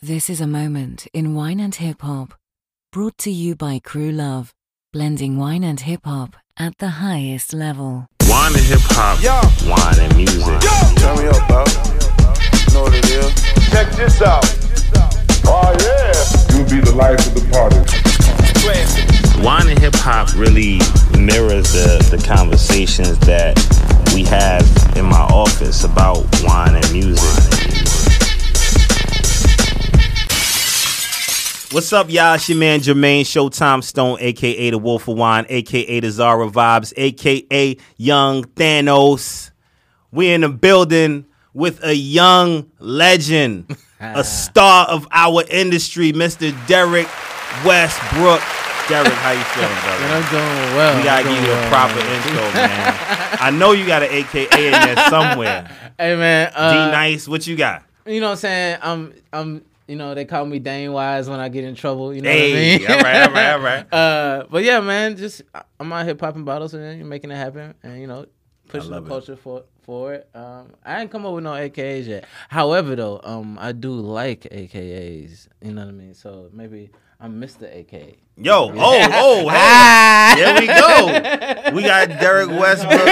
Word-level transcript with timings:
This 0.00 0.30
is 0.30 0.40
a 0.40 0.46
moment 0.46 1.08
in 1.12 1.34
wine 1.34 1.58
and 1.58 1.74
hip 1.74 2.02
hop, 2.02 2.34
brought 2.92 3.18
to 3.18 3.32
you 3.32 3.56
by 3.56 3.80
Crew 3.80 4.12
Love, 4.12 4.54
blending 4.92 5.36
wine 5.36 5.64
and 5.64 5.80
hip 5.80 6.02
hop 6.04 6.36
at 6.56 6.78
the 6.78 7.02
highest 7.02 7.52
level. 7.52 8.06
Wine 8.28 8.52
and 8.54 8.62
hip 8.62 8.78
hop, 8.82 9.18
Yo. 9.20 9.34
wine 9.68 9.98
and 9.98 10.16
music. 10.16 10.60
Turn 11.02 11.18
me 11.18 11.26
up, 11.26 11.48
bro. 11.48 11.64
Know 12.72 12.82
what 12.84 12.94
it 12.94 13.10
is. 13.10 13.34
Check 13.72 13.90
this 13.96 14.22
out. 14.22 14.44
Oh, 15.50 15.74
yeah. 15.82 16.54
You'll 16.54 16.70
be 16.70 16.78
the 16.78 16.94
life 16.94 17.18
of 17.26 17.34
the 17.34 17.42
party. 17.50 17.82
Wine 19.42 19.66
and 19.66 19.78
hip 19.80 19.96
hop 19.96 20.32
really 20.36 20.78
mirrors 21.18 21.72
the, 21.72 21.98
the 22.16 22.22
conversations 22.24 23.18
that 23.26 23.58
we 24.14 24.22
have 24.22 24.62
in 24.96 25.06
my 25.06 25.22
office 25.34 25.82
about 25.82 26.24
wine 26.44 26.76
and 26.76 26.92
music. 26.92 27.87
What's 31.70 31.92
up, 31.92 32.10
y'all? 32.10 32.36
It's 32.36 32.48
your 32.48 32.56
man 32.56 32.80
Jermaine 32.80 33.20
Showtime 33.20 33.84
Stone, 33.84 34.16
aka 34.20 34.70
the 34.70 34.78
Wolf 34.78 35.06
of 35.06 35.18
Wine, 35.18 35.44
aka 35.50 36.00
the 36.00 36.10
Zara 36.10 36.48
Vibes, 36.48 36.94
aka 36.96 37.76
Young 37.98 38.44
Thanos. 38.44 39.50
We 40.10 40.30
in 40.30 40.40
the 40.40 40.48
building 40.48 41.26
with 41.52 41.84
a 41.84 41.94
young 41.94 42.70
legend, 42.78 43.76
a 44.00 44.24
star 44.24 44.86
of 44.86 45.06
our 45.12 45.44
industry, 45.50 46.10
Mr. 46.10 46.56
Derek 46.66 47.06
Westbrook. 47.66 48.40
Derek, 48.88 49.12
how 49.12 49.32
you 49.32 49.44
feeling, 49.52 49.68
brother? 49.68 50.00
Man, 50.00 50.22
I'm 50.22 50.30
doing 50.30 50.74
well. 50.74 50.96
We 50.96 51.04
gotta 51.04 51.28
give 51.28 51.44
you 51.44 51.52
a 51.52 51.68
proper 51.68 51.98
intro, 51.98 52.40
man. 52.54 52.96
I 53.42 53.50
know 53.50 53.72
you 53.72 53.86
got 53.86 54.02
an 54.02 54.08
AKA 54.10 54.66
in 54.66 54.72
there 54.72 55.08
somewhere. 55.10 55.92
Hey 55.98 56.16
man, 56.16 56.50
D 56.50 56.56
uh, 56.56 56.90
Nice, 56.92 57.28
what 57.28 57.46
you 57.46 57.56
got? 57.56 57.84
you 58.06 58.20
know 58.20 58.28
what 58.28 58.32
I'm 58.32 58.38
saying? 58.38 58.78
I'm, 58.80 59.14
I'm, 59.34 59.64
you 59.88 59.96
know, 59.96 60.14
they 60.14 60.24
call 60.24 60.44
me 60.46 60.58
Dane 60.60 60.92
Wise 60.92 61.28
when 61.28 61.40
I 61.40 61.48
get 61.48 61.64
in 61.64 61.74
trouble. 61.74 62.14
You 62.14 62.22
know 62.22 62.30
Hey, 62.30 62.78
what 62.78 62.92
I 62.92 62.96
mean? 62.96 62.98
all 62.98 63.02
right, 63.02 63.22
all 63.28 63.32
right, 63.32 63.52
all 63.52 63.60
right. 63.60 63.92
uh, 63.94 64.46
but 64.50 64.62
yeah, 64.64 64.80
man, 64.80 65.16
just 65.16 65.42
I'm 65.80 65.92
out 65.92 66.04
here 66.06 66.14
popping 66.14 66.44
bottles 66.44 66.74
and 66.74 67.08
making 67.08 67.30
it 67.30 67.36
happen, 67.36 67.74
and 67.82 68.00
you 68.00 68.06
know, 68.06 68.26
pushing 68.68 68.90
the 68.90 69.02
it. 69.02 69.08
culture 69.08 69.36
for 69.36 69.64
for 69.82 70.14
it. 70.14 70.28
Um, 70.34 70.74
I 70.84 71.00
ain't 71.00 71.10
come 71.10 71.24
up 71.26 71.34
with 71.34 71.44
no 71.44 71.52
AKAs 71.52 72.06
yet. 72.06 72.26
However, 72.50 72.94
though, 72.94 73.20
um, 73.24 73.58
I 73.60 73.72
do 73.72 73.92
like 73.92 74.42
AKAs. 74.52 75.48
You 75.62 75.72
know 75.72 75.82
what 75.82 75.88
I 75.88 75.92
mean? 75.92 76.14
So 76.14 76.50
maybe 76.52 76.90
I'm 77.20 77.40
Mr. 77.40 77.64
AKA. 77.64 78.16
Yo, 78.36 78.52
oh, 78.72 78.72
oh, 78.76 79.48
hey. 79.48 79.56
Ah! 79.58 80.34
There 80.36 80.60
we 80.60 80.66
go. 80.68 81.48
We 81.74 81.82
got 81.82 82.08
Derek 82.08 82.48
Westbrook, 82.48 83.08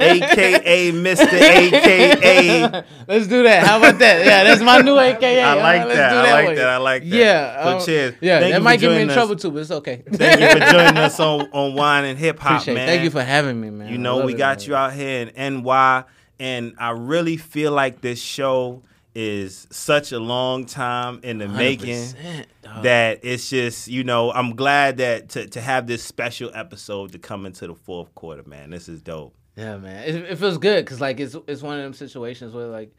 aka 0.00 0.92
Mr. 0.92 1.32
AKA. 1.32 2.84
Let's 3.08 3.26
do 3.26 3.44
that. 3.44 3.66
How 3.66 3.78
about 3.78 3.98
that? 4.00 4.26
Yeah, 4.26 4.44
that's 4.44 4.60
my 4.60 4.80
new 4.80 4.98
AKA. 4.98 5.42
I 5.42 5.54
like 5.54 5.86
let's 5.86 5.96
that. 5.96 6.12
I 6.12 6.32
like 6.32 6.48
way. 6.48 6.54
that. 6.56 6.68
I 6.68 6.76
like 6.76 7.02
that. 7.04 7.08
Yeah. 7.08 7.64
So 7.64 7.76
um, 7.76 7.84
cheers. 7.84 8.14
Yeah, 8.20 8.40
Thank 8.40 8.48
you 8.48 8.52
that 8.54 8.62
might 8.62 8.80
get 8.80 8.90
me 8.90 9.02
in 9.02 9.10
us. 9.10 9.14
trouble 9.14 9.36
too, 9.36 9.50
but 9.50 9.60
it's 9.60 9.70
okay. 9.70 10.02
Thank 10.10 10.40
you 10.40 10.60
for 10.60 10.66
joining 10.72 10.98
us 10.98 11.18
on, 11.18 11.48
on 11.52 11.74
Wine 11.74 12.04
and 12.04 12.18
Hip 12.18 12.38
Hop, 12.40 12.66
it. 12.66 12.74
man. 12.74 12.86
Thank 12.86 13.04
you 13.04 13.10
for 13.10 13.22
having 13.22 13.60
me, 13.60 13.70
man. 13.70 13.90
You 13.90 13.98
know, 13.98 14.26
we 14.26 14.34
it, 14.34 14.38
got 14.38 14.58
man. 14.58 14.68
you 14.68 14.74
out 14.74 14.92
here 14.92 15.30
in 15.34 15.62
NY, 15.62 16.04
and 16.38 16.74
I 16.78 16.90
really 16.90 17.36
feel 17.38 17.72
like 17.72 18.00
this 18.02 18.20
show 18.20 18.82
is 19.18 19.66
such 19.70 20.12
a 20.12 20.18
long 20.20 20.66
time 20.66 21.20
in 21.22 21.38
the 21.38 21.48
making 21.48 21.96
100%, 21.96 22.44
dog. 22.62 22.82
that 22.82 23.20
it's 23.22 23.48
just, 23.48 23.88
you 23.88 24.04
know, 24.04 24.30
I'm 24.30 24.54
glad 24.54 24.98
that 24.98 25.30
to, 25.30 25.46
to 25.48 25.60
have 25.60 25.86
this 25.86 26.04
special 26.04 26.50
episode 26.54 27.12
to 27.12 27.18
come 27.18 27.46
into 27.46 27.66
the 27.66 27.74
fourth 27.74 28.14
quarter, 28.14 28.42
man. 28.46 28.68
This 28.70 28.88
is 28.90 29.00
dope. 29.00 29.34
Yeah, 29.56 29.78
man. 29.78 30.04
It, 30.06 30.14
it 30.32 30.38
feels 30.38 30.58
good 30.58 30.84
because 30.84 31.00
like 31.00 31.18
it's 31.18 31.34
it's 31.48 31.62
one 31.62 31.78
of 31.78 31.82
them 31.84 31.94
situations 31.94 32.52
where 32.54 32.66
like 32.66 32.92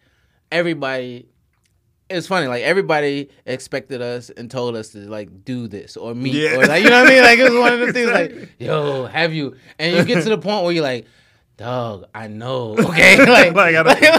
everybody. 0.51 1.27
It's 2.09 2.25
funny, 2.25 2.47
like 2.47 2.63
everybody 2.63 3.29
expected 3.45 4.01
us 4.01 4.29
and 4.29 4.49
told 4.49 4.77
us 4.77 4.89
to 4.93 4.99
like 4.99 5.43
do 5.43 5.67
this 5.67 5.97
or 5.97 6.15
meet 6.15 6.35
Yeah. 6.35 6.55
or 6.55 6.65
like 6.65 6.81
you 6.81 6.89
know 6.89 7.03
what 7.03 7.11
I 7.11 7.13
mean. 7.15 7.21
Like 7.23 7.37
it 7.37 7.43
was 7.51 7.59
one 7.59 7.73
of 7.73 7.79
them 7.81 7.91
things 7.93 8.09
like, 8.09 8.49
yo, 8.59 9.05
have 9.07 9.33
you? 9.33 9.57
And 9.77 9.95
you 9.97 10.05
get 10.05 10.23
to 10.23 10.29
the 10.29 10.37
point 10.37 10.63
where 10.63 10.71
you're 10.71 10.83
like, 10.83 11.05
dog, 11.57 12.05
I 12.13 12.27
know, 12.27 12.77
okay, 12.77 13.17
like, 13.25 13.53
Like, 13.53 13.75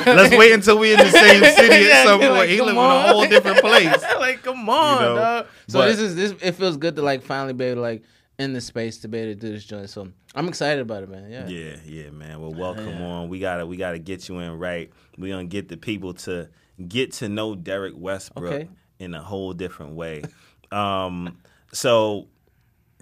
let's 0.06 0.36
wait 0.36 0.52
until 0.52 0.78
we're 0.78 0.98
in 0.98 1.04
the 1.06 1.10
same 1.10 1.42
city 1.54 1.86
Yeah, 1.88 1.94
at 1.94 2.04
some 2.06 2.20
point. 2.20 2.32
like, 2.32 2.48
he 2.50 2.60
live 2.60 2.70
in 2.70 2.76
a 2.76 3.08
whole 3.08 3.26
different 3.26 3.58
place. 3.60 4.02
like, 4.18 4.42
come 4.42 4.68
on, 4.68 5.00
know, 5.02 5.14
dog. 5.16 5.46
So 5.68 5.78
but- 5.78 5.86
this 5.86 5.98
is 6.00 6.14
this. 6.16 6.34
It 6.42 6.52
feels 6.52 6.76
good 6.76 6.96
to 6.96 7.02
like 7.02 7.22
finally 7.22 7.52
be 7.54 7.64
able 7.66 7.76
to 7.76 7.80
like 7.82 8.02
in 8.38 8.52
the 8.52 8.60
space 8.60 8.98
to 8.98 9.08
be 9.08 9.18
able 9.18 9.32
to 9.34 9.40
do 9.40 9.52
this 9.52 9.64
joint. 9.64 9.90
So 9.90 10.08
I'm 10.34 10.48
excited 10.48 10.80
about 10.80 11.02
it, 11.02 11.08
man. 11.08 11.30
Yeah. 11.30 11.46
Yeah, 11.48 11.76
yeah, 11.84 12.10
man. 12.10 12.40
Well, 12.40 12.52
welcome 12.54 13.02
on. 13.02 13.28
We 13.28 13.38
gotta 13.40 13.66
we 13.66 13.76
gotta 13.76 13.98
get 13.98 14.28
you 14.28 14.38
in 14.40 14.58
right. 14.58 14.90
We 15.16 15.30
gonna 15.30 15.44
get 15.44 15.68
the 15.68 15.76
people 15.76 16.14
to 16.14 16.48
get 16.86 17.12
to 17.14 17.28
know 17.28 17.54
Derek 17.56 17.94
Westbrook 17.96 18.52
Okay. 18.52 18.68
in 19.00 19.14
a 19.14 19.22
whole 19.22 19.52
different 19.52 19.94
way. 19.94 20.22
Um, 20.70 21.38
so 21.72 22.28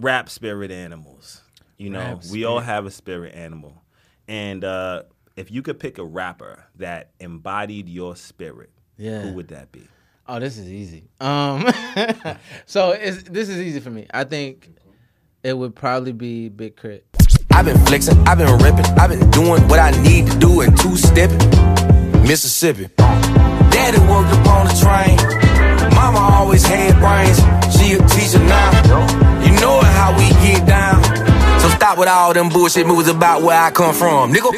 rap 0.01 0.29
spirit 0.29 0.71
animals. 0.71 1.43
You 1.79 1.91
know, 1.91 1.99
Rap 1.99 2.23
we 2.31 2.45
all 2.47 2.61
have 2.61 2.87
a 2.87 2.91
spirit 2.91 3.35
animal, 3.35 3.83
and 4.29 4.65
uh, 4.65 5.03
if 5.37 5.51
you 5.51 5.63
could 5.63 5.79
pick 5.79 5.99
a 5.99 6.05
rapper 6.05 6.65
that 6.77 7.11
embodied 7.21 7.89
your 7.89 8.17
spirit, 8.17 8.71
Yeah. 8.97 9.21
who 9.23 9.33
would 9.35 9.49
that 9.49 9.73
be? 9.73 9.83
Oh, 10.29 10.41
this 10.41 10.59
is 10.59 10.69
easy. 10.71 11.05
Um, 11.21 11.65
so 12.67 12.91
it's, 12.91 13.23
this 13.25 13.49
is 13.49 13.59
easy 13.59 13.81
for 13.81 13.91
me. 13.91 14.07
I 14.13 14.25
think 14.25 14.69
it 15.45 15.57
would 15.57 15.77
probably 15.77 16.13
be 16.13 16.49
Big 16.49 16.77
Crit. 16.77 17.07
I've 17.53 17.65
been 17.65 17.79
flexing, 17.87 18.19
I've 18.27 18.39
been 18.39 18.53
ripping, 18.59 18.85
I've 18.99 19.09
been 19.11 19.31
doing 19.31 19.67
what 19.69 19.79
I 19.79 19.91
need 20.03 20.27
to 20.31 20.39
do 20.39 20.61
and 20.63 20.77
two 20.79 20.97
stepping. 20.97 21.39
Mississippi. 22.23 22.89
Daddy 22.97 23.99
worked 24.01 24.33
up 24.35 24.47
on 24.49 24.67
the 24.67 24.75
train. 24.83 25.17
Mama 25.95 26.19
always 26.19 26.65
had 26.67 26.99
brains. 26.99 27.39
She 27.77 27.93
a 27.95 27.99
teacher 28.09 28.43
now. 28.45 28.71
You 29.45 29.53
know 29.61 29.79
it 29.79 29.85
how 29.87 30.11
we 30.19 30.29
get 30.45 30.67
down. 30.67 30.96
So 31.67 31.73
stop 31.73 31.99
with 31.99 32.07
all 32.07 32.33
them 32.33 32.49
bullshit 32.49 32.87
moves 32.87 33.09
about 33.09 33.43
where 33.43 33.61
I 33.61 33.73
come 33.73 33.93
from, 33.93 34.33
nigga. 34.33 34.55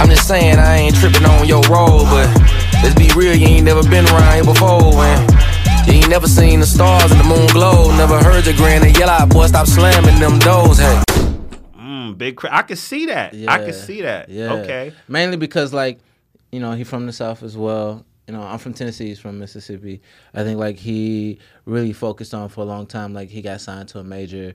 I'm 0.00 0.08
just 0.08 0.26
saying 0.26 0.58
I 0.58 0.76
ain't 0.76 0.96
tripping 0.96 1.26
on 1.26 1.46
your 1.46 1.60
role, 1.64 2.04
but 2.04 2.34
let's 2.82 2.94
be 2.94 3.10
real, 3.14 3.36
you 3.36 3.46
ain't 3.46 3.66
never 3.66 3.82
been 3.82 4.06
around 4.06 4.32
here 4.36 4.44
before, 4.44 4.90
man. 4.94 5.28
You 5.86 5.92
ain't 5.92 6.08
never 6.08 6.26
seen 6.26 6.60
the 6.60 6.66
stars 6.66 7.10
and 7.10 7.20
the 7.20 7.24
moon 7.24 7.46
glow. 7.48 7.94
Never 7.94 8.24
heard 8.24 8.46
your 8.46 8.56
granny 8.56 8.90
yell 8.98 9.10
out, 9.10 9.28
boy, 9.28 9.48
stop 9.48 9.66
slamming 9.66 10.18
them 10.18 10.38
doors, 10.38 10.78
hey. 10.78 11.02
Mm, 11.78 12.16
big. 12.16 12.36
Cra- 12.36 12.56
I 12.56 12.62
could 12.62 12.78
see 12.78 13.04
that. 13.04 13.34
I 13.46 13.58
could 13.58 13.74
see 13.74 14.00
that. 14.00 14.30
Yeah. 14.30 14.54
Okay. 14.54 14.94
Mainly 15.08 15.36
because 15.36 15.74
like, 15.74 15.98
you 16.50 16.60
know, 16.60 16.72
he 16.72 16.84
from 16.84 17.04
the 17.04 17.12
South 17.12 17.42
as 17.42 17.54
well. 17.54 18.06
You 18.26 18.36
know, 18.36 18.42
I'm 18.42 18.58
from 18.58 18.72
Tennessee. 18.72 19.08
He's 19.08 19.18
from 19.18 19.40
Mississippi. 19.40 20.00
I 20.32 20.44
think 20.44 20.58
like 20.58 20.76
he 20.76 21.38
really 21.66 21.92
focused 21.92 22.32
on 22.32 22.48
for 22.48 22.60
a 22.60 22.64
long 22.64 22.86
time. 22.86 23.12
Like 23.12 23.28
he 23.28 23.42
got 23.42 23.60
signed 23.60 23.88
to 23.88 23.98
a 23.98 24.04
major, 24.04 24.54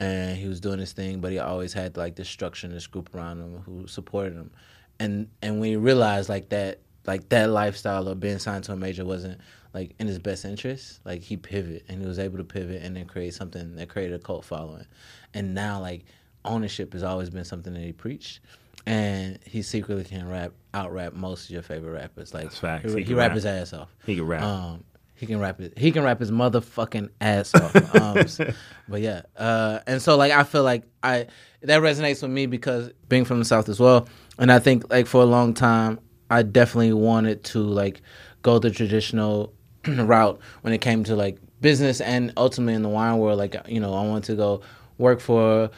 and 0.00 0.36
he 0.36 0.48
was 0.48 0.60
doing 0.60 0.78
his 0.78 0.92
thing, 0.92 1.20
but 1.20 1.32
he 1.32 1.38
always 1.38 1.72
had 1.72 1.96
like 1.96 2.16
this 2.16 2.28
structure 2.28 2.66
and 2.66 2.74
this 2.76 2.86
group 2.86 3.14
around 3.14 3.40
him 3.40 3.62
who 3.64 3.86
supported 3.86 4.34
him. 4.34 4.50
And 4.98 5.28
and 5.42 5.60
when 5.60 5.70
he 5.70 5.76
realized 5.76 6.28
like 6.28 6.48
that, 6.50 6.80
like 7.06 7.28
that 7.30 7.50
lifestyle 7.50 8.06
of 8.08 8.20
being 8.20 8.38
signed 8.38 8.64
to 8.64 8.72
a 8.72 8.76
major 8.76 9.04
wasn't 9.04 9.40
like 9.74 9.94
in 9.98 10.06
his 10.06 10.18
best 10.18 10.44
interest, 10.44 11.00
like 11.04 11.22
he 11.22 11.36
pivoted 11.36 11.84
and 11.88 12.00
he 12.00 12.06
was 12.06 12.18
able 12.18 12.38
to 12.38 12.44
pivot 12.44 12.82
and 12.82 12.96
then 12.96 13.06
create 13.06 13.34
something 13.34 13.76
that 13.76 13.88
created 13.88 14.14
a 14.14 14.22
cult 14.22 14.44
following. 14.44 14.86
And 15.34 15.54
now 15.54 15.80
like 15.80 16.04
ownership 16.44 16.92
has 16.92 17.02
always 17.02 17.30
been 17.30 17.44
something 17.44 17.72
that 17.74 17.82
he 17.82 17.92
preached. 17.92 18.40
And 18.88 19.40
he 19.44 19.62
secretly 19.62 20.04
can 20.04 20.28
rap, 20.28 20.52
out 20.72 20.92
rap 20.92 21.12
most 21.12 21.46
of 21.46 21.50
your 21.50 21.62
favorite 21.62 21.90
rappers. 21.90 22.32
Like 22.32 22.52
facts. 22.52 22.92
he, 22.92 23.00
He 23.00 23.04
he, 23.08 23.14
rap 23.14 23.30
rap. 23.30 23.34
his 23.34 23.44
ass 23.44 23.72
off. 23.72 23.92
He 24.06 24.14
can 24.14 24.26
rap. 24.26 24.42
Um, 24.42 24.84
he 25.16 25.26
can 25.26 25.40
rap 25.40 25.60
it. 25.60 25.76
He 25.78 25.90
can 25.90 26.04
rap 26.04 26.20
his 26.20 26.30
motherfucking 26.30 27.08
ass 27.20 27.54
off. 27.54 27.94
Um, 27.94 28.26
but 28.88 29.00
yeah, 29.00 29.22
uh, 29.36 29.80
and 29.86 30.00
so 30.00 30.16
like 30.16 30.30
I 30.30 30.44
feel 30.44 30.62
like 30.62 30.84
I 31.02 31.26
that 31.62 31.80
resonates 31.80 32.22
with 32.22 32.30
me 32.30 32.46
because 32.46 32.90
being 33.08 33.24
from 33.24 33.38
the 33.38 33.44
south 33.44 33.68
as 33.68 33.80
well, 33.80 34.08
and 34.38 34.52
I 34.52 34.58
think 34.58 34.90
like 34.90 35.06
for 35.06 35.22
a 35.22 35.26
long 35.26 35.54
time 35.54 35.98
I 36.30 36.42
definitely 36.42 36.92
wanted 36.92 37.44
to 37.44 37.60
like 37.60 38.02
go 38.42 38.58
the 38.58 38.70
traditional 38.70 39.54
route 39.88 40.38
when 40.60 40.72
it 40.72 40.78
came 40.78 41.02
to 41.04 41.16
like 41.16 41.38
business 41.60 42.00
and 42.00 42.32
ultimately 42.36 42.74
in 42.74 42.82
the 42.82 42.88
wine 42.88 43.18
world. 43.18 43.38
Like 43.38 43.56
you 43.66 43.80
know 43.80 43.94
I 43.94 44.06
wanted 44.06 44.24
to 44.24 44.36
go 44.36 44.60
work 44.98 45.20
for 45.20 45.70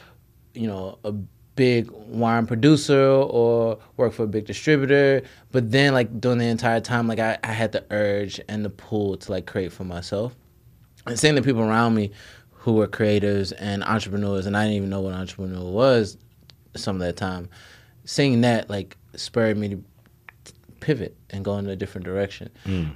you 0.53 0.67
know 0.67 0.99
a 1.05 1.13
big 1.59 1.91
wine 1.91 2.47
producer 2.47 2.97
or 3.03 3.77
work 3.97 4.13
for 4.13 4.23
a 4.23 4.27
big 4.27 4.45
distributor 4.45 5.21
but 5.51 5.69
then 5.69 5.91
like 5.91 6.21
during 6.21 6.37
the 6.37 6.45
entire 6.45 6.79
time 6.79 7.05
like 7.05 7.19
I, 7.19 7.37
I 7.43 7.51
had 7.51 7.73
the 7.73 7.83
urge 7.91 8.39
and 8.47 8.63
the 8.63 8.69
pull 8.69 9.17
to 9.17 9.29
like 9.29 9.45
create 9.45 9.73
for 9.73 9.83
myself. 9.83 10.33
And 11.05 11.19
seeing 11.19 11.35
the 11.35 11.41
people 11.41 11.61
around 11.61 11.95
me 11.95 12.11
who 12.49 12.75
were 12.75 12.87
creators 12.87 13.51
and 13.51 13.83
entrepreneurs 13.83 14.45
and 14.45 14.55
i 14.55 14.63
didn't 14.63 14.77
even 14.77 14.89
know 14.89 15.01
what 15.01 15.13
entrepreneur 15.13 15.69
was 15.69 16.17
some 16.77 16.95
of 16.95 17.01
that 17.01 17.17
time 17.17 17.49
seeing 18.05 18.39
that 18.39 18.69
like 18.69 18.95
spurred 19.17 19.57
me 19.57 19.67
to 19.67 19.83
pivot 20.79 21.15
and 21.29 21.43
go 21.43 21.57
in 21.57 21.67
a 21.67 21.75
different 21.75 22.05
direction. 22.05 22.49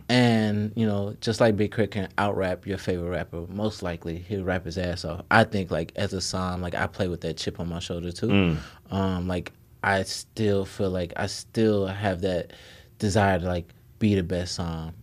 And 0.09 0.71
you 0.75 0.85
know, 0.85 1.15
just 1.21 1.39
like 1.41 1.55
Big 1.57 1.71
K.R.I.T. 1.71 1.91
can 1.91 2.09
out 2.17 2.35
rap 2.37 2.65
your 2.65 2.77
favorite 2.77 3.09
rapper, 3.09 3.45
most 3.49 3.83
likely 3.83 4.17
he'll 4.17 4.43
rap 4.43 4.65
his 4.65 4.77
ass 4.77 5.05
off. 5.05 5.21
I 5.31 5.43
think 5.43 5.71
like 5.71 5.91
as 5.95 6.13
a 6.13 6.21
son, 6.21 6.61
like 6.61 6.75
I 6.75 6.87
play 6.87 7.07
with 7.07 7.21
that 7.21 7.37
chip 7.37 7.59
on 7.59 7.69
my 7.69 7.79
shoulder 7.79 8.11
too. 8.11 8.57
Um, 8.91 9.27
like 9.27 9.51
I 9.83 10.03
still 10.03 10.65
feel 10.65 10.89
like 10.89 11.13
I 11.17 11.27
still 11.27 11.87
have 11.87 12.21
that 12.21 12.53
desire 12.99 13.39
to 13.39 13.45
like 13.45 13.73
be 13.99 14.15
the 14.15 14.23
best 14.23 14.55
song 14.55 14.93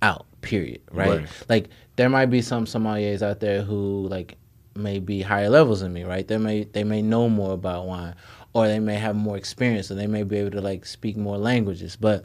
out 0.00 0.26
period, 0.42 0.80
right? 0.90 1.20
Right. 1.20 1.28
Like 1.48 1.68
there 1.96 2.08
might 2.08 2.26
be 2.26 2.42
some 2.42 2.64
sommeliers 2.66 3.22
out 3.22 3.40
there 3.40 3.62
who 3.62 4.06
like 4.08 4.36
may 4.74 4.98
be 4.98 5.20
higher 5.22 5.50
levels 5.50 5.80
than 5.80 5.92
me, 5.92 6.04
right? 6.04 6.26
They 6.26 6.38
may 6.38 6.64
they 6.64 6.84
may 6.84 7.02
know 7.02 7.28
more 7.28 7.52
about 7.52 7.86
wine, 7.86 8.14
or 8.54 8.68
they 8.68 8.78
may 8.78 8.96
have 8.96 9.16
more 9.16 9.36
experience, 9.36 9.90
or 9.90 9.94
they 9.94 10.06
may 10.06 10.22
be 10.22 10.36
able 10.38 10.50
to 10.52 10.60
like 10.60 10.86
speak 10.86 11.16
more 11.16 11.38
languages, 11.38 11.96
but. 11.96 12.24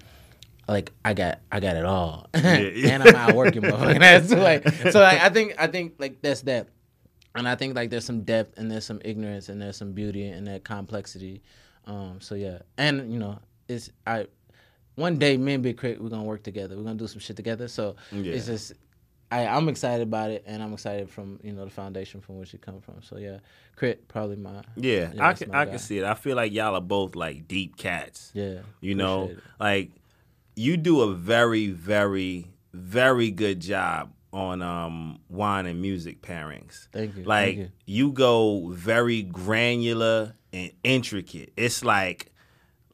Like 0.69 0.91
I 1.05 1.13
got, 1.13 1.39
I 1.49 1.61
got 1.61 1.77
it 1.77 1.85
all, 1.85 2.27
yeah. 2.35 2.41
and 2.89 3.01
I'm 3.03 3.15
out 3.15 3.35
working, 3.35 3.61
motherfucking 3.61 4.01
ass. 4.01 4.27
So 4.29 4.35
like, 4.35 4.67
so 4.91 4.99
like, 4.99 5.21
I 5.21 5.29
think, 5.29 5.53
I 5.57 5.67
think 5.67 5.93
like 5.97 6.21
that's 6.21 6.41
that, 6.41 6.67
and 7.35 7.47
I 7.47 7.55
think 7.55 7.73
like 7.73 7.89
there's 7.89 8.03
some 8.03 8.23
depth 8.23 8.57
and 8.59 8.69
there's 8.69 8.83
some 8.83 8.99
ignorance 9.05 9.47
and 9.47 9.61
there's 9.61 9.77
some 9.77 9.93
beauty 9.93 10.27
and 10.27 10.45
that 10.47 10.65
complexity. 10.65 11.41
Um, 11.85 12.19
so 12.19 12.35
yeah, 12.35 12.57
and 12.77 13.09
you 13.13 13.17
know, 13.17 13.39
it's 13.69 13.91
I. 14.05 14.27
One 14.95 15.17
day, 15.17 15.37
me 15.37 15.53
and 15.53 15.63
Big 15.63 15.79
K.R.I.T., 15.79 16.01
we're 16.01 16.09
gonna 16.09 16.23
work 16.25 16.43
together. 16.43 16.75
We're 16.75 16.83
gonna 16.83 16.95
do 16.95 17.07
some 17.07 17.19
shit 17.21 17.37
together. 17.37 17.69
So 17.69 17.95
Yeah. 18.11 18.33
it's 18.33 18.47
just, 18.47 18.73
I, 19.29 19.45
I'm 19.45 19.67
excited 19.67 20.01
about 20.03 20.31
it, 20.31 20.43
and 20.47 20.63
I'm 20.63 20.73
excited 20.73 21.09
from 21.09 21.39
you 21.43 21.51
know 21.53 21.65
the 21.65 21.71
foundation 21.71 22.21
from 22.21 22.37
which 22.37 22.53
it 22.53 22.61
come 22.61 22.79
from. 22.81 23.01
So 23.01 23.17
yeah, 23.17 23.39
K.R.I.T. 23.79 23.99
probably 24.07 24.37
my 24.37 24.61
Yeah, 24.75 25.11
Yeah, 25.13 25.27
I 25.27 25.33
can 25.33 25.53
I 25.53 25.65
guy. 25.65 25.71
can 25.71 25.79
see 25.79 25.97
it. 25.99 26.05
I 26.05 26.13
feel 26.13 26.35
like 26.35 26.53
y'all 26.53 26.75
are 26.75 26.81
both 26.81 27.15
like 27.15 27.47
deep 27.47 27.75
cats. 27.77 28.31
yeah. 28.33 28.59
You 28.79 28.95
know, 28.95 29.29
it. 29.31 29.39
like 29.59 29.91
you 30.55 30.77
do 30.77 31.01
a 31.01 31.13
very, 31.13 31.67
very, 31.67 32.47
very 32.73 33.29
good 33.31 33.59
job 33.59 34.11
on 34.33 34.61
um 34.61 35.19
wine 35.29 35.65
and 35.65 35.81
music 35.81 36.21
pairings. 36.21 36.87
Thank 36.91 37.17
you, 37.17 37.23
Like 37.23 37.45
thank 37.55 37.57
you. 37.57 37.71
you. 37.85 38.11
go 38.13 38.69
very 38.69 39.23
granular 39.23 40.35
and 40.53 40.71
intricate. 40.83 41.51
It's 41.57 41.83
like 41.83 42.31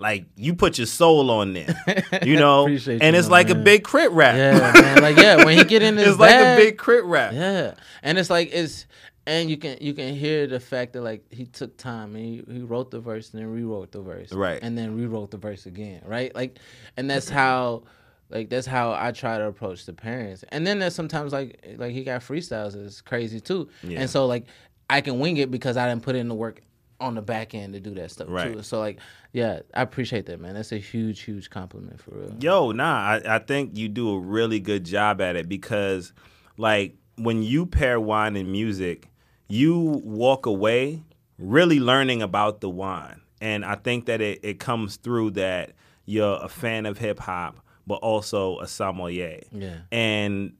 like 0.03 0.25
you 0.35 0.53
put 0.53 0.77
your 0.77 0.85
soul 0.87 1.31
on 1.31 1.53
there. 1.53 1.75
You 2.23 2.35
know? 2.37 2.67
And 2.67 2.79
you, 2.85 2.99
it's 3.01 3.29
like 3.29 3.49
a 3.49 3.55
big 3.55 3.83
K.R.I.T. 3.85 4.13
rap. 4.13 4.35
Yeah, 4.35 4.81
man. 4.81 5.01
Like 5.01 5.17
yeah, 5.17 5.43
when 5.43 5.57
he 5.57 5.63
get 5.63 5.81
in 5.81 5.97
his 6.03 6.09
it's 6.09 6.19
like 6.19 6.35
a 6.35 6.55
big 6.57 6.77
K.R.I.T. 6.77 7.07
rap. 7.07 7.33
Yeah, 7.33 7.73
and 8.03 8.17
it's 8.19 8.29
like 8.29 8.49
it's 8.53 8.85
and 9.25 9.49
you 9.49 9.57
can 9.57 9.77
you 9.81 9.93
can 9.93 10.13
hear 10.13 10.45
the 10.47 10.59
fact 10.59 10.93
that 10.93 11.01
like 11.01 11.23
he 11.31 11.45
took 11.45 11.75
time 11.77 12.15
and 12.15 12.23
he, 12.25 12.43
he 12.53 12.59
wrote 12.61 12.91
the 12.91 12.99
verse 12.99 13.31
and 13.33 13.41
then 13.41 13.49
rewrote 13.51 13.91
the 13.91 14.01
verse 14.01 14.31
Right. 14.33 14.59
and 14.61 14.77
then 14.77 14.95
rewrote 14.95 15.31
the 15.31 15.37
verse 15.37 15.65
again 15.65 16.01
right 16.05 16.33
like 16.35 16.59
and 16.97 17.09
that's 17.09 17.29
how 17.29 17.83
like 18.29 18.49
that's 18.49 18.67
how 18.67 18.91
I 18.91 19.11
try 19.13 19.37
to 19.37 19.45
approach 19.47 19.85
the 19.85 19.93
parents 19.93 20.43
and 20.49 20.67
then 20.67 20.79
there's 20.79 20.93
sometimes 20.95 21.31
like 21.31 21.65
like 21.77 21.93
he 21.93 22.03
got 22.03 22.19
freestyles 22.21 22.73
that's 22.73 22.99
crazy 23.01 23.39
too 23.39 23.69
Yeah. 23.81 24.01
and 24.01 24.09
so 24.09 24.25
like 24.25 24.45
I 24.89 24.99
can 25.01 25.19
wing 25.19 25.37
it 25.37 25.49
because 25.49 25.77
I 25.77 25.87
didn't 25.87 26.03
put 26.03 26.15
in 26.15 26.27
the 26.27 26.35
work 26.35 26.61
on 27.03 27.15
the 27.15 27.21
back 27.21 27.53
end 27.53 27.73
to 27.73 27.79
do 27.79 27.93
that 27.95 28.09
stuff 28.11 28.27
Right. 28.29 28.53
too 28.53 28.63
so 28.63 28.79
like 28.79 28.99
yeah 29.33 29.59
I 29.73 29.81
appreciate 29.81 30.25
that 30.27 30.39
man 30.39 30.53
that's 30.55 30.71
a 30.71 30.77
huge 30.77 31.21
huge 31.21 31.49
compliment 31.49 32.01
for 32.01 32.11
real 32.11 32.35
Yo, 32.39 32.71
nah, 32.71 32.97
I, 32.99 33.21
I 33.35 33.39
think 33.39 33.77
you 33.77 33.89
do 33.89 34.09
a 34.11 34.19
really 34.19 34.59
good 34.59 34.83
job 34.85 35.21
at 35.21 35.35
it 35.35 35.47
because, 35.49 36.13
like, 36.57 36.95
when 37.17 37.43
you 37.43 37.65
pair 37.65 37.99
wine 37.99 38.35
and 38.35 38.51
music, 38.51 39.09
you 39.47 39.77
walk 40.03 40.45
away 40.45 41.03
really 41.37 41.79
learning 41.79 42.21
about 42.21 42.61
the 42.61 42.69
wine. 42.69 43.21
And 43.41 43.63
I 43.65 43.75
think 43.75 44.05
that 44.05 44.21
it, 44.21 44.39
it 44.43 44.59
comes 44.59 44.95
through 44.95 45.31
that 45.31 45.73
you're 46.05 46.39
a 46.41 46.47
fan 46.49 46.85
of 46.85 46.97
hip 46.97 47.19
hop, 47.19 47.59
but 47.85 47.95
also 47.95 48.59
a 48.59 48.67
sommelier. 48.67 49.41
Yeah. 49.51 49.77
And, 49.91 50.53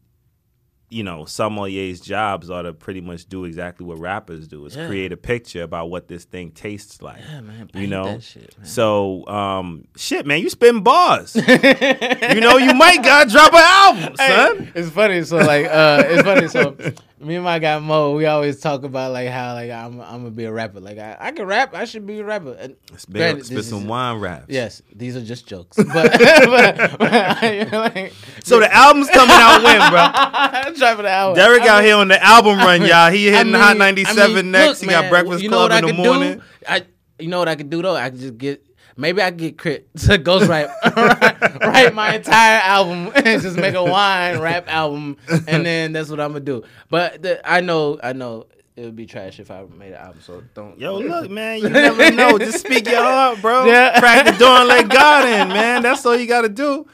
you 0.94 1.04
know, 1.04 1.24
sommeliers' 1.24 2.01
jobs 2.01 2.50
are 2.50 2.63
to 2.63 2.74
pretty 2.74 3.01
much 3.01 3.25
do 3.28 3.45
exactly 3.45 3.86
what 3.86 3.98
rappers 4.00 4.48
do 4.48 4.66
is 4.66 4.75
Yeah. 4.75 4.88
create 4.88 5.12
a 5.12 5.18
picture 5.18 5.63
about 5.63 5.90
what 5.90 6.07
this 6.07 6.24
thing 6.25 6.51
tastes 6.51 7.01
like. 7.01 7.19
Yeah, 7.28 7.42
man, 7.42 7.69
You 7.74 7.88
know? 7.88 8.19
shit, 8.19 8.56
man. 8.57 8.66
So, 8.68 9.28
um, 9.28 9.88
shit, 9.98 10.25
man, 10.25 10.40
you 10.42 10.50
spin 10.50 10.81
bars. 10.81 11.36
you 11.36 12.42
know, 12.42 12.57
you 12.57 12.74
might 12.74 13.04
gotta 13.04 13.30
drop 13.30 13.54
an 13.54 13.63
album, 13.63 14.16
son. 14.16 14.72
It's 14.75 14.90
funny. 14.90 15.24
So 15.24 15.38
like, 15.38 15.66
uh, 15.66 16.04
it's 16.06 16.24
funny. 16.24 16.48
So 16.48 16.75
me 17.24 17.36
and 17.36 17.44
my 17.44 17.60
guy 17.60 17.80
Mo, 17.80 18.16
we 18.16 18.25
always 18.25 18.60
talk 18.60 18.84
about 18.84 19.12
like 19.14 19.30
how 19.30 19.54
like 19.54 19.72
I'm 19.72 20.00
I'm 20.02 20.20
gonna 20.24 20.31
be 20.31 20.46
a 20.46 20.52
rapper. 20.52 20.80
Like 20.80 20.98
I, 20.98 21.18
I 21.20 21.31
can 21.31 21.46
rap. 21.46 21.74
I 21.74 21.86
should 21.86 22.06
be 22.06 22.20
a 22.20 22.24
rapper. 22.24 22.54
And 22.60 22.75
Spit, 22.98 23.14
granted, 23.14 23.46
spit 23.46 23.66
some 23.66 23.80
is- 23.84 23.86
wine 23.86 24.20
raps. 24.20 24.46
Yes, 24.50 24.81
these 24.96 25.16
are 25.16 25.24
just 25.24 25.48
jokes. 25.48 25.78
But, 25.94 26.12
but, 26.20 26.98
but 27.00 27.72
like, 27.72 28.14
So 28.44 28.60
the 28.60 28.74
album's 28.74 29.10
coming 29.10 29.36
out 29.36 29.64
when, 29.64 29.78
bro? 29.92 30.00
I'm 30.14 30.74
driving 30.75 31.04
the 31.06 31.12
album. 31.12 31.36
Derek 31.38 31.64
I 31.64 31.68
out 31.68 31.75
mean- 31.80 31.86
here 31.86 31.96
on 31.98 32.08
the 32.10 32.24
album 32.24 32.58
run, 32.58 32.81
y'all. 32.81 33.12
He 33.12 33.30
I 33.30 33.38
hitting 33.38 33.54
Hot 33.54 33.78
97 33.78 34.22
I 34.24 34.28
mean, 34.42 34.52
next. 34.52 34.81
look, 34.81 34.90
he 34.90 34.96
got 34.96 35.02
man, 35.04 35.10
Breakfast 35.12 35.44
you 35.44 35.50
know 35.50 35.58
Club 35.68 35.72
what 35.72 35.78
in 35.80 35.86
I 35.86 35.88
the 35.88 35.94
morning. 36.10 36.38
Do? 36.40 36.44
I, 36.68 36.81
you 37.20 37.28
know 37.30 37.40
what 37.40 37.48
I 37.48 37.56
could 37.56 37.70
do 37.70 37.81
though? 37.81 37.96
I 37.96 38.10
could 38.10 38.20
just 38.20 38.38
get. 38.38 38.66
Maybe 38.95 39.22
I 39.22 39.31
could 39.31 39.38
get 39.38 39.57
K.R.I.T. 39.57 39.84
to 40.07 40.18
ghostwrite 40.18 40.69
write, 40.84 41.60
write 41.62 41.94
my 41.94 42.16
entire 42.16 42.60
album 42.60 43.12
and 43.16 43.42
just 43.42 43.57
make 43.57 43.75
a 43.75 43.84
wine 43.84 44.40
rap 44.40 44.68
album, 44.68 45.18
and 45.48 45.66
then 45.66 45.94
that's 45.94 46.10
what 46.10 46.19
I'm 46.19 46.34
gonna 46.34 46.42
do. 46.42 46.63
But 46.90 47.22
the, 47.22 47.42
I 47.50 47.62
know, 47.62 48.00
I 48.04 48.13
know 48.13 48.48
it 48.75 48.86
would 48.86 48.95
be 48.95 49.06
trash 49.06 49.40
if 49.40 49.51
I 49.51 49.63
made 49.78 49.94
an 49.94 50.00
album. 50.00 50.22
So 50.22 50.44
don't. 50.54 50.80
Yo, 50.80 50.98
look, 50.98 51.30
man, 51.30 51.60
you 51.60 51.69
never 51.69 52.12
know. 52.12 52.38
Just 52.38 52.60
speak 52.60 52.88
your 52.88 53.04
heart, 53.04 53.42
bro. 53.42 53.66
Yeah. 53.66 54.00
Crack 54.00 54.25
the 54.25 54.31
door 54.34 54.57
and 54.57 54.68
let 54.68 54.90
God 54.90 55.25
in, 55.25 55.50
man. 55.50 55.84
That's 55.84 56.06
all 56.06 56.16
you 56.16 56.28
got 56.28 56.42
to 56.42 56.50
do. 56.50 56.88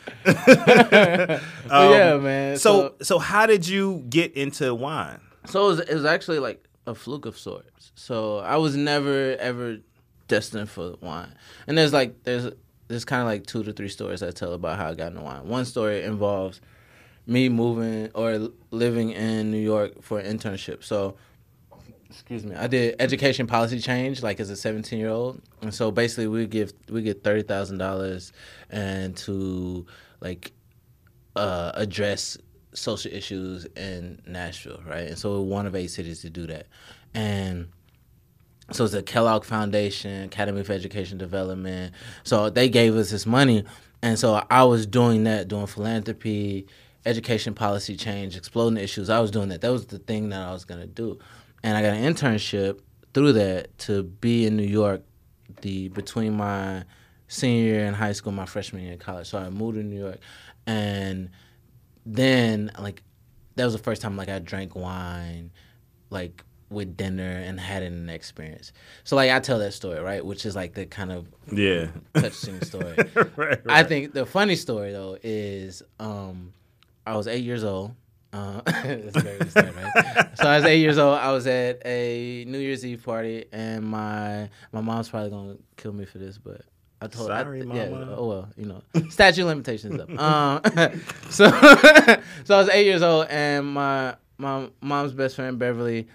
Um, 1.71 1.91
yeah, 1.91 2.17
man. 2.17 2.57
So, 2.57 2.95
so 3.01 3.19
how 3.19 3.45
did 3.45 3.67
you 3.67 4.03
get 4.09 4.33
into 4.33 4.73
wine? 4.73 5.19
So 5.45 5.65
it 5.65 5.67
was, 5.67 5.79
it 5.81 5.93
was 5.93 6.05
actually 6.05 6.39
like 6.39 6.67
a 6.87 6.95
fluke 6.95 7.25
of 7.25 7.37
sorts. 7.37 7.91
So 7.95 8.39
I 8.39 8.57
was 8.57 8.75
never 8.75 9.35
ever 9.37 9.77
destined 10.29 10.69
for 10.69 10.95
wine. 11.01 11.33
And 11.67 11.77
there's 11.77 11.91
like 11.91 12.23
there's 12.23 12.53
there's 12.87 13.03
kind 13.03 13.21
of 13.21 13.27
like 13.27 13.45
two 13.45 13.63
to 13.63 13.73
three 13.73 13.89
stories 13.89 14.23
I 14.23 14.31
tell 14.31 14.53
about 14.53 14.77
how 14.77 14.87
I 14.87 14.95
got 14.95 15.07
into 15.07 15.21
wine. 15.21 15.45
One 15.47 15.65
story 15.65 16.03
involves 16.03 16.61
me 17.27 17.49
moving 17.49 18.09
or 18.15 18.49
living 18.71 19.11
in 19.11 19.51
New 19.51 19.59
York 19.59 20.01
for 20.01 20.19
an 20.19 20.37
internship. 20.37 20.83
So 20.83 21.15
excuse 22.09 22.45
me, 22.45 22.55
I 22.55 22.67
did 22.67 22.95
education 22.99 23.45
policy 23.45 23.79
change 23.79 24.23
like 24.23 24.39
as 24.39 24.49
a 24.49 24.55
17 24.55 24.97
year 24.97 25.09
old, 25.09 25.41
and 25.61 25.73
so 25.73 25.91
basically 25.91 26.27
we 26.27 26.47
give 26.47 26.73
we 26.89 27.01
get 27.01 27.23
thirty 27.23 27.43
thousand 27.43 27.77
dollars 27.77 28.31
and 28.69 29.15
to 29.17 29.85
like 30.21 30.53
uh, 31.35 31.71
address 31.75 32.37
social 32.73 33.11
issues 33.11 33.65
in 33.75 34.21
Nashville, 34.25 34.81
right? 34.85 35.07
And 35.07 35.17
so 35.17 35.33
we're 35.33 35.45
one 35.45 35.65
of 35.65 35.75
eight 35.75 35.91
cities 35.91 36.21
to 36.21 36.29
do 36.29 36.47
that, 36.47 36.67
and 37.13 37.67
so 38.71 38.83
it's 38.83 38.93
the 38.93 39.03
Kellogg 39.03 39.43
Foundation, 39.43 40.23
Academy 40.23 40.63
for 40.63 40.73
Education 40.73 41.17
Development. 41.17 41.93
So 42.23 42.49
they 42.49 42.69
gave 42.69 42.95
us 42.95 43.11
this 43.11 43.25
money, 43.25 43.63
and 44.01 44.17
so 44.17 44.43
I 44.49 44.63
was 44.63 44.85
doing 44.85 45.23
that, 45.25 45.47
doing 45.47 45.67
philanthropy, 45.67 46.67
education 47.05 47.53
policy 47.53 47.95
change, 47.95 48.35
exploding 48.37 48.77
issues. 48.77 49.09
I 49.09 49.19
was 49.19 49.31
doing 49.31 49.49
that. 49.49 49.61
That 49.61 49.71
was 49.71 49.87
the 49.87 49.99
thing 49.99 50.29
that 50.29 50.41
I 50.41 50.51
was 50.51 50.65
gonna 50.65 50.87
do, 50.87 51.19
and 51.63 51.77
I 51.77 51.81
got 51.81 51.93
an 51.93 52.13
internship 52.13 52.79
through 53.13 53.33
that 53.33 53.77
to 53.79 54.03
be 54.03 54.45
in 54.45 54.55
New 54.55 54.63
York, 54.63 55.01
the 55.61 55.89
between 55.89 56.37
my 56.37 56.83
senior 57.27 57.63
year 57.63 57.85
in 57.85 57.93
high 57.93 58.11
school, 58.11 58.31
my 58.31 58.45
freshman 58.45 58.83
year 58.83 58.93
in 58.93 58.99
college. 58.99 59.27
So 59.27 59.37
I 59.37 59.49
moved 59.49 59.77
to 59.77 59.83
New 59.83 59.99
York, 59.99 60.19
and 60.67 61.29
then 62.05 62.71
like 62.79 63.03
that 63.55 63.65
was 63.65 63.73
the 63.73 63.79
first 63.79 64.01
time 64.01 64.15
like 64.15 64.29
I 64.29 64.39
drank 64.39 64.75
wine, 64.75 65.51
like 66.09 66.43
with 66.69 66.95
dinner 66.97 67.23
and 67.29 67.59
had 67.59 67.81
an 67.83 68.09
experience. 68.09 68.71
So 69.03 69.15
like 69.15 69.31
I 69.31 69.39
tell 69.39 69.59
that 69.59 69.73
story, 69.73 69.99
right? 69.99 70.23
Which 70.23 70.45
is 70.45 70.55
like 70.55 70.73
the 70.73 70.85
kind 70.85 71.11
of 71.11 71.27
Yeah. 71.51 71.87
touching 72.13 72.61
story. 72.65 72.95
right, 73.35 73.59
I 73.67 73.83
think 73.83 74.13
the 74.13 74.25
funny 74.25 74.55
story 74.55 74.91
though 74.91 75.17
is 75.23 75.81
um 75.99 76.53
I 77.07 77.15
was 77.17 77.27
eight 77.27 77.43
years 77.43 77.63
old. 77.63 77.95
Uh, 78.31 78.61
that's 78.65 79.15
a 79.17 79.21
very 79.21 79.39
good 79.39 79.49
story, 79.49 79.71
right? 79.71 80.29
so 80.37 80.47
I 80.47 80.57
was 80.57 80.65
eight 80.65 80.81
years 80.81 80.99
old. 80.99 81.17
I 81.17 81.31
was 81.31 81.47
at 81.47 81.81
a 81.83 82.45
New 82.47 82.59
Year's 82.59 82.85
Eve 82.85 83.03
party, 83.03 83.45
and 83.51 83.83
my 83.83 84.47
my 84.71 84.81
mom's 84.81 85.09
probably 85.09 85.31
gonna 85.31 85.55
kill 85.77 85.93
me 85.93 86.05
for 86.05 86.19
this, 86.19 86.37
but 86.37 86.61
I 87.01 87.07
told 87.07 87.27
Sorry, 87.29 87.61
I, 87.61 87.73
yeah, 87.73 87.89
mama. 87.89 88.15
oh 88.15 88.27
well, 88.27 88.49
you 88.55 88.65
know, 88.67 88.83
statute 89.09 89.45
limitations 89.47 89.99
up. 89.99 90.09
Um, 90.19 90.61
so 91.31 91.49
so 91.49 92.55
I 92.55 92.59
was 92.59 92.69
eight 92.69 92.85
years 92.85 93.01
old, 93.01 93.25
and 93.31 93.65
my 93.73 94.15
my 94.37 94.69
mom's 94.79 95.11
best 95.13 95.35
friend 95.35 95.57
Beverly 95.57 96.07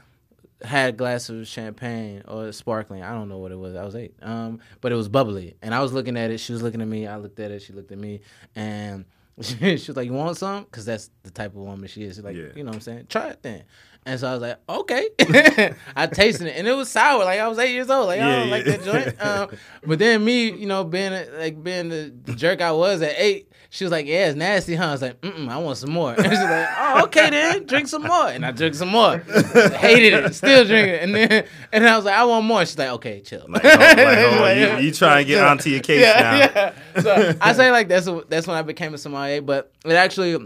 had 0.62 0.90
a 0.94 0.96
glass 0.96 1.28
of 1.28 1.46
champagne 1.46 2.23
or 2.28 2.52
sparkling. 2.52 3.02
I 3.02 3.11
don't 3.12 3.28
know 3.28 3.38
what 3.38 3.52
it 3.52 3.58
was. 3.58 3.75
I 3.75 3.84
was 3.84 3.94
eight. 3.96 4.14
Um, 4.23 4.61
but 4.80 4.92
it 4.92 4.94
was 4.94 5.08
bubbly, 5.08 5.56
and 5.62 5.75
I 5.75 5.80
was 5.80 5.92
looking 5.92 6.16
at 6.16 6.30
it. 6.30 6.38
She 6.38 6.52
was 6.52 6.62
looking 6.62 6.80
at 6.80 6.88
me. 6.88 7.06
I 7.06 7.16
looked 7.16 7.40
at 7.40 7.50
it. 7.50 7.61
She 7.62 7.73
looked 7.73 7.92
at 7.92 7.99
me, 7.99 8.20
and 8.54 9.04
she, 9.40 9.56
she 9.78 9.90
was 9.90 9.96
like, 9.96 10.06
"You 10.06 10.12
want 10.12 10.37
some?" 10.37 10.64
Because 10.64 10.84
that's 10.84 11.11
the 11.23 11.30
type 11.30 11.50
of 11.52 11.56
woman 11.56 11.88
she 11.88 12.04
is. 12.04 12.16
She's 12.16 12.25
like, 12.25 12.37
Yeah. 12.37 12.44
you 12.54 12.62
know 12.62 12.68
what 12.70 12.76
I'm 12.76 12.80
saying? 12.82 13.06
Try 13.08 13.28
it 13.30 13.42
then. 13.42 13.64
And 14.06 14.20
so 14.20 14.28
I 14.28 14.32
was 14.32 14.42
like, 14.42 14.58
okay. 14.68 15.08
I 15.96 16.06
tasted 16.06 16.46
it, 16.49 16.56
and 16.58 16.66
it 16.68 16.73
was 16.76 16.90
sour. 16.90 17.25
Like 17.25 17.40
I 17.40 17.49
was 17.49 17.58
eight 17.58 17.73
years 17.73 17.88
old. 17.88 18.06
Like 18.08 18.20
I 18.20 18.38
don't 18.40 18.50
like 18.50 18.64
that 18.66 18.84
joint. 18.84 19.14
Um, 19.23 19.50
but 19.87 19.99
then 19.99 20.23
me, 20.25 20.50
you 20.50 20.66
know, 20.66 20.84
being 20.84 21.12
a- 21.12 21.26
like 21.38 21.62
being 21.62 21.88
the, 21.88 22.12
the 22.25 22.34
jerk 22.34 22.61
I 22.61 22.73
was 22.73 23.00
at 23.00 23.14
eight, 23.16 23.50
she 23.70 23.82
was 23.84 23.90
like, 23.90 24.04
"Yeah, 24.06 24.26
it's 24.28 24.37
nasty, 24.37 24.75
huh?" 24.75 24.88
I 24.88 24.92
was 24.92 25.00
like, 25.02 25.20
"Mm, 25.23 25.49
I 25.49 25.56
want 25.56 25.78
some 25.78 25.90
more." 25.90 26.12
And 26.18 26.23
she's 26.26 26.38
like, 26.38 26.68
"Oh, 26.78 27.04
okay 27.04 27.30
then, 27.30 27.64
drink 27.64 27.88
some 27.88 28.02
more." 28.02 28.28
And 28.28 28.44
I 28.44 28.50
drank 28.52 28.75
some 28.75 28.90
more. 28.90 29.18
Hated 29.18 30.12
it, 30.12 30.34
still 30.34 30.66
drinking. 30.66 30.94
And 30.96 31.14
then 31.14 31.46
and 31.73 31.88
I 31.88 31.96
was 31.96 32.04
like, 32.04 32.14
"I 32.14 32.25
want 32.25 32.44
more." 32.44 32.61
She's 32.66 32.76
like, 32.78 32.90
"Okay, 32.90 33.20
chill." 33.23 33.46
Like, 33.49 33.62
hold- 33.62 33.78
like, 33.78 33.96
hold 34.18 34.42
on. 34.42 34.58
you, 34.58 34.87
you 34.87 34.92
try 34.92 35.20
and 35.20 35.26
get 35.26 35.42
onto 35.42 35.70
your 35.70 35.80
case 35.80 36.02
now. 36.04 36.37
yeah, 36.37 36.73
yeah. 36.94 37.00
So 37.00 37.34
I 37.40 37.52
say 37.54 37.70
like 37.70 37.88
that's 37.88 38.06
that's 38.28 38.46
when 38.46 38.56
I 38.56 38.62
became 38.62 38.92
a 38.92 38.99
sommelier, 38.99 39.40
but 39.40 39.73
it 39.87 39.92
actually 39.92 40.37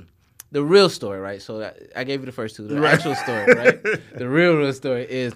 the 0.50 0.62
real 0.62 0.88
story, 0.88 1.21
right? 1.21 1.43
So 1.43 1.62
I, 1.62 2.00
I 2.00 2.05
gave 2.05 2.21
you 2.21 2.26
the 2.26 2.33
first 2.33 2.57
two. 2.57 2.67
The 2.67 2.87
actual 2.87 3.14
story, 3.14 3.52
right? 3.52 3.83
the 4.14 4.28
real, 4.28 4.57
real 4.57 4.73
story 4.73 5.07
is 5.09 5.35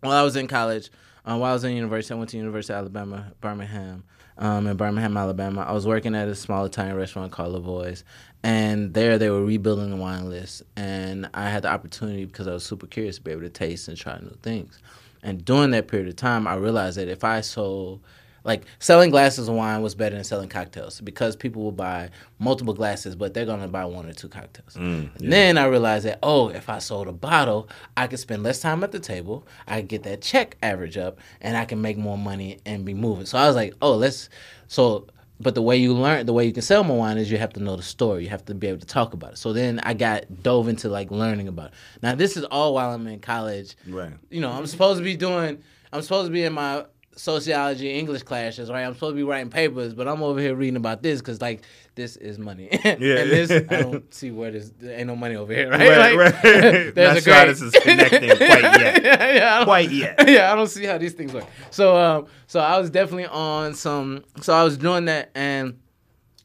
while 0.00 0.12
I 0.12 0.22
was 0.22 0.36
in 0.36 0.48
college, 0.48 0.90
um, 1.24 1.40
while 1.40 1.50
I 1.50 1.54
was 1.54 1.64
in 1.64 1.74
university, 1.74 2.14
I 2.14 2.18
went 2.18 2.30
to 2.30 2.36
University 2.36 2.72
of 2.72 2.78
Alabama, 2.78 3.32
Birmingham, 3.40 4.04
um, 4.38 4.66
in 4.66 4.76
Birmingham, 4.76 5.16
Alabama. 5.16 5.62
I 5.62 5.72
was 5.72 5.86
working 5.86 6.14
at 6.14 6.28
a 6.28 6.34
small 6.34 6.64
Italian 6.64 6.96
restaurant 6.96 7.30
called 7.30 7.54
Lavoie's, 7.54 8.02
and 8.42 8.92
there 8.92 9.18
they 9.18 9.30
were 9.30 9.44
rebuilding 9.44 9.90
the 9.90 9.96
wine 9.96 10.28
list, 10.28 10.62
and 10.76 11.28
I 11.32 11.48
had 11.48 11.62
the 11.62 11.70
opportunity 11.70 12.24
because 12.24 12.48
I 12.48 12.52
was 12.52 12.64
super 12.64 12.86
curious 12.86 13.16
to 13.16 13.22
be 13.22 13.30
able 13.30 13.42
to 13.42 13.50
taste 13.50 13.88
and 13.88 13.96
try 13.96 14.18
new 14.18 14.36
things. 14.42 14.80
And 15.22 15.44
during 15.44 15.70
that 15.70 15.86
period 15.86 16.08
of 16.08 16.16
time, 16.16 16.48
I 16.48 16.56
realized 16.56 16.98
that 16.98 17.08
if 17.08 17.22
I 17.22 17.42
sold 17.42 18.00
like 18.44 18.64
selling 18.78 19.10
glasses 19.10 19.48
of 19.48 19.54
wine 19.54 19.82
was 19.82 19.94
better 19.94 20.14
than 20.14 20.24
selling 20.24 20.48
cocktails 20.48 21.00
because 21.00 21.36
people 21.36 21.62
will 21.62 21.72
buy 21.72 22.10
multiple 22.38 22.74
glasses, 22.74 23.14
but 23.14 23.34
they're 23.34 23.46
gonna 23.46 23.68
buy 23.68 23.84
one 23.84 24.06
or 24.06 24.12
two 24.12 24.28
cocktails. 24.28 24.74
Mm, 24.74 25.14
and 25.20 25.32
then 25.32 25.58
I 25.58 25.66
realized 25.66 26.06
that 26.06 26.18
oh, 26.22 26.48
if 26.48 26.68
I 26.68 26.78
sold 26.78 27.08
a 27.08 27.12
bottle, 27.12 27.68
I 27.96 28.06
could 28.06 28.18
spend 28.18 28.42
less 28.42 28.60
time 28.60 28.82
at 28.84 28.92
the 28.92 29.00
table. 29.00 29.46
I 29.66 29.80
could 29.80 29.88
get 29.88 30.02
that 30.04 30.22
check 30.22 30.56
average 30.62 30.96
up, 30.96 31.18
and 31.40 31.56
I 31.56 31.64
can 31.64 31.80
make 31.80 31.96
more 31.98 32.18
money 32.18 32.58
and 32.66 32.84
be 32.84 32.94
moving. 32.94 33.26
So 33.26 33.38
I 33.38 33.46
was 33.46 33.56
like, 33.56 33.74
oh, 33.82 33.94
let's 33.96 34.28
so. 34.68 35.06
But 35.40 35.56
the 35.56 35.62
way 35.62 35.76
you 35.76 35.92
learn, 35.92 36.24
the 36.24 36.32
way 36.32 36.44
you 36.46 36.52
can 36.52 36.62
sell 36.62 36.84
more 36.84 36.98
wine 36.98 37.18
is 37.18 37.28
you 37.28 37.36
have 37.38 37.52
to 37.54 37.60
know 37.60 37.74
the 37.74 37.82
story. 37.82 38.22
You 38.22 38.28
have 38.30 38.44
to 38.44 38.54
be 38.54 38.68
able 38.68 38.78
to 38.78 38.86
talk 38.86 39.12
about 39.12 39.32
it. 39.32 39.38
So 39.38 39.52
then 39.52 39.80
I 39.82 39.92
got 39.92 40.42
dove 40.44 40.68
into 40.68 40.88
like 40.88 41.10
learning 41.10 41.48
about 41.48 41.68
it. 41.68 41.72
Now 42.00 42.14
this 42.14 42.36
is 42.36 42.44
all 42.44 42.74
while 42.74 42.90
I'm 42.90 43.04
in 43.08 43.18
college 43.18 43.74
Right. 43.88 44.12
you 44.30 44.40
know, 44.40 44.52
I'm 44.52 44.66
supposed 44.68 44.98
to 44.98 45.04
be 45.04 45.16
doing, 45.16 45.60
I'm 45.92 46.00
supposed 46.02 46.28
to 46.28 46.32
be 46.32 46.44
in 46.44 46.52
my 46.52 46.84
sociology 47.16 47.90
English 47.98 48.22
classes, 48.22 48.70
right? 48.70 48.84
I'm 48.84 48.94
supposed 48.94 49.12
to 49.12 49.16
be 49.16 49.22
writing 49.22 49.50
papers, 49.50 49.94
but 49.94 50.08
I'm 50.08 50.22
over 50.22 50.40
here 50.40 50.54
reading 50.54 50.76
about 50.76 51.02
this 51.02 51.20
because 51.20 51.40
like 51.40 51.62
this 51.94 52.16
is 52.16 52.38
money. 52.38 52.68
and 52.84 53.00
this, 53.00 53.50
I 53.50 53.60
don't 53.82 54.12
see 54.14 54.30
where 54.30 54.50
this 54.50 54.72
there 54.78 54.98
ain't 54.98 55.06
no 55.08 55.16
money 55.16 55.34
over 55.36 55.52
here, 55.52 55.70
right? 55.70 55.80
Right, 55.88 56.16
Like, 56.16 56.44
right. 56.44 56.96
Not 56.96 57.22
sure 57.22 57.34
how 57.34 57.44
this 57.46 57.60
is 57.60 57.72
connecting 57.72 58.28
quite 58.36 58.62
yet. 58.62 59.02
yeah, 59.04 59.34
yeah, 59.34 59.54
I 59.54 59.56
don't- 59.58 59.64
Quite 59.66 59.90
yet. 59.90 60.28
yeah, 60.28 60.52
I 60.52 60.56
don't 60.56 60.68
see 60.68 60.84
how 60.84 60.96
these 60.98 61.12
things 61.12 61.32
work. 61.32 61.46
So, 61.70 61.96
um, 61.96 62.26
so 62.46 62.60
I 62.60 62.78
was 62.78 62.90
definitely 62.90 63.26
on 63.26 63.74
some. 63.74 64.24
So 64.40 64.54
I 64.54 64.64
was 64.64 64.76
doing 64.78 65.04
that, 65.06 65.30
and 65.34 65.78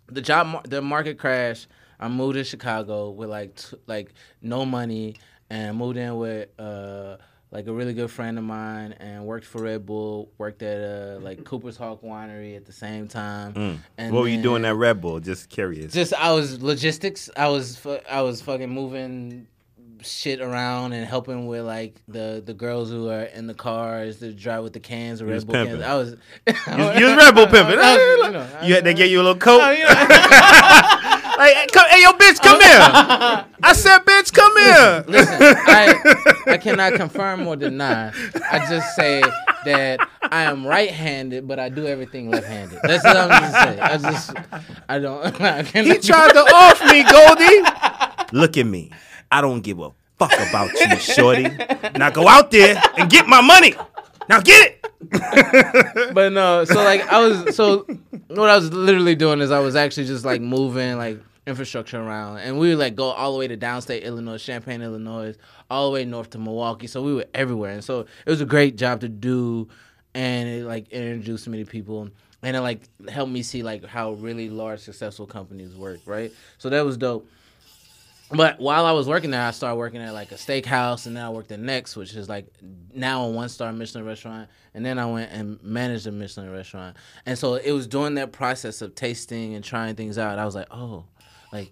the 0.08 0.22
job, 0.22 0.68
the 0.68 0.82
market 0.82 1.18
crashed. 1.18 1.68
I 2.00 2.08
moved 2.10 2.36
to 2.36 2.44
Chicago 2.44 3.10
with 3.10 3.30
like, 3.30 3.56
t- 3.56 3.76
like 3.88 4.14
no 4.42 4.66
money, 4.66 5.16
and 5.50 5.78
moved 5.78 5.98
in 5.98 6.16
with 6.18 6.50
uh, 6.60 7.18
like 7.52 7.68
a 7.68 7.74
really 7.74 7.94
good 7.94 8.12
friend 8.12 8.38
of 8.38 8.44
mine, 8.44 8.94
and 9.00 9.26
worked 9.26 9.46
for 9.46 9.62
Red 9.64 9.86
Bull. 9.86 10.30
Worked 10.38 10.62
at 10.64 10.80
uh, 11.18 11.20
like 11.22 11.44
Cooper's 11.46 11.78
Hawk 11.78 12.02
Winery 12.02 12.56
at 12.58 12.66
the 12.66 12.74
same 12.74 13.08
time. 13.08 13.80
And 13.98 14.12
Mm. 14.12 14.14
what 14.14 14.22
were 14.24 14.28
you 14.28 14.42
doing 14.42 14.66
at 14.66 14.76
Red 14.76 15.00
Bull? 15.02 15.20
Just 15.20 15.50
curious. 15.50 15.94
just 15.94 16.14
I 16.14 16.34
was 16.34 16.62
logistics. 16.62 17.30
I 17.38 17.48
was 17.48 17.78
fu- 17.78 18.00
I 18.10 18.22
was 18.22 18.42
fucking 18.42 18.70
moving 18.70 19.48
shit 20.04 20.42
around 20.42 20.94
and 20.94 21.08
helping 21.08 21.48
with 21.48 21.66
like 21.66 21.96
the 22.08 22.44
the 22.46 22.54
girls 22.54 22.90
who 22.92 23.10
are 23.10 23.24
in 23.24 23.48
the 23.48 23.54
cars 23.56 24.20
to 24.20 24.32
drive 24.32 24.62
with 24.64 24.74
the 24.74 24.80
cans 24.80 25.22
or 25.22 25.26
Red 25.26 25.46
Bull 25.48 25.54
cans. 25.56 25.70
pimping. 25.70 25.84
I 25.86 25.96
was 25.96 26.10
you, 26.12 27.00
you 27.00 27.06
was 27.08 27.16
Red 27.18 27.34
Bull 27.34 27.48
pimping. 27.48 27.78
Was, 27.78 27.98
you 27.98 28.32
know, 28.32 28.60
you 28.64 28.76
had 28.76 28.84
they 28.84 28.94
gave 28.94 29.10
you 29.10 29.22
a 29.22 29.24
little 29.24 29.40
coat. 29.40 29.72
You 29.72 29.86
know. 29.86 31.17
Like, 31.38 31.72
come, 31.72 31.88
hey, 31.90 32.02
yo, 32.02 32.12
bitch, 32.14 32.42
come 32.42 32.60
here. 32.60 32.80
I 33.64 33.74
said, 33.74 34.00
bitch, 34.00 34.34
come 34.34 34.58
here. 34.58 35.06
Listen, 35.08 35.38
I 35.40 36.54
I 36.54 36.58
cannot 36.58 36.94
confirm 36.94 37.48
or 37.48 37.56
deny. 37.56 38.12
I 38.52 38.60
just 38.68 38.96
say 38.96 39.22
that 39.66 40.00
I 40.24 40.44
am 40.44 40.66
right-handed, 40.66 41.48
but 41.48 41.60
I 41.60 41.70
do 41.70 41.86
everything 41.86 42.32
left-handed. 42.32 42.80
That's 42.84 43.04
what 43.04 43.18
I'm 43.18 43.30
just 43.30 43.54
saying. 43.54 43.80
I 43.80 43.98
just 43.98 44.34
I 44.90 45.00
don't. 45.00 45.42
I 45.42 45.64
He 45.64 45.72
cannot, 45.72 46.02
tried 46.02 46.34
to 46.34 46.40
off 46.40 46.82
me, 46.92 47.04
Goldie. 47.04 48.38
Look 48.38 48.58
at 48.58 48.66
me. 48.66 48.92
I 49.32 49.42
don't 49.42 49.62
give 49.62 49.80
a 49.80 49.92
fuck 50.18 50.34
about 50.34 50.72
you, 50.74 50.98
shorty. 50.98 51.50
Now 51.96 52.10
go 52.10 52.28
out 52.28 52.52
there 52.52 52.82
and 52.98 53.10
get 53.10 53.28
my 53.28 53.42
money. 53.42 53.74
Now 54.30 54.42
get 54.42 54.72
it. 54.72 56.14
but 56.14 56.32
no, 56.34 56.66
so 56.66 56.84
like 56.84 57.02
I 57.08 57.20
was 57.20 57.56
so 57.56 57.86
what 58.28 58.50
I 58.50 58.56
was 58.56 58.74
literally 58.74 59.16
doing 59.16 59.40
is 59.42 59.52
I 59.52 59.60
was 59.60 59.76
actually 59.76 60.08
just 60.08 60.26
like 60.26 60.42
moving 60.42 60.98
like 60.98 61.20
infrastructure 61.48 62.00
around 62.00 62.40
and 62.40 62.60
we 62.60 62.70
would 62.70 62.78
like 62.78 62.96
go 62.96 63.06
all 63.06 63.32
the 63.32 63.40
way 63.40 63.48
to 63.48 63.58
downstate 63.58 64.04
Illinois, 64.04 64.38
Champaign, 64.38 64.82
Illinois, 64.82 65.34
all 65.72 65.88
the 65.88 65.94
way 65.94 66.06
north 66.06 66.30
to 66.32 66.38
Milwaukee. 66.38 66.88
So 66.88 67.02
we 67.02 67.16
were 67.16 67.26
everywhere. 67.34 67.72
And 67.72 67.84
so 67.84 68.02
it 68.02 68.30
was 68.30 68.42
a 68.42 68.46
great 68.46 68.76
job 68.76 69.00
to 69.02 69.10
do 69.10 69.70
and 70.14 70.50
it 70.50 70.66
like 70.66 70.90
introduced 70.90 71.48
me 71.48 71.64
to 71.64 71.70
people 71.70 72.10
and 72.44 72.56
it 72.56 72.62
like 72.62 72.82
helped 73.10 73.32
me 73.32 73.42
see 73.44 73.64
like 73.64 73.86
how 73.86 74.12
really 74.14 74.50
large 74.50 74.82
successful 74.82 75.26
companies 75.26 75.74
work, 75.74 76.00
right? 76.06 76.32
So 76.58 76.70
that 76.70 76.86
was 76.86 76.98
dope. 76.98 77.28
But 78.30 78.60
while 78.60 78.86
I 78.86 78.92
was 78.92 79.08
working 79.08 79.32
there, 79.32 79.42
I 79.42 79.52
started 79.52 79.78
working 79.78 80.02
at 80.02 80.14
like 80.14 80.34
a 80.34 80.36
steakhouse, 80.36 81.08
and 81.08 81.16
then 81.16 81.24
I 81.24 81.30
worked 81.30 81.50
at 81.54 81.62
Next, 81.62 81.96
which 81.96 82.14
is 82.14 82.28
like 82.28 82.46
now 82.94 83.24
a 83.24 83.30
one 83.30 83.48
star 83.48 83.72
Michelin 83.72 84.06
restaurant. 84.06 84.50
And 84.74 84.86
then 84.86 85.00
I 85.00 85.06
went 85.06 85.32
and 85.32 85.64
managed 85.64 86.08
a 86.08 86.12
Michelin 86.12 86.52
restaurant. 86.52 86.98
And 87.26 87.38
so 87.38 87.56
it 87.56 87.72
was 87.72 87.88
during 87.88 88.16
that 88.16 88.34
process 88.34 88.82
of 88.82 88.96
tasting 88.96 89.56
and 89.56 89.64
trying 89.64 89.96
things 89.96 90.18
out. 90.18 90.40
I 90.40 90.46
was 90.46 90.56
like, 90.56 90.68
oh, 90.72 91.06
like, 91.52 91.72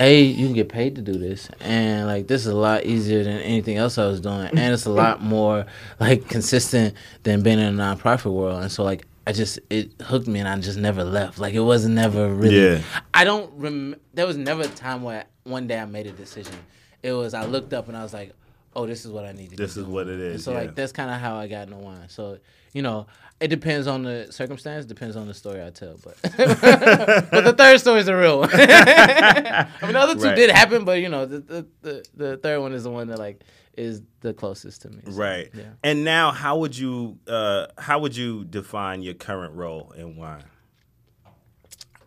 a 0.00 0.22
you 0.22 0.46
can 0.46 0.54
get 0.54 0.68
paid 0.68 0.96
to 0.96 1.02
do 1.02 1.14
this, 1.14 1.48
and 1.60 2.06
like 2.06 2.28
this 2.28 2.42
is 2.42 2.52
a 2.52 2.56
lot 2.56 2.84
easier 2.84 3.24
than 3.24 3.38
anything 3.38 3.76
else 3.76 3.98
I 3.98 4.06
was 4.06 4.20
doing, 4.20 4.46
and 4.46 4.58
it's 4.58 4.86
a 4.86 4.90
lot 4.90 5.22
more 5.34 5.66
like 5.98 6.28
consistent 6.28 6.94
than 7.24 7.42
being 7.42 7.58
in 7.58 7.78
a 7.78 7.82
nonprofit 7.82 8.32
world. 8.32 8.62
And 8.62 8.70
so 8.70 8.84
like 8.84 9.06
I 9.26 9.32
just 9.32 9.58
it 9.70 9.90
hooked 10.00 10.28
me, 10.28 10.38
and 10.38 10.48
I 10.48 10.56
just 10.58 10.78
never 10.78 11.02
left. 11.02 11.38
Like 11.38 11.54
it 11.54 11.60
wasn't 11.60 11.94
never 11.94 12.32
really. 12.32 12.74
Yeah. 12.74 12.82
I 13.12 13.24
don't 13.24 13.52
rem. 13.56 13.96
There 14.14 14.26
was 14.26 14.36
never 14.36 14.62
a 14.62 14.68
time 14.68 15.02
where 15.02 15.24
one 15.44 15.66
day 15.66 15.78
I 15.78 15.84
made 15.84 16.06
a 16.06 16.12
decision. 16.12 16.54
It 17.02 17.12
was 17.12 17.34
I 17.34 17.44
looked 17.44 17.72
up 17.72 17.88
and 17.88 17.96
I 17.96 18.02
was 18.02 18.12
like, 18.12 18.32
"Oh, 18.74 18.86
this 18.86 19.04
is 19.04 19.10
what 19.10 19.24
I 19.24 19.32
need 19.32 19.50
to." 19.50 19.56
This 19.56 19.74
be 19.74 19.82
is 19.82 19.86
what 19.86 20.08
it 20.08 20.20
is. 20.20 20.34
And 20.34 20.42
so 20.42 20.52
yeah. 20.52 20.58
like 20.58 20.74
that's 20.74 20.92
kind 20.92 21.10
of 21.10 21.20
how 21.20 21.36
I 21.36 21.48
got 21.48 21.68
no 21.68 21.78
wine. 21.78 22.08
So 22.08 22.38
you 22.72 22.82
know, 22.82 23.06
it 23.40 23.48
depends 23.48 23.86
on 23.86 24.02
the 24.02 24.26
circumstance, 24.30 24.84
depends 24.84 25.16
on 25.16 25.26
the 25.26 25.34
story 25.34 25.62
I 25.62 25.70
tell. 25.70 25.98
But 26.02 26.16
but 26.22 27.44
the 27.44 27.54
third 27.56 27.80
story 27.80 28.00
is 28.00 28.06
the 28.06 28.16
real 28.16 28.40
one. 28.40 28.50
I 28.52 29.66
mean, 29.82 29.92
the 29.92 29.98
other 29.98 30.14
two 30.14 30.24
Right. 30.26 30.36
did 30.36 30.50
happen, 30.50 30.84
but 30.84 31.00
you 31.00 31.08
know, 31.08 31.26
the, 31.26 31.40
the 31.40 31.66
the 31.82 32.04
the 32.14 32.36
third 32.38 32.60
one 32.60 32.72
is 32.72 32.84
the 32.84 32.90
one 32.90 33.08
that 33.08 33.18
like 33.18 33.42
is 33.76 34.02
the 34.20 34.34
closest 34.34 34.82
to 34.82 34.90
me. 34.90 35.00
So, 35.06 35.12
Right. 35.12 35.50
Yeah. 35.54 35.64
And 35.84 36.04
now, 36.04 36.32
how 36.32 36.58
would 36.58 36.76
you 36.76 37.18
uh, 37.28 37.68
how 37.78 38.00
would 38.00 38.16
you 38.16 38.44
define 38.44 39.02
your 39.02 39.14
current 39.14 39.54
role 39.54 39.92
in 39.96 40.16
wine? 40.16 40.44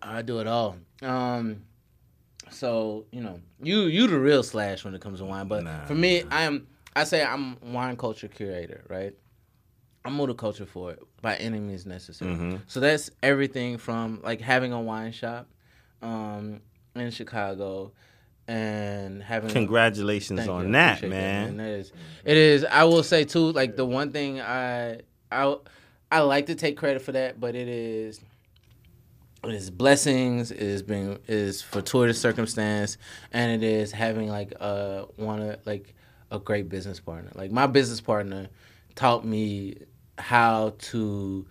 I 0.01 0.21
do 0.21 0.39
it 0.39 0.47
all. 0.47 0.77
Um, 1.01 1.63
so 2.51 3.05
you 3.11 3.21
know, 3.21 3.39
you 3.61 3.81
you 3.81 4.07
the 4.07 4.19
real 4.19 4.43
slash 4.43 4.83
when 4.83 4.93
it 4.93 5.01
comes 5.01 5.19
to 5.19 5.25
wine. 5.25 5.47
But 5.47 5.63
Nah, 5.63 5.85
for 5.85 5.95
me, 5.95 6.23
I 6.29 6.43
am. 6.43 6.67
I 6.95 7.05
say 7.05 7.23
I'm 7.23 7.57
wine 7.73 7.95
culture 7.95 8.27
curator, 8.27 8.83
right? 8.89 9.13
I'm 10.03 10.17
motoculture 10.17 10.67
for 10.67 10.91
it 10.91 10.99
by 11.21 11.35
any 11.35 11.59
means 11.59 11.85
necessary. 11.85 12.31
Mm-hmm. 12.31 12.57
So 12.67 12.79
that's 12.79 13.11
everything 13.21 13.77
from 13.77 14.19
like 14.23 14.41
having 14.41 14.73
a 14.73 14.81
wine 14.81 15.11
shop 15.11 15.47
um, 16.01 16.61
in 16.95 17.11
Chicago 17.11 17.91
and 18.47 19.21
having 19.21 19.51
Congratulations 19.51 20.47
on 20.47 20.65
you. 20.65 20.71
That, 20.71 21.03
man. 21.03 21.49
And 21.49 21.59
that 21.59 21.67
is, 21.67 21.91
it 22.25 22.37
is. 22.37 22.65
I 22.65 22.83
will 22.85 23.03
say 23.03 23.23
too, 23.23 23.51
like 23.51 23.75
the 23.75 23.85
one 23.85 24.11
thing 24.11 24.41
I, 24.41 25.01
I, 25.31 25.55
I 26.11 26.19
like 26.21 26.47
to 26.47 26.55
take 26.55 26.77
credit 26.77 27.01
for 27.03 27.11
that, 27.11 27.39
but 27.39 27.55
it 27.55 27.67
is, 27.67 28.19
is 29.45 29.69
blessings. 29.69 30.51
Is 30.51 30.83
being 30.83 31.17
is 31.27 31.61
fortuitous 31.61 32.19
circumstance, 32.19 32.97
and 33.31 33.51
it 33.51 33.67
is 33.67 33.91
having 33.91 34.29
like 34.29 34.51
a 34.53 35.05
one 35.15 35.41
of 35.41 35.65
like 35.65 35.95
a 36.29 36.39
great 36.39 36.69
business 36.69 36.99
partner. 36.99 37.31
Like 37.35 37.51
my 37.51 37.67
business 37.67 38.01
partner 38.01 38.49
taught 38.95 39.25
me 39.25 39.77
how 40.17 40.73
to. 40.77 41.45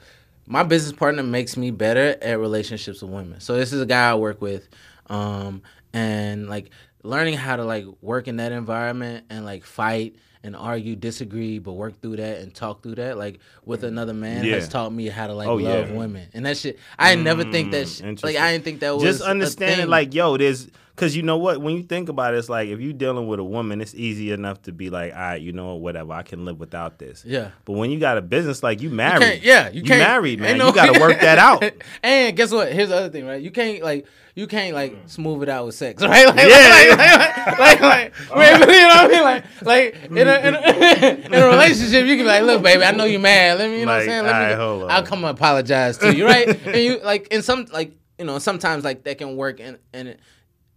My 0.47 0.63
business 0.65 0.93
partner 0.93 1.23
makes 1.23 1.57
me 1.57 1.71
better 1.71 2.17
at 2.21 2.39
relationships 2.39 3.03
with 3.03 3.11
women. 3.11 3.41
So 3.41 3.55
this 3.55 3.73
is 3.73 3.81
a 3.81 3.87
guy 3.87 4.11
I 4.11 4.15
work 4.15 4.41
with, 4.41 4.69
um, 5.07 5.63
and 5.93 6.49
like 6.49 6.71
learning 7.03 7.35
how 7.35 7.57
to 7.57 7.65
like 7.65 7.87
work 8.01 8.29
in 8.29 8.37
that 8.37 8.53
environment 8.53 9.27
and 9.31 9.45
like 9.45 9.65
fight 9.65 10.17
and 10.43 10.57
argue, 10.57 10.97
disagree, 10.97 11.59
but 11.59 11.73
work 11.73 12.01
through 12.01 12.17
that 12.17 12.39
and 12.41 12.55
talk 12.55 12.83
through 12.83 12.95
that. 12.97 13.19
Like 13.19 13.41
with 13.65 13.83
mm. 13.83 13.89
another 13.89 14.15
man 14.15 14.45
Yeah. 14.45 14.55
has 14.55 14.69
taught 14.69 14.93
me 14.93 15.09
how 15.09 15.27
to 15.27 15.35
like 15.35 15.49
Oh, 15.49 15.57
love 15.57 15.91
yeah. 15.91 15.97
women, 15.97 16.29
and 16.33 16.47
that 16.47 16.57
shit. 16.57 16.79
I 16.99 17.15
never 17.15 17.45
think 17.45 17.73
that. 17.73 17.87
Mm, 17.87 18.19
sh- 18.19 18.23
like. 18.25 18.37
I 18.37 18.53
didn't 18.53 18.65
think 18.65 18.81
that 18.81 18.95
was 18.95 19.03
Just 19.03 19.21
a 19.23 19.27
understanding, 19.27 19.81
thing. 19.81 19.89
like, 19.89 20.15
yo, 20.15 20.37
there's 20.37 20.69
because 21.01 21.17
you 21.17 21.23
know 21.23 21.39
what? 21.39 21.63
When 21.63 21.75
you 21.75 21.83
think 21.83 22.11
about 22.11 22.35
it, 22.35 22.39
it's 22.39 22.51
like 22.51 22.69
if 22.69 22.79
you're 22.79 22.93
dealing 22.93 23.27
with 23.27 23.41
a 23.41 23.45
woman, 23.45 23.81
it's 23.81 23.95
easy 23.95 24.33
enough 24.33 24.61
to 24.63 24.73
be 24.73 24.91
like, 24.91 25.15
all 25.15 25.19
right, 25.19 25.41
you 25.41 25.53
know, 25.53 25.77
whatever, 25.77 26.13
I 26.13 26.23
can 26.23 26.45
live 26.45 26.61
without 26.61 26.99
this. 26.99 27.25
Yeah. 27.27 27.53
But 27.65 27.73
when 27.73 27.91
you 27.91 27.99
got 27.99 28.19
a 28.19 28.23
business, 28.23 28.63
like 28.63 28.83
you 28.83 28.91
You 28.91 28.95
married, 28.97 29.23
can't- 29.23 29.43
yeah, 29.43 29.71
you, 29.71 29.83
can't. 29.83 30.01
married, 30.01 30.41
man. 30.41 30.51
ain't 30.51 30.59
no- 30.59 30.67
you 30.69 30.75
got 30.75 30.93
to 30.95 31.01
work 31.01 31.19
that 31.21 31.39
out. 31.49 31.65
and 32.03 32.37
guess 32.37 32.53
what? 32.53 32.71
Here's 32.71 32.91
the 32.91 32.97
other 32.97 33.09
thing, 33.09 33.27
right? 33.27 33.41
You 33.41 33.51
can't 33.51 33.83
like 33.83 34.07
you 34.35 34.47
can't 34.47 34.75
like 34.75 34.95
smooth 35.07 35.43
it 35.43 35.49
out 35.49 35.65
with 35.67 35.75
sex, 35.75 36.03
right? 36.07 36.27
Like, 36.27 36.37
Yeah. 36.49 36.95
like, 36.97 37.59
like, 37.59 37.59
like, 37.59 37.81
like, 37.81 38.37
wait, 38.37 38.53
you 38.61 38.67
know 38.67 38.89
what 38.89 39.05
I 39.05 39.09
mean? 39.09 39.23
Like, 39.23 39.45
like 39.63 39.95
mm-hmm. 39.95 40.17
in 40.19 40.29
a, 40.29 40.35
in 40.35 40.55
a, 40.55 41.27
in 41.27 41.35
a 41.35 41.47
relationship, 41.49 42.05
you 42.07 42.17
can 42.17 42.25
be 42.25 42.29
like, 42.29 42.43
look, 42.43 42.63
baby, 42.63 42.85
I 42.85 42.93
know 42.93 43.05
you're 43.05 43.21
mad. 43.21 43.59
Let 43.59 43.71
me, 43.71 43.81
you 43.81 43.87
know 43.87 43.93
Like, 43.93 44.07
what 44.07 44.15
I'm 44.15 44.25
saying? 44.25 44.39
Let 44.39 44.51
me, 44.51 44.55
hold 44.57 44.83
on. 44.85 44.91
I'll 44.91 45.03
come 45.03 45.25
and 45.25 45.37
apologize 45.37 45.97
to 45.99 46.15
you, 46.15 46.27
right? 46.27 46.47
and 46.67 46.77
you 46.77 47.01
like, 47.03 47.29
in 47.29 47.41
some 47.43 47.65
like, 47.73 47.93
you 48.19 48.27
know, 48.27 48.39
sometimes 48.39 48.85
like 48.85 49.05
that 49.05 49.17
can 49.17 49.37
work 49.37 49.61
and 49.61 49.79
in 49.95 50.17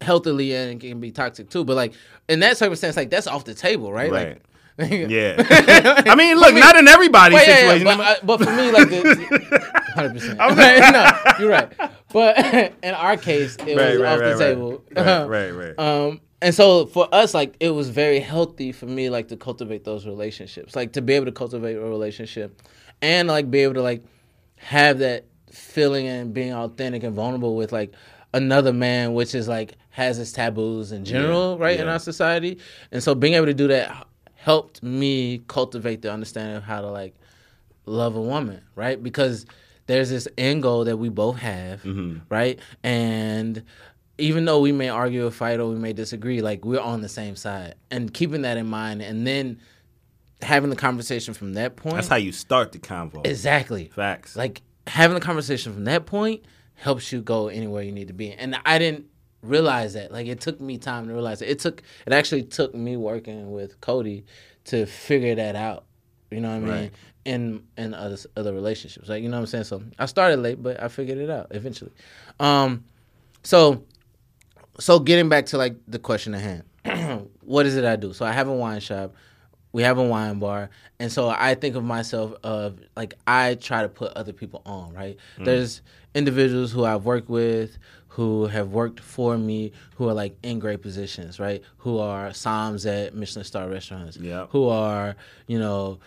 healthily 0.03 0.53
and 0.53 0.79
can 0.79 0.99
be 0.99 1.11
toxic 1.11 1.49
too. 1.49 1.63
But 1.65 1.75
like 1.75 1.93
in 2.29 2.39
that 2.41 2.57
circumstance, 2.57 2.95
like 2.97 3.09
that's 3.09 3.27
off 3.27 3.45
the 3.45 3.53
table, 3.55 3.91
right? 3.91 4.11
Right. 4.11 4.41
Like, 4.77 4.91
Yeah. 5.09 5.35
I 6.07 6.15
mean, 6.15 6.37
look, 6.37 6.55
not 6.55 6.75
in 6.75 6.87
everybody's 6.87 7.35
Well, 7.35 7.47
yeah, 7.47 7.59
yeah, 7.65 7.73
situation. 7.79 7.97
but, 7.97 7.99
I- 7.99 8.25
but 8.25 8.37
for 8.43 8.55
me, 8.55 8.71
like, 8.71 8.89
hundred 9.93 10.13
percent. 10.13 10.39
Okay, 10.39 10.79
no, 10.91 11.11
you're 11.39 11.49
right. 11.51 11.71
But 12.11 12.37
in 12.83 12.93
our 12.95 13.15
case, 13.17 13.55
it 13.57 13.77
Right, 13.77 13.91
was 13.93 13.99
right, 13.99 14.13
off 14.13 14.19
right, 14.19 14.29
the 14.29 14.35
right. 14.35 14.39
table. 14.39 14.83
Right, 14.95 15.51
right, 15.51 15.75
right. 15.77 15.79
Um, 15.79 16.21
and 16.41 16.53
so 16.55 16.87
for 16.87 17.07
us, 17.13 17.33
like, 17.35 17.55
it 17.59 17.69
was 17.69 17.89
very 17.89 18.19
healthy 18.19 18.71
for 18.71 18.85
me, 18.87 19.09
like, 19.11 19.27
to 19.29 19.37
cultivate 19.37 19.83
those 19.83 20.05
relationships, 20.07 20.75
like, 20.75 20.93
to 20.93 21.01
be 21.03 21.13
able 21.13 21.25
to 21.27 21.31
cultivate 21.31 21.75
a 21.75 21.79
relationship, 21.81 22.59
and 23.01 23.27
like 23.27 23.51
be 23.51 23.59
able 23.59 23.73
to 23.75 23.81
like 23.83 24.01
have 24.55 24.99
that 24.99 25.25
feeling 25.51 26.07
and 26.07 26.33
being 26.33 26.53
authentic 26.53 27.03
and 27.03 27.13
vulnerable 27.13 27.55
with 27.55 27.71
like 27.71 27.93
another 28.33 28.73
man, 28.73 29.13
which 29.13 29.35
is 29.35 29.47
like 29.47 29.73
has 29.93 30.17
its 30.17 30.31
taboos 30.31 30.91
in 30.91 31.05
general, 31.05 31.55
right, 31.59 31.79
in 31.79 31.87
our 31.87 31.99
society. 31.99 32.57
And 32.91 33.03
so 33.03 33.13
being 33.13 33.35
able 33.35 33.45
to 33.45 33.53
do 33.53 33.67
that 33.67 34.07
helped 34.33 34.81
me 34.81 35.43
cultivate 35.47 36.01
the 36.01 36.11
understanding 36.11 36.55
of 36.55 36.63
how 36.63 36.81
to 36.81 36.89
like 36.89 37.13
love 37.85 38.15
a 38.15 38.21
woman, 38.21 38.63
right? 38.75 39.01
Because 39.01 39.45
there's 39.85 40.09
this 40.09 40.27
end 40.35 40.63
goal 40.63 40.85
that 40.85 40.97
we 40.97 41.09
both 41.09 41.37
have, 41.37 41.83
mm-hmm. 41.83 42.17
right? 42.27 42.57
And 42.81 43.61
even 44.17 44.45
though 44.45 44.61
we 44.61 44.71
may 44.71 44.89
argue 44.89 45.27
or 45.27 45.31
fight 45.31 45.59
or 45.59 45.69
we 45.69 45.75
may 45.75 45.93
disagree, 45.93 46.41
like 46.41 46.65
we're 46.65 46.81
on 46.81 47.01
the 47.01 47.09
same 47.09 47.35
side. 47.35 47.75
And 47.91 48.11
keeping 48.11 48.41
that 48.41 48.57
in 48.57 48.65
mind 48.65 49.03
and 49.03 49.27
then 49.27 49.59
having 50.41 50.71
the 50.71 50.75
conversation 50.75 51.35
from 51.35 51.53
that 51.53 51.75
point. 51.75 51.97
That's 51.97 52.07
how 52.07 52.15
you 52.15 52.31
start 52.31 52.71
the 52.71 52.79
convo. 52.79 53.23
Exactly. 53.27 53.91
Facts. 53.93 54.35
Like 54.35 54.63
having 54.87 55.13
the 55.13 55.21
conversation 55.21 55.71
from 55.71 55.83
that 55.83 56.07
point 56.07 56.45
helps 56.73 57.11
you 57.11 57.21
go 57.21 57.47
anywhere 57.47 57.83
you 57.83 57.91
need 57.91 58.07
to 58.07 58.13
be. 58.15 58.31
And 58.31 58.57
I 58.65 58.79
didn't 58.79 59.05
realize 59.43 59.93
that. 59.93 60.11
Like 60.11 60.27
it 60.27 60.39
took 60.41 60.59
me 60.59 60.77
time 60.77 61.07
to 61.07 61.13
realize 61.13 61.41
it. 61.41 61.49
It 61.49 61.59
took 61.59 61.83
it 62.07 62.13
actually 62.13 62.43
took 62.43 62.73
me 62.73 62.97
working 62.97 63.51
with 63.51 63.79
Cody 63.81 64.25
to 64.65 64.85
figure 64.85 65.35
that 65.35 65.55
out. 65.55 65.85
You 66.31 66.41
know 66.41 66.59
what 66.59 66.69
I 66.69 66.81
mean? 66.81 66.91
In 67.25 67.63
in 67.77 67.93
other 67.93 68.17
other 68.35 68.53
relationships. 68.53 69.07
Like 69.09 69.21
you 69.21 69.29
know 69.29 69.37
what 69.37 69.41
I'm 69.41 69.47
saying? 69.47 69.65
So 69.65 69.83
I 69.99 70.07
started 70.07 70.37
late, 70.39 70.63
but 70.63 70.81
I 70.81 70.87
figured 70.87 71.17
it 71.19 71.29
out 71.29 71.47
eventually. 71.51 71.91
Um 72.39 72.85
so 73.43 73.83
so 74.79 74.99
getting 74.99 75.29
back 75.29 75.45
to 75.47 75.57
like 75.57 75.75
the 75.87 75.99
question 75.99 76.33
at 76.33 76.41
hand. 76.41 77.29
what 77.41 77.65
is 77.65 77.75
it 77.77 77.85
I 77.85 77.95
do? 77.95 78.13
So 78.13 78.25
I 78.25 78.31
have 78.31 78.47
a 78.47 78.53
wine 78.53 78.79
shop. 78.79 79.13
We 79.71 79.81
have 79.83 79.97
a 79.97 80.03
wine 80.03 80.39
bar. 80.39 80.69
And 80.99 81.11
so 81.11 81.29
I 81.29 81.55
think 81.55 81.75
of 81.75 81.83
myself 81.83 82.33
of 82.43 82.79
like 82.95 83.15
I 83.25 83.55
try 83.55 83.81
to 83.81 83.89
put 83.89 84.13
other 84.13 84.33
people 84.33 84.61
on, 84.65 84.93
right? 84.93 85.17
There's 85.39 85.81
individuals 86.15 86.71
who 86.71 86.83
I've 86.85 87.05
worked 87.05 87.29
with 87.29 87.77
who 88.13 88.45
have 88.45 88.69
worked 88.69 88.99
for 88.99 89.39
me 89.39 89.71
who 89.95 90.07
are 90.07 90.13
like 90.13 90.37
in 90.43 90.59
great 90.59 90.83
positions, 90.83 91.39
right? 91.39 91.63
Who 91.77 91.97
are 91.97 92.31
Psalms 92.31 92.85
at 92.85 93.15
Michelin 93.15 93.43
star 93.43 93.67
restaurants. 93.67 94.17
Yep. 94.17 94.49
Who 94.51 94.67
are, 94.67 95.15
you 95.47 95.57
know, 95.57 95.99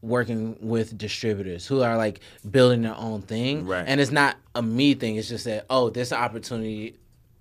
working 0.00 0.56
with 0.60 0.96
distributors 0.96 1.66
who 1.66 1.82
are 1.82 1.96
like 1.96 2.20
building 2.48 2.82
their 2.82 2.94
own 2.94 3.22
thing. 3.22 3.66
Right. 3.66 3.84
And 3.84 4.00
it's 4.00 4.12
not 4.12 4.36
a 4.54 4.62
me 4.62 4.94
thing. 4.94 5.16
It's 5.16 5.28
just 5.28 5.46
that, 5.46 5.66
oh, 5.68 5.90
this 5.90 6.12
opportunity 6.12 6.94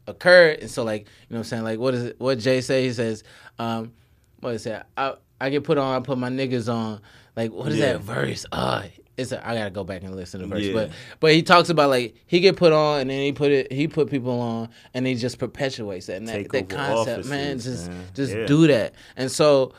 occurred. 0.07 0.61
And 0.61 0.71
so 0.71 0.83
like, 0.83 1.01
you 1.01 1.07
know 1.29 1.35
what 1.35 1.39
I'm 1.39 1.43
saying? 1.43 1.63
Like 1.63 1.77
what 1.79 1.93
is 1.93 2.05
it 2.05 2.19
what 2.19 2.39
Jay 2.39 2.61
say? 2.61 2.85
He 2.85 2.93
says, 2.93 3.23
um, 3.59 3.93
what 4.39 4.55
is 4.55 4.63
that? 4.63 4.87
I 4.97 5.13
I 5.39 5.51
get 5.51 5.63
put 5.63 5.77
on, 5.77 5.95
I 5.95 6.03
put 6.03 6.17
my 6.17 6.29
niggas 6.29 6.73
on. 6.73 7.01
Like 7.35 7.51
what 7.51 7.71
is 7.71 7.77
Yeah. 7.77 7.93
that 7.93 8.01
verse? 8.01 8.47
Uh 8.51 8.83
it's 9.17 9.31
a, 9.31 9.45
I 9.47 9.55
gotta 9.55 9.71
go 9.71 9.83
back 9.83 10.03
and 10.03 10.15
listen 10.15 10.39
to 10.41 10.45
the 10.45 10.55
verse. 10.55 10.63
Yeah. 10.63 10.73
But 10.73 10.91
but 11.19 11.33
he 11.33 11.41
talks 11.43 11.69
about 11.69 11.89
like 11.89 12.15
he 12.27 12.39
get 12.39 12.55
put 12.55 12.71
on 12.71 13.01
and 13.01 13.09
then 13.09 13.21
he 13.21 13.31
put 13.31 13.51
it 13.51 13.71
he 13.71 13.87
put 13.87 14.09
people 14.09 14.39
on 14.39 14.69
and 14.93 15.05
he 15.07 15.15
just 15.15 15.39
perpetuates 15.39 16.05
that 16.05 16.17
and 16.17 16.27
that, 16.27 16.49
that 16.51 16.69
concept, 16.69 17.09
offices, 17.19 17.29
man. 17.29 17.59
Just 17.59 17.89
man. 17.89 18.05
just 18.13 18.33
Yeah. 18.33 18.45
do 18.45 18.67
that. 18.67 18.93
And 19.15 19.31
so 19.31 19.73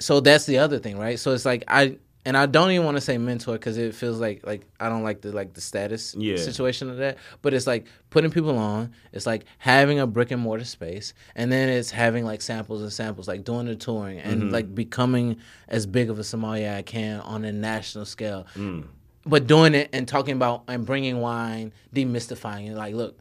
so 0.00 0.20
that's 0.20 0.46
the 0.46 0.58
other 0.58 0.78
thing, 0.80 0.98
right? 0.98 1.18
So 1.18 1.32
it's 1.32 1.44
like 1.44 1.62
I 1.68 1.98
and 2.26 2.36
I 2.36 2.46
don't 2.46 2.70
even 2.70 2.84
want 2.84 2.96
to 2.96 3.00
say 3.02 3.18
mentor 3.18 3.52
because 3.54 3.76
it 3.76 3.94
feels 3.94 4.18
like 4.18 4.46
like 4.46 4.66
I 4.80 4.88
don't 4.88 5.02
like 5.02 5.20
the 5.20 5.32
like 5.32 5.52
the 5.52 5.60
status 5.60 6.14
Yeah. 6.16 6.36
situation 6.36 6.88
of 6.90 6.96
that. 6.96 7.18
But 7.42 7.52
it's 7.52 7.66
like 7.66 7.86
putting 8.10 8.30
people 8.30 8.56
on. 8.56 8.92
It's 9.12 9.26
like 9.26 9.44
having 9.58 9.98
a 9.98 10.06
brick 10.06 10.30
and 10.30 10.40
mortar 10.40 10.64
space, 10.64 11.12
and 11.34 11.52
then 11.52 11.68
it's 11.68 11.90
having 11.90 12.24
like 12.24 12.40
samples 12.40 12.82
and 12.82 12.92
samples, 12.92 13.28
like 13.28 13.44
doing 13.44 13.66
the 13.66 13.76
touring 13.76 14.18
and 14.20 14.42
mm-hmm. 14.42 14.50
like 14.50 14.74
becoming 14.74 15.36
as 15.68 15.86
big 15.86 16.08
of 16.08 16.18
a 16.18 16.24
sommelier 16.24 16.72
I 16.74 16.82
can 16.82 17.20
on 17.20 17.44
a 17.44 17.52
national 17.52 18.06
scale. 18.06 18.46
Mm. 18.54 18.84
But 19.26 19.46
doing 19.46 19.74
it 19.74 19.90
and 19.92 20.06
talking 20.06 20.34
about 20.34 20.64
and 20.68 20.84
bringing 20.84 21.20
wine, 21.20 21.72
demystifying 21.94 22.70
it. 22.70 22.74
Like, 22.74 22.94
look, 22.94 23.18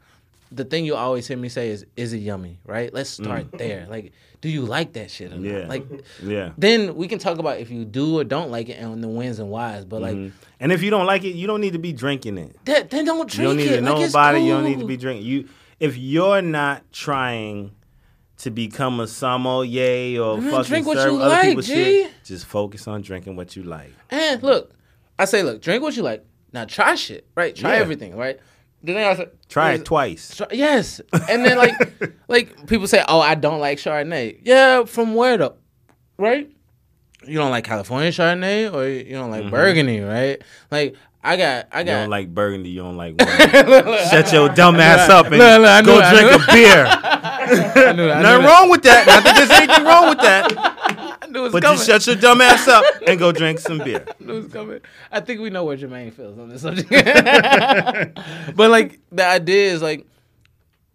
the 0.55 0.65
thing 0.65 0.85
you 0.85 0.95
always 0.95 1.27
hear 1.27 1.37
me 1.37 1.49
say 1.49 1.69
is, 1.69 1.85
"Is 1.95 2.13
it 2.13 2.19
yummy?" 2.19 2.59
Right? 2.65 2.93
Let's 2.93 3.17
mm. 3.17 3.23
start 3.23 3.51
there. 3.53 3.87
Like, 3.89 4.13
do 4.41 4.49
you 4.49 4.61
like 4.61 4.93
that 4.93 5.09
shit? 5.09 5.31
Or 5.31 5.37
not? 5.37 5.43
Yeah. 5.43 5.67
Like, 5.67 5.85
Yeah. 6.21 6.51
then 6.57 6.95
we 6.95 7.07
can 7.07 7.19
talk 7.19 7.39
about 7.39 7.59
if 7.59 7.71
you 7.71 7.85
do 7.85 8.19
or 8.19 8.23
don't 8.23 8.51
like 8.51 8.69
it 8.69 8.73
and 8.73 9.03
the 9.03 9.07
wins 9.07 9.39
and 9.39 9.49
whys. 9.49 9.85
But 9.85 10.01
like, 10.01 10.15
mm-hmm. 10.15 10.35
And 10.59 10.71
if 10.71 10.81
you 10.81 10.89
don't 10.89 11.05
like 11.05 11.23
it, 11.23 11.35
you 11.35 11.47
don't 11.47 11.61
need 11.61 11.73
to 11.73 11.79
be 11.79 11.93
drinking 11.93 12.37
it. 12.37 12.57
that, 12.65 12.89
then 12.89 13.05
don't 13.05 13.29
drink 13.29 13.37
You 13.37 13.47
don't 13.47 13.57
need 13.57 13.71
it. 13.71 13.75
to 13.77 13.81
know 13.81 13.95
like, 13.95 14.35
it. 14.35 14.41
You 14.41 14.53
don't 14.53 14.63
need 14.63 14.79
to 14.79 14.85
be 14.85 14.97
drinking. 14.97 15.25
You 15.25 15.49
if 15.79 15.97
you're 15.97 16.41
not 16.41 16.89
trying 16.91 17.71
to 18.37 18.51
become 18.51 18.99
a 18.99 19.07
sommelier 19.07 20.21
or 20.21 20.37
Man, 20.37 20.51
fucking 20.51 20.69
drink 20.69 20.87
what 20.87 20.97
serve 20.97 21.13
you 21.13 21.19
other 21.19 21.29
like, 21.29 21.43
people's 21.43 21.67
G. 21.67 21.73
shit, 21.73 22.11
just 22.23 22.45
focus 22.45 22.87
on 22.87 23.01
drinking 23.01 23.35
what 23.35 23.55
you 23.55 23.63
like. 23.63 23.93
And 24.09 24.41
look, 24.43 24.71
I 25.17 25.25
say, 25.25 25.43
look, 25.43 25.61
drink 25.61 25.83
what 25.83 25.95
you 25.95 26.03
like. 26.03 26.25
Now 26.51 26.65
try 26.65 26.95
shit, 26.95 27.27
right? 27.35 27.55
Try 27.55 27.75
Yeah. 27.75 27.81
everything, 27.81 28.15
right? 28.15 28.39
The 28.83 28.93
thing 28.93 29.05
I 29.05 29.27
Try 29.47 29.73
it 29.73 29.85
twice. 29.85 30.35
Try- 30.35 30.47
yes, 30.51 30.99
and 31.29 31.45
then 31.45 31.57
like, 31.57 31.73
like 32.27 32.67
people 32.67 32.87
say, 32.87 33.03
oh, 33.07 33.19
I 33.19 33.35
don't 33.35 33.59
like 33.59 33.77
Chardonnay. 33.77 34.41
Yeah, 34.43 34.83
from 34.83 35.15
where 35.15 35.37
though? 35.37 35.55
Right? 36.17 36.51
You 37.25 37.37
don't 37.37 37.51
like 37.51 37.63
California 37.63 38.09
Chardonnay, 38.09 38.73
or 38.73 38.87
you 38.87 39.13
don't 39.13 39.31
like 39.31 39.43
mm-hmm. 39.43 39.51
Burgundy, 39.51 40.01
right? 40.01 40.41
Like 40.69 40.95
I 41.23 41.37
got, 41.37 41.67
I 41.71 41.79
You 41.79 41.85
got. 41.85 41.91
don't 42.01 42.09
like 42.09 42.33
burgundy. 42.33 42.69
You 42.71 42.81
don't 42.81 42.97
like 42.97 43.15
wine. 43.19 44.09
Shut 44.09 44.33
your 44.33 44.49
dumb 44.49 44.75
ass 44.75 45.09
up 45.09 45.27
and 45.27 45.37
look, 45.37 45.61
look, 45.61 45.85
go 45.85 45.99
it, 46.01 46.09
drink 46.11 46.49
a 46.49 46.51
beer. 46.51 46.85
I 46.89 47.45
knew, 47.47 47.83
I 47.83 47.93
knew 47.93 48.07
Nothing 48.07 48.21
that. 48.23 48.45
wrong 48.45 48.69
with 48.69 48.83
that. 48.83 49.07
Not 49.07 49.23
that 49.23 49.35
there's 49.37 49.49
anything 49.49 49.85
wrong 49.85 50.09
with 50.09 50.19
that. 50.19 50.92
Knew 51.33 51.49
But 51.49 51.63
coming. 51.63 51.77
just 51.77 51.87
shut 51.87 52.05
your 52.05 52.15
dumb 52.15 52.41
ass 52.41 52.67
up 52.67 52.85
and 53.07 53.17
go 53.17 53.31
drink 53.31 53.57
some 53.57 53.79
beer. 53.79 54.05
I 54.07 54.23
knew 54.23 54.33
it 54.33 54.43
was 54.43 54.53
coming. 54.53 54.81
I 55.11 55.19
think 55.19 55.41
we 55.41 55.49
know 55.49 55.65
where 55.65 55.75
Jermaine 55.75 56.13
feels 56.13 56.37
on 56.37 56.49
this 56.49 56.61
subject. 56.61 56.89
but 58.55 58.69
like 58.69 58.99
the 59.11 59.25
idea 59.25 59.71
is 59.71 59.81
like, 59.81 60.05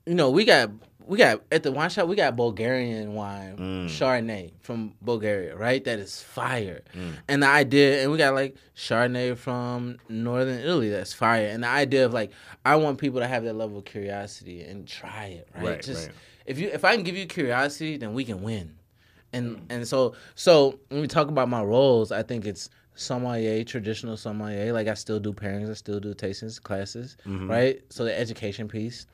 you 0.06 0.14
know, 0.14 0.30
we 0.30 0.44
got 0.44 0.70
we 1.06 1.18
got 1.18 1.42
at 1.50 1.64
the 1.64 1.72
wine 1.72 1.90
shop 1.90 2.06
we 2.06 2.14
got 2.14 2.36
Bulgarian 2.36 3.14
wine, 3.14 3.56
mm. 3.56 3.84
Chardonnay 3.86 4.52
from 4.60 4.94
Bulgaria, 5.02 5.56
right? 5.56 5.82
That 5.82 5.98
is 5.98 6.22
fire. 6.22 6.82
Mm. 6.94 7.14
And 7.26 7.42
the 7.42 7.48
idea, 7.48 8.02
and 8.02 8.12
we 8.12 8.16
got 8.18 8.34
like 8.34 8.54
Chardonnay 8.76 9.36
from 9.36 9.96
Northern 10.08 10.60
Italy, 10.60 10.88
that's 10.88 11.12
fire. 11.12 11.48
And 11.48 11.64
the 11.64 11.68
idea 11.68 12.06
of 12.06 12.14
like, 12.14 12.30
I 12.64 12.76
want 12.76 12.98
people 12.98 13.18
to 13.18 13.26
have 13.26 13.42
that 13.42 13.54
level 13.54 13.78
of 13.78 13.86
curiosity 13.86 14.62
and 14.62 14.86
try 14.86 15.26
it, 15.26 15.48
right? 15.56 15.64
Right, 15.64 15.82
Just 15.82 16.06
right. 16.06 16.16
if 16.46 16.60
you 16.60 16.68
if 16.68 16.84
I 16.84 16.94
can 16.94 17.02
give 17.02 17.16
you 17.16 17.26
curiosity, 17.26 17.96
then 17.96 18.14
we 18.14 18.24
can 18.24 18.40
win 18.40 18.77
and 19.32 19.60
and 19.70 19.86
so 19.86 20.14
so 20.34 20.78
when 20.88 21.00
we 21.00 21.06
talk 21.06 21.28
about 21.28 21.48
my 21.48 21.62
roles, 21.62 22.12
I 22.12 22.22
think 22.22 22.46
it's 22.46 22.70
sommelier, 22.94 23.62
traditional 23.64 24.16
sommelier. 24.16 24.72
Like 24.72 24.88
I 24.88 24.94
still 24.94 25.20
do 25.20 25.32
pairings, 25.32 25.70
I 25.70 25.74
still 25.74 26.00
do 26.00 26.14
tastings, 26.14 26.60
classes, 26.62 27.16
Mm-hmm. 27.26 27.50
right? 27.50 27.80
So 27.90 28.04
the 28.04 28.18
education 28.18 28.68
piece. 28.68 29.06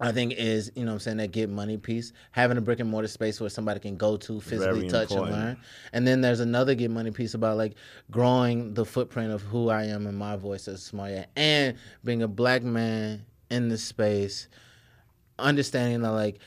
I 0.00 0.12
think 0.12 0.34
is 0.34 0.70
you 0.76 0.84
know 0.84 0.92
what 0.92 0.94
I'm 0.94 1.00
saying 1.00 1.16
that 1.16 1.32
get 1.32 1.50
money 1.50 1.76
piece 1.76 2.12
having 2.30 2.56
a 2.56 2.60
brick 2.60 2.78
and 2.78 2.88
mortar 2.88 3.08
space 3.08 3.40
where 3.40 3.50
somebody 3.50 3.80
can 3.80 3.96
go 3.96 4.16
to 4.16 4.40
physically 4.40 4.78
Very 4.82 4.88
touch 4.88 5.10
important. 5.10 5.34
and 5.34 5.44
learn 5.44 5.56
and 5.92 6.06
then 6.06 6.20
there's 6.20 6.38
another 6.38 6.76
get 6.76 6.92
money 6.92 7.10
piece 7.10 7.34
about 7.34 7.56
like 7.56 7.74
growing 8.08 8.74
the 8.74 8.84
footprint 8.84 9.32
of 9.32 9.42
who 9.42 9.70
I 9.70 9.86
am 9.86 10.06
and 10.06 10.16
my 10.16 10.36
voice 10.36 10.68
as 10.68 10.84
sommelier 10.84 11.26
and 11.34 11.76
being 12.04 12.22
a 12.22 12.28
black 12.28 12.62
man 12.62 13.24
in 13.50 13.70
this 13.70 13.82
space 13.82 14.46
understanding 15.38 16.02
that 16.02 16.12
like 16.12 16.38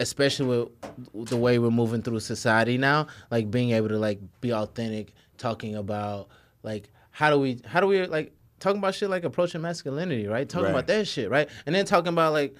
especially 0.00 0.68
with 1.12 1.28
the 1.28 1.36
way 1.36 1.58
we're 1.58 1.70
moving 1.70 2.02
through 2.02 2.20
society 2.20 2.78
now 2.78 3.06
like 3.30 3.50
being 3.50 3.70
able 3.70 3.88
to 3.88 3.98
like 3.98 4.20
be 4.40 4.52
authentic 4.52 5.12
talking 5.36 5.74
about 5.74 6.28
like 6.62 6.88
how 7.10 7.30
do 7.30 7.38
we 7.38 7.60
how 7.66 7.80
do 7.80 7.86
we 7.86 8.06
like 8.06 8.32
talking 8.60 8.78
about 8.78 8.94
shit 8.94 9.10
like 9.10 9.24
approaching 9.24 9.60
masculinity 9.60 10.26
right? 10.26 10.48
Talking 10.48 10.66
Right. 10.66 10.70
about 10.70 10.86
that 10.88 11.06
shit 11.08 11.30
right? 11.30 11.48
And 11.66 11.74
then 11.74 11.84
talking 11.84 12.08
about 12.12 12.32
like 12.32 12.54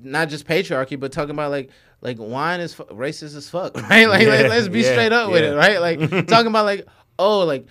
not 0.00 0.28
just 0.28 0.46
patriarchy 0.46 0.98
but 0.98 1.12
talking 1.12 1.30
about 1.30 1.50
like 1.50 1.70
like 2.00 2.16
wine 2.18 2.60
is 2.60 2.74
fu- 2.74 2.84
racist 2.84 3.36
as 3.36 3.48
fuck 3.48 3.74
right? 3.90 4.06
Like, 4.08 4.26
like, 4.26 4.42
Yeah, 4.42 4.48
let's 4.48 4.68
be 4.68 4.80
yeah, 4.80 4.92
straight 4.92 5.12
up 5.12 5.30
with 5.30 5.44
it 5.44 5.54
right? 5.56 5.80
Like 5.80 6.26
talking 6.26 6.48
about 6.48 6.64
like 6.64 6.86
oh 7.18 7.40
like 7.40 7.66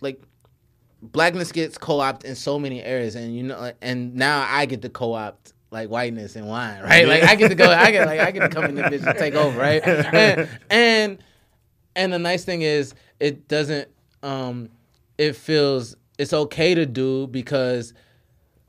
like 0.00 0.22
blackness 1.02 1.52
gets 1.52 1.78
co-opted 1.78 2.28
in 2.28 2.36
so 2.36 2.58
many 2.58 2.82
areas 2.82 3.14
and 3.14 3.34
you 3.36 3.42
know 3.44 3.72
and 3.80 4.14
now 4.16 4.44
i 4.48 4.66
get 4.66 4.82
to 4.82 4.88
co-opt 4.88 5.52
like 5.70 5.88
whiteness 5.88 6.36
and 6.36 6.46
wine 6.46 6.82
right 6.82 7.06
like 7.06 7.22
i 7.24 7.34
get 7.34 7.48
to 7.48 7.54
go 7.54 7.70
i 7.70 7.90
get 7.90 8.06
like 8.06 8.20
i 8.20 8.30
get 8.30 8.40
to 8.40 8.48
come 8.48 8.64
in 8.64 8.74
the 8.74 8.82
bitch 8.82 9.06
and 9.06 9.18
take 9.18 9.34
over 9.34 9.58
right 9.58 9.82
and, 9.86 10.48
and 10.70 11.18
and 11.94 12.12
the 12.12 12.18
nice 12.18 12.44
thing 12.44 12.62
is 12.62 12.94
it 13.20 13.48
doesn't 13.48 13.88
um 14.22 14.68
it 15.18 15.36
feels 15.36 15.96
it's 16.18 16.32
okay 16.32 16.74
to 16.74 16.86
do 16.86 17.26
because 17.26 17.92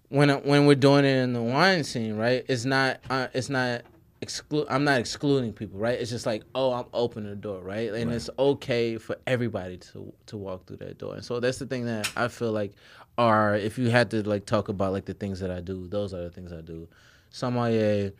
when 0.09 0.29
when 0.43 0.65
we're 0.65 0.75
doing 0.75 1.05
it 1.05 1.15
in 1.15 1.33
the 1.33 1.41
wine 1.41 1.83
scene 1.83 2.15
right 2.15 2.45
it's 2.49 2.65
not 2.65 2.99
uh, 3.09 3.27
it's 3.33 3.49
not 3.49 3.81
exclude. 4.21 4.67
I'm 4.69 4.83
not 4.83 4.99
excluding 4.99 5.53
people, 5.53 5.79
right? 5.79 5.99
It's 5.99 6.09
just 6.09 6.25
like, 6.25 6.43
oh, 6.55 6.73
I'm 6.73 6.85
opening 6.93 7.29
the 7.29 7.35
door, 7.35 7.61
right? 7.61 7.91
And 7.93 8.11
it's 8.11 8.29
okay 8.37 8.97
for 8.97 9.17
everybody 9.27 9.77
to 9.77 10.13
to 10.27 10.37
walk 10.37 10.65
through 10.65 10.77
that 10.77 10.97
door. 10.97 11.15
And 11.15 11.23
so 11.23 11.39
that's 11.39 11.59
the 11.59 11.65
thing 11.65 11.85
that 11.85 12.11
I 12.15 12.27
feel 12.27 12.51
like 12.51 12.73
are 13.19 13.53
if 13.53 13.77
you 13.77 13.89
had 13.89 14.09
to 14.11 14.23
like 14.27 14.45
talk 14.45 14.69
about 14.69 14.93
like 14.93 15.03
the 15.05 15.13
things 15.13 15.41
that 15.41 15.51
I 15.51 15.59
do, 15.59 15.87
those 15.87 16.13
are 16.13 16.23
the 16.23 16.29
things 16.29 16.53
I 16.53 16.61
do. 16.61 16.87
Sommelier, 17.29 18.13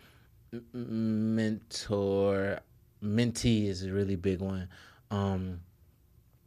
mentor, 0.74 2.60
mentee 3.02 3.68
is 3.68 3.84
a 3.86 3.94
really 3.94 4.18
big 4.18 4.42
one. 4.42 4.68
Um, 5.10 5.62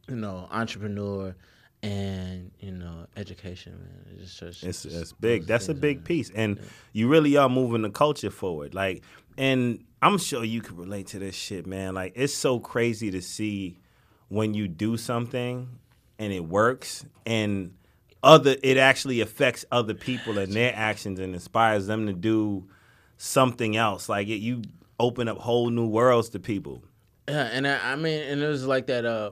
you 0.07 0.15
know, 0.15 0.47
entrepreneur 0.51 1.35
and 1.81 2.51
you 2.59 2.71
know, 2.71 3.07
education, 3.17 3.73
man. 3.73 4.19
It's 4.21 4.39
just 4.39 4.63
It's 4.63 4.85
it's 4.85 5.11
big. 5.13 5.47
That's 5.47 5.67
a 5.67 5.73
big 5.73 5.97
man. 5.97 6.05
piece, 6.05 6.29
and 6.29 6.59
you 6.93 7.07
really 7.07 7.35
are 7.35 7.49
moving 7.49 7.81
the 7.81 7.89
culture 7.89 8.29
forward. 8.29 8.75
Like, 8.75 9.03
and 9.35 9.83
I'm 10.01 10.19
sure 10.19 10.43
you 10.43 10.61
can 10.61 10.77
relate 10.77 11.07
to 11.07 11.19
this 11.19 11.33
shit, 11.33 11.65
man. 11.65 11.95
Like, 11.95 12.13
it's 12.15 12.35
so 12.35 12.59
crazy 12.59 13.09
to 13.11 13.21
see 13.21 13.79
when 14.29 14.53
you 14.53 14.67
do 14.67 14.95
something 14.95 15.79
and 16.19 16.31
it 16.31 16.45
works, 16.45 17.03
and 17.25 17.73
other 18.23 18.55
it 18.63 18.77
actually 18.77 19.21
affects 19.21 19.65
other 19.71 19.93
people 19.93 20.37
and 20.37 20.53
their 20.53 20.73
actions 20.75 21.19
and 21.19 21.33
inspires 21.33 21.87
them 21.87 22.07
to 22.07 22.13
do 22.13 22.65
something 23.17 23.75
else. 23.75 24.09
Like, 24.09 24.27
it, 24.27 24.37
you 24.37 24.63
open 24.99 25.27
up 25.27 25.37
whole 25.37 25.69
new 25.69 25.87
worlds 25.87 26.29
to 26.29 26.39
people. 26.39 26.83
Yeah, 27.27 27.49
and 27.51 27.67
I, 27.67 27.93
I 27.93 27.95
mean, 27.95 28.21
and 28.23 28.41
it 28.41 28.47
was 28.47 28.65
like 28.65 28.87
that. 28.87 29.05
Uh, 29.05 29.31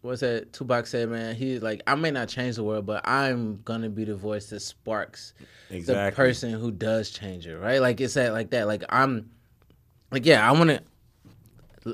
what's 0.00 0.20
that? 0.20 0.52
Tupac 0.52 0.86
said, 0.86 1.08
"Man, 1.08 1.34
he's 1.34 1.62
like, 1.62 1.82
I 1.86 1.94
may 1.94 2.10
not 2.10 2.28
change 2.28 2.56
the 2.56 2.64
world, 2.64 2.86
but 2.86 3.06
I'm 3.06 3.60
gonna 3.62 3.88
be 3.88 4.04
the 4.04 4.16
voice 4.16 4.46
that 4.50 4.60
sparks 4.60 5.34
the 5.70 6.12
person 6.14 6.52
who 6.52 6.70
does 6.70 7.10
change 7.10 7.46
it." 7.46 7.56
Right? 7.56 7.80
Like 7.80 8.00
it's 8.00 8.14
that, 8.14 8.32
like 8.32 8.50
that. 8.50 8.66
Like 8.66 8.84
I'm, 8.88 9.30
like 10.10 10.26
yeah, 10.26 10.48
I 10.48 10.52
want 10.52 10.70
to. 10.70 10.82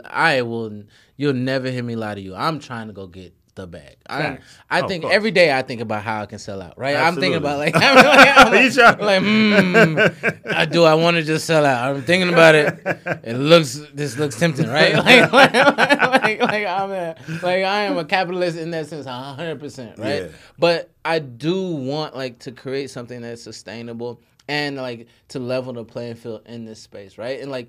I 0.05 0.43
will. 0.43 0.85
You'll 1.17 1.35
never 1.35 1.71
hear 1.71 1.83
me 1.83 1.97
lie 1.97 2.15
to 2.15 2.21
you. 2.21 2.35
I'm 2.35 2.59
trying 2.59 2.87
to 2.87 2.93
go 2.93 3.07
get 3.07 3.35
the 3.59 3.67
bag. 3.67 3.97
I, 4.09 4.39
I 4.71 4.81
Oh, 4.83 4.89
think 4.89 5.05
every 5.05 5.31
day 5.31 5.53
I 5.57 5.63
think 5.63 5.81
about 5.83 6.03
how 6.03 6.23
I 6.23 6.27
can 6.27 6.39
sell 6.39 6.63
out. 6.63 6.79
Right? 6.79 6.97
I'm 6.97 7.15
thinking 7.17 7.35
about 7.37 7.59
like, 7.59 7.75
Absolutely. 7.77 8.29
I'm 8.31 8.53
like, 8.53 8.73
try- 8.73 9.05
like, 9.05 9.23
mm, 9.23 10.55
I 10.55 10.65
do. 10.65 10.85
I 10.85 10.95
want 10.95 11.17
to 11.17 11.23
just 11.23 11.45
sell 11.47 11.67
out. 11.67 11.95
I'm 11.97 12.03
thinking 12.03 12.33
about 12.33 12.55
it. 12.55 12.81
It 13.25 13.37
looks. 13.37 13.81
This 13.93 14.17
looks 14.17 14.39
tempting, 14.39 14.69
right? 14.69 14.95
Like, 15.09 15.33
like, 15.33 15.53
like, 15.53 16.41
like 16.41 16.67
I'm 16.67 16.91
a, 16.91 17.17
like 17.43 17.65
I 17.65 17.83
am 17.85 17.99
a 17.99 18.05
capitalist 18.05 18.57
in 18.59 18.71
that 18.73 18.87
sense, 18.87 19.07
100, 19.07 19.61
percent 19.61 19.99
right? 19.99 20.23
Yeah. 20.23 20.29
But 20.59 20.91
I 21.05 21.19
do 21.19 21.73
want 21.73 22.17
like 22.17 22.39
to 22.41 22.53
create 22.53 22.91
something 22.91 23.21
that's 23.21 23.43
sustainable 23.43 24.21
and 24.49 24.77
like 24.77 25.09
to 25.29 25.39
level 25.39 25.73
the 25.75 25.85
playing 25.85 26.15
field 26.17 26.43
in 26.47 26.65
this 26.65 26.81
space, 26.81 27.19
right? 27.19 27.41
And 27.41 27.51
like, 27.51 27.69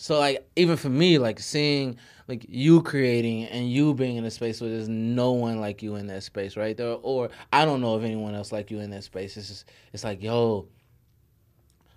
so 0.00 0.16
like 0.18 0.46
even 0.54 0.76
for 0.76 0.88
me, 0.88 1.18
like 1.18 1.40
seeing 1.40 1.96
like 2.28 2.46
you 2.48 2.82
creating 2.82 3.44
and 3.46 3.68
you 3.68 3.94
being 3.94 4.16
in 4.16 4.24
a 4.24 4.30
space 4.30 4.60
where 4.60 4.70
there's 4.70 4.88
no 4.88 5.32
one 5.32 5.60
like 5.60 5.82
you 5.82 5.96
in 5.96 6.06
that 6.06 6.22
space, 6.22 6.56
right? 6.56 6.76
There, 6.76 6.92
or 7.02 7.30
I 7.52 7.64
don't 7.64 7.80
know 7.80 7.94
of 7.94 8.04
anyone 8.04 8.34
else 8.36 8.52
like 8.52 8.70
you 8.70 8.78
in 8.78 8.90
that 8.90 9.02
space. 9.02 9.36
It's 9.36 9.48
just 9.48 9.64
it's 9.92 10.04
like 10.04 10.22
yo, 10.22 10.68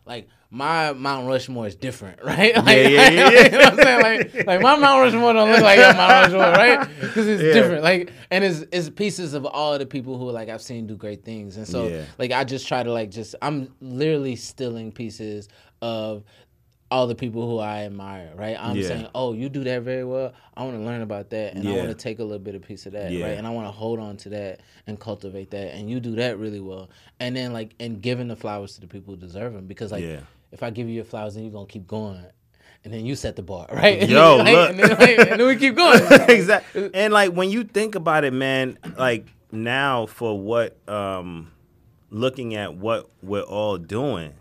like 0.06 0.28
my 0.50 0.94
Mount 0.94 1.28
Rushmore 1.28 1.68
is 1.68 1.76
different, 1.76 2.22
right? 2.24 2.56
Like, 2.56 2.66
yeah, 2.76 2.88
yeah, 2.88 3.10
yeah. 3.10 3.44
you 3.46 3.52
know 3.52 3.58
what 3.60 3.68
I'm 3.74 3.78
saying? 3.78 4.02
Like, 4.02 4.48
like 4.48 4.62
my 4.62 4.76
Mount 4.76 5.02
Rushmore 5.02 5.34
don't 5.34 5.52
look 5.52 5.62
like 5.62 5.78
your 5.78 5.94
Mount 5.94 6.12
Rushmore, 6.34 6.40
right? 6.54 6.90
Because 7.00 7.28
it's 7.28 7.44
Yeah. 7.44 7.54
different. 7.54 7.84
Like, 7.84 8.12
and 8.32 8.44
it's 8.44 8.66
it's 8.72 8.90
pieces 8.90 9.34
of 9.36 9.46
all 9.46 9.78
the 9.78 9.86
people 9.86 10.18
who 10.18 10.30
like 10.32 10.50
I've 10.50 10.62
seen 10.62 10.88
do 10.88 10.96
great 10.96 11.24
things, 11.24 11.58
and 11.58 11.68
so 11.68 11.88
Yeah. 11.90 12.06
like 12.18 12.32
I 12.32 12.44
just 12.46 12.68
try 12.68 12.82
to 12.84 12.92
like 12.92 13.12
just 13.12 13.36
I'm 13.44 13.74
literally 13.80 14.36
stealing 14.36 14.92
pieces 14.92 15.48
of 15.84 16.24
all 16.92 17.08
the 17.08 17.16
people 17.16 17.48
who 17.50 17.58
I 17.58 17.84
admire, 17.86 18.32
right? 18.36 18.58
I'm 18.60 18.76
Yeah. 18.76 18.88
saying, 18.90 19.08
oh, 19.16 19.32
you 19.34 19.48
do 19.48 19.64
that 19.64 19.82
very 19.84 20.04
well. 20.04 20.34
I 20.56 20.64
want 20.64 20.76
to 20.78 20.84
learn 20.84 21.02
about 21.02 21.30
that, 21.30 21.56
and 21.56 21.68
I 21.68 21.72
want 21.72 21.88
to 21.88 21.96
take 21.96 22.20
a 22.20 22.24
little 22.24 22.38
bit 22.38 22.54
of 22.54 22.62
piece 22.64 22.86
of 22.86 22.92
that, 22.92 23.12
Yeah. 23.12 23.26
right? 23.26 23.38
And 23.38 23.48
I 23.48 23.50
want 23.52 23.66
to 23.68 23.72
hold 23.72 24.00
on 24.00 24.18
to 24.18 24.30
that 24.30 24.60
and 24.88 25.00
cultivate 25.00 25.52
that, 25.52 25.74
and 25.74 25.90
you 25.90 26.02
do 26.02 26.16
that 26.18 26.38
really 26.38 26.60
well. 26.60 26.90
And 27.22 27.34
then 27.36 27.54
like 27.54 27.74
and 27.80 28.02
giving 28.02 28.28
the 28.28 28.36
flowers 28.36 28.76
to 28.76 28.82
the 28.82 28.88
people 28.88 29.16
who 29.16 29.20
deserve 29.20 29.54
them, 29.54 29.68
because 29.68 29.92
like 29.94 30.04
Yeah. 30.04 30.20
if 30.52 30.62
I 30.64 30.70
give 30.70 30.88
you 30.90 30.94
your 30.96 31.06
flowers, 31.06 31.36
then 31.36 31.44
you're 31.46 31.54
gonna 31.54 31.66
keep 31.66 31.88
going. 31.88 32.24
And 32.84 32.92
then 32.94 33.06
you 33.06 33.16
set 33.16 33.36
the 33.38 33.44
bar, 33.44 33.68
right? 33.74 34.02
And 34.02 34.10
Yo, 34.12 34.38
then, 34.38 34.46
like, 34.46 34.54
look. 34.56 34.70
and 34.72 34.80
then, 34.80 34.90
like, 34.90 35.30
and 35.32 35.40
then 35.40 35.48
we 35.48 35.56
keep 35.56 35.76
going. 35.76 36.02
exactly. 36.30 36.90
And 36.94 37.14
like 37.14 37.32
when 37.32 37.50
you 37.52 37.64
think 37.64 37.96
about 37.96 38.24
it, 38.26 38.34
man, 38.34 38.78
like 38.98 39.28
now 39.52 40.08
for 40.08 40.38
what 40.38 40.76
um 40.90 41.52
looking 42.10 42.56
at 42.56 42.76
what 42.76 43.10
we're 43.24 43.42
all 43.44 43.78
doing, 43.78 44.34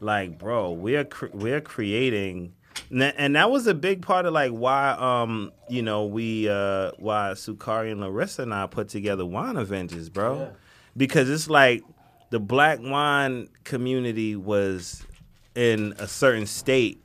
like 0.00 0.38
bro, 0.38 0.72
we're 0.72 1.04
cre- 1.04 1.26
we're 1.32 1.60
creating 1.60 2.52
and 2.90 3.02
that- 3.02 3.14
and 3.18 3.34
that 3.36 3.50
was 3.50 3.66
a 3.66 3.74
big 3.74 4.02
part 4.02 4.26
of 4.26 4.32
like 4.32 4.52
why 4.52 4.90
um 4.92 5.52
you 5.68 5.82
know 5.82 6.06
we 6.06 6.48
uh 6.48 6.92
why 6.98 7.32
Sukari 7.32 7.90
and 7.92 8.00
Larissa 8.00 8.42
and 8.42 8.54
I 8.54 8.66
put 8.66 8.88
together 8.88 9.24
Wine 9.26 9.56
Avengers, 9.56 10.08
bro. 10.08 10.52
Because 10.96 11.28
it's 11.30 11.48
like 11.50 11.82
the 12.30 12.38
black 12.40 12.78
wine 12.82 13.48
community 13.64 14.36
was 14.36 15.04
in 15.54 15.94
a 15.98 16.06
certain 16.08 16.46
state 16.46 17.04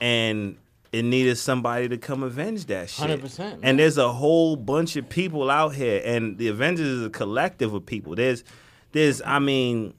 and 0.00 0.56
it 0.92 1.02
needed 1.04 1.36
somebody 1.36 1.88
to 1.88 1.98
come 1.98 2.22
avenge 2.22 2.66
that 2.66 2.88
shit. 2.88 3.20
100%, 3.22 3.38
man. 3.38 3.60
And 3.62 3.78
there's 3.78 3.98
a 3.98 4.10
whole 4.12 4.56
bunch 4.56 4.96
of 4.96 5.08
people 5.08 5.50
out 5.50 5.74
here, 5.74 6.00
and 6.04 6.38
the 6.38 6.48
Avengers 6.48 6.86
is 6.86 7.06
a 7.06 7.10
collective 7.10 7.74
of 7.74 7.84
people. 7.84 8.14
There's, 8.14 8.44
there's, 8.92 9.20
I 9.22 9.38
mean, 9.38 9.92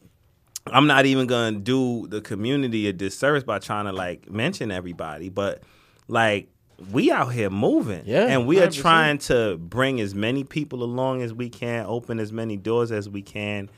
I'm 0.73 0.87
not 0.87 1.05
even 1.05 1.27
gonna 1.27 1.57
do 1.59 2.07
the 2.07 2.21
community 2.21 2.87
a 2.87 2.93
disservice 2.93 3.43
by 3.43 3.59
trying 3.59 3.85
to 3.85 3.91
like 3.93 4.29
mention 4.29 4.71
everybody, 4.71 5.29
but 5.29 5.63
like 6.07 6.49
we 6.91 7.11
out 7.11 7.33
here 7.33 7.49
moving, 7.49 8.03
Yeah, 8.05 8.27
and 8.27 8.45
we 8.47 8.59
are 8.61 8.67
100%. 8.67 8.81
trying 8.81 9.17
to 9.19 9.57
bring 9.57 9.99
as 9.99 10.13
many 10.13 10.43
people 10.43 10.83
along 10.83 11.21
as 11.23 11.33
we 11.33 11.49
can, 11.49 11.85
open 11.87 12.19
as 12.19 12.31
many 12.31 12.55
doors 12.55 12.91
as 12.91 13.09
we 13.09 13.21
can, 13.23 13.69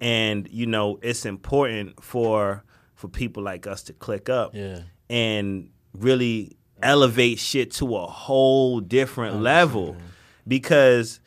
and 0.00 0.48
you 0.50 0.66
know 0.66 0.98
it's 1.02 1.26
important 1.26 2.02
for 2.02 2.62
for 2.94 3.08
people 3.08 3.42
like 3.42 3.66
us 3.66 3.82
to 3.84 3.92
click 3.92 4.28
up 4.28 4.54
Yeah. 4.54 4.80
and 5.10 5.70
really 5.92 6.56
elevate 6.82 7.38
shit 7.38 7.70
to 7.72 7.96
a 7.96 8.06
whole 8.06 8.80
different 8.80 9.40
level 9.42 9.96
because 10.46 11.20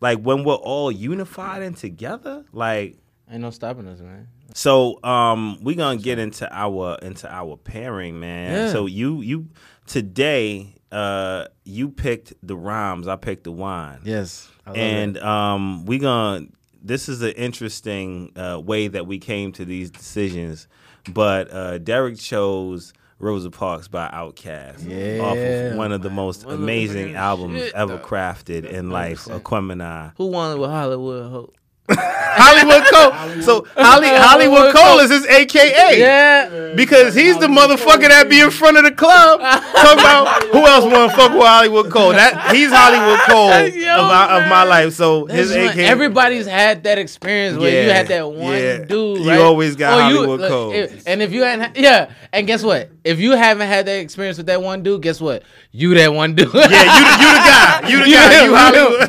like 0.00 0.18
when 0.20 0.44
we're 0.44 0.54
all 0.54 0.90
unified 0.90 1.62
and 1.62 1.76
together 1.76 2.44
like 2.52 2.96
Ain't 3.30 3.42
no 3.42 3.50
stopping 3.50 3.86
us, 3.88 4.00
man. 4.00 4.28
So 4.54 4.98
um 5.04 5.58
we're 5.62 5.76
gonna 5.76 5.98
get 5.98 6.18
into 6.18 6.48
our 6.52 6.96
into 7.02 7.30
our 7.32 7.56
pairing 7.56 8.18
man 8.20 8.52
Yeah. 8.52 8.72
so 8.72 8.86
you 8.86 9.20
you 9.20 9.48
today 9.86 10.74
uh 10.92 11.44
you 11.64 11.90
picked 11.90 12.32
the 12.42 12.56
rhymes 12.56 13.08
i 13.08 13.16
picked 13.16 13.44
the 13.44 13.52
wine 13.52 14.00
Yes. 14.04 14.48
I 14.66 14.70
love 14.70 14.78
and 14.78 15.18
um, 15.18 15.86
we 15.86 15.98
gonna. 15.98 16.46
This 16.82 17.08
is 17.08 17.22
an 17.22 17.30
interesting 17.32 18.32
uh, 18.36 18.60
way 18.60 18.86
that 18.88 19.06
we 19.06 19.18
came 19.18 19.50
to 19.52 19.64
these 19.64 19.90
decisions, 19.90 20.68
but 21.10 21.50
uh, 21.50 21.78
Derek 21.78 22.18
chose 22.18 22.92
Rosa 23.18 23.50
Parks 23.50 23.88
by 23.88 24.08
Outkast 24.08 25.20
off 25.22 25.38
of 25.72 25.76
one 25.78 25.90
of 25.92 26.02
the 26.02 26.10
most 26.10 26.44
One 26.44 26.52
of 26.54 26.58
the 26.60 26.64
amazing 26.64 27.14
albums 27.16 27.60
shit, 27.62 27.74
ever 27.74 27.96
dog. 27.96 28.02
crafted 28.06 28.64
in 28.66 28.90
life, 28.90 29.24
100%. 29.24 29.40
Aquemini. 29.40 30.12
Who 30.18 30.26
won 30.26 30.58
with 30.58 30.70
Hollywood 30.70 31.30
Hope? 31.32 31.56
Hollywood 31.90 32.84
Cole. 32.92 33.42
So 33.42 33.66
Holly, 33.76 34.08
Hollywood 34.08 34.74
Cole 34.74 34.98
is 35.00 35.10
his 35.10 35.26
AKA. 35.26 35.98
Yeah. 35.98 36.72
Because 36.74 37.14
he's 37.14 37.38
the 37.38 37.46
motherfucker 37.46 38.08
that 38.08 38.28
be 38.28 38.40
in 38.40 38.50
front 38.50 38.76
of 38.76 38.84
the 38.84 38.92
club 38.92 39.40
talking 39.40 39.98
about 40.00 40.42
who 40.44 40.58
else 40.66 40.84
want 40.84 41.10
to 41.10 41.16
fuck 41.16 41.32
with 41.32 41.42
Hollywood 41.42 41.90
Cole. 41.90 42.10
That 42.10 42.54
he's 42.54 42.70
Hollywood 42.70 43.20
Cole 43.20 43.68
Yo, 43.80 43.94
of, 44.02 44.06
my, 44.06 44.42
of 44.42 44.48
my 44.48 44.64
life. 44.64 44.92
So 44.92 45.24
his 45.26 45.50
AKA. 45.52 45.86
everybody's 45.86 46.46
had 46.46 46.84
that 46.84 46.98
experience 46.98 47.58
where 47.58 47.84
you 47.84 47.90
had 47.90 48.08
that 48.08 48.30
one 48.30 48.52
yeah. 48.52 48.78
dude. 48.84 49.20
You 49.24 49.32
always 49.40 49.74
got 49.76 49.94
Or 49.94 50.10
you- 50.10 50.16
Hollywood 50.16 50.40
look, 50.40 50.50
Cole. 50.50 50.72
if- 50.72 51.06
and 51.06 51.22
if 51.22 51.32
you 51.32 51.42
hadn't, 51.42 51.76
yeah, 51.76 52.10
and 52.32 52.46
guess 52.46 52.62
what? 52.62 52.90
If 53.04 53.18
you 53.18 53.32
haven't 53.32 53.66
had 53.68 53.86
that 53.86 53.98
experience 54.00 54.36
with 54.36 54.46
that 54.46 54.60
one 54.62 54.82
dude, 54.82 55.00
guess 55.02 55.20
what? 55.20 55.42
You 55.72 55.94
that 55.94 56.12
one 56.12 56.34
dude. 56.34 56.52
Yeah, 56.52 56.62
you, 56.62 56.68
the- 56.68 56.70
you 56.70 57.28
the 57.32 57.40
guy. 57.48 57.88
You 57.88 57.98
the 58.04 58.10
guy. 58.12 58.44
You 58.44 58.54
Hollywood. 58.54 59.08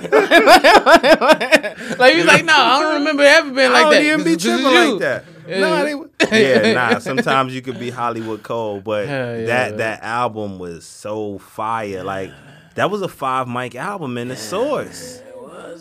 like 2.00 2.16
he's 2.16 2.26
like, 2.26 2.46
no, 2.46 2.54
I 2.70 2.82
don't 2.82 2.94
remember 3.00 3.24
ever 3.24 3.52
being 3.52 3.72
like 3.72 3.86
I 3.86 3.90
that. 3.90 3.96
don't 3.98 4.06
even 4.06 4.24
be 4.24 4.34
'cause- 4.36 4.46
'cause 4.46 4.62
tripping 4.62 4.92
like 4.92 5.00
that. 5.02 5.26
Yeah. 5.48 5.60
No, 5.62 6.08
they, 6.30 6.42
yeah, 6.64 6.74
nah. 6.74 7.00
Sometimes 7.00 7.56
you 7.56 7.62
could 7.62 7.80
be 7.80 7.90
Hollywood 7.90 8.44
Cole, 8.44 8.82
but 8.82 9.08
yeah, 9.08 9.46
that 9.46 9.70
man. 9.72 9.78
that 9.78 10.04
album 10.04 10.60
was 10.60 10.86
so 10.86 11.40
fire. 11.40 12.04
Like 12.04 12.32
that 12.76 12.92
was 12.92 13.02
a 13.02 13.08
five 13.08 13.48
mic 13.48 13.76
album 13.76 14.18
in 14.18 14.28
the 14.28 14.36
source. 14.38 15.22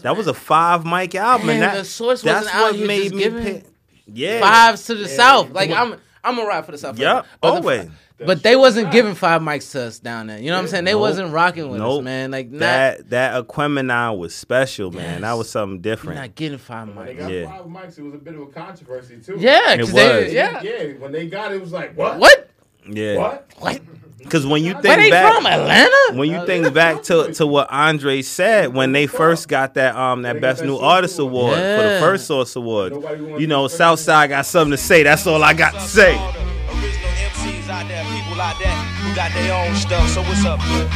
That 0.03 0.16
was 0.16 0.27
a 0.27 0.35
five 0.35 0.85
mic 0.87 1.14
album, 1.16 1.48
and 1.51 1.61
Man, 1.61 1.74
that 1.74 1.79
the 1.81 1.85
Source 1.85 2.22
that's 2.22 2.44
wasn't 2.46 2.55
out, 2.57 2.62
what 2.72 2.79
you 2.79 2.87
made 2.87 3.12
me 3.12 3.22
giving 3.24 3.42
pick. 3.42 3.64
Yeah, 4.07 4.40
Fives 4.40 4.87
to 4.87 4.94
the 4.94 5.09
south. 5.09 5.51
Like 5.51 5.70
I'm, 5.70 5.96
I'm 6.24 6.38
a 6.38 6.44
ride 6.44 6.64
for 6.66 6.72
the 6.72 6.78
south. 6.78 6.98
Yup, 6.98 7.26
But 7.40 7.48
the- 7.50 7.57
always. 7.57 7.90
But 8.20 8.42
they 8.42 8.57
wasn't 8.57 8.90
giving 8.90 9.14
five 9.14 9.40
mics 9.42 9.70
to 9.72 9.83
us 9.83 10.00
down 10.00 10.26
there. 10.26 10.38
You 10.40 10.48
know 10.48 10.57
what 10.57 10.62
I'm 10.62 10.66
saying? 10.68 10.85
They 10.85 10.90
Nope. 10.92 11.00
wasn't 11.02 11.33
rocking 11.33 11.68
with 11.70 11.78
Nope. 11.81 12.00
us, 12.00 12.04
man. 12.04 12.33
Like 12.33 12.50
not, 12.50 12.59
that 12.61 13.11
that 13.11 13.46
Aquemini 13.46 14.18
was 14.18 14.35
special, 14.35 14.90
man. 14.90 15.20
That 15.20 15.35
was 15.35 15.48
something 15.48 15.81
different. 15.81 16.16
you're 16.16 16.24
not 16.24 16.35
getting 16.35 16.59
five 16.59 16.88
When 16.88 17.07
they 17.07 17.14
mics. 17.14 17.18
got 17.18 17.31
Yeah. 17.31 17.46
five 17.46 17.66
mics, 17.66 17.98
it 17.98 18.02
was 18.02 18.14
a 18.14 18.18
bit 18.18 18.35
of 18.35 18.40
a 18.40 18.46
controversy 18.46 19.18
too. 19.24 19.37
Yeah, 19.38 19.74
It 19.74 19.78
'cause 19.81 19.92
they- 19.92 20.24
was. 20.24 20.33
yeah. 20.33 20.61
yeah. 20.62 20.85
When 20.98 21.12
they 21.12 21.26
got 21.28 21.52
it, 21.52 21.57
it 21.57 21.61
was 21.61 21.70
like 21.72 21.96
what? 21.96 22.18
What? 22.18 22.50
Yeah. 22.90 23.18
What? 23.18 23.46
What? 23.59 23.81
Because 24.18 24.46
when 24.46 24.64
you 24.64 24.72
think 24.74 24.85
Where 24.85 24.96
they 24.96 25.11
back, 25.11 25.35
from? 25.35 25.46
Atlanta? 25.46 26.18
when 26.18 26.28
you 26.31 26.44
think 26.44 26.74
back 26.74 27.02
to, 27.04 27.33
to 27.35 27.46
what 27.46 27.70
Andre 27.70 28.20
said 28.22 28.74
when 28.74 28.92
they 28.92 29.07
first 29.07 29.48
got 29.48 29.74
that 29.74 29.94
um 29.96 30.22
that 30.22 30.35
They 30.35 30.40
best 30.40 30.62
new 30.64 30.76
artist 30.76 31.18
Award. 31.18 31.59
award 31.59 31.78
for 31.81 31.88
the 31.88 31.98
first 32.00 32.26
Source 32.26 32.57
Award. 32.57 32.92
You 33.40 33.46
know, 33.46 33.68
Southside 33.68 34.31
got 34.31 34.44
something 34.46 34.72
to 34.72 34.76
say. 34.76 35.02
That's 35.04 35.26
all 35.26 35.42
I 35.44 35.54
got 35.54 35.72
to 35.74 35.81
say. 35.81 36.16
All 36.16 36.33
the 36.33 36.38
Original 36.40 37.11
MCs 37.11 37.68
out 37.68 37.87
there, 37.88 38.04
people 38.04 38.40
out 38.40 38.59
there 38.59 38.70
who 38.70 39.14
got 39.14 39.33
their 39.33 39.54
own 39.68 39.74
stuff. 39.76 40.09
So 40.11 40.22
what's 40.22 40.44
up, 40.44 40.59
man? 40.59 40.88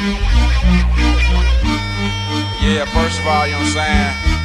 Yeah, 2.62 2.84
first 2.86 3.18
of 3.20 3.26
all, 3.26 3.46
you 3.46 3.52
know 3.52 3.58
what 3.58 3.66
I'm 3.66 3.72
saying? 3.72 4.41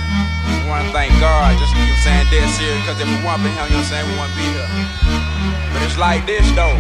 We 0.68 0.76
want 0.76 0.84
to 0.84 0.92
thank 0.92 1.16
God, 1.24 1.56
just, 1.56 1.72
you 1.72 1.80
know 1.80 1.96
what 1.96 2.04
I'm 2.12 2.28
saying, 2.28 2.28
dead 2.28 2.48
serious, 2.52 2.76
because 2.84 3.00
if 3.00 3.08
we 3.08 3.16
weren't 3.24 3.40
been 3.40 3.56
here, 3.56 3.72
you 3.72 3.80
know 3.80 3.88
what 3.88 3.88
I'm 3.88 4.04
saying, 4.04 4.04
we 4.04 4.20
wouldn't 4.20 4.36
be 4.36 4.44
here. 4.52 4.68
But 5.72 5.80
it's 5.88 5.96
like 5.96 6.28
this, 6.28 6.44
though. 6.60 6.76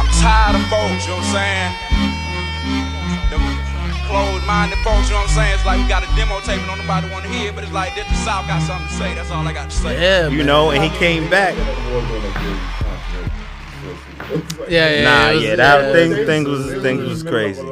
I'm 0.00 0.08
tired 0.24 0.56
of 0.56 0.64
folks, 0.72 1.04
you 1.04 1.12
know 1.12 1.20
what 1.20 1.36
I'm 1.36 1.36
saying? 1.36 1.70
Them 3.28 3.44
closed-minded 4.08 4.80
folks, 4.80 5.12
you 5.12 5.20
know 5.20 5.28
what 5.28 5.36
I'm 5.36 5.36
saying? 5.36 5.52
It's 5.52 5.68
like 5.68 5.76
we 5.76 5.84
got 5.84 6.00
a 6.00 6.08
demo 6.16 6.40
tape 6.48 6.64
and 6.64 6.80
nobody 6.80 7.12
want 7.12 7.28
to 7.28 7.30
hear, 7.36 7.52
but 7.52 7.60
it's 7.60 7.76
like 7.76 7.92
this, 7.92 8.08
the 8.08 8.16
South 8.24 8.48
got 8.48 8.64
something 8.64 8.88
to 8.88 8.94
say. 8.96 9.12
That's 9.12 9.28
all 9.28 9.44
I 9.44 9.52
got 9.52 9.68
to 9.68 9.76
say. 9.76 10.00
Yeah, 10.00 10.32
You 10.32 10.40
man. 10.40 10.46
know, 10.48 10.70
and 10.72 10.80
he 10.80 10.88
came 10.96 11.28
back. 11.28 11.52
Yeah, 14.68 14.90
yeah. 14.90 15.04
Nah, 15.04 15.32
was- 15.34 15.42
yeah, 15.44 15.56
that 15.56 15.84
yeah. 15.84 15.92
thing, 15.92 16.26
thing 16.26 16.44
was 16.44 16.82
thing 16.82 16.98
was 16.98 17.22
crazy. 17.22 17.62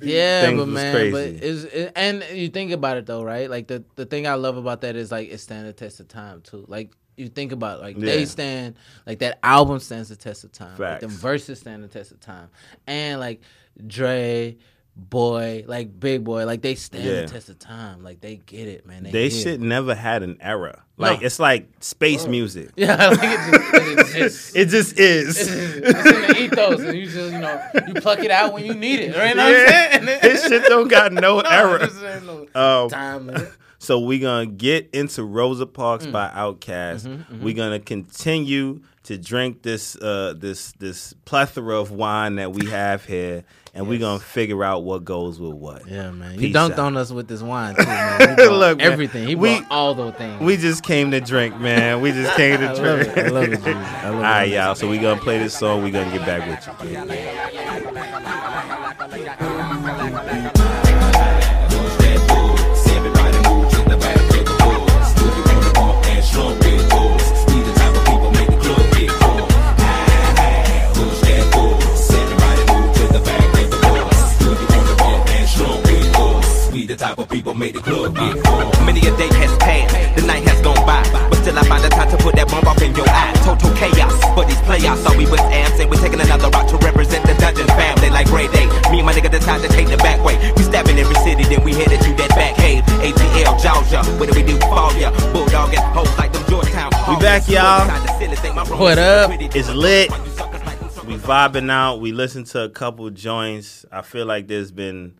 Yeah, 0.00 0.42
Things 0.42 0.58
but 0.60 0.68
man, 0.68 0.94
crazy. 0.94 1.10
but 1.12 1.44
is 1.44 1.64
it, 1.64 1.92
and 1.96 2.24
you 2.32 2.48
think 2.48 2.72
about 2.72 2.96
it 2.98 3.06
though, 3.06 3.22
right? 3.22 3.48
Like 3.50 3.66
the 3.68 3.84
the 3.96 4.06
thing 4.06 4.26
I 4.26 4.34
love 4.34 4.56
about 4.56 4.82
that 4.82 4.96
is 4.96 5.10
like 5.10 5.30
it 5.30 5.38
stands 5.38 5.66
the 5.66 5.72
test 5.72 5.98
of 6.00 6.08
time 6.08 6.42
too. 6.42 6.64
Like 6.68 6.92
you 7.16 7.28
think 7.28 7.52
about 7.52 7.78
it, 7.78 7.82
like 7.82 7.96
they 7.98 8.24
stand 8.26 8.76
like 9.06 9.18
that 9.20 9.38
album 9.42 9.80
stands 9.80 10.08
the 10.08 10.16
test 10.16 10.44
of 10.44 10.52
time. 10.52 10.78
Like 10.78 11.00
them 11.00 11.10
Facts. 11.10 11.22
verses 11.22 11.58
stand 11.60 11.82
the 11.82 11.88
test 11.88 12.12
of 12.12 12.20
time, 12.20 12.48
and 12.86 13.18
like 13.18 13.40
Dre, 13.86 14.56
Boi, 14.98 15.64
like 15.66 15.98
Big 16.00 16.24
Boi, 16.24 16.44
like 16.44 16.60
they 16.60 16.74
stand 16.74 17.04
Yeah. 17.04 17.20
the 17.22 17.28
test 17.28 17.48
of 17.48 17.58
time. 17.58 18.02
Like 18.02 18.20
they 18.20 18.36
get 18.36 18.66
it, 18.68 18.84
man. 18.86 19.04
They, 19.04 19.10
They 19.12 19.28
get 19.28 19.36
shit 19.38 19.46
It. 19.54 19.60
never 19.60 19.94
had 19.94 20.22
an 20.22 20.36
era. 20.40 20.82
Like 20.96 21.20
No. 21.20 21.26
it's 21.26 21.38
like 21.38 21.68
space 21.80 22.26
music. 22.26 22.70
Yeah, 22.76 22.96
like 23.10 23.18
it 23.22 23.38
just 23.38 23.74
it 23.74 23.98
exists. 24.00 24.56
It 24.56 24.64
just 24.66 24.98
is. 24.98 25.36
it's 25.38 25.50
in 25.50 25.82
the 25.82 26.36
ethos, 26.42 26.80
and 26.80 26.98
you 26.98 27.06
just 27.06 27.32
you 27.32 27.38
know 27.38 27.62
you 27.86 27.94
pluck 27.94 28.18
it 28.18 28.30
out 28.32 28.52
when 28.52 28.66
you 28.66 28.74
need 28.74 29.00
it, 29.00 29.16
right? 29.16 29.30
You 29.30 29.34
know 29.36 29.44
what 29.44 29.56
I'm 29.56 29.66
Yeah. 29.66 30.04
saying? 30.06 30.20
This 30.22 30.48
shit 30.48 30.64
don't 30.64 30.88
got 30.88 31.12
no 31.12 31.40
No, 31.40 31.48
era. 31.48 31.88
no 32.24 32.46
Um, 32.84 32.90
time 32.90 33.26
limit. 33.28 33.52
So 33.80 34.00
we 34.00 34.18
gonna 34.18 34.46
get 34.46 34.90
into 34.92 35.22
Rosa 35.22 35.64
Parks 35.66 36.04
Mm. 36.06 36.10
by 36.12 36.28
Outkast. 36.30 37.06
Mm-hmm, 37.06 37.44
We're 37.44 37.54
gonna 37.54 37.78
continue 37.78 38.80
to 39.04 39.16
drink 39.16 39.62
this 39.62 39.94
uh 39.96 40.34
this 40.36 40.72
this 40.80 41.14
plethora 41.24 41.80
of 41.80 41.92
wine 41.92 42.34
that 42.36 42.52
we 42.52 42.66
have 42.66 43.04
here, 43.04 43.44
and 43.78 43.88
we're 43.88 43.98
gonna 43.98 44.18
figure 44.18 44.64
out 44.64 44.82
what 44.82 45.04
goes 45.04 45.38
with 45.38 45.52
what. 45.52 45.86
Yeah, 45.88 46.10
man. 46.10 46.34
You 46.34 46.40
Peace 46.48 46.56
dunked 46.56 46.72
out. 46.72 46.78
on 46.80 46.96
us 46.96 47.12
with 47.12 47.28
this 47.28 47.40
wine 47.42 47.76
too, 47.76 47.84
man. 47.86 48.36
Look, 48.36 48.78
man, 48.78 48.92
everything. 48.92 49.26
He 49.28 49.36
we- 49.36 49.62
all 49.70 49.94
those 49.94 50.14
things. 50.14 50.40
We 50.42 50.56
just 50.56 50.82
came 50.82 51.12
to 51.12 51.20
drink, 51.20 51.58
man. 51.60 52.00
We 52.00 52.10
just 52.12 52.34
came 52.36 52.58
to 52.58 52.66
I 52.66 52.72
love 52.72 53.00
drink. 53.00 53.16
it. 53.16 53.26
I 53.26 53.28
love 53.28 53.44
it. 53.52 53.66
I 53.66 54.08
love 54.08 54.14
All 54.16 54.20
right, 54.22 54.44
y'all. 54.50 54.74
So 54.74 54.88
we 54.88 54.98
gonna 54.98 55.20
play 55.20 55.38
this 55.38 55.56
song. 55.56 55.82
We 55.84 55.90
gonna 55.92 56.10
get 56.10 56.26
back 56.26 56.48
with 56.48 56.90
you. 56.90 56.96
the 56.96 58.07
type 76.98 77.16
of 77.16 77.28
people 77.30 77.54
make 77.54 77.74
the 77.74 77.80
club 77.80 78.10
get 78.14 78.34
full. 78.42 78.66
Many 78.82 78.98
a 79.06 79.14
day 79.14 79.30
has 79.38 79.54
passed, 79.62 79.94
the 80.18 80.26
night 80.26 80.42
has 80.42 80.60
gone 80.60 80.82
by, 80.82 80.98
but 81.30 81.38
still 81.38 81.56
I 81.56 81.62
find 81.62 81.82
the 81.82 81.88
time 81.88 82.10
to 82.10 82.18
put 82.18 82.34
that 82.34 82.50
bomb 82.50 82.66
off 82.66 82.82
in 82.82 82.90
your 82.98 83.06
eye. 83.06 83.32
Total 83.46 83.70
chaos, 83.78 84.18
but 84.34 84.50
these 84.50 84.58
playoffs 84.66 85.06
are 85.06 85.16
we 85.16 85.24
with 85.30 85.40
amps, 85.54 85.78
and 85.78 85.88
we're 85.88 86.02
taking 86.02 86.20
another 86.20 86.50
route 86.50 86.68
to 86.74 86.76
represent 86.82 87.22
the 87.22 87.38
dungeon 87.38 87.70
family 87.78 88.10
like 88.10 88.26
Ray 88.34 88.50
Day. 88.50 88.66
Me 88.90 88.98
and 88.98 89.06
my 89.06 89.14
nigga 89.14 89.30
decide 89.30 89.62
to 89.62 89.70
take 89.70 89.86
the 89.86 89.96
back 89.98 90.18
way. 90.26 90.34
We 90.58 90.66
step 90.66 90.90
in 90.90 90.98
every 90.98 91.14
city, 91.22 91.46
then 91.46 91.62
we 91.62 91.72
headed 91.72 92.02
to 92.02 92.10
that 92.18 92.34
back 92.34 92.58
cave. 92.58 92.82
ATL, 92.98 93.54
Georgia, 93.62 94.02
what 94.18 94.26
do 94.26 94.34
we 94.34 94.42
do? 94.42 94.58
Fall 94.66 94.90
ya, 94.98 95.14
bulldog 95.30 95.70
and 95.70 95.86
hoes 95.94 96.10
like 96.18 96.34
them 96.34 96.42
Georgetown. 96.50 96.90
We 97.06 97.14
back, 97.22 97.46
y'all. 97.46 97.86
What 98.74 98.98
up? 98.98 99.30
It's 99.38 99.70
lit. 99.70 100.10
We 101.06 101.14
vibing 101.14 101.70
out. 101.70 102.00
We 102.02 102.10
listen 102.10 102.42
to 102.52 102.66
a 102.66 102.68
couple 102.68 103.08
joints. 103.10 103.86
I 103.90 104.02
feel 104.02 104.26
like 104.26 104.48
there's 104.48 104.72
been 104.72 105.14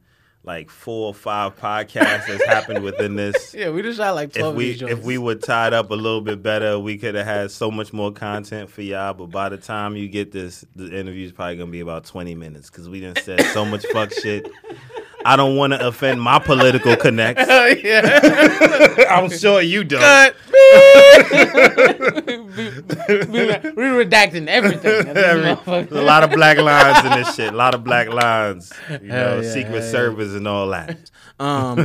like 0.49 0.71
four 0.71 1.09
or 1.09 1.15
five 1.15 1.57
podcasts 1.59 2.27
that's 2.27 2.45
happened 2.47 2.83
within 2.83 3.15
this. 3.17 3.55
Yeah, 3.59 3.71
we 3.71 3.83
just 3.83 3.99
shot 3.99 4.15
like 4.15 4.37
If 4.37 4.55
we 4.55 4.71
if 4.71 5.03
we 5.03 5.19
were 5.19 5.35
tied 5.35 5.73
up 5.73 5.91
a 5.91 5.95
little 5.95 6.21
bit 6.21 6.43
better, 6.43 6.79
we 6.79 6.97
could 6.97 7.15
have 7.17 7.27
had 7.27 7.51
so 7.51 7.71
much 7.71 7.93
more 7.93 8.13
content 8.13 8.71
for 8.71 8.83
y'all. 8.83 9.15
But 9.15 9.27
by 9.27 9.49
the 9.49 9.59
time 9.59 9.97
you 9.97 10.09
get 10.09 10.33
this, 10.33 10.65
the 10.75 10.87
interview's 10.87 11.33
probably 11.33 11.57
gonna 11.57 11.71
be 11.71 11.81
about 11.81 12.05
twenty 12.05 12.35
minutes 12.35 12.71
because 12.71 12.89
we 12.89 13.01
didn't 13.01 13.19
said 13.19 13.41
so 13.53 13.65
much 13.65 13.85
fuck 13.93 14.13
shit. 14.13 14.49
I 15.29 15.37
don't 15.37 15.57
want 15.57 15.75
to 15.75 15.87
offend 15.87 16.23
my 16.23 16.39
political 16.39 16.97
connects. 16.97 17.47
yeah. 17.85 19.05
I'm 19.11 19.29
sure 19.29 19.61
you 19.61 19.85
don't. 19.85 20.01
Cut. 20.01 20.35
We're 23.77 24.05
redacting 24.05 24.47
everything. 24.47 25.13
There's 25.15 25.59
a 25.91 26.01
lot 26.03 26.25
of 26.25 26.31
black 26.31 26.57
lines 26.57 27.05
in 27.05 27.13
this 27.23 27.35
shit. 27.35 27.53
A 27.53 27.57
lot 27.57 27.75
of 27.75 27.85
black 27.85 28.09
lines. 28.09 28.73
You 28.91 28.99
know, 29.01 29.41
yeah, 29.41 29.53
Secret 29.53 29.81
hell 29.83 29.91
Service 29.91 30.33
and 30.35 30.49
all 30.49 30.69
that. 30.69 31.11
um, 31.39 31.77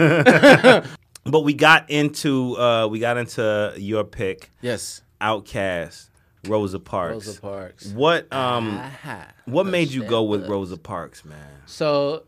But 1.25 1.41
we 1.41 1.53
got 1.53 1.89
into 1.89 2.58
uh 2.58 2.88
we 2.88 2.99
got 2.99 3.17
into 3.17 3.73
your 3.77 4.03
pick, 4.03 4.51
yes, 4.62 5.01
Outkast, 5.21 6.10
Rosa 6.47 6.79
Parks. 6.79 7.27
Rosa 7.27 7.41
Parks. 7.41 7.88
What 7.88 8.32
um 8.34 8.77
Aha. 8.77 9.27
what 9.45 9.65
made 9.65 9.89
you 9.89 10.03
go 10.03 10.23
with. 10.23 10.47
Rosa 10.47 10.77
Parks, 10.77 11.23
man? 11.23 11.62
So 11.65 12.23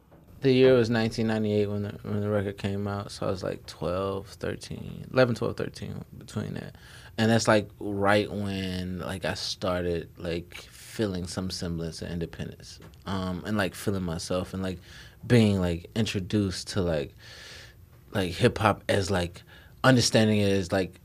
the 0.45 0.53
year 0.53 0.73
was 0.73 0.89
1998 0.89 1.65
when 1.67 1.83
the 1.83 1.99
when 2.03 2.21
the 2.21 2.29
record 2.29 2.57
came 2.57 2.87
out. 2.87 3.11
So 3.11 3.27
I 3.27 3.29
was 3.29 3.43
like 3.43 3.65
12, 3.65 4.27
13, 4.27 5.07
11, 5.11 5.35
12, 5.35 5.57
13 5.57 6.05
between 6.17 6.53
that. 6.53 6.75
And 7.17 7.31
that's 7.31 7.47
like 7.47 7.69
right 7.79 8.31
when 8.31 8.99
like 8.99 9.25
I 9.25 9.33
started 9.33 10.09
like 10.17 10.55
feeling 10.55 11.27
some 11.27 11.49
semblance 11.49 12.01
of 12.01 12.09
independence. 12.09 12.79
Um 13.05 13.43
and 13.45 13.57
like 13.57 13.75
feeling 13.75 14.03
myself 14.03 14.53
and 14.53 14.63
like 14.63 14.79
being 15.25 15.59
like 15.59 15.89
introduced 15.95 16.69
to 16.69 16.81
like 16.81 17.13
like 18.13 18.31
hip 18.31 18.57
hop 18.57 18.83
as 18.87 19.11
like 19.11 19.41
understanding 19.83 20.39
it 20.39 20.51
as 20.51 20.71
like 20.71 20.99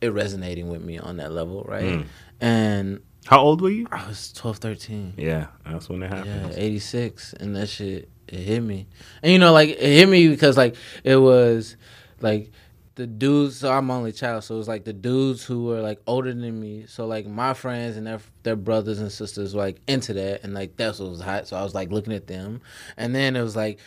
it 0.00 0.08
resonating 0.08 0.68
with 0.68 0.82
me 0.82 0.98
on 0.98 1.16
that 1.16 1.32
level, 1.32 1.64
right? 1.66 2.04
And 2.40 3.00
How 3.26 3.40
old 3.40 3.60
were 3.62 3.70
you? 3.70 3.86
I 3.90 4.06
was 4.06 4.32
12, 4.34 4.58
13. 4.58 5.14
Yeah, 5.16 5.46
that's 5.64 5.88
when 5.88 6.02
it 6.02 6.08
happened. 6.08 6.26
Yeah, 6.26 6.40
happened. 6.40 6.58
86. 6.58 7.32
And 7.34 7.56
that 7.56 7.68
shit, 7.68 8.10
it 8.28 8.40
hit 8.40 8.62
me. 8.62 8.86
And 9.22 9.32
you 9.32 9.38
know, 9.38 9.52
like, 9.52 9.70
it 9.70 9.80
hit 9.80 10.08
me 10.08 10.28
because, 10.28 10.56
like, 10.56 10.76
it 11.02 11.16
was, 11.16 11.76
like, 12.20 12.50
the 12.96 13.06
dudes, 13.06 13.56
so 13.56 13.72
I'm 13.72 13.90
only 13.90 14.12
child, 14.12 14.44
so 14.44 14.54
it 14.54 14.58
was 14.58 14.68
like 14.68 14.84
the 14.84 14.92
dudes 14.92 15.44
who 15.44 15.64
were 15.64 15.80
like 15.80 16.00
older 16.06 16.32
than 16.32 16.60
me. 16.60 16.84
So 16.86 17.06
like 17.06 17.26
my 17.26 17.52
friends 17.54 17.96
and 17.96 18.06
their 18.06 18.20
their 18.44 18.56
brothers 18.56 19.00
and 19.00 19.10
sisters 19.10 19.54
were 19.54 19.62
like 19.62 19.80
into 19.88 20.12
that, 20.14 20.44
and 20.44 20.54
like 20.54 20.76
that's 20.76 21.00
what 21.00 21.10
was 21.10 21.20
hot. 21.20 21.48
So 21.48 21.56
I 21.56 21.62
was 21.64 21.74
like 21.74 21.90
looking 21.90 22.12
at 22.12 22.26
them, 22.26 22.60
and 22.96 23.14
then 23.14 23.34
it 23.34 23.42
was 23.42 23.56
like, 23.56 23.80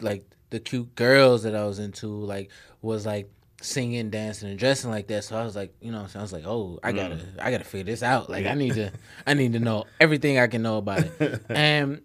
like 0.00 0.24
the 0.50 0.60
cute 0.60 0.94
girls 0.94 1.42
that 1.42 1.54
I 1.54 1.64
was 1.66 1.78
into, 1.78 2.06
like 2.06 2.50
was 2.80 3.04
like 3.04 3.30
singing, 3.60 4.10
dancing, 4.10 4.48
and 4.48 4.58
dressing 4.58 4.90
like 4.90 5.08
that. 5.08 5.24
So 5.24 5.36
I 5.36 5.44
was 5.44 5.54
like, 5.54 5.74
you 5.80 5.92
know, 5.92 6.06
so 6.06 6.18
I 6.18 6.22
was 6.22 6.32
like, 6.32 6.46
oh, 6.46 6.78
I 6.82 6.92
gotta, 6.92 7.16
mm. 7.16 7.40
I 7.40 7.50
gotta 7.50 7.64
figure 7.64 7.92
this 7.92 8.02
out. 8.02 8.30
Like 8.30 8.46
I 8.46 8.54
need 8.54 8.74
to, 8.74 8.92
I 9.26 9.34
need 9.34 9.52
to 9.52 9.60
know 9.60 9.84
everything 10.00 10.38
I 10.38 10.46
can 10.46 10.62
know 10.62 10.78
about 10.78 11.00
it. 11.00 11.44
and 11.50 12.00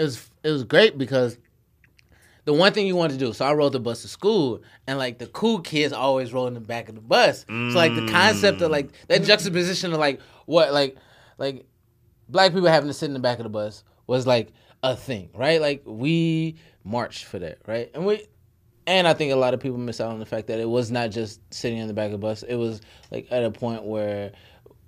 it 0.00 0.04
was 0.04 0.30
it 0.42 0.50
was 0.50 0.64
great 0.64 0.96
because 0.96 1.36
the 2.46 2.54
one 2.54 2.72
thing 2.72 2.86
you 2.86 2.96
want 2.96 3.12
to 3.12 3.18
do. 3.18 3.34
So 3.34 3.44
I 3.44 3.52
rode 3.52 3.72
the 3.72 3.80
bus 3.80 4.00
to 4.02 4.08
school, 4.08 4.62
and 4.86 4.98
like 4.98 5.18
the 5.18 5.26
cool 5.26 5.60
kids 5.60 5.92
always 5.92 6.32
rode 6.32 6.46
in 6.46 6.54
the 6.54 6.60
back 6.60 6.88
of 6.88 6.94
the 6.94 7.02
bus. 7.02 7.44
So 7.46 7.54
like 7.54 7.94
the 7.94 8.08
concept 8.08 8.62
of 8.62 8.70
like 8.70 8.90
that 9.08 9.24
juxtaposition 9.24 9.92
of 9.92 9.98
like 9.98 10.20
what 10.46 10.72
like 10.72 10.96
like 11.36 11.66
black 12.30 12.52
people 12.52 12.68
having 12.68 12.88
to 12.88 12.94
sit 12.94 13.06
in 13.06 13.12
the 13.12 13.20
back 13.20 13.38
of 13.38 13.44
the 13.44 13.50
bus 13.50 13.84
was 14.06 14.26
like 14.26 14.52
a 14.82 14.96
thing, 14.96 15.28
right? 15.34 15.60
Like 15.60 15.82
we 15.84 16.56
marched 16.82 17.26
for 17.26 17.38
that, 17.38 17.58
right? 17.66 17.90
And 17.92 18.06
we 18.06 18.26
and 18.86 19.06
I 19.06 19.12
think 19.12 19.32
a 19.32 19.36
lot 19.36 19.52
of 19.52 19.60
people 19.60 19.76
miss 19.76 20.00
out 20.00 20.10
on 20.10 20.18
the 20.18 20.26
fact 20.26 20.46
that 20.46 20.58
it 20.58 20.68
was 20.68 20.90
not 20.90 21.10
just 21.10 21.42
sitting 21.52 21.78
in 21.78 21.88
the 21.88 21.94
back 21.94 22.06
of 22.06 22.12
the 22.12 22.18
bus. 22.18 22.42
It 22.42 22.56
was 22.56 22.80
like 23.10 23.28
at 23.30 23.44
a 23.44 23.50
point 23.50 23.84
where 23.84 24.32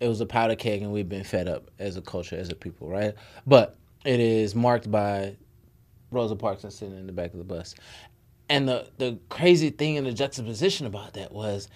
it 0.00 0.08
was 0.08 0.22
a 0.22 0.26
powder 0.26 0.56
keg 0.56 0.80
and 0.80 0.90
we've 0.90 1.08
been 1.08 1.22
fed 1.22 1.48
up 1.48 1.70
as 1.78 1.98
a 1.98 2.00
culture, 2.00 2.36
as 2.36 2.48
a 2.48 2.54
people, 2.54 2.88
right? 2.88 3.14
But 3.46 3.76
it 4.04 4.20
is 4.20 4.54
marked 4.54 4.90
by 4.90 5.36
Rosa 6.10 6.36
Parks 6.36 6.64
and 6.64 6.72
sitting 6.72 6.98
in 6.98 7.06
the 7.06 7.12
back 7.12 7.32
of 7.32 7.38
the 7.38 7.44
bus. 7.44 7.74
And 8.48 8.68
the 8.68 8.88
the 8.98 9.18
crazy 9.28 9.70
thing 9.70 9.96
in 9.96 10.04
the 10.04 10.12
juxtaposition 10.12 10.86
about 10.86 11.14
that 11.14 11.32
was 11.32 11.68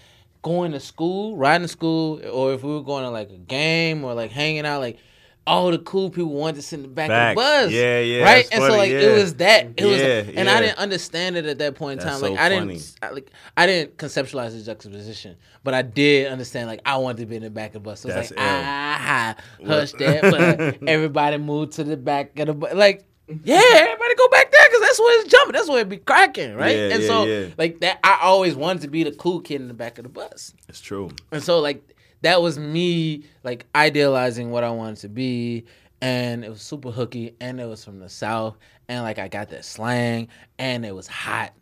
going 0.42 0.72
to 0.72 0.80
school, 0.80 1.36
riding 1.36 1.66
to 1.66 1.68
school, 1.68 2.20
or 2.30 2.52
if 2.52 2.62
we 2.62 2.72
were 2.72 2.82
going 2.82 3.04
to 3.04 3.10
like 3.10 3.30
a 3.30 3.38
game 3.38 4.04
or 4.04 4.14
like 4.14 4.30
hanging 4.30 4.66
out, 4.66 4.80
like 4.80 4.98
all 5.46 5.70
the 5.70 5.78
cool 5.78 6.10
people 6.10 6.32
wanted 6.32 6.56
to 6.56 6.62
sit 6.62 6.76
in 6.76 6.82
the 6.82 6.88
back 6.88 7.08
Facts. 7.08 7.38
of 7.40 7.44
the 7.44 7.66
bus. 7.66 7.72
Yeah, 7.72 8.00
yeah, 8.00 8.24
Right? 8.24 8.34
that's 8.44 8.50
And 8.50 8.62
so 8.64 8.76
like 8.76 8.90
yeah. 8.90 8.98
it 8.98 9.12
was 9.12 9.34
that. 9.36 9.66
It 9.76 9.84
was 9.84 10.00
Yeah, 10.00 10.06
and 10.06 10.48
yeah. 10.48 10.54
I 10.54 10.60
didn't 10.60 10.78
understand 10.78 11.36
it 11.36 11.46
at 11.46 11.58
that 11.58 11.74
point 11.76 12.00
in 12.00 12.06
That's 12.06 12.20
time. 12.20 12.30
Like 12.30 12.38
so 12.38 12.44
I 12.44 12.48
funny. 12.48 12.74
didn't 12.74 12.98
I, 13.02 13.10
like 13.10 13.30
I 13.56 13.66
didn't 13.66 13.96
conceptualize 13.96 14.52
the 14.52 14.62
juxtaposition, 14.62 15.36
but 15.62 15.74
I 15.74 15.82
did 15.82 16.32
understand 16.32 16.66
like 16.68 16.80
I 16.84 16.96
wanted 16.96 17.18
to 17.18 17.26
be 17.26 17.36
in 17.36 17.42
the 17.42 17.50
back 17.50 17.68
of 17.68 17.74
the 17.74 17.80
bus. 17.80 18.00
So 18.00 18.08
it's 18.08 18.16
That's 18.16 18.30
like 18.32 18.40
ah 18.40 19.36
hush 19.64 19.92
that, 19.92 20.22
but 20.22 20.58
like, 20.58 20.82
everybody 20.86 21.38
moved 21.38 21.72
to 21.72 21.84
the 21.84 21.96
back 21.96 22.38
of 22.38 22.46
the 22.48 22.54
bus. 22.54 22.74
Like 22.74 23.04
yeah, 23.28 23.60
everybody 23.74 24.14
go 24.14 24.28
back 24.28 24.52
there 24.52 24.68
because 24.68 24.80
that's 24.82 25.00
where 25.00 25.20
it's 25.20 25.30
jumping. 25.30 25.52
That's 25.54 25.68
where 25.68 25.80
it 25.80 25.88
be 25.88 25.96
cracking, 25.96 26.54
right? 26.54 26.76
Yeah, 26.76 26.88
and 26.90 27.02
yeah, 27.02 27.08
so 27.08 27.24
yeah. 27.24 27.46
like 27.58 27.80
that, 27.80 27.98
I 28.04 28.18
always 28.22 28.54
wanted 28.54 28.82
to 28.82 28.88
be 28.88 29.02
the 29.02 29.12
cool 29.12 29.40
kid 29.40 29.60
in 29.60 29.68
the 29.68 29.74
back 29.74 29.98
of 29.98 30.04
the 30.04 30.08
bus. 30.08 30.54
It's 30.68 30.80
true. 30.80 31.10
And 31.32 31.42
so 31.42 31.58
like 31.58 31.95
that 32.26 32.42
was 32.42 32.58
me 32.58 33.22
like 33.44 33.66
idealizing 33.76 34.50
what 34.50 34.64
I 34.64 34.70
wanted 34.70 34.96
to 34.98 35.08
be. 35.08 35.64
And 36.02 36.44
it 36.44 36.50
was 36.50 36.60
super 36.60 36.90
hooky 36.90 37.36
and 37.40 37.60
it 37.60 37.66
was 37.66 37.84
from 37.84 38.00
the 38.00 38.08
south. 38.08 38.56
And 38.88 39.04
like 39.04 39.20
I 39.20 39.28
got 39.28 39.50
that 39.50 39.64
slang 39.64 40.26
and 40.58 40.84
it 40.84 40.92
was 40.92 41.06
hot. 41.06 41.52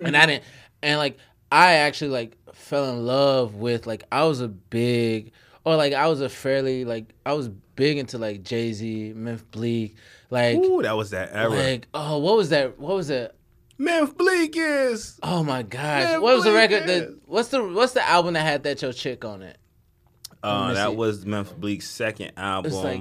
and 0.00 0.16
I 0.16 0.24
didn't 0.24 0.44
and 0.82 0.98
like 0.98 1.18
I 1.52 1.74
actually 1.74 2.12
like 2.12 2.38
fell 2.54 2.88
in 2.90 3.04
love 3.06 3.56
with 3.56 3.86
like 3.86 4.04
I 4.10 4.24
was 4.24 4.40
a 4.40 4.48
big 4.48 5.32
or 5.64 5.76
like 5.76 5.92
I 5.92 6.06
was 6.08 6.22
a 6.22 6.30
fairly 6.30 6.86
like 6.86 7.12
I 7.26 7.34
was 7.34 7.50
big 7.76 7.98
into 7.98 8.16
like 8.16 8.42
Jay 8.42 8.72
Z, 8.72 9.12
Memphis 9.14 9.44
Bleek, 9.50 9.96
like 10.30 10.56
Ooh, 10.56 10.80
that 10.80 10.96
was 10.96 11.10
that 11.10 11.30
era. 11.34 11.50
like 11.50 11.88
oh 11.92 12.16
what 12.18 12.38
was 12.38 12.48
that 12.50 12.78
what 12.78 12.96
was 12.96 13.08
that 13.08 13.34
Memphis 13.76 14.14
Bleek 14.14 14.54
is. 14.56 15.18
oh 15.22 15.44
my 15.44 15.62
gosh 15.62 16.04
Man, 16.04 16.22
what 16.22 16.36
was 16.36 16.44
the 16.44 16.52
record 16.52 16.86
that 16.86 17.14
what's 17.26 17.48
the 17.48 17.62
what's 17.62 17.92
the 17.92 18.06
album 18.08 18.32
that 18.32 18.44
had 18.46 18.62
that 18.62 18.80
your 18.80 18.94
chick 18.94 19.26
on 19.26 19.42
it 19.42 19.58
Uh, 20.42 20.72
that 20.74 20.88
see. 20.90 20.94
was 20.96 21.26
Memphis 21.26 21.52
Bleek's 21.54 21.88
second 21.90 22.32
album. 22.36 22.72
like- 22.72 23.00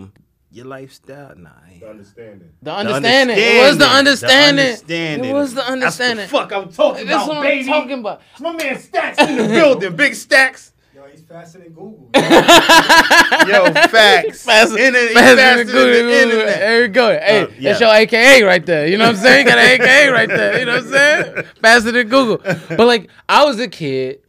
Your 0.52 0.66
lifestyle, 0.66 1.34
nah. 1.38 1.50
I 1.50 1.74
ain't- 1.76 1.84
Understanding. 1.84 2.50
The 2.62 2.74
understanding. 2.74 3.38
It 3.38 3.62
was 3.68 3.78
the 3.78 3.86
understanding. 3.88 4.66
understanding. 4.66 5.30
It 5.30 5.34
was 5.34 5.52
the 5.54 5.62
That's 5.62 5.70
understanding. 5.72 6.28
fuck 6.28 6.52
I'm 6.52 6.72
talking 6.72 7.06
That's 7.06 7.24
about, 7.26 7.36
what 7.36 7.44
baby. 7.44 7.62
I'm 7.62 7.82
talking 7.82 8.00
about. 8.00 8.22
It's 8.32 8.42
My 8.42 8.52
man 8.54 8.80
Stacks 8.80 9.20
in 9.20 9.38
the 9.38 9.48
building. 9.48 9.96
Big 9.96 10.16
Stacks. 10.16 10.74
Yo, 10.96 11.04
he's 11.12 11.22
faster 11.22 11.60
than 11.60 11.70
Google. 11.70 12.10
Yo, 12.16 13.72
facts. 13.90 14.44
Faster, 14.44 14.78
Internet, 14.78 15.12
faster 15.12 15.36
faster 15.36 15.36
than 15.36 15.56
than 15.58 15.66
Google. 15.68 15.86
the 16.10 16.22
internet. 16.24 16.60
There 16.60 16.82
you 16.82 16.88
go. 16.90 17.10
Hey, 17.12 17.42
Uh, 17.44 17.48
that's 17.62 17.80
your 17.80 17.94
AKA 17.94 18.44
right 18.44 18.66
there. 18.66 18.88
You 18.88 18.98
know 18.98 19.06
what 19.06 19.16
I'm 19.16 19.22
saying? 19.22 19.46
Got 19.46 19.58
an 19.60 19.82
AKA 19.82 20.10
right 20.10 20.28
there. 20.30 20.60
You 20.60 20.66
know 20.66 20.76
what 20.78 20.84
I'm 20.86 20.90
saying? 20.92 21.46
Faster 21.62 21.92
than 21.92 22.08
Google. 22.10 22.38
But 22.76 22.80
like, 22.88 23.10
I 23.30 23.46
was 23.46 23.60
a 23.60 23.68
kid 23.68 24.20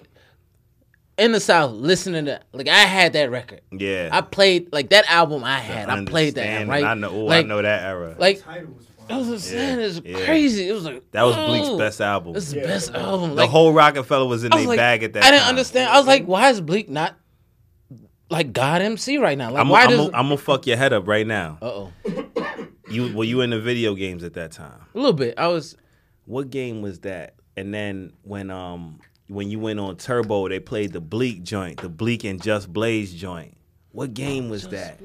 in 1.21 1.33
the 1.33 1.41
South 1.41 1.73
listening 1.73 2.25
to 2.25 2.41
like 2.53 2.69
I 2.69 2.81
had 2.81 3.13
that 3.13 3.31
record. 3.31 3.61
Yeah. 3.71 4.09
I 4.11 4.21
played 4.23 4.73
like 4.73 4.91
that 4.91 5.05
album. 5.11 5.45
I 5.45 5.59
had. 5.59 5.89
I 5.89 6.05
played 6.05 6.35
that. 6.35 6.41
Understanding. 6.41 6.69
Right. 6.69 6.85
I 6.85 6.95
know. 6.95 7.15
ooh, 7.15 7.27
Like, 7.27 7.45
I 7.45 7.49
know 7.49 7.63
that 7.63 7.83
era. 7.85 8.17
Like 8.19 8.43
Title 8.43 8.73
was 8.73 8.87
fine. 8.87 9.17
I 9.17 9.19
was 9.19 9.29
just 9.29 9.49
saying, 9.49 9.81
it's 9.81 10.01
yeah. 10.05 10.25
crazy. 10.25 10.69
It 10.69 10.73
was 10.73 10.85
like 10.85 11.11
that 11.13 11.23
was 11.23 11.37
Bleek's 11.37 11.77
best 11.79 12.01
album. 12.01 12.33
This 12.33 12.49
is 12.49 12.55
the 12.55 12.61
best 12.63 12.95
album. 12.95 13.37
the 13.37 13.47
whole 13.47 13.73
Rockefeller 13.73 14.27
was 14.27 14.45
in 14.45 14.53
I 14.53 14.59
their 14.59 14.67
like, 14.69 14.79
bag 14.79 15.03
at 15.03 15.13
that 15.13 15.21
time. 15.23 15.29
I 15.29 15.31
didn't 15.33 15.43
time. 15.43 15.49
understand. 15.51 15.91
I 15.91 15.99
was 15.99 16.07
like, 16.07 16.25
why 16.25 16.51
is 16.51 16.61
Bleek 16.61 16.89
not 16.89 17.15
like 18.31 18.53
God 18.53 18.81
MC 18.83 19.19
right 19.19 19.37
now? 19.37 19.51
Like, 19.51 19.61
I'm 19.61 19.69
why 19.69 19.83
I'm 19.85 19.91
does? 19.91 20.07
I'm 20.07 20.27
gonna 20.27 20.37
fuck 20.39 20.67
your 20.67 20.77
head 20.77 20.93
up 20.93 21.07
right 21.07 21.27
now. 21.27 21.59
uh 21.61 21.67
oh, 21.67 21.93
You 22.91 23.15
were 23.15 23.25
you 23.25 23.41
in 23.43 23.51
the 23.51 23.61
video 23.61 23.95
games 23.95 24.25
at 24.25 24.35
that 24.35 24.53
time? 24.53 24.81
a 24.95 24.99
little 24.99 25.13
bit. 25.13 25.35
I 25.39 25.49
was. 25.49 25.77
What 26.25 26.51
game 26.51 26.81
was 26.83 27.01
that? 27.01 27.35
And 27.57 27.75
then 27.75 28.13
when 28.23 28.51
um 28.51 29.01
when 29.31 29.51
you 29.51 29.59
went 29.59 29.81
on 29.81 29.97
Turbo, 29.97 30.49
they 30.49 30.61
played 30.61 30.93
the 30.93 31.01
Bleek 31.01 31.43
joint, 31.43 31.81
the 31.81 31.89
Bleek 31.89 32.25
and 32.25 32.43
Just 32.43 32.73
Blaze 32.73 33.15
joint. 33.15 33.57
What 33.93 34.13
game 34.15 34.51
was 34.51 34.69
that? 34.69 35.01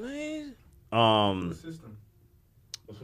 Um, 0.92 1.56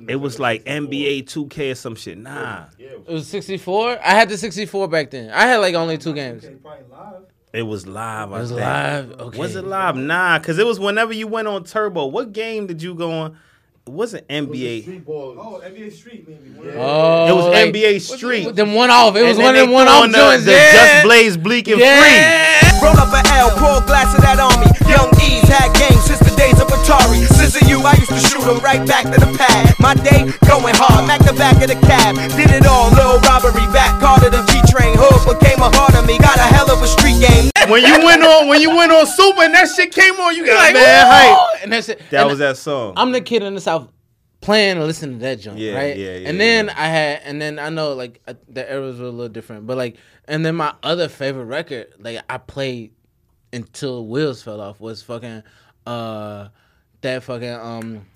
it 0.09 0.17
was 0.17 0.39
like 0.39 0.65
NBA 0.65 1.25
2K 1.25 1.73
or 1.73 1.75
some 1.75 1.95
shit. 1.95 2.19
Nah, 2.19 2.65
It 2.79 3.07
was 3.07 3.27
64. 3.27 3.99
I 4.03 4.11
had 4.11 4.29
the 4.29 4.37
64 4.39 4.89
back 4.89 5.11
then. 5.11 5.31
I 5.31 5.47
had 5.47 5.59
like 5.59 5.75
only 5.75 5.99
two 5.99 6.13
games. 6.15 6.45
Okay, 6.45 6.55
probably 6.55 6.85
live. 6.91 7.23
it 7.53 7.63
was 7.63 7.87
live. 7.87 8.33
I 8.33 8.37
It 8.37 8.41
was 8.41 8.51
think. 8.51 8.61
live. 8.61 9.13
Okay. 9.21 9.39
Was 9.39 9.57
it 9.57 9.65
live? 9.65 9.97
Nah, 9.97 10.39
because 10.39 10.59
it 10.59 10.67
was 10.67 10.79
whenever 10.79 11.13
you 11.13 11.27
went 11.27 11.49
on 11.49 11.65
Turbo. 11.65 12.07
What 12.07 12.33
game 12.33 12.67
did 12.67 12.81
you 12.83 12.95
go 12.95 13.11
on? 13.11 13.39
It 13.85 13.90
wasn't 13.90 14.29
NBA. 14.29 14.83
Street 14.83 15.05
ball. 15.05 15.35
Oh, 15.38 15.59
NBA 15.59 15.90
Street 15.92 16.23
maybe. 16.29 16.55
One 16.55 16.68
of 16.68 16.75
Oh, 16.79 17.27
It 17.27 17.35
was 17.35 17.47
oh, 17.47 17.51
like, 17.51 17.75
NBA 17.75 17.99
Street. 18.01 18.47
with 18.47 18.55
them 18.55 18.75
one 18.75 18.90
off. 18.90 19.16
It 19.16 19.23
was 19.27 19.35
And 19.37 19.42
one 19.42 19.55
then 19.55 19.64
of 19.64 19.68
them 19.68 19.75
one 19.75 19.88
off 19.88 20.05
on 20.07 20.12
the, 20.12 20.18
joints. 20.18 20.45
the 20.47 20.53
yeah. 20.53 20.73
Just 20.73 21.03
Blaze 21.05 21.37
Bleek 21.37 21.66
and 21.66 21.83
Free. 21.83 21.83
yeah. 21.83 22.79
Roll 22.83 22.95
up 22.99 23.11
an 23.14 23.27
L, 23.35 23.51
pour 23.59 23.83
a 23.83 23.87
glass 23.87 24.14
of 24.14 24.23
that 24.23 24.38
on 24.38 24.55
me. 24.62 24.71
Young 24.90 25.11
E's 25.23 25.47
had 25.51 25.71
games 25.79 26.03
since 26.07 26.18
the 26.23 26.35
days 26.38 26.59
of 26.62 26.66
Atari. 26.71 27.27
Since 27.27 27.59
you, 27.71 27.79
I 27.83 27.95
used 27.99 28.11
to 28.11 28.18
shoot 28.23 28.42
'em 28.47 28.59
right 28.62 28.83
back 28.87 29.07
to 29.11 29.18
the 29.18 29.31
pad. 29.38 29.75
My 29.79 29.95
day 29.95 30.31
going 30.51 30.75
hard, 30.79 31.07
back 31.07 31.23
to 31.27 31.33
back 31.35 31.59
of 31.62 31.66
the 31.71 31.79
cab. 31.87 32.14
Did 32.38 32.51
it 32.51 32.66
all, 32.66 32.90
little 32.90 33.18
robbery, 33.23 33.66
back 33.75 33.99
Carter 34.03 34.31
the 34.31 34.42
G 34.51 34.59
train. 34.71 34.82
Hood 35.03 35.38
became 35.38 35.59
a 35.59 35.71
heart 35.77 35.95
of 35.97 36.07
me, 36.07 36.19
got 36.19 36.37
a 36.38 36.43
hell 36.43 36.71
of 36.71 36.81
a 36.83 36.87
street 36.87 37.19
game. 37.21 37.51
When 37.71 37.83
you 37.85 38.05
went 38.05 38.23
on, 38.23 38.49
when 38.49 38.61
you 38.61 38.71
went 38.75 38.93
on 38.93 39.07
Super 39.07 39.43
and 39.43 39.55
that 39.55 39.69
shit 39.75 39.93
came 39.93 40.15
on, 40.15 40.35
you 40.37 40.47
got 40.47 40.57
Like, 40.57 40.75
mad 40.75 41.05
"Woo!" 41.05 41.37
hype. 41.37 41.62
And 41.65 41.73
that's 41.73 41.88
it. 41.88 42.01
That 42.11 42.21
And 42.23 42.31
was 42.31 42.38
that 42.38 42.57
song. 42.57 42.95
I'm 42.97 43.12
the 43.12 43.21
kid 43.21 43.43
in 43.43 43.55
the 43.55 43.61
south 43.61 43.88
playing 44.41 44.79
and 44.79 44.87
listening 44.87 45.19
to 45.19 45.23
that 45.25 45.41
joint, 45.41 45.59
Yeah, 45.59 45.75
right? 45.75 45.97
yeah, 45.97 46.17
yeah, 46.17 46.29
And 46.29 46.41
then 46.41 46.67
yeah. 46.67 46.75
I 46.77 46.87
had, 46.88 47.21
and 47.25 47.41
then 47.41 47.59
I 47.61 47.69
know 47.69 47.95
like 47.95 48.21
the 48.49 48.71
eras 48.73 48.99
were 48.99 49.07
a 49.07 49.11
little 49.11 49.29
different, 49.29 49.67
but 49.67 49.77
like, 49.77 49.97
and 50.27 50.45
then 50.45 50.57
my 50.57 50.75
other 50.83 51.09
favorite 51.09 51.45
record, 51.45 51.87
like 52.01 52.19
I 52.29 52.38
played 52.38 52.93
until 53.53 54.07
wheels 54.07 54.43
fell 54.43 54.61
off, 54.61 54.81
was 54.81 55.03
fucking 55.03 55.43
uh 55.87 56.49
that 57.03 57.23
fucking 57.25 57.53
um 57.55 58.07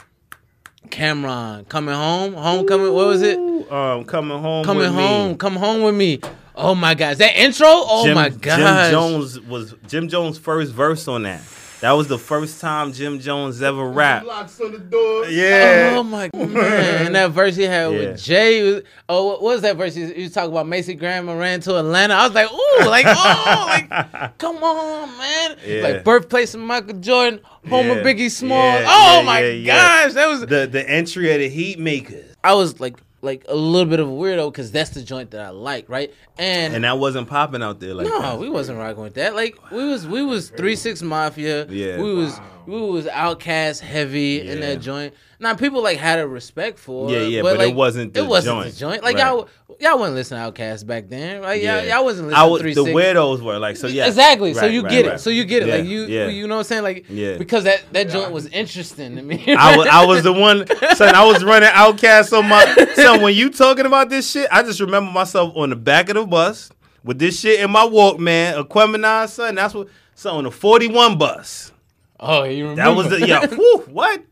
Cam'ron 0.88 1.68
coming 1.68 1.94
home, 1.94 2.35
homecoming. 2.35 2.92
What 2.92 3.07
was 3.07 3.22
it? 3.22 3.38
um, 3.72 4.05
coming 4.05 4.38
home. 4.38 4.64
Coming 4.64 4.85
with 4.85 4.92
home, 4.92 5.31
Me. 5.33 5.37
come 5.37 5.57
home 5.57 5.83
with 5.83 5.94
me. 5.96 6.20
Oh 6.57 6.75
my 6.75 6.95
god, 6.95 7.12
is 7.12 7.19
that 7.19 7.37
intro? 7.37 7.66
Oh 7.69 8.05
Jim, 8.05 8.14
my 8.14 8.31
Jim 8.31 8.38
god, 8.40 8.90
Jones 8.90 9.38
was 9.40 9.75
Jim 9.88 10.09
Jones' 10.09 10.38
first 10.38 10.73
verse 10.73 11.07
on 11.09 11.23
that. 11.25 11.42
That 11.83 11.92
was 11.92 12.09
the 12.09 12.19
first 12.19 12.59
time 12.62 12.95
Jim 12.95 13.21
Jones 13.21 13.61
ever 13.61 13.87
rapped. 13.87 14.25
Locks 14.27 14.59
on 14.62 14.73
the 14.73 14.79
door. 14.79 15.27
Yeah. 15.27 15.97
Oh 15.99 16.03
my 16.03 16.31
man! 16.35 17.07
And 17.07 17.14
that 17.14 17.33
verse 17.33 17.55
he 17.55 17.64
had 17.64 17.92
Yeah. 17.92 17.99
with 17.99 18.23
Jay. 18.23 18.62
was- 18.62 18.83
Oh, 19.11 19.27
what 19.27 19.42
was 19.42 19.61
that 19.61 19.77
verse? 19.77 19.95
You, 19.95 20.07
he 20.07 20.23
was 20.23 20.35
about 20.38 20.66
Macy 20.66 20.95
Graham 20.95 21.29
ran 21.29 21.61
to 21.61 21.77
Atlanta. 21.77 22.14
I 22.14 22.25
was 22.27 22.35
like, 22.35 22.51
ooh, 22.51 22.87
like 22.88 23.05
oh, 23.07 23.64
like 23.69 24.38
come 24.38 24.57
on, 24.64 25.19
man! 25.19 25.57
Yeah. 25.66 25.83
Like 25.83 26.05
birthplace 26.05 26.55
of 26.55 26.61
Michael 26.62 26.99
Jordan, 26.99 27.40
home 27.69 27.90
of 27.90 27.99
Yeah. 27.99 28.03
Biggie 28.03 28.31
Smalls. 28.31 28.81
Yeah, 28.81 28.87
oh 28.88 29.19
yeah, 29.21 29.27
my 29.27 29.40
yeah, 29.40 29.51
yeah. 29.53 30.05
gosh, 30.07 30.14
that 30.14 30.27
was. 30.29 30.40
the 30.47 30.66
the 30.66 30.88
entry 30.88 31.31
of 31.33 31.38
the 31.40 31.51
Heatmakerz, 31.77 32.35
I 32.42 32.55
was 32.55 32.81
like 32.81 32.97
like 33.22 33.44
a 33.48 33.55
little 33.55 33.88
bit 33.88 34.00
of 34.00 34.09
a 34.09 34.12
weirdo 34.12 34.52
because 34.52 34.70
that's 34.70 34.90
the 34.90 35.02
joint 35.02 35.31
that 35.33 35.40
I 35.40 35.48
like, 35.50 35.88
right? 35.88 36.12
And, 36.38 36.74
and 36.74 36.85
that 36.85 36.98
wasn't 36.98 37.29
popping 37.29 37.62
out 37.62 37.81
there 37.81 37.94
like 37.94 38.07
no, 38.07 38.20
that. 38.20 38.38
we 38.38 38.48
wasn't 38.48 38.79
rocking 38.79 39.02
with 39.02 39.14
that. 39.14 39.35
Like 39.35 39.59
we 39.70 39.85
was 39.85 40.07
we 40.07 40.22
was 40.22 40.50
three 40.50 40.76
six 40.76 41.02
mafia. 41.02 41.66
Yeah. 41.66 42.00
we 42.00 42.14
was 42.14 42.38
we 42.66 42.81
was 42.81 43.07
Outkast 43.07 43.81
heavy 43.81 44.46
in 44.46 44.61
that 44.61 44.81
joint. 44.81 45.14
Now 45.38 45.55
people 45.55 45.83
like 45.83 45.98
had 45.98 46.18
a 46.18 46.26
respect 46.26 46.79
for. 46.79 47.11
Yeah, 47.11 47.20
yeah, 47.20 47.42
but 47.42 47.57
it 47.57 47.66
like, 47.66 47.74
wasn't 47.74 48.14
the 48.14 48.20
it 48.20 48.26
wasn't 48.26 48.62
joint. 48.62 48.72
the 48.74 48.79
joint. 48.81 49.02
Like 49.02 49.16
Right. 49.16 49.26
y'all 49.26 49.48
y'all 49.80 49.98
wasn't 49.98 50.16
listening 50.16 50.42
to 50.42 50.50
Outkast 50.50 50.86
back 50.86 51.08
then, 51.08 51.42
right? 51.42 51.60
Yeah. 51.60 51.78
Y'all, 51.80 51.88
y'all 51.88 52.04
wasn't 52.04 52.32
I 52.32 52.44
listening 52.46 52.50
was, 52.52 52.60
to 52.60 52.62
three 52.62 52.74
the 52.74 52.98
weirdos 52.98 53.40
were 53.42 53.58
like 53.58 53.76
so 53.76 53.86
yeah 53.86 54.06
Exactly. 54.06 54.54
so 54.54 54.66
you 54.66 54.82
right, 54.82 54.90
get 54.90 55.06
it. 55.06 55.20
So 55.20 55.30
you 55.30 55.44
get 55.44 55.62
it. 55.62 55.68
Yeah, 55.68 55.74
like 55.76 55.84
you, 55.86 56.04
yeah. 56.06 56.26
you 56.28 56.46
know 56.46 56.56
what 56.56 56.60
I'm 56.60 56.64
saying? 56.64 56.82
Like 56.82 57.06
Yeah. 57.08 57.36
because 57.38 57.64
that 57.64 57.84
that 57.92 58.08
joint 58.08 58.32
was 58.32 58.46
interesting 58.48 59.16
to 59.16 59.22
me. 59.22 59.54
I 59.54 59.76
was, 59.76 59.86
I 59.86 60.04
was 60.04 60.22
the 60.22 60.32
one, 60.32 60.66
son. 60.96 61.14
I 61.14 61.24
was 61.24 61.44
running 61.44 61.68
Outkast 61.68 62.36
on 62.36 62.48
my 62.48 62.64
son. 62.94 63.22
When 63.22 63.34
you 63.34 63.50
talking 63.50 63.86
about 63.86 64.08
this 64.10 64.30
shit, 64.30 64.48
I 64.50 64.62
just 64.62 64.80
remember 64.80 65.10
myself 65.10 65.52
on 65.56 65.70
the 65.70 65.76
back 65.76 66.08
of 66.08 66.14
the 66.16 66.26
bus 66.26 66.70
with 67.04 67.18
this 67.18 67.38
shit 67.40 67.60
in 67.60 67.70
my 67.70 67.84
Walkman, 67.86 68.64
Aquemini, 68.64 69.28
son. 69.28 69.54
That's 69.54 69.74
what, 69.74 69.88
son, 70.14 70.36
on 70.36 70.44
the 70.44 70.50
forty 70.50 70.88
one 70.88 71.18
bus. 71.18 71.72
oh, 72.18 72.44
you 72.44 72.68
remember? 72.68 72.83
That 72.83 72.96
was 72.96 73.08
the 73.10 73.27
yeah. 73.27 73.46
whew, 73.46 73.85
what? 73.88 74.22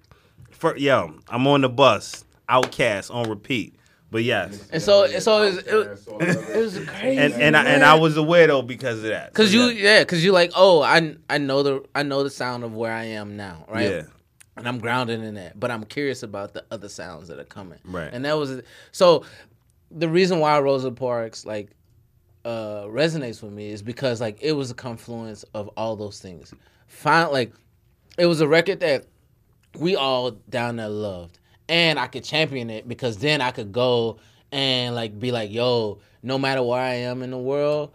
For 0.50 0.76
yo, 0.76 1.14
I'm 1.28 1.46
on 1.46 1.60
the 1.60 1.68
bus, 1.68 2.24
Outkast 2.48 3.14
on 3.14 3.28
repeat. 3.28 3.73
But 4.14 4.22
yes, 4.22 4.68
and 4.70 4.80
so 4.80 5.08
so 5.18 5.42
it 5.42 5.46
was, 5.46 5.58
it, 5.58 5.74
was- 5.74 5.86
That's 5.88 6.06
all 6.06 6.22
I 6.22 6.26
ever- 6.26 6.52
it 6.52 6.56
was 6.64 6.78
crazy. 6.86 7.18
and 7.18 7.34
and 7.34 7.56
I, 7.56 7.64
and 7.64 7.82
I 7.84 7.94
was 7.94 8.16
a 8.16 8.20
weirdo 8.20 8.64
because 8.64 8.98
of 8.98 9.10
that. 9.10 9.34
Cause 9.34 9.50
So, 9.50 9.56
you, 9.56 9.74
yeah. 9.74 9.98
yeah, 9.98 10.04
cause 10.04 10.22
you 10.22 10.30
like, 10.30 10.52
oh, 10.54 10.82
I 10.82 11.16
I 11.28 11.38
know 11.38 11.64
the 11.64 11.82
I 11.96 12.04
know 12.04 12.22
the 12.22 12.30
sound 12.30 12.62
of 12.62 12.72
where 12.76 12.92
I 12.92 13.02
am 13.06 13.36
now, 13.36 13.64
right? 13.68 13.90
Yeah. 13.90 14.02
And 14.56 14.68
I'm 14.68 14.78
grounded 14.78 15.20
in 15.24 15.34
that, 15.34 15.58
but 15.58 15.72
I'm 15.72 15.82
curious 15.82 16.22
about 16.22 16.54
the 16.54 16.64
other 16.70 16.88
sounds 16.88 17.26
that 17.26 17.40
are 17.40 17.44
coming. 17.44 17.80
Right. 17.84 18.08
And 18.12 18.24
that 18.24 18.38
was 18.38 18.62
so. 18.92 19.24
The 19.90 20.08
reason 20.08 20.38
why 20.38 20.60
Rosa 20.60 20.92
Parks 20.92 21.44
like 21.44 21.70
uh 22.44 22.84
resonates 22.84 23.42
with 23.42 23.52
me 23.52 23.70
is 23.70 23.82
because 23.82 24.20
like 24.20 24.38
it 24.42 24.52
was 24.52 24.70
a 24.70 24.74
confluence 24.74 25.44
of 25.54 25.66
all 25.76 25.96
those 25.96 26.20
things. 26.20 26.54
Fine, 26.86 27.32
like 27.32 27.52
it 28.16 28.26
was 28.26 28.40
a 28.40 28.46
record 28.46 28.78
that 28.78 29.06
we 29.76 29.96
all 29.96 30.30
down 30.48 30.76
there 30.76 30.88
loved, 30.88 31.40
and 31.68 31.98
I 31.98 32.06
could 32.06 32.24
champion 32.24 32.70
it 32.70 32.86
because 32.88 33.18
then 33.18 33.40
I 33.40 33.50
could 33.50 33.72
go 33.72 34.18
and 34.52 34.94
like 34.94 35.18
be 35.18 35.32
like, 35.32 35.50
yo, 35.52 35.98
no 36.22 36.38
matter 36.38 36.62
where 36.62 36.80
I 36.80 36.94
am 36.94 37.22
in 37.22 37.30
the 37.30 37.38
world, 37.38 37.92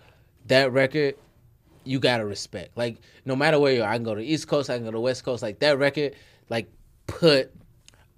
that 0.48 0.72
record 0.72 1.16
you 1.84 2.00
gotta 2.00 2.26
respect. 2.26 2.78
Like 2.78 2.98
no 3.26 3.36
matter 3.36 3.60
where 3.60 3.74
you 3.74 3.84
are, 3.84 3.90
I 3.90 3.96
can 3.96 4.04
go 4.04 4.14
to 4.16 4.22
the 4.22 4.28
East 4.32 4.48
Coast, 4.48 4.70
I 4.70 4.76
can 4.76 4.84
go 4.84 4.92
to 4.92 4.98
the 4.98 5.02
West 5.02 5.24
Coast. 5.24 5.42
Like 5.42 5.60
that 5.60 5.78
record, 5.78 6.16
like 6.50 6.72
put 7.08 7.52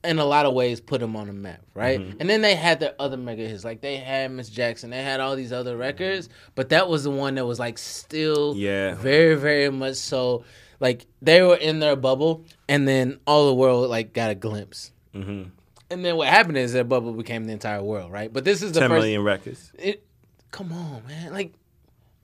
in 0.03 0.17
a 0.17 0.25
lot 0.25 0.45
of 0.47 0.53
ways 0.53 0.81
put 0.81 0.99
them 0.99 1.15
on 1.15 1.27
the 1.27 1.33
map, 1.33 1.61
right? 1.75 1.99
Mm-hmm. 1.99 2.17
And 2.19 2.29
then 2.29 2.41
they 2.41 2.55
had 2.55 2.79
their 2.79 2.95
other 2.99 3.17
mega 3.17 3.47
hits, 3.47 3.63
like 3.63 3.81
they 3.81 3.97
had 3.97 4.31
Miss 4.31 4.49
Jackson, 4.49 4.89
they 4.89 5.03
had 5.03 5.19
all 5.19 5.35
these 5.35 5.53
other 5.53 5.77
records, 5.77 6.27
but 6.55 6.69
that 6.69 6.89
was 6.89 7.03
the 7.03 7.11
one 7.11 7.35
that 7.35 7.45
was 7.45 7.59
like 7.59 7.77
still, 7.77 8.55
Yeah. 8.55 8.95
very 8.95 9.35
very 9.35 9.69
much 9.69 9.95
so. 9.97 10.43
Like 10.79 11.05
they 11.21 11.43
were 11.43 11.55
in 11.55 11.79
their 11.79 11.95
bubble, 11.95 12.45
and 12.67 12.87
then 12.87 13.19
all 13.27 13.47
the 13.47 13.53
world 13.53 13.89
like 13.89 14.13
got 14.13 14.31
a 14.31 14.35
glimpse. 14.35 14.91
Mm-hmm. 15.15 15.49
And 15.89 16.05
then 16.05 16.15
what 16.15 16.27
happened 16.29 16.57
is 16.57 16.73
that 16.73 16.87
bubble 16.87 17.13
became 17.13 17.45
the 17.45 17.53
entire 17.53 17.83
world, 17.83 18.11
right? 18.11 18.31
But 18.31 18.45
this 18.45 18.61
is 18.61 18.71
the 18.71 18.79
Ten 18.79 18.89
first. 18.89 19.01
million 19.01 19.23
records. 19.23 19.71
It, 19.77 20.05
come 20.51 20.71
on, 20.71 21.03
man! 21.07 21.33
Like 21.33 21.53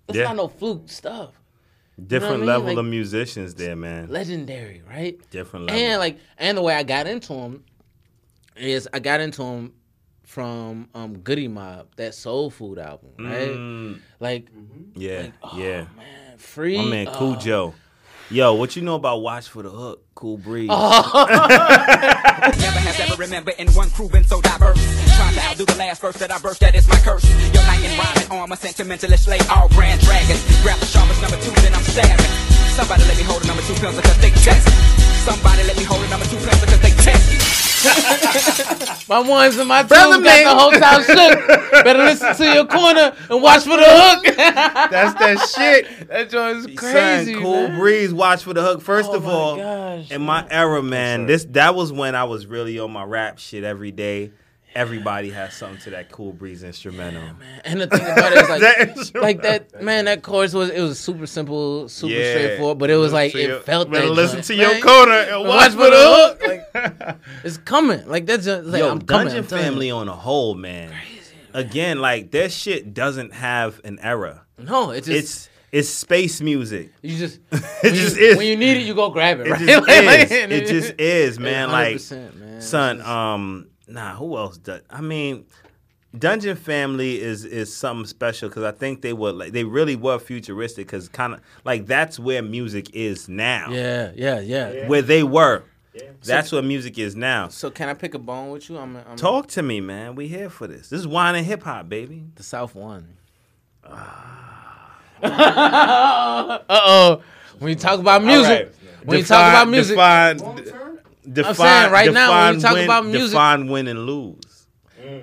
it's 0.07 0.17
Yeah. 0.17 0.25
not 0.25 0.35
no 0.37 0.47
fluke 0.47 0.89
stuff. 0.89 1.31
Different 2.05 2.35
I 2.35 2.37
mean? 2.37 2.45
level 2.45 2.67
Like- 2.67 2.77
of 2.77 2.85
musicians 2.85 3.55
there, 3.55 3.75
man. 3.75 4.07
Legendary, 4.09 4.83
right? 4.87 5.19
Different 5.31 5.65
level. 5.65 5.81
And 5.81 5.99
like, 5.99 6.17
and 6.37 6.57
the 6.57 6.61
way 6.61 6.75
I 6.75 6.83
got 6.83 7.07
into 7.07 7.33
him 7.33 7.63
is 8.55 8.87
I 8.93 8.99
got 8.99 9.19
into 9.19 9.43
him 9.43 9.73
from 10.23 10.87
um 10.93 11.17
Goodie 11.19 11.47
Mob, 11.47 11.87
that 11.97 12.13
Soul 12.15 12.49
Food 12.49 12.77
album, 12.79 13.09
right? 13.19 13.49
Mm, 13.49 13.99
Like, 14.19 14.47
yeah, 14.95 15.27
yeah. 15.55 15.87
man, 15.97 16.37
free. 16.37 16.77
My 16.77 16.85
man, 16.85 17.07
oh, 17.09 17.13
Cool 17.15 17.35
Joe. 17.37 17.73
Yo, 18.29 18.53
what 18.55 18.75
you 18.75 18.81
know 18.81 18.95
about 18.95 19.21
Watch 19.21 19.47
for 19.47 19.63
the 19.63 19.69
Hook? 19.69 20.03
Cool 20.13 20.35
Breeze. 20.35 20.67
Oh. 20.69 20.99
Never 21.31 22.79
has 22.83 22.99
ever 22.99 23.15
remembered 23.15 23.55
in 23.57 23.71
one 23.71 23.89
crew 23.91 24.09
been 24.09 24.25
so 24.25 24.41
diverse. 24.41 24.75
Trying 25.15 25.33
to 25.35 25.41
outdo 25.47 25.63
the 25.63 25.75
last 25.79 26.01
verse 26.01 26.17
that 26.19 26.29
I 26.29 26.37
burst, 26.39 26.59
that 26.59 26.75
is 26.75 26.85
my 26.89 26.99
curse. 27.07 27.23
Your 27.55 27.63
knight 27.63 27.79
in 27.87 27.95
rhyming 27.97 28.27
armor, 28.29 28.57
sentimentalist 28.57 29.23
slay 29.23 29.39
all 29.47 29.69
grand 29.69 30.01
dragons. 30.01 30.43
Grab 30.61 30.77
the 30.79 30.85
sharpest 30.85 31.21
number 31.21 31.39
two, 31.39 31.55
then 31.63 31.73
I'm 31.73 31.83
stabbing. 31.87 32.19
Somebody 32.75 33.07
let 33.07 33.15
me 33.15 33.23
hold 33.23 33.43
a 33.43 33.47
number 33.47 33.63
two 33.63 33.79
pencil 33.79 34.03
cause 34.03 34.19
they 34.19 34.31
test. 34.43 34.67
Somebody 35.23 35.63
let 35.63 35.77
me 35.77 35.83
hold 35.87 36.03
a 36.03 36.09
number 36.11 36.25
two 36.27 36.35
pencil 36.43 36.67
cause 36.67 36.81
they 36.83 36.91
test. 36.99 37.47
My 39.07 39.19
ones 39.19 39.57
and 39.57 39.69
my 39.69 39.83
twos 39.83 39.89
Brother 39.89 40.21
got 40.21 40.43
the 40.43 40.55
whole 40.59 40.71
town 40.75 40.99
shook. 41.07 41.47
Better 41.71 41.99
listen 41.99 42.35
to 42.35 42.53
your 42.53 42.65
corner 42.65 43.13
and 43.29 43.41
watch 43.41 43.63
for 43.63 43.77
the 43.77 43.85
hook. 43.85 44.35
That's 44.37 45.13
that 45.19 45.49
shit. 45.55 46.07
that 46.09 46.29
joint 46.29 46.57
is 46.69 46.77
crazy, 46.77 47.33
Son, 47.33 47.41
cool 47.43 47.67
man. 47.67 47.79
breeze. 47.79 48.13
Watch 48.13 48.43
for 48.43 48.53
the 48.53 48.61
hook. 48.61 48.81
First 48.81 49.09
Oh 49.11 49.15
of 49.15 49.23
my 49.25 49.31
all, 49.31 49.55
gosh, 49.57 50.11
in 50.11 50.21
my 50.21 50.47
era, 50.49 50.81
man, 50.83 51.25
this 51.25 51.45
that 51.51 51.75
was 51.75 51.91
when 51.91 52.15
I 52.15 52.23
was 52.25 52.45
really 52.45 52.79
on 52.79 52.91
my 52.91 53.03
rap 53.03 53.39
shit 53.39 53.63
every 53.63 53.91
day. 53.91 54.31
Everybody 54.75 55.31
has 55.31 55.55
something 55.55 55.79
to 55.85 55.89
that 55.91 56.11
cool 56.11 56.31
breeze 56.33 56.61
instrumental. 56.61 57.23
And 57.65 57.81
the 57.81 57.87
thing 57.87 58.01
about 58.01 58.31
it 58.31 58.37
is 58.43 58.49
like, 58.49 58.61
That 58.61 58.97
is- 58.97 59.15
like 59.15 59.41
that 59.41 59.81
man, 59.81 60.05
that 60.05 60.21
chorus 60.21 60.53
was 60.53 60.69
it 60.69 60.81
was 60.81 60.99
super 60.99 61.25
simple, 61.25 61.89
super 61.89 62.13
Yeah. 62.13 62.31
straightforward, 62.33 62.77
but 62.77 62.91
it 62.91 62.97
was 62.97 63.11
like 63.11 63.31
To 63.31 63.41
your- 63.41 63.55
it 63.57 63.63
felt 63.63 63.89
better 63.89 64.05
that 64.07 64.13
listen 64.13 64.35
joint, 64.37 64.45
to 64.47 64.55
your 64.55 64.71
man. 64.73 64.81
corner 64.81 65.13
and 65.13 65.47
watch, 65.47 65.71
for 65.71 65.77
the 65.77 65.89
hook. 65.91 66.41
Like, 66.45 67.17
it's 67.43 67.57
coming. 67.57 68.07
Like 68.07 68.27
that's 68.27 68.45
just 68.45 68.65
like 68.67 68.79
Yo, 68.81 68.91
I'm 68.91 69.01
coming. 69.01 69.27
Dungeon 69.29 69.37
I'm 69.39 69.47
telling 69.47 69.63
you. 69.65 69.71
Family 69.71 69.89
on 69.91 70.09
a 70.09 70.15
whole, 70.15 70.53
man. 70.53 70.91
Again, 71.57 71.99
like 71.99 72.31
their 72.31 72.49
shit 72.49 72.93
doesn't 72.93 73.33
have 73.33 73.81
an 73.83 73.99
era. 74.01 74.45
No, 74.57 74.91
it's 74.91 75.07
just 75.07 75.19
It's 75.19 75.49
it's 75.71 75.89
space 75.89 76.39
music. 76.41 76.91
you 77.01 77.17
just 77.17 77.39
It 77.51 77.93
just 77.93 78.17
you, 78.17 78.25
is. 78.27 78.37
when 78.37 78.47
you 78.47 78.55
need 78.55 78.77
it, 78.77 78.85
you 78.85 78.93
go 78.95 79.09
grab 79.09 79.39
it. 79.41 79.47
It 79.47 79.57
just 79.59 79.87
Like- 79.87 80.05
like- 80.05 80.31
is. 80.31 80.31
It 80.31 80.67
just 80.67 80.93
is, 80.99 81.39
man. 81.39 81.69
Like, 81.71 81.97
100%, 81.97 82.35
man. 82.35 82.61
son, 82.61 83.01
um, 83.01 83.67
nah, 83.87 84.15
who 84.15 84.37
else 84.37 84.57
does? 84.57 84.81
I 84.89 85.01
mean, 85.01 85.45
Dungeon 86.17 86.55
Family 86.55 87.21
is 87.21 87.43
is 87.45 87.75
something 87.75 88.05
special 88.07 88.47
because 88.49 88.63
I 88.63 88.71
think 88.71 89.01
they 89.01 89.13
were 89.13 89.31
like 89.33 89.51
they 89.51 89.65
really 89.65 89.95
were 89.95 90.19
futuristic 90.19 90.87
because 90.87 91.09
kind 91.09 91.33
of 91.33 91.41
like 91.65 91.85
that's 91.85 92.17
where 92.17 92.41
music 92.41 92.89
is 92.95 93.27
now. 93.27 93.67
yeah, 93.69 94.11
yeah, 94.15 94.39
yeah, 94.39 94.87
Where 94.87 95.01
they 95.01 95.23
were. 95.23 95.63
That's 96.23 96.51
what 96.51 96.63
music 96.63 96.97
is 96.97 97.15
now. 97.15 97.47
So 97.49 97.69
can 97.69 97.89
I 97.89 97.93
pick 97.93 98.13
a 98.13 98.19
bone 98.19 98.51
with 98.51 98.69
you? 98.69 98.77
I'm, 98.77 98.95
I'm 98.97 99.15
Talk 99.17 99.47
to 99.49 99.61
me, 99.61 99.81
man. 99.81 100.15
We 100.15 100.27
here 100.27 100.49
for 100.49 100.67
this. 100.67 100.89
This 100.89 100.99
is 100.99 101.07
wine 101.07 101.35
and 101.35 101.45
hip 101.45 101.63
hop, 101.63 101.89
baby. 101.89 102.25
the 102.35 102.43
South 102.43 102.75
one. 102.75 103.17
uh 105.23 106.59
oh. 106.69 107.21
When 107.59 107.69
you 107.69 107.75
talk 107.75 107.99
about 107.99 108.23
music, 108.23 108.73
when 109.03 109.19
you 109.19 109.23
talk 109.23 109.49
about 109.51 109.67
music, 109.69 109.95
define, 109.95 110.37
define, 110.37 111.45
I'm 111.45 111.55
saying 111.55 111.91
right 111.91 112.11
now, 112.13 112.45
when 112.47 112.55
you 112.55 112.61
talk 112.61 112.73
win- 112.73 112.83
about 112.85 113.05
music- 113.05 113.29
define 113.31 113.67
win 113.67 113.87
and 113.87 114.05
lose. 114.05 114.67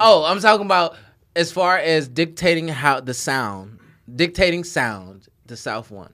Oh, 0.01 0.25
I'm 0.25 0.41
talking 0.41 0.67
about 0.67 0.97
as 1.37 1.53
far 1.53 1.77
as 1.79 2.09
dictating 2.09 2.69
how 2.69 3.01
the 3.01 3.15
sound, 3.15 3.79
dictating 4.15 4.65
sound, 4.65 5.29
the 5.47 5.57
South 5.57 5.91
one. 5.91 6.13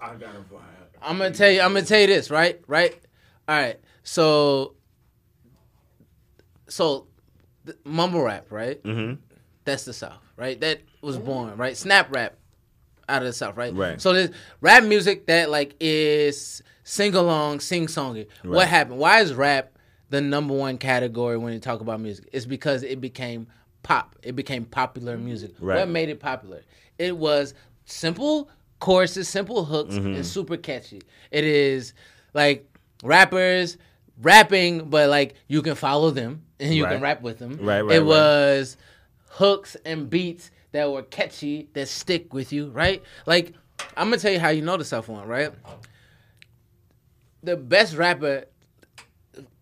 I 0.00 0.14
got 0.14 0.34
a 0.34 0.54
vibe. 0.54 0.60
I'm 1.02 1.18
gonna 1.18 1.32
tell 1.32 1.50
you. 1.50 1.60
I'm 1.60 1.72
gonna 1.74 1.84
tell 1.84 2.00
you 2.00 2.06
this, 2.06 2.30
right? 2.30 2.60
Right. 2.66 2.98
All 3.48 3.56
right. 3.56 3.78
So, 4.04 4.74
so 6.68 7.06
the 7.64 7.76
mumble 7.84 8.22
rap, 8.22 8.46
right? 8.50 8.82
Mhm. 8.82 9.18
That's 9.64 9.84
the 9.84 9.92
South, 9.92 10.18
right? 10.36 10.60
That 10.60 10.80
was 11.00 11.18
born, 11.18 11.56
right? 11.56 11.76
Snap 11.76 12.14
rap 12.14 12.34
out 13.08 13.22
of 13.22 13.26
the 13.28 13.32
South, 13.32 13.56
right? 13.56 13.74
Right. 13.74 14.00
So 14.00 14.12
there's 14.12 14.30
rap 14.60 14.82
music 14.84 15.26
that 15.26 15.50
like 15.50 15.74
is 15.80 16.62
sing 16.84 17.14
along, 17.14 17.60
sing 17.60 17.86
songy. 17.86 18.26
What 18.42 18.68
happened? 18.68 18.98
Why 18.98 19.20
is 19.20 19.34
rap 19.34 19.72
the 20.10 20.20
number 20.20 20.54
one 20.54 20.78
category 20.78 21.38
when 21.38 21.52
you 21.52 21.60
talk 21.60 21.80
about 21.80 22.00
music? 22.00 22.28
It's 22.32 22.46
because 22.46 22.82
it 22.82 23.00
became 23.00 23.46
pop. 23.82 24.16
It 24.22 24.34
became 24.34 24.64
popular 24.64 25.16
music. 25.16 25.52
Right. 25.60 25.78
What 25.80 25.88
made 25.88 26.08
it 26.08 26.20
popular? 26.20 26.62
It 26.98 27.16
was 27.16 27.54
simple 27.84 28.48
choruses, 28.80 29.28
simple 29.28 29.64
hooks, 29.64 29.94
Mm-hmm. 29.94 30.14
and 30.14 30.26
super 30.26 30.56
catchy. 30.56 31.02
It 31.30 31.44
is 31.44 31.94
like 32.34 32.66
rappers 33.02 33.76
rapping, 34.20 34.88
but 34.90 35.08
like 35.10 35.34
you 35.48 35.60
can 35.62 35.74
follow 35.74 36.10
them 36.10 36.42
and 36.60 36.72
you 36.74 36.84
Right. 36.84 36.92
can 36.92 37.02
rap 37.02 37.22
with 37.22 37.38
them. 37.38 37.58
Right, 37.60 37.80
right, 37.82 37.96
It 37.96 38.00
right. 38.00 38.06
was 38.06 38.76
hooks 39.30 39.76
and 39.84 40.08
beats 40.08 40.50
that 40.72 40.90
were 40.90 41.02
catchy 41.02 41.68
that 41.74 41.88
stick 41.88 42.32
with 42.32 42.52
you, 42.52 42.68
right? 42.70 43.02
Like 43.26 43.52
I'm 43.96 44.06
gonna 44.08 44.18
tell 44.18 44.32
you 44.32 44.38
how 44.38 44.50
you 44.50 44.62
know 44.62 44.76
the 44.76 44.84
South 44.84 45.08
one, 45.08 45.26
right? 45.26 45.52
The 47.42 47.56
best 47.56 47.96
rapper, 47.96 48.44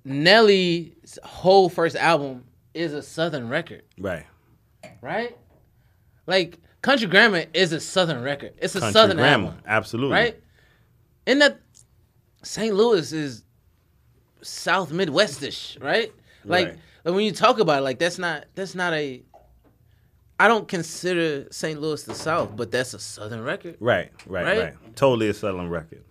Nelly's 0.05 1.19
whole 1.23 1.69
first 1.69 1.97
album 1.97 2.45
is 2.75 2.93
a 2.93 3.03
Southern 3.03 3.49
record, 3.49 3.83
Right. 3.99 4.27
right? 5.01 5.37
Like 6.27 6.59
Country 6.83 7.07
Grammar 7.09 7.45
is 7.53 7.73
a 7.73 7.81
Southern 7.81 8.23
record. 8.23 8.53
It's 8.59 8.75
a 8.75 8.81
Country 8.81 8.93
Southern 8.93 9.17
grammar. 9.19 9.47
album, 9.49 9.63
Absolutely. 9.67 10.15
right? 10.15 10.43
And 11.27 11.41
that 11.43 11.61
St. 12.43 12.75
Louis 12.75 13.13
is 13.13 13.45
South 14.43 14.93
Midwestish, 14.93 15.77
right? 15.81 16.13
Like, 16.45 16.67
Right. 16.69 16.79
like 17.05 17.15
when 17.15 17.25
you 17.25 17.33
talk 17.33 17.59
about 17.59 17.79
it, 17.81 17.83
like 17.83 17.99
that's 17.99 18.19
not 18.19 18.47
that's 18.55 18.75
not 18.75 18.93
a. 18.95 19.23
I 20.39 20.49
don't 20.49 20.67
consider 20.67 21.47
St. 21.51 21.79
Louis 21.79 22.03
the 22.05 22.15
South, 22.15 22.57
but 22.57 22.71
that's 22.71 22.95
a 22.95 22.99
Southern 22.99 23.43
record. 23.45 23.77
Right. 23.79 24.11
Right. 24.27 24.45
Right? 24.47 24.59
Right. 24.59 24.97
Totally 24.97 25.29
a 25.29 25.35
Southern 25.35 25.69
record. 25.69 26.03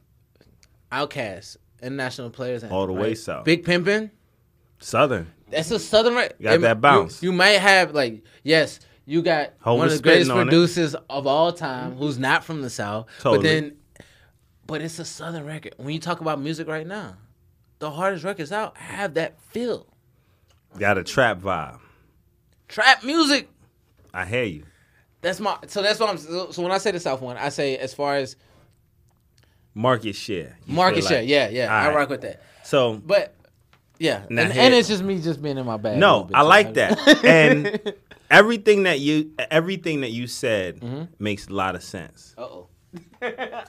Outkast, 0.92 1.58
international 1.82 2.30
players, 2.30 2.64
All 2.64 2.88
the 2.88 2.94
way 2.94 3.14
south. 3.16 3.46
Big 3.46 3.64
Pimpin', 3.64 4.10
Southern. 4.80 5.28
that's 5.50 5.70
a 5.72 5.80
Southern 5.80 6.16
record. 6.16 6.36
Got 6.42 6.62
that 6.62 6.82
bounce. 6.82 7.22
You, 7.24 7.32
you 7.32 7.38
might 7.38 7.60
have 7.60 7.94
like 7.94 8.24
yes, 8.44 8.80
you 9.06 9.22
got 9.22 9.54
Hov 9.62 9.78
one 9.80 9.88
of 9.88 9.94
the 9.94 10.02
greatest 10.02 10.30
on 10.32 10.42
it. 10.42 10.44
producers 10.46 10.96
of 11.10 11.26
all 11.28 11.52
time 11.52 11.96
who's 11.96 12.18
not 12.20 12.44
from 12.44 12.62
the 12.62 12.70
South, 12.70 13.08
but 13.24 13.42
then, 13.42 13.78
but 14.70 14.82
it's 14.82 15.00
a 15.00 15.06
Southern 15.06 15.46
record. 15.46 15.74
When 15.78 15.94
you 15.94 16.00
talk 16.00 16.22
about 16.22 16.40
music 16.40 16.68
right 16.68 16.86
now, 16.88 17.16
the 17.80 17.90
hardest 17.92 18.24
records 18.24 18.52
out 18.52 18.78
have 18.78 19.16
that 19.16 19.42
feel. 19.42 19.88
Got 20.78 20.98
a 21.00 21.04
trap 21.04 21.40
vibe. 21.40 21.80
Trap 22.68 23.04
music. 23.04 23.50
I 24.14 24.26
hear 24.26 24.44
you. 24.44 24.64
That's 25.22 25.40
my. 25.40 25.58
So 25.68 25.82
that's 25.82 26.00
what 26.00 26.10
I'm. 26.10 26.18
So, 26.18 26.52
so 26.52 26.62
when 26.62 26.72
I 26.72 26.78
say 26.78 26.92
the 26.92 27.00
South 27.00 27.20
one, 27.22 27.36
I 27.38 27.50
say 27.50 27.78
as 27.78 27.94
far 27.94 28.16
as 28.16 28.36
Market 29.74 30.16
share. 30.16 30.58
Market 30.68 31.04
share. 31.04 31.20
like- 31.22 31.30
Yeah, 31.30 31.50
yeah. 31.50 31.74
I 31.74 31.94
rock 31.94 32.10
with 32.10 32.22
that. 32.22 32.42
So 32.64 32.94
But 33.04 33.34
yeah, 33.98 34.24
and, 34.30 34.40
and 34.40 34.74
it's 34.74 34.88
just 34.88 35.04
me 35.04 35.20
just 35.22 35.42
being 35.42 35.58
in 35.58 35.66
my 35.66 35.78
bag. 35.78 35.98
no, 35.98 36.24
bit, 36.26 36.36
I 36.38 36.42
too. 36.42 36.48
like 36.48 36.74
that. 36.76 37.24
and 37.26 37.94
everything 38.30 38.84
that 38.84 39.00
you 39.00 39.32
everything 39.52 40.02
that 40.02 40.12
you 40.12 40.28
said 40.28 40.80
Mm-hmm. 40.80 41.04
makes 41.24 41.48
a 41.48 41.54
lot 41.54 41.76
of 41.76 41.84
sense. 41.84 42.36
Uh 42.38 42.42
oh. 42.44 42.68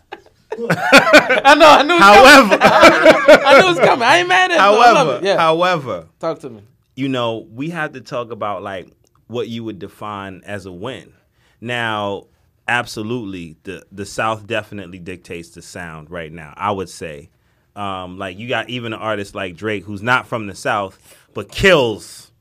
I 0.58 1.54
know. 1.58 1.68
I 1.68 1.82
knew. 1.82 1.94
It 1.94 2.00
However, 2.00 2.58
I 2.60 3.58
knew 3.60 3.66
it 3.66 3.70
was 3.70 3.78
coming. 3.78 4.02
I 4.06 4.18
ain't 4.18 4.28
mad 4.28 4.50
at 4.50 4.56
it. 4.56 4.60
I 4.60 4.68
love 4.68 4.96
however, 4.96 5.16
it. 5.18 5.24
Yeah. 5.24 5.36
however, 5.38 6.08
Talk 6.18 6.40
to 6.40 6.50
me. 6.50 6.62
you 6.96 7.08
know, 7.08 7.46
we 7.50 7.70
have 7.70 7.92
to 7.92 8.00
talk 8.00 8.30
about 8.30 8.62
like 8.62 8.88
what 9.28 9.48
you 9.48 9.64
would 9.64 9.78
define 9.78 10.42
as 10.44 10.66
a 10.66 10.72
win. 10.72 11.12
Now, 11.60 12.26
absolutely, 12.68 13.56
the 13.64 13.84
the 13.92 14.06
South 14.06 14.46
definitely 14.46 14.98
dictates 14.98 15.50
the 15.50 15.62
sound 15.62 16.10
right 16.10 16.32
now. 16.32 16.54
I 16.56 16.70
would 16.72 16.88
say, 16.88 17.30
um, 17.76 18.18
like 18.18 18.38
you 18.38 18.48
got 18.48 18.68
even 18.70 18.92
an 18.92 18.98
artist 19.00 19.34
like 19.34 19.56
Drake 19.56 19.84
who's 19.84 20.02
not 20.02 20.26
from 20.26 20.46
the 20.46 20.54
South 20.54 20.98
but 21.32 21.48
kills 21.48 22.32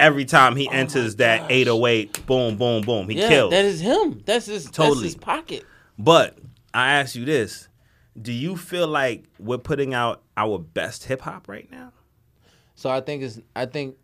every 0.00 0.24
time 0.24 0.56
he 0.56 0.70
enters 0.70 1.16
that 1.16 1.50
808. 1.50 2.24
Boom, 2.24 2.56
boom, 2.56 2.80
boom. 2.82 3.08
He 3.10 3.18
Yeah, 3.18 3.28
kills. 3.28 3.50
that 3.50 3.64
is 3.66 3.80
him. 3.80 4.22
That's 4.24 4.46
his. 4.46 4.64
Totally. 4.70 4.94
That's 5.02 5.02
his 5.02 5.14
pocket. 5.16 5.64
But 5.98 6.38
I 6.74 6.92
ask 6.92 7.14
you 7.14 7.24
this: 7.24 7.68
do 8.20 8.32
you 8.32 8.56
feel 8.56 8.86
like 8.88 9.24
we're 9.38 9.58
putting 9.58 9.94
out 9.94 10.22
our 10.36 10.58
best 10.58 11.04
hip 11.04 11.20
hop 11.22 11.48
right 11.48 11.70
now? 11.70 11.92
So 12.74 12.90
I 12.90 13.00
think 13.00 13.22
it's 13.22 13.40
I 13.56 13.66
think 13.66 13.96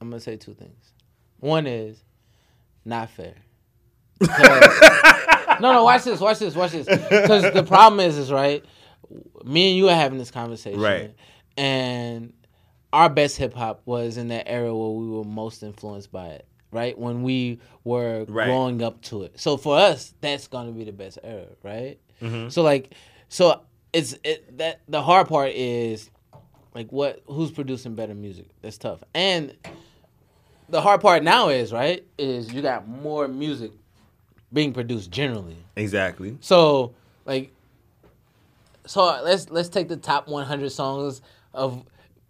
I'm 0.00 0.10
gonna 0.10 0.20
say 0.20 0.36
two 0.36 0.54
things. 0.54 0.92
One 1.40 1.66
is 1.66 2.02
not 2.84 3.10
fair. 3.10 3.34
no, 5.60 5.72
no, 5.72 5.84
watch 5.84 6.04
this, 6.04 6.20
watch 6.20 6.38
this, 6.38 6.54
watch 6.54 6.72
this. 6.72 6.86
Because 6.86 7.52
the 7.52 7.62
problem 7.64 8.00
is, 8.00 8.18
is 8.18 8.30
right. 8.30 8.64
Me 9.44 9.70
and 9.70 9.78
you 9.78 9.88
are 9.88 9.94
having 9.94 10.18
this 10.18 10.30
conversation, 10.30 10.80
Right. 10.80 11.14
And 11.56 12.32
our 12.92 13.08
best 13.08 13.36
hip 13.36 13.54
hop 13.54 13.82
was 13.84 14.16
in 14.16 14.28
that 14.28 14.48
era 14.48 14.74
where 14.74 14.90
we 14.90 15.08
were 15.08 15.24
most 15.24 15.62
influenced 15.62 16.12
by 16.12 16.26
it, 16.28 16.46
right? 16.70 16.98
When 16.98 17.22
we 17.22 17.60
were 17.84 18.24
Right. 18.28 18.46
growing 18.46 18.82
up 18.82 19.00
to 19.02 19.22
it. 19.24 19.38
So 19.40 19.56
for 19.56 19.76
us, 19.78 20.14
that's 20.20 20.46
gonna 20.48 20.72
be 20.72 20.84
the 20.84 20.92
best 20.92 21.18
era, 21.22 21.46
right? 21.62 21.98
Mm-hmm. 22.20 22.48
So 22.50 22.62
like, 22.62 22.92
so 23.28 23.60
it's 23.92 24.14
it 24.24 24.58
that 24.58 24.80
the 24.88 25.02
hard 25.02 25.28
part 25.28 25.50
is 25.52 26.10
like 26.74 26.90
what 26.92 27.22
who's 27.26 27.50
producing 27.50 27.94
better 27.96 28.14
music 28.14 28.46
that's 28.62 28.78
tough 28.78 29.02
and 29.14 29.52
the 30.68 30.80
hard 30.80 31.00
part 31.00 31.24
now 31.24 31.48
is 31.48 31.72
right 31.72 32.04
is 32.16 32.52
you 32.52 32.62
got 32.62 32.86
more 32.86 33.26
music 33.26 33.72
being 34.52 34.72
produced 34.72 35.10
generally 35.10 35.56
Exactly. 35.74 36.36
so 36.40 36.94
like 37.26 37.50
so 38.86 39.20
let's 39.24 39.50
let's 39.50 39.68
take 39.68 39.88
the 39.88 39.96
top 39.96 40.28
100 40.28 40.70
songs 40.70 41.20
of 41.52 41.82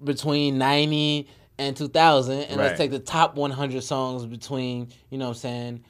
between 0.02 0.56
90 0.56 1.28
and 1.58 1.76
2000 1.76 2.38
and 2.38 2.50
Right. 2.56 2.66
let's 2.68 2.78
take 2.78 2.90
the 2.90 2.98
top 2.98 3.34
100 3.36 3.82
songs 3.82 4.24
between 4.24 4.88
you 5.10 5.18
know 5.18 5.26
what 5.26 5.32
i'm 5.32 5.40
saying 5.40 5.84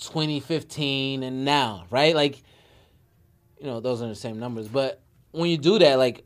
2015 0.00 1.22
and 1.22 1.44
now 1.44 1.84
right 1.90 2.14
like 2.14 2.42
you 3.58 3.66
know 3.66 3.80
those 3.80 4.02
are 4.02 4.08
the 4.08 4.14
same 4.14 4.38
numbers 4.38 4.68
but 4.68 5.00
when 5.32 5.50
you 5.50 5.58
do 5.58 5.78
that 5.78 5.98
like 5.98 6.24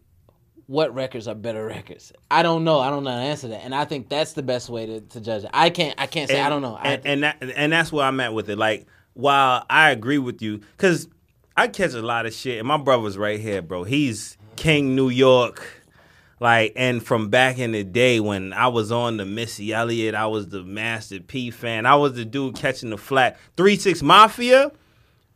what 0.66 0.94
records 0.94 1.26
are 1.26 1.34
better 1.34 1.64
records 1.64 2.12
i 2.30 2.42
don't 2.42 2.62
know 2.64 2.78
i 2.80 2.90
don't 2.90 3.04
know 3.04 3.10
how 3.10 3.16
to 3.16 3.22
answer 3.22 3.48
that 3.48 3.64
and 3.64 3.74
i 3.74 3.84
think 3.84 4.08
that's 4.08 4.34
the 4.34 4.42
best 4.42 4.68
way 4.68 4.84
to, 4.86 5.00
to 5.00 5.20
judge 5.20 5.44
it 5.44 5.50
i 5.54 5.70
can't 5.70 5.94
i 5.98 6.06
can't 6.06 6.28
say 6.28 6.40
i 6.40 6.48
don't 6.48 6.62
know 6.62 6.74
I, 6.74 6.92
And, 6.92 7.06
and 7.06 7.22
that 7.22 7.36
and 7.56 7.72
that's 7.72 7.90
where 7.92 8.04
I'm 8.06 8.20
at 8.20 8.34
with 8.34 8.50
it. 8.50 8.56
Like, 8.58 8.86
while 9.14 9.64
I 9.68 9.90
agree 9.90 10.18
with 10.18 10.42
you, 10.42 10.58
because 10.76 11.08
I 11.56 11.68
catch 11.68 11.94
a 11.94 12.02
lot 12.02 12.26
of 12.26 12.32
shit, 12.32 12.58
and 12.58 12.68
my 12.68 12.76
brother's 12.76 13.18
right 13.18 13.40
here, 13.40 13.62
bro. 13.62 13.84
He's 13.84 14.36
King 14.56 14.94
New 14.94 15.08
York. 15.08 15.64
Like, 16.40 16.72
and 16.76 17.04
from 17.04 17.30
back 17.30 17.58
in 17.58 17.72
the 17.72 17.82
day 17.82 18.20
when 18.20 18.52
I 18.52 18.68
was 18.68 18.92
on 18.92 19.16
the 19.16 19.24
Missy 19.24 19.72
Elliott, 19.72 20.14
I 20.14 20.26
was 20.28 20.48
the 20.48 20.62
Master 20.62 21.18
P 21.18 21.50
fan. 21.50 21.84
I 21.84 21.96
was 21.96 22.12
the 22.12 22.24
dude 22.24 22.54
catching 22.54 22.90
the 22.90 22.96
flat. 22.98 23.36
Three 23.56 23.74
Six 23.76 24.02
Mafia, 24.02 24.70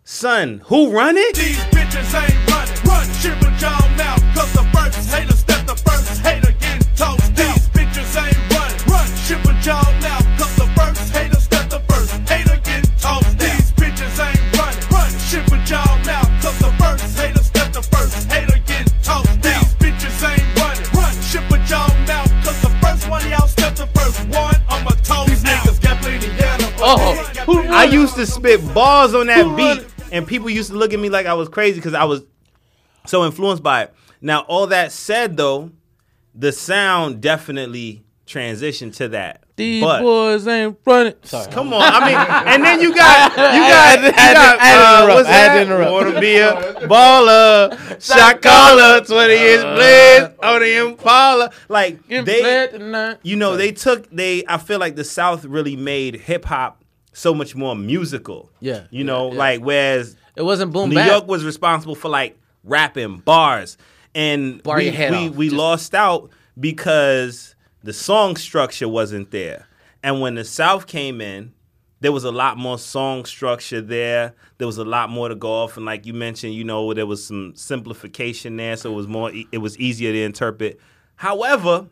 son, 0.04 0.62
who 0.66 0.90
run 0.90 1.16
it? 1.16 1.36
These 1.36 1.58
bitches 1.70 2.14
ain't 2.14 2.50
running. 2.50 2.74
Run, 2.84 3.06
ship 3.20 3.40
a 3.42 3.50
jaw 3.58 3.78
mouth. 3.96 4.22
Cause 4.34 4.52
the 4.52 4.64
first 4.74 5.10
hater 5.10 5.36
step 5.36 5.66
the 5.66 5.76
first 5.76 6.20
hater 6.20 6.52
getting 6.58 6.86
toast. 6.96 7.34
These 7.36 7.68
bitches 7.70 8.10
ain't 8.18 8.38
running. 8.50 8.78
Run, 8.90 9.08
ship 9.24 9.44
a 9.44 9.54
jaw 9.62 9.82
mouth. 10.02 10.26
Cause 10.38 10.56
the 10.56 10.66
first 10.74 11.12
hater 11.12 11.40
step 11.40 11.70
the 11.70 11.80
first 11.88 12.12
hater 12.28 12.56
getting 12.64 12.90
toast. 12.98 13.38
These 13.38 13.72
bitches 13.78 14.18
ain't 14.18 14.58
running. 14.58 14.82
Run, 14.90 15.10
ship 15.30 15.46
a 15.52 15.58
jaw 15.64 15.86
mouth. 16.04 16.30
Cause 16.42 16.58
the 16.58 16.72
first 16.82 17.18
hater 17.18 17.44
step 17.44 17.72
the 17.72 17.82
first 17.82 18.30
hater 18.30 18.58
getting 18.66 18.92
toast. 19.02 19.30
These 19.42 19.70
bitches 19.78 20.18
ain't 20.26 20.46
running. 20.58 20.86
Run, 20.98 21.14
ship 21.22 21.46
a 21.50 21.58
jaw 21.64 21.86
mouth. 22.06 22.30
Cause 22.44 22.60
the 22.62 22.72
first 22.82 23.08
one 23.08 23.22
y'all 23.30 23.46
step 23.46 23.76
the 23.76 23.86
first 23.94 24.18
one. 24.34 24.56
I'ma 24.68 24.90
toast 25.06 25.30
These 25.30 25.44
niggas 25.44 25.80
got 25.80 26.02
plenty 26.02 26.26
yellow. 26.34 26.70
Oh, 26.84 27.31
I 27.48 27.84
used 27.84 28.14
to 28.16 28.26
spit 28.26 28.60
balls 28.74 29.14
on 29.14 29.26
that 29.26 29.56
beat, 29.56 29.86
and 30.12 30.26
people 30.26 30.50
used 30.50 30.70
to 30.70 30.76
look 30.76 30.92
at 30.92 31.00
me 31.00 31.08
like 31.08 31.26
I 31.26 31.34
was 31.34 31.48
crazy 31.48 31.76
because 31.76 31.94
I 31.94 32.04
was 32.04 32.22
so 33.06 33.24
influenced 33.24 33.62
by 33.62 33.84
it. 33.84 33.94
Now, 34.20 34.40
all 34.42 34.68
that 34.68 34.92
said, 34.92 35.36
though, 35.36 35.70
the 36.34 36.52
sound 36.52 37.20
definitely 37.20 38.04
transitioned 38.26 38.94
to 38.96 39.08
that. 39.08 39.42
these 39.56 39.82
but 39.82 40.00
boys 40.00 40.46
ain't 40.48 40.78
running 40.86 41.12
sorry 41.24 41.50
come 41.52 41.72
on, 41.74 41.82
I 41.82 42.06
mean, 42.06 42.16
and 42.54 42.64
then 42.64 42.80
you 42.80 42.94
got 42.94 43.30
you 43.32 43.36
got 43.36 43.98
had 43.98 44.04
you 44.04 44.10
to- 44.12 44.16
I 44.16 44.20
had 44.22 44.28
to- 44.28 44.34
got 44.34 44.60
I 44.60 44.64
had 44.64 44.78
to 44.78 44.80
uh, 44.80 45.02
interrupt. 45.02 45.14
what's 45.16 45.28
I 45.28 45.32
to 45.32 45.48
that? 45.48 45.62
interrupt. 45.66 45.92
Wanna 45.92 46.20
be 46.20 46.36
a 46.38 46.52
baller, 46.88 48.00
shot 48.02 48.40
caller, 48.40 49.04
twenty 49.04 49.34
inch 49.34 49.62
blitz 49.62 50.38
on 50.42 50.60
the 50.60 50.76
Impala, 50.86 51.50
like 51.68 52.06
they 52.08 53.18
you 53.22 53.36
know, 53.36 53.56
they 53.56 53.72
took 53.72 54.08
they. 54.10 54.44
I 54.48 54.56
feel 54.56 54.78
like 54.78 54.96
the 54.96 55.04
South 55.04 55.44
really 55.44 55.76
made 55.76 56.14
hip 56.14 56.44
hop 56.46 56.81
so 57.12 57.34
much 57.34 57.54
more 57.54 57.76
musical. 57.76 58.50
Yeah, 58.60 58.84
you 58.90 59.04
know, 59.04 59.28
yeah, 59.28 59.32
yeah. 59.32 59.38
like 59.38 59.60
whereas 59.60 60.16
it 60.36 60.42
wasn't 60.42 60.72
boom 60.72 60.90
New. 60.90 61.00
York 61.00 61.26
was 61.26 61.44
responsible 61.44 61.94
for 61.94 62.08
like 62.08 62.38
rapping 62.64 63.18
bars, 63.18 63.76
and 64.14 64.62
Bar 64.62 64.78
we 64.78 64.90
we, 64.90 65.30
we 65.30 65.46
Just- 65.46 65.56
lost 65.56 65.94
out 65.94 66.30
because 66.58 67.54
the 67.82 67.92
song 67.92 68.36
structure 68.36 68.88
wasn't 68.88 69.30
there. 69.30 69.66
And 70.04 70.20
when 70.20 70.34
the 70.34 70.44
South 70.44 70.86
came 70.88 71.20
in, 71.20 71.52
there 72.00 72.10
was 72.10 72.24
a 72.24 72.32
lot 72.32 72.58
more 72.58 72.78
song 72.78 73.24
structure 73.24 73.80
there. 73.80 74.34
There 74.58 74.66
was 74.66 74.78
a 74.78 74.84
lot 74.84 75.08
more 75.10 75.28
to 75.28 75.36
go 75.36 75.52
off, 75.52 75.76
and 75.76 75.86
like 75.86 76.04
you 76.06 76.12
mentioned, 76.14 76.54
you 76.54 76.64
know, 76.64 76.92
there 76.92 77.06
was 77.06 77.24
some 77.24 77.52
simplification 77.54 78.56
there, 78.56 78.76
so 78.76 78.92
it 78.92 78.96
was 78.96 79.06
more. 79.06 79.30
It 79.52 79.58
was 79.58 79.78
easier 79.78 80.12
to 80.12 80.22
interpret. 80.22 80.80
However, 81.14 81.86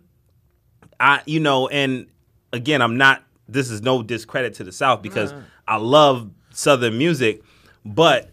I 0.99 1.23
you 1.27 1.39
know, 1.41 1.68
and 1.68 2.07
again, 2.53 2.83
I'm 2.83 2.97
not. 2.97 3.23
This 3.53 3.70
is 3.70 3.82
no 3.82 4.03
discredit 4.03 4.55
to 4.55 4.64
the 4.64 4.72
South 4.72 5.03
because 5.03 5.34
I 5.66 5.76
love 5.76 6.30
Southern 6.51 6.98
music, 6.98 7.42
but 7.84 8.30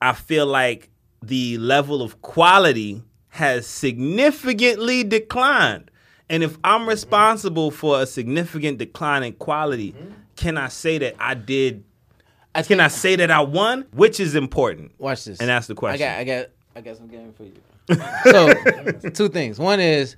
I 0.00 0.12
feel 0.12 0.46
like 0.46 0.90
the 1.22 1.58
level 1.58 2.02
of 2.02 2.22
quality 2.22 3.02
has 3.28 3.66
significantly 3.66 5.04
declined. 5.04 5.90
And 6.30 6.42
if 6.42 6.58
I'm 6.62 6.80
mm-hmm. 6.80 6.90
responsible 6.90 7.70
for 7.70 8.00
a 8.00 8.06
significant 8.06 8.78
decline 8.78 9.22
in 9.22 9.32
quality, 9.34 9.92
mm-hmm. 9.92 10.12
can 10.36 10.56
I 10.56 10.68
say 10.68 10.98
that 10.98 11.14
I 11.18 11.34
did? 11.34 11.84
I 12.54 12.62
Can 12.62 12.80
I 12.80 12.88
say 12.88 13.16
that 13.16 13.30
I 13.30 13.40
won? 13.40 13.86
Which 13.92 14.20
is 14.20 14.34
important. 14.34 14.92
Watch 14.98 15.24
this. 15.24 15.40
And 15.40 15.48
that's 15.48 15.66
the 15.66 15.74
question. 15.74 16.06
I 16.06 16.24
got, 16.24 16.36
I 16.36 16.40
got, 16.40 16.46
I 16.76 16.80
got 16.80 16.96
some 16.96 17.08
game 17.08 17.32
for 17.32 17.44
you. 17.44 17.52
so, 18.24 19.10
two 19.10 19.28
things. 19.28 19.58
One 19.58 19.80
is, 19.80 20.16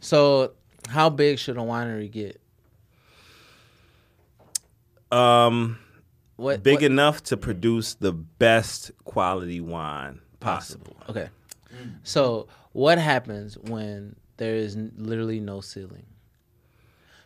so 0.00 0.52
how 0.88 1.10
big 1.10 1.38
should 1.38 1.56
a 1.56 1.60
winery 1.60 2.10
get? 2.10 2.40
Um, 5.10 5.78
What 6.36 6.62
big 6.62 6.76
what- 6.76 6.82
enough 6.84 7.22
to 7.24 7.36
produce 7.36 7.94
the 7.94 8.12
best 8.12 8.90
quality 9.04 9.60
wine 9.60 10.20
possible. 10.40 10.96
Okay. 11.08 11.28
So, 12.02 12.48
what 12.72 12.98
happens 12.98 13.56
when 13.58 14.16
there 14.36 14.54
is 14.54 14.76
literally 14.96 15.40
no 15.40 15.60
ceiling? 15.60 16.06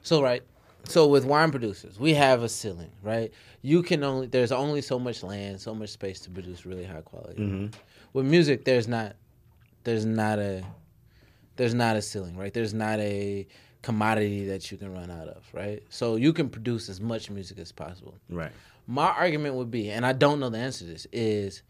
So, 0.02 0.22
right. 0.22 0.42
So, 0.84 1.06
with 1.06 1.24
wine 1.24 1.50
producers, 1.50 1.98
we 2.00 2.14
have 2.14 2.42
a 2.42 2.48
ceiling, 2.48 2.90
right? 3.02 3.32
You 3.62 3.82
can 3.82 4.02
only 4.02 4.26
there's 4.26 4.50
only 4.52 4.82
so 4.82 4.98
much 4.98 5.22
land, 5.22 5.60
so 5.60 5.74
much 5.74 5.90
space 5.90 6.20
to 6.20 6.30
produce 6.30 6.66
really 6.66 6.84
high 6.84 7.02
quality. 7.02 7.70
With 8.12 8.26
music, 8.26 8.64
there's 8.64 8.88
not 8.88 9.14
there's 9.84 10.04
not 10.04 10.38
a 10.38 10.64
there's 11.56 11.74
not 11.74 11.96
a 11.96 12.02
ceiling, 12.02 12.36
right? 12.36 12.52
There's 12.52 12.74
not 12.74 12.98
a 12.98 13.46
commodity 13.82 14.46
that 14.46 14.70
you 14.70 14.78
can 14.78 14.92
run 14.92 15.10
out 15.10 15.28
of, 15.28 15.44
right? 15.52 15.82
So 15.90 16.16
you 16.16 16.32
can 16.32 16.48
produce 16.48 16.88
as 16.88 17.00
much 17.00 17.30
music 17.30 17.58
as 17.58 17.72
possible. 17.72 18.14
Right. 18.30 18.52
My 18.86 19.06
argument 19.06 19.56
would 19.56 19.70
be, 19.70 19.90
and 19.90 20.06
I 20.06 20.12
don't 20.12 20.40
know 20.40 20.48
the 20.48 20.58
answer 20.58 20.84
to 20.84 20.90
this, 20.90 21.06
is 21.12 21.62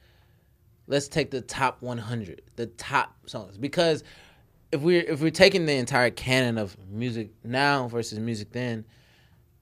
let's 0.87 1.09
take 1.09 1.31
the 1.31 1.41
top 1.41 1.81
100, 1.83 2.43
the 2.57 2.67
top 2.67 3.15
songs, 3.27 3.57
because 3.59 4.05
if 4.73 4.81
we're 4.81 5.03
if 5.03 5.21
we're 5.21 5.31
taking 5.31 5.67
the 5.67 5.75
entire 5.75 6.11
canon 6.11 6.59
of 6.59 6.77
music 6.89 7.31
now 7.45 7.89
versus 7.89 8.19
music 8.19 8.53
then, 8.53 8.85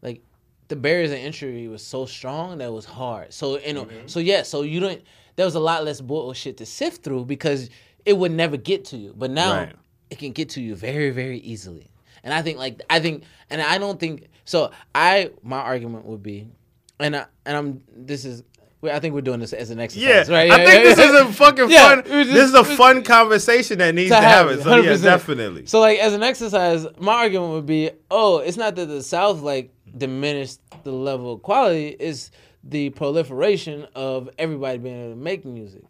like 0.02 0.22
the 0.68 0.76
barriers 0.76 1.10
of 1.10 1.18
entry 1.18 1.66
was 1.66 1.84
so 1.84 2.06
strong 2.06 2.58
that 2.58 2.66
it 2.66 2.72
was 2.72 2.84
hard. 2.84 3.32
So 3.34 3.58
you 3.58 3.74
know, 3.74 3.84
mm-hmm. 3.86 4.06
so 4.06 4.20
yeah, 4.20 4.42
so 4.42 4.62
you 4.62 4.80
don't. 4.80 5.02
There 5.36 5.44
was 5.44 5.56
a 5.56 5.60
lot 5.60 5.84
less 5.84 6.00
bullshit 6.00 6.56
to 6.58 6.66
sift 6.66 7.02
through 7.02 7.24
because 7.24 7.70
it 8.04 8.16
would 8.16 8.32
never 8.32 8.56
get 8.56 8.84
to 8.86 8.96
you, 8.96 9.14
but 9.16 9.30
now 9.30 9.52
Right. 9.52 9.76
it 10.10 10.18
can 10.18 10.32
get 10.32 10.50
to 10.50 10.60
you 10.60 10.74
very 10.76 11.10
very 11.10 11.38
easily. 11.38 11.90
And 12.24 12.32
I 12.34 12.42
think 12.42 12.58
like 12.58 12.82
I 12.90 13.00
think 13.00 13.24
and 13.48 13.60
I 13.62 13.78
don't 13.78 13.98
think 13.98 14.28
so. 14.44 14.70
I 14.94 15.30
my 15.42 15.58
argument 15.58 16.04
would 16.06 16.22
be, 16.22 16.48
and 16.98 17.16
I, 17.16 17.26
and 17.46 17.56
I'm 17.56 17.82
this 17.94 18.24
is. 18.24 18.42
I 18.82 18.98
think 18.98 19.14
we're 19.14 19.20
doing 19.20 19.40
this 19.40 19.52
as 19.52 19.68
an 19.68 19.78
exercise, 19.78 20.26
Yeah, 20.30 20.34
right? 20.34 20.50
I 20.50 20.64
think 20.64 20.84
this 20.84 20.98
is 20.98 21.14
a 21.20 21.30
fucking 21.34 21.68
Yeah, 21.70 21.96
fun. 21.96 22.16
was 22.16 22.28
this 22.28 22.48
is 22.48 22.54
a 22.54 22.64
fun 22.64 23.02
conversation 23.04 23.76
that 23.76 23.94
needs 23.94 24.08
to, 24.10 24.16
happen. 24.16 24.62
So 24.62 24.74
yeah, 24.76 24.92
100%. 24.94 25.02
definitely. 25.02 25.66
So 25.66 25.80
like 25.80 25.98
as 25.98 26.14
an 26.14 26.22
exercise, 26.22 26.86
my 26.98 27.12
argument 27.12 27.52
would 27.52 27.66
be, 27.66 27.90
oh, 28.10 28.38
it's 28.38 28.56
not 28.56 28.76
that 28.76 28.86
the 28.86 29.02
South 29.02 29.42
like 29.42 29.70
diminished 29.98 30.60
the 30.84 30.92
level 30.92 31.34
of 31.34 31.42
quality, 31.42 31.88
it's 31.88 32.30
the 32.64 32.88
proliferation 32.88 33.86
of 33.94 34.30
everybody 34.38 34.78
being 34.78 34.98
able 35.04 35.10
to 35.14 35.20
make 35.20 35.44
music. 35.44 35.82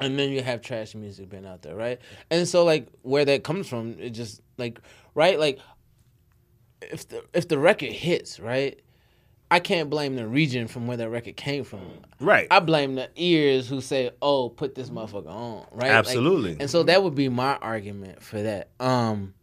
And 0.00 0.18
then 0.18 0.30
you 0.30 0.42
have 0.42 0.62
trash 0.62 0.94
music 0.94 1.28
being 1.28 1.44
out 1.44 1.60
there, 1.60 1.74
right? 1.76 2.00
And 2.30 2.48
so 2.48 2.64
like 2.64 2.86
where 3.02 3.26
that 3.26 3.44
comes 3.44 3.68
from, 3.68 3.96
it 3.98 4.10
just 4.10 4.40
like 4.56 4.80
right, 5.18 5.38
like 5.38 5.58
if 6.80 7.08
the 7.08 7.24
if 7.34 7.48
the 7.48 7.58
record 7.58 7.92
hits, 7.92 8.38
right? 8.40 8.80
I 9.50 9.60
can't 9.60 9.88
blame 9.88 10.14
the 10.14 10.26
region 10.28 10.68
from 10.68 10.86
where 10.86 10.98
that 10.98 11.08
record 11.08 11.36
came 11.36 11.64
from. 11.64 11.80
Right. 12.20 12.46
I 12.50 12.60
blame 12.60 12.94
the 12.96 13.08
ears 13.16 13.66
who 13.68 13.80
say, 13.80 14.10
"Oh, 14.20 14.48
put 14.50 14.74
this 14.74 14.90
motherfucker 14.90 15.26
on." 15.28 15.66
Right. 15.72 15.88
Like, 15.88 15.90
Absolutely. 15.90 16.56
and 16.60 16.68
so 16.70 16.82
that 16.84 17.02
would 17.02 17.14
be 17.14 17.28
my 17.28 17.56
argument 17.56 18.22
for 18.22 18.42
that. 18.42 18.68
Um. 18.78 19.34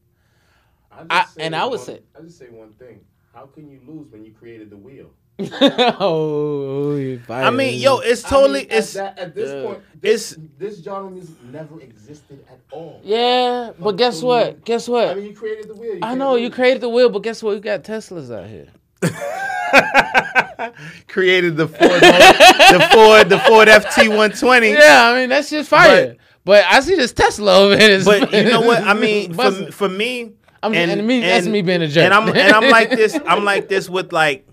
I 0.91 1.05
I- 1.09 1.26
and 1.39 1.55
I 1.55 1.65
would 1.65 1.78
one- 1.80 1.86
say- 1.86 1.99
I 2.17 2.21
just 2.21 2.38
say 2.38 2.49
one 2.49 2.71
thing. 2.73 3.01
How 3.34 3.47
can 3.47 3.69
you 3.69 3.82
lose 3.86 4.09
when 4.11 4.23
you 4.23 4.32
created 4.32 4.69
the 4.69 4.78
wheel? 4.78 5.09
oh, 5.99 6.95
oh 6.95 7.19
I 7.29 7.49
mean, 7.51 7.79
yo, 7.81 7.99
it's 7.99 8.23
I 8.25 8.29
totally 8.29 8.61
mean, 8.61 8.71
at 8.71 8.77
it's 8.77 8.93
that, 8.93 9.19
at 9.19 9.36
this 9.36 9.51
Yeah. 9.51 9.63
point. 9.63 9.79
This, 10.01 10.31
It's- 10.33 10.47
this 10.57 10.83
genre 10.83 11.07
of 11.07 11.13
music 11.13 11.36
never 11.51 11.81
existed 11.81 12.45
at 12.49 12.59
all. 12.71 13.01
Yeah, 13.03 13.71
but 13.79 13.97
guess 13.97 14.21
what? 14.21 14.63
Guess 14.63 14.88
what? 14.88 15.09
I 15.09 15.13
mean, 15.15 15.25
you 15.25 15.33
created 15.33 15.67
the 15.67 15.73
wheel. 15.75 15.93
You 15.95 15.99
I 16.01 16.07
can't 16.07 16.19
know 16.19 16.36
you 16.36 16.49
created 16.49 16.81
the 16.81 16.89
wheel, 16.89 17.09
but 17.09 17.23
guess 17.23 17.43
what? 17.43 17.53
We 17.55 17.59
got 17.59 17.83
Teslas 17.83 18.31
out 18.33 18.47
here. 18.47 18.67
created 21.07 21.57
the 21.57 21.67
Ford 21.67 22.01
the 22.01 22.89
Ford 22.93 23.29
the 23.29 23.39
Ford 23.39 23.67
FT 23.67 24.07
120. 24.09 24.69
Yeah, 24.71 25.09
I 25.09 25.15
mean 25.19 25.29
that's 25.29 25.49
just 25.49 25.69
fire. 25.69 26.15
But, 26.43 26.63
I 26.65 26.79
see 26.81 26.95
this 26.95 27.11
Tesla 27.11 27.57
over 27.59 27.75
here. 27.77 27.97
that's- 27.97 28.05
But 28.05 28.31
you 28.31 28.43
know 28.51 28.61
what? 28.61 28.83
I 28.83 28.93
mean, 28.93 29.33
for, 29.33 29.51
for 29.71 29.89
me, 29.89 30.33
I'm- 30.61 30.75
and 30.75 31.05
me- 31.07 31.21
that's 31.21 31.47
me 31.47 31.63
being 31.63 31.81
a 31.81 31.88
jerk. 31.88 32.03
And 32.05 32.13
I'm 32.13 32.29
and 32.29 32.53
I'm 32.53 32.69
like 32.69 32.91
this. 32.91 33.17
I'm 33.25 33.43
like 33.43 33.67
this 33.67 33.89
with 33.89 34.13
like 34.13 34.47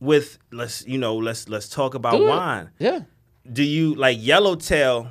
with 0.00 0.38
let's 0.52 0.86
you 0.86 0.98
know 0.98 1.16
let's 1.16 1.48
let's 1.48 1.68
talk 1.68 1.94
about 1.94 2.12
Do 2.12 2.26
it. 2.26 2.30
wine. 2.30 2.70
yeah, 2.78 3.00
Do 3.50 3.62
you 3.62 3.94
like 3.94 4.18
Yellowtail? 4.20 5.08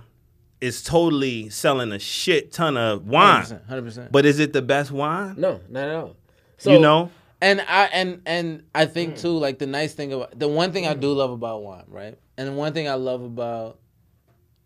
Is 0.61 0.81
totally 0.81 1.49
selling 1.49 1.91
a 1.91 1.99
shit 1.99 2.51
ton 2.51 2.77
of 2.77 3.05
wine, 3.07 3.45
hundred 3.67 3.83
percent. 3.83 4.11
but 4.11 4.25
is 4.25 4.39
it 4.39 4.53
the 4.53 4.61
best 4.61 4.89
wine? 4.89 5.35
No, 5.37 5.59
not 5.69 5.89
at 5.89 5.95
all. 5.95 6.15
So, 6.57 6.71
you 6.71 6.79
know, 6.79 7.11
and 7.41 7.61
I 7.67 7.83
and 7.91 8.21
and 8.25 8.63
I 8.73 8.85
think 8.85 9.17
too, 9.17 9.37
like 9.37 9.59
the 9.59 9.67
nice 9.67 9.93
thing 9.93 10.13
about 10.13 10.39
the 10.39 10.47
one 10.47 10.71
thing 10.71 10.87
I 10.87 10.93
do 10.95 11.11
love 11.11 11.29
about 11.31 11.61
wine, 11.61 11.83
right? 11.87 12.17
And 12.37 12.47
the 12.47 12.53
one 12.53 12.73
thing 12.73 12.87
I 12.87 12.93
love 12.95 13.21
about, 13.21 13.79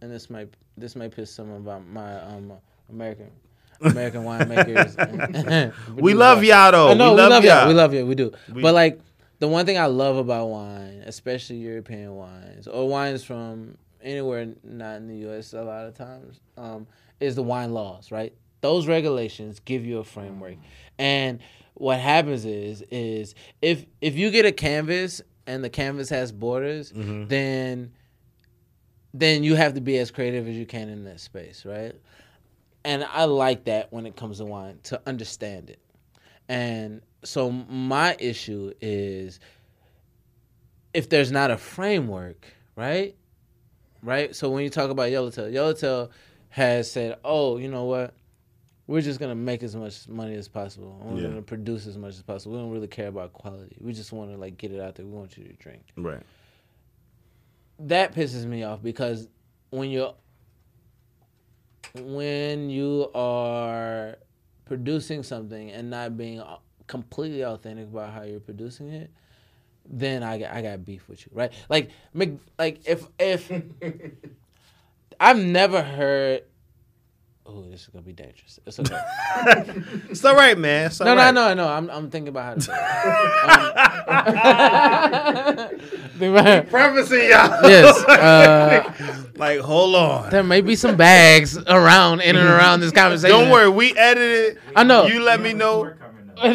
and 0.01 0.11
this 0.11 0.29
might 0.29 0.53
this 0.77 0.95
might 0.95 1.11
piss 1.11 1.31
some 1.31 1.49
about 1.51 1.85
my 1.87 2.21
um 2.21 2.53
American 2.89 3.31
American 3.81 4.23
winemakers. 4.29 5.73
we 5.95 6.13
love 6.13 6.43
y'all 6.43 6.71
though. 6.71 6.89
I 6.89 6.93
know 6.93 7.15
we 7.15 7.21
love, 7.21 7.43
y'all. 7.43 7.67
We 7.67 7.73
love 7.73 7.93
you. 7.95 8.05
We 8.05 8.15
do. 8.15 8.31
We- 8.53 8.61
but 8.61 8.73
like 8.75 9.01
the 9.39 9.47
one 9.47 9.65
thing 9.65 9.77
I 9.77 9.85
love 9.87 10.17
about 10.17 10.47
wine, 10.47 11.03
especially 11.05 11.57
European 11.57 12.15
wines 12.15 12.67
or 12.67 12.87
wines 12.87 13.23
from 13.23 13.77
anywhere 14.01 14.47
not 14.63 14.97
in 14.97 15.07
the 15.07 15.15
U.S. 15.27 15.53
A 15.53 15.61
lot 15.61 15.85
of 15.85 15.95
times, 15.95 16.39
um, 16.57 16.87
is 17.19 17.35
the 17.35 17.43
wine 17.43 17.73
laws. 17.73 18.11
Right. 18.11 18.33
Those 18.61 18.87
regulations 18.87 19.59
give 19.59 19.85
you 19.85 19.99
a 19.99 20.03
framework, 20.03 20.55
and 20.97 21.39
what 21.75 21.99
happens 21.99 22.43
is 22.45 22.83
is 22.91 23.35
if 23.61 23.85
if 24.01 24.15
you 24.15 24.31
get 24.31 24.45
a 24.45 24.51
canvas 24.51 25.21
and 25.47 25.63
the 25.63 25.69
canvas 25.69 26.09
has 26.09 26.31
borders, 26.31 26.91
Mm-hmm. 26.91 27.27
then 27.27 27.91
then 29.13 29.43
you 29.43 29.55
have 29.55 29.73
to 29.73 29.81
be 29.81 29.97
as 29.97 30.11
creative 30.11 30.47
as 30.47 30.55
you 30.55 30.65
can 30.65 30.87
in 30.89 31.03
that 31.05 31.19
space, 31.19 31.65
right? 31.65 31.95
And 32.85 33.03
I 33.03 33.23
like 33.25 33.65
that 33.65 33.91
when 33.91 34.05
it 34.05 34.15
comes 34.15 34.37
to 34.37 34.45
wine 34.45 34.79
to 34.83 35.01
understand 35.07 35.69
it. 35.69 35.79
And 36.47 37.01
so 37.23 37.51
my 37.51 38.15
issue 38.19 38.71
is 38.81 39.39
if 40.93 41.09
there's 41.09 41.31
not 41.31 41.51
a 41.51 41.57
framework, 41.57 42.45
right? 42.75 43.15
Right? 44.01 44.35
So 44.35 44.49
when 44.49 44.63
you 44.63 44.69
talk 44.69 44.89
about 44.89 45.11
Yellowtail, 45.11 45.49
Yellowtail 45.49 46.11
has 46.49 46.89
said, 46.91 47.17
"Oh, 47.23 47.57
you 47.57 47.67
know 47.67 47.85
what? 47.85 48.13
We're 48.87 49.01
just 49.01 49.19
gonna 49.19 49.35
make 49.35 49.61
as 49.61 49.75
much 49.75 50.07
money 50.07 50.33
as 50.35 50.47
possible. 50.47 50.99
We're 51.03 51.17
Yeah. 51.21 51.27
gonna 51.29 51.41
produce 51.43 51.85
as 51.85 51.97
much 51.97 52.15
as 52.15 52.23
possible. 52.23 52.55
We 52.55 52.63
don't 52.63 52.71
really 52.71 52.87
care 52.87 53.07
about 53.09 53.33
quality. 53.33 53.77
We 53.79 53.93
just 53.93 54.11
want 54.11 54.31
to 54.31 54.37
like 54.37 54.57
get 54.57 54.71
it 54.71 54.79
out 54.79 54.95
there. 54.95 55.05
We 55.05 55.11
want 55.11 55.37
you 55.37 55.43
to 55.43 55.53
drink." 55.53 55.83
right. 55.97 56.23
that 57.81 58.13
pisses 58.13 58.43
me 58.45 58.63
off 58.63 58.81
because 58.83 59.29
when 59.69 59.89
you're 59.89 60.13
when 62.01 62.69
you 62.69 63.09
are 63.15 64.17
producing 64.65 65.23
something 65.23 65.71
and 65.71 65.89
not 65.89 66.17
being 66.17 66.41
completely 66.89 67.43
authentic 67.45 67.85
about 67.87 68.11
how 68.11 68.23
you're 68.23 68.39
producing 68.39 68.89
it 68.89 69.09
then 69.91 70.23
I 70.23 70.37
got, 70.39 70.51
I 70.53 70.61
got 70.61 70.83
beef 70.83 71.07
with 71.07 71.25
you 71.25 71.31
right 71.33 71.51
like 71.69 71.89
Mc, 72.13 72.37
like 72.57 72.81
if 72.87 73.05
if 73.19 73.49
I've 75.19 75.37
never 75.37 75.81
heard 75.81 76.43
oh 77.45 77.63
this 77.69 77.81
is 77.83 77.87
gonna 77.87 78.03
be 78.03 78.13
dangerous 78.13 78.59
it's 78.65 78.79
okay 78.79 78.99
It's 80.09 80.23
all 80.25 80.35
right, 80.35 80.57
man. 80.57 80.87
It's 80.87 80.99
all 81.01 81.05
no, 81.07 81.15
right. 81.15 81.33
no, 81.33 81.49
no, 81.49 81.53
no. 81.55 81.67
I'm 81.67 81.89
I'm 81.89 82.09
thinking 82.09 82.29
about 82.29 82.43
how 82.45 82.53
to 82.55 82.61
say 82.61 82.73
it. 82.73 82.79
Um, 84.09 85.79
think 86.17 86.37
about- 86.37 86.67
Prefacing 86.69 87.29
y'all. 87.29 87.69
yes. 87.69 88.03
Uh, 88.05 88.83
Like, 89.35 89.59
hold 89.59 89.95
on. 89.95 90.29
there 90.31 90.43
may 90.43 90.61
be 90.61 90.75
some 90.75 90.95
bags 90.97 91.57
around 91.57 92.21
in 92.21 92.35
and 92.35 92.47
around 92.47 92.79
this 92.81 92.91
conversation. 92.91 93.37
Don't 93.37 93.49
worry, 93.51 93.69
we 93.69 93.95
edited. 93.95 94.59
I 94.75 94.83
know. 94.83 95.05
You 95.05 95.21
let 95.23 95.39
me 95.39 95.53
know. 95.53 95.93
You, 96.43 96.51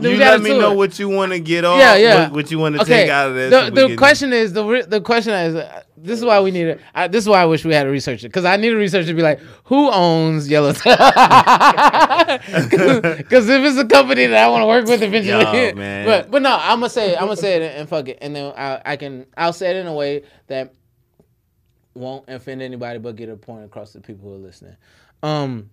You, 0.00 0.10
you 0.10 0.16
let 0.18 0.40
me 0.40 0.50
know 0.58 0.72
what 0.74 0.98
you 0.98 1.08
want 1.08 1.32
to 1.32 1.38
get 1.40 1.64
off. 1.64 1.78
Yeah, 1.78 1.96
yeah. 1.96 2.22
What, 2.24 2.32
what 2.32 2.50
you 2.50 2.58
want 2.58 2.74
to 2.76 2.82
Okay. 2.82 3.02
take 3.04 3.10
out 3.10 3.28
of 3.28 3.34
this. 3.34 3.50
The, 3.50 3.66
so 3.66 3.88
the 3.88 3.96
question 3.96 4.32
is 4.32 4.52
the 4.52 4.84
the 4.88 5.00
question 5.00 5.32
is 5.32 5.54
uh, 5.54 5.82
this 5.96 6.18
is 6.18 6.24
why 6.24 6.40
we 6.40 6.50
need 6.50 6.66
it. 6.66 6.80
This 7.10 7.24
is 7.24 7.28
why 7.28 7.42
I 7.42 7.44
wish 7.46 7.64
we 7.64 7.72
had 7.74 7.84
to 7.84 7.90
research 7.90 8.24
it 8.24 8.28
because 8.28 8.44
I 8.44 8.56
need 8.56 8.70
to 8.70 8.76
research 8.76 9.04
it 9.04 9.08
to 9.08 9.14
be 9.14 9.22
like 9.22 9.38
who 9.64 9.90
owns 9.90 10.48
Yellowstone? 10.48 10.96
because 13.16 13.48
if 13.48 13.64
it's 13.64 13.78
a 13.78 13.86
company 13.86 14.26
that 14.26 14.44
I 14.44 14.48
want 14.48 14.62
to 14.62 14.66
work 14.66 14.86
with 14.86 15.02
eventually, 15.02 15.44
Yo, 15.68 15.74
man. 15.76 16.06
but 16.06 16.30
but 16.30 16.42
no, 16.42 16.56
I'm 16.58 16.80
gonna 16.80 16.90
say 16.90 17.12
it. 17.12 17.16
I'm 17.16 17.26
gonna 17.26 17.36
say 17.36 17.56
it 17.62 17.78
and 17.78 17.88
fuck 17.88 18.08
it, 18.08 18.18
and 18.20 18.34
then 18.34 18.52
I, 18.56 18.80
I 18.84 18.96
can 18.96 19.26
I'll 19.36 19.52
say 19.52 19.70
it 19.70 19.76
in 19.76 19.86
a 19.86 19.94
way 19.94 20.22
that 20.48 20.74
won't 21.94 22.24
offend 22.28 22.62
anybody 22.62 22.98
but 22.98 23.16
get 23.16 23.28
a 23.28 23.36
point 23.36 23.64
across 23.64 23.92
to 23.92 24.00
people 24.00 24.28
who 24.28 24.34
are 24.34 24.38
listening. 24.38 24.76
Um, 25.22 25.70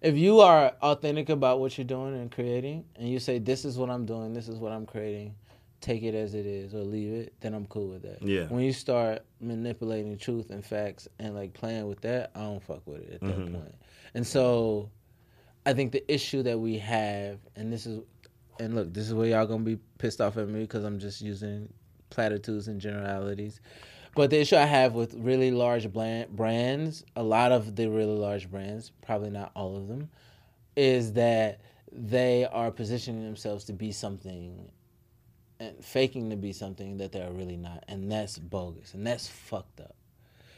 if 0.00 0.16
you 0.16 0.40
are 0.40 0.72
authentic 0.82 1.28
about 1.28 1.60
what 1.60 1.76
you're 1.76 1.84
doing 1.86 2.14
and 2.14 2.30
creating, 2.30 2.84
and 2.96 3.08
you 3.08 3.18
say 3.18 3.38
this 3.38 3.64
is 3.64 3.78
what 3.78 3.90
I'm 3.90 4.06
doing, 4.06 4.32
this 4.32 4.48
is 4.48 4.58
what 4.58 4.72
I'm 4.72 4.86
creating, 4.86 5.34
take 5.80 6.02
it 6.02 6.14
as 6.14 6.34
it 6.34 6.46
is 6.46 6.74
or 6.74 6.78
leave 6.78 7.12
it, 7.12 7.34
then 7.40 7.54
I'm 7.54 7.66
cool 7.66 7.88
with 7.88 8.02
that. 8.02 8.22
Yeah. 8.22 8.46
When 8.46 8.62
you 8.62 8.72
start 8.72 9.24
manipulating 9.40 10.16
truth 10.18 10.50
and 10.50 10.64
facts 10.64 11.08
and 11.18 11.34
like 11.34 11.52
playing 11.52 11.86
with 11.88 12.00
that, 12.02 12.30
I 12.34 12.40
don't 12.40 12.62
fuck 12.62 12.86
with 12.86 13.02
it 13.02 13.14
at 13.14 13.20
that 13.20 13.36
Mm-hmm. 13.38 13.54
point. 13.54 13.74
And 14.14 14.26
so, 14.26 14.90
I 15.66 15.74
think 15.74 15.92
the 15.92 16.12
issue 16.12 16.42
that 16.44 16.58
we 16.58 16.78
have, 16.78 17.38
and 17.56 17.72
this 17.72 17.84
is, 17.86 18.00
and 18.58 18.74
look, 18.74 18.92
this 18.94 19.06
is 19.06 19.14
where 19.14 19.28
y'all 19.28 19.46
gonna 19.46 19.62
be 19.64 19.78
pissed 19.98 20.20
off 20.20 20.36
at 20.36 20.48
me 20.48 20.60
because 20.60 20.82
I'm 20.84 20.98
just 20.98 21.20
using 21.20 21.72
platitudes 22.10 22.68
and 22.68 22.80
generalities. 22.80 23.60
But 24.18 24.30
the 24.30 24.40
issue 24.40 24.56
I 24.56 24.64
have 24.64 24.94
with 24.94 25.14
really 25.14 25.52
large 25.52 25.92
brands, 25.92 27.04
a 27.14 27.22
lot 27.22 27.52
of 27.52 27.76
the 27.76 27.88
really 27.88 28.16
large 28.16 28.50
brands, 28.50 28.90
probably 29.00 29.30
not 29.30 29.52
all 29.54 29.76
of 29.76 29.86
them, 29.86 30.10
is 30.74 31.12
that 31.12 31.60
they 31.92 32.44
are 32.44 32.72
positioning 32.72 33.22
themselves 33.22 33.62
to 33.66 33.72
be 33.72 33.92
something 33.92 34.72
and 35.60 35.84
faking 35.84 36.30
to 36.30 36.36
be 36.36 36.52
something 36.52 36.96
that 36.96 37.12
they're 37.12 37.30
really 37.30 37.56
not. 37.56 37.84
And 37.86 38.10
that's 38.10 38.40
bogus 38.40 38.92
and 38.92 39.06
that's 39.06 39.28
fucked 39.28 39.78
up. 39.78 39.94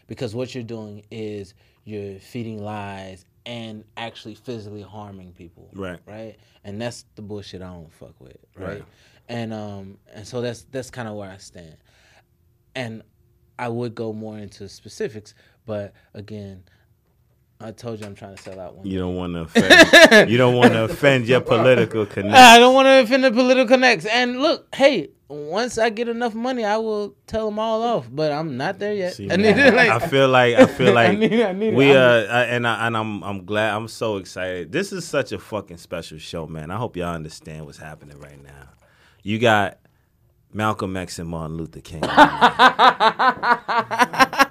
Because 0.07 0.35
what 0.35 0.55
you're 0.55 0.65
doing 0.65 1.05
is 1.11 1.53
you're 1.85 2.19
feeding 2.19 2.65
lies 2.65 3.27
and 3.45 3.85
actually 3.99 4.37
physically 4.37 4.81
harming 4.81 5.35
people. 5.35 5.69
Right. 5.75 6.01
Right? 6.07 6.37
And 6.65 6.81
that's 6.81 7.05
the 7.15 7.21
bullshit 7.21 7.61
I 7.61 7.67
don't 7.67 7.93
fuck 7.93 8.19
with. 8.21 8.39
Right. 8.57 8.69
Right. 8.69 8.85
And 9.29 9.53
um 9.53 9.99
and 10.15 10.27
so 10.27 10.41
that's 10.41 10.63
that's 10.71 10.91
kind 10.91 11.09
of 11.09 11.15
where 11.15 11.31
I 11.31 11.37
stand. 11.37 11.77
And 12.75 13.03
I 13.61 13.69
would 13.69 13.95
go 13.95 14.13
more 14.13 14.39
into 14.39 14.69
specifics, 14.69 15.35
but 15.67 15.93
again, 16.15 16.65
I 17.63 17.73
told 17.73 18.01
you 18.01 18.07
I'm 18.07 18.15
trying 18.15 18.35
to 18.37 18.43
sell 18.43 18.59
out 18.59 18.75
one. 18.77 18.87
You 18.87 18.99
don't 18.99 19.17
want 19.17 19.35
to 19.35 19.41
offend. 19.43 20.31
you 20.31 20.39
don't 20.39 20.55
want 20.57 20.73
to 20.73 20.85
offend 20.91 21.27
your 21.29 21.43
political 21.43 22.07
connect. 22.15 22.35
I 22.35 22.59
don't 22.59 22.75
want 22.75 22.87
to 22.87 23.01
offend 23.03 23.23
the 23.25 23.31
political 23.31 23.67
connects. 23.67 24.07
And 24.07 24.41
look, 24.41 24.75
hey, 24.75 25.11
once 25.29 25.77
I 25.77 25.91
get 25.91 26.09
enough 26.09 26.35
money, 26.35 26.65
I 26.65 26.79
will 26.79 27.15
tell 27.27 27.45
them 27.51 27.59
all 27.59 27.83
off. 27.83 28.09
But 28.11 28.33
I'm 28.33 28.57
not 28.57 28.79
there 28.79 28.95
yet. 28.95 29.13
See, 29.13 29.31
I 29.31 29.37
man, 29.37 29.77
like, 29.77 29.91
I 29.91 29.99
feel 30.09 30.29
like 30.29 30.55
I 30.57 30.65
feel 30.65 30.89
I 30.99 31.09
like 31.09 31.19
need- 31.19 31.43
I 31.43 31.53
need 31.53 31.75
we 31.75 31.93
uh 31.95 32.01
I- 32.25 32.45
and 32.45 32.67
I 32.67 32.87
and 32.87 32.97
I'm 32.97 33.23
I'm 33.23 33.45
glad 33.45 33.75
I'm 33.77 33.89
so 33.89 34.17
excited. 34.17 34.73
This 34.73 34.91
is 34.91 35.05
such 35.07 35.31
a 35.33 35.39
fucking 35.39 35.77
special 35.77 36.17
show, 36.19 36.47
man. 36.47 36.71
I 36.71 36.77
hope 36.79 36.97
y'all 36.97 37.15
understand 37.15 37.67
what's 37.67 37.77
happening 37.79 38.19
right 38.19 38.43
now. 38.43 38.71
You 39.23 39.39
got 39.39 39.77
Malcolm 40.53 40.97
X 40.97 41.19
and 41.19 41.29
Martin 41.29 41.57
Luther 41.57 41.81
King. 41.81 42.01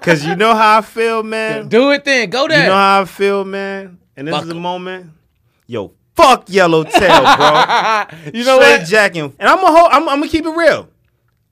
Cause 0.00 0.24
you 0.24 0.34
know 0.36 0.54
how 0.54 0.78
I 0.78 0.82
feel, 0.82 1.22
man. 1.22 1.68
do 1.68 1.90
it 1.90 2.04
then. 2.04 2.30
Go 2.30 2.48
there. 2.48 2.62
You 2.62 2.66
know 2.68 2.74
how 2.74 3.02
I 3.02 3.04
feel, 3.04 3.44
man. 3.44 3.98
And 4.16 4.26
this 4.26 4.42
is 4.42 4.48
the 4.48 4.54
moment. 4.54 5.10
Yo, 5.66 5.92
fuck 6.16 6.44
Yellowtail, 6.48 6.92
bro. 7.36 8.04
you 8.34 8.44
know 8.44 8.58
Straight 8.58 8.78
what? 8.78 8.86
jacking. 8.86 9.34
And 9.38 9.48
I'm 9.48 9.60
gonna 9.60 9.88
I'm, 9.88 10.08
I'm 10.08 10.20
gonna 10.20 10.28
keep 10.28 10.44
it 10.46 10.50
real. 10.50 10.88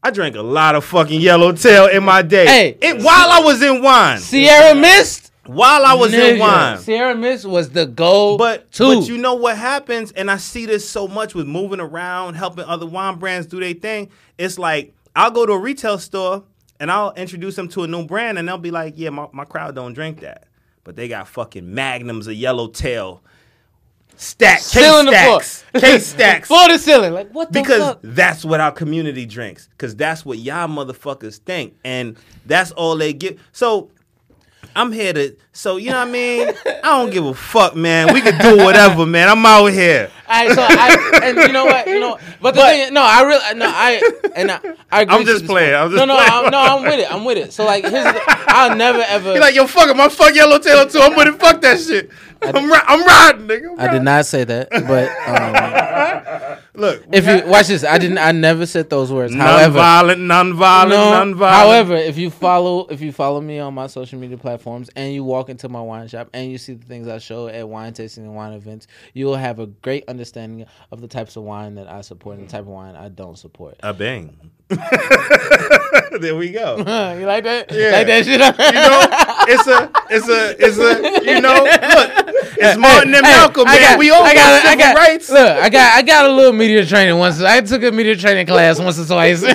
I 0.03 0.11
drank 0.11 0.36
a 0.36 0.42
lot 0.42 0.74
of 0.74 0.84
fucking 0.84 1.20
Yellowtail 1.20 1.86
in 1.86 2.05
my 2.05 2.22
day. 2.22 2.46
Hey. 2.46 2.78
it, 2.80 3.03
while 3.03 3.30
I 3.30 3.40
was 3.44 3.62
in 3.62 3.82
wine. 3.82 4.18
Sierra 4.18 4.74
Mist. 4.74 5.27
While 5.49 5.84
I 5.86 5.94
was 5.94 6.12
in 6.12 6.38
wine. 6.38 6.78
Sierra 6.78 7.14
Mist 7.14 7.44
was 7.46 7.70
the 7.70 7.86
go 7.86 8.36
But 8.36 8.70
to. 8.72 8.94
but 9.01 9.09
you 9.09 9.16
know 9.18 9.34
what 9.34 9.57
happens, 9.57 10.12
and 10.12 10.30
I 10.30 10.36
see 10.36 10.66
this 10.66 10.88
so 10.88 11.09
much 11.09 11.34
with 11.34 11.46
moving 11.46 11.80
around, 11.80 12.34
helping 12.34 12.64
other 12.64 12.86
wine 12.86 13.16
brands 13.18 13.46
do 13.46 13.59
their 13.59 13.72
thing. 13.74 14.11
It's 14.36 14.59
like 14.59 14.94
I'll 15.16 15.30
go 15.30 15.46
to 15.46 15.53
a 15.53 15.59
retail 15.59 15.99
store 15.99 16.44
and 16.78 16.90
I'll 16.92 17.12
introduce 17.14 17.57
them 17.57 17.66
to 17.70 17.82
a 17.82 17.86
new 17.88 18.05
brand, 18.05 18.38
and 18.38 18.46
they'll 18.46 18.59
be 18.59 18.70
like, 18.70 18.94
"Yeah, 18.96 19.11
my, 19.11 19.26
my 19.32 19.44
crowd 19.44 19.74
don't 19.74 19.94
drink 19.94 20.20
that, 20.20 20.44
but 20.84 20.96
they 20.96 21.09
got 21.09 21.26
fucking 21.28 21.74
magnums 21.74 22.26
of 22.26 22.34
yellowtail, 22.34 23.22
stack 24.16 24.59
case 24.59 24.66
Ceiling 24.66 25.07
the 25.07 25.12
floor. 25.12 25.42
stacks, 25.42 25.64
case 25.80 26.07
stacks." 26.14 26.49
Floor 26.49 26.68
to 26.68 26.78
ceiling. 26.78 27.14
Like 27.14 27.30
what 27.30 27.53
the 27.53 27.61
because 27.61 27.80
fuck? 27.80 28.01
that's 28.03 28.44
what 28.44 28.61
our 28.61 28.72
community 28.72 29.26
drinks. 29.26 29.68
Because 29.68 29.96
that's 29.96 30.24
what 30.24 30.38
y'all 30.38 30.68
motherfuckers 30.68 31.38
think, 31.38 31.74
and 31.84 32.16
that's 32.46 32.70
all 32.72 32.96
they 32.96 33.12
get. 33.12 33.38
So 33.53 33.90
I'm 34.78 34.92
here 34.92 35.12
to. 35.12 35.36
So 35.52 35.76
you 35.76 35.90
know 35.90 35.98
what 35.98 36.08
I 36.08 36.10
mean? 36.10 36.48
I 36.66 36.80
don't 36.82 37.10
give 37.10 37.24
a 37.26 37.34
fuck, 37.34 37.74
man. 37.74 38.14
We 38.14 38.20
can 38.20 38.38
do 38.40 38.56
whatever, 38.64 39.04
man. 39.06 39.28
I'm 39.28 39.44
out 39.44 39.66
here. 39.66 40.10
All 40.28 40.46
right, 40.46 40.54
so 40.54 40.62
I 40.62 41.20
and 41.24 41.36
you 41.38 41.48
know 41.48 41.64
what, 41.64 41.86
you 41.88 41.98
know, 41.98 42.18
but 42.40 42.54
the 42.54 42.60
But- 42.60 42.70
thing, 42.70 42.94
no, 42.94 43.02
I 43.02 43.22
really, 43.22 43.58
no, 43.58 43.66
I 43.66 44.00
and 44.36 44.50
I, 44.52 44.60
I 44.92 45.02
agree 45.02 45.16
I'm 45.16 45.24
just 45.24 45.46
playing. 45.46 45.74
I'm 45.74 45.90
just 45.90 45.98
no, 45.98 46.04
no, 46.04 46.14
playing. 46.16 46.30
I'm, 46.32 46.50
no, 46.50 46.58
I'm 46.60 46.82
with 46.84 47.00
it. 47.00 47.12
I'm 47.12 47.24
with 47.24 47.38
it. 47.38 47.52
So 47.52 47.64
like, 47.64 47.82
here's 47.84 48.04
the, 48.04 48.20
I'll 48.48 48.76
never 48.76 49.00
ever. 49.00 49.32
You're 49.32 49.40
like, 49.40 49.54
yo, 49.54 49.66
fuck 49.66 49.88
him. 49.90 50.00
I 50.00 50.08
fuck 50.08 50.34
Yellowtail 50.34 50.86
too. 50.88 51.00
I'm 51.00 51.16
with 51.16 51.28
it. 51.28 51.40
Fuck 51.40 51.60
that 51.62 51.80
shit. 51.80 52.10
I'm, 52.40 52.70
ri- 52.70 52.78
I'm 52.86 53.04
riding, 53.04 53.48
nigga. 53.48 53.72
I'm 53.72 53.80
I 53.80 53.88
did 53.92 54.02
not 54.02 54.26
say 54.26 54.44
that, 54.44 54.68
but 54.70 55.08
um, 55.28 56.58
Look, 56.78 57.04
if 57.12 57.26
you 57.26 57.50
watch 57.50 57.66
this, 57.66 57.82
I 57.84 57.98
didn't. 58.02 58.18
I 58.18 58.32
never 58.32 58.64
said 58.66 58.88
those 58.88 59.12
words. 59.12 59.34
However, 59.34 59.74
non-violent, 59.74 60.20
non-violent, 60.20 60.90
no, 60.90 61.10
non-violent. 61.10 61.56
However, 61.56 61.96
if 61.96 62.16
you 62.16 62.30
follow 62.30 62.86
if 62.86 63.00
you 63.00 63.12
follow 63.12 63.40
me 63.40 63.58
on 63.58 63.74
my 63.74 63.88
social 63.88 64.18
media 64.18 64.38
platforms 64.38 64.88
and 64.96 65.12
you 65.12 65.24
walk 65.24 65.48
into 65.48 65.68
my 65.68 65.80
wine 65.80 66.06
shop 66.08 66.28
and 66.32 66.50
you 66.50 66.56
see 66.56 66.74
the 66.74 66.86
things 66.86 67.08
I 67.08 67.18
show 67.18 67.48
at 67.48 67.68
wine 67.68 67.92
tasting 67.92 68.24
and 68.24 68.34
wine 68.34 68.52
events, 68.52 68.86
you 69.12 69.26
will 69.26 69.36
have 69.36 69.58
a 69.58 69.66
great 69.66 70.04
understanding 70.08 70.66
of 70.92 71.00
the 71.00 71.08
types 71.08 71.36
of 71.36 71.42
wine 71.42 71.74
that 71.74 71.88
I 71.90 72.00
support 72.02 72.38
and 72.38 72.46
the 72.46 72.52
type 72.52 72.62
of 72.62 72.68
wine 72.68 72.94
I 72.96 73.08
don't 73.08 73.36
support. 73.36 73.76
a 73.82 73.92
bang. 73.92 74.36
there 76.20 76.36
we 76.36 76.50
go. 76.50 76.76
you 77.18 77.26
like 77.26 77.44
that? 77.44 77.72
Yeah. 77.72 77.90
Like 77.90 78.06
that 78.06 78.24
shit? 78.24 78.32
You 78.32 78.38
know, 78.38 79.06
it's 79.48 79.66
a, 79.66 79.90
it's 80.10 80.28
a, 80.28 80.64
it's 80.64 80.78
a, 80.78 81.24
you 81.24 81.40
know, 81.40 81.54
look, 81.64 82.34
it's 82.60 82.78
Martin 82.78 83.14
and 83.14 83.22
Malcolm, 83.22 83.66
I 83.66 83.74
man. 83.76 83.80
got- 83.92 83.98
we 83.98 84.10
all 84.10 84.22
I 84.22 84.34
got, 84.34 84.62
got, 84.62 84.66
I 84.66 84.76
got, 84.76 84.96
rights. 84.96 85.30
Look, 85.30 85.38
I 85.48 85.68
got, 85.70 85.96
I 85.96 86.02
got 86.02 86.26
a 86.26 86.32
little 86.32 86.52
media 86.68 86.84
training 86.86 87.16
once. 87.18 87.40
I 87.40 87.60
took 87.62 87.82
a 87.82 87.90
media 87.90 88.14
training 88.16 88.46
class 88.46 88.78
once 88.78 88.98
or 88.98 89.06
twice. 89.06 89.42
we, 89.42 89.54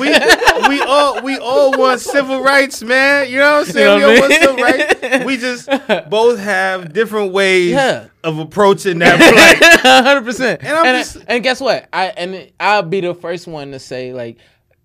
we 0.69 0.81
all 0.81 1.21
we 1.21 1.37
all 1.37 1.71
want 1.77 2.01
civil 2.01 2.41
rights, 2.41 2.81
man. 2.83 3.29
You 3.29 3.37
know 3.37 3.59
what 3.59 3.67
I'm 3.67 3.73
saying? 3.73 3.99
know 3.99 4.07
we 4.09 4.15
all 4.15 4.19
what 4.21 4.29
want 4.29 4.41
civil 4.41 4.55
rights. 4.57 5.25
We 5.25 5.37
just 5.37 6.09
both 6.09 6.39
have 6.39 6.91
different 6.93 7.31
ways 7.33 7.71
Yeah. 7.71 8.07
of 8.23 8.39
approaching 8.39 8.99
that 8.99 9.19
hundred 10.03 10.23
percent. 10.25 10.61
And 10.61 10.69
And, 10.69 10.77
I'm 10.87 10.95
I- 10.95 10.99
just- 10.99 11.17
and 11.27 11.43
guess 11.43 11.61
what? 11.61 11.87
I 11.93 12.05
and 12.07 12.51
I'll 12.59 12.81
be 12.83 13.01
the 13.01 13.13
first 13.13 13.47
one 13.47 13.71
to 13.71 13.79
say 13.79 14.13
like, 14.13 14.37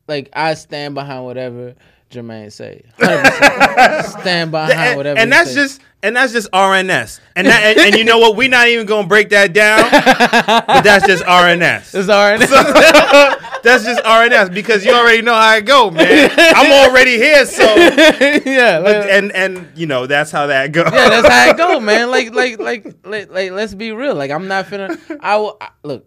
like 0.07 0.29
I 0.35 0.55
stand 0.55 0.95
behind 0.95 1.25
whatever 1.25 1.75
Jermaine 2.11 2.51
say. 2.51 2.83
100%. 2.99 4.21
stand 4.21 4.51
behind 4.51 4.73
and, 4.73 4.97
whatever. 4.97 5.19
and 5.19 5.31
that's 5.31 5.51
say. 5.51 5.57
just 5.57 5.81
and 6.03 6.17
that's 6.17 6.33
just 6.33 6.51
RNS. 6.53 7.21
And 7.37 7.47
that 7.49 7.63
and, 7.63 7.79
and 7.79 7.97
you 7.97 8.05
know 8.05 8.19
what? 8.19 8.37
We're 8.37 8.49
not 8.49 8.69
even 8.69 8.87
gonna 8.87 9.07
break 9.07 9.31
that 9.31 9.53
down. 9.53 9.91
but 9.91 10.83
that's 10.83 11.07
just 11.07 11.25
RNS. 11.25 11.95
it's 11.95 12.09
all 12.09 12.31
right. 12.31 12.39
that's 13.63 13.85
just 13.85 14.03
RNS 14.05 14.55
because 14.55 14.85
you 14.85 14.93
already 14.93 15.23
know 15.23 15.35
how 15.35 15.57
it 15.57 15.67
go, 15.67 15.91
man. 15.91 16.31
I'm 16.39 16.89
already 16.89 17.17
here, 17.17 17.45
so 17.45 17.63
yeah, 17.75 18.79
like, 18.79 19.07
and 19.11 19.33
and 19.33 19.69
you 19.75 19.87
know 19.87 20.07
that's 20.07 20.31
how 20.31 20.47
that 20.47 20.73
goes. 20.73 20.91
yeah, 20.93 21.11
that's 21.11 21.29
how 21.29 21.51
it 21.51 21.57
go, 21.57 21.81
man. 21.81 22.11
Like, 22.11 22.33
like, 22.33 22.59
like, 22.59 22.97
like, 23.05 23.31
like, 23.31 23.51
let's 23.51 23.75
be 23.75 23.93
real. 23.93 24.15
Like, 24.15 24.31
I'm 24.31 24.49
not 24.49 24.67
finna. 24.67 24.99
I 25.21 25.37
will 25.37 25.57
I, 25.61 25.69
look. 25.83 26.07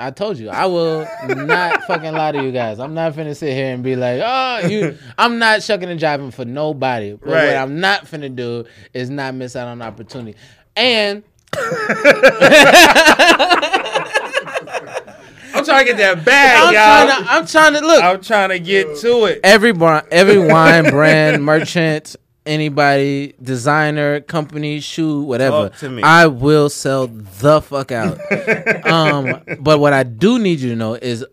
I 0.00 0.10
told 0.10 0.38
you, 0.38 0.48
I 0.48 0.66
will 0.66 1.06
not 1.28 1.84
fucking 1.86 2.12
lie 2.12 2.32
to 2.32 2.42
you 2.42 2.50
guys. 2.50 2.80
I'm 2.80 2.94
not 2.94 3.12
finna 3.14 3.36
sit 3.36 3.52
here 3.54 3.72
and 3.72 3.84
be 3.84 3.94
like, 3.94 4.20
oh, 4.24 4.66
you. 4.66 4.98
I'm 5.16 5.38
not 5.38 5.62
shucking 5.62 5.88
and 5.88 6.00
jiving 6.00 6.32
for 6.32 6.44
nobody. 6.44 7.12
But 7.12 7.28
Right. 7.28 7.46
what 7.48 7.56
I'm 7.56 7.78
not 7.80 8.06
finna 8.06 8.34
do 8.34 8.64
is 8.94 9.10
not 9.10 9.34
miss 9.34 9.54
out 9.54 9.68
on 9.68 9.80
an 9.80 9.86
opportunity. 9.86 10.36
And 10.74 11.22
I'm 15.54 15.64
trying 15.66 15.86
to 15.86 15.92
get 15.92 15.98
that 15.98 16.24
bag, 16.24 16.58
I'm 16.58 16.74
y'all. 16.74 17.06
trying, 17.06 17.24
to, 17.24 17.30
I'm 17.32 17.46
trying 17.46 17.72
to 17.74 17.80
look. 17.86 18.02
I'm 18.02 18.20
trying 18.22 18.48
to 18.48 18.58
get 18.58 18.96
to 19.00 19.26
it. 19.26 19.40
every 19.44 19.72
brand, 19.72 20.06
every 20.10 20.38
wine 20.38 20.84
brand, 20.90 21.44
merchant, 21.44 22.16
anybody, 22.46 23.34
designer, 23.42 24.20
company, 24.20 24.80
shoe, 24.80 25.22
whatever. 25.22 25.68
Talk 25.68 25.78
to 25.78 25.88
me. 25.90 26.02
I 26.02 26.26
will 26.26 26.68
sell 26.68 27.06
the 27.06 27.60
fuck 27.62 27.92
out. 27.92 28.18
um, 28.86 29.42
but 29.60 29.78
what 29.80 29.92
I 29.92 30.02
do 30.02 30.38
need 30.38 30.60
you 30.60 30.70
to 30.70 30.76
know 30.76 30.94
is, 30.94 31.24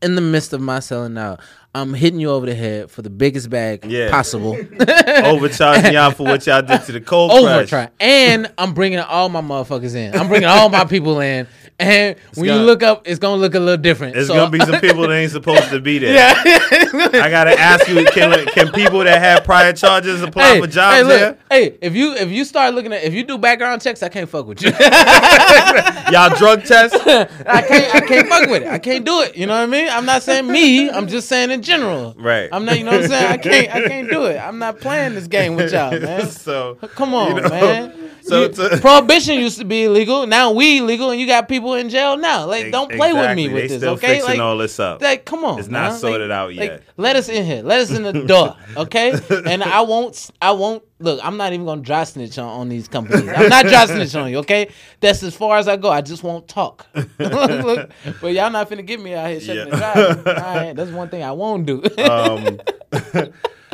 in 0.00 0.14
the 0.14 0.20
midst 0.20 0.52
of 0.52 0.60
my 0.60 0.78
selling 0.80 1.18
out, 1.18 1.40
I'm 1.74 1.92
hitting 1.94 2.18
you 2.20 2.30
over 2.30 2.46
the 2.46 2.54
head 2.54 2.90
for 2.90 3.02
the 3.02 3.10
biggest 3.10 3.50
bag 3.50 3.84
Yeah. 3.84 4.10
possible. 4.10 4.56
Overcharging 5.24 5.92
y'all 5.92 6.10
for 6.12 6.24
what 6.24 6.46
y'all 6.46 6.62
did 6.62 6.82
to 6.84 6.92
the 6.92 7.00
cold. 7.00 7.30
Overtry, 7.30 7.90
and 8.00 8.50
I'm 8.58 8.74
bringing 8.74 8.98
all 9.00 9.28
my 9.28 9.40
motherfuckers 9.40 9.94
in. 9.94 10.14
I'm 10.14 10.28
bringing 10.28 10.48
all 10.48 10.68
my 10.70 10.84
people 10.84 11.20
in, 11.20 11.46
and 11.78 12.16
when 12.34 12.46
gonna- 12.46 12.60
you 12.60 12.66
look 12.66 12.82
up, 12.82 13.06
it's 13.06 13.18
gonna 13.18 13.40
look 13.40 13.54
a 13.54 13.60
little 13.60 13.80
different. 13.80 14.16
It's 14.16 14.26
So- 14.28 14.34
gonna 14.34 14.50
be 14.50 14.58
some 14.60 14.80
people 14.86 15.02
that 15.08 15.14
ain't 15.14 15.30
supposed 15.32 15.68
to 15.70 15.80
be 15.80 15.98
there. 15.98 16.14
yeah. 16.14 17.22
I 17.22 17.28
gotta 17.30 17.58
ask 17.58 17.88
you: 17.88 18.04
Can 18.06 18.46
can 18.46 18.72
people 18.72 19.00
that 19.00 19.20
have 19.20 19.44
prior 19.44 19.72
charges 19.72 20.22
apply 20.22 20.60
for 20.60 20.66
jobs 20.66 20.96
hey, 20.96 21.02
look, 21.04 21.18
here? 21.18 21.38
hey, 21.50 21.78
if 21.80 21.94
you 21.94 22.14
if 22.14 22.30
you 22.30 22.44
start 22.44 22.74
looking 22.74 22.92
at 22.92 23.02
if 23.04 23.14
you 23.14 23.22
do 23.24 23.38
background 23.38 23.80
checks, 23.82 24.02
I 24.02 24.08
can't 24.08 24.28
fuck 24.28 24.46
with 24.46 24.62
you. 24.62 24.70
Y'all 26.10 26.30
drug 26.36 26.64
test? 26.64 26.94
I 27.06 27.62
can't 27.62 27.94
I 27.94 28.00
can't 28.00 28.28
fuck 28.28 28.48
with 28.48 28.62
it. 28.62 28.68
I 28.68 28.78
can't 28.78 29.04
do 29.04 29.20
it. 29.22 29.36
You 29.36 29.46
know 29.46 29.54
what 29.54 29.62
I 29.62 29.66
mean? 29.66 29.88
I'm 29.90 30.06
not 30.06 30.22
saying 30.22 30.46
me. 30.46 30.90
I'm 30.90 31.06
just 31.06 31.28
saying 31.28 31.50
in 31.50 31.62
general. 31.62 32.14
Right. 32.18 32.48
I'm 32.52 32.64
not. 32.64 32.78
You 32.78 32.84
know 32.84 32.92
what 32.92 33.02
I'm 33.04 33.08
saying? 33.08 33.26
I 33.32 33.36
can't. 33.36 33.74
I 33.74 33.88
can't 33.88 34.10
do 34.10 34.24
it. 34.26 34.36
I'm 34.38 34.58
not 34.58 34.80
playing 34.80 35.14
this 35.14 35.26
game 35.26 35.54
with 35.56 35.72
y'all, 35.72 35.90
man. 35.98 36.28
so 36.28 36.76
Come 36.94 37.14
on, 37.14 37.36
you 37.36 37.42
know, 37.42 37.48
man. 37.48 37.94
So 38.22 38.42
You- 38.42 38.78
prohibition 38.80 39.34
used 39.38 39.58
to 39.58 39.64
be 39.64 39.84
illegal. 39.84 40.26
Now 40.26 40.52
we 40.52 40.80
legal, 40.80 41.10
and 41.10 41.20
you 41.20 41.26
got 41.26 41.48
people 41.48 41.67
in 41.74 41.88
jail 41.88 42.16
now. 42.16 42.46
Like, 42.46 42.70
don't 42.72 42.90
play 42.90 43.12
with 43.12 43.36
me 43.36 43.48
with 43.48 43.62
They 43.62 43.68
this, 43.68 43.78
still 43.78 43.94
okay? 43.94 44.14
fixing 44.16 44.30
Like, 44.30 44.40
all 44.40 44.56
this 44.58 44.78
up. 44.80 45.00
like, 45.02 45.24
come 45.24 45.44
on. 45.44 45.58
It's 45.58 45.68
not 45.68 45.90
man. 45.92 45.98
sorted 45.98 46.28
Like- 46.30 46.36
out 46.36 46.48
like, 46.54 46.70
yet. 46.70 46.82
let 46.96 47.16
us 47.16 47.28
in 47.28 47.44
here. 47.44 47.62
Let 47.62 47.80
us 47.80 47.90
in 47.90 48.02
the 48.02 48.12
door, 48.26 48.56
okay? 48.76 49.12
and 49.46 49.62
I 49.62 49.80
won't. 49.82 50.30
I 50.42 50.52
won't. 50.52 50.82
Look, 51.00 51.20
I'm 51.22 51.36
not 51.36 51.52
even 51.52 51.64
gonna 51.64 51.80
dry 51.80 52.02
snitch 52.04 52.38
on, 52.38 52.48
on 52.48 52.68
these 52.68 52.88
companies. 52.88 53.28
I'm 53.28 53.48
not 53.48 53.66
dry 53.66 53.86
snitch 53.86 54.14
on 54.16 54.30
you, 54.30 54.38
okay? 54.38 54.70
That's 55.00 55.22
as 55.22 55.34
far 55.36 55.58
as 55.58 55.68
I 55.68 55.76
go. 55.76 55.90
I 55.90 56.00
just 56.00 56.24
won't 56.24 56.48
talk. 56.48 56.86
Look, 57.18 57.90
but 58.20 58.32
y'all 58.32 58.50
not 58.50 58.68
finna 58.68 58.84
get 58.84 59.00
me 59.00 59.14
out 59.14 59.30
here 59.30 59.40
shutting 59.40 59.68
Yeah. 59.68 59.92
and 60.08 60.22
driving. 60.24 60.26
All 60.44 60.54
right, 60.56 60.72
that's 60.74 60.90
one 60.90 61.08
thing 61.08 61.22
I 61.22 61.30
won't 61.32 61.66
do. 61.66 61.82
um, 62.02 62.60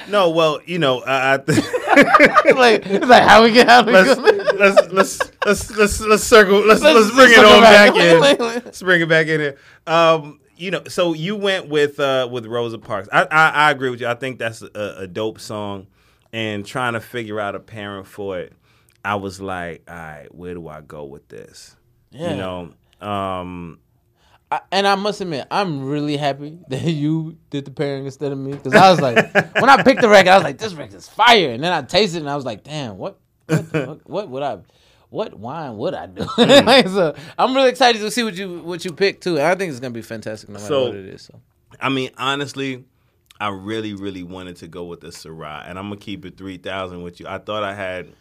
no, 0.08 0.30
well, 0.30 0.60
you 0.66 0.78
know, 0.78 1.00
I, 1.02 1.34
I 1.34 1.36
th- 1.38 1.58
like, 2.56 2.84
it's 2.86 3.06
like 3.06 3.22
how 3.22 3.42
we 3.42 3.52
get 3.52 3.68
out 3.70 3.88
of 3.88 3.94
this? 3.94 4.18
Let's 4.58 4.92
let's 4.92 5.20
let's 5.44 5.70
let's 5.76 6.00
let's 6.00 6.24
circle. 6.24 6.60
Let's 6.66 6.80
Let's- 6.82 7.12
let's 7.12 7.14
bring 7.14 7.32
it 7.32 7.38
on 7.44 7.60
back. 7.62 7.94
back 7.94 8.02
in. 8.02 8.20
Let's 8.64 8.82
bring 8.82 9.00
it 9.00 9.08
back 9.08 9.26
in 9.26 9.40
here. 9.40 9.56
Um, 9.86 10.40
you 10.56 10.70
know, 10.70 10.82
so 10.88 11.12
you 11.14 11.36
went 11.36 11.68
with 11.68 11.98
uh 12.00 12.28
with 12.30 12.46
Rosa 12.46 12.78
Parks. 12.78 13.08
I 13.12 13.22
I, 13.30 13.48
I 13.50 13.70
agree 13.70 13.90
with 13.90 14.00
you. 14.00 14.06
I 14.06 14.14
think 14.14 14.38
that's 14.38 14.62
a, 14.62 14.94
a 14.98 15.06
dope 15.06 15.40
song, 15.40 15.86
and 16.32 16.64
trying 16.64 16.92
to 16.94 17.00
figure 17.00 17.40
out 17.40 17.54
a 17.54 17.60
parent 17.60 18.06
for 18.06 18.38
it. 18.38 18.52
I 19.04 19.16
was 19.16 19.40
like, 19.40 19.82
all 19.88 19.94
right, 19.96 20.34
where 20.34 20.54
do 20.54 20.66
I 20.68 20.80
go 20.80 21.04
with 21.04 21.28
this? 21.28 21.76
Yeah. 22.10 22.30
You 22.30 22.36
know, 22.36 23.06
um, 23.06 23.78
I, 24.50 24.60
and 24.72 24.86
I 24.86 24.94
must 24.94 25.20
admit, 25.20 25.46
I'm 25.50 25.84
really 25.84 26.16
happy 26.16 26.58
that 26.68 26.82
you 26.82 27.36
did 27.50 27.64
the 27.66 27.70
pairing 27.70 28.06
instead 28.06 28.32
of 28.32 28.38
me. 28.38 28.52
Because 28.52 28.74
I 28.74 28.90
was 28.90 29.00
like, 29.00 29.16
when 29.60 29.68
I 29.68 29.82
picked 29.82 30.00
the 30.00 30.08
record, 30.08 30.30
I 30.30 30.36
was 30.36 30.44
like, 30.44 30.58
this 30.58 30.72
record 30.74 30.94
is 30.94 31.08
fire. 31.08 31.50
And 31.50 31.62
then 31.62 31.72
I 31.72 31.82
tasted 31.82 32.18
it 32.18 32.20
and 32.20 32.30
I 32.30 32.36
was 32.36 32.44
like, 32.46 32.62
damn, 32.64 32.96
what, 32.96 33.18
what, 33.46 34.00
what 34.08 34.28
would 34.28 34.42
I, 34.42 34.58
what 35.10 35.38
wine 35.38 35.76
would 35.76 35.94
I 35.94 36.06
do? 36.06 36.24
Hmm. 36.36 36.66
like, 36.66 36.88
so 36.88 37.14
I'm 37.38 37.54
really 37.54 37.70
excited 37.70 38.00
to 38.00 38.10
see 38.10 38.22
what 38.24 38.34
you 38.34 38.60
what 38.60 38.84
you 38.84 38.92
pick 38.92 39.20
too. 39.20 39.36
And 39.38 39.46
I 39.46 39.54
think 39.54 39.70
it's 39.70 39.80
gonna 39.80 39.92
be 39.94 40.02
fantastic 40.02 40.48
no 40.48 40.54
matter 40.54 40.66
So- 40.66 40.86
what 40.86 40.96
it 40.96 41.06
is. 41.06 41.22
So 41.22 41.40
I 41.80 41.88
mean, 41.88 42.10
honestly, 42.18 42.84
I 43.40 43.48
really, 43.48 43.94
really 43.94 44.22
wanted 44.22 44.56
to 44.56 44.68
go 44.68 44.84
with 44.84 45.00
the 45.00 45.08
Syrah, 45.08 45.68
and 45.68 45.78
I'm 45.78 45.86
gonna 45.88 46.00
keep 46.00 46.24
it 46.24 46.36
three 46.36 46.56
thousand 46.56 47.02
with 47.02 47.18
you. 47.20 47.26
I 47.26 47.38
thought 47.38 47.64
I 47.64 47.74
had 47.74 48.12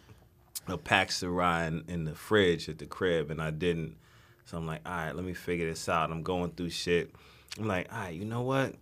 a 0.66 0.76
pack 0.76 1.10
Syrah 1.10 1.68
in, 1.68 1.84
in 1.88 2.04
the 2.04 2.14
fridge 2.14 2.68
at 2.68 2.78
the 2.78 2.86
crib, 2.86 3.30
and 3.30 3.40
I 3.40 3.50
didn't. 3.50 3.96
So 4.46 4.58
I'm 4.58 4.66
like, 4.66 4.80
all 4.84 4.92
right, 4.92 5.14
let 5.14 5.24
me 5.24 5.32
figure 5.34 5.68
this 5.68 5.88
out. 5.88 6.10
I'm 6.10 6.22
going 6.22 6.50
through 6.50 6.70
shit. 6.70 7.14
I'm 7.58 7.66
like, 7.66 7.90
all 7.92 7.98
right, 8.00 8.14
you 8.14 8.24
know 8.24 8.42
what? 8.42 8.74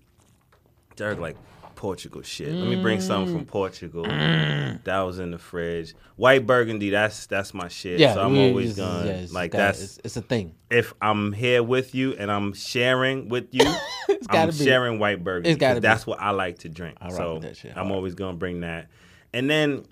Derek, 0.96 1.18
like 1.18 1.36
Portugal 1.82 2.22
shit. 2.22 2.52
Let 2.52 2.68
me 2.68 2.80
bring 2.80 3.00
something 3.00 3.34
Mm. 3.34 3.38
from 3.38 3.46
Portugal. 3.46 4.04
That 4.04 5.00
was 5.00 5.18
in 5.18 5.32
the 5.32 5.38
fridge. 5.38 5.94
White 6.14 6.46
Burgundy, 6.46 6.90
that's 6.90 7.26
that's 7.26 7.52
my 7.52 7.66
shit. 7.66 7.98
yeah, 7.98 8.14
so 8.14 8.22
I'm 8.24 8.38
always 8.38 8.76
gonna 8.76 9.04
yeah, 9.04 9.26
like 9.32 9.50
gotta- 9.50 9.64
that's 9.64 9.82
it's, 9.82 9.98
it's 10.04 10.16
a 10.16 10.22
thing. 10.22 10.54
if 10.70 10.94
I'm 11.02 11.32
here 11.32 11.60
with 11.60 11.92
you 11.92 12.12
and 12.12 12.30
I'm 12.30 12.52
sharing 12.52 13.28
with 13.28 13.48
you, 13.50 13.64
I'm 14.30 14.50
be. 14.50 14.54
sharing 14.54 15.00
white 15.00 15.24
burgundy. 15.24 15.50
It's 15.50 15.58
gotta 15.58 15.80
be. 15.80 15.88
that's 15.88 16.06
what 16.06 16.20
I 16.20 16.30
like 16.30 16.58
to 16.60 16.68
drink. 16.68 16.98
I 17.00 17.10
so 17.10 17.34
with 17.34 17.42
that 17.42 17.56
shit. 17.56 17.76
I 17.76 17.80
I'm 17.80 17.90
always 17.90 18.14
gonna 18.14 18.36
bring 18.36 18.60
that. 18.60 18.86
And 19.32 19.50
then 19.50 19.84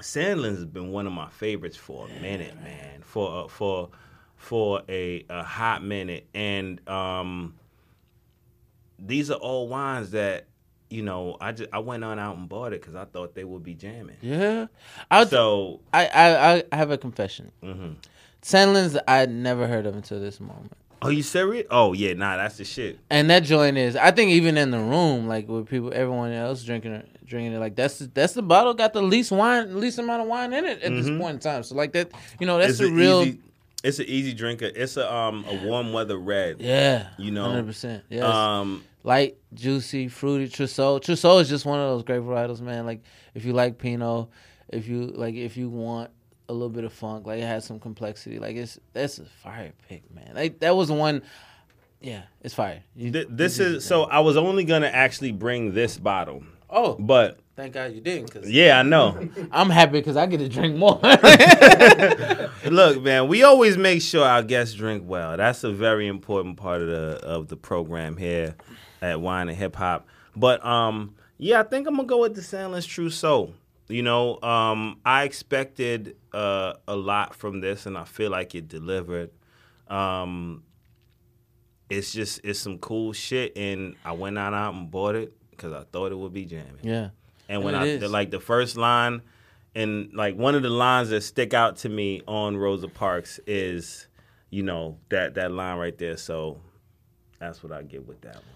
Sandlands 0.00 0.56
has 0.56 0.64
been 0.66 0.90
one 0.90 1.06
of 1.06 1.12
my 1.12 1.28
favorites 1.30 1.76
for 1.76 2.08
a 2.08 2.20
minute, 2.20 2.60
man. 2.60 3.02
For 3.02 3.44
uh, 3.44 3.48
for 3.48 3.90
for 4.34 4.82
a, 4.88 5.24
a 5.30 5.44
hot 5.44 5.84
minute, 5.84 6.26
and 6.34 6.80
um, 6.88 7.54
these 8.98 9.30
are 9.30 9.38
all 9.38 9.68
wines 9.68 10.10
that 10.10 10.46
you 10.94 11.02
know 11.02 11.36
I 11.40 11.52
just 11.52 11.70
I 11.72 11.78
went 11.80 12.04
on 12.04 12.18
out 12.18 12.36
and 12.36 12.48
bought 12.48 12.72
it 12.72 12.80
because 12.80 12.94
I 12.94 13.04
thought 13.04 13.34
they 13.34 13.44
would 13.44 13.62
be 13.62 13.74
jamming. 13.74 14.16
Yeah. 14.22 14.66
I 15.10 15.24
So 15.26 15.80
I, 15.92 16.06
I 16.06 16.64
I 16.72 16.76
have 16.76 16.90
a 16.90 16.98
confession. 16.98 17.50
Mhm. 17.62 17.96
Sandlands 18.42 18.98
I 19.08 19.26
never 19.26 19.66
heard 19.66 19.86
of 19.86 19.96
until 19.96 20.20
this 20.20 20.40
moment. 20.40 20.72
Oh, 21.02 21.08
you 21.10 21.22
serious? 21.22 21.66
Oh 21.70 21.92
yeah, 21.92 22.14
nah, 22.14 22.36
that's 22.36 22.56
the 22.56 22.64
shit. 22.64 22.98
And 23.10 23.28
that 23.28 23.40
joint 23.44 23.76
is, 23.76 23.94
I 23.96 24.10
think, 24.10 24.30
even 24.30 24.56
in 24.56 24.70
the 24.70 24.78
room, 24.78 25.26
like 25.28 25.48
with 25.48 25.68
people, 25.68 25.92
everyone 25.92 26.32
else 26.32 26.62
drinking 26.62 26.92
it, 26.92 27.26
drinking 27.26 27.52
it, 27.52 27.58
like 27.58 27.74
that's 27.76 27.98
that's 27.98 28.32
the 28.32 28.42
bottle 28.42 28.72
got 28.72 28.92
the 28.94 29.02
least 29.02 29.30
wine, 29.30 29.78
least 29.80 29.98
amount 29.98 30.22
of 30.22 30.28
wine 30.28 30.52
in 30.54 30.64
it 30.64 30.82
at 30.82 30.92
this 30.92 31.08
Mhm. 31.08 31.18
point 31.18 31.34
in 31.34 31.40
time. 31.40 31.62
So 31.62 31.74
like 31.74 31.92
that, 31.92 32.10
you 32.40 32.46
know, 32.46 32.56
that's 32.58 32.70
it's 32.70 32.78
the 32.80 32.86
a 32.86 32.90
real, 32.92 33.22
Easy, 33.22 33.38
it's 33.82 33.98
an 33.98 34.06
easy 34.06 34.32
drinker. 34.32 34.70
It's 34.74 34.96
a 34.96 35.12
um 35.12 35.44
a 35.46 35.54
warm 35.54 35.92
weather 35.92 36.16
red. 36.18 36.60
yeah, 36.60 37.08
you 37.18 37.30
know, 37.32 37.44
hundred 37.50 37.66
percent, 37.66 38.04
Yeah. 38.08 38.60
Um, 38.60 38.84
light, 39.04 39.36
juicy, 39.54 40.08
fruity. 40.08 40.48
Trousseau, 40.48 40.98
Trousseau 40.98 41.38
is 41.38 41.48
just 41.48 41.64
one 41.64 41.78
of 41.78 41.88
those 41.90 42.02
great 42.02 42.22
varietals, 42.22 42.60
man. 42.60 42.84
Like 42.86 43.02
if 43.34 43.44
you 43.44 43.52
like 43.52 43.78
Pinot, 43.78 44.28
if 44.70 44.88
you 44.88 45.06
like, 45.06 45.36
if 45.36 45.56
you 45.56 45.68
want 45.68 46.10
a 46.48 46.52
little 46.52 46.68
bit 46.70 46.82
of 46.84 46.92
funk, 46.92 47.26
like 47.26 47.38
it 47.38 47.46
has 47.46 47.64
some 47.64 47.78
complexity. 47.78 48.38
Like 48.40 48.56
it's 48.56 48.78
that's 48.92 49.18
a 49.18 49.24
fire 49.24 49.72
pick, 49.88 50.12
man. 50.12 50.32
Like 50.34 50.58
that 50.60 50.74
was 50.74 50.88
the 50.88 50.94
one. 50.94 51.22
Yeah, 52.00 52.22
it's 52.42 52.54
fire. 52.54 52.82
You- 52.96 53.12
th- 53.12 53.28
this 53.30 53.58
you 53.58 53.66
is 53.76 53.84
so. 53.84 54.04
I 54.04 54.18
was 54.20 54.36
only 54.36 54.64
gonna 54.64 54.88
actually 54.88 55.32
bring 55.32 55.72
this 55.72 55.96
bottle, 55.96 56.42
Oh, 56.68 56.96
but 56.98 57.38
thank 57.56 57.72
God 57.72 57.92
you 57.92 58.00
didn't. 58.02 58.30
Cause 58.30 58.50
yeah, 58.50 58.78
I 58.78 58.82
know. 58.82 59.26
I'm 59.52 59.70
happy 59.70 59.92
because 60.00 60.16
I 60.16 60.26
get 60.26 60.38
to 60.38 60.48
drink 60.48 60.76
more. 60.76 61.00
Look, 62.70 63.02
man, 63.02 63.28
we 63.28 63.42
always 63.42 63.76
make 63.78 64.02
sure 64.02 64.24
our 64.26 64.42
guests 64.42 64.74
drink 64.74 65.04
well. 65.06 65.36
That's 65.36 65.64
a 65.64 65.72
very 65.72 66.06
important 66.06 66.56
part 66.58 66.82
of 66.82 66.88
the 66.88 67.20
of 67.22 67.48
the 67.48 67.56
program 67.56 68.16
here 68.18 68.54
at 69.04 69.20
Wine 69.20 69.48
and 69.48 69.58
Hip 69.58 69.76
Hop. 69.76 70.06
But 70.34 70.64
um, 70.64 71.14
yeah, 71.38 71.60
I 71.60 71.62
think 71.62 71.86
I'm 71.86 71.96
gonna 71.96 72.08
go 72.08 72.22
with 72.22 72.34
the 72.34 72.40
Sandlands 72.40 72.88
Trousseau. 72.88 73.52
You 73.88 74.02
know, 74.02 74.40
um, 74.40 74.98
I 75.04 75.24
expected 75.24 76.16
uh, 76.32 76.74
a 76.88 76.96
lot 76.96 77.34
from 77.34 77.60
this, 77.60 77.84
and 77.86 77.98
I 77.98 78.04
feel 78.04 78.30
like 78.30 78.54
it 78.54 78.66
delivered. 78.66 79.30
Um, 79.88 80.62
it's 81.90 82.12
just 82.12 82.40
it's 82.44 82.58
some 82.58 82.78
cool 82.78 83.12
shit, 83.12 83.56
and 83.56 83.94
I 84.04 84.12
went 84.12 84.38
on 84.38 84.54
out 84.54 84.74
and 84.74 84.90
bought 84.90 85.14
it 85.14 85.34
because 85.50 85.72
I 85.72 85.84
thought 85.92 86.10
it 86.12 86.18
would 86.18 86.32
be 86.32 86.46
jamming. 86.46 86.78
yeah. 86.82 87.10
And 87.46 87.62
when 87.62 87.74
I 87.74 87.98
the, 87.98 88.08
like 88.08 88.30
the 88.30 88.40
first 88.40 88.78
line, 88.78 89.20
and 89.74 90.10
like 90.14 90.34
one 90.34 90.54
of 90.54 90.62
the 90.62 90.70
lines 90.70 91.10
that 91.10 91.20
stick 91.20 91.52
out 91.52 91.76
to 91.78 91.90
me 91.90 92.22
on 92.26 92.56
Rosa 92.56 92.88
Parks 92.88 93.38
is, 93.46 94.06
you 94.48 94.62
know, 94.62 94.96
that 95.10 95.34
that 95.34 95.52
line 95.52 95.76
right 95.76 95.96
there. 95.98 96.16
So 96.16 96.58
that's 97.38 97.62
what 97.62 97.70
I 97.70 97.82
get 97.82 98.06
with 98.06 98.22
that 98.22 98.36
one. 98.36 98.53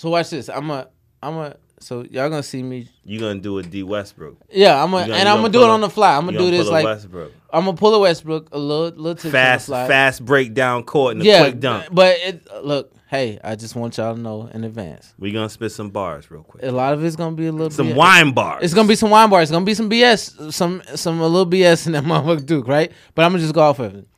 So 0.00 0.08
watch 0.08 0.30
this. 0.30 0.48
I'm 0.48 0.70
a. 0.70 0.88
I'm 1.22 1.34
a. 1.36 1.56
So 1.78 2.00
y'all 2.10 2.30
gonna 2.30 2.42
see 2.42 2.62
me. 2.62 2.88
You 3.04 3.20
gonna 3.20 3.38
do 3.38 3.58
a 3.58 3.62
D 3.62 3.82
Westbrook? 3.82 4.38
Yeah, 4.50 4.82
I'm 4.82 4.94
a, 4.94 5.00
gonna- 5.02 5.14
and 5.14 5.28
I'm 5.28 5.36
gonna 5.36 5.48
gonna 5.48 5.52
do 5.52 5.62
it 5.62 5.68
a- 5.68 5.72
on 5.72 5.80
the 5.82 5.90
fly. 5.90 6.16
I'm 6.16 6.24
gonna 6.24 6.38
do 6.38 6.44
gonna 6.44 6.56
this 6.56 6.68
a 6.68 6.70
like 6.70 6.84
Westbrook. 6.86 7.32
I'm 7.52 7.66
gonna 7.66 7.76
pull 7.76 7.94
a 7.94 7.98
Westbrook 7.98 8.48
a 8.52 8.58
little, 8.58 8.86
little 8.98 9.14
tip 9.14 9.30
Fast, 9.30 9.66
the 9.66 9.72
fly. 9.72 9.88
fast 9.88 10.24
breakdown 10.24 10.84
court 10.84 11.12
and 11.16 11.22
a 11.22 11.24
yeah, 11.26 11.42
quick 11.42 11.60
dunk. 11.60 11.86
but 11.92 12.16
it, 12.18 12.48
look, 12.64 12.94
hey, 13.08 13.38
I 13.44 13.56
just 13.56 13.76
want 13.76 13.98
y'all 13.98 14.14
to 14.14 14.20
know 14.20 14.46
in 14.54 14.64
advance. 14.64 15.12
We 15.18 15.32
gonna 15.32 15.50
spit 15.50 15.70
some 15.72 15.90
bars 15.90 16.30
real 16.30 16.44
quick. 16.44 16.62
A 16.64 16.70
lot 16.70 16.94
of 16.94 17.04
it's 17.04 17.16
gonna 17.16 17.36
be 17.36 17.46
a 17.48 17.52
little 17.52 17.70
Some 17.70 17.88
BS. 17.88 17.94
wine 17.96 18.32
bars. 18.32 18.64
It's 18.64 18.72
gonna 18.72 18.88
be 18.88 18.94
some 18.94 19.10
wine 19.10 19.28
bars. 19.28 19.44
It's 19.44 19.52
gonna 19.52 19.66
be 19.66 19.74
some 19.74 19.90
BS, 19.90 20.52
some 20.54 20.82
some 20.94 21.20
a 21.20 21.26
little 21.28 21.46
BS 21.50 21.86
in 21.86 21.92
that 21.92 22.04
motherfucker 22.10 22.46
Duke, 22.46 22.66
right? 22.68 22.90
But 23.14 23.26
I'm 23.26 23.32
gonna 23.32 23.42
just 23.42 23.54
go 23.54 23.60
off 23.62 23.78
of 23.80 23.94
it. 23.94 24.08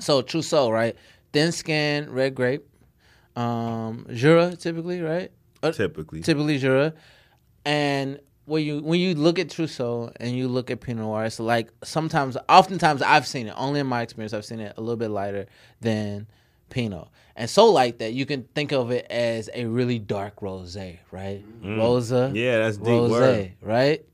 So 0.00 0.20
Trousseau, 0.22 0.70
right? 0.70 0.94
Thin 1.32 1.50
skin, 1.52 2.10
red 2.12 2.34
grape, 2.34 2.66
um, 3.38 4.06
Jura 4.10 4.56
typically, 4.56 5.00
right? 5.00 5.30
Uh, 5.62 5.72
typically. 5.72 6.20
typically 6.22 6.58
Jura, 6.58 6.94
and 7.64 8.20
when 8.46 8.64
you 8.64 8.80
when 8.80 8.98
you 8.98 9.14
look 9.14 9.38
at 9.38 9.50
Trousseau 9.50 10.12
and 10.16 10.36
you 10.36 10.48
look 10.48 10.70
at 10.70 10.80
Pinot 10.80 11.04
Noir, 11.04 11.26
it's 11.26 11.38
like 11.38 11.70
sometimes, 11.84 12.36
oftentimes, 12.48 13.02
I've 13.02 13.26
seen 13.26 13.46
it. 13.46 13.54
Only 13.56 13.80
in 13.80 13.86
my 13.86 14.02
experience, 14.02 14.32
I've 14.32 14.44
seen 14.44 14.60
it 14.60 14.74
a 14.76 14.80
little 14.80 14.96
bit 14.96 15.10
lighter 15.10 15.46
than 15.80 16.26
Pinot, 16.70 17.08
and 17.36 17.48
so 17.48 17.66
light 17.66 17.98
that 18.00 18.12
you 18.12 18.26
can 18.26 18.42
think 18.54 18.72
of 18.72 18.90
it 18.90 19.06
as 19.10 19.50
a 19.54 19.66
really 19.66 19.98
dark 19.98 20.40
rosé, 20.40 20.98
right? 21.10 21.44
Rosa, 21.62 22.30
Mm. 22.32 22.36
Yeah, 22.36 22.58
that's 22.58 22.76
deep 22.78 22.86
rosé, 22.86 23.52
right? 23.62 24.04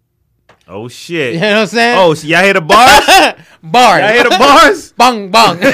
Oh 0.67 0.89
shit. 0.89 1.35
You 1.35 1.41
know 1.41 1.53
what 1.53 1.61
I'm 1.61 1.67
saying? 1.67 1.99
Oh, 1.99 2.15
so 2.15 2.27
y'all 2.27 2.43
hear 2.43 2.55
the 2.55 2.61
bars? 2.63 3.05
bars. 3.63 4.01
y'all 4.01 4.13
hear 4.13 4.25
the 4.25 4.31
bars? 4.31 4.93
bong 4.97 5.31
bong. 5.31 5.59
bong 5.61 5.71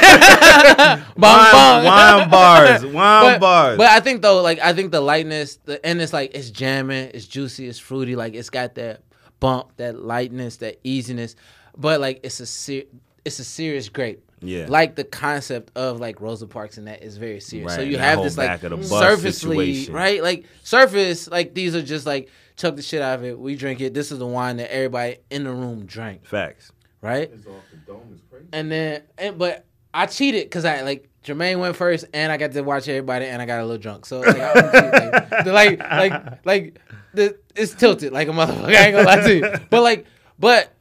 wine, 1.16 1.52
bong. 1.52 1.84
wine 1.84 2.30
bars. 2.30 2.84
Wine 2.84 2.92
but, 2.94 3.40
bars. 3.40 3.78
But 3.78 3.86
I 3.86 4.00
think 4.00 4.22
though, 4.22 4.42
like 4.42 4.58
I 4.58 4.72
think 4.72 4.90
the 4.90 5.00
lightness, 5.00 5.58
the 5.64 5.84
and 5.86 6.00
it's 6.00 6.12
like 6.12 6.32
it's 6.34 6.50
jamming, 6.50 7.10
it's 7.14 7.26
juicy, 7.26 7.68
it's 7.68 7.78
fruity, 7.78 8.16
like 8.16 8.34
it's 8.34 8.50
got 8.50 8.74
that 8.74 9.02
bump, 9.38 9.76
that 9.76 10.02
lightness, 10.02 10.56
that 10.56 10.80
easiness. 10.82 11.36
But 11.76 12.00
like 12.00 12.20
it's 12.24 12.40
a 12.40 12.46
ser- 12.46 12.88
it's 13.24 13.38
a 13.38 13.44
serious 13.44 13.88
grape. 13.88 14.24
Yeah. 14.40 14.66
Like 14.68 14.96
the 14.96 15.04
concept 15.04 15.76
of 15.76 16.00
like 16.00 16.20
Rosa 16.20 16.46
Parks 16.46 16.78
and 16.78 16.86
that 16.86 17.02
is 17.02 17.16
very 17.16 17.40
serious. 17.40 17.74
so 17.74 17.82
you 17.82 17.96
that 17.96 18.02
have 18.02 18.22
this 18.22 18.38
like 18.38 18.48
back 18.48 18.62
of 18.62 18.70
the 18.70 18.76
bus 18.76 18.88
surfacely, 18.88 19.74
situation. 19.74 19.94
right? 19.94 20.22
Like 20.22 20.46
surface, 20.62 21.28
like 21.28 21.54
these 21.54 21.74
are 21.74 21.82
just 21.82 22.06
like 22.06 22.30
chuck 22.56 22.76
the 22.76 22.82
shit 22.82 23.02
out 23.02 23.18
of 23.18 23.24
it. 23.24 23.38
We 23.38 23.54
drink 23.56 23.80
it. 23.80 23.94
This 23.94 24.12
is 24.12 24.18
the 24.18 24.26
wine 24.26 24.56
that 24.56 24.72
everybody 24.72 25.18
in 25.30 25.44
the 25.44 25.52
room 25.52 25.86
drank, 25.86 26.24
Facts. 26.24 26.72
right? 27.00 27.30
It's 27.32 27.46
off 27.46 27.62
the 27.70 27.76
dome. 27.92 28.08
It's 28.12 28.22
crazy. 28.30 28.46
And 28.52 28.70
then, 28.70 29.02
and, 29.18 29.38
but 29.38 29.66
I 29.92 30.06
cheated 30.06 30.44
because 30.44 30.64
I 30.64 30.82
like 30.82 31.08
Jermaine 31.24 31.58
went 31.60 31.76
first, 31.76 32.06
and 32.14 32.32
I 32.32 32.36
got 32.36 32.52
to 32.52 32.62
watch 32.62 32.88
everybody, 32.88 33.26
and 33.26 33.42
I 33.42 33.46
got 33.46 33.60
a 33.60 33.62
little 33.62 33.78
drunk. 33.78 34.06
So 34.06 34.20
like, 34.20 34.36
I 34.36 34.54
don't 34.54 34.72
cheat, 34.72 35.52
like, 35.52 35.78
like, 35.80 35.90
like, 35.90 36.46
like, 36.46 36.80
the, 37.12 37.38
it's 37.54 37.74
tilted 37.74 38.12
like 38.12 38.28
a 38.28 38.32
motherfucker. 38.32 38.64
I 38.74 38.86
ain't 38.86 38.96
gonna 38.96 39.06
lie 39.06 39.20
to 39.20 39.34
you, 39.34 39.66
but 39.68 39.82
like, 39.82 40.06
but 40.38 40.72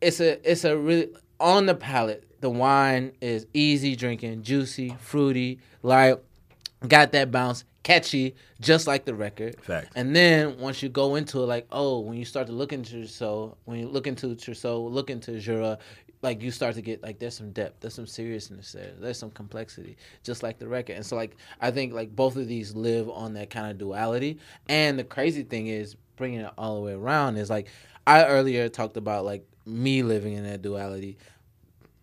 it's 0.00 0.20
a, 0.20 0.50
it's 0.50 0.64
a 0.64 0.76
really 0.76 1.08
on 1.40 1.66
the 1.66 1.74
palate. 1.74 2.25
The 2.40 2.50
wine 2.50 3.12
is 3.20 3.46
easy 3.54 3.96
drinking, 3.96 4.42
juicy, 4.42 4.96
fruity, 5.00 5.58
light, 5.82 6.16
got 6.86 7.12
that 7.12 7.30
bounce, 7.30 7.64
catchy, 7.82 8.34
just 8.60 8.86
like 8.86 9.04
the 9.04 9.14
record. 9.14 9.60
Facts. 9.62 9.90
And 9.94 10.14
then 10.14 10.58
once 10.58 10.82
you 10.82 10.88
go 10.88 11.14
into 11.14 11.42
it, 11.42 11.46
like, 11.46 11.66
oh, 11.70 12.00
when 12.00 12.18
you 12.18 12.24
start 12.24 12.46
to 12.48 12.52
look 12.52 12.72
into 12.72 12.92
Trousseau, 12.92 13.56
when 13.64 13.78
you 13.78 13.88
look 13.88 14.06
into 14.06 14.34
Trousseau, 14.34 14.82
look 14.82 15.08
into 15.08 15.38
Jura, 15.38 15.78
like 16.22 16.42
you 16.42 16.50
start 16.50 16.74
to 16.74 16.82
get 16.82 17.02
like 17.02 17.18
there's 17.18 17.36
some 17.36 17.52
depth, 17.52 17.80
there's 17.80 17.94
some 17.94 18.06
seriousness 18.06 18.72
there, 18.72 18.92
there's 18.98 19.18
some 19.18 19.30
complexity, 19.30 19.96
just 20.24 20.42
like 20.42 20.58
the 20.58 20.66
record. 20.66 20.96
And 20.96 21.06
so 21.06 21.14
like 21.14 21.36
I 21.60 21.70
think 21.70 21.92
like 21.92 22.14
both 22.14 22.36
of 22.36 22.48
these 22.48 22.74
live 22.74 23.08
on 23.08 23.34
that 23.34 23.50
kind 23.50 23.70
of 23.70 23.78
duality. 23.78 24.38
And 24.68 24.98
the 24.98 25.04
crazy 25.04 25.42
thing 25.42 25.68
is 25.68 25.96
bringing 26.16 26.40
it 26.40 26.52
all 26.58 26.74
the 26.74 26.80
way 26.80 26.92
around 26.92 27.36
is 27.36 27.50
like 27.50 27.68
I 28.06 28.24
earlier 28.24 28.68
talked 28.68 28.96
about 28.96 29.24
like 29.24 29.46
me 29.66 30.02
living 30.02 30.32
in 30.32 30.44
that 30.44 30.62
duality, 30.62 31.18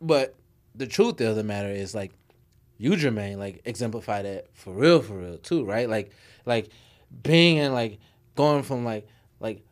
but 0.04 0.36
the 0.76 0.86
truth 0.86 1.22
of 1.22 1.36
the 1.36 1.43
matter 1.43 1.70
is 1.70 1.95
like 1.95 2.12
you 2.78 2.91
Jermaine 2.91 3.38
like 3.38 3.62
exemplify 3.66 4.24
that 4.24 4.47
for 4.54 4.74
real 4.74 5.01
for 5.01 5.18
real 5.18 5.38
too 5.38 5.66
right? 5.66 5.89
Like 5.89 6.12
like 6.45 6.70
being 7.22 7.60
and 7.60 7.74
like 7.74 7.99
going 8.36 8.64
from 8.64 8.84
like 8.84 9.08
like 9.39 9.64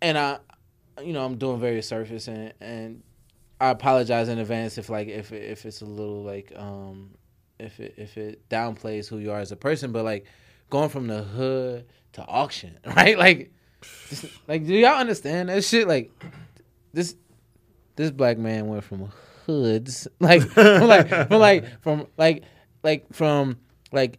and 0.00 0.16
I 0.16 0.38
you 1.02 1.12
know 1.12 1.24
I'm 1.24 1.36
doing 1.36 1.60
very 1.60 1.82
surface 1.82 2.28
and 2.28 2.52
and 2.60 3.02
I 3.60 3.68
apologize 3.68 4.28
in 4.28 4.38
advance 4.38 4.78
if 4.78 4.88
like 4.88 5.08
if 5.08 5.32
if 5.32 5.66
it's 5.66 5.82
a 5.82 5.86
little 5.86 6.22
like 6.22 6.52
um 6.56 7.10
if 7.58 7.80
it 7.80 7.94
if 7.96 8.16
it 8.16 8.48
downplays 8.48 9.08
who 9.08 9.18
you 9.18 9.32
are 9.32 9.40
as 9.40 9.52
a 9.52 9.56
person 9.56 9.92
but 9.92 10.04
like 10.04 10.26
going 10.70 10.88
from 10.88 11.06
the 11.06 11.22
hood 11.22 11.86
to 12.12 12.24
auction 12.26 12.78
right? 12.96 13.18
Like 13.18 13.52
just, 14.08 14.26
like 14.48 14.64
do 14.64 14.74
y'all 14.74 14.98
understand 14.98 15.48
that 15.48 15.64
shit? 15.64 15.86
Like 15.86 16.10
this 16.92 17.14
this 17.96 18.10
black 18.10 18.38
man 18.38 18.68
went 18.68 18.84
from 18.84 19.10
hoods 19.46 20.06
like 20.20 20.42
from 20.42 20.86
like 20.88 21.08
from 21.08 21.40
like 21.40 21.80
from 21.82 22.06
like 22.16 22.44
like 22.82 23.06
from 23.12 23.56
like 23.92 24.18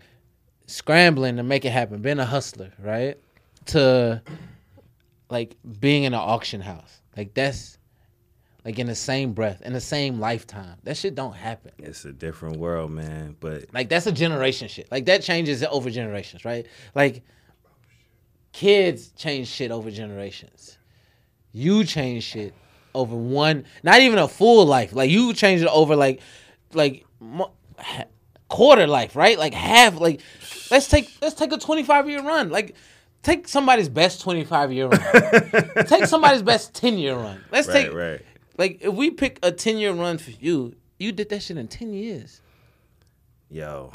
scrambling 0.66 1.38
to 1.38 1.44
make 1.44 1.66
it 1.66 1.72
happen 1.72 2.02
being 2.02 2.20
a 2.20 2.26
hustler 2.26 2.72
right 2.80 3.18
to 3.66 4.22
like 5.30 5.56
being 5.80 6.04
in 6.04 6.14
an 6.14 6.20
auction 6.20 6.62
house 6.62 7.02
like 7.16 7.34
that's 7.34 7.78
like 8.66 8.80
in 8.80 8.88
the 8.88 8.96
same 8.96 9.32
breath 9.34 9.62
in 9.62 9.72
the 9.72 9.80
same 9.80 10.20
lifetime 10.20 10.76
that 10.84 10.98
shit 10.98 11.16
don't 11.16 11.36
happen 11.36 11.72
It's 11.80 12.04
a 12.04 12.12
different 12.12 12.58
world, 12.58 12.92
man. 12.92 13.36
But 13.40 13.66
like 13.74 13.88
that's 13.88 14.08
a 14.08 14.12
generation 14.12 14.68
shit. 14.68 14.92
Like 14.92 15.06
that 15.06 15.22
changes 15.22 15.64
over 15.64 15.90
generations, 15.90 16.44
right? 16.44 16.66
Like 16.94 17.24
kids 18.52 19.12
change 19.12 19.48
shit 19.48 19.72
over 19.72 19.90
generations. 19.90 20.78
You 21.54 21.86
change 21.86 22.24
shit 22.24 22.54
over 22.98 23.16
one, 23.16 23.66
not 23.84 24.00
even 24.02 24.20
a 24.20 24.28
full 24.28 24.66
life. 24.66 24.94
Like 24.94 25.10
you 25.10 25.34
change 25.34 25.62
it 25.62 25.68
over 25.68 25.96
like, 25.96 26.20
like 26.74 27.06
mo- 27.20 27.52
quarter 28.50 28.88
life, 28.88 29.16
right? 29.16 29.38
Like 29.38 29.54
half. 29.54 30.00
Like 30.00 30.22
let's 30.72 30.88
take 30.88 31.10
let's 31.22 31.36
take 31.36 31.52
a 31.52 31.58
twenty 31.58 31.84
five 31.84 32.10
year 32.10 32.22
run. 32.22 32.50
Like 32.50 32.76
take 33.24 33.48
somebody's 33.48 33.90
best 33.90 34.22
25 34.22 34.72
year 34.72 34.88
run. 34.88 35.02
take 35.88 36.06
somebody's 36.06 36.42
best 36.44 36.74
10 36.76 36.98
year 36.98 37.16
run. 37.16 37.44
Let's 37.52 37.68
Right, 37.68 37.86
take 37.88 37.94
right. 37.94 38.22
like 38.58 38.78
if 38.82 38.94
we 38.94 39.12
pick 39.12 39.40
a 39.44 39.52
10 39.52 39.78
year 39.80 39.92
run 39.92 40.18
for 40.18 40.32
you, 40.32 40.76
you 40.98 41.12
did 41.12 41.28
that 41.30 41.42
shit 41.44 41.58
in 41.58 41.68
10 41.68 41.94
years. 41.94 42.42
Yo, 43.50 43.92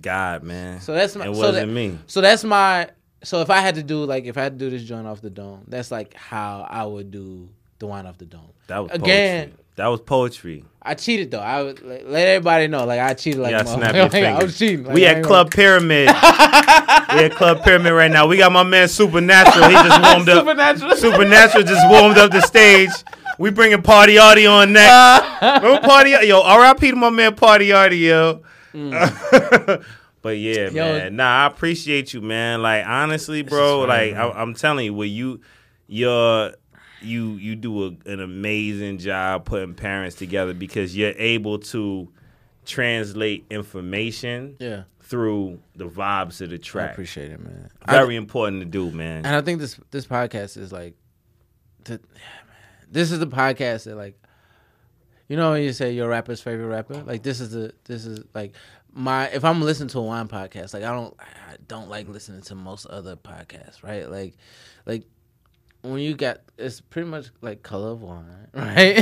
God, 0.00 0.42
man. 0.44 0.80
So 0.80 0.92
that's 0.94 1.16
my 1.16 1.28
It 1.28 1.34
so 1.34 1.40
wasn't 1.40 1.68
that- 1.68 1.72
me. 1.74 1.98
So 2.06 2.20
that's 2.20 2.44
my 2.44 2.90
so 3.24 3.40
if 3.40 3.48
I 3.50 3.60
had 3.60 3.76
to 3.76 3.82
do 3.82 4.04
like 4.04 4.24
if 4.26 4.36
I 4.36 4.42
had 4.42 4.58
to 4.58 4.64
do 4.64 4.70
this 4.70 4.84
joint 4.84 5.06
off 5.06 5.20
the 5.20 5.30
dome, 5.30 5.64
that's 5.66 5.90
like 5.90 6.14
how 6.14 6.66
I 6.68 6.84
would 6.84 7.10
do 7.10 7.48
the 7.84 7.90
wine 7.90 8.06
off 8.06 8.18
the 8.18 8.24
dome. 8.24 8.48
That 8.68 8.78
was 8.78 8.92
again. 8.92 9.48
Poetry. 9.48 9.64
That 9.76 9.88
was 9.88 10.00
poetry. 10.00 10.64
I 10.80 10.94
cheated 10.94 11.30
though. 11.30 11.40
I 11.40 11.62
would 11.62 11.82
like, 11.82 12.04
let 12.06 12.28
everybody 12.28 12.68
know. 12.68 12.84
Like 12.84 13.00
I 13.00 13.14
cheated. 13.14 13.40
Like 13.40 13.50
Yeah, 13.52 13.62
a 13.62 13.66
snap 13.66 13.94
your 13.94 14.02
Like, 14.04 14.12
fingers. 14.12 14.40
I 14.40 14.44
was 14.44 14.58
cheating. 14.58 14.84
Like, 14.84 14.94
we 14.94 15.06
at 15.06 15.24
Club 15.24 15.50
Pyramid. 15.50 16.08
we 16.08 16.12
at 16.12 17.32
Club 17.34 17.62
Pyramid 17.62 17.92
right 17.92 18.10
now. 18.10 18.26
We 18.26 18.36
got 18.36 18.52
my 18.52 18.62
man 18.62 18.88
Supernatural. 18.88 19.68
He 19.68 19.74
just 19.74 20.02
warmed 20.02 20.28
up. 20.28 20.38
Supernatural. 20.38 20.96
Supernatural 20.96 21.64
just 21.64 21.88
warmed 21.88 22.18
up 22.18 22.30
the 22.30 22.40
stage. 22.42 22.90
We 23.38 23.50
bringing 23.50 23.82
Party 23.82 24.16
Arty 24.16 24.46
on 24.46 24.72
next. 24.72 25.42
Remember 25.42 25.80
Party 25.86 26.10
Yo, 26.10 26.40
R.I.P. 26.40 26.90
to 26.90 26.96
my 26.96 27.10
man 27.10 27.34
Party 27.34 27.68
mm. 27.68 27.74
Audio. 27.74 28.42
but 30.22 30.38
yeah, 30.38 30.68
Yo. 30.68 30.72
man. 30.72 31.16
Nah, 31.16 31.42
I 31.42 31.46
appreciate 31.46 32.14
you, 32.14 32.20
man. 32.20 32.62
Like 32.62 32.86
honestly, 32.86 33.42
bro. 33.42 33.80
like. 33.80 34.14
I, 34.14 34.30
I'm 34.30 34.54
telling 34.54 34.84
you, 34.84 34.94
what 34.94 35.08
you, 35.08 35.40
you're, 35.88 36.52
you, 37.04 37.32
you 37.34 37.54
do 37.56 37.84
a, 37.86 37.88
an 38.10 38.20
amazing 38.20 38.98
job 38.98 39.44
putting 39.44 39.74
parents 39.74 40.16
together 40.16 40.54
because 40.54 40.96
you're 40.96 41.14
able 41.16 41.58
to 41.60 42.08
translate 42.64 43.44
information 43.50 44.56
Yeah. 44.58 44.84
through 45.00 45.60
the 45.76 45.86
vibes 45.86 46.40
of 46.40 46.50
the 46.50 46.56
I 46.56 46.58
track. 46.58 46.92
appreciate 46.92 47.30
it, 47.30 47.40
man. 47.40 47.70
Very 47.88 48.16
important 48.16 48.62
to 48.62 48.66
do, 48.66 48.90
man. 48.90 49.26
And 49.26 49.36
I 49.36 49.40
think 49.42 49.60
this 49.60 49.78
this 49.90 50.06
podcast 50.06 50.56
is 50.56 50.72
like, 50.72 50.94
man. 51.88 51.98
this 52.90 53.12
is 53.12 53.18
the 53.18 53.26
podcast 53.26 53.84
that 53.84 53.96
like, 53.96 54.18
you 55.28 55.36
know 55.36 55.52
when 55.52 55.62
you 55.62 55.72
say 55.72 55.92
your 55.92 56.08
rapper's 56.08 56.40
favorite 56.40 56.66
rapper, 56.68 57.02
like 57.02 57.22
this 57.22 57.40
is 57.40 57.50
the 57.50 57.72
this 57.84 58.06
is 58.06 58.24
like 58.34 58.54
my 58.92 59.26
if 59.28 59.44
I'm 59.44 59.60
listening 59.60 59.88
to 59.90 59.98
a 59.98 60.02
wine 60.02 60.28
podcast, 60.28 60.72
like 60.74 60.84
I 60.84 60.92
don't 60.92 61.14
I 61.20 61.56
don't 61.68 61.88
like 61.90 62.08
listening 62.08 62.42
to 62.42 62.54
most 62.54 62.86
other 62.86 63.16
podcasts, 63.16 63.82
right? 63.82 64.10
Like, 64.10 64.34
like 64.86 65.04
when 65.84 66.00
you 66.00 66.14
got 66.14 66.38
it's 66.56 66.80
pretty 66.80 67.08
much 67.08 67.26
like 67.40 67.62
color 67.62 67.90
of 67.90 68.02
wine, 68.02 68.24
right? 68.54 68.96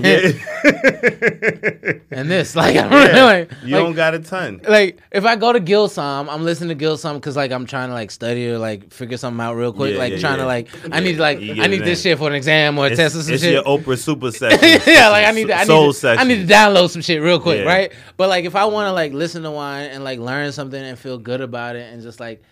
and 2.10 2.30
this 2.30 2.56
like 2.56 2.76
I'm 2.76 2.90
really 2.92 3.12
Yeah, 3.14 3.24
like 3.24 3.50
you 3.64 3.76
like, 3.76 3.84
don't 3.84 3.94
got 3.94 4.14
a 4.14 4.18
ton. 4.20 4.60
like 4.66 4.98
if 5.10 5.24
I 5.24 5.36
go 5.36 5.52
to 5.52 5.60
GuildSomm, 5.60 6.28
I'm 6.30 6.44
listening 6.44 6.76
to 6.76 6.84
GuildSomm 6.84 7.14
because 7.14 7.36
like 7.36 7.52
I'm 7.52 7.66
trying 7.66 7.88
to 7.88 7.94
like 7.94 8.10
study 8.10 8.48
or 8.48 8.58
like 8.58 8.92
figure 8.92 9.16
something 9.16 9.40
out 9.40 9.54
real 9.54 9.72
quick. 9.72 9.92
Yeah, 9.92 9.98
like 9.98 10.12
yeah, 10.14 10.18
trying 10.18 10.38
yeah. 10.38 10.42
to 10.42 10.46
like 10.46 10.68
I 10.94 11.00
need 11.00 11.18
like 11.18 11.38
I 11.38 11.66
need 11.66 11.82
this 11.84 12.02
shit 12.02 12.18
for 12.18 12.28
an 12.28 12.34
exam 12.34 12.78
or 12.78 12.86
a 12.86 12.88
It's, 12.90 12.96
test 12.98 13.16
or 13.16 13.22
some 13.22 13.34
it's 13.34 13.42
shit. 13.42 13.52
your 13.52 13.64
Oprah 13.64 13.98
super 13.98 14.30
session. 14.32 14.80
yeah, 14.92 15.08
like 15.10 15.26
I 15.26 15.30
need 15.32 15.48
to 15.48 15.56
I 15.56 15.64
Soul 15.64 15.86
need 15.88 15.94
to, 15.96 16.08
I 16.10 16.24
need 16.24 16.48
to 16.48 16.52
download 16.54 16.90
some 16.90 17.02
shit 17.02 17.20
real 17.22 17.38
quick, 17.40 17.58
Yeah. 17.60 17.64
right? 17.72 17.92
But 18.16 18.28
like 18.28 18.44
if 18.44 18.56
I 18.56 18.64
want 18.64 18.86
to 18.88 18.92
like 18.92 19.12
listen 19.12 19.42
to 19.42 19.50
wine 19.50 19.90
and 19.90 20.02
like 20.04 20.18
learn 20.18 20.52
something 20.52 20.82
and 20.82 20.98
feel 20.98 21.18
good 21.18 21.40
about 21.40 21.76
it 21.76 21.92
and 21.92 22.02
just 22.02 22.18
like 22.20 22.42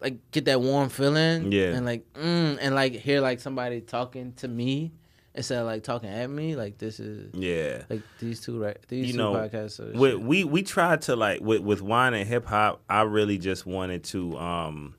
like 0.00 0.30
get 0.30 0.44
that 0.46 0.60
warm 0.60 0.88
feeling, 0.88 1.50
Yeah. 1.52 1.74
and 1.74 1.84
like 1.86 2.12
mm, 2.14 2.58
and 2.60 2.74
like 2.74 2.92
hear 2.92 3.20
like 3.20 3.40
somebody 3.40 3.80
talking 3.80 4.32
to 4.34 4.48
me 4.48 4.92
instead 5.34 5.58
of 5.60 5.66
like 5.66 5.82
talking 5.84 6.08
at 6.08 6.28
me, 6.30 6.56
like 6.56 6.78
this 6.78 6.98
is 7.00 7.32
Yeah. 7.34 7.82
like 7.90 8.02
these 8.20 8.40
two 8.40 8.60
right 8.62 8.76
these 8.88 9.06
you 9.06 9.12
two 9.12 9.18
know, 9.18 9.32
podcasts. 9.34 9.94
We, 9.94 10.14
we 10.16 10.44
we 10.44 10.62
tried 10.62 11.02
to 11.02 11.16
like 11.16 11.40
with 11.40 11.60
with 11.60 11.82
wine 11.82 12.14
and 12.14 12.28
hip 12.28 12.46
hop. 12.46 12.80
I 12.88 13.02
really 13.02 13.38
just 13.38 13.66
wanted 13.66 14.04
to 14.04 14.36
um 14.38 14.94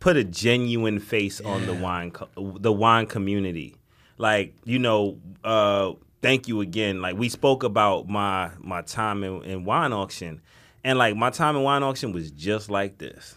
put 0.00 0.16
a 0.16 0.24
genuine 0.24 0.98
face 0.98 1.40
on 1.40 1.66
the 1.66 1.74
wine 1.74 2.10
co- 2.10 2.28
the 2.58 2.72
wine 2.72 3.06
community. 3.06 3.76
Like 4.18 4.54
you 4.64 4.78
know, 4.78 5.18
uh, 5.42 5.92
thank 6.20 6.46
you 6.48 6.60
again. 6.60 7.00
Like 7.00 7.16
we 7.16 7.28
spoke 7.28 7.62
about 7.64 8.08
my 8.08 8.50
my 8.60 8.82
time 8.82 9.24
in, 9.24 9.42
in 9.42 9.64
wine 9.64 9.92
auction, 9.92 10.40
and 10.84 10.98
like 10.98 11.16
my 11.16 11.30
time 11.30 11.56
in 11.56 11.62
wine 11.62 11.82
auction 11.82 12.12
was 12.12 12.30
just 12.30 12.70
like 12.70 12.98
this. 12.98 13.36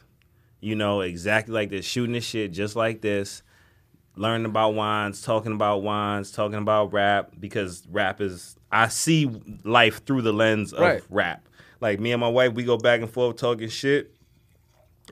You 0.65 0.75
know, 0.75 1.01
exactly 1.01 1.53
like 1.53 1.69
this, 1.69 1.85
shooting 1.85 2.13
the 2.13 2.21
shit 2.21 2.51
just 2.51 2.75
like 2.75 2.99
this 2.99 3.43
learning 4.15 4.45
about 4.45 4.73
wines, 4.73 5.21
talking 5.21 5.51
about 5.51 5.83
wines, 5.83 6.31
talking 6.31 6.57
about 6.57 6.91
rap 6.91 7.33
because 7.39 7.85
rap 7.91 8.19
is 8.19 8.55
I 8.71 8.87
see 8.87 9.29
life 9.63 10.03
through 10.07 10.23
the 10.23 10.33
lens 10.33 10.73
of 10.73 10.79
Right. 10.79 11.03
rap. 11.11 11.47
Like 11.81 11.99
me 11.99 12.13
and 12.13 12.19
my 12.19 12.29
wife, 12.29 12.53
we 12.53 12.63
go 12.63 12.77
back 12.77 13.01
and 13.01 13.09
forth 13.11 13.35
talking 13.35 13.69
shit. 13.69 14.11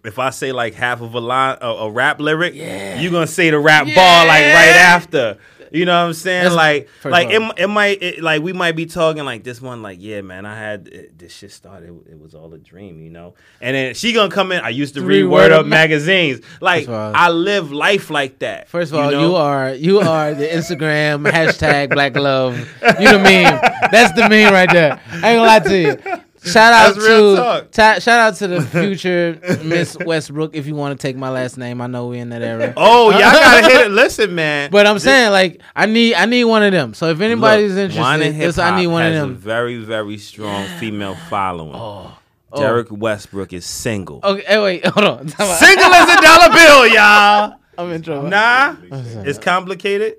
If 0.03 0.17
I 0.17 0.31
say 0.31 0.51
like 0.51 0.73
half 0.73 1.01
of 1.01 1.13
a 1.13 1.19
line, 1.19 1.59
a, 1.61 1.67
a 1.67 1.91
rap 1.91 2.19
lyric, 2.19 2.55
you're 2.55 3.11
gonna 3.11 3.27
say 3.27 3.51
the 3.51 3.59
rap 3.59 3.85
bar 3.93 4.25
like 4.25 4.41
right 4.45 4.75
after. 4.75 5.37
You 5.73 5.85
know 5.85 5.99
what 5.99 6.07
I'm 6.07 6.13
saying? 6.13 6.43
That's- 6.43 6.55
like, 6.55 6.87
like 7.03 7.29
it, 7.31 7.41
it 7.57 7.67
might, 7.67 8.01
it, 8.01 8.21
like 8.21 8.43
we 8.43 8.53
might 8.53 8.73
be 8.75 8.85
talking 8.85 9.25
like 9.25 9.43
this 9.43 9.59
one, 9.59 9.81
like 9.81 9.97
yeah, 9.99 10.21
man, 10.21 10.45
I 10.45 10.55
had 10.55 10.87
it, 10.87 11.17
this 11.17 11.33
shit 11.33 11.51
started. 11.51 11.89
It, 12.09 12.19
was 12.19 12.35
all 12.35 12.53
a 12.53 12.59
dream, 12.59 13.01
you 13.01 13.09
know. 13.09 13.33
And 13.59 13.75
then 13.75 13.95
she 13.95 14.13
gonna 14.13 14.29
come 14.29 14.51
in. 14.51 14.61
I 14.61 14.69
used 14.69 14.93
to 14.93 15.01
read 15.01 15.23
Read 15.23 15.31
Word 15.31 15.51
Up 15.51 15.65
magazines. 15.65 16.41
Like 16.61 16.87
all- 16.87 17.11
I 17.15 17.29
live 17.29 17.71
life 17.71 18.09
like 18.11 18.39
that. 18.39 18.69
First 18.69 18.93
of 18.93 18.99
all, 18.99 19.11
you, 19.11 19.17
know? 19.17 19.35
are 19.35 19.73
you 19.73 19.99
are 19.99 20.33
the 20.35 20.47
Instagram 20.47 21.29
hashtag 21.29 21.89
Black 21.89 22.15
Love. 22.15 22.57
You 22.57 23.11
the 23.11 23.19
meme. 23.19 23.59
That's 23.91 24.13
the 24.13 24.29
meme 24.29 24.53
right 24.53 24.69
there. 24.71 25.01
I 25.09 25.15
ain't 25.15 25.23
gonna 25.23 25.41
lie 25.41 25.59
to 25.59 25.77
you. 25.77 26.21
Shout 26.45 26.73
out 26.73 26.95
to 26.95 27.67
ta- 27.71 27.99
shout 27.99 28.19
out 28.19 28.35
to 28.35 28.47
the 28.47 28.61
future 28.67 29.39
Miss 29.63 29.97
Westbrook. 29.97 30.55
If 30.55 30.67
you 30.67 30.75
want 30.75 30.99
to 30.99 31.07
take 31.07 31.15
my 31.15 31.29
last 31.29 31.57
name, 31.57 31.81
I 31.81 31.87
know 31.87 32.07
we 32.07 32.19
in 32.19 32.29
that 32.29 32.41
era. 32.41 32.73
Oh, 32.75 33.11
y'all 33.11 33.19
gotta 33.19 33.67
hit 33.67 33.85
it. 33.87 33.91
Listen, 33.91 34.35
man. 34.35 34.69
But 34.71 34.85
I'm 34.87 34.99
saying 34.99 35.31
like 35.31 35.61
I 35.75 35.85
need 35.85 36.15
I 36.15 36.25
need 36.25 36.43
one 36.45 36.63
of 36.63 36.71
them. 36.71 36.93
So 36.93 37.09
if 37.09 37.21
anybody's 37.21 37.75
Look, 37.75 37.91
interested, 37.91 38.35
this, 38.35 38.57
I 38.57 38.79
need 38.79 38.87
one 38.87 39.05
of 39.05 39.13
them. 39.13 39.35
very, 39.35 39.77
very 39.77 40.17
strong 40.17 40.67
female 40.79 41.15
following. 41.29 41.75
Oh. 41.75 42.17
oh. 42.51 42.59
Derek 42.59 42.87
Westbrook 42.91 43.53
is 43.53 43.65
single. 43.65 44.19
Okay, 44.23 44.43
hey, 44.45 44.61
wait, 44.61 44.85
hold 44.87 45.05
on. 45.05 45.27
Single 45.27 45.93
as 45.93 46.17
a 46.17 46.21
dollar 46.21 46.53
bill, 46.53 46.87
y'all. 46.87 47.55
I'm 47.77 47.91
in 47.91 48.01
trouble. 48.01 48.29
Nah, 48.29 48.75
it's 48.91 49.39
complicated. 49.39 50.17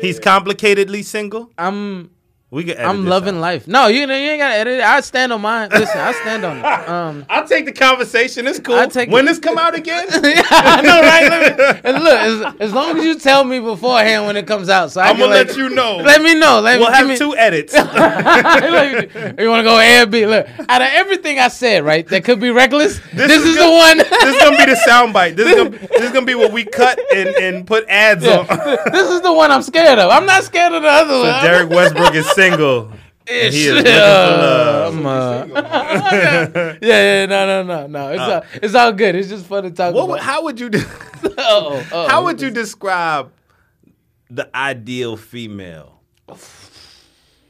He's 0.00 0.18
complicatedly 0.18 1.04
single. 1.04 1.52
I'm 1.56 2.10
We 2.50 2.64
can. 2.64 2.78
I'm 2.82 3.02
this 3.04 3.10
loving 3.10 3.36
out. 3.36 3.40
life. 3.42 3.68
No, 3.68 3.88
you 3.88 4.06
know 4.06 4.16
you 4.16 4.30
ain't 4.30 4.40
gotta 4.40 4.54
edit 4.54 4.78
it. 4.78 4.82
I 4.82 5.00
stand 5.02 5.34
on 5.34 5.42
mine. 5.42 5.68
Listen, 5.68 6.00
I 6.00 6.12
stand 6.12 6.44
on 6.46 6.58
it. 6.58 6.64
Um, 6.88 7.26
I'll 7.28 7.46
take 7.46 7.66
the 7.66 7.72
conversation. 7.72 8.46
It's 8.46 8.58
cool. 8.58 8.74
I'll 8.74 8.88
take 8.88 9.10
when 9.10 9.24
it. 9.26 9.28
this 9.28 9.38
come 9.38 9.58
out 9.58 9.74
again? 9.74 10.06
I 10.10 10.80
know, 10.80 11.00
right? 11.02 11.28
Let 11.28 11.58
me- 11.58 11.80
and 11.84 12.02
look, 12.02 12.14
as, 12.14 12.54
as 12.60 12.72
long 12.72 12.96
as 12.96 13.04
you 13.04 13.18
tell 13.18 13.44
me 13.44 13.60
beforehand 13.60 14.24
when 14.26 14.36
it 14.38 14.46
comes 14.46 14.70
out, 14.70 14.90
so 14.90 15.02
I 15.02 15.08
I'm 15.08 15.18
gonna 15.18 15.34
like, 15.34 15.48
let 15.48 15.56
you 15.58 15.68
know. 15.68 15.96
Let 15.96 16.22
me 16.22 16.34
know. 16.34 16.60
Let 16.60 16.80
we'll 16.80 16.88
me, 16.88 16.96
have 16.96 17.06
me, 17.08 17.18
two 17.18 17.36
edits. 17.36 17.74
Look, 17.74 17.84
you 19.38 19.48
want 19.50 19.60
to 19.60 19.64
go 19.64 19.78
A 19.78 19.82
and 20.02 20.10
B? 20.10 20.24
Look, 20.26 20.46
out 20.68 20.80
of 20.80 20.88
everything 20.92 21.38
I 21.38 21.48
said, 21.48 21.84
right, 21.84 22.06
that 22.08 22.24
could 22.24 22.40
be 22.40 22.50
reckless. 22.50 22.98
This, 23.12 23.30
is, 23.32 23.56
the 23.56 23.70
one. 23.70 23.98
this 23.98 24.34
is 24.34 24.42
gonna 24.42 24.56
be 24.56 24.64
the 24.64 24.80
soundbite. 24.88 25.36
This 25.36 25.48
is 25.48 25.54
gonna, 25.56 25.70
this 25.70 26.02
is 26.02 26.12
gonna 26.12 26.26
be 26.26 26.34
what 26.34 26.52
we 26.52 26.64
cut 26.64 26.98
and, 27.14 27.28
and 27.28 27.66
put 27.66 27.86
ads 27.88 28.26
on. 28.26 28.46
this 28.46 29.10
is 29.10 29.20
the 29.20 29.32
one 29.32 29.50
I'm 29.50 29.62
scared 29.62 29.98
of. 29.98 30.10
I'm 30.10 30.24
not 30.26 30.44
scared 30.44 30.72
of 30.72 30.82
the 30.82 30.88
other 30.88 31.10
So 31.10 31.22
one. 31.32 31.44
Derek 31.44 31.68
Westbrook 31.70 32.14
is 32.14 32.26
single. 32.38 32.92
and 33.28 33.52
he 33.54 33.66
is 33.66 33.74
looking 33.74 33.92
for 33.92 33.98
love. 33.98 34.94
I'm, 34.94 35.06
uh, 35.06 35.46
yeah, 35.54 36.78
yeah, 36.80 37.26
no, 37.26 37.46
no, 37.46 37.62
no, 37.62 37.86
no. 37.86 38.08
It's 38.10 38.20
all, 38.20 38.42
it's 38.62 38.74
all 38.74 38.92
good. 38.92 39.14
It's 39.14 39.28
just 39.28 39.46
fun 39.46 39.64
to 39.64 39.70
talk 39.70 39.94
What? 39.94 40.04
about. 40.04 40.20
How 40.20 40.42
would 40.44 40.58
you? 40.60 40.70
de- 40.70 40.78
Uh-oh, 40.78 41.76
uh-oh. 41.92 42.08
How 42.08 42.24
would 42.24 42.40
you 42.40 42.50
describe 42.50 43.30
the 44.30 44.48
ideal 44.56 45.16
female? 45.16 46.00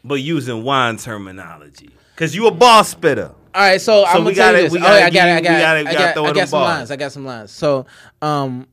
But 0.05 0.16
using 0.16 0.62
wine 0.64 0.97
terminology, 0.97 1.91
because 2.14 2.34
you 2.34 2.47
a 2.47 2.51
boss 2.51 2.89
spitter. 2.89 3.32
All 3.55 3.62
right, 3.62 3.80
so, 3.80 4.05
I'm 4.05 4.18
gonna 4.22 4.34
tell 4.34 4.53
gotta- 4.53 4.59
you 4.59 4.64
this. 4.64 4.72
we 4.72 4.78
oh, 4.78 4.82
gotta 4.82 4.99
yeah, 5.01 5.07
I 5.07 5.11
got 5.11 5.28
I 5.28 5.41
got 5.41 5.41
it. 5.41 5.43
gotta- 5.43 5.78
I 5.78 5.82
gotta 5.84 5.99
got, 5.99 6.14
throw 6.14 6.24
I 6.26 6.32
got 6.32 6.49
some 6.49 6.61
bars. 6.61 6.76
lines. 6.78 6.91
I 6.91 6.97
got 6.97 7.12
some 7.12 7.24
lines. 7.24 7.51
So, 7.51 7.86
um, 8.22 8.66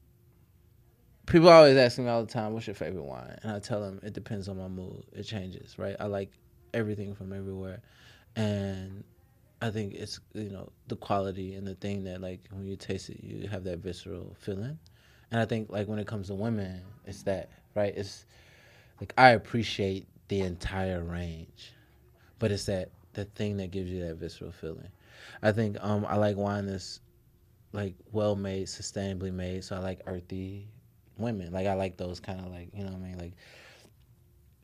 people 1.25 1.49
always 1.49 1.77
ask 1.77 1.97
me 1.97 2.07
all 2.07 2.23
the 2.23 2.31
time, 2.31 2.53
"What's 2.53 2.67
your 2.67 2.75
favorite 2.75 3.03
wine?" 3.03 3.37
And 3.43 3.51
I 3.51 3.59
tell 3.59 3.81
them 3.81 3.99
it 4.03 4.13
depends 4.13 4.47
on 4.47 4.57
my 4.57 4.67
mood. 4.67 5.03
It 5.13 5.23
changes, 5.23 5.77
right? 5.77 5.95
I 5.99 6.05
like 6.05 6.31
everything 6.73 7.15
from 7.15 7.33
everywhere, 7.33 7.81
and 8.35 9.03
I 9.61 9.71
think 9.71 9.93
it's 9.95 10.19
you 10.33 10.49
know 10.49 10.71
the 10.87 10.95
quality 10.95 11.55
and 11.55 11.65
the 11.65 11.75
thing 11.75 12.03
that 12.05 12.21
like 12.21 12.41
when 12.51 12.65
you 12.65 12.75
taste 12.75 13.09
it, 13.09 13.23
you 13.23 13.47
have 13.47 13.63
that 13.63 13.79
visceral 13.79 14.35
feeling. 14.39 14.77
And 15.31 15.41
I 15.41 15.45
think 15.45 15.69
like 15.71 15.87
when 15.87 15.99
it 15.99 16.07
comes 16.07 16.27
to 16.27 16.35
women, 16.35 16.81
it's 17.05 17.23
that 17.23 17.49
right. 17.73 17.93
It's 17.95 18.25
like 18.99 19.13
I 19.17 19.29
appreciate 19.29 20.07
the 20.27 20.41
entire 20.41 21.03
range, 21.03 21.73
but 22.39 22.51
it's 22.51 22.65
that 22.65 22.89
the 23.13 23.25
thing 23.25 23.57
that 23.57 23.71
gives 23.71 23.89
you 23.89 24.05
that 24.05 24.15
visceral 24.15 24.51
feeling. 24.51 24.89
I 25.41 25.51
think 25.51 25.77
um 25.81 26.05
I 26.07 26.17
like 26.17 26.37
wine 26.37 26.67
that's 26.67 26.99
like 27.71 27.95
well 28.11 28.35
made, 28.35 28.67
sustainably 28.67 29.33
made. 29.33 29.63
So 29.63 29.75
I 29.75 29.79
like 29.79 30.01
earthy 30.05 30.67
women. 31.17 31.51
Like 31.51 31.67
I 31.67 31.73
like 31.73 31.97
those 31.97 32.19
kind 32.19 32.39
of 32.39 32.47
like 32.51 32.69
you 32.73 32.83
know 32.83 32.91
what 32.91 32.97
I 32.97 32.99
mean 32.99 33.17
like 33.17 33.33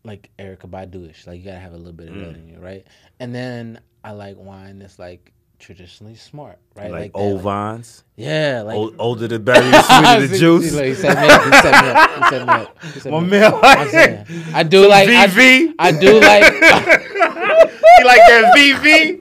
like 0.04 0.30
Erykah 0.39 0.70
Baduish. 0.70 1.28
Like 1.28 1.39
you 1.39 1.45
gotta 1.45 1.60
have 1.60 1.74
a 1.74 1.78
little 1.78 1.93
bit 1.93 2.10
of 2.10 2.16
that 2.16 2.34
mm. 2.34 2.36
in 2.36 2.47
you, 2.47 2.60
right? 2.60 2.86
And 3.20 3.34
then 3.34 3.80
I 4.04 4.12
like 4.12 4.38
wine 4.38 4.80
that's 4.80 4.99
like 4.99 5.32
traditionally 5.60 6.16
smart, 6.16 6.58
right? 6.76 6.91
Like, 6.91 7.14
that, 7.14 7.20
old 7.20 7.41
vines. 7.41 8.04
yeah, 8.16 8.64
like 8.66 8.76
Old, 8.76 8.95
older 8.97 9.28
the 9.28 9.39
better, 9.39 9.70
the 9.70 9.82
sweeter 10.18 10.28
the 10.28 10.38
juice. 10.38 10.72
see, 10.72 10.86
he 10.86 10.95
set 10.95 11.18
me 11.22 11.28
up. 11.28 11.43
He 11.43 11.52
set 11.52 11.84
me 11.84 11.89
up. 11.89 12.10
He 12.10 12.30
set 12.30 12.47
me 12.47 12.54
up. 12.54 12.84
He 12.84 12.99
set 12.99 13.12
My 13.12 13.20
me 13.20 13.28
man, 13.30 13.43
up. 13.54 13.60
I'm 13.64 13.89
saying, 13.89 14.26
I 14.54 14.64
do 14.64 14.88
like 14.88 15.08
I, 15.08 15.28
VV. 15.28 15.74
I 15.78 15.91
do 15.91 16.20
like. 16.20 16.97
You 18.02 18.08
like 18.08 18.22
that 18.28 18.56
VV? 18.56 19.20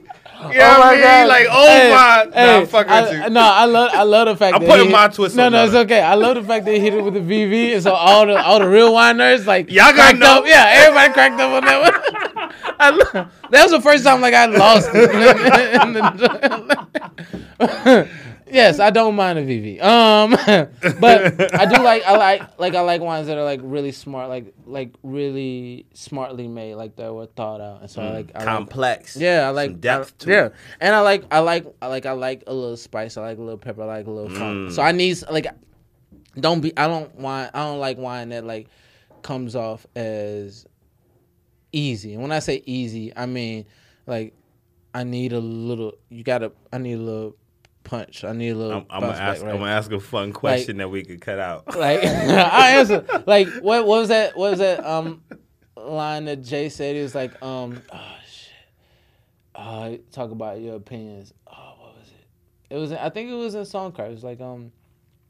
You 0.53 0.59
know 0.59 0.79
what 0.79 0.99
I 0.99 1.19
mean? 1.19 1.27
Like 1.27 1.47
old 1.49 1.67
Hey. 1.69 1.89
Nah, 1.91 2.25
hey, 2.31 2.57
I'm 2.57 2.67
fucking 2.67 2.91
I- 2.91 3.01
with 3.01 3.11
you. 3.13 3.29
No, 3.29 3.41
I 3.41 3.65
love 3.65 3.89
I 3.93 4.03
love 4.03 4.27
the 4.27 4.35
fact 4.35 4.51
that. 4.53 4.55
I'm 4.55 4.61
that 4.61 4.69
putting 4.69 4.87
he- 4.87 4.91
my 4.91 5.07
twist 5.07 5.35
No, 5.35 5.49
no, 5.49 5.65
it's 5.65 5.73
okay. 5.73 6.01
I 6.01 6.13
love 6.15 6.35
the 6.35 6.43
fact 6.43 6.65
that 6.65 6.73
he 6.73 6.79
hit 6.79 6.93
it 6.93 7.03
with 7.03 7.13
the 7.13 7.19
VV, 7.19 7.73
and 7.75 7.83
so 7.83 7.93
all 7.93 8.25
the 8.25 8.41
all 8.41 8.59
the 8.59 8.67
real 8.67 8.93
wine 8.93 9.17
nerds 9.17 9.45
like 9.45 9.69
Y'all 9.71 9.93
cracked 9.93 10.21
up. 10.21 10.45
Yeah, 10.45 10.65
everybody 10.67 11.13
cracked 11.13 11.39
up 11.39 11.51
on 11.51 11.63
that 11.65 11.81
one. 11.81 11.93
I 12.79 12.91
that 13.51 13.63
was 13.63 13.71
the 13.71 13.81
first 13.81 14.03
time 14.03 14.21
like 14.21 14.33
I 14.33 14.45
lost. 14.47 14.89
it. 14.93 15.01
yes, 18.51 18.79
I 18.79 18.89
don't 18.89 19.15
mind 19.15 19.39
a 19.39 19.43
VV. 19.45 19.81
Um, 19.81 20.31
but 20.99 21.55
I 21.55 21.65
do 21.65 21.81
like 21.81 22.03
I 22.03 22.17
like 22.17 22.59
like 22.59 22.75
I 22.75 22.81
like 22.81 23.01
wines 23.01 23.27
that 23.27 23.37
are 23.37 23.43
like 23.43 23.59
really 23.63 23.91
smart, 23.91 24.29
like 24.29 24.53
like 24.65 24.91
really 25.03 25.85
smartly 25.93 26.47
made, 26.47 26.75
like 26.75 26.95
that 26.97 27.13
were 27.13 27.25
thought 27.25 27.61
out, 27.61 27.81
and 27.81 27.89
so 27.89 28.01
I 28.01 28.09
like 28.11 28.31
I 28.35 28.39
like- 28.39 28.47
Complex. 28.47 29.15
yeah, 29.17 29.47
I 29.47 29.51
like 29.51 29.71
Some 29.71 29.79
depth 29.79 30.13
I- 30.21 30.23
to 30.25 30.31
yeah, 30.31 30.45
it. 30.45 30.53
and 30.79 30.95
I 30.95 30.99
like 31.01 31.23
I 31.31 31.39
like 31.39 31.65
I 31.81 31.87
like 31.87 32.05
I 32.05 32.11
like 32.11 32.43
a 32.47 32.53
little 32.53 32.77
spice. 32.77 33.17
I 33.17 33.21
like 33.21 33.37
a 33.37 33.41
little 33.41 33.57
pepper. 33.57 33.83
I 33.83 33.85
like 33.85 34.07
a 34.07 34.11
little 34.11 34.29
Mm. 34.31 34.71
So 34.71 34.81
I 34.81 34.91
need 34.91 35.17
like 35.29 35.47
don't 36.39 36.61
be. 36.61 36.75
I 36.77 36.87
don't 36.87 37.13
want. 37.15 37.51
I 37.53 37.65
don't 37.65 37.79
like 37.79 37.97
wine 37.97 38.29
that 38.29 38.45
like 38.45 38.67
comes 39.21 39.55
off 39.55 39.85
as 39.95 40.65
easy. 41.71 42.13
And 42.13 42.21
when 42.21 42.31
I 42.31 42.39
say 42.39 42.63
easy, 42.65 43.11
I 43.15 43.25
mean 43.25 43.65
like 44.07 44.33
I 44.93 45.03
need 45.03 45.33
a 45.33 45.39
little. 45.39 45.93
You 46.09 46.23
gotta. 46.23 46.51
I 46.71 46.77
need 46.77 46.93
a 46.93 47.01
little 47.01 47.35
punch. 47.83 48.23
I 48.23 48.33
need 48.33 48.49
a 48.49 48.55
little. 48.55 48.77
I'm, 48.77 48.85
I'm 48.89 49.01
gonna 49.01 49.13
ask. 49.13 49.41
right? 49.43 49.51
I'm 49.51 49.59
gonna 49.59 49.71
ask 49.71 49.91
a 49.91 49.99
fun 49.99 50.33
question 50.33 50.77
that 50.77 50.89
we 50.89 51.03
could 51.03 51.21
cut 51.21 51.39
out. 51.39 51.63
Like 51.75 52.03
I 52.05 52.71
answer 52.77 53.05
like 53.25 53.47
what 53.61 53.85
what 53.85 53.99
was 53.99 54.09
that 54.09 54.35
what 54.37 54.51
was 54.51 54.59
that 54.59 54.85
um 54.85 55.23
line 55.75 56.25
that 56.25 56.43
Jay 56.43 56.69
said? 56.69 56.95
He 56.95 57.01
was 57.01 57.15
like 57.15 57.41
um 57.41 57.81
oh 57.91 58.15
shit. 58.29 58.53
Uh 59.55 59.97
talk 60.11 60.31
about 60.31 60.59
your 60.61 60.75
opinions. 60.75 61.33
Oh 61.47 61.73
what 61.79 61.95
was 61.97 62.07
it? 62.09 62.73
It 62.75 62.77
was 62.77 62.91
I 62.91 63.09
think 63.09 63.29
it 63.29 63.35
was 63.35 63.55
in 63.55 63.63
Songcraft. 63.63 64.07
It 64.07 64.11
was 64.11 64.23
like 64.23 64.41
um 64.41 64.71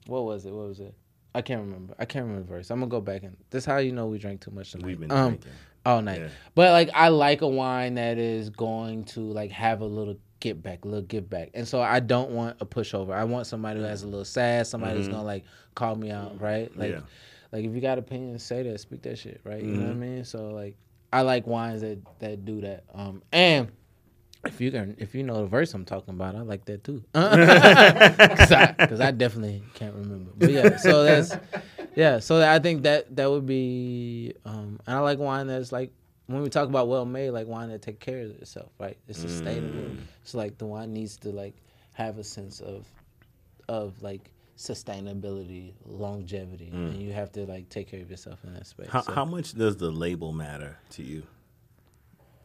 what 0.08 0.26
was 0.26 0.46
it? 0.46 0.52
What 0.52 0.68
was 0.68 0.80
it? 0.80 0.94
I 1.34 1.42
can't 1.42 1.62
remember. 1.62 1.94
I 1.98 2.06
can't 2.06 2.26
remember 2.26 2.46
the 2.46 2.54
verse. 2.56 2.70
I'm 2.70 2.80
gonna 2.80 2.90
go 2.90 3.02
back 3.02 3.24
and 3.24 3.38
this 3.50 3.66
how 3.66 3.78
you 3.78 3.92
know 3.94 4.08
we 4.08 4.18
drank 4.18 4.42
too 4.42 4.52
much 4.52 4.72
tonight. 4.72 4.86
We've 4.86 5.00
been 5.00 5.12
um, 5.12 5.30
drinking. 5.30 5.52
all 5.86 6.02
night. 6.02 6.20
Yeah. 6.22 6.30
But 6.56 6.72
like 6.72 6.90
I 6.94 7.08
like 7.08 7.42
a 7.42 7.48
wine 7.48 7.96
that 7.96 8.18
is 8.18 8.50
going 8.50 9.06
to 9.06 9.22
like 9.22 9.52
have 9.52 9.82
a 9.82 9.86
little 9.86 10.18
get 10.42 10.62
back, 10.62 10.84
a 10.84 10.90
little 10.90 11.04
give 11.06 11.30
back. 11.30 11.52
And 11.54 11.66
so 11.68 11.82
I 11.82 12.02
don't 12.02 12.32
want 12.32 12.58
a 12.62 12.66
pushover. 12.66 13.14
I 13.14 13.24
want 13.24 13.48
somebody 13.48 13.80
who 13.80 13.86
has 13.86 14.04
a 14.04 14.08
little 14.08 14.26
sass, 14.26 14.70
somebody 14.70 14.98
who's 14.98 15.08
gonna 15.08 15.24
like 15.24 15.46
call 15.76 15.96
me 15.96 16.12
out, 16.12 16.42
right? 16.42 16.76
Like 16.78 16.92
Yeah. 16.92 17.02
like 17.54 17.66
if 17.66 17.74
you 17.74 17.82
got 17.82 17.98
opinions, 18.00 18.44
say 18.44 18.64
that, 18.64 18.80
speak 18.82 19.04
that 19.04 19.18
shit, 19.18 19.42
right? 19.46 19.64
You 19.64 19.78
know 19.78 19.86
what 19.86 19.92
I 19.92 19.94
Mm-hmm. 19.94 20.02
mean? 20.02 20.26
So 20.26 20.50
like 20.50 20.76
I 21.14 21.22
like 21.22 21.48
wines 21.48 21.82
that 21.82 22.00
that 22.20 22.46
do 22.46 22.62
that. 22.62 22.84
Um 22.94 23.24
and 23.32 23.72
if 24.46 24.60
you 24.60 24.72
can, 24.72 24.96
if 25.00 25.14
you 25.16 25.24
know 25.24 25.42
the 25.42 25.48
verse 25.48 25.74
I'm 25.74 25.86
talking 25.86 26.14
about, 26.16 26.36
I 26.36 26.42
like 26.42 26.66
that 26.66 26.84
too. 26.84 27.04
Cause 27.14 28.52
I, 28.52 28.74
I 28.90 29.12
definitely 29.12 29.64
can't 29.76 29.96
remember. 29.96 30.32
But 30.36 30.52
yeah, 30.52 30.76
so 30.78 31.04
that's 31.04 31.38
yeah. 31.96 32.20
So 32.20 32.42
I 32.42 32.60
think 32.60 32.84
that 32.84 33.16
that 33.16 33.30
would 33.30 33.46
be, 33.46 34.34
um, 34.46 34.80
and 34.88 34.96
I 34.96 35.00
like 35.00 35.20
wine 35.20 35.48
that's 35.48 35.72
like 35.72 35.92
when 36.32 36.42
we 36.44 36.50
talk 36.50 36.68
about 36.68 36.88
well 36.88 37.06
made, 37.06 37.32
like 37.32 37.48
wine 37.48 37.70
that 37.70 37.82
take 37.82 38.00
care 38.00 38.22
of 38.22 38.32
itself, 38.42 38.72
right? 38.80 38.98
It's 39.08 39.20
sustainable. 39.20 39.98
It's 40.22 40.34
like 40.34 40.58
the 40.58 40.66
wine 40.66 40.94
needs 40.94 41.18
to 41.18 41.30
like 41.30 41.56
have 41.94 42.18
a 42.18 42.24
sense 42.24 42.60
of 42.60 42.86
of 43.68 44.02
like 44.02 44.32
sustainability, 44.58 45.74
longevity, 45.86 46.70
and 46.72 47.02
you 47.02 47.14
have 47.14 47.32
to 47.34 47.46
like 47.46 47.70
take 47.70 47.90
care 47.90 48.02
of 48.02 48.10
yourself 48.10 48.44
in 48.44 48.54
that 48.54 48.68
space. 48.68 48.90
How, 48.90 49.02
So- 49.02 49.14
how 49.14 49.26
much 49.26 49.54
does 49.54 49.78
the 49.78 49.92
label 49.92 50.32
matter 50.32 50.78
to 50.92 51.04
you? 51.04 51.24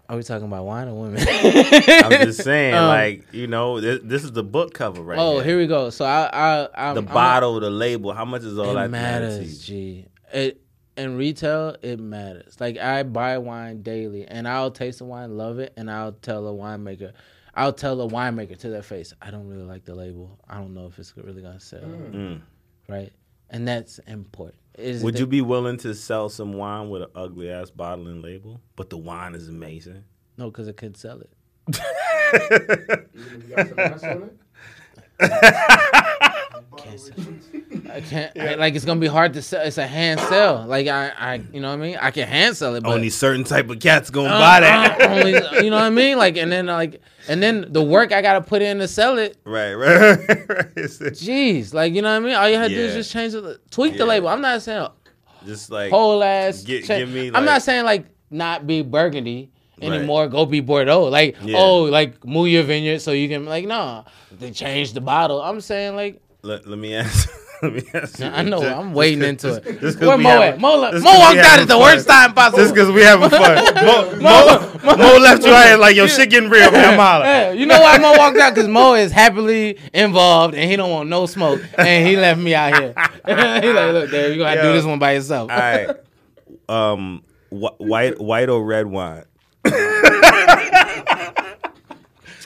are 0.09 0.17
we 0.17 0.23
talking 0.23 0.47
about 0.47 0.65
wine 0.65 0.89
or 0.89 0.95
women? 0.95 1.19
I'm 1.29 2.25
just 2.27 2.45
saying, 2.45 2.75
Um, 2.75 2.87
like 2.89 3.33
you 3.33 3.47
know, 3.47 3.81
this, 3.81 4.01
this 4.03 4.25
is 4.25 4.33
the 4.33 4.45
book 4.45 4.73
cover 4.73 5.03
right 5.03 5.19
oh, 5.19 5.37
here. 5.37 5.45
here 5.45 5.59
we 5.59 5.67
go. 5.67 5.91
So 5.91 6.05
I, 6.05 6.31
I, 6.33 6.69
I'm, 6.91 6.95
the 6.95 7.01
I'm 7.01 7.07
bottle, 7.07 7.59
the 7.61 7.71
label. 7.71 8.13
How 8.13 8.25
much 8.25 8.43
is 8.43 8.59
all 8.59 8.71
it 8.71 8.75
that 8.75 8.91
matter 8.91 9.27
to 9.27 9.35
you? 9.35 9.41
matters, 9.41 9.59
G. 9.67 10.07
It 10.33 10.61
in 10.97 11.17
retail, 11.17 11.77
it 11.83 11.99
matters. 12.01 12.57
Like 12.61 12.79
I 12.79 13.03
buy 13.03 13.39
wine 13.39 13.83
daily, 13.83 14.25
and 14.27 14.47
I'll 14.49 14.71
taste 14.71 14.99
the 14.99 15.05
wine, 15.05 15.37
love 15.37 15.59
it, 15.59 15.73
and 15.77 15.91
I'll 15.91 16.13
tell 16.13 16.47
a 16.49 16.53
winemaker, 16.53 17.13
I'll 17.55 17.73
tell 17.73 18.01
a 18.03 18.09
winemaker 18.09 18.59
to 18.59 18.69
their 18.71 18.83
face, 18.83 19.13
I 19.23 19.31
don't 19.31 19.47
really 19.49 19.65
like 19.65 19.85
the 19.85 19.95
label. 19.95 20.39
I 20.49 20.57
don't 20.59 20.75
know 20.75 20.87
if 20.87 20.99
it's 20.99 21.15
really 21.17 21.43
gonna 21.43 21.61
sell, 21.61 21.83
right? 22.89 23.13
And 23.51 23.67
that's 23.69 23.99
important. 24.01 24.59
Is 24.79 25.01
Mm. 25.01 25.05
Would 25.05 25.15
the- 25.15 25.21
you 25.21 25.27
be 25.27 25.41
willing 25.41 25.77
to 25.79 25.95
sell 25.95 26.29
some 26.29 26.53
wine 26.53 26.91
with 26.91 27.03
an 27.03 27.09
ugly 27.15 27.49
ass 27.51 27.71
bottle 27.71 28.09
and 28.09 28.23
label, 28.23 28.61
but 28.77 28.91
the 28.91 28.99
wine 28.99 29.35
is 29.35 29.49
amazing? 29.49 30.05
No, 30.37 30.51
because 30.51 30.69
I 30.69 30.73
could 30.73 30.97
sell 30.99 31.21
it. 31.21 31.31
Even 31.75 33.09
if 33.15 33.49
you 33.49 33.75
got 33.75 34.01
some 34.01 34.11
on 34.11 34.31
it? 35.21 36.33
Can't 36.77 37.01
sell. 37.01 37.15
I 37.93 38.01
can't. 38.01 38.39
I- 38.39 38.55
like 38.55 38.75
it's 38.75 38.85
gonna 38.85 39.01
be 39.01 39.07
hard 39.07 39.33
to 39.35 39.43
sell. 39.43 39.63
It's 39.67 39.79
a 39.79 39.87
hand 39.87 40.21
sell. 40.21 40.65
Like 40.67 40.87
I, 40.89 41.09
I, 41.17 41.35
you 41.53 41.61
know 41.61 41.69
what 41.69 41.75
I 41.75 41.77
mean. 41.77 41.99
I 42.01 42.11
can 42.11 42.27
hand 42.29 42.57
sell 42.57 42.75
it, 42.75 42.83
but 42.83 42.93
Only 42.93 43.11
certain 43.11 43.45
type 43.45 43.69
of 43.71 43.81
cats 43.81 44.11
gonna 44.11 44.29
Uh, 44.29 44.39
buy 44.39 44.61
that. 44.61 45.01
uh, 45.01 45.09
only, 45.15 45.33
you 45.65 45.71
know 45.71 45.77
what 45.77 45.85
I 45.85 45.91
mean? 45.91 46.19
Like, 46.19 46.37
and 46.37 46.51
then 46.51 46.67
like, 46.67 47.01
and 47.29 47.43
then 47.43 47.67
the 47.73 47.83
work 47.83 48.13
I 48.13 48.23
gotta 48.23 48.41
put 48.41 48.63
in 48.63 48.79
to 48.79 48.89
sell 48.89 49.19
it. 49.19 49.37
right, 49.45 49.75
right, 49.75 50.19
right. 50.49 50.67
It's 50.77 50.99
Jeez, 50.99 51.73
like 51.75 51.93
you 51.95 52.03
know 52.03 52.11
what 52.11 52.17
I 52.23 52.27
mean? 52.27 52.35
All 52.35 52.49
you 52.49 52.57
have 52.57 52.69
to 52.69 52.75
do 52.75 52.81
is 52.81 52.95
just 52.95 53.13
change 53.13 53.33
the 53.33 53.59
tweak 53.71 53.93
Yeah. 53.93 53.99
the 53.99 54.07
label. 54.07 54.29
I'm 54.29 54.41
not 54.41 54.63
saying 54.63 54.89
just 55.47 55.71
like 55.71 55.91
whole 55.91 56.23
ass. 56.25 56.63
gi- 56.63 56.83
cha- 56.83 56.99
give 56.99 57.09
me, 57.11 57.31
I'm 57.35 57.45
not 57.45 57.63
saying 57.63 57.85
like 57.85 58.07
not 58.31 58.67
be 58.67 58.83
Burgundy 58.83 59.51
Right. 59.81 59.93
anymore. 59.93 60.27
Go 60.29 60.47
be 60.47 60.61
Bordeaux. 60.61 61.05
Like 61.05 61.37
Yeah. 61.43 61.59
oh, 61.59 61.83
like 61.83 62.25
move 62.25 62.49
your 62.49 62.63
vineyard 62.63 63.01
so 63.01 63.13
you 63.13 63.29
can 63.29 63.45
like 63.45 63.67
no. 63.67 64.05
They 64.33 64.51
change 64.51 64.93
the 64.95 65.01
bottle. 65.03 65.41
I'm 65.43 65.61
saying 65.61 65.97
like 65.97 66.21
Let, 66.47 66.67
let 66.67 66.79
me 66.79 66.95
ask. 66.95 67.29
Let 67.63 67.73
me 67.73 67.83
ask 67.95 68.19
you. 68.21 68.27
I 68.27 68.43
know 68.43 68.61
Just- 68.61 68.77
I'm 68.77 68.93
wading 68.93 69.39
just 69.39 69.65
it. 69.65 69.81
just 69.81 69.99
Where 69.99 70.19
Mo 70.19 70.29
having- 70.29 70.49
at? 70.55 70.61
Mo, 70.61 70.75
le- 70.77 71.01
Mo 71.01 71.19
walked 71.19 71.39
out 71.39 71.59
at 71.61 71.67
the 71.67 71.73
fun. 71.75 71.81
worst 71.81 72.07
time 72.07 72.35
possible. 72.35 72.59
Just 72.59 72.75
because 72.75 72.91
we 72.91 73.01
having 73.01 73.31
fun. 73.31 73.75
Mo, 73.83 74.15
Mo, 74.21 74.97
Mo, 74.97 75.17
left 75.17 75.43
you 75.43 75.51
out 75.53 75.67
here 75.67 75.79
like 75.79 75.97
yo 75.97 76.07
shit 76.07 76.29
getting 76.29 76.51
real, 76.51 76.71
man. 76.71 77.01
I'm. 77.01 77.23
Yeah, 77.25 77.53
you 77.53 77.65
know 77.65 77.81
why 77.81 77.97
Mo 77.97 78.13
walked 78.19 78.37
out? 78.37 78.55
Because 78.55 78.69
Mo 78.69 78.93
is 78.95 79.11
happily 79.11 79.79
involved 79.95 80.55
and 80.55 80.71
he 80.71 80.77
don't 80.77 80.91
want 80.91 81.09
no 81.09 81.25
smoke, 81.25 81.63
and 81.79 82.07
he 82.07 82.17
left 82.19 82.39
me 82.39 82.55
out 82.55 82.75
here. 82.79 82.93
he 83.27 83.33
like, 83.73 83.93
look, 83.95 84.11
there, 84.11 84.31
you 84.33 84.37
gonna 84.37 84.51
have 84.51 84.59
to 84.59 84.63
do 84.65 84.73
this 84.75 84.85
one 84.85 84.99
by 84.99 85.13
yourself. 85.13 85.51
All 85.51 85.57
right. 85.59 85.89
Um, 86.69 87.23
wh- 87.49 87.81
white, 87.81 88.21
white 88.21 88.51
or 88.51 88.63
red 88.63 88.87
wine? 88.87 89.25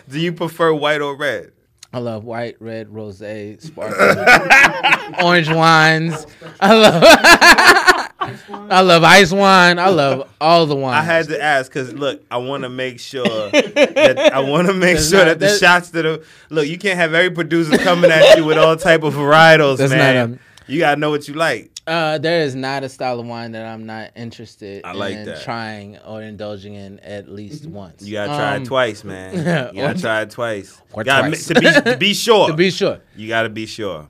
Do 0.09 0.19
you 0.21 0.33
prefer 0.33 0.73
white 0.73 1.01
or 1.01 1.17
red? 1.17 1.51
I 1.93 1.99
love 1.99 2.23
white, 2.25 2.57
red, 2.61 2.89
rosé, 2.89 3.61
sparkling, 3.61 5.15
orange 5.25 5.49
wines. 5.51 6.25
I 6.61 6.75
love, 6.77 7.03
I 8.71 8.81
love 8.81 9.03
ice 9.03 9.33
wine. 9.33 9.79
I 9.81 9.89
love 9.89 10.29
all 10.41 10.67
the 10.67 10.77
wines. 10.77 11.01
I 11.01 11.03
had 11.03 11.27
to 11.29 11.43
ask 11.43 11.69
because 11.69 11.93
look, 11.93 12.23
I 12.31 12.37
want 12.37 12.63
to 12.63 12.69
make 12.69 13.01
sure 13.01 13.25
that 13.51 14.31
I 14.33 14.39
want 14.39 14.69
to 14.69 14.73
make 14.75 14.97
That's 14.99 15.09
sure 15.11 15.19
not- 15.21 15.25
that 15.25 15.41
the 15.41 15.47
that- 15.47 15.59
shots 15.59 15.91
that 15.91 16.07
are 16.07 16.21
look. 16.49 16.69
You 16.69 16.79
can't 16.79 16.97
have 16.99 17.13
every 17.13 17.31
producer 17.35 17.77
coming 17.77 18.11
at 18.13 18.37
you 18.39 18.45
with 18.45 18.57
all 18.59 18.77
type 18.77 19.03
of 19.03 19.15
varietals, 19.15 19.79
That's 19.79 19.91
man. 19.91 20.31
not 20.33 20.39
you 20.71 20.79
gotta 20.79 21.01
know 21.01 21.11
what 21.11 21.27
you 21.29 21.35
like. 21.35 21.71
Uh, 21.87 22.19
there 22.19 22.41
is 22.43 22.55
not 22.55 22.85
a 22.85 22.89
style 22.89 23.19
of 23.19 23.27
wine 23.27 23.53
that 23.53 23.67
I'm 23.67 23.85
not 23.87 24.11
interested 24.15 24.83
I 24.85 24.93
like 24.93 25.15
in 25.17 25.25
that. 25.27 25.43
trying 25.43 25.99
or 25.99 26.23
indulging 26.23 26.75
in 26.75 27.01
at 27.01 27.29
least 27.29 27.67
once. 27.67 28.03
You 28.03 28.13
gotta 28.13 28.35
try 28.37 28.57
Um, 28.57 28.63
it 28.63 28.67
twice, 28.67 29.03
man. 29.05 29.35
You 29.75 29.83
gotta 29.83 29.99
or- 29.99 30.01
try 30.01 30.23
it 30.23 30.31
twice. 30.31 30.81
or 30.93 31.03
Gotta 31.05 31.29
twice. 31.29 31.49
ma- 31.51 31.55
to 31.55 31.61
be 31.85 31.91
to 31.91 31.97
be 31.97 32.15
sure. 32.27 32.49
To 32.49 32.55
be 32.55 32.71
sure. 32.71 33.01
you 33.17 33.29
gotta 33.29 33.49
be 33.49 33.67
sure. 33.67 34.09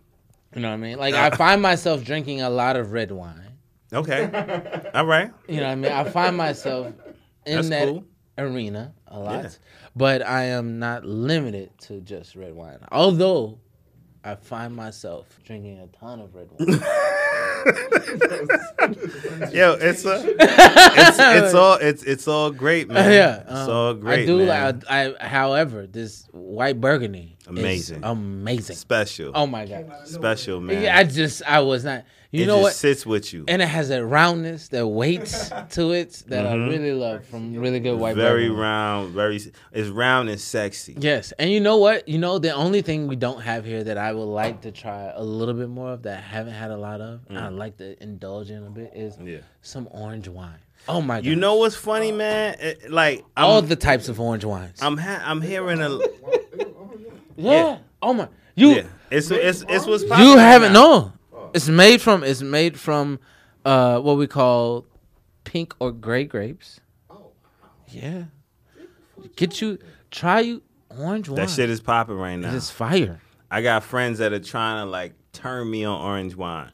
You 0.55 0.61
know 0.63 0.69
what 0.69 0.75
I 0.75 0.79
mean? 0.79 0.99
Like 0.99 1.15
I 1.15 1.31
find 1.31 1.63
myself 1.63 2.05
drinking 2.05 2.43
a 2.43 2.51
lot 2.51 2.77
of 2.77 2.93
red 2.93 3.11
wine. 3.13 3.53
Okay. 3.93 4.25
All 4.95 5.07
right. 5.07 5.31
You 5.49 5.57
know 5.57 5.63
what 5.67 5.73
I 5.73 5.75
mean? 5.77 5.93
I 5.93 6.05
find 6.05 6.37
myself 6.37 6.89
in 7.47 7.57
That's 7.57 7.69
that 7.71 7.89
cool. 7.89 8.05
arena 8.39 8.93
a 9.09 9.19
lot. 9.19 9.45
Yeah. 9.45 9.51
But 9.97 10.25
I 10.27 10.45
am 10.45 10.79
not 10.79 11.05
limited 11.05 11.71
to 11.83 12.01
just 12.01 12.37
red 12.37 12.55
wine. 12.55 12.79
Although 12.93 13.59
I 14.23 14.35
find 14.35 14.77
myself 14.77 15.27
drinking 15.45 15.79
a 15.79 15.87
ton 15.97 16.21
of 16.21 16.35
red 16.35 16.49
wine. 16.51 16.69
Yo, 19.53 19.77
it's 19.81 20.05
a, 20.05 20.23
it's, 20.39 21.19
it's 21.19 21.55
all 21.55 21.75
it's 21.75 22.03
it's 22.03 22.29
all 22.29 22.51
great, 22.51 22.89
man. 22.89 23.11
yeah, 23.13 23.41
it's 23.41 23.51
um, 23.51 23.71
all 23.71 23.95
great. 23.95 24.25
I 24.25 24.27
do 24.27 24.39
man. 24.45 24.49
like. 24.49 24.85
I, 24.91 25.15
I, 25.21 25.27
however, 25.27 25.87
this 25.87 26.27
white 26.33 26.81
burgundy, 26.81 27.37
is 27.43 27.47
Amazing. 27.49 28.01
amazing. 28.05 28.77
special, 28.77 29.33
Oh 29.35 29.47
my 29.47 29.67
god. 29.67 29.91
special, 30.05 30.61
man. 30.61 30.83
Yeah, 30.83 30.99
I 30.99 31.05
just 31.05 31.43
I 31.47 31.61
was 31.61 31.85
not. 31.85 32.05
You 32.33 32.45
it 32.45 32.47
know 32.47 32.57
just 32.59 32.63
what? 32.63 32.73
sits 32.75 33.05
with 33.05 33.33
you. 33.33 33.45
and 33.49 33.61
it 33.61 33.67
has 33.67 33.91
a 33.91 34.05
roundness, 34.05 34.69
that 34.69 34.87
weight 34.87 35.25
to 35.71 35.91
it 35.91 36.23
that 36.29 36.47
I 36.47 36.55
really 36.55 36.93
love 36.93 37.25
from 37.27 37.55
really 37.57 37.81
good 37.81 37.99
white. 37.99 38.11
Mm-hmm. 38.13 38.21
very 38.21 38.43
burgundy. 38.45 38.61
round, 38.63 39.15
very 39.15 39.41
it's 39.73 39.89
round 39.89 40.29
and 40.29 40.41
sexy. 40.41 40.95
Yes, 40.97 41.33
and 41.41 41.51
you 41.51 41.59
know 41.59 41.79
what? 41.79 42.09
You 42.09 42.19
know 42.19 42.39
the 42.39 42.53
only 42.55 42.83
thing 42.83 43.09
we 43.09 43.17
don't 43.17 43.41
have 43.41 43.65
here 43.65 43.83
that 43.83 43.99
I 43.99 44.13
would 44.13 44.23
like 44.43 44.61
to 44.61 44.71
try 44.71 45.11
a 45.15 45.23
little 45.25 45.55
bit 45.55 45.69
more 45.71 45.93
of 45.95 46.03
that 46.05 46.19
I 46.19 46.21
haven't 46.21 46.55
had 46.55 46.71
a 46.71 46.77
lot 46.77 47.01
of, 47.01 47.21
and 47.29 47.37
I'd 47.37 47.53
like 47.53 47.77
to 47.79 48.01
indulge 48.01 48.51
in 48.51 48.65
a 48.65 48.71
bit 48.71 48.93
is 48.95 49.17
Mm. 49.17 49.27
Yeah. 49.27 49.39
some 49.63 49.89
orange 49.91 50.29
wine. 50.29 50.59
Oh 50.89 51.01
my 51.03 51.17
god! 51.17 51.27
You 51.27 51.35
know 51.37 51.57
what's 51.57 51.75
funny, 51.75 52.13
man? 52.13 52.57
It- 52.61 52.91
like 52.93 53.25
I'm, 53.37 53.45
all 53.45 53.61
the 53.61 53.75
types 53.77 54.09
of 54.09 54.21
orange 54.21 54.45
wines. 54.45 54.79
I'm 54.81 54.97
ha- 54.97 55.23
I'm 55.27 55.43
hearing 55.43 55.81
a 55.83 55.99
yeah. 56.57 56.65
yeah. 57.37 57.79
Oh 58.01 58.13
my. 58.13 58.29
You 58.55 58.69
yeah. 58.71 58.83
It's 59.11 59.31
it's 59.31 59.65
it's 59.69 59.87
what's 59.87 60.05
you 60.05 60.37
haven't 60.37 60.73
now. 60.73 60.81
no. 61.01 61.13
It's 61.55 61.69
made 61.69 62.01
from 62.01 62.23
it's 62.23 62.43
made 62.43 62.79
from 62.79 63.19
uh 63.65 64.01
what 64.01 64.17
we 64.17 64.27
call 64.27 64.87
pink 65.45 65.75
or 65.81 65.93
gray 65.93 66.25
grapes. 66.25 66.81
Oh, 67.09 67.33
yeah. 67.89 68.25
Get 69.37 69.61
you 69.61 69.79
try 70.11 70.41
you 70.41 70.63
orange 70.99 71.29
wine. 71.29 71.37
That 71.37 71.51
shit 71.51 71.71
is 71.71 71.81
popping 71.81 72.17
right 72.17 72.37
now. 72.37 72.55
It's 72.55 72.71
fire. 72.71 73.21
I 73.51 73.63
got 73.63 73.83
friends 73.83 74.19
that 74.19 74.33
are 74.33 74.41
trying 74.41 74.85
to 74.85 74.91
like 74.91 75.15
turn 75.33 75.71
me 75.71 75.85
on 75.85 76.01
orange 76.01 76.35
wine. 76.37 76.71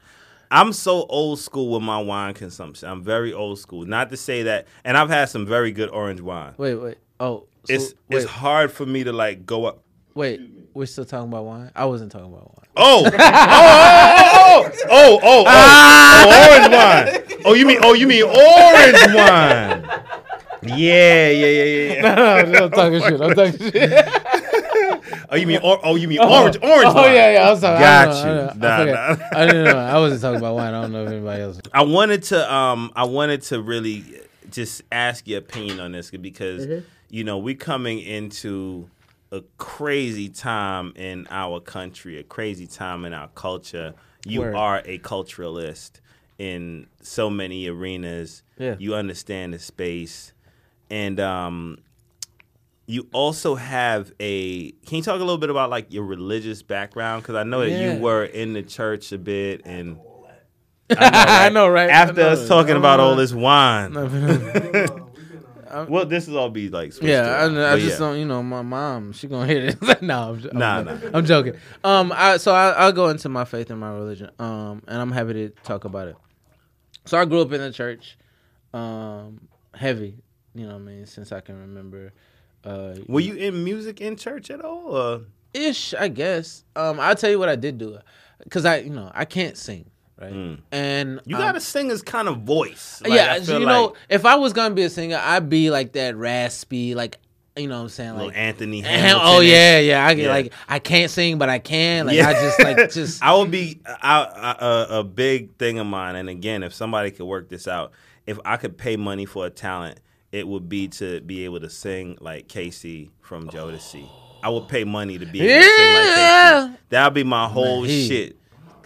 I'm 0.51 0.73
so 0.73 1.07
old 1.07 1.41
school 1.41 1.73
with 1.73 1.83
my 1.83 2.01
wine 2.01 2.35
consumption. 2.35 2.89
I'm 2.89 3.03
very 3.03 3.33
old 3.33 3.59
school. 3.59 3.85
Not 3.85 4.11
to 4.11 4.17
say 4.17 4.45
that, 4.45 4.67
and 4.85 4.97
I've 4.97 5.09
had 5.09 5.29
some 5.29 5.45
very 5.45 5.73
good 5.73 5.89
orange 5.91 6.21
wine. 6.21 6.55
Wait, 6.57 6.75
wait. 6.75 6.99
Oh, 7.19 7.47
so, 7.65 7.75
it's 7.75 7.95
wait, 8.09 8.19
it's 8.19 8.31
hard 8.31 8.71
for 8.71 8.87
me 8.87 9.05
to 9.05 9.13
like 9.13 9.45
go 9.45 9.65
up. 9.65 9.83
wait. 10.15 10.41
We're 10.77 10.85
still 10.85 11.07
talking 11.07 11.29
about 11.29 11.47
wine. 11.47 11.71
I 11.75 11.87
wasn't 11.87 12.13
talking 12.13 12.27
about 12.31 12.55
wine. 12.55 12.67
Oh, 12.77 13.05
oh, 13.11 14.71
oh, 14.71 14.71
oh, 14.91 15.21
oh, 15.23 15.45
oh, 15.47 16.25
oh, 16.29 16.51
orange 16.51 16.71
wine. 16.71 17.41
Oh, 17.47 17.55
you 17.55 17.65
mean 17.65 17.79
oh, 17.83 17.95
you 17.95 18.07
mean 18.07 18.25
orange 18.25 19.15
wine? 19.15 19.89
Yeah, 20.79 21.31
yeah, 21.31 21.47
yeah, 21.47 21.65
yeah. 21.65 21.95
yeah. 21.95 22.63
I'm 22.63 22.71
talking 22.71 23.01
shit. 23.01 23.21
I'm 23.23 23.35
talking 23.35 23.59
shit. 23.59 24.09
Oh, 25.29 25.37
you 25.37 25.47
mean 25.47 25.61
or, 25.63 25.81
oh, 25.83 25.97
you 25.97 26.09
mean 26.09 26.19
orange, 26.21 26.57
orange 26.63 26.85
Oh 26.87 26.95
wine? 26.95 27.15
yeah, 27.15 27.33
yeah. 27.33 27.51
I'm 27.51 27.59
sorry. 27.59 27.79
Got 27.81 28.09
I 28.09 28.25
know, 28.25 28.35
you. 28.35 28.41
I, 28.41 28.45
know. 28.45 28.55
Nah, 28.55 28.77
I, 28.77 28.85
nah. 28.85 29.17
I 29.33 29.47
didn't 29.47 29.65
know. 29.65 29.79
I 29.79 29.99
wasn't 29.99 30.21
talking 30.21 30.39
about 30.39 30.55
wine. 30.57 30.75
I 30.75 30.83
don't 30.83 30.93
know 30.93 31.05
if 31.05 31.11
anybody 31.11 31.43
else. 31.43 31.61
I 31.73 31.83
wanted 31.83 32.23
to 32.25 32.53
um 32.55 32.93
I 32.95 33.05
wanted 33.05 33.43
to 33.43 33.63
really 33.63 34.05
just 34.51 34.83
ask 34.93 35.27
your 35.27 35.39
opinion 35.39 35.81
on 35.81 35.93
this 35.93 36.11
because 36.11 36.67
Mm-hmm. 36.67 36.87
you 37.09 37.25
know 37.25 37.39
we 37.39 37.55
coming 37.55 37.99
into 38.01 38.89
a 39.37 39.43
crazy 39.59 40.29
time 40.29 40.93
in 40.97 41.27
our 41.31 41.61
country, 41.61 42.19
a 42.19 42.23
crazy 42.23 42.67
time 42.67 43.05
in 43.05 43.13
our 43.15 43.29
culture. 43.29 43.95
You 44.25 44.41
Word. 44.41 44.55
are 44.57 44.83
a 44.85 44.99
culturalist 44.99 46.01
in 46.39 46.87
so 47.01 47.31
many 47.31 47.69
arenas. 47.69 48.43
Yeah. 48.59 48.77
You 48.79 48.95
understand 48.95 49.55
the 49.55 49.59
space. 49.59 50.33
And 50.91 51.19
um 51.21 51.79
you 52.89 53.09
also 53.13 53.57
have 53.57 54.13
a 54.21 54.71
can 54.87 54.97
you 54.99 55.03
talk 55.03 55.17
a 55.17 55.25
little 55.25 55.39
bit 55.39 55.51
about 55.51 55.71
like 55.71 55.93
your 55.93 56.05
religious 56.05 56.63
background 56.63 57.21
because 57.23 57.35
i 57.35 57.43
know 57.43 57.59
that 57.61 57.71
Yeah. 57.71 57.95
you 57.95 58.01
were 58.01 58.25
in 58.25 58.53
the 58.53 58.63
church 58.63 59.11
a 59.11 59.19
bit 59.19 59.63
and 59.65 59.99
I 60.97 61.49
know, 61.49 61.67
right? 61.69 61.91
after 61.91 62.21
I 62.21 62.25
know. 62.27 62.31
us 62.31 62.47
talking 62.47 62.77
about 62.77 63.01
all 63.01 63.17
this 63.17 63.33
wine. 63.47 63.93
No, 65.85 65.91
well, 65.91 66.07
this 66.07 66.27
is 66.29 66.35
all 66.35 66.49
be 66.51 66.69
like 66.69 66.93
Yeah, 67.03 67.23
I, 67.23 67.45
around, 67.45 67.59
I 67.59 67.77
just 67.79 67.93
yeah. 67.93 67.99
don't. 67.99 68.19
You 68.19 68.25
know, 68.25 68.43
my 68.43 68.63
mom, 68.63 69.13
she 69.13 69.27
gonna 69.29 69.47
hear 69.47 69.71
this. 69.73 70.01
no, 70.03 70.31
I'm, 70.33 70.51
I'm, 70.51 70.59
Nah, 70.59 70.83
joking. 70.83 71.11
nah. 71.11 71.19
I'm 71.19 71.25
joking. 71.27 71.55
Um, 71.85 72.13
I 72.15 72.37
so 72.39 72.55
I, 72.55 72.71
I'll 72.71 72.93
go 72.93 73.09
into 73.09 73.29
my 73.29 73.45
faith 73.45 73.71
and 73.71 73.79
my 73.81 73.91
religion. 73.93 74.31
Um, 74.39 74.83
and 74.89 75.01
I'm 75.01 75.13
happy 75.13 75.33
to 75.35 75.49
talk 75.65 75.85
about 75.85 76.09
it. 76.09 76.17
So 77.05 77.19
I 77.19 77.25
grew 77.25 77.41
up 77.43 77.53
in 77.53 77.61
the 77.61 77.73
church, 77.73 78.17
um, 78.75 79.49
heavy. 79.75 80.19
You 80.55 80.67
know, 80.67 80.73
what 80.73 80.83
I 80.83 80.85
mean, 80.85 81.07
since 81.07 81.33
I 81.33 81.41
can 81.41 81.61
remember. 81.61 82.13
Uh, 82.65 82.97
Were 83.07 83.21
you 83.21 83.35
in 83.35 83.63
music 83.63 84.01
in 84.01 84.17
church 84.17 84.51
at 84.51 84.61
all? 84.65 84.97
Or? 84.97 85.21
ish, 85.55 85.95
I 85.95 86.09
guess. 86.09 86.65
Um, 86.75 86.99
I'll 86.99 87.15
tell 87.15 87.31
you 87.31 87.39
what 87.39 87.49
I 87.49 87.57
did 87.57 87.79
do, 87.79 87.99
because 88.43 88.65
I, 88.65 88.79
you 88.79 88.91
know, 88.91 89.11
I 89.15 89.25
can't 89.25 89.57
sing, 89.57 89.89
right? 90.21 90.33
And 90.73 91.19
Mm. 91.19 91.21
You 91.27 91.37
um, 91.37 91.43
got 91.43 91.57
a 91.57 91.61
singer's 91.61 92.03
kind 92.03 92.29
of 92.29 92.39
voice. 92.43 93.01
Like, 93.03 93.13
yeah, 93.13 93.35
I 93.35 93.41
feel 93.41 93.61
you 93.61 93.67
know, 93.67 93.87
like 93.87 93.95
if 94.09 94.25
I 94.25 94.37
was 94.37 94.53
gonna 94.53 94.75
be 94.75 94.83
a 94.83 94.91
singer, 94.91 95.21
I'd 95.23 95.49
be 95.49 95.71
like 95.71 95.93
that 95.93 96.17
raspy, 96.17 96.95
like 96.95 97.19
you 97.57 97.69
know 97.69 97.77
what 97.77 97.83
I'm 97.85 97.89
saying, 97.89 98.11
little 98.13 98.27
like 98.27 98.37
Anthony 98.37 98.81
Hamilton. 98.83 99.21
oh 99.25 99.41
yeah, 99.41 99.79
yeah. 99.79 100.07
I 100.07 100.13
get 100.15 100.25
Yeah. 100.25 100.31
like 100.31 100.53
I 100.69 100.79
can't 100.79 101.11
sing, 101.11 101.39
but 101.39 101.49
I 101.49 101.59
can. 101.59 102.07
Like 102.07 102.17
Yeah. 102.17 102.29
I 102.29 102.33
just 102.35 102.61
like 102.61 102.91
just 102.91 103.23
I 103.25 103.35
would 103.35 103.51
be 103.51 103.81
I, 103.87 104.23
I, 104.25 104.57
a, 104.61 104.99
a 105.01 105.05
big 105.05 105.57
thing 105.57 105.79
of 105.79 105.87
mine. 105.87 106.17
And 106.17 106.29
again, 106.29 106.63
if 106.63 106.75
somebody 106.75 107.11
could 107.11 107.25
work 107.25 107.49
this 107.49 107.67
out, 107.67 107.93
if 108.27 108.39
I 108.45 108.59
could 108.59 108.77
pay 108.77 108.97
money 108.97 109.25
for 109.25 109.47
a 109.47 109.51
talent, 109.51 110.01
it 110.33 110.47
would 110.47 110.69
be 110.69 110.89
to 110.89 111.23
be 111.23 111.45
able 111.47 111.61
to 111.61 111.71
sing 111.71 112.19
like 112.21 112.47
K-Ci 112.49 113.11
from 113.23 113.49
Jodeci. 113.49 114.07
I 114.43 114.51
would 114.51 114.69
pay 114.69 114.85
money 114.85 115.17
to 115.19 115.25
be 115.25 115.41
able 115.41 115.63
to 115.63 115.63
sing 115.63 115.95
like 115.95 116.05
Yeah. 116.17 116.67
K-Ci. 116.69 116.79
That 116.91 117.05
would 117.07 117.15
be 117.15 117.25
my 117.25 117.49
whole 117.49 117.85
he- 117.85 118.07
shit. 118.07 118.37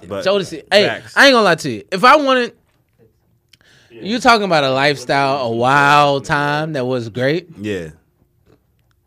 But 0.09 0.25
Jodeci. 0.25 0.63
Hey, 0.73 0.87
facts. 0.87 1.17
I 1.17 1.27
ain't 1.27 1.35
gonna 1.35 1.45
lie 1.45 1.55
to 1.57 1.71
you. 1.71 1.85
If 1.91 2.05
I 2.05 2.17
wanted, 2.17 2.57
you 3.91 4.19
talking 4.21 4.45
about 4.45 4.65
a 4.65 4.71
lifestyle, 4.71 5.43
a 5.47 5.51
wild 5.51 6.25
time 6.25 6.73
that 6.75 6.85
was 6.87 7.09
great. 7.09 7.49
yeah, 7.59 7.91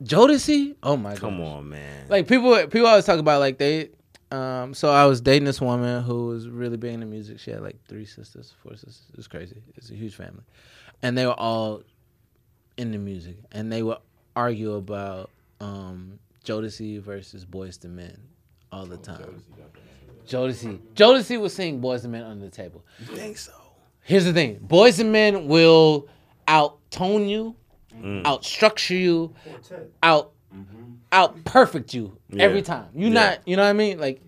Jodeci. 0.03 0.75
Oh 0.83 0.97
my 0.97 1.11
god. 1.11 1.19
come 1.19 1.41
on, 1.41 1.69
man. 1.69 2.07
like 2.09 2.27
people 2.27 2.55
people 2.67 2.87
always 2.87 3.05
talk 3.05 3.19
about 3.19 3.39
like 3.39 3.57
they 3.57 3.89
um 4.31 4.73
so 4.73 4.89
I 4.89 5.05
was 5.05 5.21
dating 5.21 5.45
this 5.45 5.61
woman 5.61 6.03
who 6.03 6.27
was 6.27 6.47
really 6.49 6.77
big 6.77 6.93
into 6.93 7.05
music. 7.05 7.39
She 7.39 7.51
had 7.51 7.61
like 7.61 7.77
three 7.87 8.05
sisters, 8.05 8.53
four 8.61 8.73
sisters. 8.73 9.03
It 9.11 9.17
was 9.17 9.27
crazy. 9.27 9.61
It's 9.75 9.89
a 9.89 9.95
huge 9.95 10.15
family. 10.15 10.43
And 11.01 11.17
they 11.17 11.25
were 11.25 11.39
all 11.39 11.83
into 12.77 12.97
music. 12.97 13.37
And 13.51 13.71
they 13.71 13.83
would 13.83 13.97
argue 14.35 14.73
about 14.73 15.29
um 15.61 16.19
Jodeci 16.43 16.99
versus 16.99 17.45
Boyz 17.45 17.83
II 17.85 17.91
Men 17.91 18.17
all 18.71 18.85
the 18.85 18.97
time. 18.97 19.41
Jodeci. 20.27 20.79
Jodeci 20.95 21.39
would 21.39 21.51
sing 21.51 21.79
Boys 21.79 22.03
and 22.03 22.11
Men 22.11 22.23
under 22.23 22.45
the 22.45 22.51
table. 22.51 22.83
You 22.99 23.15
think 23.15 23.37
so? 23.37 23.51
Here's 24.03 24.25
the 24.25 24.33
thing: 24.33 24.59
boys 24.61 24.99
and 24.99 25.11
men 25.11 25.47
will 25.47 26.01
mm. 26.01 26.07
out 26.47 26.73
mm-hmm. 26.91 27.03
tone 27.03 27.27
you, 27.27 27.55
out 28.25 28.45
structure 28.45 28.95
you, 28.95 29.33
out 30.01 30.33
out 31.11 31.43
perfect 31.45 31.93
you 31.93 32.17
every 32.37 32.61
time. 32.61 32.89
You 32.93 33.07
Yeah. 33.07 33.13
not, 33.13 33.47
you 33.47 33.55
know 33.55 33.63
what 33.63 33.69
I 33.69 33.73
mean? 33.73 33.99
Like, 33.99 34.21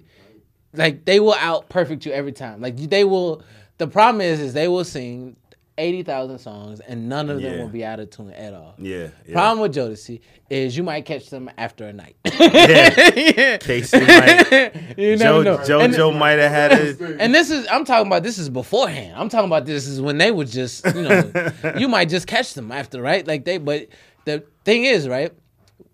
like 0.74 1.04
they 1.06 1.20
will 1.20 1.34
out 1.34 1.68
perfect 1.68 2.06
you 2.06 2.12
every 2.12 2.32
time. 2.32 2.62
Like 2.62 2.78
they 2.78 3.04
will. 3.04 3.44
The 3.78 3.88
problem 3.88 4.22
is, 4.22 4.40
is 4.40 4.54
they 4.54 4.70
will 4.70 4.86
sing 4.86 5.36
eighty 5.78 6.04
thousand 6.04 6.40
songs 6.40 6.80
and 6.80 7.10
none 7.10 7.30
of 7.30 7.42
them 7.42 7.54
Yeah. 7.54 7.62
will 7.62 7.70
be 7.70 7.84
out 7.84 8.00
of 8.00 8.10
tune 8.10 8.32
at 8.32 8.54
all. 8.54 8.76
Yeah. 8.78 9.10
yeah. 9.28 9.34
Problem 9.34 9.60
with 9.60 9.76
Jodeci 9.76 10.22
is 10.50 10.78
you 10.78 10.84
might 10.84 11.04
catch 11.06 11.30
them 11.30 11.50
after 11.58 11.86
a 11.86 11.92
night. 11.94 12.16
Yeah. 12.26 13.58
K-Ci 13.58 14.00
might. 14.00 14.52
you 14.98 15.18
Jo- 15.18 15.42
never 15.42 15.44
know. 15.44 15.58
And- 15.82 15.94
JoJo 15.94 16.18
might 16.18 16.40
have 16.40 16.52
had 16.52 16.72
it. 16.72 17.18
and 17.20 17.36
this 17.36 17.52
is 17.52 17.68
I'm 17.70 17.84
talking 17.84 18.08
about 18.08 18.24
this 18.24 18.38
is 18.38 18.50
beforehand. 18.50 19.16
I'm 19.18 19.28
talking 19.30 19.48
about 19.48 19.66
this 19.66 19.86
is 19.88 20.00
when 20.00 20.18
they 20.18 20.32
would 20.32 20.48
just, 20.48 20.86
you 20.96 21.02
know, 21.02 21.32
you 21.78 21.88
might 21.90 22.08
just 22.10 22.26
catch 22.28 22.54
them 22.54 22.72
after, 22.72 23.02
right? 23.02 23.28
Like 23.28 23.44
they 23.46 23.58
but 23.58 23.88
the 24.26 24.44
thing 24.64 24.86
is, 24.86 25.08
right? 25.10 25.34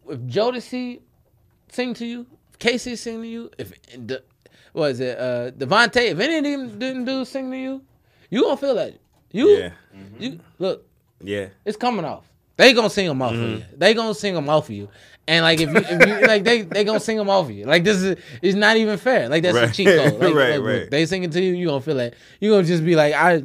If 0.08 0.20
Jodeci 0.22 1.00
sing 1.72 1.94
to 1.96 2.06
you, 2.06 2.28
if 2.52 2.60
K-Ci 2.60 2.96
sing 2.98 3.22
to 3.24 3.28
you, 3.28 3.50
if 3.58 3.74
the 3.98 4.22
what 4.74 4.92
is 4.92 5.00
it, 5.00 5.18
uh 5.18 5.52
DeVante, 5.52 6.12
if 6.12 6.20
any 6.20 6.38
of 6.38 6.44
them 6.44 6.80
didn't 6.80 7.06
do 7.06 7.26
sing 7.26 7.50
to 7.50 7.58
you, 7.58 7.82
you 8.30 8.44
gonna 8.44 8.58
feel 8.58 8.76
that. 8.76 8.94
You 9.32 9.48
Yeah. 9.50 9.70
you 10.20 10.40
look, 10.60 10.86
Yeah. 11.24 11.48
it's 11.66 11.78
coming 11.78 12.06
off. 12.06 12.26
They 12.58 12.74
gonna 12.74 12.90
sing 12.90 13.08
them 13.08 13.22
off 13.22 13.34
Mm-hmm. 13.34 13.52
you. 13.58 13.64
They 13.78 13.94
gonna 13.94 14.14
sing 14.14 14.36
them 14.36 14.50
off 14.50 14.70
of 14.70 14.76
you. 14.76 14.90
And 15.28 15.44
like 15.44 15.60
if 15.62 15.70
you, 15.70 15.78
if 15.78 16.08
you 16.22 16.28
like 16.28 16.44
they 16.44 16.62
they 16.64 16.84
gonna 16.84 17.00
sing 17.00 17.18
them 17.18 17.30
off 17.30 17.46
of 17.46 17.52
you. 17.52 17.66
Like 17.66 17.84
this 17.84 18.02
is 18.02 18.18
it's 18.42 18.56
not 18.56 18.78
even 18.78 18.98
fair. 18.98 19.30
Like 19.30 19.44
that's 19.44 19.58
a 19.58 19.62
Right. 19.62 19.74
cheat 19.74 19.88
code. 19.88 20.14
Like, 20.20 20.34
Right, 20.36 20.58
look, 20.60 20.66
right. 20.66 20.92
They 20.92 21.06
sing 21.06 21.24
it 21.24 21.32
to 21.34 21.42
you, 21.42 21.54
you 21.54 21.68
gonna 21.68 21.82
feel 21.82 21.96
like 21.96 22.14
you 22.40 22.52
gonna 22.52 22.64
just 22.68 22.84
be 22.86 22.96
like 22.96 23.14
I 23.14 23.44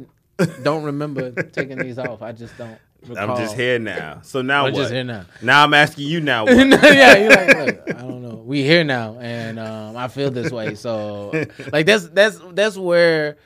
don't 0.63 0.83
remember 0.83 1.31
taking 1.43 1.77
these 1.79 1.97
off. 1.97 2.21
I 2.21 2.31
just 2.31 2.55
don't. 2.57 2.77
Recall. 3.07 3.31
I'm 3.31 3.37
just 3.37 3.55
here 3.55 3.79
now. 3.79 4.19
So 4.23 4.41
now 4.41 4.65
I'm 4.65 4.73
what? 4.73 4.79
just 4.79 4.91
here 4.93 5.03
now. 5.03 5.25
Now 5.41 5.63
I'm 5.63 5.73
asking 5.73 6.07
you 6.07 6.19
now 6.19 6.45
what? 6.45 6.55
yeah, 6.57 7.15
you're 7.17 7.29
like, 7.29 7.57
look, 7.57 7.89
I 7.89 8.01
don't 8.01 8.21
know. 8.23 8.35
We 8.45 8.63
here 8.63 8.83
now, 8.83 9.17
and 9.19 9.59
um, 9.59 9.95
I 9.95 10.07
feel 10.09 10.31
this 10.31 10.51
way. 10.51 10.73
So, 10.75 11.31
like, 11.71 11.85
that's 11.85 12.07
that's 12.09 12.39
that's 12.53 12.75
where 12.75 13.37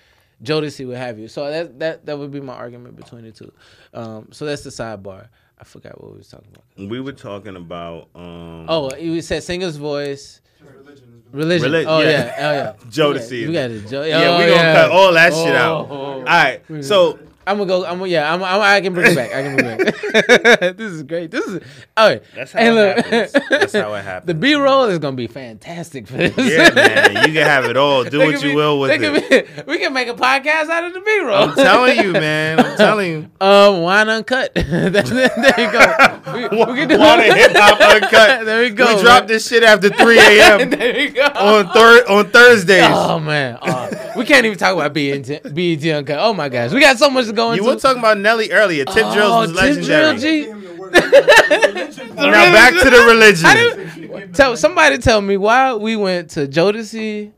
Jodeci 0.44 0.88
would 0.88 0.98
have 0.98 1.20
you. 1.20 1.28
So 1.28 1.50
that 1.50 1.80
that 1.80 2.06
that 2.06 2.18
would 2.18 2.32
be 2.32 2.42
my 2.42 2.54
argument 2.54 2.96
between 2.96 3.24
the 3.24 3.32
two. 3.32 3.52
Um, 3.94 4.30
so 4.32 4.46
that's 4.46 4.64
the 4.64 4.70
sidebar. 4.72 5.28
I 5.60 5.64
forgot 5.64 6.02
what 6.02 6.12
we 6.12 6.18
was 6.18 6.28
talking 6.30 6.48
about. 6.52 6.90
We 6.90 7.00
were 7.02 7.12
talking 7.12 7.56
about 7.56 8.10
um 8.16 8.66
Oh, 8.68 8.96
you 8.96 9.22
said 9.22 9.44
singer's 9.44 9.78
voice. 9.78 10.42
Religion. 11.32 11.72
Reli- 11.72 11.86
oh 11.88 12.00
yeah. 12.02 12.10
yeah. 12.10 12.36
Oh 12.38 12.54
yeah. 12.54 12.74
Jodeci. 12.90 13.48
We 13.48 13.54
got 13.54 13.72
it. 13.72 13.88
Jo- 13.88 14.04
Yeah, 14.04 14.18
oh, 14.32 14.38
we 14.38 14.44
gonna 14.46 14.56
yeah. 14.56 14.74
cut 14.82 14.92
all 14.92 15.14
that 15.14 15.34
shit 15.34 15.56
out. 15.56 15.88
Oh. 15.90 15.94
All 15.94 16.24
right. 16.24 16.62
So 16.82 17.20
I'm 17.48 17.58
gonna 17.58 17.68
go. 17.68 17.86
I'm 17.86 17.98
gonna, 18.00 18.10
yeah. 18.12 18.34
I'm, 18.34 18.44
I'm, 18.44 18.62
I 18.62 18.82
can 18.82 18.94
bring 18.94 19.12
it 19.12 19.16
back. 19.16 19.34
I 19.34 19.42
can 19.44 19.56
bring 19.56 19.80
it 19.80 20.60
back. 20.60 20.78
this 20.78 20.92
is 20.92 21.04
great. 21.04 21.32
This 21.32 21.46
is 21.46 21.62
all 21.98 22.10
right. 22.10 22.24
That's 22.36 22.52
how 22.52 22.60
Hey, 22.60 22.68
it 22.68 22.72
look. 22.74 23.06
happens. 23.06 23.50
That's 23.50 23.74
how 23.74 23.94
it 23.96 24.02
happens. 24.04 24.28
The. 24.28 24.34
B 24.36 24.54
roll 24.56 24.86
is 24.86 25.00
gonna 25.00 25.16
be 25.16 25.28
fantastic 25.28 26.08
for 26.08 26.18
this. 26.18 26.36
yeah, 26.38 26.70
man. 26.74 27.16
You 27.28 27.34
can 27.34 27.44
have 27.48 27.66
it 27.66 27.78
all. 27.78 28.04
Do 28.04 28.20
what 28.20 28.42
you 28.44 28.50
be- 28.50 28.56
will 28.56 28.80
with 28.80 28.90
they 28.92 28.98
can 29.00 29.16
it. 29.16 29.56
be- 29.56 29.64
we 29.72 29.78
can 29.80 29.94
make 29.94 30.08
a 30.08 30.14
podcast 30.14 30.70
out 30.70 30.84
of 30.84 30.94
the 30.94 31.02
B 31.02 31.20
roll. 31.22 31.36
I'm 31.50 31.56
telling 31.56 31.98
you, 32.00 32.14
man. 32.14 32.60
I'm 32.60 32.78
telling 32.78 33.12
you. 33.12 33.30
Um, 33.40 33.82
wine 33.82 34.10
uncut. 34.10 34.54
there 34.56 34.90
there 34.90 35.02
you 35.58 35.72
go. 35.72 36.22
We, 36.34 36.44
we 36.48 36.80
can 36.80 36.88
do 36.90 37.00
Wanna 37.00 37.24
hip 37.24 37.52
hop 37.56 37.80
uncut. 37.82 38.46
there 38.46 38.62
we 38.62 38.70
go. 38.70 38.86
we 38.88 38.96
man. 38.96 39.04
drop 39.04 39.28
this 39.28 39.48
shit 39.48 39.64
after 39.64 39.90
3 39.90 40.18
a.m. 40.20 40.70
there 40.70 40.94
we 40.94 41.10
go. 41.10 41.24
on 41.26 41.68
thir- 41.74 42.06
on 42.08 42.30
Thursdays. 42.30 42.84
Oh 42.88 43.20
man, 43.20 43.58
Oh, 43.62 43.90
we 44.16 44.26
can't 44.26 44.46
even 44.46 44.58
talk 44.58 44.74
about 44.74 44.94
BET, 44.94 45.26
BET 45.54 45.86
uncut. 45.86 46.20
Oh 46.20 46.34
my 46.34 46.50
gosh, 46.50 46.72
we 46.72 46.80
got 46.82 46.98
so 46.98 47.10
much 47.10 47.28
to 47.32 47.36
go 47.36 47.52
into. 47.52 47.64
you 47.64 47.70
were 47.70 47.78
talking 47.78 48.00
about 48.00 48.18
Nelly 48.18 48.52
earlier. 48.52 48.86
Tip 48.86 49.06
oh, 49.06 49.14
drills 49.14 49.54
was 49.54 49.60
Tip 49.60 49.86
Drill 49.86 50.14
legendary. 50.14 50.20
G. 50.20 50.62
Now 52.22 52.52
back 52.54 52.74
to 52.84 52.90
the 52.90 53.04
religion. 53.08 54.34
Tell 54.34 54.56
somebody 54.56 54.98
tell 54.98 55.22
me 55.22 55.38
why 55.38 55.74
we 55.74 55.96
went 55.96 56.32
to 56.32 56.48
Jodeci, 56.48 57.32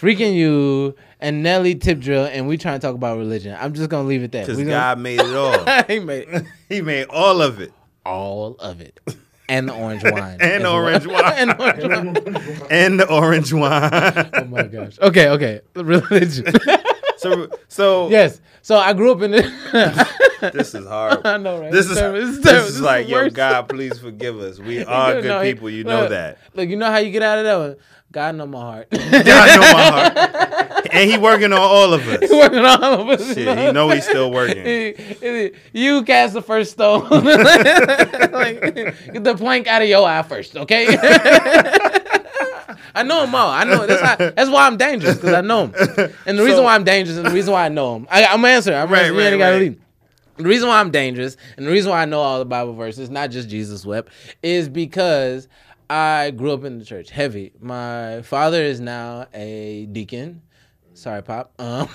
freaking 0.00 0.34
you, 0.34 0.94
and 1.20 1.42
Nelly 1.42 1.74
Tip 1.74 2.00
Drill, 2.00 2.26
and 2.26 2.46
we 2.46 2.58
trying 2.58 2.78
to 2.78 2.86
talk 2.86 2.94
about 2.94 3.18
religion. 3.18 3.56
I'm 3.58 3.72
just 3.74 3.88
gonna 3.90 4.06
leave 4.06 4.22
it 4.22 4.32
there. 4.32 4.46
Because 4.46 4.58
God 4.58 4.66
gonna, 4.68 4.96
made 5.00 5.20
it 5.20 5.34
all. 5.34 5.84
he 5.88 5.98
made 6.00 6.46
he 6.68 6.82
made 6.82 7.06
all 7.08 7.42
of 7.42 7.60
it. 7.60 7.72
all 8.04 8.54
of 8.56 8.80
it, 8.80 9.00
and 9.48 9.68
the 9.68 9.74
orange 9.76 10.04
wine, 10.04 10.38
And 10.40 10.66
orange 10.66 11.06
wine. 11.06 11.32
and 11.36 11.60
orange 11.60 11.84
wine. 11.84 12.66
And 12.70 13.00
the 13.00 13.10
orange 13.10 13.52
wine. 13.52 14.30
Oh 14.34 14.44
my 14.44 14.62
gosh. 14.64 14.98
Okay, 15.00 15.28
okay, 15.30 15.60
religion. 15.74 16.46
So 17.24 17.48
so 17.68 18.08
yes. 18.10 18.40
So 18.62 18.76
I 18.78 18.94
grew 18.94 19.12
up 19.12 19.20
in 19.20 19.34
it. 19.34 19.44
this 20.54 20.74
is 20.74 20.86
hard. 20.86 21.20
I 21.26 21.36
know, 21.36 21.60
right? 21.60 21.70
This 21.70 21.84
It's 21.84 21.92
is 21.92 21.98
terrible. 21.98 22.20
This 22.20 22.36
is 22.38 22.42
This 22.42 22.80
like 22.80 23.06
the 23.06 23.12
yo. 23.12 23.28
God, 23.30 23.68
please 23.68 23.98
forgive 23.98 24.38
us. 24.38 24.58
We 24.58 24.82
are 24.86 25.14
good 25.20 25.24
No, 25.24 25.42
people. 25.42 25.68
You 25.68 25.84
know 25.84 26.00
look, 26.02 26.10
that. 26.10 26.38
Look, 26.54 26.68
you 26.70 26.76
know 26.76 26.90
how 26.90 26.96
you 26.98 27.10
get 27.10 27.22
out 27.22 27.38
of 27.38 27.44
that 27.44 27.56
one. 27.58 27.76
God 28.10 28.36
know 28.36 28.46
my 28.46 28.60
heart. 28.60 28.90
God 28.90 29.20
know 29.20 29.72
my 29.72 29.90
heart. 29.90 30.86
And 30.92 31.10
he 31.10 31.18
working 31.18 31.52
on 31.52 31.58
all 31.58 31.92
of 31.92 32.06
us. 32.08 32.20
He 32.30 32.34
working 32.36 32.60
on 32.60 32.82
all 32.84 33.00
of 33.02 33.08
us. 33.08 33.34
Shit, 33.34 33.58
he 33.58 33.72
know 33.72 33.90
he's 33.90 34.04
still 34.04 34.30
working. 34.30 34.64
He- 34.64 35.50
you 35.72 36.04
cast 36.04 36.32
the 36.32 36.40
first 36.42 36.70
stone. 36.72 37.08
like, 37.10 38.60
get 38.60 39.24
the 39.24 39.34
plank 39.36 39.66
out 39.66 39.82
of 39.82 39.88
your 39.88 40.06
eye 40.06 40.22
first, 40.22 40.56
okay? 40.56 40.86
I 42.94 43.02
know 43.02 43.24
him 43.24 43.34
all. 43.34 43.50
I 43.50 43.64
know 43.64 43.86
that's 43.86 44.00
how, 44.02 44.16
that's 44.16 44.50
why 44.50 44.66
I'm 44.66 44.76
dangerous 44.76 45.16
because 45.16 45.32
I 45.34 45.40
know 45.40 45.66
him. 45.66 45.74
And 46.26 46.38
the 46.38 46.44
reason 46.44 46.64
why 46.64 46.74
I'm 46.74 46.84
dangerous 46.84 47.16
and 47.18 47.26
the 47.26 47.30
reason 47.30 47.52
why 47.52 47.64
I 47.66 47.68
know 47.68 47.96
him, 47.96 48.06
I, 48.10 48.24
I'm 48.24 48.40
gonna 48.40 48.48
answer. 48.48 48.74
I'm 48.74 48.90
Right, 48.90 49.00
answering. 49.02 49.18
You 49.18 49.24
ain't 49.24 49.32
right, 49.34 49.38
gotta 49.38 49.54
right. 49.56 49.60
leave. 49.62 49.80
The 50.36 50.44
reason 50.44 50.68
why 50.68 50.80
I'm 50.80 50.90
dangerous 50.90 51.36
and 51.56 51.64
the 51.66 51.70
reason 51.70 51.90
why 51.90 52.02
I 52.02 52.04
know 52.06 52.20
all 52.20 52.38
the 52.40 52.44
Bible 52.44 52.74
verses, 52.74 53.08
not 53.10 53.30
just 53.30 53.48
Jesus 53.48 53.86
wept, 53.86 54.10
is 54.42 54.68
because 54.68 55.48
I 55.88 56.32
grew 56.32 56.52
up 56.52 56.64
in 56.64 56.78
the 56.78 56.84
church 56.84 57.10
heavy. 57.10 57.52
My 57.60 58.22
father 58.22 58.60
is 58.62 58.80
now 58.80 59.26
a 59.32 59.86
deacon. 59.92 60.42
Sorry, 60.94 61.22
Pop. 61.22 61.52
Um, 61.58 61.88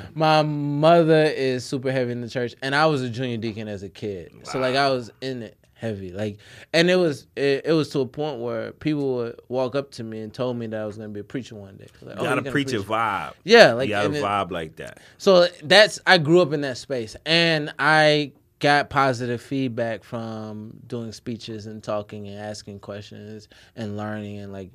my 0.14 0.42
mother 0.42 1.24
is 1.24 1.64
super 1.64 1.90
heavy 1.90 2.12
in 2.12 2.20
the 2.20 2.28
church, 2.28 2.54
and 2.62 2.74
I 2.74 2.86
was 2.86 3.02
a 3.02 3.10
junior 3.10 3.36
deacon 3.36 3.68
as 3.68 3.82
a 3.82 3.88
kid. 3.88 4.32
So 4.44 4.58
like 4.58 4.76
I 4.76 4.90
was 4.90 5.10
in 5.20 5.42
it 5.42 5.56
heavy, 5.78 6.10
like, 6.10 6.38
and 6.72 6.90
it 6.90 6.96
was 6.96 7.26
it, 7.36 7.62
it 7.66 7.72
was 7.72 7.90
to 7.90 8.00
a 8.00 8.06
point 8.06 8.40
where 8.40 8.72
people 8.72 9.14
would 9.16 9.40
walk 9.48 9.74
up 9.76 9.90
to 9.92 10.02
me 10.02 10.20
and 10.20 10.32
told 10.32 10.56
me 10.56 10.66
that 10.66 10.80
I 10.80 10.86
was 10.86 10.96
gonna 10.96 11.10
be 11.10 11.20
a 11.20 11.24
preacher 11.24 11.54
one 11.54 11.76
day. 11.76 11.86
Like, 12.02 12.02
You 12.02 12.10
"Oh, 12.12 12.14
gotta 12.14 12.24
you're 12.24 12.36
gonna 12.42 12.50
preach 12.52 12.72
a 12.72 12.78
vibe. 12.80 13.34
Yeah, 13.44 13.72
like 13.74 13.88
you 13.88 13.94
gotta 13.94 14.12
it- 14.14 14.22
vibe 14.22 14.50
like 14.50 14.76
that. 14.76 14.98
so 15.18 15.46
that's 15.62 16.00
I 16.06 16.18
grew 16.18 16.40
up 16.40 16.52
in 16.52 16.62
that 16.62 16.78
space, 16.78 17.14
and 17.26 17.72
I 17.78 18.32
got 18.58 18.88
positive 18.88 19.42
feedback 19.42 20.02
from 20.02 20.72
doing 20.86 21.12
speeches 21.12 21.66
and 21.66 21.82
talking 21.82 22.26
and 22.28 22.38
asking 22.38 22.78
questions 22.80 23.48
and 23.76 23.98
learning 23.98 24.38
and 24.38 24.50
like 24.52 24.70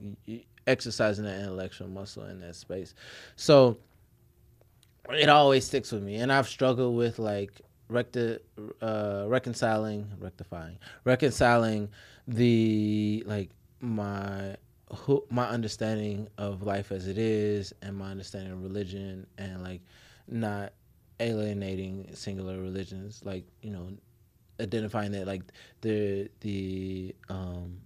exercising 0.67 1.25
that 1.25 1.39
intellectual 1.39 1.87
muscle 1.87 2.23
in 2.25 2.39
that 2.41 2.55
space. 2.55 2.93
So 3.35 3.79
it 5.09 5.29
always 5.29 5.65
sticks 5.65 5.91
with 5.91 6.03
me, 6.03 6.17
and 6.17 6.31
I've 6.31 6.47
struggled 6.47 6.95
with 6.95 7.17
like 7.17 7.59
recti- 7.91 8.39
uh, 8.81 9.25
reconciling, 9.27 10.07
rectifying, 10.19 10.77
reconciling 11.03 11.89
the 12.27 13.23
like 13.25 13.49
my 13.81 14.55
who, 14.95 15.23
my 15.29 15.47
understanding 15.47 16.27
of 16.37 16.63
life 16.63 16.91
as 16.91 17.07
it 17.07 17.17
is 17.17 17.73
and 17.81 17.97
my 17.97 18.11
understanding 18.11 18.51
of 18.51 18.63
religion 18.63 19.27
and 19.37 19.63
like 19.63 19.81
not 20.27 20.73
alienating 21.19 22.09
singular 22.13 22.59
religions 22.59 23.21
like 23.23 23.45
you 23.61 23.71
know 23.71 23.89
identifying 24.59 25.11
that 25.11 25.27
like 25.27 25.43
the 25.81 26.29
the 26.41 27.15
um 27.29 27.77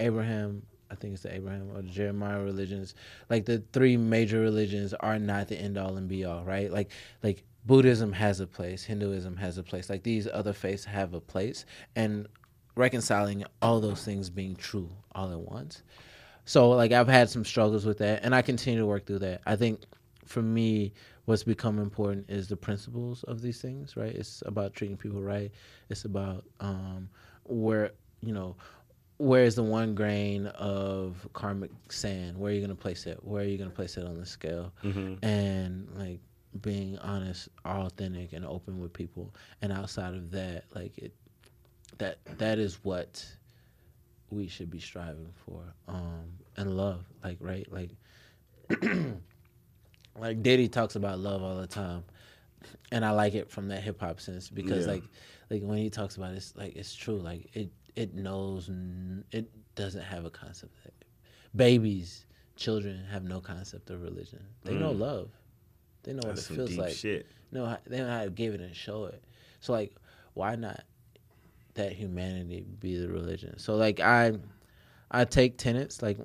Abraham 0.00 0.62
I 0.90 0.94
think 0.94 1.14
it's 1.14 1.22
the 1.22 1.34
Abraham 1.34 1.70
or 1.74 1.82
the 1.82 1.88
Jeremiah 1.88 2.42
religions 2.42 2.94
like 3.30 3.46
the 3.46 3.62
three 3.72 3.96
major 3.96 4.40
religions 4.40 4.92
are 4.94 5.18
not 5.18 5.48
the 5.48 5.56
end 5.56 5.78
all 5.78 5.96
and 5.96 6.08
be 6.08 6.24
all 6.24 6.44
right? 6.44 6.70
Like 6.70 6.90
like 7.22 7.44
Buddhism 7.64 8.12
has 8.12 8.40
a 8.40 8.46
place 8.46 8.84
Hinduism 8.84 9.36
has 9.36 9.58
a 9.58 9.62
place 9.62 9.88
like 9.88 10.02
these 10.02 10.26
other 10.26 10.52
faiths 10.52 10.84
have 10.84 11.14
a 11.14 11.20
place 11.20 11.64
and 11.96 12.26
reconciling 12.74 13.44
all 13.60 13.80
those 13.80 14.04
things 14.04 14.30
being 14.30 14.56
true 14.56 14.90
all 15.14 15.30
at 15.30 15.38
once 15.38 15.82
so 16.44 16.70
like 16.70 16.92
I've 16.92 17.08
had 17.08 17.30
some 17.30 17.44
struggles 17.44 17.86
with 17.86 17.98
that 17.98 18.24
and 18.24 18.34
I 18.34 18.42
continue 18.42 18.80
to 18.80 18.86
work 18.86 19.06
through 19.06 19.20
that. 19.20 19.42
I 19.46 19.56
think 19.56 19.80
for 20.24 20.42
me 20.42 20.92
what's 21.24 21.44
become 21.44 21.78
important 21.78 22.28
is 22.28 22.48
the 22.48 22.56
principles 22.56 23.22
of 23.24 23.40
these 23.42 23.60
things, 23.60 23.96
right? 23.96 24.14
It's 24.14 24.42
about 24.46 24.74
treating 24.74 24.96
people 24.96 25.22
right. 25.22 25.52
It's 25.88 26.04
about 26.04 26.44
um 26.60 27.08
where, 27.44 27.92
you 28.20 28.32
know, 28.32 28.56
where 29.18 29.44
is 29.44 29.54
the 29.54 29.62
one 29.62 29.94
grain 29.94 30.46
of 30.48 31.28
karmic 31.32 31.70
sand? 31.90 32.36
Where 32.36 32.50
are 32.50 32.54
you 32.54 32.60
going 32.60 32.76
to 32.76 32.82
place 32.82 33.06
it? 33.06 33.22
Where 33.22 33.42
are 33.42 33.46
you 33.46 33.56
going 33.58 33.70
to 33.70 33.76
place 33.76 33.96
it 33.96 34.04
on 34.04 34.18
the 34.18 34.26
scale? 34.26 34.72
And 35.22 35.88
like 35.96 36.18
being 36.60 36.98
honest, 36.98 37.48
authentic 37.64 38.32
and 38.32 38.44
open 38.44 38.78
with 38.80 38.92
people. 38.92 39.34
And 39.62 39.72
outside 39.72 40.14
of 40.14 40.30
that, 40.32 40.64
like 40.74 40.98
it 40.98 41.14
that 41.98 42.18
that 42.38 42.58
is 42.58 42.82
what 42.84 43.24
we 44.30 44.48
should 44.48 44.70
be 44.70 44.80
striving 44.80 45.32
for 45.44 45.62
um 45.88 46.24
and 46.56 46.76
love 46.76 47.04
like 47.22 47.38
right? 47.40 47.66
Like 47.70 47.90
like 50.18 50.42
Diddy 50.42 50.68
talks 50.68 50.96
about 50.96 51.18
love 51.18 51.42
all 51.42 51.56
the 51.56 51.66
time. 51.66 52.04
And 52.92 53.04
I 53.04 53.10
like 53.10 53.34
it 53.34 53.50
from 53.50 53.68
that 53.68 53.82
hip 53.82 54.00
hop 54.00 54.20
sense 54.20 54.48
because 54.48 54.86
Yeah. 54.86 54.92
like 54.94 55.04
like 55.50 55.62
when 55.62 55.78
he 55.78 55.90
talks 55.90 56.16
about 56.16 56.32
it 56.32 56.36
it's 56.36 56.56
like 56.56 56.76
it's 56.76 56.94
true. 56.94 57.18
Like 57.18 57.50
it 57.54 57.70
it 57.96 58.14
knows 58.14 58.68
n- 58.68 59.24
it 59.32 59.50
doesn't 59.74 60.02
have 60.02 60.24
a 60.24 60.30
concept 60.30 60.74
babies 61.54 62.26
children 62.56 63.04
have 63.10 63.24
no 63.24 63.40
concept 63.40 63.90
of 63.90 64.02
religion. 64.02 64.40
They 64.64 64.76
know 64.76 64.92
love 64.92 65.30
they 66.02 66.12
know. 66.12 66.22
That's 66.22 66.48
what 66.50 66.58
it 66.58 66.66
feels 66.68 66.78
like 66.78 66.92
shit. 66.94 67.26
how, 67.54 67.78
they 67.86 67.98
know 67.98 68.08
how 68.08 68.24
to 68.24 68.30
give 68.30 68.54
it 68.54 68.60
and 68.60 68.74
show 68.74 69.04
it. 69.06 69.22
So 69.60 69.72
like, 69.72 69.94
why 70.34 70.56
not 70.56 70.82
that 71.74 71.92
humanity 71.92 72.64
be 72.80 72.96
the 72.96 73.08
religion? 73.08 73.58
So 73.58 73.76
like 73.76 74.00
I, 74.00 74.32
I 75.10 75.24
take 75.24 75.58
tenets 75.58 76.02
like 76.02 76.18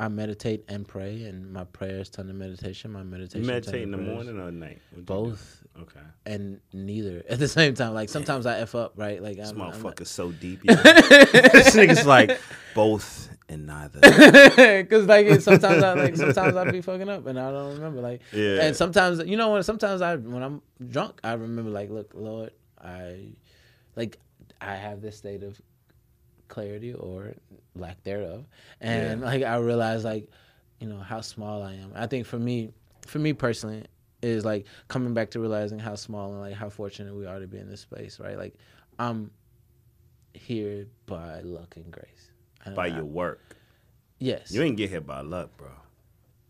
I 0.00 0.08
meditate 0.08 0.64
and 0.68 0.86
pray, 0.86 1.24
and 1.24 1.52
my 1.52 1.64
prayers 1.64 2.08
turn 2.08 2.28
to 2.28 2.32
meditation. 2.32 2.92
My 2.92 3.02
meditation. 3.02 3.40
You 3.40 3.46
meditate 3.46 3.82
in 3.82 3.90
the 3.90 3.98
prayers. 3.98 4.14
morning 4.14 4.40
or 4.40 4.52
night? 4.52 4.80
Both 4.96 5.64
Okay. 5.80 6.00
and 6.26 6.60
neither 6.72 7.22
at 7.28 7.38
the 7.38 7.48
same 7.48 7.74
time. 7.74 7.94
Like 7.94 8.08
sometimes 8.08 8.46
I 8.46 8.60
f 8.60 8.74
up, 8.74 8.92
right? 8.96 9.20
Like 9.22 9.36
This 9.36 9.50
I'm, 9.50 9.60
I'm 9.60 10.04
so 10.04 10.30
deep. 10.32 10.60
yo. 10.64 10.74
this 10.74 11.74
nigga's 11.74 12.06
like 12.06 12.40
both 12.74 13.28
and 13.48 13.66
neither. 13.66 14.00
Cause 14.84 15.06
like 15.06 15.40
sometimes 15.40 15.82
I 15.82 15.94
like 15.94 16.16
sometimes 16.16 16.56
I 16.56 16.70
be 16.70 16.80
fucking 16.82 17.08
up 17.08 17.26
and 17.26 17.38
I 17.40 17.50
don't 17.50 17.74
remember 17.74 18.00
like 18.02 18.20
Yeah. 18.32 18.62
and 18.62 18.76
sometimes 18.76 19.20
you 19.26 19.36
know 19.36 19.52
when 19.52 19.62
sometimes 19.62 20.02
I 20.02 20.16
when 20.16 20.42
I'm 20.42 20.62
drunk 20.90 21.20
I 21.24 21.32
remember 21.32 21.70
like 21.70 21.90
look 21.90 22.12
Lord 22.14 22.50
I 22.82 23.28
like 23.96 24.18
I 24.60 24.74
have 24.76 25.00
this 25.00 25.16
state 25.16 25.42
of 25.42 25.60
clarity 26.48 26.92
or 26.94 27.34
lack 27.74 28.02
thereof. 28.04 28.44
And 28.80 29.20
like 29.22 29.42
I 29.42 29.56
realize 29.56 30.04
like 30.04 30.28
you 30.80 30.88
know 30.88 30.98
how 30.98 31.20
small 31.22 31.62
I 31.62 31.74
am. 31.74 31.92
I 31.94 32.06
think 32.06 32.26
for 32.26 32.38
me 32.38 32.70
for 33.06 33.18
me 33.18 33.32
personally 33.32 33.84
is 34.20 34.44
like 34.44 34.66
coming 34.88 35.14
back 35.14 35.30
to 35.30 35.40
realizing 35.40 35.78
how 35.78 35.94
small 35.94 36.32
and 36.32 36.40
like 36.40 36.54
how 36.54 36.68
fortunate 36.68 37.14
we 37.14 37.24
are 37.24 37.38
to 37.38 37.46
be 37.46 37.58
in 37.58 37.68
this 37.68 37.80
space 37.80 38.18
right? 38.20 38.36
Like 38.36 38.54
I'm 38.98 39.30
here 40.34 40.86
by 41.06 41.40
luck 41.40 41.76
and 41.76 41.90
grace. 41.90 42.27
I- 42.27 42.27
Uh, 42.66 42.70
by 42.70 42.86
I- 42.86 42.96
your 42.96 43.04
work. 43.04 43.56
yes 44.18 44.50
You 44.52 44.62
ain't 44.62 44.76
get 44.76 44.90
here 44.90 45.00
by 45.00 45.20
luck, 45.20 45.56
bro. 45.56 45.68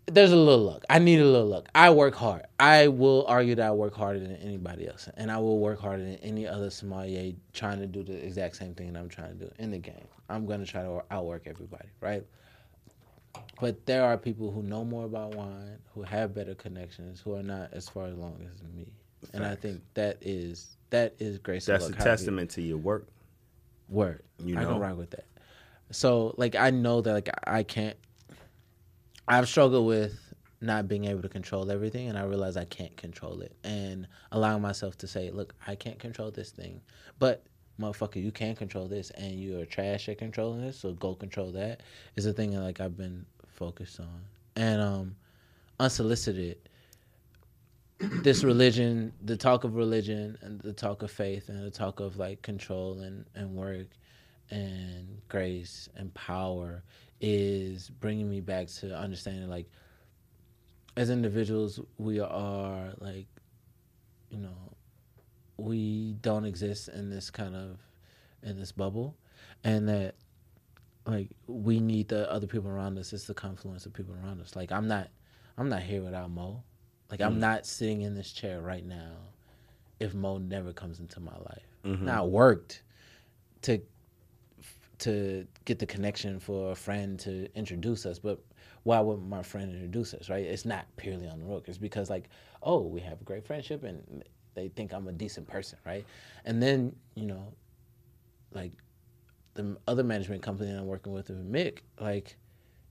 there's 0.07 0.33
a 0.33 0.37
little 0.37 0.65
luck. 0.65 0.85
I 0.89 0.99
need 0.99 1.21
a 1.21 1.25
little 1.25 1.47
luck. 1.49 1.69
I 1.75 1.91
work 1.91 2.15
hard. 2.15 2.47
I 2.59 2.89
will 2.89 3.27
argue 3.29 3.55
that 3.57 3.67
I 3.67 3.71
work 3.73 3.95
harder 3.95 4.19
than 4.21 4.37
anybody 4.37 4.89
else, 4.89 5.09
and 5.19 5.31
I 5.31 5.37
will 5.39 5.59
work 5.59 5.79
harder 5.81 6.03
than 6.03 6.17
any 6.17 6.47
other 6.47 6.71
sommelier 6.71 7.35
trying 7.53 7.79
to 7.81 7.87
do 7.87 8.03
the 8.03 8.15
exact 8.25 8.57
same 8.57 8.75
thing 8.75 8.93
that 8.93 8.99
I'm 8.99 9.09
trying 9.11 9.39
to 9.39 9.45
do 9.47 9.53
in 9.59 9.71
the 9.71 9.79
game. 9.79 10.07
I'm 10.31 10.47
gonna 10.47 10.65
try 10.67 10.83
to 10.83 11.03
outwork 11.11 11.47
everybody, 11.47 11.89
right? 12.01 12.25
But 13.61 13.85
there 13.87 14.03
are 14.05 14.17
people 14.17 14.51
who 14.51 14.63
know 14.63 14.85
more 14.85 15.05
about 15.05 15.35
wine, 15.35 15.79
who 15.95 16.03
have 16.03 16.35
better 16.35 16.55
connections, 16.55 17.21
who 17.21 17.35
are 17.35 17.43
not 17.43 17.73
as 17.73 17.89
far 17.89 18.07
along 18.07 18.49
as 18.51 18.63
me, 18.75 18.93
and 19.35 19.45
I 19.45 19.55
think 19.57 19.83
that 19.95 20.17
is 20.23 20.77
that 20.91 21.15
is 21.19 21.39
grace. 21.39 21.67
That's 21.67 21.85
a 21.85 21.89
luck. 21.89 21.97
How 21.99 22.05
to 22.05 22.11
be- 22.11 22.11
testament 22.17 22.51
to 22.53 22.63
your 22.63 22.79
work. 22.79 23.07
Word. 23.91 24.23
You 24.43 24.57
I 24.59 24.63
know? 24.63 24.71
can 24.73 24.79
rock 24.81 24.97
with 24.99 25.11
that. 25.11 25.27
So 25.91 26.35
like 26.37 26.55
I 26.55 26.71
know 26.71 27.01
that 27.01 27.13
like 27.13 27.31
I 27.47 27.63
can't 27.63 27.97
I've 29.27 29.49
struggled 29.49 29.87
with 29.87 30.19
not 30.61 30.89
being 30.89 31.05
able 31.05 31.23
to 31.23 31.29
control 31.29 31.71
everything 31.71 32.09
and 32.09 32.19
I 32.19 32.25
realize 32.25 32.57
I 32.57 32.65
can't 32.65 32.97
control 32.97 33.41
it 33.43 33.55
and 33.63 34.09
allowing 34.33 34.61
myself 34.63 34.99
to 34.99 35.07
say, 35.07 35.31
look, 35.31 35.55
I 35.67 35.77
can't 35.77 35.99
control 35.99 36.31
this 36.31 36.51
thing. 36.51 36.81
But 37.19 37.45
motherfucker, 37.81 38.23
you 38.23 38.33
can 38.33 38.57
control 38.57 38.89
this 38.89 39.11
and 39.11 39.41
you're 39.41 39.65
trash 39.67 40.09
at 40.09 40.19
controlling 40.19 40.63
this, 40.63 40.81
so 40.81 40.93
go 40.95 41.15
control 41.15 41.53
that 41.53 41.83
is 42.17 42.27
a 42.27 42.33
thing 42.33 42.51
that 42.51 42.61
like 42.61 42.81
I've 42.81 42.97
been 42.97 43.25
focused 43.47 44.01
on. 44.01 44.21
And 44.57 44.81
um 44.83 45.17
unsolicited 45.81 46.59
this 47.99 48.45
religion, 48.45 49.13
the 49.25 49.37
talk 49.37 49.65
of 49.65 49.75
religion 49.75 50.39
and 50.43 50.61
the 50.61 50.73
talk 50.73 51.03
of 51.03 51.11
faith 51.11 51.49
and 51.49 51.65
the 51.65 51.71
talk 51.71 52.01
of 52.01 52.17
like 52.17 52.43
control 52.43 53.01
and, 53.01 53.25
and 53.35 53.55
work 53.55 53.87
and 54.51 55.21
grace 55.29 55.89
and 55.97 56.13
power 56.15 56.83
is 57.21 57.91
bringing 57.91 58.31
me 58.31 58.41
back 58.41 58.69
to 58.69 58.97
understanding 58.97 59.49
like 59.49 59.69
as 60.97 61.11
individuals 61.11 61.81
we 61.99 62.21
are 62.21 62.93
like 63.01 63.27
you 64.31 64.39
know 64.39 64.55
we 65.57 66.15
don't 66.23 66.45
exist 66.45 66.89
in 66.89 67.11
this 67.11 67.31
kind 67.31 67.55
of 67.57 67.79
in 68.43 68.57
this 68.59 68.71
bubble. 68.73 69.17
And 69.65 69.89
that 69.89 70.15
like 71.05 71.31
we 71.49 71.81
need 71.81 72.09
the 72.09 72.31
other 72.31 72.47
people 72.47 72.71
around 72.71 72.97
us. 72.99 73.13
It's 73.13 73.25
the 73.25 73.35
confluence 73.35 73.85
of 73.87 73.93
people 73.93 74.15
around 74.23 74.41
us. 74.41 74.55
Like 74.55 74.71
i'm 74.71 74.87
not 74.87 75.09
i'm 75.57 75.69
not 75.69 75.83
here 75.83 76.03
without 76.03 76.31
mo. 76.31 76.63
Like 77.11 77.21
i'm 77.21 77.37
Mm. 77.37 77.41
not 77.41 77.67
sitting 77.67 78.03
in 78.03 78.15
this 78.15 78.31
chair 78.33 78.61
right 78.61 78.85
now 78.87 79.13
if 79.99 80.15
mo 80.15 80.39
never 80.39 80.73
comes 80.73 81.01
into 81.01 81.19
my 81.19 81.37
life. 81.39 81.67
Mhm. 81.85 82.03
now 82.03 82.23
I 82.23 82.27
worked 82.27 82.83
to 83.63 83.81
to 84.99 85.47
get 85.65 85.79
the 85.79 85.87
connection 85.87 86.41
for 86.41 86.73
a 86.73 86.75
friend 86.75 87.19
to 87.21 87.49
introduce 87.55 88.07
us 88.07 88.19
but 88.19 88.41
why 88.85 89.01
would 89.01 89.21
my 89.23 89.43
friend 89.43 89.73
introduce 89.73 90.15
us 90.15 90.29
right? 90.31 90.45
It's 90.45 90.65
not 90.65 90.87
purely 90.97 91.29
on 91.29 91.41
the 91.41 91.47
road. 91.47 91.65
It's 91.67 91.79
because 91.79 92.11
like 92.11 92.29
oh 92.63 92.81
we 92.81 93.01
have 93.01 93.21
a 93.21 93.25
great 93.25 93.45
friendship 93.47 93.85
and 93.85 94.25
they 94.55 94.69
think 94.69 94.93
i'm 94.93 95.07
a 95.09 95.13
decent 95.13 95.47
person 95.47 95.79
right? 95.85 96.05
And 96.45 96.63
then 96.63 96.95
you 97.15 97.27
know 97.27 97.53
like 98.53 98.73
the 99.55 99.77
other 99.87 100.05
management 100.05 100.43
company 100.43 100.71
i'm 100.71 100.87
working 100.87 101.13
with 101.13 101.29
with 101.29 101.53
mick 101.53 101.79
like 102.01 102.37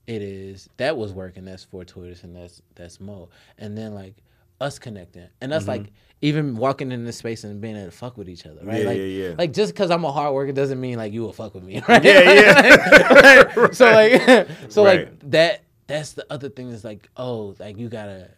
it 0.08 0.22
is 0.22 0.70
that 0.78 0.96
was 0.96 1.12
working. 1.12 1.44
That's 1.44 1.64
for 1.64 1.84
fortuitous 1.84 2.24
and 2.24 2.34
that's 2.34 2.62
that's 2.74 2.98
mo. 2.98 3.28
And 3.58 3.76
then 3.76 3.94
like 3.94 4.16
us 4.60 4.78
connecting 4.78 5.28
and 5.40 5.52
us 5.52 5.64
Mhm. 5.64 5.68
like 5.68 5.92
even 6.20 6.56
walking 6.56 6.90
in 6.90 7.04
this 7.04 7.16
space 7.18 7.44
and 7.44 7.60
being 7.60 7.76
able 7.76 7.86
to 7.86 7.96
fuck 7.96 8.16
with 8.18 8.28
each 8.28 8.44
other 8.44 8.60
right 8.64 8.80
Yeah, 8.82 8.88
like 8.88 8.96
yeah, 8.98 9.04
yeah. 9.04 9.34
like 9.38 9.52
just 9.52 9.72
because 9.72 9.90
i'm 9.92 10.04
a 10.04 10.10
hard 10.10 10.34
worker 10.34 10.50
doesn't 10.52 10.80
mean 10.80 10.96
like 10.98 11.12
you 11.12 11.22
will 11.22 11.32
fuck 11.32 11.54
with 11.54 11.62
me 11.62 11.80
right 11.88 12.02
Yeah, 12.04 12.20
yeah. 12.32 13.42
Right? 13.56 13.74
so 13.74 13.90
like 13.92 14.48
so 14.68 14.84
Right. 14.84 15.00
like 15.08 15.30
that 15.30 15.62
that's 15.86 16.14
the 16.14 16.26
other 16.30 16.48
thing 16.48 16.70
is 16.70 16.82
like 16.84 17.08
oh 17.16 17.54
like 17.60 17.78
you 17.78 17.88
gotta 17.88 18.30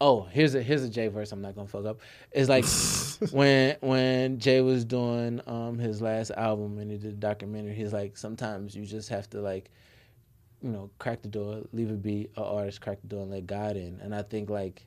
oh 0.00 0.22
here's 0.24 0.56
a 0.56 0.62
here's 0.62 0.82
a 0.82 0.88
Jay 0.88 1.06
verse 1.06 1.30
I'm 1.30 1.40
not 1.40 1.54
gonna 1.54 1.68
fuck 1.68 1.84
up 1.86 2.00
it's 2.32 2.48
like 2.48 2.64
when 3.32 3.76
when 3.80 4.38
Jay 4.40 4.60
was 4.60 4.84
doing 4.84 5.40
um 5.46 5.78
his 5.78 6.02
last 6.02 6.32
album 6.32 6.78
and 6.78 6.90
he 6.90 6.98
did 6.98 7.12
a 7.12 7.16
documentary 7.16 7.74
he's 7.74 7.92
like 7.92 8.16
sometimes 8.16 8.74
you 8.74 8.84
just 8.84 9.08
have 9.10 9.30
to 9.30 9.40
like 9.40 9.70
you 10.62 10.70
know 10.70 10.90
crack 10.98 11.22
the 11.22 11.28
door 11.28 11.62
leave 11.72 11.90
it 11.90 12.02
be 12.02 12.28
a 12.36 12.42
artist 12.42 12.80
crack 12.80 13.00
the 13.02 13.06
door 13.08 13.22
and 13.22 13.30
let 13.30 13.46
God 13.46 13.76
in 13.76 14.00
and 14.02 14.12
I 14.14 14.22
think 14.22 14.50
like 14.50 14.84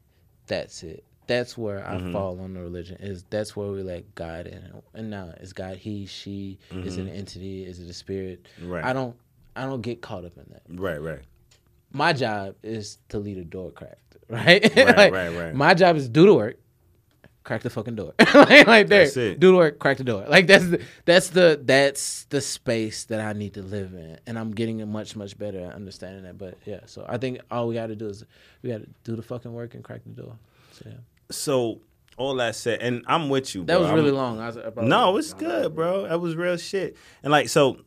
that's 0.48 0.84
it 0.84 1.04
that's 1.28 1.58
where 1.58 1.86
I 1.86 1.96
Mhm. 1.98 2.12
fall 2.14 2.40
on 2.40 2.54
the 2.54 2.62
religion 2.62 2.98
is 3.02 3.24
that's 3.30 3.54
where 3.56 3.68
we 3.70 3.84
let 3.84 4.16
God 4.16 4.48
in 4.48 4.64
and 4.94 5.10
now 5.10 5.34
is 5.42 5.52
God 5.54 5.76
he 5.78 6.06
she 6.06 6.58
is 6.72 6.98
it 6.98 7.02
an 7.02 7.08
Mhm. 7.10 7.18
entity 7.18 7.66
is 7.66 7.80
it 7.80 7.90
a 7.90 7.94
spirit 7.94 8.48
Right. 8.62 8.84
I 8.86 8.94
don't 8.94 9.16
I 9.56 9.66
don't 9.66 9.82
get 9.82 10.02
caught 10.02 10.24
up 10.24 10.38
in 10.38 10.46
that 10.54 10.64
Right, 10.70 11.02
right. 11.02 11.22
my 11.92 12.14
job 12.14 12.56
is 12.64 12.98
to 13.10 13.20
lead 13.20 13.38
a 13.38 13.44
door 13.44 13.72
cracked, 13.72 14.18
right? 14.30 14.64
Right, 14.76 14.98
Like, 14.98 15.14
right, 15.14 15.30
right. 15.30 15.54
My 15.54 15.74
job 15.74 15.96
is 15.98 16.08
do 16.10 16.26
the 16.26 16.34
work, 16.34 16.58
crack 17.48 17.62
the 17.64 17.70
fucking 17.70 17.96
door, 17.96 18.14
like, 18.20 18.68
like 18.68 18.88
there, 18.88 19.06
That's 19.06 19.16
it. 19.16 19.40
do 19.40 19.52
the 19.52 19.58
work, 19.58 19.80
crack 19.80 19.96
the 19.98 20.04
door. 20.04 20.26
Like 20.28 20.48
that's 20.48 20.68
the, 20.68 20.82
that's 21.06 21.30
the 21.30 21.60
that's 21.64 22.26
the 22.26 22.42
space 22.42 23.06
that 23.06 23.22
I 23.22 23.32
need 23.32 23.54
to 23.54 23.62
live 23.64 23.94
in, 23.94 24.20
and 24.28 24.38
I'm 24.38 24.52
getting 24.52 24.86
much 24.92 25.16
much 25.16 25.38
better 25.40 25.60
at 25.62 25.74
understanding 25.74 26.24
that. 26.24 26.38
But 26.38 26.58
yeah, 26.66 26.82
so 26.86 27.06
I 27.08 27.18
think 27.18 27.40
all 27.50 27.68
we 27.70 27.76
got 27.76 27.88
to 27.88 27.96
do 27.96 28.08
is 28.08 28.26
we 28.62 28.70
got 28.70 28.82
to 28.82 28.88
do 29.06 29.16
the 29.16 29.22
fucking 29.24 29.54
work 29.54 29.74
and 29.76 29.84
crack 29.84 30.02
the 30.06 30.22
door. 30.22 30.36
So, 30.74 30.84
yeah. 30.88 30.98
So 31.32 31.80
all 32.18 32.36
that 32.36 32.56
said, 32.56 32.82
and 32.82 33.04
I'm 33.08 33.30
with 33.30 33.56
you. 33.56 33.62
That 33.64 33.76
bro. 33.76 33.80
was 33.80 33.88
I'm- 33.88 33.96
really 33.96 34.12
long. 34.12 34.40
I 34.42 34.48
was- 34.48 34.58
I 34.58 34.82
no, 34.82 35.16
it's 35.18 35.34
good, 35.34 35.74
bro. 35.74 36.08
That 36.08 36.20
was 36.20 36.36
real 36.36 36.58
shit. 36.58 36.98
And 37.24 37.32
like, 37.32 37.48
so 37.48 37.80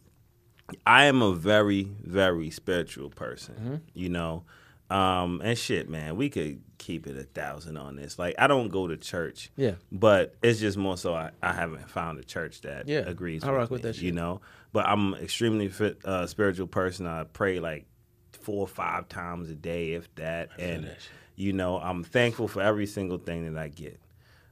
I 0.87 1.05
am 1.05 1.21
a 1.21 1.35
very, 1.35 1.83
very 2.03 2.49
spiritual 2.51 3.11
person. 3.11 3.55
Mm-hmm. 3.55 3.75
You 3.93 4.09
know, 4.09 4.45
um, 4.91 5.41
and 5.45 5.57
shit, 5.57 5.89
man. 5.89 6.17
We 6.17 6.29
could 6.31 6.63
keep 6.79 7.07
it 7.07 7.17
a 7.17 7.23
thousand 7.25 7.77
on 7.77 7.97
this. 7.97 8.19
Like, 8.19 8.35
I 8.39 8.47
don't 8.47 8.69
go 8.69 8.89
to 8.89 8.97
church. 8.97 9.51
Yeah. 9.57 9.75
But 9.93 10.35
it's 10.43 10.59
just 10.61 10.77
more 10.79 10.97
so 10.97 11.15
I, 11.15 11.31
I 11.43 11.53
haven't 11.53 11.89
found 11.91 12.19
a 12.19 12.25
church 12.25 12.63
that 12.63 12.89
Yeah, 12.89 13.01
agrees. 13.01 13.45
I 13.45 13.49
with 13.51 13.57
rock 13.57 13.71
with 13.71 13.83
me, 13.85 13.89
that 13.89 13.95
shit. 13.97 14.05
You 14.05 14.13
know, 14.13 14.41
but 14.73 14.87
I'm 14.87 15.15
extremely 15.15 15.69
fit, 15.69 15.99
uh, 16.05 16.27
spiritual 16.27 16.67
person. 16.67 17.07
I 17.07 17.25
pray 17.25 17.61
like 17.61 17.87
four 18.33 18.63
or 18.63 18.69
five 18.69 19.09
times 19.09 19.51
a 19.51 19.55
day, 19.55 19.93
if 19.93 20.13
that. 20.17 20.49
and 20.59 20.85
that 20.85 20.99
you 21.37 21.53
know, 21.55 21.79
I'm 21.79 22.05
thankful 22.05 22.49
for 22.49 22.61
every 22.63 22.87
single 22.87 23.17
thing 23.19 23.53
that 23.53 23.59
I 23.61 23.69
get. 23.69 23.99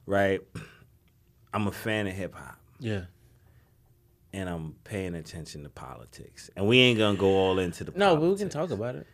Right. 0.05 0.41
I'm 1.53 1.67
a 1.67 1.71
fan 1.71 2.07
of 2.07 2.13
hip 2.13 2.33
hop 2.35 2.57
Yeah. 2.79 3.01
and 4.33 4.47
I'm 4.49 4.75
paying 4.83 5.15
attention 5.15 5.63
to 5.63 5.69
politics. 5.69 6.49
And 6.55 6.67
we 6.67 6.79
ain't 6.79 6.97
gonna 6.99 7.17
go 7.17 7.27
all 7.29 7.59
into 7.59 7.83
the 7.83 7.91
No, 7.95 8.15
but 8.15 8.29
we 8.29 8.35
can 8.37 8.49
talk 8.49 8.69
about 8.71 8.95
it. 8.95 9.07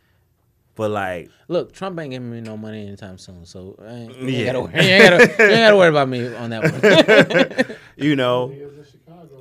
But 0.76 0.90
like, 0.92 1.30
Look, 1.48 1.72
Trump 1.72 1.98
ain't 1.98 2.10
giving 2.12 2.30
me 2.30 2.40
no 2.42 2.56
money 2.56 2.86
anytime 2.86 3.18
soon, 3.18 3.44
so 3.46 3.76
I 3.82 3.90
ain't, 3.92 4.16
you, 4.18 4.28
Yeah. 4.28 4.36
ain't 4.38 4.46
gotta, 4.46 4.60
worry- 4.60 4.74
you, 4.74 4.80
ain't 4.92 5.02
gotta, 5.10 5.24
you 5.44 5.50
ain't 5.50 5.60
gotta 5.64 5.76
worry 5.76 5.88
about 5.88 6.08
me 6.08 6.34
on 6.36 6.50
that 6.50 7.66
one. 7.66 7.76
you 7.96 8.14
know, 8.14 8.54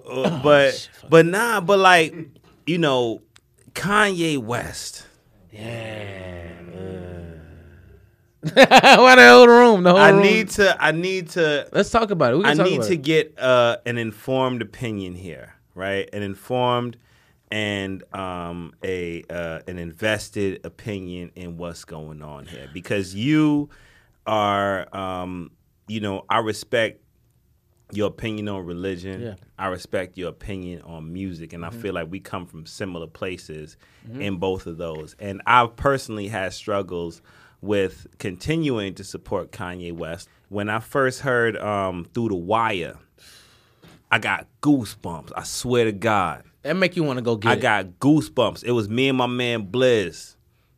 Oh, 0.07 0.23
uh, 0.23 0.41
but 0.43 0.89
but 1.09 1.25
nah, 1.25 1.59
but 1.61 1.79
like, 1.79 2.13
you 2.65 2.77
know, 2.77 3.21
Kanye 3.73 4.37
West. 4.37 5.05
Yeah. 5.51 6.43
Why 8.53 9.15
the 9.15 9.27
whole 9.27 9.47
room? 9.47 9.81
The 9.83 9.89
whole 9.89 9.99
I 9.99 10.11
room. 10.11 10.21
need 10.21 10.49
to. 10.51 10.77
I 10.81 10.91
need 10.91 11.29
to. 11.31 11.67
Let's 11.73 11.89
talk 11.89 12.11
about 12.11 12.33
it. 12.33 12.37
We 12.37 12.43
can 12.43 12.59
I 12.59 12.63
need 12.63 12.83
to 12.83 12.93
it. 12.93 13.01
get 13.01 13.39
uh, 13.39 13.77
an 13.87 13.97
informed 13.97 14.61
opinion 14.61 15.15
here, 15.15 15.55
right? 15.73 16.07
An 16.13 16.21
informed 16.21 16.97
and 17.51 18.03
um, 18.13 18.73
a 18.83 19.23
uh, 19.29 19.59
an 19.67 19.77
invested 19.77 20.65
opinion 20.65 21.31
in 21.35 21.57
what's 21.57 21.85
going 21.85 22.21
on 22.21 22.45
here, 22.45 22.69
because 22.73 23.13
you 23.15 23.69
are, 24.25 24.93
um, 24.95 25.51
you 25.87 25.99
know, 25.99 26.25
I 26.29 26.39
respect 26.39 27.01
your 27.91 28.07
opinion 28.07 28.47
on 28.49 28.65
religion. 28.65 29.21
Yeah. 29.21 29.35
I 29.59 29.67
respect 29.67 30.17
your 30.17 30.29
opinion 30.29 30.81
on 30.81 31.13
music, 31.13 31.53
and 31.53 31.63
Mhm. 31.63 31.67
I 31.67 31.69
feel 31.69 31.93
like 31.93 32.07
we 32.09 32.19
come 32.19 32.47
from 32.47 32.65
similar 32.65 33.05
places 33.07 33.77
Mhm. 34.09 34.21
in 34.21 34.35
both 34.37 34.65
of 34.65 34.77
those. 34.77 35.15
And 35.19 35.41
I've 35.45 35.75
personally 35.75 36.27
had 36.27 36.51
struggles 36.53 37.21
with 37.61 38.07
continuing 38.17 38.95
to 38.95 39.03
support 39.03 39.51
Kanye 39.51 39.93
West. 39.93 40.27
When 40.49 40.67
I 40.67 40.79
first 40.79 41.21
heard 41.21 41.55
um, 41.57 42.05
Through 42.13 42.29
the 42.29 42.35
Wire, 42.35 42.97
I 44.11 44.17
got 44.19 44.47
goosebumps. 44.61 45.31
I 45.35 45.43
swear 45.43 45.85
to 45.85 45.91
God. 45.91 46.43
That 46.65 46.75
make 46.75 46.95
you 46.95 47.03
want 47.03 47.17
to 47.17 47.21
go 47.21 47.35
get 47.35 47.49
I 47.49 47.53
it. 47.53 47.59
got 47.59 47.85
goosebumps. 47.99 48.63
It 48.63 48.71
was 48.71 48.89
me 48.89 49.07
and 49.07 49.15
my 49.17 49.27
man 49.27 49.67
Blizz 49.67 50.35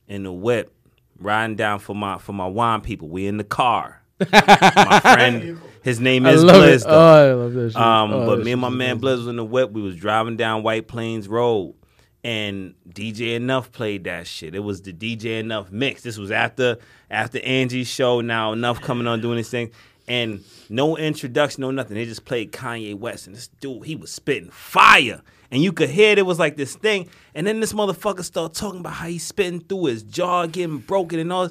in 0.09 0.23
the 0.23 0.34
whip 0.34 0.73
riding 1.18 1.55
down 1.55 1.80
for 1.80 1.95
my 1.95 2.18
for 2.18 2.34
my 2.34 2.45
wine 2.45 2.81
people. 2.81 3.07
We 3.07 3.26
in 3.26 3.38
the 3.38 3.45
car. 3.45 4.01
my 4.31 4.99
friend, 5.01 5.57
his 5.84 6.01
name 6.01 6.26
is 6.26 6.43
Blizz. 6.43 6.84
though. 6.84 6.89
Oh, 6.89 7.30
I 7.30 7.34
love 7.34 7.53
that 7.53 7.69
shit. 7.72 7.77
Um, 7.81 8.11
Oh, 8.11 8.26
but 8.26 8.43
me 8.43 8.51
and 8.51 8.59
my 8.59 8.68
man 8.68 8.99
Blizz 8.99 9.19
was 9.19 9.27
in 9.27 9.38
the 9.38 9.45
whip. 9.45 9.72
We 9.72 9.81
was 9.81 9.95
driving 9.95 10.35
down 10.35 10.61
White 10.61 10.89
Plains 10.89 11.30
Road, 11.30 11.73
and 12.22 12.73
DJ 12.89 13.38
Enuff 13.39 13.72
played 13.72 14.03
that 14.03 14.27
shit. 14.27 14.55
It 14.55 14.59
was 14.59 14.81
the 14.81 14.91
DJ 14.91 15.41
Enuff 15.41 15.72
mix. 15.72 16.01
This 16.01 16.18
was 16.18 16.31
after 16.31 16.80
after 17.09 17.39
Angie's 17.39 17.88
show. 17.88 18.19
Now 18.19 18.51
Enuff 18.51 18.81
coming 18.81 19.07
on 19.07 19.22
doing 19.22 19.38
this 19.38 19.49
thing, 19.49 19.72
and 20.05 20.43
no 20.68 20.97
introduction, 20.97 21.61
no 21.61 21.72
nothing. 21.72 21.95
They 21.95 22.03
just 22.03 22.26
played 22.26 22.51
Kanye 22.51 22.93
West, 22.93 23.27
and 23.27 23.34
this 23.38 23.47
dude, 23.47 23.85
he 23.85 23.95
was 23.95 24.11
spitting 24.11 24.49
fire. 24.49 25.22
And 25.52 25.64
you 25.64 25.72
could 25.72 25.90
hear 25.90 26.18
it 26.18 26.26
was 26.26 26.40
like 26.40 26.57
this 26.57 26.76
thing. 26.76 27.07
And 27.34 27.48
then 27.48 27.60
this 27.60 27.74
motherfucker 27.74 28.24
started 28.24 28.57
talking 28.57 28.82
about 28.82 28.94
how 28.94 29.07
he's 29.07 29.26
spitting 29.26 29.61
through 29.61 29.86
his 29.86 30.03
jaw, 30.03 30.45
getting 30.45 30.80
broken 30.80 31.19
and 31.19 31.32
all. 31.32 31.49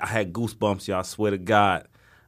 I 0.00 0.06
had 0.06 0.32
goosebumps, 0.32 0.88
y'all. 0.88 1.00
I 1.00 1.02
swear 1.02 1.30
to 1.32 1.38
God. 1.38 1.86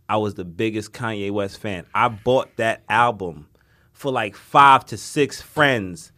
I 0.09 0.19
was 0.19 0.35
the 0.35 0.44
biggest 0.44 0.93
Kanye 0.93 1.31
West 1.31 1.59
fan. 1.59 1.85
I 1.94 2.09
bought 2.09 2.57
that 2.57 2.82
album 2.89 3.48
for 3.93 4.12
like 4.12 4.36
five 4.36 4.85
to 4.86 4.97
six 4.97 5.40
friends. 5.40 6.12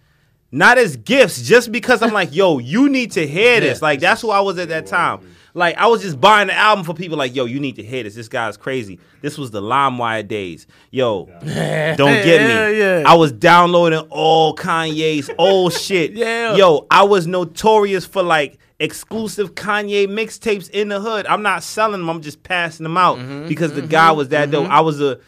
Not 0.50 0.78
as 0.78 0.96
gifts, 0.96 1.42
just 1.42 1.70
because 1.70 2.02
I'm 2.02 2.12
like, 2.12 2.34
yo, 2.34 2.58
you 2.58 2.88
need 2.88 3.12
to 3.12 3.26
hear 3.26 3.60
this. 3.60 3.78
Yeah. 3.80 3.84
Like, 3.84 4.00
that's 4.00 4.22
who 4.22 4.30
I 4.30 4.40
was 4.40 4.58
at 4.58 4.70
that 4.70 4.86
time. 4.86 5.20
Like, 5.58 5.76
I 5.76 5.86
was 5.88 6.00
just 6.02 6.20
buying 6.20 6.46
the 6.48 6.54
album 6.54 6.84
for 6.84 6.94
people 6.94 7.18
like, 7.18 7.34
yo, 7.34 7.44
you 7.44 7.60
need 7.60 7.76
to 7.76 7.82
hear 7.82 8.02
this. 8.04 8.14
This 8.14 8.28
guy's 8.28 8.56
crazy. 8.56 8.98
This 9.20 9.36
was 9.36 9.50
the 9.50 9.60
LimeWire 9.60 10.26
days. 10.26 10.66
Yo, 10.90 11.26
don't 11.26 11.44
get 11.44 12.42
me. 12.42 12.48
Yeah, 12.48 12.68
yeah. 12.68 13.02
I 13.06 13.14
was 13.14 13.32
downloading 13.32 13.98
all 14.10 14.54
Kanye's 14.54 15.28
old 15.38 15.72
shit. 15.84 16.12
Yeah. 16.12 16.54
Yo, 16.54 16.86
I 16.90 17.02
was 17.02 17.26
notorious 17.26 18.06
for 18.06 18.22
like 18.22 18.58
exclusive 18.78 19.54
Kanye 19.56 20.06
mixtapes 20.06 20.70
in 20.70 20.88
the 20.88 21.00
hood. 21.00 21.26
I'm 21.26 21.42
not 21.42 21.62
selling 21.64 22.00
them. 22.00 22.08
I'm 22.08 22.22
just 22.22 22.42
passing 22.44 22.84
them 22.84 22.96
out 22.96 23.18
Mm-hmm, 23.18 23.48
because 23.48 23.72
the 23.72 23.82
guy 23.82 24.12
was 24.12 24.28
that 24.28 24.50
dope. 24.50 24.68
I 24.70 24.80
was 24.80 25.00
a 25.00 25.18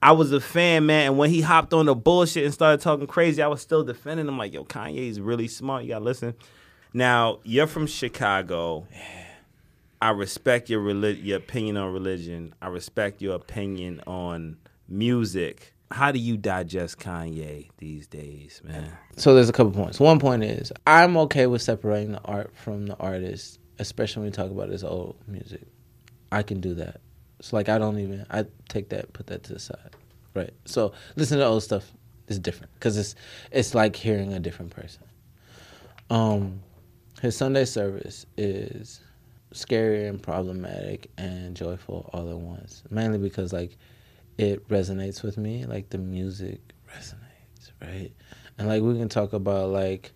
I 0.00 0.12
was 0.12 0.32
a 0.32 0.40
fan, 0.40 0.86
man, 0.86 1.06
and 1.08 1.18
when 1.18 1.30
he 1.30 1.40
hopped 1.40 1.72
on 1.72 1.86
the 1.86 1.94
bullshit 1.94 2.44
and 2.44 2.52
started 2.52 2.80
talking 2.80 3.06
crazy, 3.06 3.40
I 3.42 3.46
was 3.46 3.60
still 3.60 3.84
defending 3.84 4.26
him. 4.26 4.36
Like, 4.38 4.52
yo, 4.52 4.64
Kanye's 4.64 5.20
really 5.20 5.46
smart. 5.48 5.82
You 5.84 5.90
gotta 5.90 6.04
listen. 6.04 6.34
Now, 6.94 7.38
you're 7.44 7.66
from 7.66 7.86
Chicago. 7.86 8.86
I 10.02 10.10
respect 10.10 10.68
your 10.68 10.82
reli- 10.82 11.24
your 11.24 11.38
opinion 11.38 11.76
on 11.76 11.92
religion. 11.92 12.56
I 12.60 12.66
respect 12.66 13.22
your 13.22 13.36
opinion 13.36 14.02
on 14.04 14.56
music. 14.88 15.74
How 15.92 16.10
do 16.10 16.18
you 16.18 16.36
digest 16.36 16.98
Kanye 16.98 17.68
these 17.78 18.08
days, 18.08 18.60
man? 18.64 18.90
So 19.16 19.32
there's 19.32 19.48
a 19.48 19.52
couple 19.52 19.70
points. 19.70 20.00
One 20.00 20.18
point 20.18 20.42
is 20.42 20.72
I'm 20.88 21.16
okay 21.18 21.46
with 21.46 21.62
separating 21.62 22.12
the 22.12 22.20
art 22.24 22.52
from 22.56 22.86
the 22.86 22.96
artist, 22.96 23.60
especially 23.78 24.22
when 24.22 24.30
we 24.30 24.34
talk 24.34 24.50
about 24.50 24.70
his 24.70 24.82
old 24.82 25.16
music. 25.28 25.62
I 26.32 26.42
can 26.42 26.60
do 26.60 26.74
that. 26.74 27.00
It's 27.38 27.52
like 27.52 27.68
I 27.68 27.78
don't 27.78 28.00
even 28.00 28.26
I 28.28 28.46
take 28.68 28.88
that 28.88 29.12
put 29.12 29.28
that 29.28 29.44
to 29.44 29.52
the 29.52 29.60
side, 29.60 29.94
right? 30.34 30.52
So 30.64 30.94
listen 31.14 31.38
to 31.38 31.44
old 31.44 31.62
stuff 31.62 31.88
is 32.26 32.40
different 32.40 32.74
because 32.74 32.96
it's 32.96 33.14
it's 33.52 33.72
like 33.72 33.94
hearing 33.94 34.32
a 34.32 34.40
different 34.40 34.72
person. 34.72 35.04
Um, 36.10 36.60
his 37.20 37.36
Sunday 37.36 37.66
service 37.66 38.26
is 38.36 39.00
scary 39.52 40.06
and 40.06 40.22
problematic 40.22 41.10
and 41.18 41.56
joyful 41.56 42.10
all 42.12 42.30
at 42.30 42.36
once. 42.36 42.82
Mainly 42.90 43.18
because 43.18 43.52
like 43.52 43.76
it 44.38 44.66
resonates 44.68 45.22
with 45.22 45.36
me, 45.36 45.64
like 45.66 45.90
the 45.90 45.98
music 45.98 46.60
resonates, 46.94 47.70
right? 47.80 48.10
And 48.58 48.68
like 48.68 48.82
we 48.82 48.98
can 48.98 49.08
talk 49.08 49.32
about 49.32 49.70
like 49.70 50.12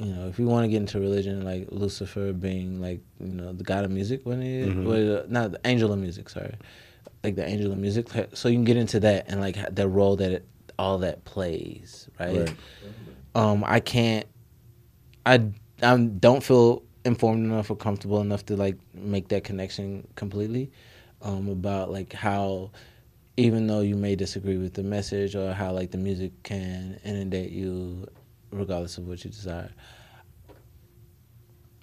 you 0.00 0.06
know, 0.12 0.26
if 0.26 0.38
you 0.38 0.46
want 0.46 0.64
to 0.64 0.68
get 0.68 0.78
into 0.78 0.98
religion, 0.98 1.44
like 1.44 1.68
Lucifer 1.70 2.32
being 2.32 2.80
like, 2.80 3.00
you 3.20 3.28
know, 3.28 3.52
the 3.52 3.64
god 3.64 3.84
of 3.84 3.90
music 3.90 4.22
when 4.24 4.42
he 4.42 4.64
well, 4.70 5.18
uh, 5.18 5.22
not 5.28 5.52
the 5.52 5.60
angel 5.64 5.92
of 5.92 5.98
music, 5.98 6.28
sorry. 6.28 6.54
Like 7.22 7.36
the 7.36 7.46
angel 7.46 7.72
of 7.72 7.78
music. 7.78 8.08
So 8.34 8.48
you 8.48 8.56
can 8.56 8.64
get 8.64 8.76
into 8.76 9.00
that 9.00 9.26
and 9.28 9.40
like 9.40 9.56
the 9.74 9.88
role 9.88 10.16
that 10.16 10.32
it, 10.32 10.48
all 10.78 10.98
that 10.98 11.24
plays, 11.24 12.08
right? 12.18 12.38
Right. 12.38 12.56
Um 13.34 13.64
I 13.64 13.80
can't 13.80 14.26
I 15.24 15.48
I 15.82 15.96
don't 15.96 16.42
feel 16.42 16.82
informed 17.04 17.44
enough 17.44 17.70
or 17.70 17.76
comfortable 17.76 18.20
enough 18.20 18.46
to 18.46 18.56
like 18.56 18.76
make 18.94 19.28
that 19.28 19.44
connection 19.44 20.06
completely 20.16 20.70
um, 21.22 21.48
about 21.48 21.90
like 21.90 22.12
how 22.12 22.70
even 23.36 23.66
though 23.66 23.80
you 23.80 23.96
may 23.96 24.14
disagree 24.14 24.56
with 24.56 24.74
the 24.74 24.82
message 24.82 25.34
or 25.34 25.52
how 25.52 25.72
like 25.72 25.90
the 25.90 25.98
music 25.98 26.30
can 26.44 26.98
inundate 27.04 27.50
you 27.50 28.06
regardless 28.50 28.96
of 28.98 29.06
what 29.08 29.24
you 29.24 29.30
desire 29.30 29.70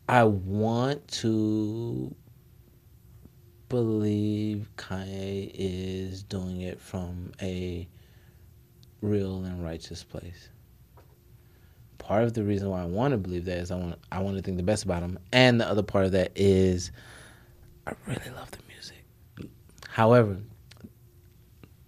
i 0.08 0.24
want 0.24 1.06
to 1.08 2.14
believe 3.70 4.70
kanye 4.78 5.52
is 5.54 6.24
doing 6.24 6.62
it 6.62 6.80
from 6.80 7.32
a 7.42 7.88
real 9.02 9.44
and 9.44 9.64
righteous 9.64 10.04
place 10.04 10.51
part 12.02 12.24
of 12.24 12.34
the 12.34 12.44
reason 12.44 12.70
why 12.70 12.82
I 12.82 12.86
want 12.86 13.12
to 13.12 13.18
believe 13.18 13.46
that 13.46 13.58
is 13.58 13.72
I 13.72 13.76
want 13.76 13.96
I 14.12 14.20
want 14.20 14.36
to 14.38 14.44
think 14.44 14.58
the 14.58 14.64
best 14.64 14.84
about 14.84 15.04
him, 15.04 15.20
and 15.32 15.62
the 15.62 15.68
other 15.68 15.84
part 15.84 16.06
of 16.06 16.12
that 16.14 16.32
is 16.36 16.92
I 17.88 17.94
really 18.08 18.32
love 18.36 18.50
the 18.52 18.58
music. 18.68 19.04
However, 19.88 20.38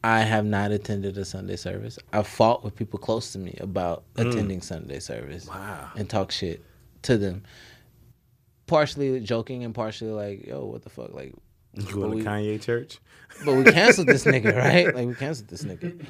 I 0.04 0.20
have 0.20 0.46
not 0.46 0.72
attended 0.72 1.18
a 1.18 1.26
Sunday 1.26 1.56
service. 1.56 1.98
I've 2.12 2.28
fought 2.28 2.64
with 2.64 2.76
people 2.76 3.00
close 3.00 3.32
to 3.34 3.40
me 3.40 3.58
about 3.60 4.04
mm. 4.16 4.30
attending 4.30 4.62
Sunday 4.62 5.00
service. 5.00 5.48
Wow. 5.48 5.92
And 5.96 6.10
talk 6.10 6.32
shit 6.32 6.62
to 7.04 7.18
them. 7.18 7.44
Partially 8.68 9.20
joking 9.22 9.64
and 9.64 9.74
partially 9.74 10.12
like, 10.12 10.46
yo, 10.46 10.66
what 10.66 10.84
the 10.84 10.90
fuck? 10.90 11.14
Like 11.14 11.34
You 11.74 11.94
going 11.94 12.16
we- 12.16 12.22
to 12.22 12.28
Kanye 12.28 12.62
church? 12.62 13.00
but 13.46 13.56
we 13.56 13.64
canceled 13.64 14.08
this 14.08 14.26
nigga, 14.26 14.56
right? 14.56 14.94
Like 14.94 15.08
we 15.08 15.16
canceled 15.16 15.50
this 15.50 15.64
nigga. 15.64 16.06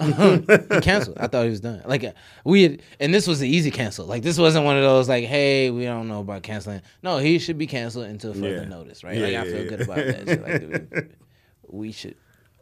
He 0.00 0.80
canceled. 0.80 1.18
I 1.18 1.26
thought 1.26 1.44
he 1.44 1.50
was 1.50 1.60
done. 1.60 1.82
Like 1.84 2.04
uh, 2.04 2.12
we 2.44 2.62
had, 2.62 2.82
and 3.00 3.12
this 3.12 3.26
was 3.26 3.40
the 3.40 3.48
easy 3.48 3.70
cancel. 3.70 4.06
Like 4.06 4.22
this 4.22 4.38
wasn't 4.38 4.64
one 4.64 4.76
of 4.76 4.82
those 4.82 5.08
like, 5.08 5.24
hey, 5.24 5.70
we 5.70 5.84
don't 5.84 6.08
know 6.08 6.20
about 6.20 6.42
canceling. 6.42 6.82
No, 7.02 7.18
he 7.18 7.38
should 7.38 7.58
be 7.58 7.66
canceled 7.66 8.06
until 8.06 8.32
further 8.32 8.62
Yeah. 8.62 8.68
notice, 8.68 9.02
right? 9.02 9.16
Yeah, 9.16 9.22
like 9.24 9.32
yeah, 9.32 9.42
I 9.42 9.44
feel 9.44 9.64
good 9.64 9.80
about 9.80 9.96
that. 9.96 10.42
Like 10.42 11.08
we, 11.70 11.78
we 11.88 11.92
should 11.92 12.14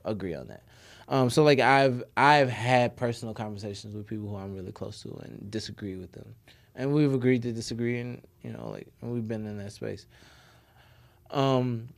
agree 0.05 0.35
on 0.35 0.49
that. 0.49 0.63
Um, 1.09 1.31
so 1.31 1.45
like 1.45 1.61
I've 1.61 2.03
I've 2.17 2.49
had 2.51 2.97
personal 2.97 3.35
conversations 3.35 3.95
with 3.95 4.07
people 4.07 4.29
who 4.29 4.37
I'm 4.37 4.55
really 4.57 4.73
close 4.73 5.03
to 5.03 5.11
and 5.25 5.51
disagree 5.51 5.97
with 5.97 6.13
them, 6.13 6.35
and 6.75 6.93
we've 6.93 7.13
agreed 7.15 7.43
to 7.43 7.53
disagree, 7.53 8.01
and 8.01 8.23
you 8.43 8.53
know 8.53 8.71
like 8.71 8.89
we've 9.03 9.29
been 9.29 9.47
in 9.47 9.59
that 9.59 9.73
space. 9.73 10.07
Um, 11.31 11.89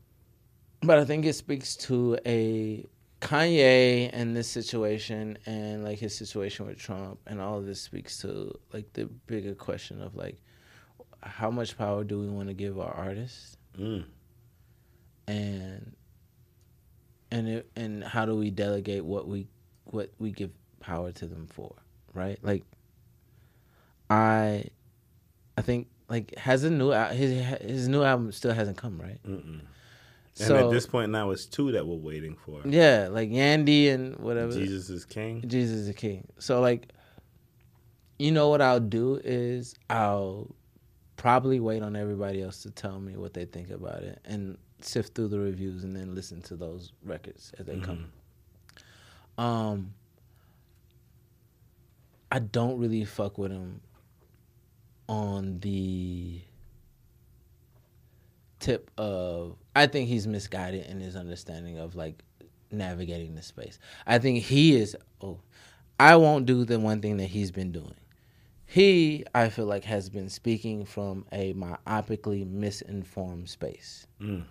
but 0.83 0.99
I 0.99 1.05
think 1.05 1.25
it 1.27 1.35
speaks 1.35 1.75
to 1.77 2.19
a 2.27 2.85
Kanye 3.21 4.11
and 4.13 4.37
this 4.37 4.49
situation 4.49 5.39
and 5.47 5.83
like 5.85 5.99
his 5.99 6.17
situation 6.17 6.67
with 6.67 6.79
Trump 6.79 7.19
and 7.27 7.41
all 7.41 7.59
of 7.59 7.67
this 7.67 7.81
speaks 7.81 8.19
to 8.21 8.57
like 8.73 8.93
the 8.93 9.07
bigger 9.27 9.55
question 9.55 10.01
of 10.01 10.15
like 10.15 10.41
how 11.23 11.51
much 11.51 11.77
power 11.77 12.05
do 12.05 12.21
we 12.21 12.29
want 12.29 12.49
to 12.49 12.55
give 12.55 12.79
our 12.79 12.93
artists 12.93 13.57
Mm. 13.79 14.05
and 15.29 15.95
and 17.31 17.49
it, 17.49 17.71
and 17.77 18.03
how 18.03 18.25
do 18.27 18.35
we 18.37 18.51
delegate 18.51 19.05
what 19.05 19.29
we 19.29 19.47
what 19.85 20.11
we 20.19 20.31
give 20.33 20.51
power 20.81 21.13
to 21.13 21.27
them 21.27 21.47
for 21.47 21.75
right 22.15 22.39
like 22.43 22.65
I 24.11 24.65
I 25.57 25.63
think 25.63 25.89
like 26.09 26.35
has 26.37 26.65
a 26.65 26.71
new 26.71 26.91
his 26.91 27.45
his 27.61 27.89
new 27.89 28.03
album 28.03 28.33
still 28.33 28.53
hasn't 28.53 28.77
come 28.79 28.99
right 29.01 29.19
Mm-mm. 29.25 29.61
So 30.39 30.55
and 30.55 30.67
at 30.67 30.71
this 30.71 30.87
point 30.87 31.11
now, 31.11 31.31
it's 31.31 31.47
two 31.47 31.73
that 31.73 31.87
we're 31.87 31.97
waiting 31.97 32.37
for. 32.37 32.63
yeah 32.65 33.09
like 33.11 33.31
Yandhi 33.31 33.93
and 33.93 34.17
whatever 34.19 34.53
Jesus 34.53 34.89
is 34.89 35.05
king. 35.05 35.43
Jesus 35.47 35.89
is 35.89 35.95
king. 35.97 36.29
So 36.39 36.61
like, 36.61 36.93
you 38.19 38.31
know 38.31 38.49
what 38.49 38.63
I'll 38.63 38.79
do 38.79 39.21
is 39.25 39.75
I'll 39.91 40.55
probably 41.17 41.59
wait 41.59 41.83
on 41.83 41.97
everybody 41.97 42.41
else 42.43 42.63
to 42.63 42.71
tell 42.71 43.01
me 43.01 43.17
what 43.17 43.35
they 43.35 43.45
think 43.47 43.71
about 43.71 44.03
it 44.05 44.21
and 44.25 44.57
sift 44.81 45.15
through 45.17 45.29
the 45.29 45.41
reviews 45.41 45.83
and 45.83 45.97
then 45.97 46.15
listen 46.15 46.41
to 46.43 46.55
those 46.55 46.93
records 47.05 47.53
as 47.59 47.67
they 47.67 47.79
come. 47.81 48.13
Um, 49.37 49.95
I 52.31 52.39
don't 52.39 52.79
really 52.79 53.05
fuck 53.05 53.39
with 53.39 53.51
him 53.51 53.81
on 55.09 55.59
the 55.61 56.41
tip 58.61 58.91
of 58.99 59.57
I 59.79 59.87
think 59.87 60.09
he's 60.09 60.27
misguided 60.27 60.87
in 60.87 61.01
his 61.01 61.17
understanding 61.17 61.79
of 61.79 61.95
like 61.95 62.23
navigating 62.71 63.35
the 63.35 63.43
space. 63.43 63.79
I 64.07 64.19
think 64.19 64.43
he 64.45 64.77
is 64.77 64.97
oh 65.21 65.39
I 66.01 66.17
won't 66.17 66.47
do 66.47 66.65
the 66.65 66.79
one 66.79 67.01
thing 67.01 67.17
that 67.17 67.27
he's 67.27 67.51
been 67.51 67.73
doing. 67.73 67.95
He, 68.67 69.25
I 69.35 69.49
feel 69.49 69.65
like, 69.65 69.85
has 69.85 70.11
been 70.11 70.29
speaking 70.29 70.85
from 70.85 71.25
a 71.33 71.55
myopically 71.55 72.47
misinformed 72.47 73.49
space. 73.49 74.07
Mm. 74.21 74.45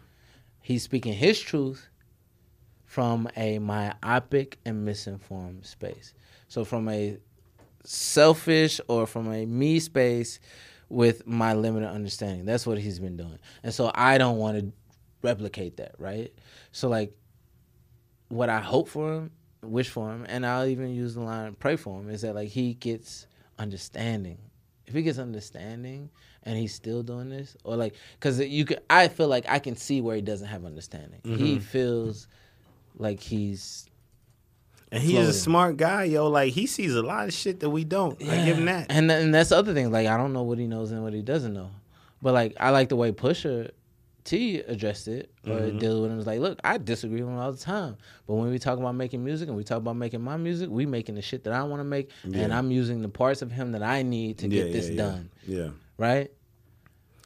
He's 0.62 0.84
speaking 0.84 1.14
his 1.14 1.40
truth 1.40 1.88
from 2.86 3.30
a 3.38 3.60
myopic 3.60 4.58
and 4.66 4.84
misinformed 4.84 5.66
space. 5.66 6.14
So 6.48 6.66
from 6.66 6.90
a 6.90 7.18
selfish 7.84 8.82
or 8.88 9.06
from 9.06 9.32
a 9.32 9.45
me 9.45 9.80
space 9.80 10.40
with 10.90 11.28
my 11.28 11.54
limited 11.54 11.90
understanding. 11.90 12.45
That's 12.45 12.66
what 12.66 12.80
he's 12.80 12.99
been 12.99 13.18
doing. 13.18 13.40
And 13.64 13.74
so 13.74 13.91
I 13.94 14.18
don't 14.18 14.38
want 14.38 14.60
to 14.60 14.72
replicate 15.28 15.78
that, 15.78 15.95
right? 15.99 16.34
So 16.72 16.90
like 16.90 17.14
what 18.30 18.49
I 18.49 18.60
hope 18.60 18.88
for 18.90 19.14
him, 19.14 19.32
wish 19.62 19.90
for 19.90 20.10
him, 20.12 20.26
and 20.28 20.45
I'll 20.45 20.68
even 20.68 20.90
use 20.94 21.16
the 21.16 21.22
line 21.22 21.56
pray 21.56 21.76
for 21.76 21.99
him 21.99 22.10
is 22.10 22.22
that 22.22 22.36
like 22.36 22.49
he 22.49 22.74
gets 22.74 23.28
understanding. 23.60 24.40
If 24.86 24.94
he 24.94 25.02
gets 25.02 25.20
understanding 25.20 26.10
and 26.44 26.58
he's 26.58 26.74
still 26.74 27.04
doing 27.04 27.30
this, 27.30 27.58
or 27.66 27.76
like, 27.76 27.95
because 28.18 28.40
you 28.40 28.64
could, 28.64 28.80
I 28.90 29.10
feel 29.10 29.28
like 29.28 29.45
I 29.49 29.60
can 29.60 29.76
see 29.76 29.99
where 29.99 30.16
he 30.16 30.22
doesn't 30.22 30.48
have 30.48 30.64
understanding. 30.64 31.20
He 31.24 31.56
mm-hmm. 31.56 31.60
feels 31.60 32.28
like 32.95 33.20
he's 33.20 33.90
And 34.91 35.04
he's 35.04 35.12
floating. 35.12 35.30
a 35.30 35.34
smart 35.34 35.78
guy, 35.78 36.04
yo. 36.06 36.30
Like 36.30 36.54
he 36.54 36.66
sees 36.68 36.95
a 36.95 37.04
lot 37.04 37.28
of 37.28 37.34
shit 37.34 37.60
that 37.60 37.70
we 37.70 37.84
don't. 37.84 38.22
I 38.24 38.45
give 38.45 38.58
him 38.58 38.66
that. 38.66 38.88
And 38.90 39.12
and 39.12 39.34
that's 39.34 39.49
the 39.49 39.58
other 39.58 39.74
thing. 39.74 39.91
Like 39.91 40.08
I 40.08 40.16
don't 40.16 40.32
know 40.32 40.44
what 40.44 40.58
he 40.58 40.68
knows 40.68 40.91
and 40.91 41.04
what 41.04 41.14
he 41.14 41.22
doesn't 41.22 41.54
know. 41.54 41.72
But 42.22 42.34
like 42.34 42.56
I 42.60 42.70
like 42.70 42.88
the 42.90 42.95
way 42.95 43.12
Pusha 43.12 43.72
T 44.28 44.60
addressed 44.60 45.08
it 45.08 45.32
or 45.45 45.52
Mm-hmm. 45.60 45.78
dealt 45.80 46.02
with 46.02 46.12
him. 46.12 46.18
Was 46.18 46.28
like, 46.28 46.40
look, 46.41 46.60
I 46.64 46.78
disagree 46.78 47.22
with 47.24 47.32
him 47.32 47.40
all 47.40 47.52
the 47.52 47.58
time. 47.58 47.95
But 48.28 48.36
when 48.36 48.49
we 48.52 48.60
talk 48.60 48.78
about 48.78 48.94
making 48.95 49.24
music 49.24 49.48
and 49.48 49.56
we 49.58 49.64
talk 49.64 49.78
about 49.78 49.95
making 49.95 50.22
my 50.22 50.36
music, 50.38 50.70
we 50.70 50.86
making 50.86 51.16
the 51.16 51.22
shit 51.22 51.44
that 51.45 51.54
I 51.54 51.64
want 51.64 51.80
to 51.80 51.86
make, 51.86 52.12
and 52.24 52.54
I'm 52.54 52.70
using 52.70 53.02
the 53.02 53.10
parts 53.10 53.41
of 53.41 53.52
him 53.52 53.72
that 53.72 53.82
I 53.82 54.02
need 54.04 54.38
to 54.40 54.48
get 54.48 54.72
this 54.74 54.90
yeah. 54.90 54.95
done. 54.98 55.30
Yeah. 55.48 55.70
Right? 55.98 56.30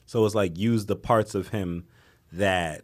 So 0.05 0.25
it's 0.25 0.35
like 0.35 0.57
use 0.57 0.85
the 0.85 0.95
parts 0.95 1.35
of 1.35 1.47
him 1.49 1.85
that 2.33 2.83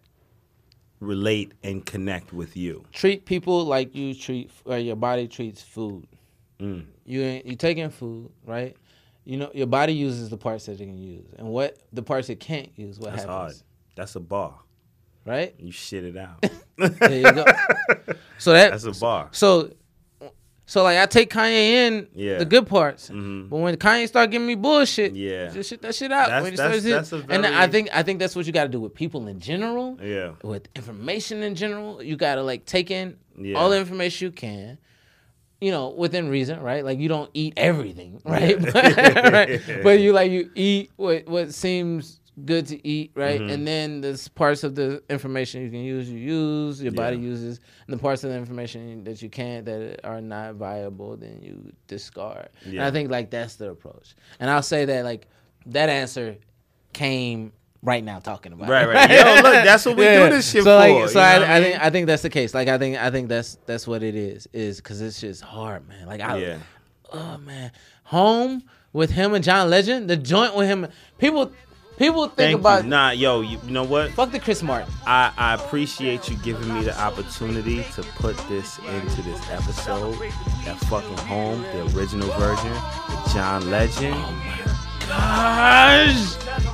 relate 1.00 1.54
and 1.64 1.86
connect 1.86 2.34
with 2.34 2.58
you. 2.58 2.84
treat 2.92 3.26
people 3.26 3.66
like 3.66 3.94
you 3.96 4.14
treat 4.16 4.50
or 4.66 4.78
your 4.80 4.96
body 4.96 5.28
treats 5.28 5.62
food. 5.62 6.08
Mm. 6.60 6.86
You 7.06 7.22
ain't- 7.22 7.46
you 7.46 7.56
taking 7.56 7.90
food, 7.92 8.32
right? 8.46 8.76
You 9.26 9.38
know 9.38 9.52
your 9.54 9.68
body 9.68 9.94
uses 9.94 10.30
the 10.30 10.38
parts 10.38 10.66
that 10.66 10.80
it 10.82 10.86
can 10.86 10.98
use, 10.98 11.26
and 11.38 11.48
what 11.50 11.78
the 11.94 12.02
parts 12.02 12.30
it 12.30 12.40
can't 12.40 12.70
use, 12.78 12.98
what 12.98 13.12
That's 13.12 13.26
happens, 13.26 13.64
That's 13.98 14.16
a 14.16 14.20
bar. 14.22 14.54
right? 15.26 15.54
You 15.60 15.72
shit 15.72 16.06
it 16.06 16.16
out. 16.18 16.46
There 16.78 17.12
you 17.12 17.32
go. 17.34 17.44
so 18.38 18.54
that 18.54 18.72
That's 18.72 18.84
a 18.86 18.92
bar. 18.94 19.30
so 19.32 19.72
so 20.70 20.84
like 20.84 20.98
I 20.98 21.06
take 21.06 21.30
Kanye 21.32 21.88
in 21.88 22.08
Yeah. 22.14 22.38
the 22.38 22.46
good 22.46 22.68
parts, 22.68 23.10
Mhm. 23.10 23.50
but 23.50 23.58
when 23.58 23.76
Kanye 23.78 24.08
start 24.08 24.32
giving 24.32 24.46
me 24.48 24.56
bullshit, 24.56 25.14
Yeah. 25.16 25.48
just 25.50 25.70
shit 25.70 25.82
that 25.82 25.96
shit 25.96 26.12
out. 26.12 26.28
That's- 26.28 26.44
when 26.44 26.52
he 26.52 26.58
that's- 26.58 26.82
starts 26.86 27.10
that's 27.10 27.30
a 27.30 27.34
and 27.34 27.46
I 27.46 27.68
think 27.68 27.90
I 27.94 28.04
think 28.04 28.20
that's 28.20 28.36
what 28.36 28.46
you 28.46 28.54
got 28.54 28.64
to 28.66 28.70
do 28.70 28.80
with 28.80 28.94
people 28.94 29.28
in 29.28 29.40
general. 29.40 29.98
Yeah. 30.02 30.34
with 30.44 30.68
information 30.76 31.42
in 31.44 31.56
general. 31.56 32.04
You 32.04 32.16
gotta 32.16 32.44
like 32.44 32.66
take 32.66 32.92
in 32.92 33.16
Yeah. 33.42 33.56
all 33.58 33.70
the 33.70 33.78
information 33.80 34.26
you 34.28 34.32
can. 34.32 34.78
You 35.60 35.72
know, 35.72 35.90
within 35.90 36.30
reason, 36.30 36.60
right? 36.62 36.86
Like 36.86 37.00
you 37.00 37.08
don't 37.10 37.32
eat 37.34 37.54
everything, 37.58 38.22
right? 38.26 38.56
right? 38.76 39.60
But 39.82 40.00
you 40.02 40.14
like 40.14 40.30
you 40.32 40.52
eat 40.54 40.92
what 40.98 41.28
what 41.28 41.54
seems 41.56 42.20
good 42.46 42.68
to 42.68 42.88
eat, 42.88 43.12
right? 43.16 43.42
Mhm. 43.42 43.52
And 43.52 43.68
then 43.68 44.02
there's 44.02 44.28
parts 44.28 44.64
of 44.64 44.76
the 44.76 45.02
information 45.10 45.64
you 45.64 45.70
can 45.72 45.80
use, 45.80 46.08
you 46.10 46.20
use, 46.20 46.82
your 46.82 46.92
body 46.92 47.18
Yeah. 47.18 47.24
uses, 47.30 47.60
and 47.88 47.94
the 47.98 48.02
parts 48.02 48.24
of 48.24 48.30
the 48.30 48.38
information 48.38 49.04
that 49.06 49.22
you 49.24 49.30
can't 49.30 49.66
that 49.66 50.02
are 50.04 50.22
not 50.22 50.54
viable, 50.56 51.18
then 51.18 51.40
you 51.42 51.72
discard. 51.88 52.50
And 52.66 52.80
I 52.82 52.92
think 52.92 53.10
like 53.10 53.32
that's 53.32 53.56
the 53.56 53.72
approach. 53.72 54.16
And 54.40 54.50
I'll 54.52 54.62
say 54.62 54.86
that 54.86 55.04
like 55.04 55.28
that 55.68 55.90
answer 55.90 56.38
came 56.94 57.54
right 57.82 58.04
now 58.04 58.20
talking 58.20 58.54
about 58.54 58.70
Right, 58.70 58.84
it. 58.88 58.94
right. 58.94 59.10
Yo, 59.10 59.34
look, 59.36 59.64
that's 59.64 59.86
what 59.86 59.98
we 59.98 60.04
do 60.06 60.30
this 60.30 60.52
shit 60.52 60.64
so 60.64 60.70
for, 60.70 60.76
Like, 60.76 60.96
you 60.96 61.08
so 61.08 61.20
I, 61.20 61.36
I 61.38 61.58
I 61.58 61.62
think 61.62 61.82
I 61.86 61.90
think 61.90 62.08
that's 62.08 62.22
the 62.22 62.30
case. 62.30 62.54
Like 62.54 62.68
I 62.68 62.78
think 62.78 62.98
I 62.98 63.10
think 63.12 63.30
that's 63.30 63.58
that's 63.66 63.88
what 63.88 64.04
it 64.04 64.16
is. 64.16 64.48
Is 64.54 64.78
because 64.78 65.02
it's 65.02 65.20
just 65.22 65.42
hard, 65.42 65.88
man. 65.88 66.06
Like 66.08 66.22
I, 66.22 66.38
Yeah. 66.38 66.58
oh 67.14 67.38
man, 67.40 67.72
home 68.04 68.64
with 68.94 69.12
him 69.12 69.34
and 69.34 69.44
John 69.44 69.70
Legend, 69.70 70.10
the 70.10 70.18
joint 70.18 70.56
with 70.56 70.68
him. 70.68 70.88
People, 71.20 71.52
people 71.98 72.26
think 72.28 72.36
Thank 72.36 72.60
about 72.60 72.84
you. 72.84 72.90
Nah, 72.90 73.12
yo, 73.12 73.42
you, 73.42 73.58
you 73.64 73.72
know 73.72 73.84
what? 73.84 74.12
fuck 74.12 74.32
the 74.32 74.40
Chris 74.40 74.64
Martin. 74.64 74.92
I, 75.06 75.32
I 75.38 75.54
appreciate 75.56 76.30
you 76.30 76.38
giving 76.38 76.74
me 76.74 76.84
the 76.84 77.00
opportunity 77.00 77.84
to 77.96 78.04
put 78.04 78.38
this 78.50 78.80
into 78.80 79.22
this 79.24 79.50
episode. 79.50 80.18
That 80.66 80.78
fucking 80.90 81.18
home, 81.18 81.62
the 81.62 81.98
original 81.98 82.30
version, 82.40 82.74
the 82.74 83.32
John 83.34 83.70
Legend. 83.70 84.16
Oh 84.16 85.08
gosh. 85.08 86.38
My 86.46 86.67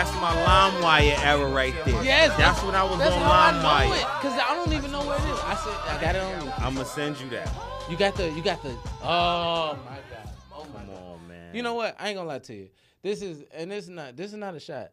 That's 0.00 0.14
my 0.14 0.32
LimeWire 0.32 1.26
era 1.26 1.46
right 1.50 1.74
there. 1.84 2.02
Yes, 2.02 2.34
that's 2.38 2.62
when 2.62 2.74
I 2.74 2.82
was 2.84 2.98
That's 2.98 3.14
on 3.14 3.20
how 3.20 3.32
I 3.32 3.50
know 3.52 3.94
it. 3.94 3.98
LimeWire. 4.00 4.20
Cause 4.22 4.32
I 4.32 4.54
don't 4.54 4.72
even 4.72 4.90
know 4.90 5.00
where 5.06 5.18
it 5.18 5.24
is. 5.24 5.40
I 5.44 5.54
said 5.56 5.74
I 5.94 6.00
got 6.00 6.16
it 6.16 6.22
on. 6.22 6.52
I'm 6.64 6.72
gonna 6.72 6.86
send 6.86 7.20
you 7.20 7.28
that. 7.28 7.52
You 7.90 7.98
got 7.98 8.14
the 8.14 8.30
you 8.32 8.42
got 8.42 8.62
the. 8.62 8.70
Oh 9.02 9.78
my 9.84 9.96
god. 9.98 10.32
Oh 10.54 10.64
my 10.72 10.78
Come 10.78 10.86
god. 10.86 11.02
on, 11.20 11.28
man. 11.28 11.54
You 11.54 11.62
know 11.62 11.74
what? 11.74 11.96
I 12.00 12.08
ain't 12.08 12.16
gonna 12.16 12.26
lie 12.30 12.38
to 12.38 12.54
you. 12.54 12.70
This 13.02 13.20
is 13.20 13.44
and 13.52 13.70
this 13.70 13.84
is 13.84 13.90
not 13.90 14.16
this 14.16 14.30
is 14.32 14.38
not 14.38 14.54
a 14.54 14.60
shot. 14.60 14.92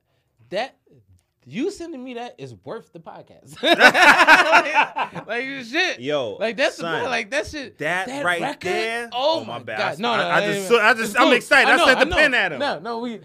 That 0.50 0.76
you 1.46 1.72
sending 1.72 2.04
me 2.04 2.16
that 2.16 2.36
is 2.38 2.54
worth 2.66 2.92
the 2.92 3.00
podcast. 3.00 3.64
like, 3.64 5.26
like, 5.26 5.66
shit. 5.66 6.02
Yo, 6.02 6.36
Like 6.38 6.58
that's 6.58 6.76
the 6.76 6.82
son, 6.82 7.00
point. 7.00 7.12
Like 7.12 7.32
that 7.32 7.48
shit. 7.48 7.78
that 7.78 8.26
right 8.26 8.42
record? 8.42 8.62
there- 8.64 9.10
Oh, 9.14 9.40
Oh, 9.40 9.46
my 9.46 9.60
my 9.60 9.64
bad. 9.64 9.78
god. 9.78 10.00
No, 10.00 10.18
no. 10.18 10.24
I 10.24 10.40
no, 10.42 10.54
just- 10.54 10.70
no, 10.70 10.78
no. 10.78 10.84
I 10.84 10.94
just- 10.94 11.18
I'm 11.18 11.32
excited. 11.34 11.72
I 11.72 11.78
know, 11.78 11.86
sent 11.86 12.00
the 12.00 12.06
know. 12.08 12.16
pen 12.18 12.34
at 12.34 12.52
him. 12.52 12.60
No, 12.60 12.80
no, 12.80 13.00
we. 13.00 13.22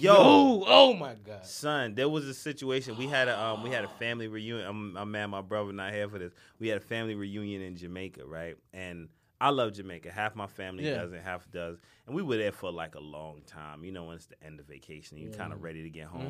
Yo. 0.00 0.14
Yo, 0.14 0.64
oh 0.66 0.94
my 0.94 1.14
god. 1.14 1.44
Son, 1.44 1.94
there 1.94 2.08
was 2.08 2.24
a 2.26 2.34
situation. 2.34 2.96
We 2.96 3.06
had 3.06 3.28
a 3.28 3.38
um, 3.38 3.62
we 3.62 3.70
had 3.70 3.84
a 3.84 3.88
family 3.88 4.28
reunion. 4.28 4.66
I'm, 4.66 4.96
I'm 4.96 5.10
mad 5.10 5.26
my 5.26 5.42
brother 5.42 5.72
not 5.72 5.92
here 5.92 6.08
for 6.08 6.18
this. 6.18 6.32
We 6.58 6.68
had 6.68 6.78
a 6.78 6.84
family 6.84 7.14
reunion 7.14 7.60
in 7.60 7.76
Jamaica, 7.76 8.24
right? 8.24 8.56
And 8.72 9.08
I 9.40 9.48
love 9.50 9.72
Jamaica. 9.72 10.10
Half 10.10 10.36
my 10.36 10.46
family 10.46 10.84
Yeah. 10.86 10.96
doesn't, 10.96 11.22
half 11.22 11.50
does. 11.50 11.78
And 12.06 12.14
we 12.14 12.22
were 12.22 12.36
there 12.36 12.52
for 12.52 12.70
like 12.70 12.94
a 12.94 13.00
long 13.00 13.40
time. 13.46 13.84
You 13.84 13.92
know, 13.92 14.04
when 14.04 14.16
it's 14.16 14.26
the 14.26 14.42
end 14.44 14.60
of 14.60 14.66
vacation, 14.66 15.16
you're 15.16 15.32
kind 15.32 15.52
of 15.52 15.62
ready 15.62 15.82
to 15.82 15.88
get 15.90 16.06
home. 16.08 16.26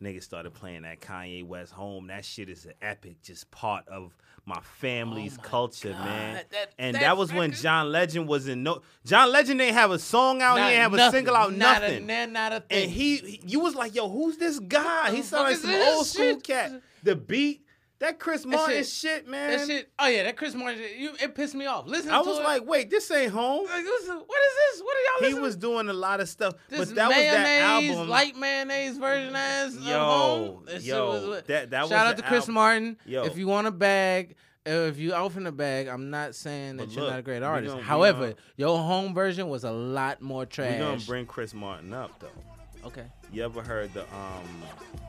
Mm-hmm. 0.00 0.06
Niggas 0.06 0.22
started 0.24 0.52
playing 0.54 0.82
that 0.82 1.00
Kanye 1.00 1.44
West 1.44 1.72
home. 1.72 2.08
That 2.08 2.24
shit 2.24 2.48
is 2.48 2.64
an 2.66 2.74
epic, 2.82 3.22
just 3.22 3.50
part 3.50 3.86
of 3.88 4.16
my 4.46 4.58
family's 4.80 5.36
culture, 5.38 5.90
man. 5.90 6.36
Oh 6.40 6.46
that- 6.50 6.72
and 6.78 6.94
that 6.96 7.00
that, 7.00 7.16
was 7.16 7.32
when 7.32 7.52
John 7.52 7.90
Legend 7.92 8.26
was 8.28 8.48
in 8.48 8.62
no. 8.62 8.82
John 9.04 9.30
Legend 9.30 9.60
didn't 9.60 9.74
have 9.74 9.90
a 9.92 9.98
song 9.98 10.42
out. 10.42 10.56
Not- 10.56 10.64
he 10.70 10.76
didn't 10.76 10.92
have 10.92 11.08
a 11.08 11.10
single 11.12 11.36
out. 11.36 11.52
Not 11.54 11.82
nothing. 11.82 12.10
A, 12.10 12.26
not 12.26 12.52
a 12.52 12.60
thing. 12.60 12.82
And 12.84 12.90
he, 12.90 13.16
he- 13.16 13.40
you 13.46 13.60
was 13.60 13.74
like, 13.74 13.94
yo, 13.94 14.08
who's 14.08 14.36
this 14.38 14.58
guy? 14.60 15.12
He 15.12 15.22
sounded 15.22 15.50
like 15.50 15.56
some 15.58 15.70
old 15.94 16.06
school 16.06 16.36
cat. 16.40 16.80
The 17.04 17.14
beat, 17.16 17.64
that 18.02 18.18
Chris 18.20 18.44
Martin 18.44 18.76
shit- 18.76 18.86
shit, 18.86 19.28
man. 19.28 19.56
that 19.58 19.66
shit. 19.66 19.88
Oh 19.98 20.06
yeah, 20.06 20.24
that 20.24 20.36
Chris 20.36 20.54
Martin. 20.54 20.78
shit, 20.78 20.96
You, 20.98 21.10
it 21.22 21.34
pissed 21.34 21.54
me 21.54 21.66
off. 21.66 21.86
Listen, 21.86 22.04
to 22.06 22.08
that. 22.10 22.14
I 22.16 22.20
was 22.22 22.38
it. 22.38 22.42
like, 22.44 22.66
wait, 22.66 22.90
this 22.90 23.10
ain't 23.10 23.32
home. 23.32 23.64
Like, 23.64 23.84
listen, 23.84 24.14
what 24.16 24.38
is 24.40 24.54
this? 24.76 24.82
What 24.82 24.96
are 24.96 25.00
y'all 25.00 25.12
listening? 25.20 25.20
He 25.20 25.26
listening 25.26 25.42
was 25.42 25.56
doing 25.56 25.88
a 25.88 25.92
lot 25.92 26.20
of 26.20 26.28
stuff, 26.28 26.54
This 26.68 26.78
but 26.90 26.94
that 26.96 27.08
was 27.08 27.16
that 27.16 27.62
album. 27.62 28.08
light 28.08 28.36
mayonnaise 28.36 28.98
version 28.98 29.34
ass 29.34 29.74
Yo, 29.80 29.98
home. 29.98 30.64
That 30.66 30.82
yo, 30.82 31.28
was 31.30 31.42
that- 31.46 31.70
that 31.70 31.88
Shout 31.88 32.06
out 32.06 32.16
to 32.18 32.22
Chris 32.22 32.42
album. 32.42 32.54
Martin. 32.54 32.96
Yo. 33.06 33.24
If 33.24 33.36
you 33.38 33.46
want 33.46 33.66
a 33.66 33.70
bag, 33.72 34.36
uh, 34.66 34.70
if 34.70 34.98
you 34.98 35.12
open 35.14 35.44
the 35.44 35.52
bag, 35.52 35.88
I'm 35.88 36.10
not 36.10 36.34
saying 36.34 36.76
that 36.76 36.86
But 36.86 36.94
you're 36.94 37.04
look, 37.04 37.12
not 37.12 37.18
a 37.20 37.22
great 37.22 37.42
artist. 37.42 37.72
gonna- 37.74 37.82
However, 37.84 38.20
gonna- 38.30 38.34
your 38.56 38.78
home 38.78 39.14
version 39.14 39.48
was 39.48 39.64
a 39.64 39.72
lot 39.72 40.20
more 40.22 40.44
trash. 40.46 40.72
We're 40.78 40.84
gonna 40.86 41.00
bring 41.06 41.26
Chris 41.26 41.54
Martin 41.54 41.92
up 41.92 42.18
though. 42.20 42.86
okay. 42.88 43.06
You 43.32 43.44
ever 43.44 43.62
heard 43.62 43.94
the 43.94 44.02
um 44.14 44.62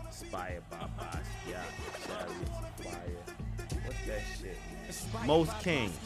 Inspired 0.08 0.64
by 0.70 0.78
Basquiat, 1.00 2.63
Most 5.26 5.58
Kings. 5.62 5.98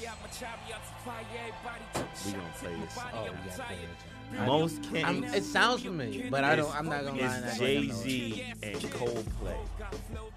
We 2.26 2.32
gonna 2.32 2.44
play 2.60 2.76
this. 2.76 2.98
Oh, 3.14 3.24
you 3.26 3.32
gotta 3.50 3.64
play 3.64 3.76
it. 3.76 4.46
Most 4.46 4.84
Kings. 4.84 5.04
I'm, 5.08 5.24
it 5.24 5.44
sounds 5.44 5.82
familiar, 5.84 6.30
but 6.30 6.44
I 6.44 6.56
don't. 6.56 6.74
I'm 6.76 6.86
not 6.90 7.06
gonna 7.06 7.22
lie. 7.22 7.26
It's 7.28 7.36
act 7.36 7.62
like 7.62 7.70
I 7.70 7.74
know 7.74 7.80
Jay 7.82 7.88
it. 7.88 7.94
Z 7.94 8.44
and 8.64 8.76
Coldplay. 8.76 9.58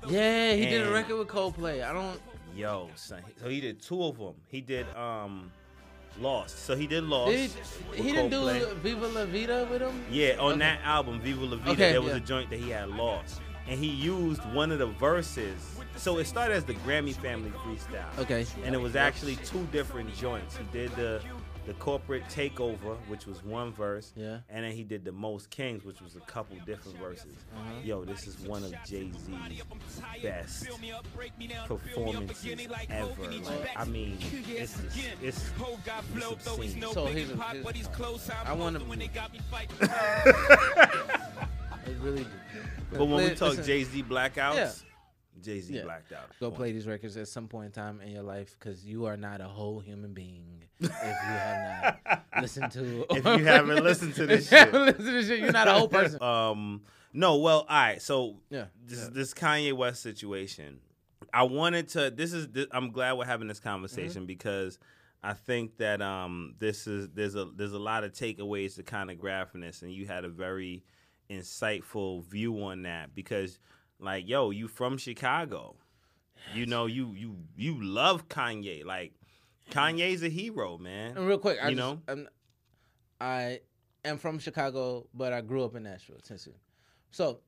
Yeah, 0.09 0.55
he 0.55 0.67
did 0.67 0.87
a 0.87 0.91
record 0.91 1.17
with 1.19 1.29
Coldplay. 1.29 1.85
I 1.85 1.93
don't. 1.93 2.21
Yo, 2.57 2.89
son. 2.95 3.23
So 3.41 3.49
he 3.49 3.61
did 3.61 3.81
two 3.83 4.03
of 4.05 4.19
them. 4.19 4.35
He 4.49 4.61
did 4.61 4.87
um 4.97 5.51
Lost. 6.21 6.65
So 6.65 6.77
he 6.77 6.87
did 6.87 7.05
Lost. 7.05 7.33
Did, 7.33 7.51
with 7.91 7.99
he 7.99 8.13
didn't 8.13 8.31
Coldplay. 8.31 8.61
do 8.61 8.75
Viva 8.77 9.07
La 9.09 9.25
Vida 9.27 9.67
with 9.71 9.81
him. 9.83 10.05
Yeah, 10.11 10.37
on 10.39 10.53
Okay. 10.53 10.59
that 10.61 10.81
album, 10.85 11.21
Viva 11.21 11.45
La 11.45 11.57
Vida, 11.57 11.71
Okay, 11.71 11.93
there 11.93 12.03
was 12.03 12.11
yeah. 12.13 12.17
a 12.17 12.21
joint 12.21 12.51
that 12.51 12.59
he 12.59 12.71
had 12.71 12.89
lost. 12.91 13.41
And 13.69 13.79
he 13.79 13.89
used 13.89 14.45
one 14.53 14.73
of 14.73 14.79
the 14.81 14.87
verses. 14.87 15.61
So 15.97 16.19
it 16.19 16.27
started 16.27 16.55
as 16.55 16.65
the 16.65 16.75
Grammy 16.75 17.15
Family 17.15 17.51
Freestyle. 17.51 18.19
Okay. 18.19 18.47
And 18.65 18.75
it 18.75 18.81
was 18.81 18.97
actually 18.97 19.37
two 19.37 19.67
different 19.73 20.15
joints. 20.15 20.57
He 20.57 20.65
did 20.73 20.91
the 20.97 21.21
the 21.67 21.75
corporate 21.75 22.25
takeover, 22.29 22.97
which 23.07 23.27
was 23.27 23.45
one 23.45 23.73
verse. 23.73 24.13
Yeah. 24.17 24.39
And 24.49 24.65
then 24.65 24.73
he 24.73 24.83
did 24.83 25.05
the 25.05 25.13
Most 25.13 25.51
Kings, 25.51 25.85
which 25.85 26.01
was 26.01 26.17
a 26.17 26.21
couple 26.21 26.57
different 26.67 26.99
verses. 26.99 27.37
Uh-huh. 27.55 27.71
Yo, 27.85 28.05
this 28.05 28.27
is 28.27 28.39
one 28.41 28.65
of 28.65 28.73
Jay 28.87 29.11
Z's 29.13 29.29
best 30.23 30.67
performances 31.67 32.67
ever. 32.89 33.23
Like, 33.45 33.69
I 33.77 33.85
mean, 33.85 34.19
it's 34.49 34.75
just, 34.75 34.97
it's, 35.23 35.51
it's 36.13 36.23
obscene. 36.33 36.83
So 36.93 37.07
here's, 37.07 37.31
a, 37.31 37.37
here's 37.37 37.89
I 38.47 38.53
want 38.55 38.77
to. 38.79 38.85
it 41.87 41.97
really 42.01 42.25
do. 42.25 42.31
But 42.93 43.05
when 43.07 43.25
we 43.29 43.35
talk 43.35 43.63
Jay 43.65 43.85
Z 43.85 44.03
blackouts, 44.05 44.55
Yeah. 44.57 44.73
Jay 45.43 45.61
Z 45.61 45.75
Yeah. 45.75 45.83
blacked 45.85 46.13
out. 46.13 46.31
Go 46.41 46.51
play 46.51 46.73
these 46.73 46.87
records 46.87 47.17
at 47.17 47.29
some 47.29 47.49
point 47.49 47.67
in 47.67 47.73
time 47.73 48.01
in 48.01 48.11
your 48.13 48.23
life 48.23 48.57
because 48.59 48.85
you 48.85 49.07
are 49.07 49.17
not 49.17 49.41
a 49.41 49.49
whole 49.49 49.81
human 49.81 50.13
being 50.13 50.65
if 50.81 50.89
you 50.89 50.89
have 50.91 52.01
not 52.09 52.25
listened 52.41 52.73
to. 52.73 53.07
If 53.11 53.25
you 53.25 53.45
haven't 53.45 53.83
listened 53.85 54.15
to 54.17 54.27
this 54.29 54.49
shit. 54.49 54.73
listened 54.73 54.97
to 55.07 55.13
this 55.13 55.27
shit, 55.27 55.41
you're 55.41 55.53
not 55.53 55.69
a 55.69 55.73
whole 55.73 55.89
person. 55.89 56.23
Um, 56.23 56.83
no, 57.13 57.37
well, 57.39 57.61
all 57.61 57.77
right. 57.77 58.01
So 58.01 58.37
Yeah, 58.51 58.67
this 58.87 59.01
yeah. 59.01 59.09
this 59.13 59.35
Kanye 59.35 59.73
West 59.73 60.03
situation. 60.03 60.81
I 61.35 61.43
wanted 61.45 61.89
to. 61.91 62.11
This 62.11 62.33
is. 62.33 62.49
This, 62.49 62.67
I'm 62.73 62.91
glad 62.93 63.15
we're 63.15 63.25
having 63.25 63.49
this 63.49 63.59
Mm-hmm. 63.61 63.69
conversation 63.69 64.27
because 64.27 64.79
I 65.23 65.35
think 65.35 65.77
that 65.79 66.01
um 66.03 66.55
this 66.59 66.87
is 66.87 67.09
there's 67.15 67.35
a 67.35 67.47
there's 67.55 67.73
a 67.73 67.79
lot 67.79 68.05
of 68.05 68.13
takeaways 68.13 68.77
to 68.77 68.83
kind 68.83 69.11
of 69.11 69.19
grab 69.19 69.51
from 69.51 69.61
this, 69.61 69.83
and 69.83 69.93
you 69.93 70.07
had 70.07 70.25
a 70.25 70.29
very 70.29 70.83
insightful 71.41 72.25
view 72.25 72.63
on 72.65 72.83
that 72.83 73.15
because, 73.15 73.59
like, 74.01 74.29
yo, 74.29 74.51
you 74.51 74.69
from 74.69 74.97
Chicago, 74.99 75.77
you 76.55 76.67
know, 76.67 76.87
you 76.87 77.13
you 77.15 77.37
you 77.57 77.83
love 77.83 78.29
Kanye. 78.29 78.85
Like, 78.85 79.13
Kanye's 79.71 80.23
a 80.23 80.29
hero, 80.29 80.79
man. 80.79 81.17
And 81.17 81.27
real 81.29 81.39
quick, 81.39 81.59
I 81.63 81.69
you 81.69 81.77
just, 81.77 81.79
know, 81.79 82.01
I'm, 82.09 82.29
I 83.21 83.61
am 84.05 84.19
from 84.19 84.39
Chicago, 84.39 85.07
but 85.15 85.33
I 85.33 85.41
grew 85.43 85.65
up 85.65 85.75
in 85.77 85.83
Nashville, 85.85 86.19
Tennessee. 86.27 86.57
So 87.11 87.41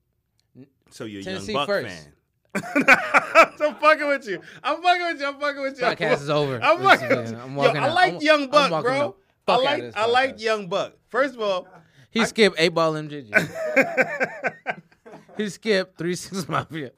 so 0.91 1.05
you're 1.05 1.21
a 1.21 1.25
Tennessee 1.25 1.53
young 1.53 1.61
Buck 1.61 1.69
first. 1.69 1.89
fan. 1.89 2.13
I'm 3.61 3.75
fucking 3.77 4.07
with 4.09 4.29
you. 4.29 4.43
I'm 4.63 4.83
fucking 4.83 5.07
with 5.07 5.21
you. 5.21 5.27
I'm 5.27 5.41
fucking 5.41 5.63
with 5.63 5.79
you. 5.79 5.85
Podcast 5.87 6.21
is 6.23 6.29
over. 6.31 6.63
I'm 6.63 6.83
This 6.83 6.93
is 6.95 7.01
fucking. 7.01 7.19
it. 7.35 7.35
I'm 7.43 7.53
Yo, 7.53 7.57
walking 7.57 7.83
I 7.83 7.93
like 7.93 8.13
I'm- 8.13 8.21
Young 8.23 8.51
Buck, 8.51 8.83
bro. 8.83 9.17
I 9.49 9.57
like 9.57 9.97
I 9.97 10.07
like. 10.07 10.41
Young 10.41 10.69
Buck. 10.69 10.93
First 11.09 11.35
of 11.35 11.41
all, 11.41 11.67
he 12.11 12.25
skipped 12.27 12.57
eight 12.59 12.69
ball 12.75 12.93
MJG. 12.93 13.31
he 15.43 15.49
skipped 15.51 15.99
three 15.99 16.15
six 16.17 16.49
mafia. 16.49 16.93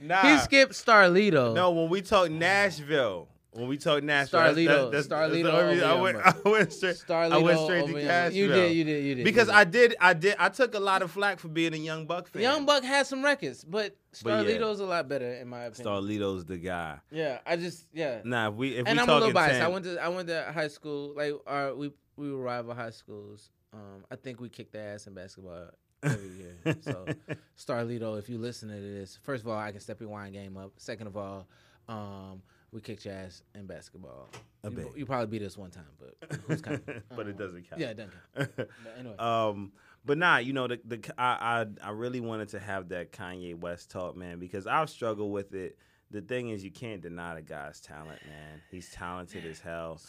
nah. 0.00 0.22
He 0.22 0.38
skipped 0.38 0.72
Starlito. 0.72 1.54
No, 1.54 1.70
when 1.72 1.88
we 1.88 2.02
talk 2.02 2.30
Nashville, 2.30 3.28
when 3.52 3.66
we 3.66 3.76
talk 3.76 4.02
Nashville, 4.02 4.40
Starlito. 4.40 4.90
that's, 4.92 5.08
that's, 5.08 5.08
Starlito 5.08 5.42
that's 5.42 5.42
the 5.42 5.52
only 5.52 5.74
reason 5.74 5.88
I 5.88 5.94
went, 5.94 6.18
I 6.24 6.48
went 6.48 6.72
straight. 6.72 7.02
I 7.10 7.38
went 7.38 7.58
straight 7.60 7.86
to 7.86 7.92
Nashville. 7.92 8.36
You 8.36 8.48
did, 8.48 8.72
you 8.72 8.84
did, 8.84 9.04
you 9.04 9.14
did. 9.16 9.24
Because 9.24 9.48
you 9.48 9.54
did. 9.54 9.58
I 9.58 9.64
did, 9.64 9.96
I 10.00 10.12
did, 10.12 10.36
I 10.38 10.48
took 10.48 10.74
a 10.74 10.80
lot 10.80 11.02
of 11.02 11.10
flack 11.10 11.38
for 11.38 11.48
being 11.48 11.74
a 11.74 11.78
Young 11.78 12.06
Buck 12.06 12.28
fan. 12.28 12.42
Young 12.42 12.66
Buck 12.66 12.84
has 12.84 13.08
some 13.08 13.24
records, 13.24 13.64
but 13.64 13.96
But 14.22 14.46
yeah. 14.46 14.54
Starlito's 14.54 14.80
a 14.80 14.86
lot 14.86 15.08
better 15.08 15.32
in 15.34 15.48
my 15.48 15.64
opinion. 15.64 15.92
Starlito's 15.92 16.44
the 16.44 16.58
guy. 16.58 16.98
Yeah, 17.10 17.38
I 17.46 17.56
just 17.56 17.86
yeah. 17.92 18.20
Nah, 18.24 18.48
if 18.48 18.54
we 18.54 18.76
if 18.76 18.86
and 18.86 18.96
we 18.96 19.02
I'm 19.02 19.08
a 19.08 19.14
little 19.14 19.32
biased. 19.32 19.60
10, 19.60 19.62
I 19.62 19.68
went 19.68 19.84
to 19.86 19.98
I 19.98 20.08
went 20.08 20.28
to 20.28 20.52
high 20.54 20.68
school. 20.68 21.14
Like 21.16 21.32
our 21.46 21.74
we 21.74 21.90
we 22.16 22.30
were 22.30 22.42
rival 22.42 22.74
high 22.74 22.90
schools. 22.90 23.50
Um, 23.72 24.04
I 24.10 24.16
think 24.16 24.40
we 24.40 24.48
kicked 24.48 24.72
their 24.72 24.94
ass 24.94 25.06
in 25.06 25.14
basketball 25.14 25.68
every 26.02 26.28
year. 26.28 26.76
So 26.82 27.06
Starlito, 27.58 28.18
if 28.18 28.28
you 28.28 28.38
listen 28.38 28.68
to 28.68 28.74
this, 28.74 29.18
first 29.22 29.42
of 29.42 29.48
all, 29.48 29.58
I 29.58 29.70
can 29.72 29.80
step 29.80 30.00
your 30.00 30.10
wine 30.10 30.32
game 30.32 30.56
up. 30.56 30.72
Second 30.76 31.06
of 31.08 31.16
all, 31.16 31.46
um, 31.88 32.42
we 32.72 32.80
kicked 32.80 33.04
your 33.06 33.14
ass 33.14 33.42
in 33.54 33.66
basketball. 33.66 34.28
A 34.64 34.70
you, 34.70 34.76
bit. 34.76 34.86
you 34.96 35.06
probably 35.06 35.38
beat 35.38 35.46
us 35.46 35.56
one 35.56 35.70
time, 35.70 35.84
but 35.98 36.40
who's 36.46 36.60
counting? 36.60 37.02
but 37.16 37.26
it 37.26 37.32
Um, 37.32 37.36
doesn't 37.36 37.68
count. 37.70 37.80
Yeah, 37.80 37.88
it 37.88 37.96
doesn't 37.96 38.12
count. 38.36 38.50
But 38.56 38.96
anyway, 38.98 39.16
um, 39.18 39.72
but 40.04 40.18
nah, 40.18 40.38
you 40.38 40.52
know, 40.52 40.66
the 40.68 40.80
the 40.84 41.00
I, 41.18 41.64
I 41.82 41.88
I 41.88 41.90
really 41.90 42.20
wanted 42.20 42.48
to 42.50 42.58
have 42.60 42.88
that 42.90 43.12
Kanye 43.12 43.58
West 43.58 43.90
talk, 43.90 44.16
man, 44.16 44.38
because 44.38 44.66
I've 44.66 44.90
struggled 44.90 45.32
with 45.32 45.54
it. 45.54 45.78
The 46.10 46.22
thing 46.22 46.48
is, 46.48 46.64
you 46.64 46.70
can't 46.70 47.02
deny 47.02 47.34
the 47.34 47.42
guy's 47.42 47.80
talent, 47.80 48.24
man. 48.26 48.62
He's 48.70 48.90
talented 48.90 49.44
as 49.44 49.60
hell. 49.60 50.00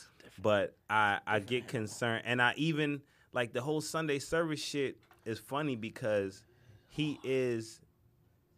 But 0.42 0.76
I 0.90 1.20
I 1.28 1.40
get 1.40 1.68
concerned, 1.68 2.24
and 2.26 2.42
I 2.42 2.54
even 2.56 3.02
like 3.34 3.52
the 3.54 3.62
whole 3.62 3.82
Sunday 3.82 4.20
service 4.20 4.62
shit 4.62 4.98
is 5.26 5.40
funny 5.40 5.76
because 5.76 6.44
he 6.88 7.20
is, 7.24 7.82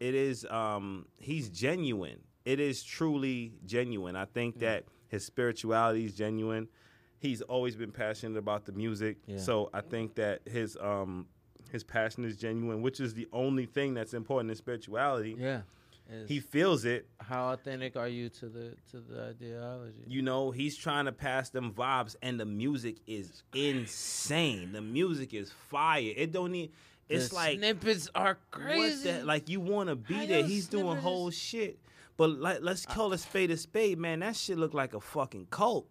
it 0.00 0.14
is 0.14 0.44
um 0.46 1.06
he's 1.18 1.48
genuine. 1.48 2.20
It 2.44 2.58
is 2.60 2.82
truly 2.82 3.52
genuine. 3.66 4.16
I 4.16 4.24
think 4.24 4.58
that 4.60 4.84
his 5.08 5.24
spirituality 5.24 6.04
is 6.04 6.14
genuine. 6.14 6.68
He's 7.18 7.40
always 7.42 7.76
been 7.76 7.92
passionate 7.92 8.36
about 8.38 8.64
the 8.64 8.72
music. 8.72 9.18
Yeah. 9.26 9.36
So 9.38 9.70
I 9.72 9.80
think 9.80 10.16
that 10.16 10.40
his 10.46 10.76
um 10.80 11.26
his 11.70 11.84
passion 11.84 12.24
is 12.24 12.36
genuine, 12.36 12.82
which 12.82 13.00
is 13.00 13.14
the 13.14 13.28
only 13.32 13.64
thing 13.66 13.94
that's 13.94 14.12
important 14.14 14.50
in 14.50 14.56
spirituality. 14.56 15.36
yeah. 15.38 15.62
Is 16.10 16.28
He 16.28 16.40
feels 16.40 16.84
it. 16.84 17.06
how 17.20 17.52
authentic 17.52 17.96
are 17.96 18.08
you 18.08 18.28
to 18.28 18.48
the 18.48 18.74
to 18.90 19.00
the 19.00 19.22
ideology? 19.30 20.02
You 20.06 20.22
know, 20.22 20.50
he's 20.50 20.76
trying 20.76 21.06
to 21.06 21.12
pass 21.12 21.48
them 21.50 21.72
vibes 21.72 22.16
and 22.22 22.38
the 22.38 22.44
music 22.44 22.96
is 23.06 23.42
insane. 23.54 24.72
The 24.72 24.80
music 24.82 25.32
is 25.34 25.50
fire. 25.70 26.12
It 26.16 26.32
don't 26.32 26.52
need 26.52 26.72
it's 27.08 27.28
the 27.30 27.34
like 27.34 27.58
snippets 27.58 28.08
are 28.14 28.38
what 28.38 28.50
crazy. 28.50 29.10
the, 29.10 29.24
like 29.24 29.48
you 29.48 29.60
want 29.60 29.88
to 29.88 29.96
be 29.96 30.14
I 30.16 30.26
there. 30.26 30.42
know 30.42 30.48
He's 30.48 30.66
doing 30.66 30.96
whole 30.98 31.30
shit. 31.30 31.78
But 32.16 32.30
like, 32.30 32.58
let's 32.60 32.84
call 32.84 33.12
a 33.12 33.18
spade 33.18 33.50
a 33.50 33.56
spade, 33.56 33.98
man. 33.98 34.20
That 34.20 34.36
shit 34.36 34.58
look 34.58 34.74
like 34.74 34.92
a 34.94 35.00
fucking 35.00 35.46
cult. 35.50 35.86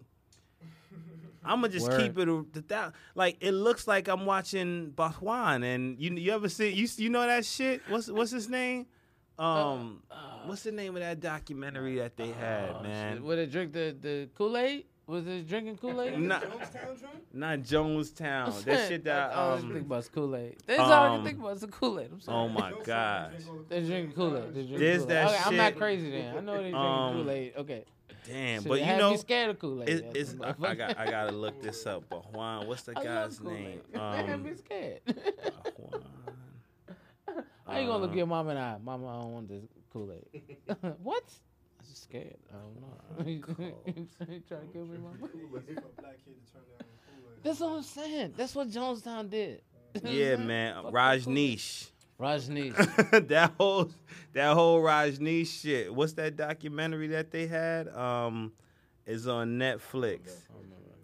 I'm 1.44 1.62
gonna 1.62 1.70
just 1.74 1.90
Word. 1.90 2.00
keep 2.02 2.18
it 2.20 2.28
a- 2.30 2.46
that. 2.68 2.94
Like 3.16 3.38
it 3.42 3.54
looks 3.54 3.88
like 3.88 4.08
I'm 4.08 4.26
watching 4.28 4.92
Bhagwan, 4.92 5.64
and 5.64 6.00
you 6.00 6.12
you 6.14 6.32
ever 6.34 6.48
see 6.50 6.70
you 6.70 6.88
you 6.98 7.10
know 7.10 7.26
that 7.26 7.46
shit? 7.46 7.82
What's 7.88 8.08
what's 8.10 8.30
his 8.32 8.48
name? 8.48 8.86
Um, 9.42 10.04
what's 10.46 10.64
the 10.64 10.72
name 10.72 10.96
of 10.96 11.02
that 11.02 11.20
documentary 11.20 11.96
that 11.98 12.16
they 12.18 12.30
had, 12.30 12.82
man? 12.84 13.24
Would 13.24 13.40
it 13.40 13.52
drink 13.52 13.74
the 13.74 13.96
the 14.00 14.30
Kool 14.36 14.58
Aid? 14.58 14.86
Was 15.08 15.28
it 15.28 15.48
drinking 15.50 15.78
Kool 15.78 16.00
Aid? 16.02 16.18
Not, 16.20 16.44
jonestown 16.44 16.98
not 17.34 17.60
Jonestown. 17.64 18.64
That 18.64 18.88
shit 18.88 19.04
that 19.06 19.32
I 19.32 19.34
always 19.34 19.62
think 19.64 19.74
um. 19.76 19.82
about 19.82 20.10
Kool 20.14 20.36
Aid. 20.36 20.56
That's 20.66 20.80
all 20.80 20.92
I 20.92 21.08
um, 21.08 21.16
can 21.18 21.26
think 21.26 21.40
about 21.40 21.56
is 21.56 21.62
the 21.62 21.68
Kool 21.68 22.00
Aid. 22.00 22.10
I'm 22.14 22.22
sorry. 22.22 22.38
Oh 22.38 22.48
my 22.48 22.72
god. 22.84 23.34
They 23.68 23.82
drinking 23.84 24.14
Kool 24.14 24.38
Aid. 24.38 24.50
They 24.54 24.62
drinking 24.62 24.80
There's 24.80 25.00
Kool-Aid. 25.02 25.10
that 25.10 25.28
okay, 25.30 25.40
I'm 25.46 25.58
not 25.58 25.76
crazy 25.76 26.12
then. 26.12 26.38
I 26.38 26.40
know 26.40 26.54
they 26.54 26.60
drinking 26.72 26.76
Um, 26.76 27.14
Kool 27.16 27.32
Aid. 27.32 27.54
Okay. 27.58 27.86
Damn, 28.28 28.62
Shit, 28.62 28.70
but 28.70 28.80
you 28.80 28.86
know, 28.86 29.12
me 29.12 29.18
scared 29.18 29.50
of 29.50 29.60
Kool 29.60 29.82
Aid. 29.82 29.90
It, 29.90 30.06
it's 30.14 30.36
I, 30.42 30.54
I 30.62 30.76
got 30.76 30.98
I 31.00 31.10
gotta 31.10 31.32
look 31.32 31.60
this 31.62 31.86
up. 31.88 32.04
But 32.08 32.32
Juan, 32.32 32.68
what's 32.68 32.84
the 32.84 32.94
I 32.98 33.04
guy's 33.04 33.42
love 33.42 33.48
Kool-Aid. 33.48 33.64
name? 33.64 33.82
It 33.94 34.00
had 34.28 34.44
me 34.44 34.52
Um, 34.52 34.58
scared. 34.58 35.00
Juan. 35.78 36.04
How 37.72 37.80
you 37.80 37.88
gonna 37.88 38.04
look 38.04 38.16
your 38.16 38.28
mom 38.28 38.50
in 38.50 38.56
the 38.56 38.62
eye? 38.62 38.78
Mama, 38.84 39.08
I 39.08 39.22
don't 39.22 39.34
want 39.34 39.48
this 39.48 39.64
Kool 39.92 40.12
Aid. 40.12 40.58
what? 41.04 41.24
I'm 41.80 41.86
just 41.88 42.04
scared. 42.04 42.38
I 42.50 42.58
don't 42.58 42.82
know. 42.82 43.32
you 43.32 44.08
trying 44.48 44.68
to 44.68 44.74
kill 44.74 44.86
me, 44.86 44.98
mama? 45.04 45.32
That's 47.44 47.60
what 47.60 47.72
I'm 47.72 47.84
saying. 47.84 48.34
That's 48.36 48.54
what 48.54 48.70
Jonestown 48.70 49.30
did. 49.30 49.62
Yeah, 50.04 50.36
man, 50.36 50.84
Fuck 50.84 50.94
Rajneesh. 50.94 51.88
Rajneesh. 52.20 53.28
that 53.28 53.54
whole 53.58 53.90
that 54.34 54.54
whole 54.54 54.82
Rajneesh 54.82 55.62
shit. 55.62 55.94
What's 55.94 56.14
that 56.14 56.36
documentary 56.36 57.08
that 57.08 57.32
they 57.32 57.48
had? 57.48 57.88
Um, 57.90 58.54
is 59.06 59.28
on 59.28 59.58
Netflix. 59.58 60.32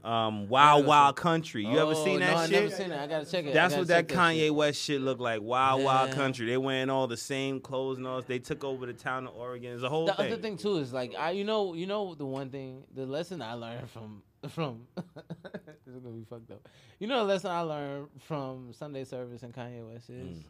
Um, 0.07 0.47
Wild 0.47 0.85
Wild 0.85 1.17
Country. 1.17 1.65
You 1.65 1.77
ever 1.79 1.91
Oh, 1.91 2.03
seen 2.05 2.19
that 2.21 2.31
no, 2.31 2.37
I 2.37 2.45
shit? 2.47 2.63
never 2.63 2.69
seen 2.75 2.91
it. 2.91 2.99
I 2.99 3.07
gotta 3.07 3.25
check 3.29 3.45
it. 3.45 3.49
I 3.49 3.53
That's 3.53 3.75
what 3.75 3.87
that 3.87 4.07
Kanye 4.07 4.35
shit. 4.45 4.55
West 4.55 4.81
shit 4.81 5.01
looked 5.01 5.19
like. 5.19 5.41
Wild 5.41 5.83
Wild 5.83 6.11
Country. 6.11 6.45
They 6.47 6.55
wearing 6.55 6.89
all 6.89 7.07
the 7.07 7.17
same 7.17 7.59
clothes 7.59 7.97
and 7.97 8.07
all. 8.07 8.21
They 8.21 8.39
took 8.39 8.63
over 8.63 8.85
the 8.85 8.93
town 8.93 9.27
of 9.27 9.35
Oregon. 9.35 9.73
It's 9.73 9.83
a 9.83 9.89
whole 9.89 10.05
The 10.05 10.13
thing. 10.13 10.31
other 10.31 10.41
thing 10.41 10.55
too 10.57 10.77
is 10.77 10.93
like 10.93 11.13
I, 11.19 11.31
you 11.31 11.43
know, 11.43 11.73
you 11.73 11.87
know 11.87 12.15
the 12.15 12.25
one 12.25 12.49
thing, 12.49 12.83
the 12.95 13.05
lesson 13.05 13.41
I 13.41 13.53
learned 13.53 13.89
from 13.89 14.23
from 14.49 14.87
this 14.95 15.93
is 15.93 15.99
gonna 16.01 16.15
be 16.15 16.23
fucked 16.23 16.51
up. 16.51 16.67
You 16.99 17.07
know, 17.07 17.19
the 17.19 17.33
lesson 17.33 17.51
I 17.51 17.61
learned 17.61 18.07
from 18.21 18.71
Sunday 18.71 19.03
service 19.03 19.43
and 19.43 19.53
Kanye 19.53 19.85
West 19.91 20.09
is 20.09 20.37
Mm. 20.37 20.43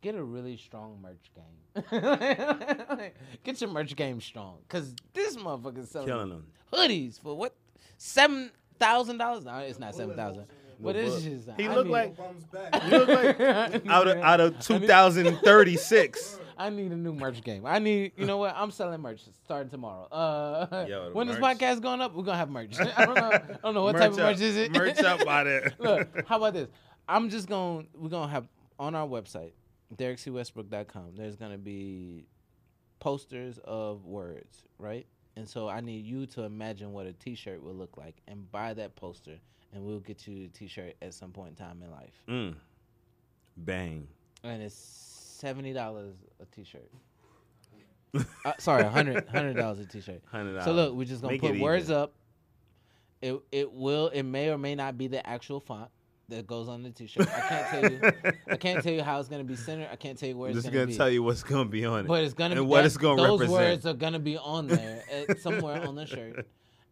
get 0.00 0.14
a 0.16 0.22
really 0.24 0.56
strong 0.56 0.98
merch 1.00 1.30
game. 1.34 1.90
get 3.44 3.60
your 3.60 3.70
merch 3.70 3.94
game 3.94 4.20
strong, 4.20 4.58
cause 4.68 4.94
this 5.12 5.36
motherfucker's 5.36 5.90
selling 5.90 6.42
hoodies 6.72 7.20
for 7.20 7.36
what 7.36 7.54
seven 7.96 8.50
thousand 8.78 9.18
dollars? 9.18 9.44
No, 9.44 9.56
it's 9.58 9.78
not 9.78 9.94
seven 9.94 10.16
thousand, 10.16 10.46
but 10.80 10.96
it's 10.96 11.22
just 11.22 11.48
He 11.56 11.66
I 11.66 11.74
look 11.74 11.86
need- 11.86 11.92
like 11.92 12.16
he 12.84 12.90
look 12.90 13.08
like 13.08 13.40
out 13.88 14.08
of 14.08 14.18
out 14.18 14.40
of 14.40 14.58
2036. 14.60 16.40
I 16.56 16.70
need 16.70 16.92
a 16.92 16.96
new 16.96 17.12
merch 17.12 17.42
game. 17.42 17.66
I 17.66 17.80
need, 17.80 18.12
you 18.16 18.26
know 18.26 18.36
what? 18.36 18.54
I'm 18.56 18.70
selling 18.70 19.00
merch 19.00 19.22
starting 19.44 19.70
tomorrow. 19.70 20.04
Uh, 20.06 20.84
Yo, 20.88 21.08
the 21.08 21.14
when 21.14 21.26
this 21.26 21.36
merch. 21.40 21.58
podcast 21.58 21.80
going 21.82 22.00
up, 22.00 22.14
we're 22.14 22.22
gonna 22.22 22.38
have 22.38 22.48
merch. 22.48 22.78
I 22.96 23.04
don't 23.06 23.16
know. 23.16 23.30
I 23.32 23.40
don't 23.60 23.74
know 23.74 23.82
what 23.82 23.96
type 23.96 24.12
of 24.12 24.18
merch 24.18 24.40
is 24.40 24.56
it. 24.56 24.70
Merch 24.72 25.00
up 25.00 25.24
by 25.24 25.42
that. 25.42 25.80
Look, 25.80 26.28
how 26.28 26.36
about 26.36 26.54
this? 26.54 26.68
I'm 27.08 27.28
just 27.28 27.48
going. 27.48 27.86
to 27.86 27.98
We're 27.98 28.08
gonna 28.08 28.30
have 28.30 28.46
on 28.78 28.94
our 28.94 29.06
website, 29.06 29.50
DerrickCWestbrook.com. 29.96 31.14
There's 31.16 31.34
gonna 31.34 31.58
be 31.58 32.26
posters 33.00 33.58
of 33.64 34.04
words, 34.04 34.62
right? 34.78 35.06
And 35.36 35.48
so 35.48 35.68
I 35.68 35.80
need 35.80 36.04
you 36.04 36.26
to 36.26 36.42
imagine 36.44 36.92
what 36.92 37.06
a 37.06 37.12
T-shirt 37.12 37.62
would 37.62 37.74
look 37.76 37.96
like, 37.96 38.14
and 38.28 38.50
buy 38.52 38.72
that 38.74 38.94
poster, 38.94 39.38
and 39.72 39.84
we'll 39.84 39.98
get 40.00 40.26
you 40.28 40.44
the 40.46 40.48
T-shirt 40.48 40.94
at 41.02 41.12
some 41.14 41.32
point 41.32 41.50
in 41.50 41.56
time 41.56 41.82
in 41.82 41.90
life. 41.90 42.22
Mm. 42.28 42.54
Bang. 43.56 44.06
and 44.42 44.62
it's 44.62 44.74
seventy 44.74 45.72
dollars 45.72 46.14
a 46.40 46.44
t-shirt. 46.46 46.90
uh, 48.44 48.52
sorry, 48.58 48.84
hundred 48.84 49.26
hundred 49.28 49.54
dollars 49.56 49.78
a 49.80 49.86
t-shirt. 49.86 50.20
$100. 50.32 50.64
So 50.64 50.72
look, 50.72 50.94
we're 50.94 51.04
just 51.04 51.20
gonna 51.22 51.34
Make 51.34 51.40
put 51.40 51.58
words 51.60 51.84
even. 51.90 51.96
up. 52.02 52.12
It 53.22 53.40
it 53.52 53.72
will 53.72 54.08
it 54.08 54.22
may 54.22 54.50
or 54.50 54.58
may 54.58 54.74
not 54.74 54.98
be 54.98 55.06
the 55.06 55.24
actual 55.28 55.60
font 55.60 55.88
that 56.28 56.46
goes 56.46 56.68
on 56.68 56.82
the 56.82 56.90
t-shirt. 56.90 57.28
I 57.28 57.40
can't 57.40 57.68
tell 57.68 57.92
you. 57.92 58.32
I 58.48 58.56
can't 58.56 58.82
tell 58.82 58.92
you 58.92 59.02
how 59.02 59.20
it's 59.20 59.28
gonna 59.28 59.44
be 59.44 59.56
centered. 59.56 59.88
I 59.90 59.96
can't 59.96 60.18
tell 60.18 60.28
you 60.28 60.36
where 60.36 60.50
I'm 60.50 60.56
it's 60.56 60.64
just 60.64 60.72
gonna, 60.72 60.86
be. 60.86 60.92
Just 60.92 60.98
gonna 60.98 61.08
tell 61.08 61.12
you 61.12 61.22
what's 61.22 61.42
gonna 61.42 61.68
be 61.68 61.84
on 61.84 62.00
it. 62.00 62.06
But 62.06 62.24
it's 62.24 62.34
gonna 62.34 62.56
and 62.56 62.64
be 62.64 62.66
what 62.66 62.84
it's 62.84 62.96
gonna 62.96 63.22
represent. 63.22 63.38
those 63.38 63.48
represent. 63.50 63.70
words 63.70 63.86
are 63.86 63.94
gonna 63.94 64.18
be 64.18 64.38
on 64.38 64.66
there 64.66 65.02
at, 65.12 65.38
somewhere 65.40 65.86
on 65.86 65.94
the 65.94 66.06
shirt, 66.06 66.46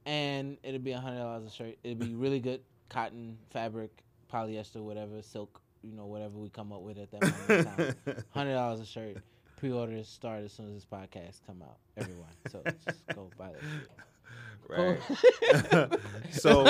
and 0.06 0.56
it'll 0.62 0.80
be 0.80 0.92
a 0.92 1.00
hundred 1.00 1.18
dollars 1.18 1.46
a 1.46 1.50
shirt. 1.50 1.76
It'll 1.82 1.98
be 1.98 2.14
really 2.14 2.40
good 2.40 2.60
cotton 2.88 3.38
fabric, 3.50 3.90
polyester, 4.32 4.82
whatever, 4.82 5.22
silk, 5.22 5.60
you 5.82 5.94
know, 5.94 6.06
whatever 6.06 6.38
we 6.38 6.48
come 6.50 6.72
up 6.72 6.82
with 6.82 6.98
at 6.98 7.10
that 7.10 7.22
moment 7.22 7.50
in 7.50 7.94
time. 8.04 8.24
Hundred 8.30 8.54
dollars 8.54 8.80
a 8.80 8.86
shirt. 8.86 9.16
Pre-orders 9.56 10.08
start 10.08 10.42
as 10.42 10.52
soon 10.52 10.66
as 10.66 10.74
this 10.74 10.84
podcast 10.84 11.40
come 11.46 11.62
out. 11.62 11.78
Everyone, 11.96 12.28
so 12.50 12.62
just 12.84 13.06
go 13.14 13.30
buy 13.38 13.52
that. 13.52 13.60
Shit. 13.60 13.88
Right. 14.68 14.98
so 16.32 16.64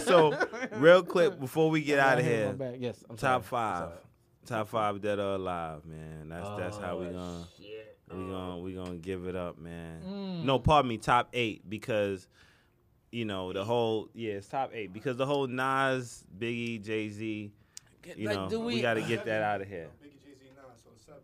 so 0.00 0.36
real 0.76 1.02
quick 1.02 1.38
before 1.40 1.70
we 1.70 1.82
get 1.82 1.98
out 1.98 2.18
of 2.18 2.24
here. 2.24 2.54
Yes, 2.78 3.02
I'm 3.08 3.16
top 3.16 3.44
sorry. 3.46 3.62
I'm 3.64 3.88
five, 3.88 3.88
top 4.46 4.68
five 4.68 5.00
dead 5.00 5.18
or 5.18 5.34
alive, 5.34 5.84
man. 5.84 6.28
That's 6.28 6.48
that's 6.58 6.76
how 6.78 6.98
we 6.98 7.06
gonna 7.06 7.46
we 8.10 8.16
gonna 8.30 8.58
we 8.58 8.74
gonna 8.74 8.96
give 8.96 9.26
it 9.26 9.36
up, 9.36 9.58
man. 9.58 10.02
Mm. 10.06 10.44
No, 10.44 10.58
pardon 10.58 10.88
me, 10.88 10.98
top 10.98 11.28
eight 11.32 11.68
because 11.68 12.28
you 13.10 13.24
know 13.24 13.52
the 13.52 13.64
whole 13.64 14.08
yeah, 14.14 14.34
it's 14.34 14.48
top 14.48 14.70
eight 14.74 14.92
because 14.92 15.16
the 15.16 15.26
whole 15.26 15.46
Nas, 15.46 16.24
Biggie, 16.38 16.82
Jay 16.84 17.08
Z. 17.08 17.52
You 18.16 18.26
Like, 18.28 18.36
know, 18.36 18.48
do 18.50 18.60
we, 18.60 18.74
we- 18.76 18.82
got 18.82 18.94
to 18.94 19.02
get 19.02 19.24
that 19.24 19.42
out 19.50 19.62
of 19.62 19.68
here. 19.68 19.88
Biggie, 20.02 20.22
Jay 20.22 20.34
Z, 20.38 20.46
Nas, 20.56 20.82
so 20.84 20.90
seven. 21.06 21.22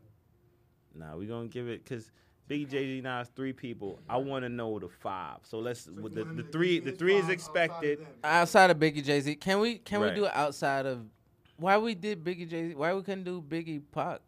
Nah, 0.94 1.16
we 1.16 1.26
gonna 1.26 1.48
give 1.48 1.68
it 1.68 1.84
because 1.84 2.10
Biggie, 2.50 2.68
Jay 2.68 2.84
Z, 2.96 3.00
Nas, 3.02 3.28
three 3.36 3.52
people. 3.52 4.00
I 4.08 4.16
want 4.16 4.44
to 4.44 4.48
know 4.48 4.78
the 4.80 4.88
five. 4.88 5.38
So 5.42 5.58
let's 5.60 5.86
with 5.86 6.14
the, 6.14 6.24
the 6.24 6.42
three. 6.42 6.80
The 6.80 6.90
three 6.92 7.14
is 7.16 7.28
expected. 7.28 8.04
outside 8.24 8.70
of 8.70 8.78
Biggie 8.78 9.04
Jay 9.04 9.20
Z, 9.20 9.36
can 9.36 9.60
we 9.60 9.78
can 9.78 10.00
Right. 10.00 10.10
we 10.12 10.16
do 10.20 10.24
it 10.26 10.32
outside 10.34 10.84
of 10.84 11.06
why 11.56 11.78
we 11.78 11.94
did 11.94 12.24
Biggie 12.24 12.48
Jay 12.48 12.68
Z? 12.70 12.74
Why 12.74 12.92
we 12.92 13.02
couldn't 13.02 13.24
do 13.24 13.40
Biggie 13.40 13.80
Pac 13.92 14.20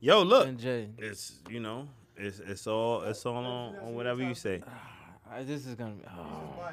Yo, 0.00 0.22
look, 0.22 0.48
and 0.48 0.58
Jay? 0.58 0.88
it's 0.98 1.38
you 1.48 1.60
know, 1.60 1.88
it's 2.16 2.40
it's 2.40 2.66
all 2.66 3.02
it's 3.02 3.24
all 3.24 3.36
on, 3.36 3.76
on 3.76 3.94
whatever 3.94 4.22
you 4.24 4.34
say. 4.34 4.60
Ah, 4.66 5.36
I, 5.36 5.42
this 5.44 5.64
is 5.66 5.76
gonna 5.76 5.92
be. 5.92 6.02
Oh. 6.08 6.64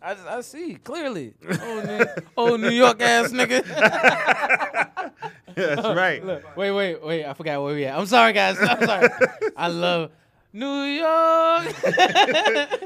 Bias 0.00 0.18
when 0.18 0.26
it 0.26 0.26
comes 0.26 0.26
I, 0.26 0.36
I 0.36 0.40
see 0.40 0.74
clearly. 0.76 1.34
Oh, 2.36 2.56
New, 2.56 2.68
New 2.70 2.76
York 2.76 3.00
ass 3.02 3.30
nigga. 3.32 3.64
That's 5.54 5.82
right. 5.96 6.24
Look, 6.24 6.56
wait, 6.56 6.70
wait, 6.72 7.02
wait. 7.02 7.24
I 7.24 7.32
forgot 7.32 7.62
where 7.62 7.74
we 7.74 7.84
at. 7.86 7.98
I'm 7.98 8.06
sorry, 8.06 8.32
guys. 8.34 8.58
I'm 8.60 8.84
sorry. 8.84 9.08
I 9.56 9.68
love 9.68 10.10
New 10.52 10.82
York. 10.82 11.74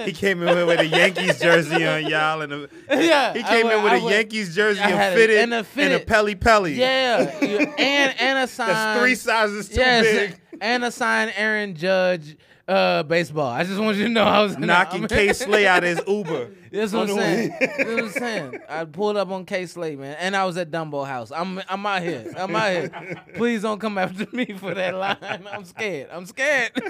He 0.05 0.12
came 0.12 0.43
in 0.43 0.66
with 0.66 0.78
a 0.81 0.87
Yankees 0.87 1.39
jersey 1.41 1.85
on, 1.85 2.07
y'all, 2.07 2.43
and 2.43 2.53
a, 2.53 2.69
Yeah, 2.91 3.32
he 3.32 3.41
I 3.41 3.43
came 3.43 3.66
in 3.66 3.82
with 3.82 3.93
I 3.93 3.97
a 3.97 4.11
Yankees 4.11 4.55
jersey 4.55 4.81
and 4.82 5.15
fitted 5.15 5.39
and 5.39 5.55
a 5.55 5.66
and 5.77 5.93
a 5.95 6.01
Pelle 6.01 6.35
Pelle. 6.37 6.69
yeah, 6.69 7.19
and 7.41 8.15
and 8.20 8.39
a 8.39 8.47
sign. 8.47 8.69
that's 8.69 9.01
three 9.01 9.15
sizes 9.16 9.69
too 9.69 9.74
yes, 9.77 10.05
big. 10.05 10.41
and 10.61 10.85
a 10.85 10.91
sign. 10.91 11.31
Aaron 11.37 11.74
Judge, 11.74 12.37
uh, 12.71 13.03
baseball. 13.03 13.49
I 13.49 13.65
just 13.65 13.81
want 13.81 13.97
you 13.97 14.05
to 14.05 14.09
know 14.09 14.23
I 14.23 14.43
was 14.43 14.57
Knocking 14.57 15.03
that. 15.03 15.11
Kay 15.11 15.33
Slay 15.33 15.67
out 15.67 15.83
of 15.83 15.89
his 15.89 16.03
Uber. 16.09 16.51
That's 16.71 16.93
what 16.93 17.11
I'm 17.11 17.17
saying. 17.17 17.57
That's 17.59 17.79
what 17.79 17.99
I'm 17.99 18.11
saying. 18.11 18.61
I 18.69 18.85
pulled 18.85 19.17
up 19.17 19.31
on 19.31 19.45
Kay 19.45 19.67
Slay, 19.67 19.97
man, 19.97 20.17
and 20.21 20.37
I 20.37 20.45
was 20.45 20.57
at 20.57 20.71
Dumbo 20.71 21.05
House. 21.07 21.33
I'm 21.33 21.61
I'm 21.69 21.85
out 21.85 22.03
here. 22.03 22.33
I'm 22.37 22.55
out 22.55 22.71
here. 22.71 23.23
Please 23.35 23.63
don't 23.63 23.81
come 23.81 23.99
after 23.99 24.27
me 24.33 24.47
for 24.53 24.73
that 24.75 24.95
line. 24.95 25.17
I'm 25.51 25.65
scared. 25.65 26.11
I'm 26.13 26.27
scared. 26.27 26.71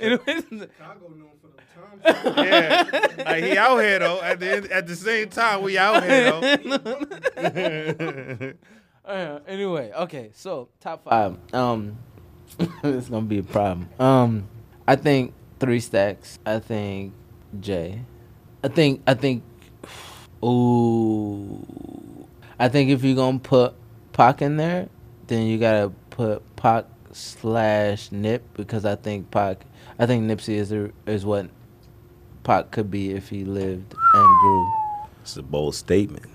Anyways, 0.00 0.44
Chicago 0.50 1.08
known 1.10 1.30
for 1.40 1.46
them 1.46 1.62
times. 2.02 2.36
Yeah, 2.36 3.08
like, 3.24 3.44
he 3.44 3.56
out 3.56 3.78
here 3.78 4.00
though. 4.00 4.20
At 4.20 4.40
the 4.40 4.52
end, 4.52 4.66
at 4.72 4.86
the 4.88 4.96
same 4.96 5.28
time, 5.28 5.62
we 5.62 5.78
out 5.78 6.02
here 6.02 6.32
though. 7.36 8.52
Uh, 9.04 9.38
anyway, 9.46 9.92
okay, 9.94 10.30
so 10.32 10.70
top 10.80 11.04
five. 11.04 11.36
Um, 11.52 11.98
it's 12.84 13.08
gonna 13.08 13.26
be 13.26 13.38
a 13.38 13.42
problem. 13.42 13.88
Um, 13.98 14.48
I 14.86 14.96
think 14.96 15.34
three 15.60 15.80
stacks. 15.80 16.38
I 16.44 16.58
think 16.58 17.12
Jay. 17.60 18.00
I 18.62 18.68
think 18.68 19.02
I 19.06 19.14
think. 19.14 19.42
Ooh, 20.44 21.64
I 22.58 22.68
think 22.68 22.90
if 22.90 23.02
you're 23.02 23.16
gonna 23.16 23.38
put 23.38 23.74
Pac 24.12 24.42
in 24.42 24.56
there, 24.56 24.88
then 25.26 25.46
you 25.46 25.58
gotta 25.58 25.90
put 26.10 26.42
Pac 26.56 26.86
slash 27.12 28.12
Nip 28.12 28.42
because 28.54 28.84
I 28.84 28.96
think 28.96 29.30
Pac. 29.30 29.64
I 29.98 30.06
think 30.06 30.24
Nipsey 30.24 30.54
is 30.54 30.72
is 31.06 31.24
what 31.24 31.48
Pac 32.42 32.70
could 32.70 32.90
be 32.90 33.12
if 33.12 33.28
he 33.28 33.44
lived 33.44 33.94
and 34.14 34.40
grew. 34.40 34.72
It's 35.22 35.36
a 35.36 35.42
bold 35.42 35.74
statement. 35.74 36.26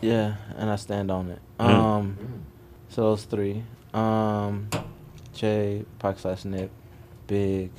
Yeah, 0.00 0.36
and 0.56 0.70
I 0.70 0.76
stand 0.76 1.10
on 1.10 1.30
it. 1.30 1.40
Mm. 1.58 1.66
Um, 1.66 2.18
so 2.88 3.02
those 3.02 3.24
three. 3.24 3.64
Um, 3.92 4.68
Jay, 5.40 5.86
Pac 5.98 6.18
slash 6.18 6.44
Nip, 6.44 6.70
Big. 7.26 7.70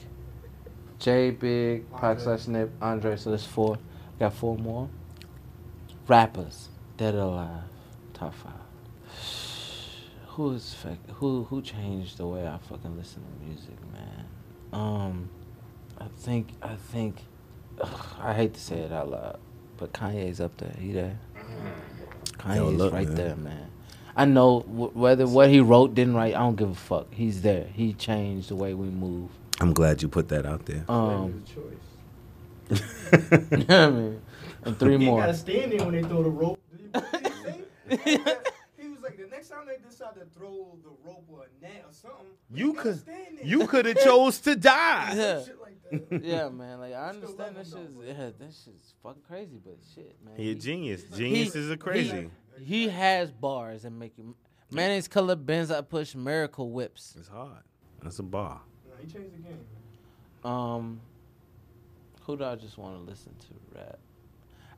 Jay, 0.98 1.30
Big, 1.30 1.92
Pac 1.92 2.20
slash 2.20 2.48
Nip, 2.48 2.72
Andre. 2.82 3.16
So 3.16 3.30
there's 3.30 3.46
four. 3.46 3.78
Got 4.18 4.34
four 4.34 4.58
more. 4.58 4.90
Rappers, 6.08 6.70
dead 6.98 7.14
or 7.14 7.20
alive, 7.20 7.62
top 8.16 8.34
five. 8.34 8.54
Who 10.30 10.54
is 10.54 10.74
fac- 10.74 11.08
who 11.18 11.44
who 11.44 11.62
changed 11.62 12.18
the 12.18 12.26
way 12.26 12.48
I 12.48 12.58
fucking 12.58 12.98
listen 12.98 13.22
to 13.22 13.46
music, 13.46 13.76
man? 13.92 14.26
Um, 14.74 15.30
I 16.00 16.06
think 16.18 16.54
I 16.64 16.76
think 16.76 17.18
ugh, 17.80 18.06
I 18.20 18.34
hate 18.34 18.56
to 18.56 18.60
say 18.60 18.78
it 18.80 18.92
out 18.92 19.12
loud, 19.12 19.40
but 19.78 19.92
Kanye's 19.94 20.40
up 20.42 20.56
there. 20.58 20.74
He 20.80 20.94
there. 20.94 21.20
Kanye's 22.40 22.74
look, 22.76 22.94
right 22.94 23.06
man. 23.08 23.16
there, 23.16 23.36
man. 23.36 23.71
I 24.16 24.26
know 24.26 24.62
w- 24.62 24.92
whether 24.94 25.26
what 25.28 25.50
he 25.50 25.60
wrote 25.62 25.96
didn't 25.96 26.16
write. 26.16 26.36
I 26.36 26.40
don't 26.40 26.56
give 26.56 26.70
a 26.70 26.76
fuck. 26.76 27.14
He's 27.14 27.42
there. 27.42 27.66
He 27.74 27.94
changed 27.94 28.50
the 28.50 28.56
way 28.56 28.74
we 28.74 28.88
move. 28.88 29.30
I'm 29.60 29.74
glad 29.74 30.02
you 30.02 30.08
put 30.10 30.28
that 30.30 30.46
out 30.46 30.66
there. 30.66 30.84
Um, 30.90 31.44
choice. 31.54 32.82
you 33.52 33.58
know 33.58 33.66
what 33.66 33.72
I 33.72 33.90
mean, 33.90 34.22
and 34.64 34.80
three 34.80 34.94
You 34.94 35.00
more. 35.00 35.20
gotta 35.22 35.34
stand 35.34 35.72
there 35.74 35.84
when 35.86 35.94
they 35.96 36.04
throw 36.04 36.24
the 36.24 36.30
rope. 36.30 36.60
Did 36.94 37.22
you 37.26 38.06
see? 38.06 38.18
he 38.78 38.88
was 38.88 39.02
like, 39.04 39.18
the 39.18 39.28
next 39.30 39.50
time 39.50 39.66
they 39.68 39.78
decide 39.88 40.16
to 40.16 40.26
throw 40.38 40.78
the 40.84 40.90
rope 41.06 41.26
or 41.30 41.42
a 41.44 41.62
net 41.66 41.84
or 41.88 41.94
something, 41.94 42.28
You 42.54 42.74
gotta 42.74 42.82
could 42.90 43.00
stand 43.02 43.38
there. 43.40 43.46
you 43.46 43.68
could 43.68 43.86
have 43.86 44.00
chose 44.00 44.40
to 44.42 44.56
die. 44.56 45.14
Yeah. 45.16 45.44
Shit 45.44 45.58
like 45.62 46.10
that. 46.10 46.24
yeah, 46.24 46.50
man. 46.54 46.80
Like 46.80 46.94
I 46.94 47.10
understand 47.10 47.56
that 47.58 47.68
love 47.72 47.84
him, 47.86 47.96
shit's 48.00 48.08
yeah, 48.08 48.30
that 48.40 48.54
shit's 48.64 48.94
fucking 49.04 49.22
crazy, 49.28 49.60
but 49.64 49.78
shit, 49.94 50.16
man. 50.26 50.36
He 50.38 50.52
a 50.52 50.54
he- 50.54 50.60
genius. 50.60 51.04
he- 51.12 51.18
Geniuses 51.18 51.70
are 51.72 51.78
crazy. 51.78 52.30
He, 52.58 52.66
he 52.66 52.90
has 52.90 53.32
bars 53.32 53.86
and 53.86 53.98
making 54.00 54.36
mayonnaise 54.72 55.08
color 55.08 55.36
Benz 55.36 55.72
I 55.72 55.82
push 55.82 56.16
miracle 56.16 56.70
whips. 56.72 57.16
It's 57.18 57.28
hard. 57.28 57.64
That's 58.02 58.20
a 58.20 58.24
bar. 58.24 58.62
Nah, 58.90 58.96
he 59.02 59.08
changed 59.12 59.34
the 59.34 59.40
game. 59.40 59.60
Um, 60.44 61.02
who 62.26 62.38
do 62.38 62.44
I 62.44 62.56
just 62.56 62.78
want 62.78 62.98
to 62.98 63.10
listen 63.10 63.34
to 63.40 63.78
rap? 63.78 64.00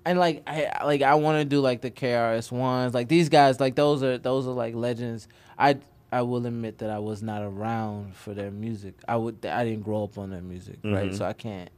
And 0.05 0.19
like 0.19 0.43
I 0.47 0.83
like 0.83 1.01
I 1.01 1.15
want 1.15 1.39
to 1.39 1.45
do 1.45 1.61
like 1.61 1.81
the 1.81 1.91
KRS 1.91 2.51
ones, 2.51 2.93
like 2.93 3.07
these 3.07 3.29
guys, 3.29 3.59
like 3.59 3.75
those 3.75 4.03
are 4.03 4.17
those 4.17 4.45
are 4.47 4.51
like 4.53 4.75
legends. 4.75 5.27
I 5.57 5.77
I 6.11 6.23
will 6.23 6.45
admit 6.45 6.79
that 6.79 6.89
I 6.89 6.99
was 6.99 7.23
not 7.23 7.41
around 7.41 8.15
for 8.15 8.33
their 8.33 8.51
music. 8.51 8.95
I 9.07 9.15
would 9.15 9.45
I 9.45 9.63
didn't 9.63 9.83
grow 9.83 10.03
up 10.03 10.17
on 10.17 10.29
their 10.29 10.41
music, 10.41 10.79
right? 10.83 11.09
Mhm. 11.11 11.17
So 11.17 11.25
I 11.25 11.31
can't. 11.33 11.69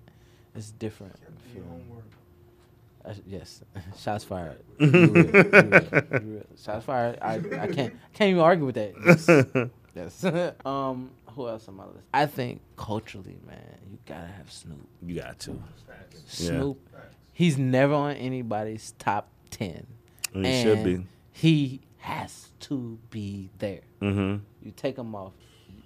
It's 0.56 0.72
different. 0.72 1.16
Do 3.06 3.14
your 3.14 3.16
feeling. 3.16 3.18
homework. 3.18 3.18
I, 3.18 3.22
yes, 3.28 3.64
shots 4.02 4.24
fired. 4.24 4.64
You 4.80 4.90
real, 4.92 5.18
you 5.18 5.24
real, 5.24 5.34
you 5.34 6.20
real. 6.22 6.44
Shots 6.62 6.86
fired. 6.86 7.20
I, 7.22 7.36
I 7.36 7.68
can't 7.68 7.94
can't 8.14 8.30
even 8.30 8.42
argue 8.42 8.66
with 8.66 8.76
that. 8.76 8.94
Yes. 9.96 10.22
yes. 10.24 10.56
um, 10.66 11.12
who 11.28 11.48
else 11.48 11.68
on 11.68 11.76
my 11.76 11.86
list? 11.86 12.00
I 12.14 12.26
think 12.26 12.62
culturally, 12.78 13.38
man, 13.46 13.60
you 13.92 13.98
gotta 14.06 14.28
have 14.28 14.52
Snoop. 14.52 14.88
You 15.02 15.16
got 15.16 15.40
to. 15.40 15.62
Snoop. 16.28 16.80
He's 17.34 17.58
never 17.58 17.94
on 17.94 18.16
anybody's 18.16 18.94
top 18.98 19.30
ten. 19.50 19.88
And 20.34 20.46
he 20.46 20.64
should 20.64 20.84
be. 20.84 21.06
He 21.32 21.82
has 21.98 22.50
to 22.62 22.98
be 23.10 23.50
there. 23.58 23.82
Mm-hmm. 24.02 24.44
You 24.62 24.72
take 24.72 24.98
him 24.98 25.14
off, 25.16 25.34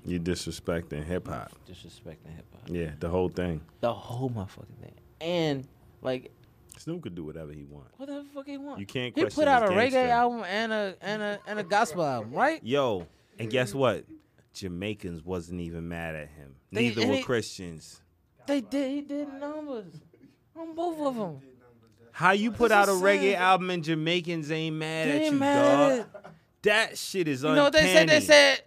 You 0.06 0.20
disrespecting 0.20 1.04
hip 1.06 1.28
hop. 1.28 1.52
disrespecting 1.70 2.36
hip 2.36 2.46
hop. 2.54 2.70
Yeah, 2.70 2.92
the 3.00 3.10
whole 3.10 3.30
thing. 3.30 3.62
The 3.80 3.94
whole 3.94 4.30
motherfucking 4.30 4.80
thing. 4.82 4.94
And 5.22 5.68
like, 6.02 6.32
Snoop 6.80 7.02
could 7.04 7.16
do 7.16 7.24
whatever 7.24 7.52
he 7.52 7.64
wants. 7.66 7.92
what 7.98 8.08
the 8.08 8.26
fuck 8.34 8.48
he 8.48 8.58
want? 8.58 8.80
You 8.80 8.86
can't 8.86 9.16
He 9.16 9.26
put 9.26 9.48
out 9.48 9.64
a 9.64 9.68
reggae 9.68 10.10
album 10.10 10.44
and 10.48 10.72
a 10.72 10.96
and 11.02 11.22
a 11.22 11.40
and 11.46 11.60
a 11.60 11.64
gospel 11.64 12.04
album, 12.04 12.32
right? 12.34 12.64
Yo, 12.64 13.06
and 13.38 13.50
guess 13.50 13.74
what? 13.74 14.06
Jamaicans 14.54 15.24
wasn't 15.24 15.62
even 15.62 15.88
mad 15.88 16.16
at 16.16 16.30
him. 16.30 16.56
They- 16.72 16.90
Neither 16.90 17.08
were 17.08 17.14
they- 17.16 17.22
Christians. 17.24 18.02
They 18.48 18.62
did. 18.62 18.92
He 18.92 19.02
did 19.02 19.32
numbers 19.34 19.94
on 20.58 20.74
both 20.74 21.00
of 21.00 21.16
them. 21.16 21.42
How 22.12 22.32
you 22.32 22.52
put 22.52 22.72
out 22.72 22.90
a 22.90 22.94
reggae 22.94 23.36
album 23.36 23.70
and 23.70 23.84
Jamaicans 23.84 24.52
ain't 24.52 24.76
mad 24.76 25.08
They 25.08 25.12
at 25.12 25.22
ain't 25.22 25.34
you, 25.34 25.40
mad 25.40 25.98
dog? 26.14 26.24
That 26.64 26.98
shit 26.98 27.28
is 27.28 27.44
You 27.44 27.50
uncanny. 27.50 27.58
know 27.58 27.64
what 27.66 27.74
they 27.74 27.94
said? 27.94 28.10
They 28.10 28.20
said 28.22 28.62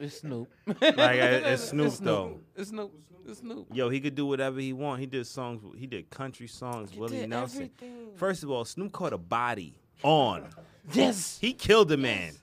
it's 0.00 0.20
Snoop. 0.20 0.48
Like, 0.66 0.80
uh, 0.80 1.40
it's 1.52 1.64
Snoop, 1.70 1.92
though. 1.98 2.40
It's 2.56 2.70
Snoop. 2.70 2.92
It's 3.26 3.40
Snoop. 3.40 3.66
Yo, 3.72 3.88
he 3.88 4.00
could 4.00 4.14
do 4.14 4.26
whatever 4.26 4.60
he 4.60 4.72
want. 4.72 5.00
He 5.00 5.06
did 5.06 5.26
songs. 5.26 5.62
He 5.78 5.86
did 5.86 6.10
country 6.10 6.46
songs. 6.46 6.90
He 6.90 6.98
Willie 7.00 7.18
did 7.20 7.30
Nelson. 7.30 7.70
everything. 7.80 8.08
First 8.16 8.42
of 8.42 8.50
all, 8.50 8.64
Snoop 8.64 8.92
caught 8.92 9.12
a 9.12 9.18
body 9.18 9.74
on. 10.02 10.46
Yes. 10.92 11.38
He 11.40 11.54
killed 11.54 11.90
a 11.92 11.96
man 11.96 12.34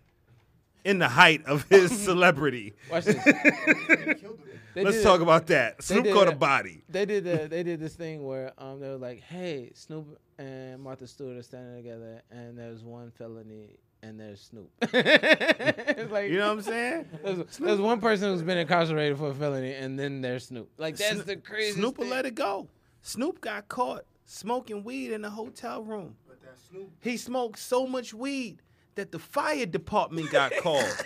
in 0.83 0.97
the 0.97 1.07
height 1.07 1.45
of 1.45 1.63
his 1.69 1.91
celebrity. 2.05 2.73
Watch 2.89 3.05
this. 3.05 3.23
Let's 4.75 4.97
did- 4.97 5.03
talk 5.03 5.21
about 5.21 5.45
that. 5.47 5.83
Snoop 5.83 6.07
caught 6.11 6.27
a 6.27 6.31
that. 6.31 6.39
body. 6.39 6.81
They 6.89 7.05
did 7.05 7.23
the, 7.25 7.47
they 7.47 7.61
did 7.61 7.79
this 7.79 7.93
thing 7.93 8.25
where 8.25 8.51
um 8.57 8.79
they 8.79 8.87
were 8.89 8.97
like, 8.97 9.21
hey, 9.21 9.71
Snoop 9.75 10.17
and 10.39 10.81
Martha 10.81 11.05
Stewart 11.07 11.37
are 11.37 11.43
standing 11.43 11.75
together, 11.75 12.21
and 12.31 12.57
there's 12.57 12.83
one 12.83 13.11
felony, 13.11 13.77
and 14.03 14.19
there's 14.19 14.41
Snoop. 14.41 14.69
It's 14.93 16.11
like 16.11 16.29
You 16.29 16.39
know 16.39 16.47
what 16.47 16.53
I'm 16.53 16.61
saying? 16.61 17.05
There's, 17.23 17.57
there's 17.57 17.79
one 17.79 17.99
person 18.01 18.29
who's 18.31 18.41
been 18.41 18.57
incarcerated 18.57 19.17
for 19.17 19.29
a 19.31 19.33
felony, 19.35 19.73
and 19.73 19.97
then 19.99 20.21
there's 20.21 20.47
Snoop. 20.47 20.69
Like 20.77 20.97
that's 20.97 21.13
Sno- 21.15 21.23
the 21.23 21.35
crazy. 21.37 21.73
Snoop 21.79 21.97
will 21.97 22.05
thing. 22.05 22.11
let 22.11 22.25
it 22.25 22.35
go. 22.35 22.67
Snoop 23.01 23.41
got 23.41 23.67
caught 23.67 24.03
smoking 24.25 24.83
weed 24.83 25.11
in 25.11 25.25
a 25.25 25.29
hotel 25.29 25.83
room. 25.83 26.15
But 26.27 26.41
that's 26.43 26.61
Snoop. 26.69 26.89
He 27.01 27.17
smoked 27.17 27.59
so 27.59 27.85
much 27.87 28.13
weed 28.13 28.61
that 28.95 29.11
the 29.11 29.19
fire 29.19 29.65
department 29.65 30.31
got 30.31 30.51
called. 30.61 31.05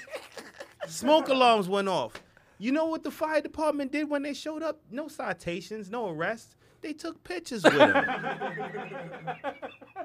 Smoke 0.88 1.30
alarms 1.30 1.68
went 1.68 1.88
off. 1.90 2.14
You 2.58 2.72
know 2.72 2.86
what 2.86 3.04
the 3.04 3.12
fire 3.12 3.42
department 3.42 3.92
did 3.92 4.10
when 4.10 4.24
they 4.24 4.34
showed 4.34 4.64
up? 4.64 4.80
No 4.90 5.08
citations, 5.08 5.90
no 5.90 6.10
arrests. 6.10 6.56
They 6.86 6.94
took 6.94 7.24
pictures 7.24 7.64
with 7.64 7.74
him. 7.74 7.96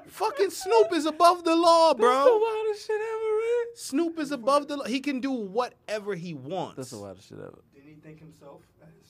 Fucking 0.07 0.49
Snoop 0.49 0.91
is 0.93 1.05
above 1.05 1.43
the 1.43 1.55
law, 1.55 1.93
bro. 1.93 2.09
That's 2.09 2.25
the 2.25 2.39
wildest 2.39 2.87
shit 2.87 2.95
ever, 2.99 3.37
man. 3.37 3.75
Snoop 3.75 4.17
is 4.19 4.31
above 4.31 4.67
the 4.67 4.77
law. 4.77 4.85
He 4.85 4.99
can 4.99 5.19
do 5.19 5.29
whatever 5.29 6.15
he 6.15 6.33
wants. 6.33 6.77
That's 6.77 6.89
the 6.89 6.97
wildest 6.97 7.29
shit 7.29 7.37
ever. 7.37 7.59
Did 7.75 7.83
he 7.83 7.93
think 7.93 8.17
himself? 8.17 8.61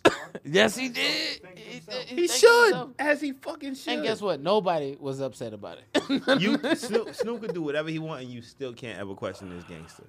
Yes, 0.44 0.76
he 0.76 0.90
did. 0.90 1.42
Thank 1.44 1.58
He, 1.60 2.16
he 2.16 2.28
should, 2.28 2.64
himself. 2.66 2.90
as 3.00 3.22
he 3.22 3.32
fucking 3.32 3.76
should. 3.76 3.94
And 3.94 4.04
guess 4.04 4.20
what? 4.22 4.42
Nobody 4.42 4.98
was 5.00 5.22
upset 5.22 5.54
about 5.54 5.78
it. 5.78 6.42
You 6.42 6.58
Snoop, 6.76 7.16
Snoop 7.16 7.40
could 7.40 7.54
do 7.54 7.62
whatever 7.62 7.88
he 7.90 8.00
want, 8.00 8.24
and 8.24 8.30
you 8.30 8.42
still 8.42 8.74
can't 8.74 9.00
ever 9.00 9.14
question 9.16 9.50
this 9.50 9.64
gangster. 9.64 10.04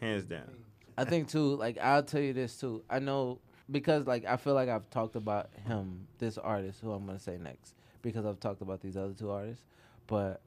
Hands 0.00 0.24
down. 0.24 0.50
I 0.96 1.04
think 1.04 1.28
too, 1.28 1.56
like 1.56 1.76
I'll 1.78 2.02
tell 2.02 2.22
you 2.22 2.32
this 2.32 2.58
too. 2.58 2.82
I 2.88 3.00
know 3.00 3.38
because 3.70 4.06
like 4.06 4.24
I 4.24 4.36
feel 4.36 4.54
like 4.54 4.68
I've 4.68 4.88
talked 4.90 5.16
about 5.16 5.50
him, 5.66 6.06
this 6.18 6.38
artist 6.38 6.80
who 6.80 6.92
I'm 6.92 7.06
gonna 7.06 7.18
say 7.18 7.38
next, 7.38 7.74
because 8.02 8.24
I've 8.26 8.40
talked 8.40 8.62
about 8.62 8.80
these 8.80 8.96
other 8.96 9.14
two 9.14 9.30
artists. 9.30 9.64
But 10.06 10.40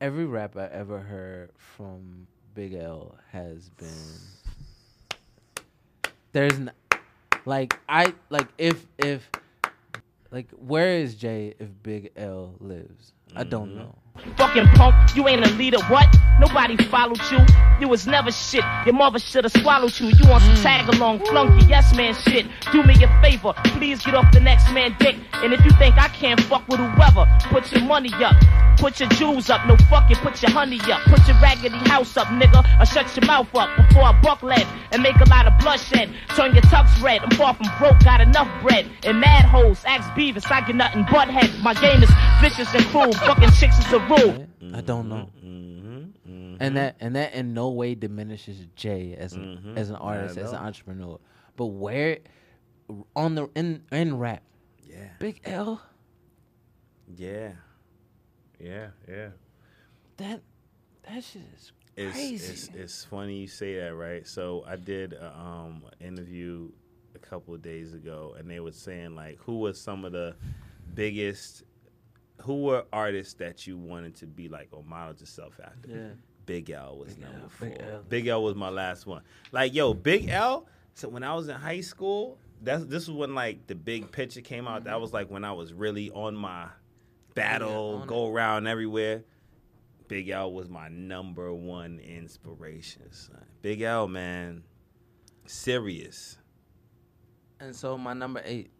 every 0.00 0.26
rap 0.26 0.56
I 0.56 0.66
ever 0.66 0.98
heard 0.98 1.50
from 1.56 2.26
Big 2.54 2.74
L 2.74 3.16
has 3.32 3.70
been 3.70 3.88
there's 6.32 6.54
n- 6.54 6.72
like 7.44 7.74
I 7.88 8.14
like 8.28 8.48
if 8.58 8.86
if 8.98 9.28
like 10.30 10.50
where 10.52 10.94
is 10.94 11.14
Jay 11.14 11.54
if 11.58 11.68
Big 11.82 12.12
L 12.16 12.54
lives? 12.60 13.12
I 13.34 13.44
don't 13.44 13.70
mm-hmm. 13.70 13.78
know. 13.78 13.98
Fucking 14.36 14.66
punk, 14.74 14.94
you 15.16 15.28
ain't 15.28 15.46
a 15.46 15.50
leader, 15.54 15.78
what? 15.88 16.08
Nobody 16.38 16.76
followed 16.84 17.20
you. 17.30 17.38
You 17.80 17.88
was 17.88 18.06
never 18.06 18.32
shit. 18.32 18.64
Your 18.84 18.94
mother 18.94 19.18
should 19.18 19.44
have 19.44 19.52
swallowed 19.52 19.98
you. 20.00 20.08
You 20.08 20.28
want 20.28 20.42
some 20.42 20.54
mm. 20.54 20.62
tag 20.62 20.94
along, 20.94 21.20
flunky, 21.20 21.66
yes 21.66 21.94
man 21.94 22.14
shit. 22.14 22.46
Do 22.72 22.82
me 22.82 22.94
a 23.02 23.08
favor, 23.22 23.52
please 23.76 24.02
get 24.02 24.14
off 24.14 24.32
the 24.32 24.40
next 24.40 24.70
man 24.72 24.96
dick. 24.98 25.16
And 25.34 25.52
if 25.52 25.64
you 25.64 25.70
think 25.72 25.96
I 25.96 26.08
can't 26.08 26.40
fuck 26.42 26.66
with 26.68 26.80
whoever, 26.80 27.26
put 27.50 27.70
your 27.72 27.82
money 27.82 28.12
up. 28.14 28.36
Put 28.76 29.00
your 29.00 29.10
jewels 29.10 29.50
up, 29.50 29.66
no 29.66 29.76
fucking 29.88 30.16
put 30.16 30.40
your 30.40 30.50
honey 30.52 30.80
up. 30.90 31.00
Put 31.02 31.26
your 31.28 31.36
raggedy 31.40 31.76
house 31.88 32.16
up, 32.16 32.28
nigga, 32.28 32.64
or 32.80 32.86
shut 32.86 33.14
your 33.16 33.26
mouth 33.26 33.54
up 33.54 33.68
before 33.76 34.04
I 34.04 34.18
buck 34.22 34.42
lead 34.42 34.66
and 34.92 35.02
make 35.02 35.16
a 35.16 35.28
lot 35.28 35.46
of 35.46 35.58
bloodshed. 35.58 36.08
Turn 36.34 36.54
your 36.54 36.62
tux 36.64 37.02
red, 37.02 37.20
I'm 37.22 37.30
far 37.32 37.54
from 37.54 37.66
broke, 37.78 38.02
got 38.02 38.22
enough 38.22 38.48
bread. 38.62 38.90
And 39.04 39.20
mad 39.20 39.44
hoes, 39.44 39.84
ask 39.86 40.08
Beavis, 40.12 40.50
I 40.50 40.66
get 40.66 40.76
nothing 40.76 41.06
but 41.10 41.28
head. 41.28 41.50
My 41.62 41.74
game 41.74 42.02
is 42.02 42.10
vicious 42.40 42.72
and 42.74 42.84
cruel, 42.86 43.12
fucking 43.12 43.50
chicks 43.52 43.78
is 43.78 43.92
a 43.92 43.98
rule. 44.10 44.46
I 44.74 44.80
don't 44.80 45.08
know. 45.08 45.30
Mm-hmm, 45.44 46.56
And 46.60 46.76
that 46.76 46.96
and 47.00 47.16
that 47.16 47.32
in 47.34 47.54
no 47.54 47.70
way 47.70 47.94
diminishes 47.94 48.66
Jay 48.76 49.14
as 49.16 49.32
an 49.34 49.58
Mhm. 49.64 49.76
as 49.78 49.90
an 49.90 49.96
artist, 49.96 50.36
as 50.38 50.52
an 50.52 50.58
entrepreneur. 50.58 51.18
But 51.56 51.66
where 51.66 52.18
on 53.16 53.34
the 53.34 53.48
in 53.54 53.84
in 53.92 54.18
rap, 54.18 54.42
Yeah. 54.86 55.08
Big 55.18 55.40
L, 55.44 55.80
Yeah. 57.16 57.52
Yeah, 58.58 58.88
yeah. 59.08 59.30
that 60.18 60.42
that 61.02 61.24
shit 61.24 61.42
is 61.56 61.72
It's, 61.96 62.12
crazy. 62.14 62.52
it's 62.52 62.68
it's 62.68 63.04
funny 63.04 63.38
you 63.40 63.46
say 63.46 63.76
that, 63.78 63.94
right? 63.94 64.26
So 64.26 64.64
I 64.66 64.76
did 64.76 65.14
a, 65.14 65.34
um 65.38 65.84
an 66.00 66.06
interview 66.06 66.70
a 67.14 67.18
couple 67.18 67.54
of 67.54 67.62
days 67.62 67.94
ago, 67.94 68.34
and 68.38 68.48
they 68.50 68.60
were 68.60 68.72
saying 68.72 69.14
like, 69.16 69.38
who 69.38 69.58
was 69.58 69.80
some 69.80 70.04
of 70.04 70.12
the 70.12 70.36
biggest, 70.94 71.62
who 72.42 72.62
were 72.62 72.84
artists 72.92 73.34
that 73.34 73.66
you 73.66 73.76
wanted 73.76 74.14
to 74.16 74.26
be 74.26 74.48
like 74.48 74.68
or 74.72 74.82
model 74.84 75.14
yourself 75.14 75.58
after? 75.62 75.90
Yeah. 75.90 76.08
Big 76.46 76.70
L 76.70 76.98
was 76.98 77.16
number 77.18 77.42
L, 77.42 77.48
four. 77.48 77.68
Big 77.68 77.80
L. 77.80 78.04
Big 78.08 78.26
L 78.26 78.42
was 78.42 78.54
my 78.54 78.70
last 78.70 79.06
one. 79.06 79.22
Like 79.52 79.74
yo, 79.74 79.94
Big 79.94 80.28
L. 80.28 80.66
So 80.94 81.08
when 81.08 81.22
I 81.22 81.34
was 81.34 81.48
in 81.48 81.54
high 81.54 81.80
school, 81.80 82.38
that's 82.62 82.84
this 82.84 83.08
was 83.08 83.16
when 83.16 83.34
like 83.34 83.66
the 83.66 83.74
big 83.74 84.10
picture 84.10 84.40
came 84.40 84.66
out. 84.66 84.84
That 84.84 84.92
mm-hmm. 84.92 85.02
was 85.02 85.12
like 85.12 85.30
when 85.30 85.44
I 85.44 85.52
was 85.52 85.72
really 85.72 86.10
on 86.10 86.34
my 86.34 86.66
battle, 87.34 88.00
on 88.02 88.06
go 88.06 88.28
around 88.28 88.66
everywhere. 88.66 89.22
Big 90.08 90.28
L 90.28 90.52
was 90.52 90.68
my 90.68 90.88
number 90.88 91.54
one 91.54 92.00
inspiration. 92.00 93.12
Son. 93.12 93.44
Big 93.62 93.82
L, 93.82 94.08
man, 94.08 94.64
serious. 95.46 96.36
and 97.60 97.76
so 97.76 97.96
my 97.96 98.12
number 98.12 98.42
eight. 98.44 98.70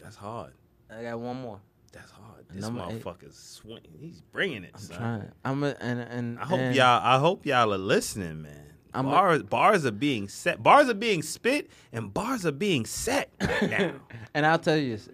That's 0.00 0.14
hard. 0.14 0.52
I 0.88 1.02
got 1.02 1.18
one 1.18 1.40
more. 1.40 1.60
That's 1.98 2.10
hard. 2.12 2.46
This 2.50 2.62
Number 2.62 2.80
motherfucker's 2.82 3.36
swing. 3.36 3.80
He's 3.98 4.20
bringing 4.20 4.64
it. 4.64 4.70
I'm 4.74 4.80
son. 4.80 4.96
trying. 4.98 5.32
I'm 5.44 5.62
a, 5.64 5.76
and 5.80 6.00
and 6.00 6.38
I 6.38 6.44
hope 6.44 6.58
and 6.60 6.74
y'all. 6.74 7.00
I 7.04 7.18
hope 7.18 7.44
y'all 7.46 7.72
are 7.74 7.78
listening, 7.78 8.42
man. 8.42 8.64
I'm 8.94 9.06
a- 9.06 9.10
bars, 9.10 9.42
bars 9.42 9.84
are 9.86 9.90
being 9.90 10.28
set. 10.28 10.62
Bars 10.62 10.88
are 10.88 10.94
being 10.94 11.22
spit, 11.22 11.70
and 11.92 12.12
bars 12.12 12.46
are 12.46 12.52
being 12.52 12.86
set 12.86 13.30
right 13.40 13.68
now. 13.70 13.92
And 14.34 14.46
I'll 14.46 14.58
tell 14.58 14.76
you 14.76 14.96
this. 14.96 15.08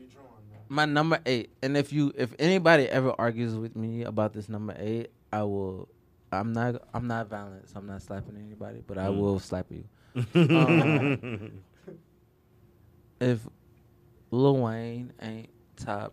My 0.69 0.85
number 0.87 1.19
eight, 1.27 1.51
and 1.63 1.77
if 1.77 1.93
you 1.93 2.13
if 2.17 2.35
anybody 2.39 2.89
ever 2.89 3.15
argues 3.19 3.55
with 3.55 3.77
me 3.77 4.03
about 4.03 4.33
this 4.33 4.49
number 4.49 4.75
eight, 4.79 5.11
I 5.33 5.43
will. 5.43 5.89
I'm 6.33 6.53
not. 6.53 6.83
I'm 6.95 7.07
not 7.07 7.29
violent, 7.29 7.69
so 7.69 7.79
I'm 7.79 7.87
not 7.87 8.03
slapping 8.03 8.37
anybody, 8.37 8.83
but 8.87 8.97
I 8.99 9.07
Mm. 9.09 9.19
will 9.19 9.39
slap 9.41 9.67
you. 9.71 9.85
Um, 10.35 11.51
if 13.21 13.41
Lil 14.31 14.57
Wayne 14.59 15.13
ain't 15.21 15.51
top 15.77 16.13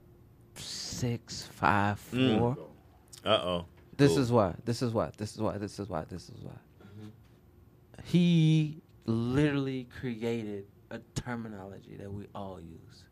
six, 0.56 1.44
five, 1.53 2.02
Mm. 2.11 2.57
Uh 3.23 3.30
oh. 3.30 3.65
this 3.98 4.18
is 4.18 4.32
why. 4.32 4.53
This 4.65 4.82
is 4.82 4.94
why. 4.94 5.11
This 5.18 5.34
is 5.36 5.40
why. 5.41 5.57
This 5.57 5.80
is 5.80 5.90
why. 5.90 6.03
This 6.10 6.30
is 6.30 6.41
why. 6.41 6.52
He 8.03 8.82
literally 9.06 9.88
created 9.99 10.65
a 10.90 10.99
terminology 11.15 11.95
that 11.98 12.11
we 12.11 12.26
all 12.34 12.60
use. 12.60 13.03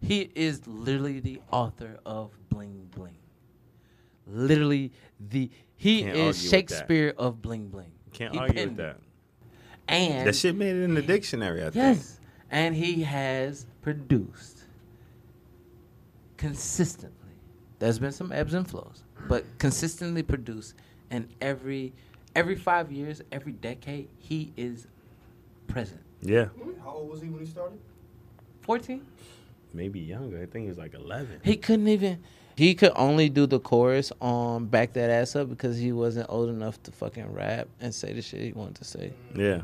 He 0.00 0.30
is 0.34 0.66
literally 0.66 1.20
the 1.20 1.40
author 1.50 1.98
of 2.04 2.30
bling 2.50 2.88
bling. 2.94 3.16
Literally 4.26 4.92
the 5.18 5.50
he 5.76 6.02
Can't 6.02 6.16
is 6.16 6.18
argue 6.18 6.26
with 6.28 6.36
that. 6.42 6.48
Shakespeare 6.50 7.14
of 7.18 7.42
bling 7.42 7.68
bling. 7.68 7.92
Can't 8.12 8.32
He 8.32 8.38
argue 8.38 8.64
with 8.64 8.76
that. 8.76 8.98
And 9.88 10.26
That 10.26 10.36
shit 10.36 10.54
made 10.56 10.76
it 10.76 10.82
in 10.82 10.94
the 10.94 11.02
dictionary. 11.02 11.60
I 11.62 11.64
think. 11.64 11.76
Yes. 11.76 12.20
And 12.50 12.74
he 12.74 13.02
has 13.02 13.66
produced 13.82 14.53
consistently. 16.36 17.18
There's 17.78 17.98
been 17.98 18.12
some 18.12 18.32
ebbs 18.32 18.54
and 18.54 18.68
flows, 18.68 19.02
but 19.28 19.44
consistently 19.58 20.22
produced 20.22 20.74
and 21.10 21.28
every 21.40 21.92
every 22.36 22.56
5 22.56 22.90
years, 22.90 23.22
every 23.30 23.52
decade, 23.52 24.08
he 24.18 24.52
is 24.56 24.86
present. 25.68 26.00
Yeah. 26.20 26.46
How 26.82 26.90
old 26.90 27.10
was 27.10 27.20
he 27.22 27.28
when 27.28 27.40
he 27.40 27.46
started? 27.46 27.78
14? 28.62 29.04
Maybe 29.72 30.00
younger. 30.00 30.42
I 30.42 30.46
think 30.46 30.62
he 30.64 30.68
was 30.68 30.78
like 30.78 30.94
eleven. 30.94 31.40
He 31.42 31.56
couldn't 31.56 31.88
even 31.88 32.20
he 32.56 32.74
could 32.74 32.92
only 32.94 33.28
do 33.28 33.46
the 33.46 33.58
chorus 33.58 34.12
on 34.20 34.66
Back 34.66 34.92
That 34.92 35.10
Ass 35.10 35.34
Up 35.36 35.48
because 35.50 35.76
he 35.76 35.90
wasn't 35.92 36.26
old 36.30 36.48
enough 36.48 36.80
to 36.84 36.92
fucking 36.92 37.32
rap 37.32 37.66
and 37.80 37.92
say 37.92 38.12
the 38.12 38.22
shit 38.22 38.40
he 38.40 38.52
wanted 38.52 38.76
to 38.76 38.84
say. 38.84 39.12
Yeah. 39.34 39.62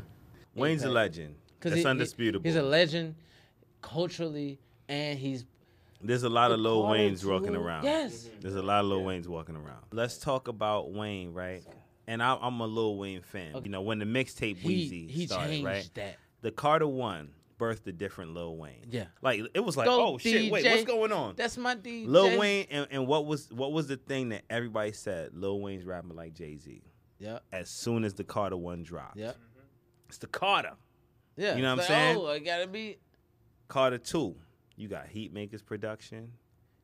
Wayne's 0.53 0.83
a 0.83 0.89
legend. 0.89 1.35
That's 1.61 1.75
he- 1.75 1.81
he- 1.81 1.87
undisputable. 1.87 2.43
he's 2.43 2.57
a 2.57 2.61
legend 2.63 3.15
culturally 3.81 4.59
and 4.89 5.17
he's 5.17 5.45
There's 6.03 6.23
a 6.23 6.29
lot 6.29 6.51
of 6.51 6.59
Lil 6.59 6.83
Waynes 6.83 7.23
walking 7.23 7.53
too. 7.53 7.59
around. 7.61 7.83
Yes. 7.83 8.27
There's 8.39 8.55
a 8.55 8.61
lot 8.61 8.79
of 8.81 8.87
Lil 8.87 9.01
Waynes 9.01 9.27
walking 9.27 9.55
around. 9.55 9.83
Let's 9.91 10.17
talk 10.17 10.47
about 10.47 10.91
Wayne, 10.91 11.33
right? 11.33 11.63
And 12.07 12.21
I, 12.21 12.37
I'm 12.41 12.59
a 12.59 12.67
Lil 12.67 12.97
Wayne 12.97 13.21
fan. 13.21 13.53
You 13.63 13.69
know, 13.69 13.81
when 13.81 13.99
the 13.99 14.05
mixtape 14.05 14.57
He- 14.57 14.89
Weezy 14.89 15.09
he 15.09 15.27
started, 15.27 15.49
changed 15.49 15.65
right? 15.65 15.89
that. 15.95 16.17
The 16.41 16.51
Carter 16.51 16.87
One 16.87 17.29
birthed 17.59 17.85
a 17.85 17.91
different 17.91 18.33
Lil 18.33 18.57
Wayne. 18.57 18.87
Yeah. 18.89 19.05
Like 19.21 19.41
it 19.53 19.59
was 19.59 19.77
like, 19.77 19.85
Go, 19.85 20.13
oh 20.13 20.17
shit, 20.17 20.51
wait, 20.51 20.65
what's 20.65 20.83
going 20.83 21.11
on? 21.11 21.35
That's 21.35 21.57
my 21.57 21.75
DJ. 21.75 22.07
Lil 22.07 22.39
Wayne 22.39 22.65
and, 22.71 22.87
and 22.89 23.05
what 23.07 23.25
was 23.27 23.49
what 23.51 23.71
was 23.71 23.87
the 23.87 23.97
thing 23.97 24.29
that 24.29 24.41
everybody 24.49 24.91
said? 24.91 25.29
Lil 25.33 25.61
Wayne's 25.61 25.85
rapping 25.85 26.15
like 26.15 26.33
Jay 26.33 26.57
Z. 26.57 26.81
Yep. 27.19 27.43
As 27.53 27.69
soon 27.69 28.03
as 28.03 28.15
the 28.15 28.23
Carter 28.23 28.57
One 28.57 28.81
dropped. 28.81 29.17
Yep. 29.17 29.37
It's 30.09 30.17
the 30.17 30.27
Carter. 30.27 30.73
Yeah. 31.37 31.55
You 31.55 31.61
know 31.61 31.75
what 31.75 31.81
it's 31.81 31.89
I'm 31.91 31.95
saying? 31.95 32.17
Oh, 32.17 32.27
I 32.27 32.39
gotta 32.39 32.65
be. 32.67 32.97
Carter 33.67 33.99
Two, 33.99 34.35
you 34.81 34.87
got 34.87 35.07
Heatmakerz 35.07 35.63
production. 35.63 36.31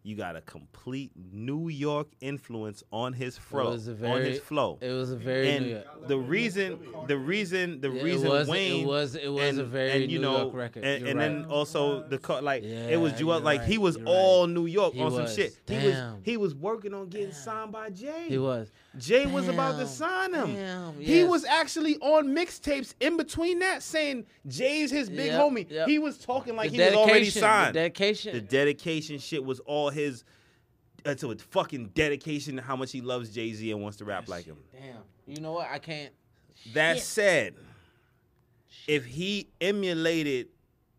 You 0.08 0.16
got 0.16 0.38
a 0.38 0.42
complete 0.42 1.12
New 1.34 1.68
York 1.68 2.08
influence 2.22 2.82
on 2.94 3.12
his 3.12 3.38
flow. 3.38 3.68
it 3.68 3.72
was 3.72 3.88
a 3.90 3.92
on 3.92 3.98
very, 3.98 4.30
his 4.30 4.40
flow. 4.40 4.78
It 4.80 4.92
was 4.94 5.12
a 5.12 5.18
very 5.18 5.50
and 5.50 5.66
New 5.66 5.72
York. 5.74 6.08
the 6.08 6.18
reason, 6.18 6.80
the 7.08 7.18
reason, 7.18 7.82
the 7.82 7.90
Yeah, 7.90 8.00
it 8.00 8.04
reason 8.06 8.30
was- 8.30 8.48
it 8.48 8.52
Wayne 8.52 8.88
was- 8.88 9.16
it 9.16 9.28
was 9.28 9.58
a 9.58 9.66
very 9.66 10.04
and, 10.04 10.10
you 10.10 10.20
New 10.20 10.22
know, 10.26 10.38
York 10.44 10.54
record. 10.54 10.86
and, 10.86 11.06
and 11.10 11.20
then 11.20 11.46
also 11.50 12.08
the 12.08 12.18
car, 12.18 12.42
like 12.42 12.64
it 12.64 12.96
was 12.96 13.12
Yeah, 13.14 13.20
you're 13.20 13.40
like 13.42 13.66
he 13.66 13.78
was 13.78 13.98
all 14.06 14.48
New 14.48 14.66
York 14.66 14.94
He 14.94 15.02
on 15.02 15.12
was. 15.12 15.28
some 15.30 15.36
shit. 15.36 15.60
He 15.68 15.76
was 15.88 15.96
he 16.24 16.38
was 16.38 16.56
working 16.56 16.94
on 16.94 17.10
getting 17.10 17.34
signed 17.34 17.74
by 17.74 17.90
Jay. 17.90 18.28
He 18.30 18.38
was. 18.38 18.72
Jay 18.98 19.26
was 19.26 19.50
about 19.50 19.78
to 19.78 19.86
sign 19.88 20.34
him. 20.34 20.54
Damn, 20.56 21.00
He 21.02 21.26
was 21.26 21.44
actually 21.44 21.98
on 21.98 22.30
mixtapes 22.30 22.96
in 23.02 23.18
between 23.18 23.60
that 23.60 23.84
saying 23.84 24.26
Jay's 24.48 24.90
his 24.90 25.10
big 25.10 25.28
Yep, 25.34 25.42
homie. 25.42 25.70
yep. 25.70 25.88
He 25.90 26.00
was 26.00 26.18
talking 26.18 26.56
like 26.56 26.72
The 26.72 26.78
he 26.78 26.82
was 26.84 26.94
already 26.94 27.12
dedication, 27.26 27.34
the 27.42 27.48
signed. 27.48 27.74
dedication. 27.74 28.34
The 28.36 28.42
dedication 28.42 29.20
shit 29.20 29.44
was 29.44 29.60
all 29.62 29.90
his 29.98 30.24
uh, 31.06 31.12
It's 31.12 31.24
a 31.24 31.36
fucking 31.36 31.88
dedication 31.94 32.56
to 32.56 32.62
how 32.62 32.76
much 32.76 32.92
he 32.92 33.02
loves 33.02 33.30
Jay 33.30 33.52
Z 33.54 33.72
and 33.72 33.82
wants 33.82 33.98
to 33.98 34.06
rap 34.06 34.28
like 34.28 34.46
him. 34.46 34.58
Damn. 34.72 34.98
You 35.28 35.42
know 35.42 35.52
what? 35.54 35.68
I 35.70 35.80
can't. 35.80 36.14
That 36.74 36.96
Shit. 36.98 37.04
said, 37.06 37.56
if 38.88 39.06
he 39.06 39.50
emulated 39.62 40.48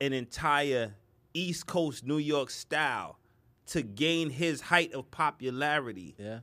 an 0.00 0.12
entire 0.12 0.94
East 1.34 1.66
Coast 1.66 2.04
New 2.04 2.18
York 2.18 2.50
style 2.50 3.18
to 3.66 3.82
gain 3.82 4.30
his 4.30 4.60
height 4.60 4.92
of 4.94 5.10
popularity, 5.10 6.14
Yeah. 6.18 6.40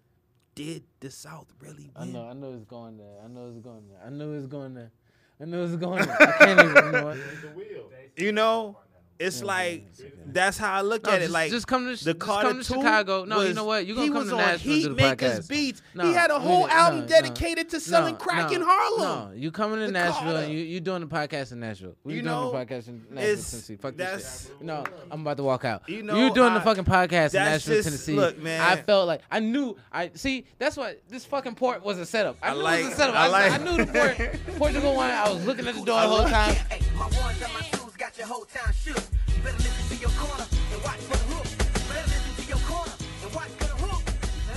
did 0.53 0.83
the 0.99 1.09
South 1.11 1.47
really 1.59 1.91
I 1.95 2.05
know. 2.05 2.27
I 2.27 2.33
know 2.33 2.53
it's 2.53 2.65
going 2.65 2.97
there. 2.97 3.19
I 3.23 3.27
know 3.27 3.47
it's 3.49 3.59
going 3.59 3.87
there. 3.89 3.99
I 4.05 4.09
know 4.09 4.33
it's 4.33 4.47
going 4.47 4.73
there. 4.73 4.91
I 5.39 5.45
know 5.45 5.63
it's 5.65 5.75
going 5.75 6.05
there. 6.05 6.17
I 6.21 6.31
can't 6.45 6.59
even. 6.59 6.91
Know 6.91 7.05
what? 7.05 7.17
The 7.41 7.47
wheel. 7.49 7.91
You 8.17 8.31
know, 8.31 8.77
it's 9.17 9.41
like 9.41 9.85
that's 10.27 10.57
how 10.57 10.73
I 10.73 10.81
look 10.81 11.05
No, 11.05 11.11
at 11.11 11.21
it. 11.21 11.29
Like 11.29 11.49
just 11.49 11.67
come 11.67 11.83
to- 11.85 11.91
the 12.03 12.13
just 12.13 12.19
Carter 12.19 12.49
come 12.49 12.57
to 12.57 12.63
Chicago. 12.65 13.23
No, 13.23 13.41
you 13.41 13.53
know 13.53 13.63
what? 13.63 13.85
You 13.85 13.93
gonna 13.95 14.05
he 14.07 14.09
come 14.11 14.17
was 14.19 14.27
to 14.29 14.33
on 14.35 14.39
Nashville 14.41 14.59
to 14.59 14.69
Heat 14.77 14.83
do 14.83 14.89
the 14.89 14.95
Makers 14.95 15.39
podcast. 15.39 15.49
beats. 15.49 15.81
No, 15.93 16.03
he 16.05 16.13
had 16.13 16.31
a 16.31 16.39
whole 16.39 16.67
nigga, 16.67 16.71
album 16.71 16.99
no, 17.01 17.07
dedicated 17.07 17.69
to 17.69 17.79
selling 17.79 18.15
no, 18.15 18.19
crack 18.19 18.49
no, 18.49 18.55
in 18.57 18.61
Harlem. 18.65 19.29
No, 19.29 19.35
you 19.37 19.51
coming 19.51 19.79
to 19.79 19.85
The 19.85 19.91
Nashville 19.93 20.23
Carter. 20.33 20.37
and 20.39 20.51
you 20.53 20.59
you 20.59 20.79
doing 20.81 20.99
the 21.01 21.07
podcast 21.07 21.51
in 21.53 21.59
Nashville. 21.61 21.95
We 22.03 22.15
You 22.15 22.21
doing 22.23 22.33
know, 22.33 22.51
the 22.51 22.57
podcast 22.57 22.87
in 22.89 23.05
Nashville, 23.09 23.17
it's- 23.33 23.51
Tennessee. 23.51 23.75
Fuck 23.77 23.95
this 23.95 24.47
shit. 24.49 24.61
No, 24.61 24.83
I'm 25.09 25.21
about 25.21 25.37
to 25.37 25.43
walk 25.43 25.63
out. 25.63 25.87
You 25.87 26.03
know, 26.03 26.17
you 26.17 26.33
doing 26.33 26.51
I- 26.51 26.55
the 26.59 26.61
fucking 26.65 26.83
podcast 26.85 27.33
in 27.35 27.39
Nashville, 27.43 27.75
just- 27.75 27.87
Tennessee. 27.87 28.13
look, 28.15 28.37
man. 28.41 28.59
I 28.59 28.81
felt 28.81 29.07
like 29.07 29.21
I 29.31 29.39
knew. 29.39 29.77
I 29.93 30.11
see. 30.15 30.45
That's 30.59 30.75
what 30.75 31.01
this 31.07 31.23
fucking 31.23 31.55
port 31.55 31.85
was 31.85 31.99
a 31.99 32.05
setup. 32.05 32.35
I, 32.41 32.49
I 32.49 32.53
knew 32.53 32.59
it 32.59 32.83
was 32.85 32.93
a 32.93 32.95
setup. 32.97 33.15
I 33.15 33.25
I, 33.25 33.27
like- 33.27 33.51
I 33.53 33.57
knew 33.59 33.85
the 33.85 33.93
port 33.93 34.57
Portugal 34.57 34.93
one. 34.95 35.09
I 35.09 35.29
was 35.31 35.45
looking 35.45 35.65
at 35.67 35.75
the 35.75 35.85
door 35.85 36.01
the 36.01 36.07
whole 36.07 36.27
time. 36.27 37.84
Got 38.15 38.27
your 38.27 38.33
whole 38.33 38.45
town 38.45 38.73
shook. 38.73 38.95
You 38.95 39.43
better 39.43 39.57
listen 39.57 39.97
to 39.97 40.01
your 40.01 40.09
corner 40.11 40.45
and 40.71 40.83
watch 40.83 40.99
for 40.99 41.17
the 41.17 41.23
hook. 41.33 41.47
You 41.51 41.93
better 41.93 42.07
listen 42.07 42.43
to 42.43 42.47
your 42.47 42.57
corner 42.59 42.93
and 43.23 43.35
watch 43.35 43.49
for 43.49 43.65
the 43.65 43.75
hook. 43.75 44.03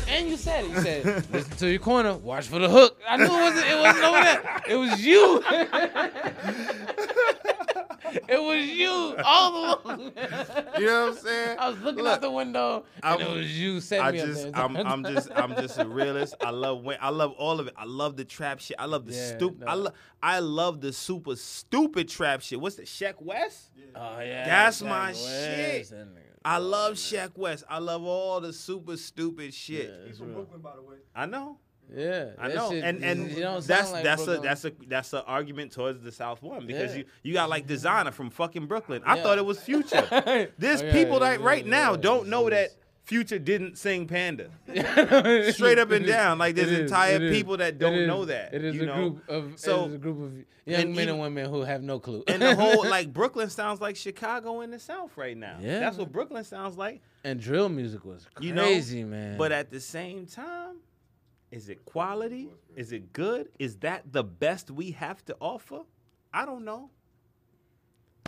And 0.08 0.28
you 0.28 0.36
said 0.36 0.64
it. 0.64 0.70
You 0.70 0.80
said, 0.80 1.32
"Listen 1.32 1.56
to 1.56 1.68
your 1.68 1.80
corner, 1.80 2.14
watch 2.18 2.46
for 2.46 2.60
the 2.60 2.68
hook." 2.68 3.00
I 3.08 3.16
knew 3.16 3.24
it 3.24 3.30
wasn't. 3.30 3.66
It 3.66 3.80
wasn't 3.80 4.04
over 4.04 4.22
there. 4.22 4.62
It 4.68 4.76
was 4.76 5.04
you. 5.04 5.42
it 8.28 8.42
was 8.42 8.64
you 8.66 9.16
all 9.24 9.80
along. 9.84 10.00
You 10.78 10.86
know 10.86 11.06
what 11.06 11.12
I'm 11.12 11.14
saying? 11.16 11.56
I 11.58 11.68
was 11.70 11.80
looking 11.80 12.04
Look, 12.04 12.14
out 12.14 12.20
the 12.20 12.30
window, 12.30 12.84
and 13.02 13.04
I'm- 13.04 13.20
it 13.20 13.28
was 13.36 13.58
you 13.58 13.80
setting 13.80 14.04
I 14.06 14.10
me 14.12 14.18
just, 14.18 14.46
up 14.46 14.72
there. 14.72 14.86
I'm, 14.86 15.04
I'm 15.04 15.14
just, 15.14 15.28
I'm 15.34 15.54
just 15.56 15.78
a 15.78 15.86
realist. 15.86 16.34
I 16.40 16.50
love, 16.50 16.82
Wayne- 16.84 16.98
I 17.00 17.10
love 17.10 17.32
all 17.32 17.58
of 17.60 17.66
it. 17.66 17.74
I 17.76 17.84
love 17.84 18.16
the 18.16 18.24
trap 18.24 18.60
shit. 18.60 18.76
I 18.78 18.86
love 18.86 19.06
the 19.06 19.12
Yeah, 19.14 19.36
stupid. 19.36 19.64
I 19.68 19.74
love, 19.74 19.92
I 20.22 20.38
love 20.40 20.80
the 20.80 20.92
super 20.92 21.36
stupid 21.36 22.08
trap 22.08 22.40
shit. 22.42 22.60
What's 22.60 22.76
the 22.76 22.82
Sheck 22.82 23.20
West? 23.20 23.70
Oh 23.96 24.20
yeah, 24.20 24.44
That's 24.46 24.80
Jack 24.80 24.88
my 24.88 25.08
West, 25.08 25.24
shit. 25.28 25.92
I 26.44 26.58
love 26.58 26.94
Sheck 26.94 27.36
West. 27.36 27.64
I 27.68 27.78
love 27.78 28.04
all 28.04 28.40
the 28.40 28.52
super 28.52 28.96
stupid 28.96 29.52
shit. 29.52 29.90
Yeah, 29.90 30.06
He's 30.08 30.18
from 30.18 30.28
real. 30.28 30.36
Brooklyn, 30.36 30.60
by 30.60 30.76
the 30.76 30.82
way. 30.82 30.96
I 31.14 31.26
know. 31.26 31.58
Yeah, 31.94 32.30
I 32.38 32.48
know, 32.48 32.70
shit- 32.70 32.84
and 32.84 33.02
and 33.02 33.30
you 33.30 33.40
don't 33.40 33.64
that's 33.66 33.92
like 33.92 34.04
that's 34.04 34.26
a 34.26 34.38
that's 34.38 34.64
a 34.64 34.72
that's 34.88 35.12
an 35.14 35.22
argument 35.26 35.72
towards 35.72 36.02
the 36.02 36.12
South 36.12 36.42
one 36.42 36.66
because 36.66 36.92
Yeah. 36.92 36.98
you 36.98 37.04
you 37.22 37.32
got 37.32 37.48
like 37.48 37.66
Desiigner 37.66 38.12
from 38.12 38.30
fucking 38.30 38.66
Brooklyn. 38.66 39.02
I 39.06 39.16
Yeah. 39.16 39.22
thought 39.22 39.38
it 39.38 39.46
was 39.46 39.60
Future. 39.60 40.48
There's 40.58 40.82
Oh, 40.82 40.92
people 40.92 41.20
that 41.20 41.40
right 41.40 41.66
now 41.66 41.96
don't 41.96 42.28
know 42.28 42.50
that 42.50 42.70
Future 43.04 43.38
didn't 43.38 43.78
sing 43.78 44.06
Panda. 44.06 44.50
Straight 45.52 45.78
up 45.78 45.90
and 45.90 46.04
down, 46.06 46.36
like 46.38 46.54
there's 46.54 46.70
entire 46.72 47.30
people 47.30 47.56
that 47.56 47.78
don't 47.78 48.06
know 48.06 48.26
that, 48.26 48.52
It 48.52 48.64
is 48.64 48.74
you 48.74 48.82
a 48.90 48.94
group 48.94 49.28
of 49.28 49.52
So- 49.58 49.84
a 49.86 49.96
group 49.96 50.20
of 50.22 50.32
young 50.66 50.80
and 50.82 50.94
men 50.94 51.08
and 51.08 51.18
women 51.18 51.48
who 51.48 51.62
have 51.62 51.82
no 51.82 51.98
clue. 51.98 52.22
And 52.28 52.42
the 52.42 52.54
whole 52.54 52.84
like 52.90 53.10
Brooklyn 53.14 53.48
sounds 53.48 53.80
like 53.80 53.96
Chicago 53.96 54.60
in 54.60 54.70
the 54.70 54.78
South 54.78 55.16
right 55.16 55.36
now. 55.36 55.56
Yeah, 55.60 55.78
that's 55.80 55.96
what 55.96 56.12
Brooklyn 56.12 56.44
sounds 56.44 56.76
like. 56.76 57.00
and 57.24 57.40
drill 57.40 57.70
music 57.70 58.04
was 58.04 58.26
You 58.40 58.52
know, 58.52 58.64
crazy, 58.64 59.04
man. 59.04 59.38
But 59.38 59.52
at 59.52 59.70
the 59.70 59.80
same 59.80 60.26
time, 60.26 60.76
is 61.50 61.68
it 61.68 61.84
quality? 61.84 62.50
Is 62.76 62.92
it 62.92 63.12
good? 63.12 63.48
Is 63.58 63.76
that 63.78 64.12
the 64.12 64.24
best 64.24 64.70
we 64.70 64.90
have 64.92 65.24
to 65.26 65.36
offer? 65.40 65.80
I 66.32 66.44
don't 66.44 66.64
know. 66.64 66.90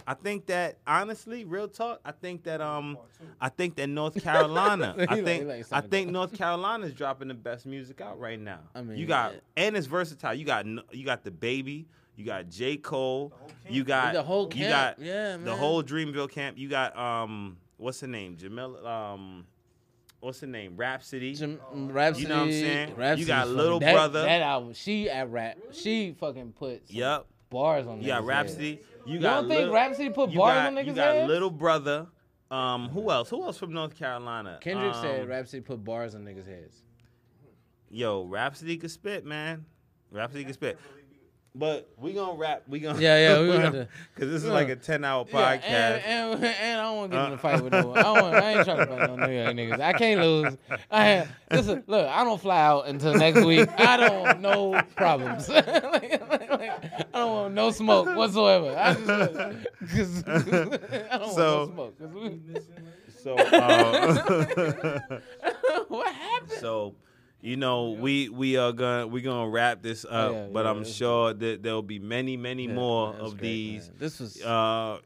I 0.07 0.15
think 0.15 0.47
that 0.47 0.79
honestly, 0.87 1.45
real 1.45 1.69
talk, 1.69 2.01
I 2.05 2.13
think 2.13 2.45
that 2.45 2.61
um 2.61 2.99
I 3.41 3.49
think 3.49 3.77
that 3.77 3.89
North 3.89 4.23
Carolina, 4.23 4.95
I 4.99 5.21
think 5.21 5.43
he 5.43 5.49
like 5.49 5.67
I 5.71 5.81
think 5.81 6.09
else. 6.09 6.13
North 6.13 6.33
Carolina's 6.35 6.95
dropping 6.95 7.29
the 7.29 7.35
best 7.35 7.67
music 7.67 8.01
out 8.01 8.19
right 8.19 8.41
now. 8.41 8.61
I 8.75 8.83
mean, 8.83 8.97
you 8.97 9.07
got 9.07 9.35
yeah. 9.35 9.41
and 9.57 9.77
it's 9.77 9.87
versatile. 9.87 10.35
You 10.35 10.45
got 10.45 10.67
you 10.67 11.05
got 11.05 11.25
DaBaby, 11.25 11.85
you 12.17 12.25
got 12.25 12.49
J. 12.49 12.77
Cole, 12.77 13.33
you 13.69 13.85
got 13.85 14.15
The 14.15 14.23
whole 14.23 14.45
you 14.45 14.67
camp, 14.67 14.99
got 14.99 15.05
yeah, 15.05 15.37
the 15.37 15.55
whole 15.55 15.83
Dreamville 15.83 16.31
camp. 16.31 16.59
You 16.59 16.69
got 16.69 16.97
um 16.97 17.59
what's 17.77 18.01
the 18.01 18.09
name? 18.09 18.37
Jamil 18.37 18.85
um 18.85 19.47
what's 20.21 20.41
the 20.41 20.47
name? 20.47 20.77
Rapsody. 20.77 21.35
Jam- 21.35 21.61
Rapsody, 21.73 22.23
You 22.23 22.29
know 22.29 22.37
what 22.39 22.45
I'm 22.45 22.51
saying? 22.53 22.95
Rapsody 22.97 23.21
You 23.23 23.27
got 23.27 23.49
Little 23.49 23.81
that, 23.81 23.93
Brother. 23.95 24.23
That 24.23 24.43
album, 24.43 24.73
she 24.75 25.11
at 25.11 25.31
rap, 25.31 25.59
she 25.73 26.13
fucking 26.19 26.53
put 26.53 26.83
Yep. 26.89 27.27
bars 27.51 27.87
on. 27.87 28.01
You 28.01 28.09
got 28.09 28.25
Rapsody. 28.25 28.77
heads. 28.77 28.87
You, 29.07 29.15
You 29.15 29.21
got 29.21 29.41
don't 29.41 29.49
think 29.49 29.61
Lil- 29.63 29.73
Rapsody 29.73 30.09
put 30.11 30.35
bars 30.35 30.35
got, 30.35 30.67
on 30.67 30.75
niggas' 30.75 30.77
heads? 30.77 30.87
You 30.89 30.95
got 30.95 31.15
heads? 31.15 31.29
Little 31.29 31.51
Brother. 31.51 32.07
Um, 32.51 32.89
who 32.89 33.11
else? 33.11 33.31
Who 33.31 33.43
else 33.45 33.59
from 33.59 33.73
North 33.73 33.97
Carolina? 33.97 34.59
Kendrick 34.61 34.95
um, 34.95 35.03
said 35.03 35.29
Rapsody 35.29 35.61
put 35.63 35.85
bars 35.85 36.15
on 36.15 36.25
niggas' 36.25 36.47
heads. 36.47 36.83
Yo, 37.89 38.25
Rapsody 38.25 38.77
could 38.77 38.91
spit, 38.91 39.25
man. 39.25 39.65
Rapsody 40.13 40.45
could 40.45 40.55
spit. 40.55 40.79
But 41.53 41.89
we 41.99 42.13
gonna 42.13 42.39
rap. 42.39 42.63
We 42.69 42.79
gonna 42.79 43.01
Yeah, 43.01 43.19
yeah, 43.19 43.41
we 43.41 43.49
gonna 43.49 43.61
have 43.63 43.73
because 44.15 44.31
this 44.31 44.43
is 44.43 44.49
Yeah. 44.49 44.55
like 44.55 44.69
a 44.69 44.77
ten 44.77 45.05
hour 45.05 45.27
Yeah, 45.29 45.57
podcast. 45.57 45.65
and, 46.05 46.35
and, 46.35 46.45
and 46.45 46.81
I 46.81 46.83
don't 46.85 46.97
want 46.97 47.11
to 47.11 47.17
get 47.19 47.27
in 47.27 47.33
Uh, 47.33 47.35
a 47.35 47.39
fight 47.39 47.61
with 47.65 47.73
no 47.73 47.87
one. 47.89 47.99
I, 47.99 48.03
don't 48.03 48.23
want, 48.23 48.35
I 48.37 48.53
ain't 48.53 48.65
trying 48.65 48.77
to 48.79 48.87
fight 48.87 49.11
no 49.11 49.17
New 49.27 49.33
York 49.33 49.57
niggas. 49.57 49.81
I 49.81 49.93
can't 49.95 50.21
lose. 50.21 50.57
I 50.93 51.05
have 51.07 51.29
listen. 51.51 51.83
Look, 51.89 52.07
I 52.07 52.23
don't 52.23 52.41
fly 52.41 52.61
out 52.63 52.87
until 52.87 53.15
next 53.15 53.45
week. 53.45 53.69
I 53.79 53.97
don't 53.97 54.21
want 54.21 54.41
no 54.41 54.81
problems. 54.95 55.49
like, 55.49 55.67
like, 55.67 56.21
like, 56.51 56.71
I 57.13 57.19
don't 57.19 57.31
want 57.33 57.55
no 57.55 57.73
smoke 57.73 58.07
whatsoever. 58.15 58.77
I 58.79 58.95
just, 58.95 60.25
cause, 60.25 60.25
I 60.29 61.19
don't 61.19 61.35
So- 61.35 61.67
want 61.67 61.75
no 61.75 61.75
smoke. 61.75 61.99
'cause 61.99 62.13
we- 62.15 62.41
So, 63.23 63.35
uh, 63.37 65.01
what 65.89 66.15
happened? 66.15 66.53
so 66.61 66.95
you 67.41 67.57
know, 67.57 67.91
we 67.93 68.29
we 68.29 68.57
are 68.57 68.73
gonna 68.73 69.07
we 69.07 69.23
gonna 69.23 69.49
wrap 69.49 69.83
this 69.83 70.05
up, 70.05 70.11
Oh, 70.13 70.33
yeah, 70.33 70.47
but 70.53 70.65
yeah, 70.65 70.71
I'm 70.71 70.85
sure 70.85 71.33
that 71.35 71.63
there'll 71.63 71.83
be 71.83 71.99
many, 71.99 72.37
many 72.37 72.67
more 72.67 73.15
of 73.15 73.33
great, 73.39 73.41
these. 73.41 73.89
man. 73.89 73.97
This 73.99 74.21
was- 74.21 74.43
uh, 74.43 74.99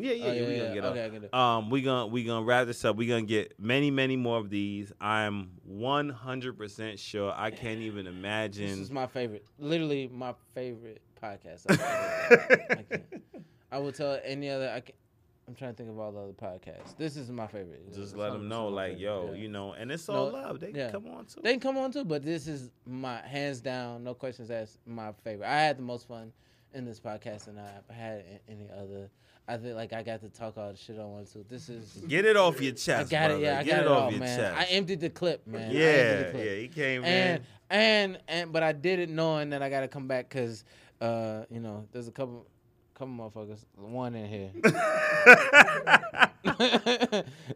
yeah, 0.00 0.12
yeah, 0.12 0.24
Oh, 0.26 0.32
yeah, 0.32 0.32
yeah, 0.42 0.46
we 0.48 0.52
yeah. 0.54 0.58
gonna 0.62 0.74
get 0.74 0.84
Okay, 0.84 1.04
up. 1.16 1.22
get. 1.22 1.34
Um, 1.34 1.70
we 1.70 1.82
gonna 1.82 2.06
we 2.06 2.22
gonna 2.24 2.44
wrap 2.46 2.66
this 2.68 2.84
up. 2.84 2.94
We 2.96 3.06
gonna 3.06 3.22
get 3.22 3.58
many, 3.58 3.90
many 3.90 4.16
more 4.16 4.38
of 4.38 4.48
these. 4.48 4.92
I'm 5.00 5.50
100 5.64 6.56
percent 6.56 7.00
sure. 7.00 7.32
I 7.36 7.50
can't 7.50 7.80
even 7.80 8.06
imagine. 8.06 8.66
This 8.68 8.78
is 8.78 8.90
my 8.92 9.08
favorite. 9.08 9.44
Literally 9.58 10.08
my 10.12 10.34
favorite 10.54 11.02
podcast. 11.20 11.64
I, 12.70 12.82
can't. 12.84 13.04
I 13.72 13.78
will 13.78 13.90
tell 13.92 14.18
any 14.24 14.48
other. 14.50 14.70
I 14.70 14.80
can, 14.80 14.94
I'm 15.48 15.54
trying 15.54 15.72
to 15.72 15.76
think 15.78 15.88
of 15.88 15.98
all 15.98 16.12
the 16.12 16.18
other 16.20 16.32
podcasts. 16.32 16.94
This 16.98 17.16
is 17.16 17.30
my 17.30 17.46
favorite. 17.46 17.86
Just 17.88 17.98
It's 18.00 18.14
let 18.14 18.32
them 18.32 18.48
know, 18.48 18.56
some 18.56 18.66
of 18.66 18.72
my 18.74 18.76
like, 18.82 18.90
favorite, 18.98 19.02
yo, 19.02 19.30
yeah. 19.32 19.38
you 19.40 19.48
know, 19.48 19.72
and 19.72 19.90
it's 19.90 20.06
all 20.08 20.30
No, 20.30 20.36
love. 20.36 20.60
They 20.60 20.72
yeah. 20.72 20.90
can 20.90 21.02
come 21.02 21.10
on 21.14 21.24
too. 21.24 21.40
They 21.42 21.52
can 21.52 21.60
come 21.60 21.78
on 21.78 21.90
too, 21.90 22.04
but 22.04 22.22
this 22.22 22.46
is 22.46 22.70
my 22.86 23.20
hands 23.26 23.60
down, 23.62 24.04
no 24.04 24.12
questions 24.12 24.50
asked, 24.50 24.78
my 24.86 25.12
favorite. 25.24 25.48
I 25.48 25.60
had 25.62 25.78
the 25.78 25.82
most 25.82 26.06
fun 26.06 26.32
in 26.74 26.84
this 26.84 27.00
podcast 27.00 27.46
than 27.46 27.58
I've 27.58 27.94
had 27.96 28.24
in 28.46 28.56
any 28.56 28.68
other. 28.70 29.08
I 29.50 29.56
think 29.56 29.74
like 29.74 29.94
I 29.94 30.02
got 30.02 30.20
to 30.20 30.28
talk 30.28 30.58
all 30.58 30.70
the 30.70 30.76
shit 30.76 30.98
I 30.98 31.04
wanted 31.06 31.32
to. 31.32 31.38
This 31.48 31.70
is 31.70 32.04
Get 32.08 32.26
it 32.26 32.36
off 32.36 32.60
your 32.60 32.72
chest, 32.72 32.90
I 32.90 33.02
got 33.10 33.28
brother. 33.28 33.34
it. 33.36 33.40
Yeah, 33.46 33.58
I 33.58 33.62
Get 33.62 33.70
got 33.70 33.78
it 33.80 33.84
it, 33.86 33.88
off 33.90 34.02
off, 34.02 34.10
your 34.12 34.20
man. 34.20 34.38
chest. 34.38 34.58
I 34.58 34.64
emptied 34.74 35.00
the 35.00 35.08
clip, 35.10 35.46
man. 35.46 35.70
Yeah, 35.70 36.30
clip. 36.30 36.44
yeah, 36.44 36.54
he 36.56 36.68
came 36.68 37.04
and, 37.04 37.38
in. 37.40 37.46
And 37.70 38.18
and 38.28 38.52
but 38.52 38.62
I 38.62 38.72
did 38.72 38.98
it 38.98 39.08
knowing 39.08 39.48
that 39.50 39.62
I 39.62 39.70
got 39.70 39.80
to 39.80 39.88
come 39.88 40.06
back 40.06 40.28
because 40.28 40.64
uh 41.00 41.44
you 41.48 41.60
know 41.60 41.86
there's 41.92 42.08
a 42.08 42.12
couple 42.12 42.46
couple 42.98 43.14
motherfuckers 43.14 43.64
one 43.76 44.14
in 44.14 44.28
here. 44.28 44.50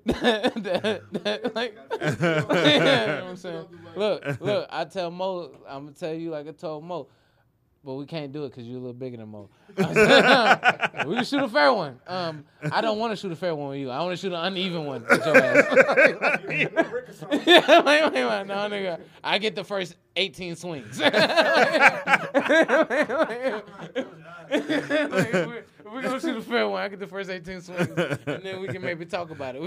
That- 0.07 1.03
that- 1.13 1.55
like, 1.55 1.77
you 1.93 1.99
know 2.21 2.45
what 2.45 3.31
I'm 3.31 3.37
saying? 3.37 3.65
Look, 3.97 4.41
look, 4.41 4.67
I 4.71 4.85
tell 4.85 5.11
Mo, 5.11 5.51
I'm 5.69 5.85
gonna 5.87 5.97
tell 5.97 6.15
you 6.15 6.31
like 6.31 6.49
I 6.49 6.53
told 6.53 6.85
Mo, 6.85 7.09
but 7.85 7.95
we 7.95 8.07
can't 8.07 8.33
do 8.33 8.45
it 8.45 8.51
because 8.51 8.65
you're 8.65 8.77
a 8.77 8.81
little 8.81 8.93
bigger 8.93 9.17
than 9.17 9.29
Mo. 9.29 9.49
we 9.77 9.85
can 9.85 11.25
shoot 11.25 11.43
a 11.43 11.49
fair 11.49 11.73
one. 11.73 11.99
Um, 12.07 12.45
I 12.71 12.81
don't 12.81 12.99
want 12.99 13.13
to 13.13 13.17
shoot 13.17 13.33
a 13.33 13.37
fair 13.37 13.55
one 13.55 13.71
with 13.71 13.79
you. 13.79 13.91
I 13.91 14.01
want 14.01 14.13
to 14.13 14.17
shoot 14.17 14.33
an 14.33 14.45
uneven 14.45 14.85
one 14.85 15.05
with 15.09 15.27
your 15.27 15.37
ass. 15.37 16.41
yeah, 17.47 17.83
wait, 17.83 18.13
wait, 18.13 18.25
wait, 18.25 18.47
no, 18.47 18.55
nigga. 18.69 19.01
I 19.25 19.39
get 19.39 19.57
the 19.57 19.65
first 19.65 19.97
18 20.17 20.57
swings. 20.57 21.01
Like, 24.53 25.33
we're, 25.33 25.65
we're 25.87 26.03
gonna 26.03 26.21
shoot 26.21 26.37
a 26.37 26.43
fair 26.43 26.69
one. 26.69 26.83
I 26.83 26.89
get 26.89 26.99
the 27.01 27.07
first 27.07 27.31
18 27.31 27.63
swings, 27.63 27.89
and 27.89 28.43
then 28.43 28.61
we 28.61 28.69
can 28.69 28.83
maybe 28.83 29.07
talk 29.07 29.31
about 29.31 29.55
it. 29.57 29.63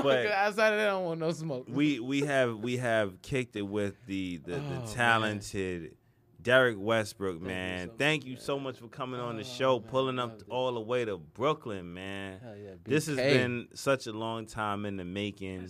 But- 0.04 0.26
outside 0.26 0.72
of 0.72 0.78
that, 0.78 0.88
I 0.88 0.90
don't 0.92 1.04
want 1.04 1.20
no 1.20 1.32
smoke. 1.32 1.66
we 1.68 2.00
we 2.00 2.20
have 2.22 2.56
we 2.58 2.76
have 2.78 3.20
kicked 3.22 3.56
it 3.56 3.62
with 3.62 3.94
the 4.06 4.38
the, 4.38 4.54
Oh, 4.56 4.58
the 4.58 4.62
man. 4.62 4.86
talented 4.88 5.96
Derrick 6.42 6.76
Westbrook, 6.78 7.40
man. 7.42 7.90
Thank 7.98 8.24
you 8.24 8.36
so 8.36 8.58
much 8.58 8.78
for 8.78 8.88
coming 8.88 9.20
on 9.20 9.36
the 9.36 9.44
show, 9.44 9.78
pulling 9.78 10.18
up 10.18 10.40
all 10.48 10.72
the 10.72 10.80
way 10.80 11.04
to 11.04 11.18
Brooklyn, 11.18 11.92
man. 11.92 12.40
Yeah, 12.42 12.70
this 12.84 13.06
has 13.08 13.16
been 13.16 13.68
such 13.74 14.06
a 14.06 14.12
long 14.12 14.46
time 14.46 14.86
in 14.86 14.96
the 14.96 15.04
making. 15.04 15.68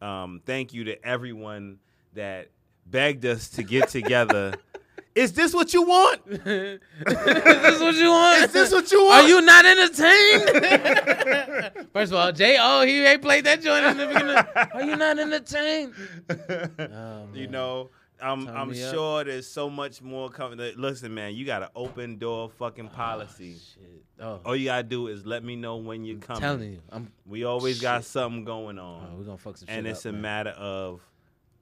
Um, 0.00 0.40
thank 0.46 0.72
you 0.72 0.84
to 0.84 1.06
everyone 1.06 1.80
that 2.14 2.48
begged 2.86 3.26
us 3.26 3.48
to 3.50 3.62
get 3.62 3.88
together. 3.90 4.54
Is 5.14 5.32
this 5.32 5.54
what 5.54 5.72
you 5.72 5.82
want? 5.82 6.20
Is 6.26 6.80
this 7.06 7.80
what 7.80 7.94
you 7.94 8.10
want? 8.10 8.42
Is 8.44 8.52
this 8.52 8.70
what 8.72 8.90
you 8.92 9.04
want? 9.04 9.24
Are 9.24 9.28
you 9.28 9.40
not 9.40 9.64
entertained? 9.64 11.88
First 11.92 12.12
of 12.12 12.18
all, 12.18 12.32
J. 12.32 12.58
O. 12.60 12.82
He 12.84 13.02
ain't 13.04 13.22
played 13.22 13.44
that 13.46 13.62
joint 13.62 13.86
in 13.86 13.96
the 13.96 14.06
beginning. 14.06 14.36
Are 14.74 14.82
you 14.82 14.96
not 14.96 15.18
entertained? 15.18 15.94
Oh, 16.78 17.26
you 17.34 17.46
know, 17.48 17.90
I'm 18.20 18.46
Turn 18.46 18.56
I'm 18.56 18.70
me 18.70 18.82
up. 18.82 18.94
sure 18.94 19.24
there's 19.24 19.46
so 19.46 19.68
much 19.70 20.02
more 20.02 20.28
coming. 20.30 20.58
Listen, 20.76 21.14
man, 21.14 21.34
you 21.34 21.44
got 21.44 21.62
an 21.62 21.68
open 21.74 22.18
door 22.18 22.50
fucking 22.50 22.88
ah, 22.92 22.96
policy. 22.96 23.54
Shit. 23.54 24.04
Oh, 24.20 24.40
All 24.44 24.56
you 24.56 24.66
gotta 24.66 24.82
do 24.82 25.08
is 25.08 25.26
let 25.26 25.44
me 25.44 25.56
know 25.56 25.76
when 25.76 26.04
you're 26.04 26.18
coming. 26.18 26.40
telling 26.42 26.72
you, 26.72 26.80
I'm. 26.90 27.12
We 27.26 27.44
always 27.44 27.80
got 27.80 28.04
something 28.04 28.44
going 28.44 28.78
on. 28.78 29.10
Oh, 29.12 29.16
we 29.18 29.24
gonna 29.24 29.36
fuck 29.38 29.56
some 29.58 29.68
and 29.68 29.84
shit 29.86 29.90
it's 29.92 30.06
up, 30.06 30.10
a 30.10 30.12
man. 30.12 30.22
matter 30.22 30.50
of 30.50 31.00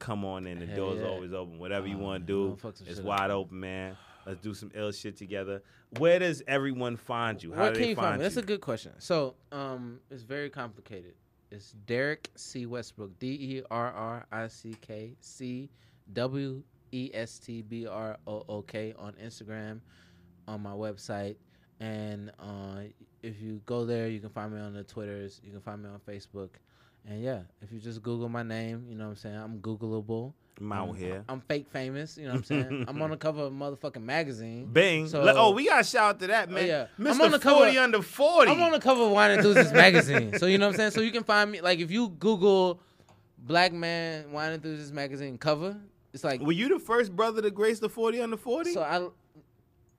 come 0.04 0.24
on 0.24 0.46
in. 0.46 0.60
The 0.60 0.66
Hell 0.66 0.76
door's 0.76 1.00
yeah. 1.00 1.08
always 1.08 1.32
open. 1.32 1.58
Whatever 1.58 1.86
you 1.86 1.98
want 1.98 2.26
to 2.26 2.32
do, 2.32 2.44
gonna 2.48 2.56
fuck 2.56 2.76
some 2.76 2.86
it's 2.86 2.96
shit 2.96 3.06
up. 3.06 3.18
wide 3.18 3.30
open, 3.30 3.60
man. 3.60 3.96
Let's 4.26 4.40
do 4.40 4.54
some 4.54 4.70
ill 4.74 4.92
shit 4.92 5.16
together. 5.16 5.62
Where 5.98 6.18
does 6.18 6.42
everyone 6.46 6.96
find 6.96 7.42
you? 7.42 7.52
How 7.52 7.62
Where 7.62 7.70
do 7.70 7.74
can 7.74 7.82
they 7.82 7.88
you 7.90 7.96
find 7.96 8.18
me? 8.18 8.22
That's 8.22 8.36
a 8.36 8.42
good 8.42 8.60
question. 8.60 8.92
So, 8.98 9.34
um, 9.52 10.00
it's 10.10 10.22
very 10.22 10.50
complicated. 10.50 11.14
It's 11.50 11.72
Derrick 11.86 12.30
C 12.34 12.66
Westbrook, 12.66 13.18
D 13.18 13.28
E 13.28 13.62
R 13.70 13.92
R 13.92 14.26
I 14.32 14.48
C 14.48 14.74
K 14.80 15.14
C 15.20 15.70
W 16.12 16.62
E 16.92 17.10
S 17.14 17.38
T 17.38 17.62
B 17.62 17.86
R 17.86 18.16
O 18.26 18.44
O 18.48 18.62
K 18.62 18.94
on 18.98 19.12
Instagram, 19.14 19.80
on 20.48 20.62
my 20.62 20.72
website, 20.72 21.36
and 21.80 22.30
uh, 22.38 22.80
if 23.22 23.40
you 23.40 23.60
go 23.66 23.84
there, 23.84 24.08
you 24.08 24.20
can 24.20 24.30
find 24.30 24.52
me 24.52 24.60
on 24.60 24.72
the 24.72 24.84
Twitters. 24.84 25.40
You 25.44 25.52
can 25.52 25.60
find 25.60 25.82
me 25.82 25.88
on 25.88 26.00
Facebook, 26.00 26.50
and 27.08 27.22
yeah, 27.22 27.40
if 27.62 27.70
you 27.72 27.78
just 27.78 28.02
Google 28.02 28.28
my 28.28 28.42
name, 28.42 28.86
you 28.88 28.94
know 28.96 29.04
what 29.04 29.10
I'm 29.10 29.16
saying. 29.16 29.36
I'm 29.36 29.58
Googleable. 29.60 30.32
I'm 30.60 30.70
out 30.72 30.90
Um, 30.90 30.94
here. 30.94 31.24
I'm 31.28 31.40
fake 31.40 31.66
famous. 31.68 32.16
You 32.16 32.24
know 32.26 32.30
what 32.34 32.36
I'm 32.38 32.44
saying. 32.44 32.84
I'm 32.88 33.02
on 33.02 33.10
the 33.10 33.16
cover 33.16 33.42
of 33.42 33.52
a 33.52 33.56
motherfucking 33.56 34.02
magazine. 34.02 34.66
Bing. 34.66 35.08
So- 35.08 35.22
oh, 35.36 35.50
we 35.50 35.66
got 35.66 35.78
to 35.78 35.84
shout 35.84 36.10
out 36.10 36.20
to 36.20 36.26
that, 36.28 36.48
man. 36.48 36.66
yeah. 36.66 36.86
Mr. 36.98 37.10
I'm 37.10 37.20
on 37.22 37.30
the 37.32 37.40
40 37.40 37.40
cover- 37.72 37.78
under 37.80 38.02
40. 38.02 38.50
I'm 38.52 38.62
on 38.62 38.70
the 38.72 38.78
cover 38.78 39.02
of 39.02 39.10
Wine 39.10 39.32
Enthusiast 39.32 39.74
magazine. 39.74 40.38
So 40.38 40.46
you 40.46 40.58
know 40.58 40.66
what 40.66 40.74
I'm 40.74 40.76
saying? 40.76 40.90
So 40.92 41.00
you 41.00 41.10
can 41.10 41.24
find 41.24 41.50
me 41.50 41.60
like 41.60 41.80
if 41.80 41.90
you 41.90 42.08
Google 42.10 42.80
Black 43.38 43.72
Man 43.72 44.30
Wine 44.30 44.52
Enthusiast 44.52 44.92
magazine 44.94 45.38
cover, 45.38 45.76
it's 46.12 46.22
like 46.22 46.40
Were 46.40 46.52
you 46.52 46.68
the 46.68 46.78
first 46.78 47.14
brother 47.16 47.42
to 47.42 47.50
grace 47.50 47.80
the 47.80 47.88
40 47.88 48.20
under 48.20 48.36
40? 48.36 48.72
so 48.74 48.82
I 48.82 49.08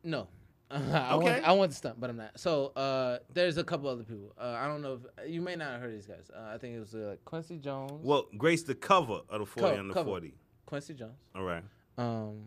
no. 0.03 0.27
I 0.72 1.14
Okay. 1.14 1.24
want 1.32 1.48
I 1.48 1.52
want 1.52 1.72
the 1.72 1.76
stunt, 1.78 2.00
but 2.00 2.10
I'm 2.10 2.18
not. 2.18 2.40
So 2.40 2.68
uh, 2.76 3.20
there's 3.34 3.58
a 3.58 3.64
couple 3.64 3.88
other 3.90 4.04
people. 4.04 4.34
Uh, 4.38 4.56
I 4.60 4.68
don't 4.68 4.82
know 4.82 5.00
if 5.24 5.30
you 5.30 5.42
may 5.42 5.56
not 5.56 5.72
have 5.72 5.82
heard 5.82 5.90
of 5.92 5.96
these 5.96 6.08
guys. 6.08 6.30
Uh, 6.36 6.52
I 6.54 6.58
think 6.58 6.76
it 6.76 6.80
was 6.80 6.96
uh, 6.96 7.16
Quincy 7.24 7.58
Jones. 7.60 8.02
well, 8.04 8.26
grace 8.38 8.64
the 8.64 8.76
cover 8.76 9.22
of 9.30 9.40
the 9.42 9.46
40 9.46 9.62
Cover- 9.62 9.80
under 9.80 9.94
cover. 9.94 10.10
40. 10.10 10.34
Quincy 10.66 10.94
Jones. 10.96 11.20
All 11.36 11.44
right. 11.44 11.64
Um, 11.98 12.46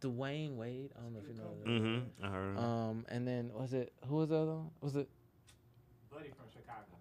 Dwyane 0.00 0.56
Wade. 0.56 0.90
I 0.98 1.02
don't 1.02 1.12
know 1.12 1.20
if 1.22 1.28
you 1.28 1.34
know. 1.34 1.54
that. 1.62 1.70
Mm-hmm. 1.70 2.24
I 2.24 2.28
heard. 2.28 2.58
Um, 2.58 3.06
and 3.08 3.26
then 3.28 3.50
was 3.54 3.72
it 3.72 3.92
who 4.08 4.16
was 4.16 4.30
the 4.30 4.36
other 4.36 4.52
one? 4.54 4.70
Was 4.80 4.96
it 4.96 5.08
Buddy 5.08 5.08
from 5.08 5.08
Chicago? 5.08 5.19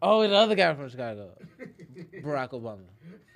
Oh, 0.01 0.27
the 0.27 0.35
other 0.35 0.55
guy 0.55 0.73
from 0.73 0.89
Chicago, 0.89 1.31
Barack 2.23 2.51
Obama. 2.51 2.79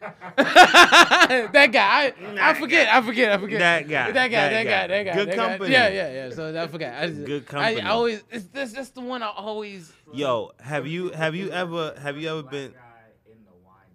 that 0.37 1.71
guy, 1.71 2.13
I, 2.39 2.49
I 2.51 2.53
forget, 2.53 2.89
I 2.89 3.01
forget, 3.01 3.31
I 3.31 3.37
forget. 3.37 3.59
That 3.59 3.87
guy, 3.87 4.11
that 4.11 4.27
guy, 4.27 4.49
that 4.49 4.63
guy. 4.63 4.63
guy, 4.63 4.87
that 4.87 5.03
guy. 5.03 5.13
Good 5.13 5.27
that 5.29 5.35
guy. 5.35 5.47
company. 5.47 5.71
Yeah, 5.71 5.87
yeah, 5.89 6.11
yeah. 6.11 6.29
So 6.35 6.61
I 6.61 6.67
forgot. 6.67 6.93
I 7.01 7.07
just, 7.07 7.25
Good 7.25 7.45
company. 7.45 7.81
I, 7.81 7.87
I 7.87 7.89
always, 7.91 8.23
it's 8.29 8.45
that's 8.47 8.73
just 8.73 8.95
the 8.95 9.01
one 9.01 9.23
I 9.23 9.29
always. 9.29 9.93
Yo, 10.13 10.51
have 10.59 10.87
you 10.87 11.11
have 11.11 11.35
you 11.35 11.51
ever 11.51 11.95
have 12.01 12.17
you 12.17 12.29
ever 12.29 12.43
been 12.43 12.73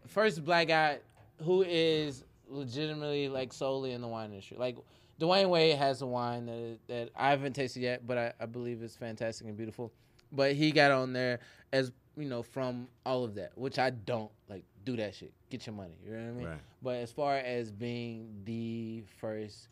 First 0.07 0.45
black 0.45 0.69
guy 0.69 0.99
who 1.45 1.62
is 1.62 2.24
legitimately 2.49 3.28
like 3.28 3.53
solely 3.53 3.93
in 3.93 4.01
the 4.01 4.09
wine 4.09 4.31
industry. 4.31 4.57
Like 4.59 4.77
Dwyane 5.20 5.49
Wade 5.49 5.77
has 5.77 6.03
a 6.03 6.07
wine 6.07 6.47
that 6.47 6.78
that 6.89 7.11
I 7.15 7.31
haven't 7.31 7.53
tasted 7.53 7.81
yet, 7.81 8.07
but 8.07 8.19
I, 8.19 8.32
I 8.40 8.47
believe 8.47 8.82
it's 8.82 8.97
fantastic 8.97 9.47
and 9.47 9.57
beautiful. 9.57 9.93
But 10.32 10.55
he 10.55 10.73
got 10.73 10.90
on 10.90 11.12
there 11.12 11.40
as 11.73 11.93
you 12.19 12.28
know 12.28 12.43
from 12.43 12.89
all 13.07 13.24
of 13.24 13.35
that, 13.36 13.57
which 13.57 13.78
I 13.78 13.90
don't 13.90 14.31
like. 14.49 14.65
Do 14.85 14.97
that 14.97 15.15
shit. 15.15 15.32
Get 15.51 15.66
your 15.66 15.74
money. 15.74 15.99
You 16.03 16.12
know 16.12 16.19
what 16.19 16.28
I 16.28 16.32
mean? 16.32 16.47
Right. 16.47 16.59
But 16.82 16.97
as 16.97 17.12
far 17.12 17.36
as 17.36 17.70
being 17.70 18.40
the 18.45 19.03
first 19.20 19.69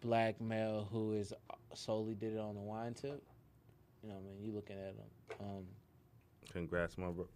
black 0.00 0.40
male 0.40 0.86
who 0.92 1.14
is 1.14 1.32
solely 1.74 2.14
did 2.14 2.34
it 2.34 2.38
on 2.38 2.54
the 2.54 2.60
wine 2.60 2.94
tip, 2.94 3.20
you 4.02 4.08
know, 4.08 4.14
what 4.14 4.20
I 4.20 4.26
mean, 4.26 4.44
you 4.44 4.52
looking 4.52 4.76
at 4.76 4.94
him. 4.94 5.40
Um, 5.40 5.64
Congrats, 6.52 6.96
my 6.98 7.08
bro. 7.08 7.26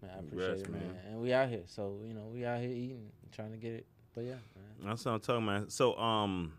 man, 0.00 0.10
I 0.14 0.18
appreciate 0.20 0.30
Congrats, 0.30 0.62
it, 0.62 0.70
man. 0.70 0.80
man. 0.80 0.96
And 1.10 1.20
we 1.20 1.32
out 1.34 1.48
here, 1.50 1.62
so 1.66 1.98
you 2.06 2.14
know, 2.14 2.30
we 2.32 2.46
out 2.46 2.60
here 2.60 2.70
eating, 2.70 3.10
trying 3.30 3.50
to 3.50 3.58
get 3.58 3.74
it. 3.74 3.86
But 4.14 4.24
yeah, 4.24 4.30
man. 4.30 4.88
That's 4.88 5.04
what 5.04 5.12
I'm 5.12 5.20
talking 5.20 5.48
about. 5.48 5.70
So, 5.72 5.98
um, 5.98 6.54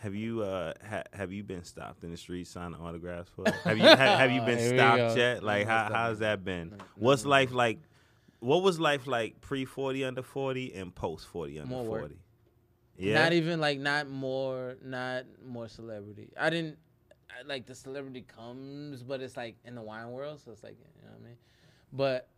have 0.00 0.14
you 0.14 0.42
uh 0.42 0.72
ha- 0.88 1.02
have 1.12 1.30
you 1.30 1.42
been 1.42 1.62
stopped 1.62 2.02
in 2.04 2.10
the 2.10 2.16
street 2.16 2.46
signing 2.46 2.80
autographs 2.80 3.30
for? 3.36 3.44
Have 3.64 3.76
you 3.76 3.84
have, 3.84 3.98
have 3.98 4.30
you 4.30 4.40
been 4.40 4.58
Here 4.58 4.70
we 4.72 4.78
stopped 4.78 5.16
yet? 5.18 5.42
Like 5.42 5.66
No, 5.66 5.72
how 5.72 5.86
stop 5.86 5.96
how's 5.96 6.18
that 6.20 6.42
been? 6.42 6.74
What's 6.96 7.26
life 7.26 7.52
like? 7.52 7.78
What 8.38 8.62
was 8.62 8.80
life 8.80 9.06
like 9.06 9.42
pre 9.42 9.66
forty 9.66 10.02
under 10.02 10.22
forty 10.22 10.72
and 10.72 10.94
post 10.94 11.26
forty 11.26 11.58
under 11.60 11.70
More 11.70 11.84
work. 11.84 12.00
forty? 12.00 12.18
Yeah, 12.96 13.22
Not 13.22 13.34
even 13.34 13.60
like 13.60 13.78
not 13.78 14.08
more, 14.08 14.76
not 14.82 15.24
more 15.46 15.68
celebrity. 15.68 16.32
I 16.38 16.48
didn't 16.48 16.78
I, 17.30 17.46
like 17.46 17.66
the 17.66 17.74
celebrity 17.74 18.22
comes, 18.22 19.02
but 19.02 19.20
it's 19.20 19.36
like 19.36 19.56
in 19.66 19.74
the 19.74 19.82
wine 19.82 20.10
world, 20.12 20.40
so 20.42 20.50
it's 20.50 20.62
like 20.62 20.76
you 20.78 21.04
know 21.06 21.12
what 21.12 21.20
I 21.20 21.24
mean. 21.28 21.36
But 21.92 22.28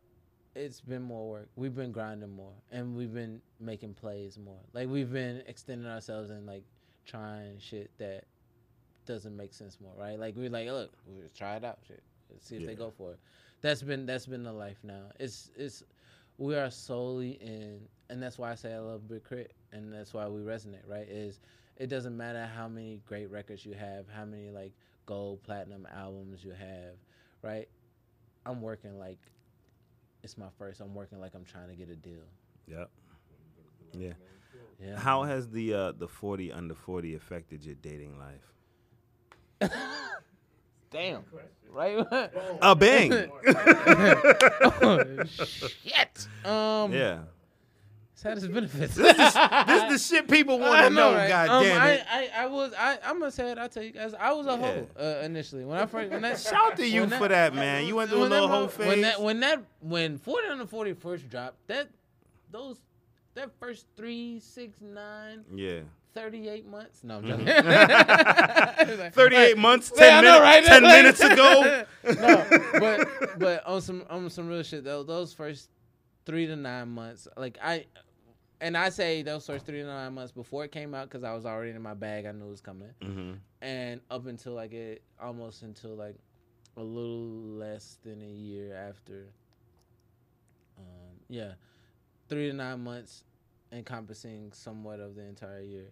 it's 0.56 0.80
been 0.80 1.02
more 1.02 1.30
work. 1.30 1.48
We've 1.54 1.74
been 1.74 1.92
grinding 1.92 2.30
more, 2.34 2.54
and 2.72 2.96
we've 2.96 3.14
been 3.14 3.40
making 3.60 3.94
plays 3.94 4.36
more. 4.36 4.58
Like 4.72 4.88
we've 4.88 5.12
been 5.12 5.44
extending 5.46 5.88
ourselves 5.88 6.30
and 6.30 6.44
like 6.44 6.64
trying 7.06 7.58
shit 7.58 7.90
that 7.98 8.24
doesn't 9.06 9.36
make 9.36 9.52
sense 9.54 9.78
more, 9.80 9.92
right? 9.96 10.18
Like 10.18 10.36
we're 10.36 10.50
like, 10.50 10.68
look, 10.68 10.92
we'll 11.06 11.28
try 11.36 11.56
it 11.56 11.64
out, 11.64 11.78
shit. 11.86 12.02
Let's 12.30 12.46
see 12.46 12.56
if 12.56 12.66
they 12.66 12.74
go 12.74 12.90
for 12.90 13.12
it. 13.12 13.20
That's 13.60 13.82
been 13.82 14.06
that's 14.06 14.26
been 14.26 14.42
the 14.42 14.52
life 14.52 14.78
now. 14.82 15.10
It's 15.18 15.50
it's 15.56 15.82
we 16.38 16.56
are 16.56 16.70
solely 16.70 17.32
in, 17.40 17.80
and 18.10 18.22
that's 18.22 18.38
why 18.38 18.50
I 18.50 18.54
say 18.54 18.72
I 18.74 18.78
love 18.78 19.08
Big 19.08 19.28
K.R.I.T, 19.28 19.50
and 19.72 19.92
that's 19.92 20.14
why 20.14 20.26
we 20.28 20.40
resonate, 20.40 20.88
right? 20.88 21.08
Is 21.08 21.40
it 21.76 21.88
doesn't 21.88 22.16
matter 22.16 22.48
how 22.56 22.68
many 22.68 23.00
great 23.06 23.30
records 23.30 23.64
you 23.64 23.74
have, 23.74 24.06
how 24.08 24.24
many 24.24 24.50
like 24.50 24.72
gold, 25.06 25.42
platinum 25.42 25.86
albums 25.94 26.44
you 26.44 26.52
have, 26.52 26.96
right? 27.42 27.68
I'm 28.46 28.60
working 28.60 28.98
like 28.98 29.18
it's 30.22 30.38
my 30.38 30.48
first. 30.58 30.80
I'm 30.80 30.94
working 30.94 31.20
like 31.20 31.34
I'm 31.34 31.44
trying 31.44 31.68
to 31.68 31.74
get 31.74 31.88
a 31.90 31.96
deal. 31.96 32.24
Yep. 32.66 32.90
Yeah. 33.92 34.12
Yeah. 34.84 34.98
How 34.98 35.22
has 35.22 35.48
the 35.48 35.74
uh 35.74 35.92
the 35.92 36.08
forty 36.08 36.50
under 36.52 36.74
forty 36.74 37.14
affected 37.14 37.64
your 37.64 37.76
dating 37.76 38.18
life? 38.18 39.70
Damn. 40.90 41.24
Right? 41.70 42.04
A 42.62 42.74
bang. 42.76 43.12
oh, 43.46 45.24
shit. 45.24 46.28
Um, 46.44 46.92
yeah. 46.92 47.20
It's 48.12 48.22
had 48.22 48.36
its 48.36 48.46
benefits. 48.46 48.94
This 48.94 49.08
is 49.18 49.34
this 49.34 49.34
is 49.34 49.34
the 49.34 49.98
shit 49.98 50.28
people 50.28 50.58
want 50.58 50.74
I 50.78 50.88
to 50.88 50.94
know. 50.94 51.12
right? 51.14 51.28
God 51.28 51.48
Um, 51.48 51.62
damn 51.64 51.86
it. 51.88 52.04
I, 52.10 52.30
I 52.36 52.46
was 52.46 52.72
I 52.78 52.98
I'm 53.04 53.18
gonna 53.18 53.30
say 53.32 53.50
it. 53.50 53.58
I'll 53.58 53.68
tell 53.68 53.82
you 53.82 53.90
guys. 53.92 54.14
I 54.14 54.32
was 54.32 54.46
a 54.46 54.50
Yeah. 54.50 54.56
hoe 54.58 54.86
uh, 55.00 55.24
initially 55.24 55.64
when 55.64 55.78
I 55.78 55.86
first 55.86 56.10
when 56.10 56.22
that 56.22 56.38
Shout 56.38 56.76
to 56.76 56.86
you 56.86 57.00
when 57.02 57.10
for 57.10 57.28
that, 57.28 57.54
man. 57.54 57.86
You 57.86 57.96
went 57.96 58.10
through 58.10 58.24
a 58.24 58.26
little 58.26 58.48
mo- 58.48 58.54
whole 58.54 58.68
phase. 58.68 58.86
When 58.86 59.00
that 59.00 59.20
when 59.22 59.40
that 59.40 59.62
when 59.80 60.18
40 60.18 60.48
under 60.48 60.66
40 60.66 60.92
first 60.94 61.28
dropped, 61.30 61.56
that 61.68 61.88
those 62.50 62.76
that 63.34 63.50
first 63.58 63.86
three, 63.96 64.40
six, 64.40 64.80
nine, 64.80 65.44
yeah. 65.54 65.80
38 66.14 66.66
months. 66.66 67.02
No, 67.04 67.18
I'm 67.18 67.24
Mhm. 67.24 67.46
joking. 67.46 68.98
Like, 68.98 69.14
38 69.14 69.38
right. 69.38 69.58
months, 69.58 69.90
10 69.90 70.12
I 70.12 70.20
know, 70.20 70.40
minutes- 70.40 70.42
right? 70.42 70.64
10 70.66 70.82
Like- 70.82 71.02
minutes 71.02 71.20
ago. 71.30 71.84
no, 72.20 72.78
but 72.80 73.38
but 73.38 73.66
on 73.66 73.80
some 73.80 74.04
on 74.10 74.28
some 74.30 74.48
real 74.48 74.62
shit 74.62 74.84
though, 74.84 75.02
those 75.02 75.32
first 75.32 75.70
three 76.26 76.46
to 76.46 76.56
nine 76.56 76.88
months, 76.90 77.26
like 77.36 77.56
I, 77.62 77.86
and 78.60 78.76
I 78.76 78.90
say 78.90 79.22
those 79.22 79.46
first 79.46 79.64
three 79.66 79.80
to 79.80 79.86
nine 79.86 80.12
months 80.14 80.32
before 80.32 80.64
it 80.64 80.70
came 80.72 80.94
out 80.94 81.08
because 81.08 81.24
I 81.24 81.32
was 81.32 81.46
already 81.46 81.70
in 81.70 81.80
my 81.82 81.94
bag. 81.94 82.26
I 82.26 82.32
knew 82.32 82.46
it 82.46 82.50
was 82.50 82.60
coming, 82.60 82.90
Mhm. 83.00 83.38
and 83.62 84.00
up 84.10 84.26
until 84.26 84.52
like 84.52 84.72
it 84.74 85.02
almost 85.20 85.62
until 85.62 85.94
like 85.96 86.16
a 86.76 86.82
little 86.82 87.28
less 87.58 87.98
than 88.04 88.20
a 88.22 88.26
year 88.26 88.74
after. 88.76 89.28
Um, 90.78 90.84
yeah, 91.28 91.52
three 92.32 92.48
to 92.50 92.56
nine 92.56 92.82
months, 92.82 93.24
encompassing 93.72 94.52
somewhat 94.52 95.00
of 95.00 95.14
the 95.14 95.22
entire 95.22 95.60
year. 95.60 95.90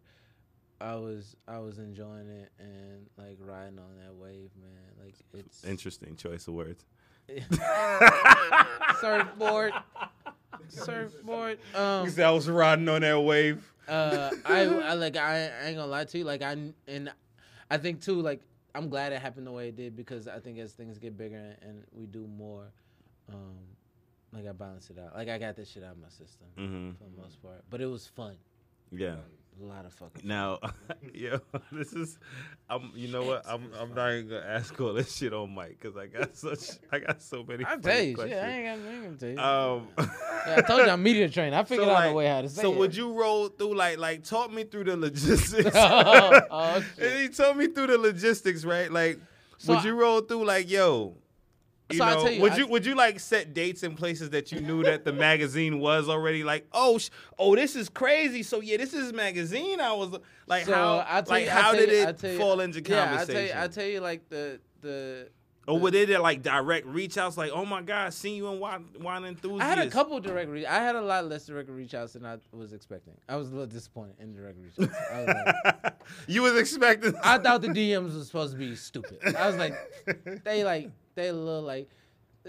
I 0.81 0.95
was 0.95 1.37
I 1.47 1.59
was 1.59 1.79
enjoying 1.79 2.29
it 2.31 2.51
and 2.59 3.07
like 3.19 3.37
riding 3.41 3.79
on 3.79 3.97
that 4.03 4.15
wave, 4.15 4.51
man. 4.61 5.05
Like 5.05 5.15
it's 5.35 5.63
Interesting 5.65 6.17
choice 6.17 6.49
of 6.49 6.55
words. 6.55 6.85
surfboard, 9.01 9.73
surfboard. 10.69 11.59
Um, 11.75 12.09
You 12.09 12.25
I 12.25 12.31
was 12.31 12.49
riding 12.49 12.89
on 12.89 13.03
that 13.03 13.21
wave. 13.21 13.71
uh, 13.89 14.31
I, 14.47 14.61
I 14.63 14.95
like 14.95 15.17
I, 15.17 15.51
I 15.63 15.67
ain't 15.67 15.77
gonna 15.77 15.87
lie 15.91 16.05
to 16.05 16.19
you. 16.19 16.25
Like 16.25 16.43
I 16.43 16.57
and 16.89 17.13
I 17.71 17.77
think 17.77 18.01
too, 18.01 18.21
like 18.23 18.41
I'm 18.75 18.89
glad 18.89 19.13
it 19.13 19.21
happened 19.21 19.47
the 19.47 19.53
way 19.53 19.69
it 19.69 19.77
did 19.77 19.95
because 19.97 20.29
I 20.29 20.39
think 20.39 20.59
as 20.59 20.73
things 20.73 20.99
get 20.99 21.17
bigger 21.19 21.37
and, 21.37 21.57
and 21.63 21.85
we 21.93 22.07
do 22.07 22.27
more, 22.27 22.73
um, 23.29 23.59
like 24.33 24.47
I 24.47 24.53
balance 24.53 24.91
it 24.91 24.99
out. 24.99 25.15
Like 25.15 25.29
I 25.29 25.39
got 25.39 25.57
this 25.57 25.69
shit 25.71 25.83
out 25.85 25.93
of 25.93 25.99
my 25.99 26.09
system 26.09 26.47
Mhm. 26.59 26.97
for 26.99 27.05
the 27.05 27.23
most 27.23 27.43
part, 27.43 27.65
but 27.71 27.81
it 27.81 27.87
was 27.87 28.07
fun. 28.07 28.37
Yeah. 28.93 29.17
A 29.61 29.65
lot 29.65 29.85
of 29.85 29.93
fucking. 29.93 30.27
Now, 30.27 30.59
yo, 31.13 31.39
this 31.73 31.93
is, 31.93 32.19
I'm, 32.71 32.93
you 32.95 33.09
know 33.09 33.25
what? 33.25 33.45
I'm, 33.47 33.71
I'm 33.79 33.93
not 33.95 34.11
even 34.13 34.29
gonna 34.31 34.47
ask 34.47 34.81
all 34.81 34.95
this 34.95 35.15
shit 35.17 35.35
on 35.35 35.55
mic 35.55 35.79
because 35.79 35.97
I 35.99 36.07
got 36.07 36.35
such, 36.35 36.79
I 36.91 37.01
got 37.01 37.21
so 37.21 37.45
many. 37.47 37.65
Funny 37.65 37.83
tell 37.83 38.01
you, 38.03 38.17
shit. 38.17 38.33
I 38.33 38.49
ain't 38.51 38.69
I 38.69 39.03
gonna 39.05 39.17
tell 39.17 39.29
you. 39.29 39.39
Um, 39.39 39.89
Yeah, 40.47 40.55
I 40.57 40.61
told 40.63 40.81
you 40.81 40.89
I'm 40.91 41.03
media 41.03 41.29
trained. 41.29 41.55
I 41.55 41.63
figured 41.65 41.87
so, 41.87 41.91
out 41.91 41.95
like, 41.95 42.11
a 42.11 42.15
way 42.15 42.27
how 42.29 42.41
to 42.41 42.49
say 42.49 42.63
So 42.63 42.73
it. 42.73 42.79
would 42.79 42.97
you 42.97 43.13
roll 43.13 43.49
through 43.49 43.75
like, 43.75 43.99
like, 43.99 44.25
talk 44.25 44.51
me 44.51 44.65
through 44.65 44.85
the 44.85 44.97
logistics? 44.97 45.77
Oh, 45.77 46.41
oh, 46.51 46.85
and 46.99 47.21
he 47.21 47.29
told 47.29 47.59
me 47.59 47.67
through 47.67 47.89
the 47.89 47.99
logistics, 47.99 48.65
right? 48.65 48.91
Like, 48.91 49.19
So 49.59 49.75
would 49.75 49.85
you 49.85 49.95
roll 49.95 50.23
through 50.23 50.47
like, 50.47 50.71
yo? 50.71 51.17
You 51.91 51.99
So 51.99 52.07
know, 52.07 52.23
tell 52.25 52.33
you, 52.33 52.41
would 52.43 52.53
I- 52.53 52.57
you 52.57 52.67
would 52.69 52.87
you 52.87 52.95
like 52.95 53.19
set 53.21 53.53
dates 53.55 53.83
in 53.83 53.95
places 53.97 54.31
that 54.31 54.53
you 54.53 54.61
knew 54.61 54.83
that 54.85 55.05
the 55.05 55.13
magazine 55.13 55.79
was 55.81 56.09
already 56.09 56.45
like, 56.45 56.67
oh, 56.73 56.99
sh- 56.99 57.11
oh, 57.39 57.55
this 57.57 57.75
is 57.77 57.89
crazy. 57.89 58.43
So 58.43 58.61
yeah, 58.61 58.77
this 58.77 58.95
is 58.95 59.13
magazine. 59.13 59.81
I 59.81 59.93
was 59.93 60.17
like, 60.47 60.67
So, 60.67 60.73
how, 60.73 61.23
like, 61.27 61.45
you- 61.45 61.51
how 61.51 61.73
did 61.73 61.89
it 61.89 62.21
fall 62.39 62.61
into 62.61 62.81
Yeah, 62.81 63.03
I 63.05 63.07
conversation? 63.09 63.35
tell 63.35 63.57
you, 63.59 63.65
I 63.65 63.69
tell 63.69 63.87
you, 63.87 64.01
like 64.01 64.29
the 64.29 64.61
the. 64.83 65.29
Or 65.69 65.79
were 65.79 65.91
they 65.91 66.05
there 66.05 66.21
like 66.21 66.43
direct 66.43 66.87
reach 66.87 67.19
outs 67.19 67.37
like, 67.37 67.51
oh 67.53 67.65
my 67.65 67.83
God, 67.83 68.13
seen 68.15 68.37
you 68.37 68.49
in 68.49 68.59
Wine, 68.59 68.87
wine 69.01 69.25
Enthusiast? 69.25 69.63
I 69.63 69.67
had 69.67 69.79
a 69.79 69.91
couple 69.91 70.19
direct 70.19 70.51
reach. 70.51 70.67
I 70.67 70.83
had 70.83 70.97
a 70.97 71.03
lot 71.03 71.27
less 71.27 71.47
direct 71.47 71.69
reach 71.69 71.95
outs 71.95 72.15
than 72.15 72.25
I 72.25 72.39
was 72.53 72.73
expecting. 72.73 73.13
I 73.29 73.37
was 73.37 73.49
a 73.49 73.53
little 73.53 73.67
disappointed 73.67 74.17
in 74.19 74.35
direct 74.35 74.59
reach 74.59 74.73
outs. 74.89 74.99
I 75.13 75.19
was 75.19 75.27
like, 75.75 75.95
you 76.27 76.43
was 76.43 76.57
expecting. 76.57 77.15
I 77.23 77.39
thought 77.39 77.61
the 77.61 77.69
DMs 77.69 78.15
was 78.15 78.27
supposed 78.27 78.53
to 78.53 78.59
be 78.59 78.75
stupid. 78.75 79.19
I 79.37 79.47
was 79.47 79.57
like, 79.57 79.75
they 80.45 80.65
like 80.65 80.91
they 81.15 81.29
a 81.29 81.33
little 81.33 81.63
like, 81.63 81.89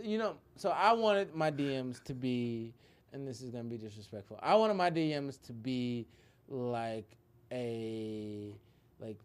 you 0.01 0.17
know. 0.17 0.37
So 0.55 0.69
I 0.69 0.93
wanted 0.93 1.35
my 1.35 1.51
DMs 1.51 2.01
to 2.05 2.13
be, 2.13 2.73
and 3.13 3.27
this 3.27 3.41
is 3.41 3.49
gonna 3.49 3.65
be 3.65 3.77
disrespectful. 3.77 4.39
I 4.41 4.55
wanted 4.55 4.75
my 4.75 4.89
DMs 4.89 5.39
to 5.43 5.53
be 5.53 6.07
like 6.47 7.17
a 7.51 8.55
like 8.99 9.17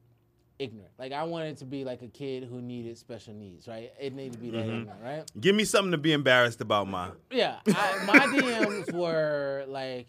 ignorant. 0.58 0.92
Like 0.98 1.12
I 1.12 1.24
wanted 1.24 1.56
to 1.58 1.64
be 1.64 1.84
like 1.84 2.02
a 2.02 2.08
kid 2.08 2.44
who 2.44 2.60
needed 2.62 2.96
special 2.98 3.34
needs. 3.34 3.66
Right? 3.68 3.92
It 4.00 4.14
needed 4.14 4.32
to 4.34 4.38
be 4.38 4.50
that 4.50 4.64
Mhm. 4.66 4.80
ignorant. 4.82 5.02
Right? 5.02 5.30
Give 5.40 5.54
me 5.54 5.64
something 5.64 5.92
to 5.92 5.98
be 5.98 6.12
embarrassed 6.12 6.60
about, 6.60 6.88
ma. 6.88 7.10
Yeah, 7.30 7.58
I, 7.68 8.04
my 8.06 8.18
DMs 8.40 8.92
were 8.92 9.64
like 9.68 10.08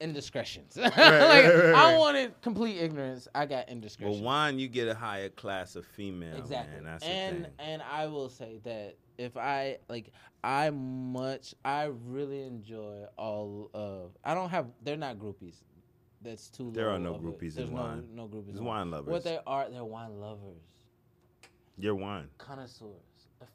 indiscretions. 0.00 0.76
like 0.76 0.96
right, 0.96 1.48
right, 1.48 1.74
I 1.74 1.96
wanted 1.98 2.40
complete 2.42 2.76
ignorance. 2.78 3.28
I 3.34 3.46
got 3.46 3.68
indiscretion. 3.68 4.12
Well, 4.14 4.22
wine, 4.22 4.58
you 4.58 4.68
get 4.68 4.88
a 4.88 4.94
higher 4.94 5.28
class 5.28 5.76
of 5.76 5.86
female. 5.86 6.36
exactly. 6.36 6.82
Man. 6.82 6.98
And 7.02 7.48
and 7.58 7.82
I 7.82 8.06
will 8.06 8.28
say 8.28 8.60
that 8.64 8.96
if 9.18 9.36
I 9.36 9.78
like, 9.88 10.12
I 10.44 10.70
much 10.70 11.54
I 11.64 11.84
really 12.04 12.42
enjoy 12.42 13.04
all 13.16 13.70
of. 13.74 14.10
I 14.24 14.34
don't 14.34 14.50
have. 14.50 14.66
They're 14.82 14.96
not 14.96 15.18
groupies. 15.18 15.56
That's 16.26 16.48
too. 16.50 16.72
There 16.74 16.90
are 16.90 16.98
no 16.98 17.14
groupies 17.14 17.56
in 17.56 17.70
no 17.72 17.80
wine. 17.82 18.08
no 18.14 18.26
groupies. 18.26 18.46
There's 18.48 18.60
wine 18.60 18.90
lovers. 18.90 19.12
What 19.12 19.22
they 19.24 19.38
are, 19.46 19.68
they're 19.70 19.84
wine 19.84 20.18
lovers, 20.20 20.60
Your 21.78 21.94
wine. 21.94 22.28
connoisseurs, 22.38 22.90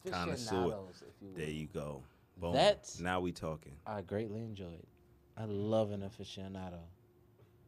Connoisseur. 0.10 0.56
if 0.56 1.22
you 1.22 1.28
will. 1.28 1.36
There 1.36 1.50
you 1.50 1.68
go. 1.68 2.02
Boom. 2.38 2.54
That's- 2.54 3.00
now 3.02 3.20
we 3.20 3.34
talking. 3.34 3.74
I 3.86 4.02
greatly 4.02 4.40
enjoyed. 4.40 4.86
I 5.38 5.44
love 5.46 5.92
an 5.92 6.02
aficionado 6.02 6.80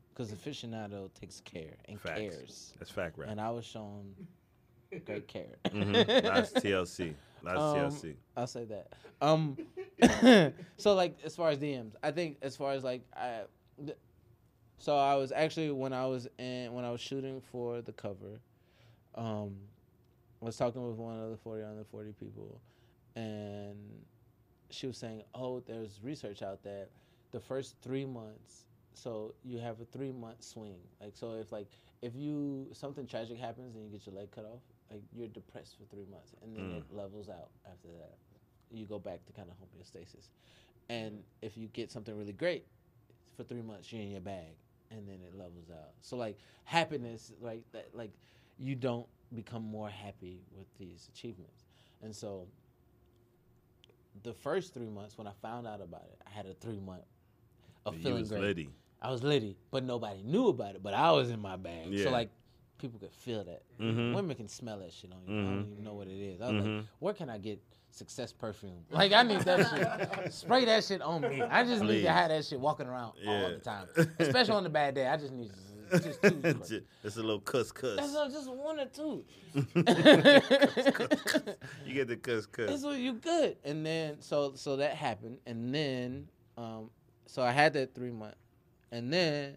because 0.10 0.32
aficionado 0.32 1.14
takes 1.14 1.42
care 1.42 1.74
and 1.90 2.00
Facts. 2.00 2.20
cares. 2.20 2.74
That's 2.80 2.92
fact 2.92 3.18
rap. 3.18 3.30
And 3.30 3.42
I 3.42 3.50
was 3.52 3.66
shown 3.66 4.14
great 5.06 5.28
care. 5.28 5.58
Mhm. 5.66 6.06
That's 6.24 6.54
TLC. 6.54 7.14
That's 7.44 7.60
Um, 7.60 7.76
TLC. 7.78 8.16
I'll 8.38 8.48
say 8.48 8.64
that. 8.66 8.94
Um, 9.22 9.58
so 10.78 10.94
like 10.94 11.18
as 11.26 11.36
far 11.36 11.50
as 11.50 11.58
DMs, 11.58 11.94
I 12.02 12.12
think 12.12 12.38
as 12.42 12.56
far 12.56 12.72
as 12.72 12.84
like 12.86 13.02
I, 13.16 13.42
th- 13.86 13.98
so 14.78 14.98
I 14.98 15.16
was 15.16 15.32
actually 15.32 15.72
when 15.72 15.94
I 15.94 16.06
was 16.06 16.28
in 16.38 16.74
when 16.74 16.86
I 16.86 16.92
was 16.92 17.02
shooting 17.02 17.42
for 17.42 17.82
the 17.82 17.94
cover, 17.94 18.40
um, 19.16 19.56
I 20.42 20.46
was 20.46 20.58
talking 20.58 20.86
with 20.88 20.98
one 20.98 21.20
of 21.20 21.32
the 21.32 21.38
forty 21.38 21.64
under 21.64 21.84
forty 21.84 22.12
people, 22.14 22.62
and 23.16 23.78
she 24.70 24.88
was 24.88 24.98
saying, 24.98 25.24
"Oh, 25.34 25.60
there's 25.62 26.00
research 26.04 26.42
out 26.42 26.64
that 26.64 26.90
the 27.32 27.40
first 27.40 27.76
three 27.82 28.06
months, 28.06 28.66
so 28.94 29.34
you 29.44 29.60
have 29.60 29.80
a 29.82 29.86
three 29.86 30.12
month 30.12 30.44
swing. 30.44 30.80
Like, 31.02 31.16
so 31.16 31.34
if 31.34 31.52
like 31.52 31.68
if 32.02 32.16
you 32.16 32.68
something 32.74 33.08
tragic 33.08 33.38
happens 33.38 33.76
and 33.76 33.86
you 33.86 33.92
get 33.92 34.06
your 34.06 34.16
leg 34.16 34.32
cut 34.32 34.46
off, 34.46 34.62
like 34.92 35.02
you're 35.14 35.28
depressed 35.28 35.78
for 35.78 35.86
three 35.94 36.06
months, 36.12 36.34
and 36.44 36.56
then 36.56 36.64
Mm. 36.64 36.78
it 36.78 36.84
levels 36.92 37.30
out 37.30 37.50
after 37.66 37.88
that. 38.00 38.18
You 38.72 38.86
go 38.86 39.00
back 39.00 39.26
to 39.28 39.34
kind 39.34 39.50
of 39.50 39.56
homeostasis, 39.58 40.30
and 40.90 41.24
if 41.42 41.58
you 41.58 41.68
get 41.68 41.92
something 41.92 42.18
really 42.18 42.34
great 42.34 42.66
for 43.38 43.44
three 43.44 43.62
months, 43.62 43.92
you're 43.92 44.02
in 44.02 44.10
your 44.12 44.22
bag, 44.22 44.56
and 44.94 45.08
then 45.08 45.20
it 45.28 45.36
levels 45.38 45.70
out. 45.72 45.92
So 46.02 46.16
like 46.18 46.38
happiness, 46.64 47.32
like 47.42 47.64
that, 47.72 47.90
like 47.94 48.12
you 48.58 48.76
don't 48.76 49.08
become 49.34 49.64
more 49.64 49.90
happy 49.90 50.42
with 50.56 50.68
these 50.78 51.10
achievements, 51.14 51.66
and 52.02 52.16
so 52.16 52.48
the 54.24 54.34
first 54.34 54.74
three 54.74 54.90
months 54.90 55.18
when 55.18 55.28
I 55.28 55.32
found 55.42 55.68
out 55.68 55.82
about 55.82 56.04
it, 56.12 56.20
I 56.26 56.30
had 56.30 56.46
a 56.46 56.54
three 56.54 56.80
month 56.80 57.04
of 57.86 57.96
You 57.96 58.02
feeling 58.04 58.20
was 58.22 58.30
great. 58.30 58.42
litty. 58.42 58.70
I 59.02 59.12
was 59.12 59.24
litty, 59.24 59.58
but 59.72 59.84
nobody 59.84 60.22
knew 60.24 60.48
about 60.48 60.76
it. 60.76 60.84
But 60.84 60.94
I 60.94 61.12
was 61.12 61.30
in 61.30 61.40
my 61.40 61.58
bag, 61.58 61.92
Yeah. 61.92 62.06
so 62.06 62.12
like 62.12 62.30
people 62.78 63.00
could 63.00 63.12
feel 63.12 63.44
that. 63.44 63.64
Mhm. 63.80 64.14
Women 64.14 64.36
can 64.36 64.48
smell 64.48 64.80
that 64.80 64.94
shit 64.94 65.12
on 65.12 65.26
you. 65.26 65.34
I 65.34 65.44
Mhm. 65.44 65.46
don't 65.64 65.72
even 65.72 65.84
know 65.84 65.94
what 65.96 66.08
it 66.08 66.20
is. 66.22 66.42
I 66.42 66.52
was 66.52 66.64
Mhm. 66.64 66.78
like, 66.78 66.86
where 67.00 67.14
can 67.14 67.30
I 67.30 67.38
get 67.38 67.60
success 67.94 68.32
perfume? 68.34 68.84
Like 68.92 69.12
I 69.14 69.24
need 69.24 69.42
that 69.42 70.20
shit. 70.22 70.34
Spray 70.34 70.66
that 70.66 70.84
shit 70.84 71.02
on 71.02 71.22
me. 71.22 71.42
I 71.42 71.64
just 71.64 71.82
need 71.82 71.88
Please. 71.90 72.04
to 72.04 72.12
have 72.12 72.30
that 72.30 72.44
shit 72.46 72.60
walking 72.60 72.88
around 72.88 73.14
all 73.28 73.50
the 73.50 73.58
time, 73.60 73.88
especially 74.20 74.54
on 74.56 74.64
the 74.64 74.70
bad 74.70 74.96
day. 74.96 75.08
I 75.08 75.18
just 75.18 75.34
need 75.34 75.52
just 75.92 76.22
two. 76.22 76.32
Ju- 76.68 76.82
It's 77.04 77.18
a 77.18 77.22
little 77.22 77.40
cuss 77.40 77.72
cuss. 77.72 77.98
That's 77.98 78.16
all, 78.16 78.30
just 78.30 78.50
one 78.52 78.80
or 78.80 78.86
two. 78.86 79.24
you 81.86 81.94
get 81.94 82.08
the 82.08 82.18
cuss 82.22 82.46
cuss. 82.46 82.68
That's 82.70 82.84
what 82.84 82.98
you 82.98 83.14
good. 83.14 83.58
And 83.64 83.86
then 83.86 84.22
so 84.22 84.54
so 84.56 84.78
that 84.78 84.96
happened, 84.96 85.38
and 85.46 85.74
then 85.74 86.28
um 86.58 86.90
so 87.26 87.42
I 87.42 87.52
had 87.52 87.74
that 87.74 87.94
three 87.96 88.12
month, 88.12 88.36
and 88.92 89.12
then 89.14 89.56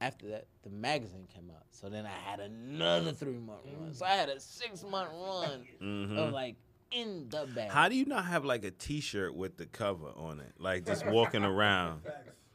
after 0.00 0.28
that 0.28 0.46
the 0.62 0.70
magazine 0.70 1.26
came 1.34 1.50
out. 1.50 1.62
So 1.70 1.88
then 1.88 2.06
I 2.06 2.30
had 2.30 2.40
another 2.40 3.12
three 3.12 3.38
month 3.38 3.60
run. 3.78 3.94
So 3.94 4.04
I 4.04 4.10
had 4.12 4.28
a 4.28 4.40
six 4.40 4.82
month 4.84 5.10
run 5.12 5.64
Mhm. 5.82 6.16
of 6.18 6.32
like 6.32 6.56
in 6.94 7.28
the 7.30 7.46
bag. 7.54 7.70
How 7.70 7.88
do 7.88 7.96
you 7.96 8.04
not 8.06 8.24
have 8.26 8.44
like 8.44 8.64
a 8.64 8.70
T-shirt 8.70 9.34
with 9.34 9.56
the 9.56 9.66
cover 9.66 10.06
on 10.16 10.40
it, 10.40 10.52
like 10.58 10.86
just 10.86 11.04
walking 11.06 11.44
around? 11.44 12.02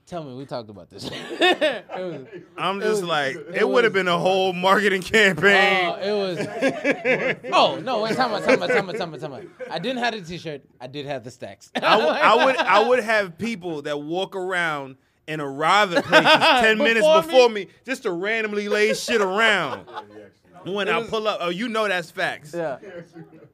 Tell 0.06 0.24
me, 0.24 0.34
we 0.34 0.46
talked 0.46 0.70
about 0.72 0.90
this. 0.90 1.04
Was- 1.04 1.14
I'm 2.58 2.82
it 2.82 2.84
just 2.86 3.02
was- 3.02 3.04
like, 3.04 3.36
it 3.36 3.56
it, 3.58 3.70
would 3.70 3.84
have 3.84 3.94
been 3.94 4.08
a 4.08 4.18
whole 4.18 4.54
marketing 4.54 5.04
campaign. 5.04 5.86
Oh, 5.86 5.96
it 6.02 6.38
was. 6.38 7.44
Oh 7.54 7.80
no! 7.80 8.02
Wait, 8.02 8.16
time 8.16 8.32
out, 8.34 8.44
time 8.44 8.62
out, 8.64 8.70
time 8.70 8.90
out, 8.90 8.98
time 8.98 9.14
out, 9.14 9.20
time 9.20 9.34
out. 9.34 9.44
I 9.70 9.78
didn't 9.80 10.00
have 10.04 10.14
the 10.16 10.22
T-shirt. 10.22 10.62
I 10.82 10.88
did 10.88 11.06
have 11.06 11.24
the 11.24 11.30
stacks. 11.32 11.70
I, 11.76 11.80
w- 12.00 12.08
I 12.10 12.46
would 12.46 12.58
I 12.58 12.88
would 12.88 13.04
have 13.04 13.38
people 13.38 13.84
that 13.84 14.00
walk 14.02 14.36
around 14.36 14.96
and 15.28 15.42
arrive 15.42 15.94
at 15.94 16.04
places 16.06 16.26
ten 16.62 16.78
minutes 16.80 17.06
Before 17.06 17.22
before 17.22 17.50
me. 17.50 17.68
just 17.86 18.02
to 18.04 18.12
randomly 18.12 18.68
lay 18.68 18.96
shit 18.96 19.22
around. 19.22 19.88
When 20.66 20.90
I 20.90 21.04
pull 21.04 21.28
up, 21.28 21.40
oh, 21.42 21.50
you 21.50 21.70
know 21.70 21.88
that's 21.88 22.12
facts. 22.12 22.54
Yeah. 22.54 22.78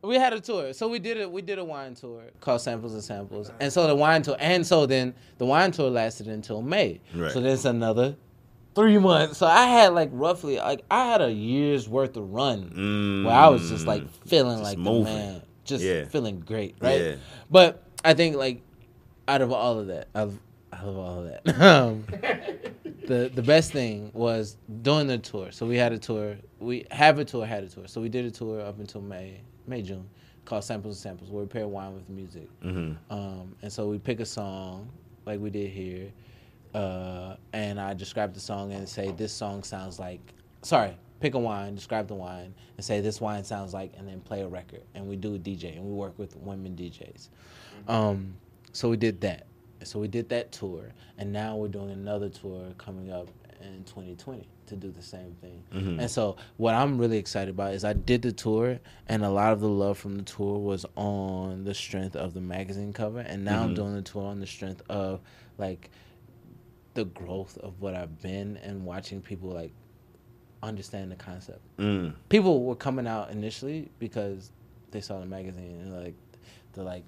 We 0.01 0.15
had 0.15 0.33
a 0.33 0.39
tour. 0.39 0.73
So 0.73 0.87
we 0.87 0.99
did 0.99 1.17
it 1.17 1.31
we 1.31 1.41
did 1.41 1.57
a 1.59 1.63
wine 1.65 1.95
tour 1.95 2.23
called 2.39 2.61
Samples 2.61 2.93
and 2.93 3.03
Samples. 3.03 3.51
And 3.59 3.71
so 3.73 3.87
the 3.87 3.95
wine 3.95 4.21
tour 4.21 4.35
and 4.39 4.65
so 4.65 4.85
then 4.85 5.13
the 5.37 5.45
wine 5.45 5.71
tour 5.71 5.89
lasted 5.89 6.27
until 6.27 6.61
May. 6.61 7.01
Right. 7.13 7.31
So 7.31 7.41
there's 7.41 7.65
another 7.65 8.15
three 8.75 8.97
months. 8.97 9.37
So 9.37 9.47
I 9.47 9.65
had 9.67 9.93
like 9.93 10.09
roughly 10.11 10.57
like 10.57 10.83
I 10.91 11.05
had 11.07 11.21
a 11.21 11.31
year's 11.31 11.87
worth 11.89 12.15
of 12.17 12.31
run 12.33 13.23
where 13.25 13.33
I 13.33 13.47
was 13.49 13.69
just 13.69 13.87
like 13.87 14.03
feeling 14.27 14.57
Mm. 14.57 14.61
Just 14.61 14.63
like 14.63 14.77
moving. 14.77 15.03
the 15.05 15.09
man. 15.19 15.41
Just 15.63 15.83
Yeah. 15.83 16.05
feeling 16.05 16.39
great, 16.41 16.75
right? 16.79 17.01
Yeah. 17.01 17.15
But 17.49 17.83
I 18.03 18.13
think 18.13 18.35
like 18.35 18.61
out 19.27 19.41
of 19.41 19.51
all 19.51 19.79
of 19.79 19.87
that, 19.87 20.07
out 20.13 20.27
of, 20.27 20.39
out 20.75 20.87
of 20.87 20.97
all 20.97 21.19
of 21.19 21.25
that, 21.25 21.61
um, 21.61 22.05
the 23.07 23.31
the 23.33 23.41
best 23.41 23.71
thing 23.71 24.11
was 24.13 24.57
doing 24.81 25.07
the 25.07 25.17
tour. 25.17 25.51
So 25.51 25.65
we 25.65 25.77
had 25.77 25.91
a 25.93 25.97
tour. 25.97 26.35
We 26.59 26.85
have 26.91 27.19
a 27.19 27.25
tour, 27.25 27.45
had 27.45 27.63
a 27.63 27.67
tour. 27.67 27.87
So 27.87 28.01
we 28.01 28.09
did 28.09 28.25
a 28.25 28.31
tour 28.31 28.61
up 28.61 28.79
until 28.79 29.01
May, 29.01 29.41
May 29.67 29.81
June, 29.81 30.07
called 30.45 30.63
Samples 30.63 30.95
and 30.97 31.01
Samples, 31.01 31.29
where 31.31 31.43
we 31.43 31.47
pair 31.47 31.67
wine 31.67 31.93
with 31.93 32.09
music. 32.09 32.47
Mhm. 32.61 32.97
Um, 33.09 33.55
and 33.61 33.71
so 33.71 33.87
we 33.89 33.97
pick 33.99 34.19
a 34.19 34.25
song 34.25 34.89
like 35.25 35.39
we 35.39 35.49
did 35.49 35.69
here, 35.71 36.11
uh, 36.73 37.35
and 37.53 37.79
I 37.79 37.93
describe 37.93 38.33
the 38.33 38.39
song 38.39 38.71
and 38.73 38.87
say 38.87 39.11
this 39.11 39.33
song 39.33 39.63
sounds 39.63 39.99
like. 39.99 40.19
Sorry, 40.61 40.97
pick 41.19 41.35
a 41.35 41.39
wine, 41.39 41.75
describe 41.75 42.07
the 42.07 42.15
wine, 42.15 42.53
and 42.77 42.83
say 42.85 42.99
this 43.01 43.21
wine 43.21 43.43
sounds 43.43 43.71
like, 43.73 43.93
and 43.97 44.07
then 44.07 44.19
play 44.21 44.41
a 44.41 44.47
record. 44.47 44.81
And 44.95 45.07
we 45.07 45.15
do 45.15 45.35
a 45.35 45.37
DJ, 45.39 45.75
and 45.75 45.85
we 45.85 45.91
work 45.93 46.17
with 46.17 46.35
women 46.37 46.75
DJs. 46.75 47.29
Um, 47.87 48.33
so 48.73 48.89
we 48.89 48.97
did 48.97 49.21
that, 49.21 49.45
So 49.83 49.99
we 49.99 50.07
did 50.07 50.29
that 50.29 50.51
tour, 50.51 50.93
and 51.17 51.31
now 51.31 51.55
we're 51.57 51.67
doing 51.67 51.91
another 51.91 52.29
tour 52.29 52.73
coming 52.77 53.11
up 53.11 53.27
in 53.61 53.83
2020 53.85 54.47
to 54.67 54.75
do 54.75 54.91
the 54.91 55.01
same 55.01 55.35
thing. 55.41 55.63
Mhm. 55.71 55.99
And 56.01 56.09
so 56.09 56.37
what 56.57 56.73
I'm 56.73 56.97
really 56.97 57.17
excited 57.17 57.49
about 57.53 57.73
is 57.73 57.83
I 57.85 57.93
did 57.93 58.21
the 58.23 58.31
tour, 58.31 58.79
and 59.07 59.23
a 59.23 59.29
lot 59.29 59.53
of 59.53 59.59
the 59.59 59.69
love 59.69 59.97
from 59.97 60.15
the 60.15 60.23
tour 60.23 60.57
was 60.57 60.85
on 60.95 61.63
the 61.65 61.73
strength 61.73 62.15
of 62.15 62.33
the 62.33 62.41
magazine 62.41 62.93
cover, 62.93 63.19
and 63.19 63.43
now 63.45 63.63
I'm 63.63 63.71
Mhm. 63.71 63.75
doing 63.75 63.93
the 63.95 64.01
tour 64.01 64.23
on 64.23 64.39
the 64.39 64.47
strength 64.47 64.81
of 64.89 65.21
like 65.57 65.91
the 66.95 67.05
growth 67.05 67.57
of 67.59 67.81
what 67.81 67.93
I've 67.93 68.21
been 68.21 68.57
and 68.57 68.85
watching 68.85 69.21
people 69.21 69.49
like 69.49 69.73
understand 70.63 71.11
the 71.11 71.15
concept. 71.15 71.59
Mm. 71.77 72.15
People 72.29 72.63
were 72.63 72.75
coming 72.75 73.05
out 73.05 73.29
initially 73.31 73.89
because 73.99 74.51
they 74.91 75.01
saw 75.01 75.19
the 75.19 75.25
magazine 75.25 75.79
and 75.81 75.93
like 76.03 76.15
the 76.73 76.83
like 76.83 77.03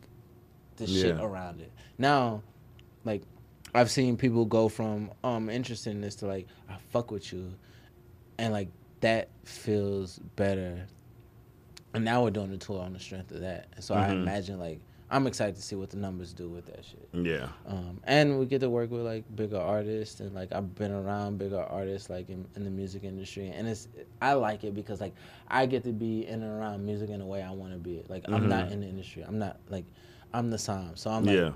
the 0.75 0.85
shit 0.85 1.17
around 1.19 1.61
it. 1.61 1.71
Now, 1.97 2.43
like 3.07 3.23
I've 3.73 3.89
seen 3.89 4.15
people 4.17 4.45
go 4.45 4.69
from 4.69 5.11
um 5.23 5.49
interested 5.49 5.91
in 5.91 6.01
this 6.01 6.15
to 6.17 6.27
like 6.27 6.47
I 6.69 6.75
fuck 6.91 7.09
with 7.11 7.33
you, 7.33 7.53
and 8.37 8.53
like 8.53 8.69
that 9.01 9.29
feels 9.45 10.19
better. 10.35 10.85
And 11.93 12.03
now 12.05 12.23
we're 12.23 12.31
doing 12.31 12.51
the 12.51 12.57
tour 12.57 12.81
on 12.81 12.93
the 12.93 12.99
strength 12.99 13.31
of 13.31 13.41
that. 13.41 13.67
And 13.75 13.83
so 13.83 13.95
I 13.95 14.07
Mhm. 14.09 14.21
imagine 14.21 14.59
like 14.59 14.79
I'm 15.09 15.25
excited 15.25 15.55
to 15.55 15.61
see 15.61 15.75
what 15.75 15.89
the 15.89 15.95
numbers 15.97 16.33
do 16.33 16.49
with 16.49 16.65
that 16.65 16.83
shit. 16.83 17.07
Yeah. 17.13 17.47
Um, 17.65 18.01
and 18.03 18.37
we 18.39 18.45
get 18.45 18.59
to 18.59 18.69
work 18.69 18.91
with 18.91 19.01
like 19.05 19.23
bigger 19.37 19.57
artists 19.57 20.19
and 20.19 20.35
like 20.35 20.51
I've 20.51 20.75
been 20.75 20.91
around 20.91 21.37
bigger 21.37 21.61
artists 21.61 22.09
like 22.09 22.29
in, 22.29 22.45
in 22.57 22.65
the 22.65 22.69
music 22.69 23.05
industry 23.05 23.47
and 23.47 23.69
it's 23.69 23.87
I 24.21 24.33
like 24.33 24.65
it 24.65 24.73
because 24.75 24.99
like 24.99 25.13
I 25.47 25.65
get 25.65 25.85
to 25.85 25.93
be 25.93 26.27
in 26.27 26.43
and 26.43 26.59
around 26.59 26.85
music 26.85 27.09
in 27.09 27.19
the 27.19 27.25
way 27.25 27.41
I 27.41 27.51
want 27.51 27.71
to 27.71 27.79
be. 27.79 28.03
Like 28.09 28.25
I'm 28.27 28.49
not 28.49 28.67
Mhm. 28.67 28.71
in 28.71 28.79
the 28.81 28.87
industry. 28.87 29.21
I'm 29.23 29.39
not 29.39 29.57
like 29.69 29.85
I'm 30.33 30.49
the 30.49 30.57
somm. 30.57 30.97
So 30.97 31.09
I'm 31.09 31.23
like 31.23 31.35
Yeah. 31.37 31.53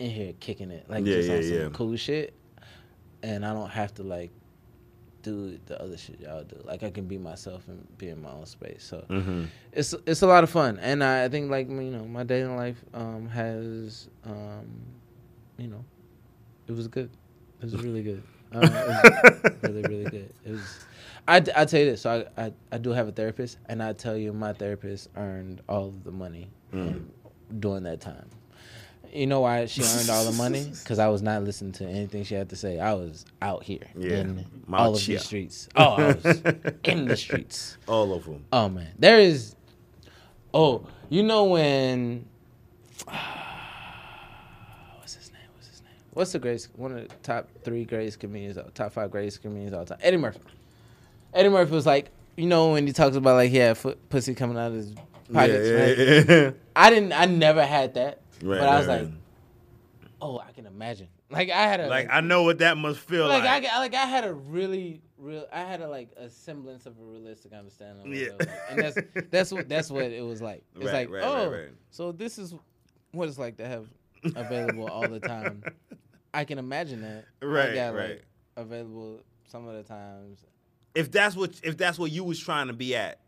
In 0.00 0.10
here 0.10 0.32
kicking 0.40 0.70
it 0.70 0.86
like 0.88 1.04
Yeah, 1.04 1.14
just 1.16 1.30
on 1.30 1.36
yeah, 1.36 1.42
some 1.42 1.58
yeah. 1.58 1.68
cool 1.72 1.96
shit. 1.96 2.34
And 3.22 3.44
I 3.44 3.52
don't 3.52 3.68
have 3.70 3.94
to 3.94 4.02
like 4.02 4.30
do 5.22 5.58
the 5.66 5.80
other 5.82 5.98
shit 5.98 6.18
y'all 6.20 6.42
do. 6.44 6.56
Like 6.64 6.82
I 6.82 6.90
can 6.90 7.04
be 7.06 7.18
myself 7.18 7.68
and 7.68 7.86
be 7.98 8.08
in 8.08 8.22
my 8.22 8.30
own 8.30 8.46
space. 8.46 8.82
So 8.82 9.04
Mhm. 9.10 9.48
it's 9.72 9.94
it's 10.06 10.22
a 10.22 10.26
lot 10.26 10.42
of 10.44 10.50
fun, 10.50 10.78
and 10.80 11.04
I, 11.04 11.24
I 11.24 11.28
think 11.28 11.50
like 11.50 11.68
you 11.68 11.74
know 11.90 12.04
my 12.06 12.24
dating 12.24 12.56
life 12.56 12.82
um, 12.94 13.28
has 13.28 14.08
um, 14.24 14.66
you 15.58 15.68
know 15.68 15.84
it 16.66 16.72
was 16.72 16.88
good. 16.88 17.10
It 17.60 17.64
was 17.64 17.76
really 17.82 18.02
good. 18.02 18.22
Um, 18.52 18.62
was 18.62 19.62
really 19.62 19.82
really 19.82 20.06
good. 20.10 20.34
It 20.44 20.50
was. 20.50 20.84
I, 21.28 21.36
I 21.36 21.64
tell 21.66 21.78
you 21.78 21.86
this, 21.92 22.00
so 22.00 22.26
I, 22.36 22.46
I 22.46 22.52
I 22.72 22.78
do 22.78 22.90
have 22.90 23.06
a 23.06 23.12
therapist, 23.12 23.58
and 23.68 23.80
I 23.80 23.92
tell 23.92 24.16
you 24.16 24.32
my 24.32 24.52
therapist 24.54 25.08
earned 25.14 25.60
all 25.68 25.86
of 25.86 26.02
the 26.02 26.10
money 26.10 26.48
Mm. 26.72 27.04
during 27.60 27.84
that 27.84 28.00
time. 28.00 28.28
You 29.12 29.26
know 29.26 29.40
why 29.40 29.66
she 29.66 29.82
earned 29.82 30.08
all 30.10 30.24
the 30.24 30.32
money? 30.32 30.70
Because 30.82 30.98
I 30.98 31.08
was 31.08 31.20
not 31.22 31.42
listening 31.42 31.72
to 31.72 31.84
anything 31.84 32.22
she 32.24 32.34
had 32.34 32.48
to 32.50 32.56
say. 32.56 32.78
I 32.78 32.92
was 32.94 33.24
out 33.42 33.64
here 33.64 33.86
Yeah. 33.96 34.18
in 34.18 34.46
Mal 34.68 34.80
all 34.80 34.94
of 34.94 35.00
chia. 35.00 35.16
these 35.16 35.24
streets. 35.26 35.68
Oh, 35.76 35.94
I 35.94 36.12
was 36.12 36.42
in 36.84 37.06
the 37.06 37.16
streets. 37.16 37.76
All 37.88 38.12
of 38.12 38.24
them. 38.24 38.44
Oh 38.52 38.68
man, 38.68 38.88
there 38.98 39.18
is. 39.18 39.56
Oh, 40.54 40.86
you 41.08 41.22
know 41.24 41.44
when? 41.44 42.24
What's 44.98 45.14
his 45.14 45.32
name? 45.32 45.42
What's 45.54 45.68
his 45.68 45.80
name? 45.82 45.90
What's 46.12 46.32
the 46.32 46.38
greatest? 46.38 46.68
One 46.76 46.92
of 46.96 47.08
the 47.08 47.14
top 47.22 47.48
three 47.64 47.84
greatest 47.84 48.20
comedians, 48.20 48.58
uh, 48.58 48.68
top 48.74 48.92
five 48.92 49.10
greatest 49.10 49.42
comedians 49.42 49.72
all 49.74 49.84
time. 49.84 49.98
Eddie 50.02 50.16
Murphy. 50.18 50.40
Eddie 51.34 51.48
Murphy 51.48 51.72
was 51.72 51.86
like, 51.86 52.10
you 52.36 52.46
know, 52.46 52.72
when 52.72 52.86
he 52.86 52.92
talks 52.92 53.16
about 53.16 53.34
like 53.36 53.50
he 53.50 53.56
had 53.58 53.76
foot, 53.78 53.98
pussy 54.08 54.34
coming 54.34 54.56
out 54.56 54.68
of 54.68 54.74
his 54.74 54.92
pockets. 55.32 55.68
yeah, 55.68 55.74
right? 55.74 55.98
yeah, 55.98 56.24
yeah. 56.46 56.50
I 56.76 56.90
didn't. 56.90 57.12
I 57.12 57.24
never 57.26 57.64
had 57.64 57.94
that. 57.94 58.20
Right, 58.42 58.60
but 58.60 58.68
I 58.68 58.78
was 58.78 58.86
right, 58.86 59.02
like, 59.02 59.10
right. 59.10 60.10
oh, 60.22 60.38
I 60.38 60.52
can 60.52 60.66
imagine. 60.66 61.08
Like 61.30 61.50
I 61.50 61.62
had 61.62 61.80
a 61.80 61.88
Like 61.88 62.08
I 62.10 62.20
know 62.20 62.42
what 62.42 62.58
that 62.58 62.76
must 62.76 62.98
feel 62.98 63.28
like, 63.28 63.44
like. 63.44 63.64
I 63.64 63.78
like 63.78 63.94
I 63.94 64.04
had 64.04 64.24
a 64.24 64.34
really 64.34 65.00
real 65.16 65.46
I 65.52 65.60
had 65.60 65.80
a 65.80 65.88
like 65.88 66.10
a 66.16 66.28
semblance 66.28 66.86
of 66.86 66.98
a 66.98 67.04
realistic 67.04 67.52
understanding. 67.52 68.12
Yeah. 68.12 68.30
like. 68.38 68.48
and 68.70 68.78
that's 68.80 68.98
that's 69.30 69.52
what 69.52 69.68
that's 69.68 69.90
what 69.90 70.04
it 70.04 70.24
was 70.24 70.42
like. 70.42 70.64
It's 70.74 70.92
like 70.92 71.10
oh, 71.10 71.66
so 71.90 72.12
this 72.12 72.38
is 72.38 72.54
what 73.12 73.28
it's 73.28 73.38
like 73.38 73.56
to 73.58 73.66
have 73.66 73.86
available 74.34 74.88
all 74.88 75.08
the 75.08 75.20
time. 75.20 75.62
I 76.34 76.44
can 76.44 76.58
imagine 76.58 77.02
that. 77.02 77.24
Right, 77.42 77.74
got, 77.74 77.94
right. 77.94 78.10
Like, 78.10 78.24
available 78.56 79.20
some 79.48 79.66
of 79.66 79.74
the 79.74 79.82
times. 79.82 80.44
if 80.94 81.10
that's 81.10 81.36
what 81.36 81.60
if 81.62 81.76
that's 81.76 81.98
what 81.98 82.10
you 82.10 82.24
was 82.24 82.38
trying 82.38 82.66
to 82.66 82.72
be 82.72 82.94
at, 82.96 83.20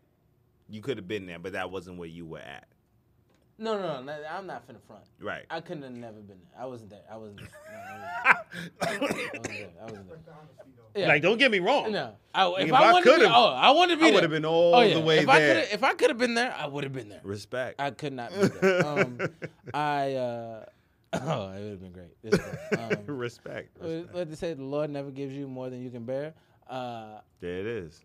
you 0.69 0.81
could 0.81 0.97
have 0.97 1.07
been 1.07 1.25
there, 1.25 1.39
but 1.39 1.53
that 1.53 1.71
wasn't 1.71 1.97
where 1.97 2.07
you 2.07 2.25
were 2.25 2.39
at. 2.39 2.67
No, 3.59 3.77
no, 3.79 4.01
no, 4.01 4.01
no 4.03 4.17
I'm 4.31 4.47
not 4.47 4.67
finna 4.67 4.81
front. 4.87 5.03
Right. 5.19 5.45
I 5.49 5.61
couldn't 5.61 5.83
have 5.83 5.91
never 5.91 6.19
been 6.19 6.37
there. 6.51 6.61
I 6.61 6.65
wasn't 6.65 6.89
there. 6.89 7.01
I 7.11 7.17
wasn't 7.17 7.39
there. 7.39 7.47
No, 7.71 8.33
I 8.81 8.97
wasn't 8.97 9.43
there. 9.43 9.43
I 9.43 9.43
wasn't 9.43 9.43
there. 9.43 9.69
I 9.79 9.83
wasn't 9.85 10.09
there. 10.09 10.17
Yeah. 10.95 11.07
Like, 11.07 11.21
don't 11.23 11.37
get 11.39 11.49
me 11.51 11.59
wrong. 11.59 11.91
No, 11.91 12.15
I, 12.35 12.47
if, 12.59 12.67
If 12.67 12.73
I, 12.73 12.89
I 12.89 12.91
wanted 12.91 13.05
to 13.05 13.09
be, 13.11 13.17
could've- 13.17 13.31
oh, 13.33 13.47
I 13.53 13.71
wanted 13.71 13.95
to 13.95 14.01
be 14.01 14.11
I 14.11 14.13
would've 14.13 14.29
been 14.29 14.45
all 14.45 14.75
oh, 14.75 14.81
yeah. 14.81 14.93
the 14.95 14.99
way 15.01 15.19
if 15.19 15.29
I 15.29 15.39
there. 15.39 15.55
could've- 15.61 15.73
If 15.73 15.83
I 15.83 15.93
could 15.95 16.09
have 16.09 16.17
been 16.19 16.33
there, 16.35 16.53
I 16.55 16.67
would 16.67 16.83
have 16.83 16.93
been 16.93 17.09
there. 17.09 17.21
Respect. 17.23 17.79
I 17.81 17.91
could 17.91 18.13
not 18.13 18.31
be 18.31 18.47
there. 18.47 18.85
Um, 18.85 19.19
I, 19.73 20.13
uh, 20.13 20.65
oh, 21.13 21.49
it 21.53 21.61
would 21.61 21.69
have 21.71 21.81
been 21.81 21.93
great. 21.93 22.79
Um, 22.79 23.15
Respect. 23.17 23.77
what- 23.79 24.13
What 24.13 24.29
they 24.29 24.35
say, 24.35 24.53
the 24.53 24.63
Lord 24.63 24.89
never 24.91 25.09
gives 25.11 25.33
you 25.33 25.47
more 25.47 25.69
than 25.69 25.81
you 25.81 25.89
can 25.89 26.03
bear. 26.05 26.33
Uh, 26.69 27.19
There 27.39 27.57
it 27.59 27.65
is. 27.65 28.03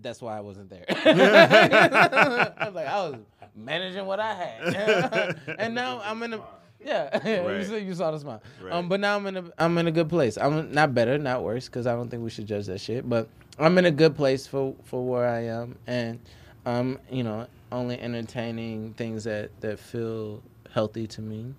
that's 0.00 0.22
why 0.22 0.36
I 0.36 0.40
wasn't 0.40 0.70
there. 0.70 0.84
I 0.88 2.64
was 2.66 2.74
like, 2.74 2.86
I 2.86 3.08
was 3.08 3.16
managing 3.64 4.06
what 4.06 4.20
I 4.20 4.34
had, 4.34 5.36
and 5.58 5.74
now 5.74 6.00
I'm 6.04 6.22
in 6.22 6.34
a 6.34 6.40
yeah. 6.84 7.26
you, 7.28 7.46
Right. 7.46 7.66
saw, 7.66 7.74
you 7.76 7.94
saw 7.94 8.10
the 8.10 8.18
smile. 8.18 8.42
Right. 8.62 8.72
Um, 8.72 8.88
but 8.88 9.00
now 9.00 9.16
I'm 9.16 9.26
in 9.26 9.36
a 9.36 9.44
I'm 9.58 9.76
in 9.78 9.86
a 9.86 9.92
good 9.92 10.08
place. 10.08 10.38
I'm 10.38 10.72
not 10.72 10.94
better, 10.94 11.18
not 11.18 11.42
worse, 11.42 11.66
because 11.66 11.86
I 11.86 11.94
don't 11.94 12.08
think 12.08 12.22
we 12.22 12.30
should 12.30 12.46
judge 12.46 12.66
that 12.66 12.80
shit. 12.80 13.08
But 13.08 13.28
I'm 13.58 13.76
in 13.78 13.84
a 13.86 13.90
good 13.90 14.16
place 14.16 14.46
for 14.46 14.74
for 14.84 15.04
where 15.06 15.28
I 15.28 15.44
am, 15.44 15.76
and 15.86 16.18
I'm 16.64 16.98
you 17.10 17.22
know 17.22 17.46
only 17.72 18.00
entertaining 18.00 18.94
things 18.94 19.24
that 19.24 19.50
that 19.60 19.78
feel 19.78 20.42
healthy 20.72 21.06
to 21.08 21.20
me, 21.22 21.54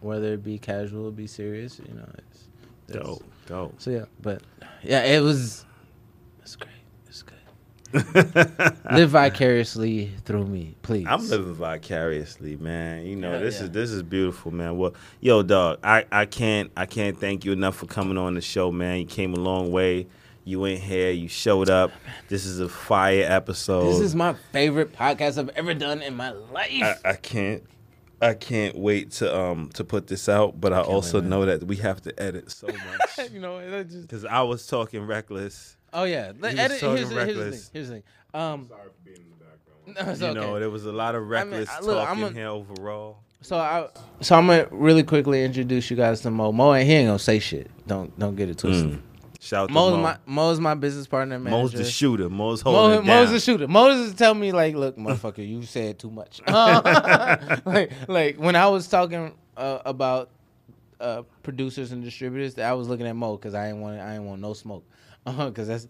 whether 0.00 0.32
it 0.34 0.42
be 0.42 0.58
casual 0.58 1.06
or 1.06 1.12
be 1.12 1.26
serious. 1.26 1.78
You 1.78 1.94
know, 1.94 2.08
it's, 2.18 2.48
it's 2.88 2.96
Dope. 2.98 3.24
Dope. 3.46 3.74
So 3.78 3.90
yeah, 3.90 4.04
but 4.20 4.42
yeah, 4.82 5.04
it 5.04 5.20
was. 5.20 5.64
It's 6.42 6.56
great. 6.56 6.70
It's 7.92 8.10
good. 8.32 8.76
Live 8.92 9.10
vicariously 9.10 10.12
through 10.24 10.46
me, 10.46 10.74
please. 10.82 11.06
I'm 11.08 11.26
living 11.28 11.54
vicariously, 11.54 12.56
man. 12.56 13.06
You 13.06 13.16
know, 13.16 13.32
Hell 13.32 13.40
this 13.40 13.58
yeah. 13.58 13.64
is 13.64 13.70
this 13.70 13.90
is 13.90 14.02
beautiful, 14.02 14.50
man. 14.50 14.76
Well, 14.76 14.94
yo, 15.20 15.42
dog, 15.42 15.78
I, 15.82 16.04
I 16.10 16.26
can't 16.26 16.70
I 16.76 16.86
can't 16.86 17.18
thank 17.18 17.44
you 17.44 17.52
enough 17.52 17.76
for 17.76 17.86
coming 17.86 18.18
on 18.18 18.34
the 18.34 18.40
show, 18.40 18.70
man. 18.70 18.98
You 18.98 19.06
came 19.06 19.34
a 19.34 19.40
long 19.40 19.70
way. 19.72 20.06
You 20.44 20.60
went 20.60 20.80
here, 20.80 21.10
you 21.10 21.28
showed 21.28 21.68
up. 21.68 21.92
This 22.28 22.46
is 22.46 22.60
a 22.60 22.68
fire 22.68 23.24
episode. 23.28 23.84
This 23.88 24.00
is 24.00 24.14
my 24.14 24.34
favorite 24.52 24.92
podcast 24.92 25.38
I've 25.38 25.50
ever 25.50 25.74
done 25.74 26.02
in 26.02 26.16
my 26.16 26.30
life. 26.30 26.82
I, 26.82 26.96
I 27.10 27.12
can't 27.14 27.62
I 28.22 28.34
can't 28.34 28.76
wait 28.76 29.12
to 29.12 29.34
um 29.38 29.70
to 29.74 29.84
put 29.84 30.06
this 30.06 30.28
out, 30.28 30.60
but 30.60 30.72
I 30.72 30.80
also 30.80 31.20
wait, 31.20 31.28
know 31.28 31.46
that 31.46 31.64
we 31.64 31.76
have 31.76 32.00
to 32.02 32.22
edit 32.22 32.50
so 32.50 32.66
much. 33.18 33.30
you 33.30 33.40
know, 33.40 33.70
that 33.70 33.88
just. 33.88 34.02
Because 34.02 34.24
I 34.24 34.42
was 34.42 34.66
talking 34.66 35.06
reckless. 35.06 35.76
Oh 35.92 36.04
yeah, 36.04 36.32
He 36.32 36.40
was 36.40 36.54
edit, 36.54 36.80
talking 36.80 36.96
here's, 36.96 37.08
the, 37.08 37.24
here's 37.24 37.36
the 37.36 37.50
thing. 37.50 37.60
Here's 37.72 37.88
the 37.88 37.94
thing. 37.94 38.02
Um, 38.32 38.68
Sorry 38.68 38.82
for 38.84 39.04
being 39.04 39.16
in 39.16 39.30
the 39.30 39.44
background. 39.44 40.06
no, 40.06 40.12
it's 40.12 40.20
you 40.20 40.26
okay. 40.28 40.40
know, 40.52 40.60
there 40.60 40.70
was 40.70 40.84
a 40.86 40.92
lot 40.92 41.14
of 41.14 41.22
I 41.22 41.24
mean, 41.24 41.30
reckless 41.30 41.68
I- 41.68 41.80
look, 41.80 42.06
talking 42.06 42.22
a- 42.24 42.30
here 42.30 42.46
overall. 42.48 43.18
So 43.42 43.56
I, 43.56 43.88
so 44.20 44.36
I'm 44.36 44.46
gonna 44.48 44.68
really 44.70 45.02
quickly 45.02 45.42
introduce 45.42 45.90
you 45.90 45.96
guys 45.96 46.20
to 46.20 46.30
Mo. 46.30 46.52
Mo, 46.52 46.72
and 46.72 46.86
he 46.86 46.92
ain't 46.94 47.08
gonna 47.08 47.18
say 47.18 47.38
shit. 47.38 47.70
Don't 47.86 48.16
don't 48.18 48.36
get 48.36 48.50
it 48.50 48.58
twisted. 48.58 48.90
Mm. 48.92 49.00
Shout 49.40 49.68
to 49.68 49.72
Mo's 49.74 49.92
Mo. 49.92 50.02
my 50.02 50.16
Mo's 50.26 50.60
my 50.60 50.74
business 50.74 51.06
partner. 51.06 51.38
Manager. 51.38 51.62
Mo's 51.62 51.72
the 51.72 51.84
shooter. 51.84 52.28
Mo's 52.28 52.60
holding 52.60 52.82
Mo, 52.82 52.90
it 52.90 52.96
down. 52.96 53.06
Mo's 53.06 53.30
the 53.30 53.40
shooter. 53.40 53.66
Mo's 53.66 53.98
is 54.08 54.14
tell 54.14 54.34
me 54.34 54.52
like, 54.52 54.74
look, 54.74 54.98
motherfucker, 54.98 55.38
you 55.48 55.62
said 55.62 55.98
too 55.98 56.10
much. 56.10 56.42
like, 56.46 57.90
like 58.06 58.36
when 58.36 58.56
I 58.56 58.66
was 58.68 58.86
talking 58.88 59.34
uh, 59.56 59.78
about 59.86 60.28
uh, 61.00 61.22
producers 61.42 61.92
and 61.92 62.04
distributors, 62.04 62.58
I 62.58 62.72
was 62.74 62.88
looking 62.88 63.06
at 63.06 63.16
Mo 63.16 63.36
because 63.36 63.54
I 63.54 63.68
ain't 63.68 63.78
want 63.78 63.98
I 64.00 64.16
ain't 64.16 64.24
want 64.24 64.42
no 64.42 64.52
smoke. 64.52 64.84
Because 65.24 65.68
that's 65.68 65.86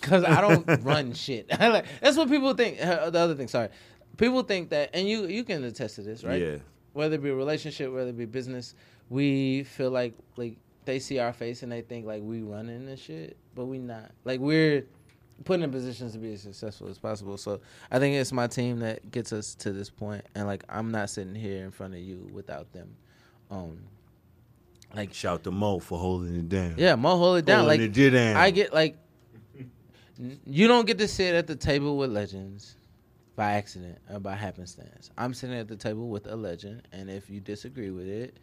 because 0.00 0.24
I 0.24 0.40
don't 0.40 0.66
run 0.84 1.12
shit. 1.14 1.48
like, 1.60 1.86
that's 2.00 2.16
what 2.16 2.28
people 2.28 2.54
think. 2.54 2.80
Uh, 2.80 3.10
the 3.10 3.18
other 3.18 3.34
thing, 3.34 3.48
sorry, 3.48 3.68
people 4.16 4.42
think 4.42 4.70
that, 4.70 4.90
and 4.94 5.08
you 5.08 5.26
you 5.26 5.44
can 5.44 5.64
attest 5.64 5.96
to 5.96 6.02
this, 6.02 6.24
right? 6.24 6.40
Yeah. 6.40 6.56
Whether 6.92 7.16
it 7.16 7.22
be 7.22 7.30
a 7.30 7.34
relationship, 7.34 7.92
whether 7.92 8.10
it 8.10 8.16
be 8.16 8.24
business, 8.24 8.74
we 9.10 9.64
feel 9.64 9.90
like 9.90 10.14
like 10.36 10.56
they 10.84 10.98
see 10.98 11.18
our 11.18 11.32
face 11.32 11.62
and 11.62 11.70
they 11.70 11.82
think 11.82 12.06
like 12.06 12.22
we 12.22 12.42
running 12.42 12.86
this 12.86 13.00
shit, 13.00 13.36
but 13.54 13.66
we 13.66 13.78
not. 13.78 14.10
Like 14.24 14.40
we're 14.40 14.84
put 15.44 15.60
in 15.60 15.70
positions 15.70 16.12
to 16.12 16.18
be 16.18 16.32
as 16.32 16.42
successful 16.42 16.88
as 16.88 16.98
possible. 16.98 17.36
So 17.36 17.60
I 17.90 17.98
think 17.98 18.16
it's 18.16 18.32
my 18.32 18.46
team 18.46 18.78
that 18.80 19.10
gets 19.10 19.32
us 19.32 19.54
to 19.56 19.72
this 19.72 19.90
point, 19.90 20.24
and 20.34 20.46
like 20.46 20.64
I'm 20.68 20.90
not 20.90 21.10
sitting 21.10 21.34
here 21.34 21.64
in 21.64 21.70
front 21.70 21.94
of 21.94 22.00
you 22.00 22.28
without 22.32 22.72
them. 22.72 22.96
Um, 23.50 23.78
like 24.96 25.14
Shout 25.14 25.44
to 25.44 25.50
Mo 25.50 25.78
for 25.78 25.98
holding 25.98 26.34
it 26.36 26.48
down. 26.48 26.74
yeah, 26.78 26.94
Mo 26.96 27.16
hold 27.16 27.38
it 27.38 27.44
down. 27.44 27.64
Holding 27.64 27.80
like 27.88 27.96
it 27.98 28.10
down. 28.10 28.36
I 28.36 28.50
get 28.50 28.72
like 28.74 28.96
you 30.46 30.66
don't 30.66 30.86
get 30.86 30.98
to 30.98 31.08
sit 31.08 31.34
at 31.34 31.46
the 31.46 31.56
table 31.56 31.96
with 31.98 32.10
legends 32.10 32.74
by 33.34 33.52
accident 33.52 33.98
or 34.10 34.18
by 34.18 34.34
happenstance. 34.34 35.10
I'm 35.18 35.34
sitting 35.34 35.56
at 35.58 35.68
the 35.68 35.76
table 35.76 36.08
with 36.08 36.26
a 36.26 36.36
legend, 36.36 36.82
and 36.92 37.10
if 37.10 37.28
you 37.28 37.40
disagree 37.40 37.90
with 37.90 38.08
it, 38.08 38.38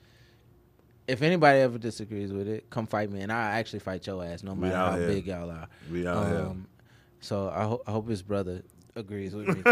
if 1.07 1.21
anybody 1.23 1.59
ever 1.59 1.77
disagrees 1.80 2.31
with 2.31 2.47
it, 2.47 2.69
come 2.69 2.85
fight 2.85 3.11
me, 3.11 3.21
and 3.21 3.31
I 3.31 3.57
actually 3.59 3.80
fight 3.80 4.05
your 4.05 4.23
ass, 4.23 4.43
no 4.43 4.53
matter 4.55 4.75
how 4.75 4.97
here. 4.97 5.07
big 5.07 5.25
y'all 5.25 5.49
are. 5.49 5.67
We 5.91 6.05
out 6.07 6.27
here. 6.27 6.38
Um, 6.41 6.67
So 7.21 7.49
I 7.49 7.63
hope 7.63 7.84
I 7.88 7.91
hope 7.91 8.07
his 8.07 8.21
brother 8.21 8.61
agrees 8.95 9.34
with 9.34 9.47
me. 9.47 9.63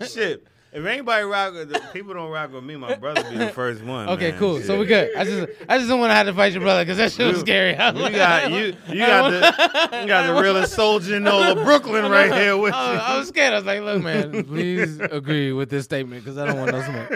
Shit. 0.06 0.46
If 0.76 0.84
anybody 0.84 1.24
rock 1.24 1.54
with 1.54 1.70
the 1.70 1.80
people 1.94 2.12
don't 2.12 2.30
rock 2.30 2.52
with 2.52 2.62
me, 2.62 2.76
my 2.76 2.96
brother 2.96 3.22
be 3.30 3.38
the 3.38 3.48
first 3.48 3.82
one. 3.82 4.08
Okay, 4.16 4.30
man. 4.32 4.38
cool. 4.38 4.60
So 4.60 4.66
Shit. 4.74 4.78
we 4.80 4.84
good. 4.86 5.16
I 5.16 5.24
just 5.24 5.48
I 5.70 5.78
just 5.78 5.88
don't 5.88 5.98
want 6.00 6.10
to 6.10 6.14
have 6.14 6.26
to 6.26 6.34
fight 6.34 6.52
your 6.52 6.60
brother 6.60 6.82
because 6.84 6.98
that 6.98 7.12
shit 7.12 7.26
was 7.26 7.40
scary. 7.40 7.74
I 7.76 7.90
was 7.92 7.96
You 7.98 8.02
like- 8.04 8.12
got 8.14 8.50
you 8.50 8.76
you 8.88 8.98
got 8.98 9.30
the 9.30 9.98
you 10.02 10.06
got 10.06 10.26
the 10.34 10.40
realest 10.42 10.74
soldier 10.74 11.16
in 11.16 11.26
all 11.26 11.42
of 11.42 11.64
Brooklyn 11.64 12.10
right 12.10 12.30
here 12.30 12.58
with 12.58 12.74
you. 12.74 12.78
I 12.78 12.92
was, 12.92 13.00
I 13.02 13.18
was 13.18 13.28
scared. 13.28 13.54
I 13.54 13.56
was 13.56 13.64
like, 13.64 13.80
"Look, 13.80 14.02
man, 14.02 14.44
please 14.44 15.00
agree 15.00 15.52
with 15.52 15.70
this 15.70 15.84
statement 15.84 16.22
because 16.22 16.36
I 16.36 16.44
don't 16.46 16.58
want 16.58 16.72
no 16.72 16.82
smoke." 16.82 17.10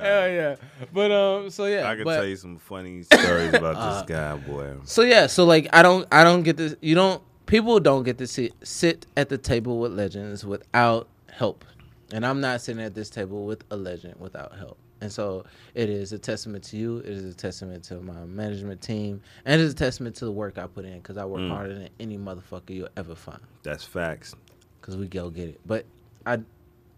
Hell 0.00 0.28
yeah! 0.30 0.56
But 0.92 1.10
um, 1.10 1.50
so 1.50 1.66
yeah, 1.66 1.88
I 1.90 1.94
can 1.96 2.04
but- 2.04 2.16
tell 2.16 2.24
you 2.26 2.36
some 2.36 2.58
funny 2.58 3.02
stories 3.02 3.52
about 3.54 3.76
Uh, 3.76 3.94
this 3.94 4.08
guy, 4.08 4.36
boy. 4.36 4.76
So 4.84 5.02
yeah, 5.02 5.26
so 5.26 5.44
like 5.44 5.68
I 5.72 5.82
don't 5.82 6.06
I 6.12 6.24
don't 6.24 6.42
get 6.42 6.56
this 6.56 6.74
you 6.80 6.94
don't 6.94 7.22
people 7.50 7.80
don't 7.80 8.04
get 8.04 8.16
to 8.18 8.26
sit 8.26 8.54
sit 8.62 9.06
at 9.16 9.28
the 9.28 9.36
table 9.36 9.78
with 9.80 9.92
legends 9.92 10.44
without 10.44 11.08
help. 11.32 11.64
And 12.12 12.24
I'm 12.24 12.40
not 12.40 12.60
sitting 12.60 12.82
at 12.82 12.94
this 12.94 13.10
table 13.10 13.44
with 13.44 13.64
a 13.70 13.76
legend 13.76 14.14
without 14.18 14.56
help. 14.56 14.78
And 15.00 15.10
so 15.10 15.44
it 15.74 15.88
is 15.88 16.12
a 16.12 16.18
testament 16.18 16.62
to 16.64 16.76
you, 16.76 16.98
it 16.98 17.06
is 17.06 17.24
a 17.24 17.34
testament 17.34 17.84
to 17.84 18.00
my 18.00 18.24
management 18.26 18.82
team, 18.82 19.20
and 19.44 19.60
it 19.60 19.64
is 19.64 19.72
a 19.72 19.76
testament 19.76 20.14
to 20.16 20.26
the 20.26 20.32
work 20.32 20.58
I 20.58 20.66
put 20.66 20.84
in 20.84 20.98
because 20.98 21.16
I 21.16 21.24
work 21.24 21.40
Mm. 21.40 21.48
harder 21.50 21.74
than 21.74 21.88
any 21.98 22.18
motherfucker 22.18 22.70
you'll 22.70 22.88
ever 22.96 23.14
find. 23.14 23.40
That's 23.62 23.84
facts. 23.84 24.34
Cause 24.82 24.96
we 24.96 25.08
go 25.08 25.30
get 25.30 25.48
it. 25.48 25.60
But 25.66 25.84
I 26.26 26.38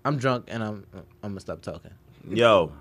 I'm 0.04 0.16
drunk 0.18 0.46
and 0.48 0.62
I'm 0.62 0.84
I'm 1.22 1.30
gonna 1.30 1.40
stop 1.40 1.62
talking. 1.62 1.92
Yo, 2.28 2.72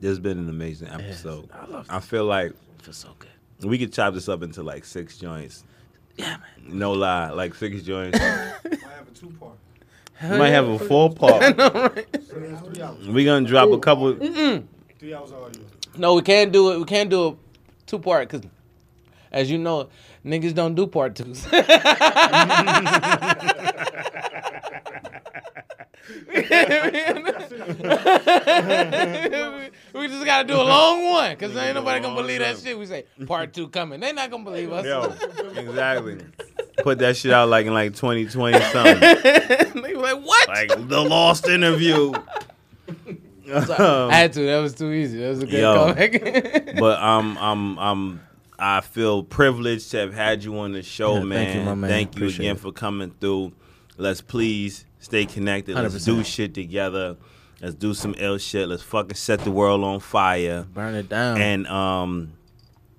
this 0.00 0.08
has 0.10 0.18
been 0.20 0.38
an 0.38 0.48
amazing 0.48 0.88
episode. 0.88 1.48
I 1.52 1.66
love 1.66 1.86
I 1.90 2.00
feel 2.00 2.24
like 2.24 2.50
it 2.50 2.56
feels 2.82 2.96
so 2.96 3.10
good. 3.18 3.68
we 3.68 3.78
could 3.78 3.92
chop 3.92 4.14
this 4.14 4.28
up 4.28 4.42
into 4.42 4.62
like 4.62 4.84
six 4.84 5.18
joints. 5.18 5.64
Yeah, 6.16 6.36
man. 6.36 6.78
No 6.78 6.92
lie, 6.92 7.30
like 7.30 7.54
six 7.54 7.82
joints. 7.82 8.18
Might 8.20 8.64
have 8.64 9.08
a 9.08 9.14
two 9.14 9.30
part. 9.40 9.54
We 10.22 10.38
might 10.38 10.50
have 10.50 10.68
a 10.68 10.78
four 10.78 11.12
part. 11.12 11.42
We 13.08 13.24
gonna 13.24 13.46
drop 13.46 13.70
a 13.70 13.78
couple. 13.78 14.14
Mm-mm. 14.14 14.64
Three 14.98 15.14
hours 15.14 15.32
of 15.32 15.42
audio. 15.42 15.62
No, 15.96 16.14
we 16.14 16.22
can't 16.22 16.52
do 16.52 16.72
it. 16.72 16.78
We 16.78 16.84
can't 16.84 17.10
do 17.10 17.28
a 17.28 17.36
two 17.86 17.98
part 17.98 18.28
because, 18.28 18.46
as 19.32 19.50
you 19.50 19.58
know, 19.58 19.88
niggas 20.24 20.54
don't 20.54 20.74
do 20.76 20.86
part 20.86 21.16
twos. 21.16 21.44
we 29.94 30.08
just 30.08 30.24
gotta 30.24 30.46
do 30.46 30.54
a 30.54 30.62
long 30.62 31.04
one 31.04 31.32
because 31.32 31.56
ain't 31.56 31.74
nobody 31.74 32.00
gonna 32.00 32.14
believe 32.14 32.40
that 32.40 32.58
shit. 32.58 32.78
We 32.78 32.86
say 32.86 33.04
part 33.26 33.52
two 33.52 33.68
coming. 33.68 34.00
They 34.00 34.12
not 34.12 34.30
gonna 34.30 34.44
believe 34.44 34.72
us. 34.72 34.84
Yo, 34.84 35.14
exactly. 35.56 36.18
Put 36.78 36.98
that 37.00 37.16
shit 37.16 37.32
out 37.32 37.48
like 37.48 37.66
in 37.66 37.74
like 37.74 37.94
2020 37.94 38.60
something. 38.60 39.00
they 39.82 39.94
like, 39.94 40.22
what? 40.22 40.48
Like 40.48 40.88
the 40.88 41.00
lost 41.00 41.46
interview. 41.46 42.12
So, 43.46 43.74
I 43.74 44.04
um, 44.04 44.10
had 44.10 44.32
to. 44.34 44.46
That 44.46 44.58
was 44.58 44.74
too 44.74 44.92
easy. 44.92 45.18
That 45.18 45.28
was 45.28 45.42
a 45.42 45.46
good 45.46 45.60
Yo, 45.60 45.74
comeback. 45.74 46.76
but 46.78 46.98
I'm 47.00 47.36
I'm 47.36 47.78
I'm 47.78 48.20
I 48.58 48.80
feel 48.80 49.24
privileged 49.24 49.90
to 49.90 49.98
have 49.98 50.14
had 50.14 50.44
you 50.44 50.58
on 50.58 50.72
the 50.72 50.82
show, 50.82 51.14
Yeah, 51.14 51.20
thank 51.20 51.30
man. 51.30 51.58
you, 51.58 51.64
my 51.64 51.74
man. 51.74 51.90
Thank 51.90 52.14
you 52.14 52.22
Appreciate 52.22 52.46
again 52.46 52.56
it. 52.56 52.60
for 52.60 52.72
coming 52.72 53.10
through. 53.20 53.52
Let's 53.98 54.20
please 54.20 54.86
stay 55.00 55.26
connected. 55.26 55.74
let 55.74 55.84
us 55.84 56.04
do 56.04 56.22
shit 56.24 56.54
together. 56.54 57.16
Let's 57.62 57.76
do 57.76 57.94
some 57.94 58.16
ill 58.18 58.38
shit. 58.38 58.68
Let's 58.68 58.82
fucking 58.82 59.14
set 59.14 59.38
the 59.40 59.52
world 59.52 59.84
on 59.84 60.00
fire. 60.00 60.66
Burn 60.74 60.96
it 60.96 61.08
down. 61.08 61.40
And 61.40 61.64
um, 61.68 62.32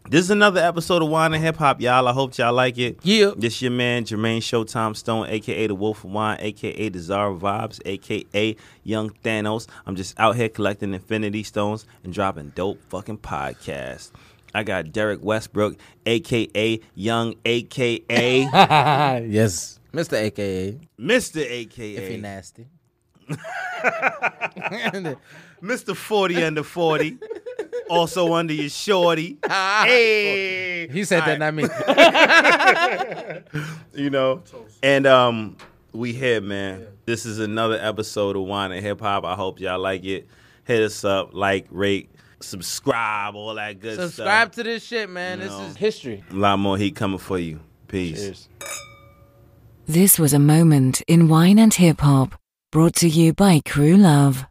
this 0.09 0.21
is 0.21 0.29
another 0.31 0.61
episode 0.61 1.01
of 1.01 1.09
Wine 1.09 1.33
and 1.33 1.43
Hip 1.43 1.57
Hop, 1.57 1.81
y'all. 1.81 2.07
I 2.07 2.13
hope 2.13 2.37
y'all 2.37 2.53
like 2.53 2.77
it. 2.77 2.97
Yeah. 3.03 3.31
This 3.35 3.61
your 3.61 3.71
man 3.71 4.05
Jermaine 4.05 4.37
Showtime 4.37 4.95
Stone, 4.95 5.27
aka 5.27 5.67
the 5.67 5.75
Wolf 5.75 6.05
of 6.05 6.11
Wine, 6.11 6.37
aka 6.39 6.87
the 6.87 6.99
Zara 6.99 7.35
Vibes, 7.35 7.81
aka 7.85 8.55
Young 8.85 9.09
Thanos. 9.09 9.67
I'm 9.85 9.97
just 9.97 10.17
out 10.17 10.37
here 10.37 10.47
collecting 10.47 10.93
Infinity 10.93 11.43
Stones 11.43 11.85
and 12.05 12.13
dropping 12.13 12.53
dope 12.55 12.81
fucking 12.87 13.17
podcasts. 13.17 14.11
I 14.53 14.63
got 14.63 14.93
Derrick 14.93 15.21
Westbrook, 15.21 15.75
aka 16.05 16.79
Young, 16.95 17.35
aka 17.43 17.99
yes, 19.27 19.79
Mr. 19.91 20.13
AKA, 20.13 20.79
Mr. 20.97 21.41
AKA 21.41 21.95
if 21.95 22.11
you're 22.11 22.21
nasty. 22.21 22.67
Mr. 25.61 25.95
40 25.95 26.43
under 26.43 26.63
40. 26.63 27.17
also 27.89 28.33
under 28.33 28.53
your 28.53 28.69
shorty. 28.69 29.37
hey. 29.47 30.87
He 30.89 31.03
said 31.03 31.21
that, 31.21 31.39
not 31.39 31.53
me. 31.53 31.63
you 34.03 34.09
know. 34.09 34.41
And 34.81 35.05
um 35.07 35.57
we 35.93 36.11
here, 36.13 36.41
man. 36.41 36.87
This 37.05 37.25
is 37.25 37.39
another 37.39 37.77
episode 37.79 38.35
of 38.35 38.43
Wine 38.43 38.71
and 38.71 38.83
Hip 38.85 38.99
Hop. 39.01 39.25
I 39.25 39.35
hope 39.35 39.59
y'all 39.59 39.79
like 39.79 40.03
it. 40.05 40.27
Hit 40.65 40.81
us 40.81 41.03
up, 41.03 41.33
like, 41.33 41.67
rate, 41.69 42.09
subscribe, 42.39 43.35
all 43.35 43.53
that 43.55 43.79
good 43.81 43.97
Subscribe 43.99 44.53
stuff. 44.53 44.55
to 44.55 44.63
this 44.63 44.81
shit, 44.83 45.09
man. 45.09 45.39
You 45.39 45.43
This 45.43 45.53
know. 45.53 45.65
is 45.65 45.75
history. 45.75 46.23
A 46.31 46.33
lot 46.33 46.57
more 46.57 46.77
heat 46.77 46.95
coming 46.95 47.17
for 47.19 47.37
you. 47.37 47.59
Peace. 47.89 48.17
Cheers. 48.21 48.49
This 49.85 50.17
was 50.17 50.33
a 50.33 50.39
moment 50.39 51.01
in 51.07 51.27
wine 51.27 51.59
and 51.59 51.73
hip 51.73 51.99
hop, 51.99 52.39
brought 52.73 52.95
to 52.95 53.07
you 53.07 53.31
by 53.31 53.59
Crew 53.59 53.95
Love. 53.95 54.47